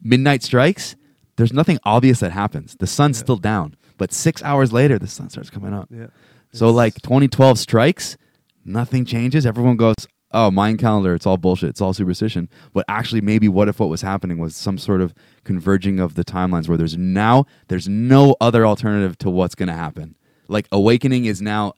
midnight 0.00 0.42
strikes 0.42 0.96
there's 1.36 1.52
nothing 1.52 1.78
obvious 1.84 2.20
that 2.20 2.32
happens 2.32 2.76
the 2.78 2.86
sun's 2.86 3.18
Yeah. 3.18 3.22
still 3.24 3.36
down 3.36 3.76
but 3.98 4.12
six 4.12 4.42
hours 4.42 4.72
later 4.72 4.98
the 4.98 5.06
sun 5.08 5.30
starts 5.30 5.50
coming 5.50 5.72
up 5.74 5.88
Yeah. 5.90 6.06
so 6.52 6.66
It's- 6.66 6.74
like 6.76 6.94
2012 7.02 7.58
strikes 7.58 8.16
nothing 8.64 9.04
changes 9.04 9.44
everyone 9.46 9.76
goes 9.76 9.94
oh 10.32 10.50
Mayan 10.50 10.76
calendar 10.76 11.14
it's 11.14 11.26
all 11.26 11.36
bullshit 11.36 11.68
it's 11.70 11.80
all 11.80 11.92
superstition 11.92 12.48
but 12.72 12.84
actually 12.88 13.20
maybe 13.20 13.48
what 13.48 13.68
if 13.68 13.78
what 13.80 13.88
was 13.88 14.02
happening 14.02 14.38
was 14.38 14.54
some 14.56 14.78
sort 14.78 15.00
of 15.00 15.14
converging 15.44 16.00
of 16.00 16.14
the 16.14 16.24
timelines 16.24 16.68
where 16.68 16.78
there's 16.78 16.96
now 16.96 17.44
there's 17.68 17.88
no 17.88 18.36
other 18.40 18.66
alternative 18.66 19.16
to 19.18 19.30
what's 19.30 19.54
going 19.54 19.68
to 19.68 19.74
happen 19.74 20.14
like 20.48 20.66
awakening 20.72 21.24
is 21.24 21.40
now 21.42 21.72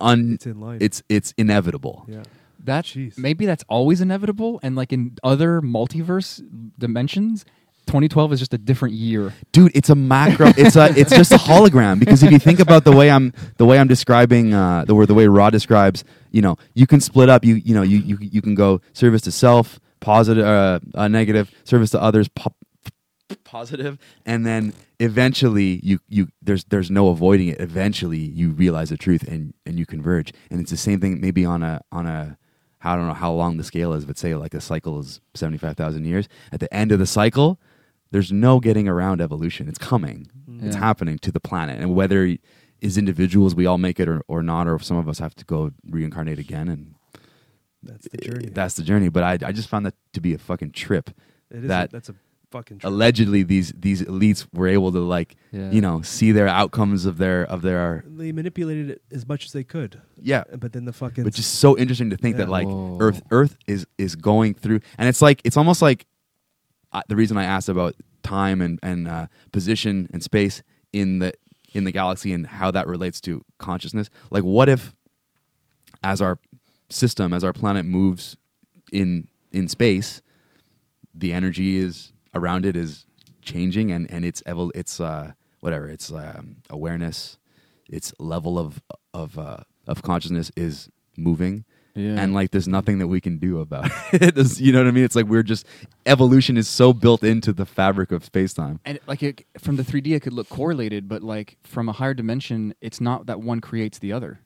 un 0.00 0.34
It's 0.34 0.46
in 0.46 0.60
line. 0.60 0.78
it's 0.80 1.02
it's 1.08 1.32
inevitable 1.38 2.04
yeah. 2.08 2.22
that 2.64 2.84
Jeez. 2.86 3.16
maybe 3.18 3.46
that's 3.46 3.64
always 3.68 4.00
inevitable, 4.00 4.58
and 4.62 4.74
like 4.76 4.92
in 4.92 5.16
other 5.22 5.60
multiverse 5.60 6.42
dimensions, 6.78 7.44
2012 7.86 8.32
is 8.32 8.38
just 8.38 8.54
a 8.54 8.58
different 8.58 8.94
year. 8.94 9.34
dude 9.52 9.72
it's 9.74 9.90
a 9.90 9.94
macro 9.94 10.52
it's 10.56 10.76
a 10.76 10.86
it's 10.98 11.10
just 11.14 11.32
a 11.32 11.36
hologram 11.36 11.98
because 11.98 12.22
if 12.22 12.30
you 12.30 12.38
think 12.38 12.60
about 12.60 12.84
the 12.84 12.92
way 12.92 13.10
i'm 13.10 13.32
the 13.58 13.64
way 13.66 13.78
i'm 13.78 13.88
describing 13.88 14.54
uh 14.54 14.84
the, 14.86 14.94
way- 14.94 15.06
the 15.06 15.14
way 15.14 15.26
Ra 15.26 15.50
describes 15.50 16.04
you 16.30 16.40
know 16.42 16.56
you 16.74 16.86
can 16.86 17.00
split 17.00 17.28
up 17.28 17.44
you 17.44 17.56
you 17.56 17.74
know 17.74 17.82
you 17.82 17.98
you, 17.98 18.18
you 18.20 18.40
can 18.42 18.54
go 18.54 18.80
service 18.92 19.22
to 19.22 19.32
self 19.32 19.78
positive 20.00 20.44
uh, 20.44 20.80
uh 20.94 21.08
negative 21.08 21.50
service 21.64 21.90
to 21.90 22.00
others 22.00 22.28
po- 22.28 22.54
positive 23.44 23.98
and 24.26 24.44
then 24.46 24.72
eventually 25.00 25.80
you 25.82 25.98
you 26.08 26.28
there's 26.42 26.64
there's 26.64 26.90
no 26.90 27.08
avoiding 27.08 27.48
it 27.48 27.60
eventually 27.60 28.18
you 28.18 28.50
realize 28.50 28.90
the 28.90 28.96
truth 28.96 29.22
and 29.26 29.54
and 29.66 29.78
you 29.78 29.86
converge 29.86 30.32
and 30.50 30.60
it's 30.60 30.70
the 30.70 30.76
same 30.76 31.00
thing 31.00 31.20
maybe 31.20 31.44
on 31.44 31.62
a 31.62 31.80
on 31.90 32.06
a 32.06 32.36
I 32.84 32.96
don't 32.96 33.06
know 33.06 33.14
how 33.14 33.32
long 33.32 33.58
the 33.58 33.62
scale 33.62 33.92
is, 33.92 34.04
but 34.04 34.18
say 34.18 34.34
like 34.34 34.54
a 34.54 34.60
cycle 34.60 34.98
is 34.98 35.20
75,000 35.34 36.04
years. 36.04 36.28
At 36.50 36.58
the 36.58 36.74
end 36.74 36.90
of 36.90 36.98
the 36.98 37.06
cycle, 37.06 37.60
there's 38.12 38.30
no 38.30 38.60
getting 38.60 38.86
around 38.88 39.20
evolution. 39.20 39.68
It's 39.68 39.78
coming. 39.78 40.30
It's 40.62 40.76
happening 40.76 41.18
to 41.18 41.32
the 41.32 41.40
planet. 41.40 41.80
And 41.80 41.94
whether 41.96 42.36
as 42.82 42.96
individuals 42.96 43.54
we 43.56 43.66
all 43.66 43.78
make 43.78 43.98
it 43.98 44.08
or, 44.08 44.22
or 44.28 44.42
not, 44.44 44.68
or 44.68 44.76
if 44.76 44.84
some 44.84 44.96
of 44.96 45.08
us 45.08 45.18
have 45.18 45.34
to 45.36 45.44
go 45.44 45.72
reincarnate 45.90 46.38
again, 46.38 46.68
and 46.68 46.94
That's 47.82 48.06
the 48.08 48.18
journey. 48.18 48.48
that's 48.52 48.74
the 48.74 48.84
journey. 48.84 49.08
But 49.08 49.24
I, 49.24 49.32
I 49.48 49.52
just 49.52 49.68
found 49.68 49.86
that 49.86 49.94
to 50.12 50.20
be 50.20 50.34
a 50.34 50.38
fucking 50.38 50.70
trip. 50.72 51.10
it 51.50 51.64
is 51.64 51.68
that- 51.68 51.88
a, 51.88 51.92
that's 51.92 52.08
a 52.10 52.14
fucking 52.52 52.78
trip. 52.78 52.88
Allegedly, 52.92 53.42
these 53.42 53.72
these 53.76 54.02
elites 54.02 54.46
were 54.52 54.68
able 54.68 54.92
to 54.92 55.00
like, 55.00 55.34
Yeah. 55.50 55.70
you 55.72 55.80
know, 55.80 56.02
see 56.02 56.30
their 56.32 56.46
outcomes 56.48 57.06
of 57.06 57.18
their 57.18 57.44
of 57.44 57.62
their 57.62 58.04
They 58.06 58.30
manipulated 58.30 58.90
it 58.90 59.02
as 59.10 59.26
much 59.26 59.46
as 59.46 59.52
they 59.52 59.64
could. 59.64 60.00
yeah. 60.20 60.44
But 60.56 60.72
then 60.74 60.84
the 60.84 60.92
fucking 60.92 61.24
But 61.24 61.32
just 61.34 61.54
so 61.54 61.76
interesting 61.76 62.10
to 62.10 62.16
think 62.16 62.34
Yeah. 62.36 62.44
that 62.44 62.50
like 62.50 62.66
Whoa. 62.68 62.98
Earth 63.00 63.22
Earth 63.32 63.56
is 63.66 63.86
is 63.98 64.14
going 64.16 64.54
through, 64.54 64.80
and 64.98 65.08
it's 65.08 65.22
like 65.22 65.40
it's 65.44 65.56
almost 65.56 65.82
like 65.82 66.06
uh, 66.92 67.02
the 67.08 67.16
reason 67.16 67.36
I 67.36 67.44
asked 67.44 67.68
about 67.68 67.94
time 68.22 68.60
and 68.60 68.78
and 68.82 69.08
uh, 69.08 69.26
position 69.52 70.08
and 70.12 70.22
space 70.22 70.62
in 70.92 71.18
the 71.18 71.32
in 71.72 71.84
the 71.84 71.92
galaxy 71.92 72.32
and 72.32 72.46
how 72.46 72.70
that 72.70 72.86
relates 72.86 73.20
to 73.22 73.44
consciousness. 73.58 74.10
Like, 74.30 74.44
what 74.44 74.68
if 74.68 74.94
as 76.02 76.20
our 76.20 76.38
system, 76.90 77.32
as 77.32 77.44
our 77.44 77.52
planet 77.52 77.86
moves 77.86 78.36
in 78.92 79.28
in 79.52 79.68
space, 79.68 80.22
the 81.14 81.32
energy 81.32 81.76
is 81.76 82.12
around 82.34 82.66
it 82.66 82.76
is 82.76 83.06
changing, 83.42 83.90
and 83.90 84.10
and 84.10 84.24
it's 84.24 84.42
evol- 84.42 84.72
it's 84.74 85.00
uh 85.00 85.32
whatever 85.60 85.88
its 85.88 86.10
um, 86.12 86.56
awareness, 86.70 87.38
its 87.88 88.12
level 88.18 88.58
of 88.58 88.82
of 89.14 89.38
uh, 89.38 89.58
of 89.86 90.02
consciousness 90.02 90.50
is 90.56 90.88
moving 91.16 91.64
Yeah. 91.94 92.14
and 92.20 92.32
like 92.32 92.50
there's 92.52 92.68
nothing 92.68 92.98
that 93.00 93.08
we 93.08 93.20
can 93.20 93.38
do 93.38 93.60
about 93.60 93.90
it. 94.12 94.58
You 94.60 94.72
know 94.72 94.78
what 94.78 94.88
I 94.88 94.92
mean? 94.92 95.04
It's 95.04 95.14
like 95.16 95.26
we're 95.26 95.42
just 95.42 95.66
evolution 96.06 96.56
is 96.56 96.68
so 96.68 96.92
built 96.92 97.22
into 97.22 97.52
the 97.52 97.66
fabric 97.66 98.12
of 98.12 98.24
space 98.24 98.54
time. 98.54 98.80
and 98.84 98.98
like 99.06 99.22
it, 99.22 99.44
from 99.58 99.76
the 99.76 99.82
3D, 99.82 100.14
it 100.16 100.20
could 100.20 100.32
look 100.32 100.48
correlated, 100.48 101.08
but 101.08 101.22
like 101.22 101.58
from 101.64 101.88
a 101.88 101.92
higher 101.92 102.14
dimension, 102.14 102.74
it's 102.80 103.00
not 103.00 103.26
that 103.26 103.40
one 103.40 103.60
creates 103.60 103.98
the 103.98 104.12
other. 104.12 104.40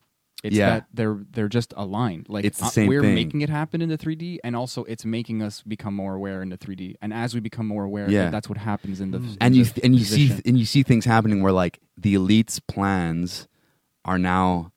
It's 0.44 0.54
Yeah. 0.54 0.70
that 0.70 0.86
they're 0.92 1.24
they're 1.32 1.48
just 1.48 1.72
aligned. 1.76 2.28
Like 2.28 2.44
It's 2.44 2.58
the 2.58 2.66
uh, 2.66 2.68
same 2.68 2.88
we're 2.88 3.00
thing. 3.00 3.14
making 3.14 3.40
it 3.40 3.48
happen 3.48 3.80
in 3.80 3.88
the 3.88 3.96
3D, 3.98 4.38
and 4.44 4.54
also 4.54 4.84
it's 4.84 5.04
making 5.04 5.40
us 5.42 5.62
become 5.62 5.94
more 5.94 6.14
aware 6.14 6.42
in 6.42 6.50
the 6.50 6.58
3D. 6.58 6.96
And 7.00 7.12
as 7.12 7.32
we 7.34 7.40
become 7.40 7.66
more 7.66 7.84
aware, 7.84 8.08
Yeah. 8.10 8.24
that- 8.24 8.32
that's 8.32 8.48
what 8.48 8.58
happens 8.58 9.00
in 9.00 9.12
the 9.12 9.18
in 9.18 9.36
And 9.40 9.56
you 9.56 9.64
the 9.64 9.84
and 9.84 9.94
you 9.96 10.04
see 10.04 10.26
position. 10.28 10.42
and 10.46 10.58
you 10.58 10.64
see 10.66 10.82
things 10.82 11.04
happening 11.04 11.42
where 11.42 11.52
like 11.52 11.78
the 11.96 12.14
elites' 12.14 12.60
plans 12.68 13.48
are 14.04 14.18
now 14.18 14.72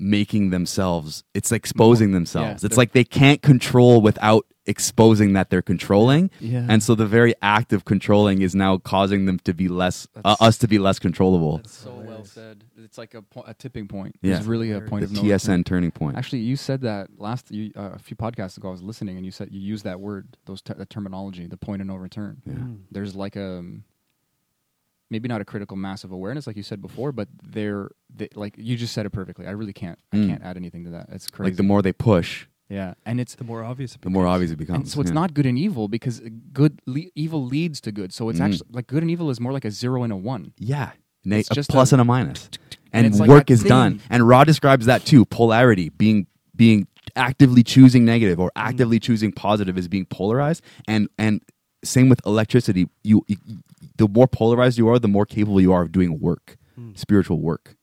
making 0.00 0.50
themselves 0.50 1.22
it's 1.34 1.52
exposing 1.52 2.12
themselves. 2.12 2.62
yeah, 2.62 2.66
it's 2.66 2.76
like 2.76 2.92
they 2.92 3.04
can't 3.04 3.42
control 3.42 4.00
without 4.00 4.46
exposing 4.66 5.32
that 5.32 5.50
they're 5.50 5.62
controlling. 5.62 6.30
Yeah. 6.38 6.66
And 6.68 6.82
so 6.82 6.94
the 6.94 7.06
very 7.06 7.34
act 7.42 7.72
of 7.72 7.84
controlling 7.84 8.40
is 8.42 8.54
now 8.54 8.78
causing 8.78 9.24
them 9.26 9.38
to 9.40 9.52
be 9.52 9.68
less 9.68 10.06
uh, 10.24 10.36
us 10.40 10.58
to 10.58 10.68
be 10.68 10.78
less 10.78 10.98
controllable. 10.98 11.58
That's 11.58 11.72
so 11.76 11.92
well 11.92 12.24
said. 12.24 12.64
It's 12.76 12.96
like 12.96 13.14
a, 13.14 13.22
po- 13.22 13.44
a 13.46 13.54
tipping 13.54 13.88
point. 13.88 14.16
Yeah. 14.22 14.36
It's 14.36 14.46
really 14.46 14.70
a 14.70 14.80
point 14.80 15.00
the 15.00 15.06
of 15.06 15.12
no 15.12 15.22
TSN 15.22 15.48
return. 15.48 15.64
turning 15.64 15.90
point. 15.90 16.16
Actually, 16.16 16.40
you 16.40 16.56
said 16.56 16.82
that 16.82 17.08
last 17.18 17.50
you, 17.50 17.72
uh, 17.76 17.90
a 17.94 17.98
few 17.98 18.16
podcasts 18.16 18.56
ago. 18.56 18.68
I 18.68 18.72
was 18.72 18.82
listening, 18.82 19.16
and 19.16 19.24
you 19.24 19.32
said 19.32 19.48
you 19.50 19.60
used 19.60 19.84
that 19.84 20.00
word, 20.00 20.36
those 20.46 20.62
ter- 20.62 20.74
that 20.74 20.88
terminology, 20.90 21.46
the 21.46 21.56
point 21.56 21.82
of 21.82 21.88
no 21.88 21.96
return. 21.96 22.42
yeah. 22.46 22.54
Mm. 22.54 22.80
There's 22.90 23.14
like 23.14 23.36
a 23.36 23.64
maybe 25.10 25.28
not 25.28 25.40
a 25.40 25.44
critical 25.44 25.76
mass 25.76 26.04
of 26.04 26.12
awareness, 26.12 26.46
like 26.46 26.56
you 26.56 26.62
said 26.62 26.80
before, 26.80 27.12
but 27.12 27.28
there, 27.42 27.90
they, 28.14 28.28
like 28.34 28.54
you 28.56 28.76
just 28.76 28.92
said 28.94 29.06
it 29.06 29.10
perfectly. 29.10 29.46
I 29.46 29.50
really 29.50 29.72
can't, 29.72 29.98
Mm. 30.14 30.24
I 30.24 30.28
can't 30.28 30.42
add 30.42 30.56
anything 30.56 30.84
to 30.84 30.90
that. 30.90 31.08
It's 31.10 31.26
crazy. 31.28 31.50
Like 31.50 31.56
the 31.56 31.62
more 31.64 31.82
they 31.82 31.92
push, 31.92 32.46
yeah, 32.68 32.94
and 33.04 33.20
it's 33.20 33.34
the 33.34 33.44
more 33.44 33.64
obvious. 33.64 33.94
It 33.96 34.02
the 34.02 34.10
more 34.10 34.22
becomes. 34.24 34.34
obvious 34.34 34.50
it 34.50 34.54
and 34.54 34.58
becomes. 34.58 34.92
so 34.92 35.00
it's 35.00 35.10
Yeah. 35.10 35.14
not 35.14 35.34
good 35.34 35.46
and 35.46 35.58
evil 35.58 35.88
because 35.88 36.20
good 36.52 36.80
le- 36.86 37.10
evil 37.16 37.44
leads 37.44 37.80
to 37.82 37.92
good. 37.92 38.12
So 38.12 38.28
it's 38.28 38.38
Mm. 38.38 38.44
actually 38.44 38.68
like 38.72 38.86
good 38.86 39.02
and 39.02 39.10
evil 39.10 39.28
is 39.30 39.40
more 39.40 39.52
like 39.52 39.64
a 39.64 39.70
zero 39.70 40.02
and 40.04 40.12
a 40.12 40.16
one. 40.16 40.52
Yeah. 40.58 40.92
Na- 41.24 41.36
It's 41.36 41.50
a 41.50 41.54
just 41.54 41.68
plus 41.68 41.92
a- 41.92 41.96
and 41.98 42.08
a 42.08 42.14
and 42.14 42.38
And, 42.92 43.06
it's 43.06 43.20
like 43.20 43.28
work 43.28 43.46
that 43.46 43.52
is 43.52 43.62
done. 43.62 44.00
And 44.10 44.26
Ra 44.26 44.44
describes 44.44 44.86
that 44.86 45.04
too. 45.04 45.24
Polarity, 45.24 45.88
being 45.90 46.26
being 46.56 46.86
actively 47.16 47.62
choosing 47.62 48.04
negative 48.04 48.38
or 48.38 48.50
actively 48.56 48.98
choosing 49.00 49.32
positive 49.32 49.76
is 49.78 49.88
being 49.88 50.06
polarized. 50.06 50.62
And 50.86 51.08
and 51.18 51.40
same 51.84 52.08
with 52.08 52.20
electricity. 52.26 52.88
You, 53.02 53.24
you 53.26 53.36
the 53.96 54.08
more 54.08 54.26
polarized 54.28 54.78
you 54.78 54.88
are, 54.88 54.98
the 54.98 55.08
more 55.08 55.26
capable 55.26 55.60
you 55.60 55.72
are 55.72 55.82
of 55.82 55.92
doing 55.92 56.20
work, 56.20 56.56
spiritual 56.94 57.40
work, 57.40 57.76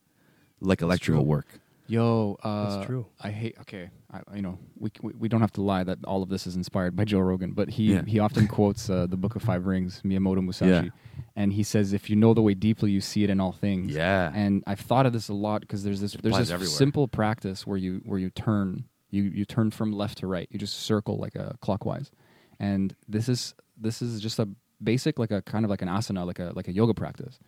like 0.59 0.81
electrical 0.81 1.25
work. 1.25 1.59
Yo, 1.89 2.37
uh, 2.43 2.69
That's 2.75 2.85
true. 2.85 3.05
I 3.21 3.29
hate. 3.31 3.55
Okay, 3.61 3.89
I, 4.11 4.19
you 4.35 4.41
know, 4.41 4.59
we, 4.77 4.91
we 5.01 5.13
we 5.19 5.29
don't 5.29 5.39
have 5.39 5.53
to 5.53 5.61
lie 5.61 5.85
that 5.85 5.99
all 6.03 6.21
of 6.21 6.27
this 6.27 6.45
is 6.45 6.57
inspired 6.57 6.97
by 6.97 7.05
Joe 7.05 7.19
Rogan, 7.21 7.51
but 7.53 7.69
he 7.69 7.93
Yeah. 7.93 8.01
he 8.05 8.19
often 8.19 8.45
quotes 8.47 8.89
uh, 8.89 9.07
the 9.07 9.15
Book 9.15 9.37
of 9.37 9.41
Five 9.41 9.65
Rings, 9.67 10.01
Miyamoto 10.03 10.43
Musashi, 10.43 10.69
Yeah. 10.87 10.89
and 11.37 11.53
he 11.53 11.63
says, 11.63 11.93
"If 11.93 12.09
you 12.09 12.17
know 12.17 12.33
the 12.33 12.41
way 12.41 12.55
deeply, 12.55 12.91
you 12.91 12.99
see 12.99 13.23
it 13.23 13.29
in 13.29 13.39
all 13.39 13.53
things." 13.53 13.93
Yeah. 13.95 14.33
And 14.35 14.65
I've 14.67 14.81
thought 14.81 15.05
of 15.05 15.13
this 15.13 15.29
a 15.29 15.33
lot 15.33 15.61
because 15.61 15.85
there's 15.85 16.01
this 16.01 16.11
there's 16.21 16.37
this 16.37 16.51
everywhere. 16.51 16.75
simple 16.75 17.07
practice 17.07 17.65
where 17.65 17.77
you 17.77 18.01
where 18.03 18.19
you 18.19 18.31
turn 18.31 18.83
you 19.09 19.23
you 19.23 19.45
turn 19.45 19.71
from 19.71 19.93
left 19.93 20.17
to 20.17 20.27
right. 20.27 20.49
You 20.51 20.59
just 20.59 20.77
circle 20.81 21.17
like 21.17 21.35
a 21.35 21.55
clockwise, 21.61 22.11
and 22.59 22.97
this 23.07 23.29
is 23.29 23.55
this 23.79 24.01
is 24.01 24.19
just 24.19 24.39
a 24.39 24.49
basic 24.83 25.17
like 25.19 25.31
a 25.31 25.41
kind 25.41 25.65
of 25.65 25.69
like 25.71 25.81
an 25.81 25.87
asana 25.87 26.25
like 26.25 26.39
a 26.39 26.51
like 26.55 26.67
a 26.67 26.71
yoga 26.71 26.93
practice, 26.93 27.39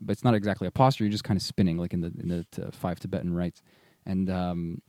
but 0.00 0.12
it's 0.12 0.24
not 0.24 0.34
exactly 0.34 0.66
a 0.66 0.70
posture. 0.70 1.04
You're 1.04 1.10
just 1.12 1.24
kind 1.24 1.36
of 1.36 1.42
spinning 1.42 1.78
like 1.78 1.92
in 1.92 2.00
the 2.00 2.12
in 2.18 2.28
the 2.28 2.46
t- 2.50 2.62
five 2.72 2.98
Tibetan 3.00 3.34
rites, 3.34 3.62
and 4.06 4.30
um, 4.30 4.82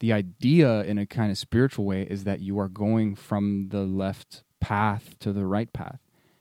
the 0.00 0.12
idea 0.12 0.82
in 0.82 0.98
a 0.98 1.06
kind 1.06 1.30
of 1.30 1.38
spiritual 1.38 1.84
way 1.84 2.02
is 2.02 2.24
that 2.24 2.40
you 2.40 2.58
are 2.58 2.68
going 2.68 3.14
from 3.14 3.68
the 3.70 3.82
left 3.82 4.42
path 4.60 5.16
to 5.20 5.32
the 5.32 5.46
right 5.46 5.72
path. 5.72 6.00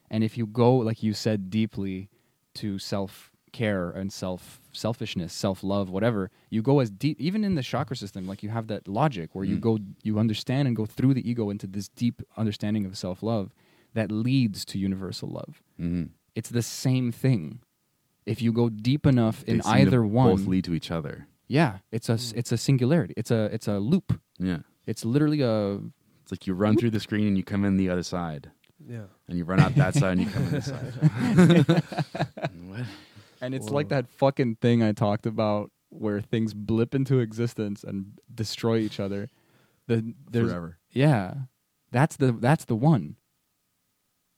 And 0.09 0.23
if 0.23 0.37
you 0.37 0.45
go, 0.45 0.75
like 0.75 1.01
you 1.03 1.13
said, 1.13 1.49
deeply 1.49 2.09
to 2.55 2.77
self 2.79 3.31
care 3.51 3.89
and 3.89 4.11
self 4.11 4.59
selfishness, 4.71 5.33
self 5.33 5.63
love, 5.63 5.89
whatever, 5.89 6.31
you 6.49 6.61
go 6.61 6.79
as 6.79 6.89
deep, 6.89 7.19
even 7.19 7.43
in 7.43 7.55
the 7.55 7.61
chakra 7.63 7.95
system, 7.95 8.27
like 8.27 8.41
you 8.43 8.49
have 8.49 8.67
that 8.67 8.87
logic 8.87 9.29
where 9.33 9.45
you 9.45 9.57
Mm. 9.57 9.61
go, 9.61 9.79
you 10.03 10.19
understand 10.19 10.67
and 10.67 10.75
go 10.75 10.85
through 10.85 11.13
the 11.13 11.27
ego 11.29 11.49
into 11.49 11.67
this 11.67 11.87
deep 11.89 12.21
understanding 12.37 12.85
of 12.85 12.97
self 12.97 13.21
love 13.23 13.51
that 13.93 14.11
leads 14.11 14.65
to 14.65 14.77
universal 14.79 15.29
love. 15.29 15.61
hmm 15.77 16.03
It's 16.35 16.49
the 16.49 16.61
same 16.63 17.11
thing. 17.11 17.59
If 18.25 18.41
you 18.41 18.51
go 18.53 18.69
deep 18.69 19.05
enough 19.05 19.43
in 19.43 19.57
They 19.57 19.63
seem 19.63 19.73
to 19.73 19.79
either 19.81 20.03
one, 20.05 20.29
both 20.35 20.47
lead 20.47 20.63
to 20.65 20.73
each 20.73 20.89
other. 20.91 21.27
yeah, 21.47 21.79
it's 21.91 22.09
a 22.09 22.17
it's 22.35 22.51
a 22.51 22.57
singularity. 22.57 23.13
It's 23.17 23.31
a 23.31 23.45
it's 23.53 23.67
a 23.67 23.79
loop. 23.79 24.19
Yeah. 24.39 24.59
It's 24.87 25.03
literally 25.05 25.41
a 25.41 25.79
It's 26.23 26.31
like 26.31 26.47
you 26.47 26.53
run 26.53 26.77
through 26.77 26.91
the 26.91 26.99
screen 26.99 27.27
and 27.27 27.37
you 27.37 27.43
come 27.43 27.65
in 27.65 27.77
the 27.77 27.89
other 27.89 28.03
side, 28.03 28.51
Yeah. 28.79 29.07
and 29.27 29.37
you 29.37 29.43
run 29.45 29.59
out 29.59 29.75
that 29.75 29.93
side 29.95 30.17
and 30.17 30.21
you 30.21 30.29
come 30.29 30.43
in 30.45 30.51
this 30.51 30.65
side. 30.67 30.93
what? 32.67 32.85
and 33.41 33.53
it's 33.53 33.67
Whoa. 33.67 33.73
like 33.75 33.89
that 33.89 34.07
fucking 34.07 34.55
thing 34.61 34.81
I 34.83 34.91
talked 34.93 35.25
about 35.25 35.71
where 35.89 36.21
things 36.21 36.53
blip 36.53 36.95
into 36.95 37.19
existence 37.19 37.83
and 37.83 38.17
destroy 38.33 38.77
each 38.79 38.99
other. 38.99 39.29
The 39.87 40.13
there's 40.31 40.49
Forever. 40.49 40.77
yeah, 40.91 41.33
that's 41.91 42.15
the 42.17 42.31
that's 42.31 42.65
the 42.65 42.75
one. 42.75 43.17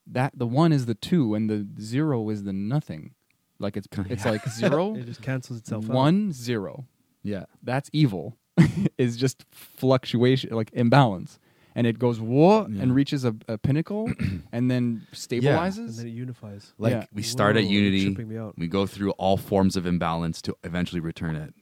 That 0.08 0.34
the 0.38 0.48
one 0.48 0.72
is 0.72 0.86
the 0.86 0.96
two 0.96 1.34
and 1.36 1.50
the 1.50 1.68
zero 1.82 2.30
is 2.30 2.44
the 2.44 2.54
nothing. 2.54 3.14
Like 3.60 3.78
it's 3.78 3.88
it's 4.10 4.26
like 4.26 4.48
zero, 4.50 4.96
It 5.00 5.06
just 5.06 5.22
cancels 5.22 5.60
itself 5.60 5.86
out. 5.90 5.96
one, 5.96 6.32
zero. 6.32 6.86
Yeah. 7.24 7.46
That's 7.64 7.90
evil. 7.94 8.38
is 8.98 9.18
just 9.18 9.46
fluctuation, 9.52 10.52
like 10.56 10.70
imbalance. 10.74 11.40
And 11.78 11.86
it 11.86 12.00
goes 12.00 12.22
whoa 12.22 12.68
Yeah. 12.70 12.84
and 12.84 12.96
reaches 12.96 13.26
a, 13.26 13.36
a 13.50 13.58
pinnacle 13.58 14.10
and 14.54 14.72
then 14.72 15.06
and 15.06 15.08
stabilizes. 15.14 15.98
then 15.98 16.08
it 16.08 16.12
unifies. 16.12 16.74
Like 16.78 16.92
Yeah. 16.92 17.06
we 17.14 17.22
start 17.22 17.58
at 17.58 17.64
Whoa, 17.64 17.70
you're 17.70 17.82
unity, 17.84 18.06
tripping 18.06 18.30
me 18.30 18.38
out. 18.38 18.54
we 18.58 18.68
go 18.68 18.86
through 18.86 19.12
all 19.12 19.36
forms 19.38 19.76
of 19.76 19.86
imbalance 19.86 20.42
to 20.44 20.56
eventually 20.64 21.02
return 21.02 21.36
at 21.36 21.54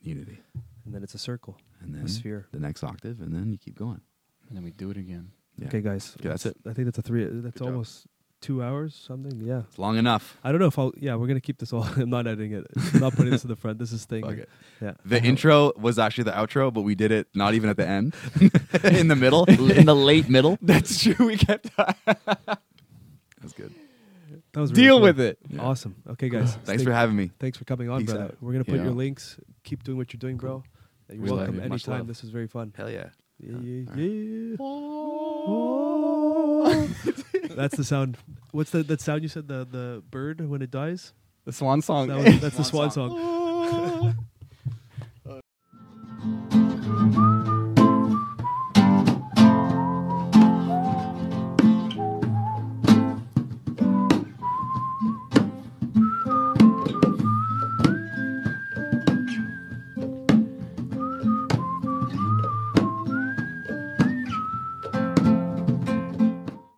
unity, 0.00 0.38
And 0.86 0.94
then 0.94 1.02
it's 1.02 1.14
a 1.14 1.18
circle, 1.18 1.58
and 1.82 1.94
then 1.94 2.04
a 2.04 2.08
sphere. 2.08 2.46
the 2.52 2.60
next 2.60 2.82
octave, 2.82 3.20
and 3.20 3.34
then 3.34 3.50
you 3.52 3.58
keep 3.58 3.76
going. 3.76 4.00
and 4.48 4.56
then 4.56 4.64
we 4.64 4.70
do 4.70 4.90
it 4.90 4.96
again. 4.96 5.32
Yeah. 5.58 5.66
Okay, 5.68 5.80
guys. 5.80 6.14
Okay, 6.20 6.28
that's 6.28 6.46
it. 6.46 6.56
I 6.66 6.72
think 6.72 6.86
that's 6.86 6.98
a 6.98 7.02
three. 7.02 7.24
That's 7.24 7.58
Good 7.58 7.64
job. 7.64 7.68
almost 7.68 8.06
two 8.40 8.62
hours, 8.62 8.94
something. 8.94 9.40
Yeah. 9.40 9.62
It's 9.68 9.78
long 9.78 9.96
enough. 9.96 10.36
I 10.44 10.52
don't 10.52 10.60
know 10.60 10.66
if 10.66 10.78
I'll. 10.78 10.92
Yeah, 10.96 11.16
we're 11.16 11.26
gonna 11.26 11.40
keep 11.40 11.58
this 11.58 11.72
all. 11.72 11.82
I'm 11.96 12.10
not 12.10 12.26
editing 12.26 12.52
it. 12.52 12.66
I'm 12.94 13.00
not 13.00 13.14
putting 13.14 13.30
this 13.32 13.42
in 13.42 13.48
the 13.48 13.56
front. 13.56 13.78
This 13.78 13.92
is 13.92 14.02
staying. 14.02 14.22
Fuck 14.22 14.34
here. 14.34 14.42
it. 14.42 14.48
Yeah. 14.80 14.92
The 15.04 15.16
uh-huh. 15.16 15.26
intro 15.26 15.72
was 15.76 15.98
actually 15.98 16.24
the 16.24 16.32
outro, 16.32 16.72
but 16.72 16.82
we 16.82 16.94
did 16.94 17.10
it 17.10 17.28
not 17.34 17.54
even 17.54 17.70
at 17.70 17.76
the 17.76 17.86
end, 17.86 18.14
in 18.84 19.08
the 19.08 19.16
middle, 19.16 19.44
in 19.48 19.86
the 19.86 19.96
late 19.96 20.28
middle. 20.28 20.58
That's 20.62 21.02
true. 21.02 21.26
We 21.26 21.36
kept 21.36 21.70
That's 21.76 23.52
good. 23.56 23.74
That 24.52 24.60
was 24.60 24.70
really 24.72 24.82
deal 24.82 24.94
cool. 24.96 25.02
with 25.02 25.20
it. 25.20 25.38
Yeah. 25.48 25.60
Awesome. 25.62 25.96
Okay, 26.08 26.28
guys. 26.28 26.54
Thanks 26.64 26.82
stay- 26.82 26.84
for 26.84 26.92
having 26.94 27.16
me. 27.16 27.30
Thanks 27.38 27.58
for 27.58 27.64
coming 27.64 27.90
on, 27.90 28.00
Peace 28.00 28.10
brother. 28.10 28.24
out. 28.24 28.36
We're 28.40 28.52
gonna 28.52 28.64
put 28.64 28.76
Yeah. 28.76 28.84
your 28.84 28.92
links. 28.92 29.38
Keep 29.64 29.84
doing 29.84 29.98
what 29.98 30.12
you're 30.12 30.18
doing, 30.18 30.36
bro. 30.36 30.62
And 31.08 31.18
You're 31.18 31.28
love 31.28 31.38
welcome 31.38 31.60
anytime. 31.60 32.06
This 32.06 32.22
was 32.22 32.30
very 32.30 32.46
fun. 32.48 32.72
Hell 32.76 32.90
yeah. 32.90 33.08
Yeah, 33.40 33.54
oh, 33.56 33.60
Yeah. 33.62 33.84
yeah, 33.96 34.04
yeah. 34.50 34.56
Oh. 34.60 36.88
That's 37.50 37.76
the 37.76 37.84
sound. 37.84 38.16
What's 38.52 38.70
the 38.70 38.82
that 38.84 39.00
sound 39.00 39.22
you 39.22 39.28
said? 39.28 39.48
The 39.48 39.64
the 39.64 40.02
bird 40.10 40.40
when 40.48 40.62
it 40.62 40.70
dies. 40.70 41.12
The 41.44 41.52
swan 41.52 41.82
song. 41.82 42.08
That 42.08 42.24
was, 42.24 42.40
that's 42.40 42.56
the 42.56 42.64
swan 42.64 42.90
song. 42.90 44.16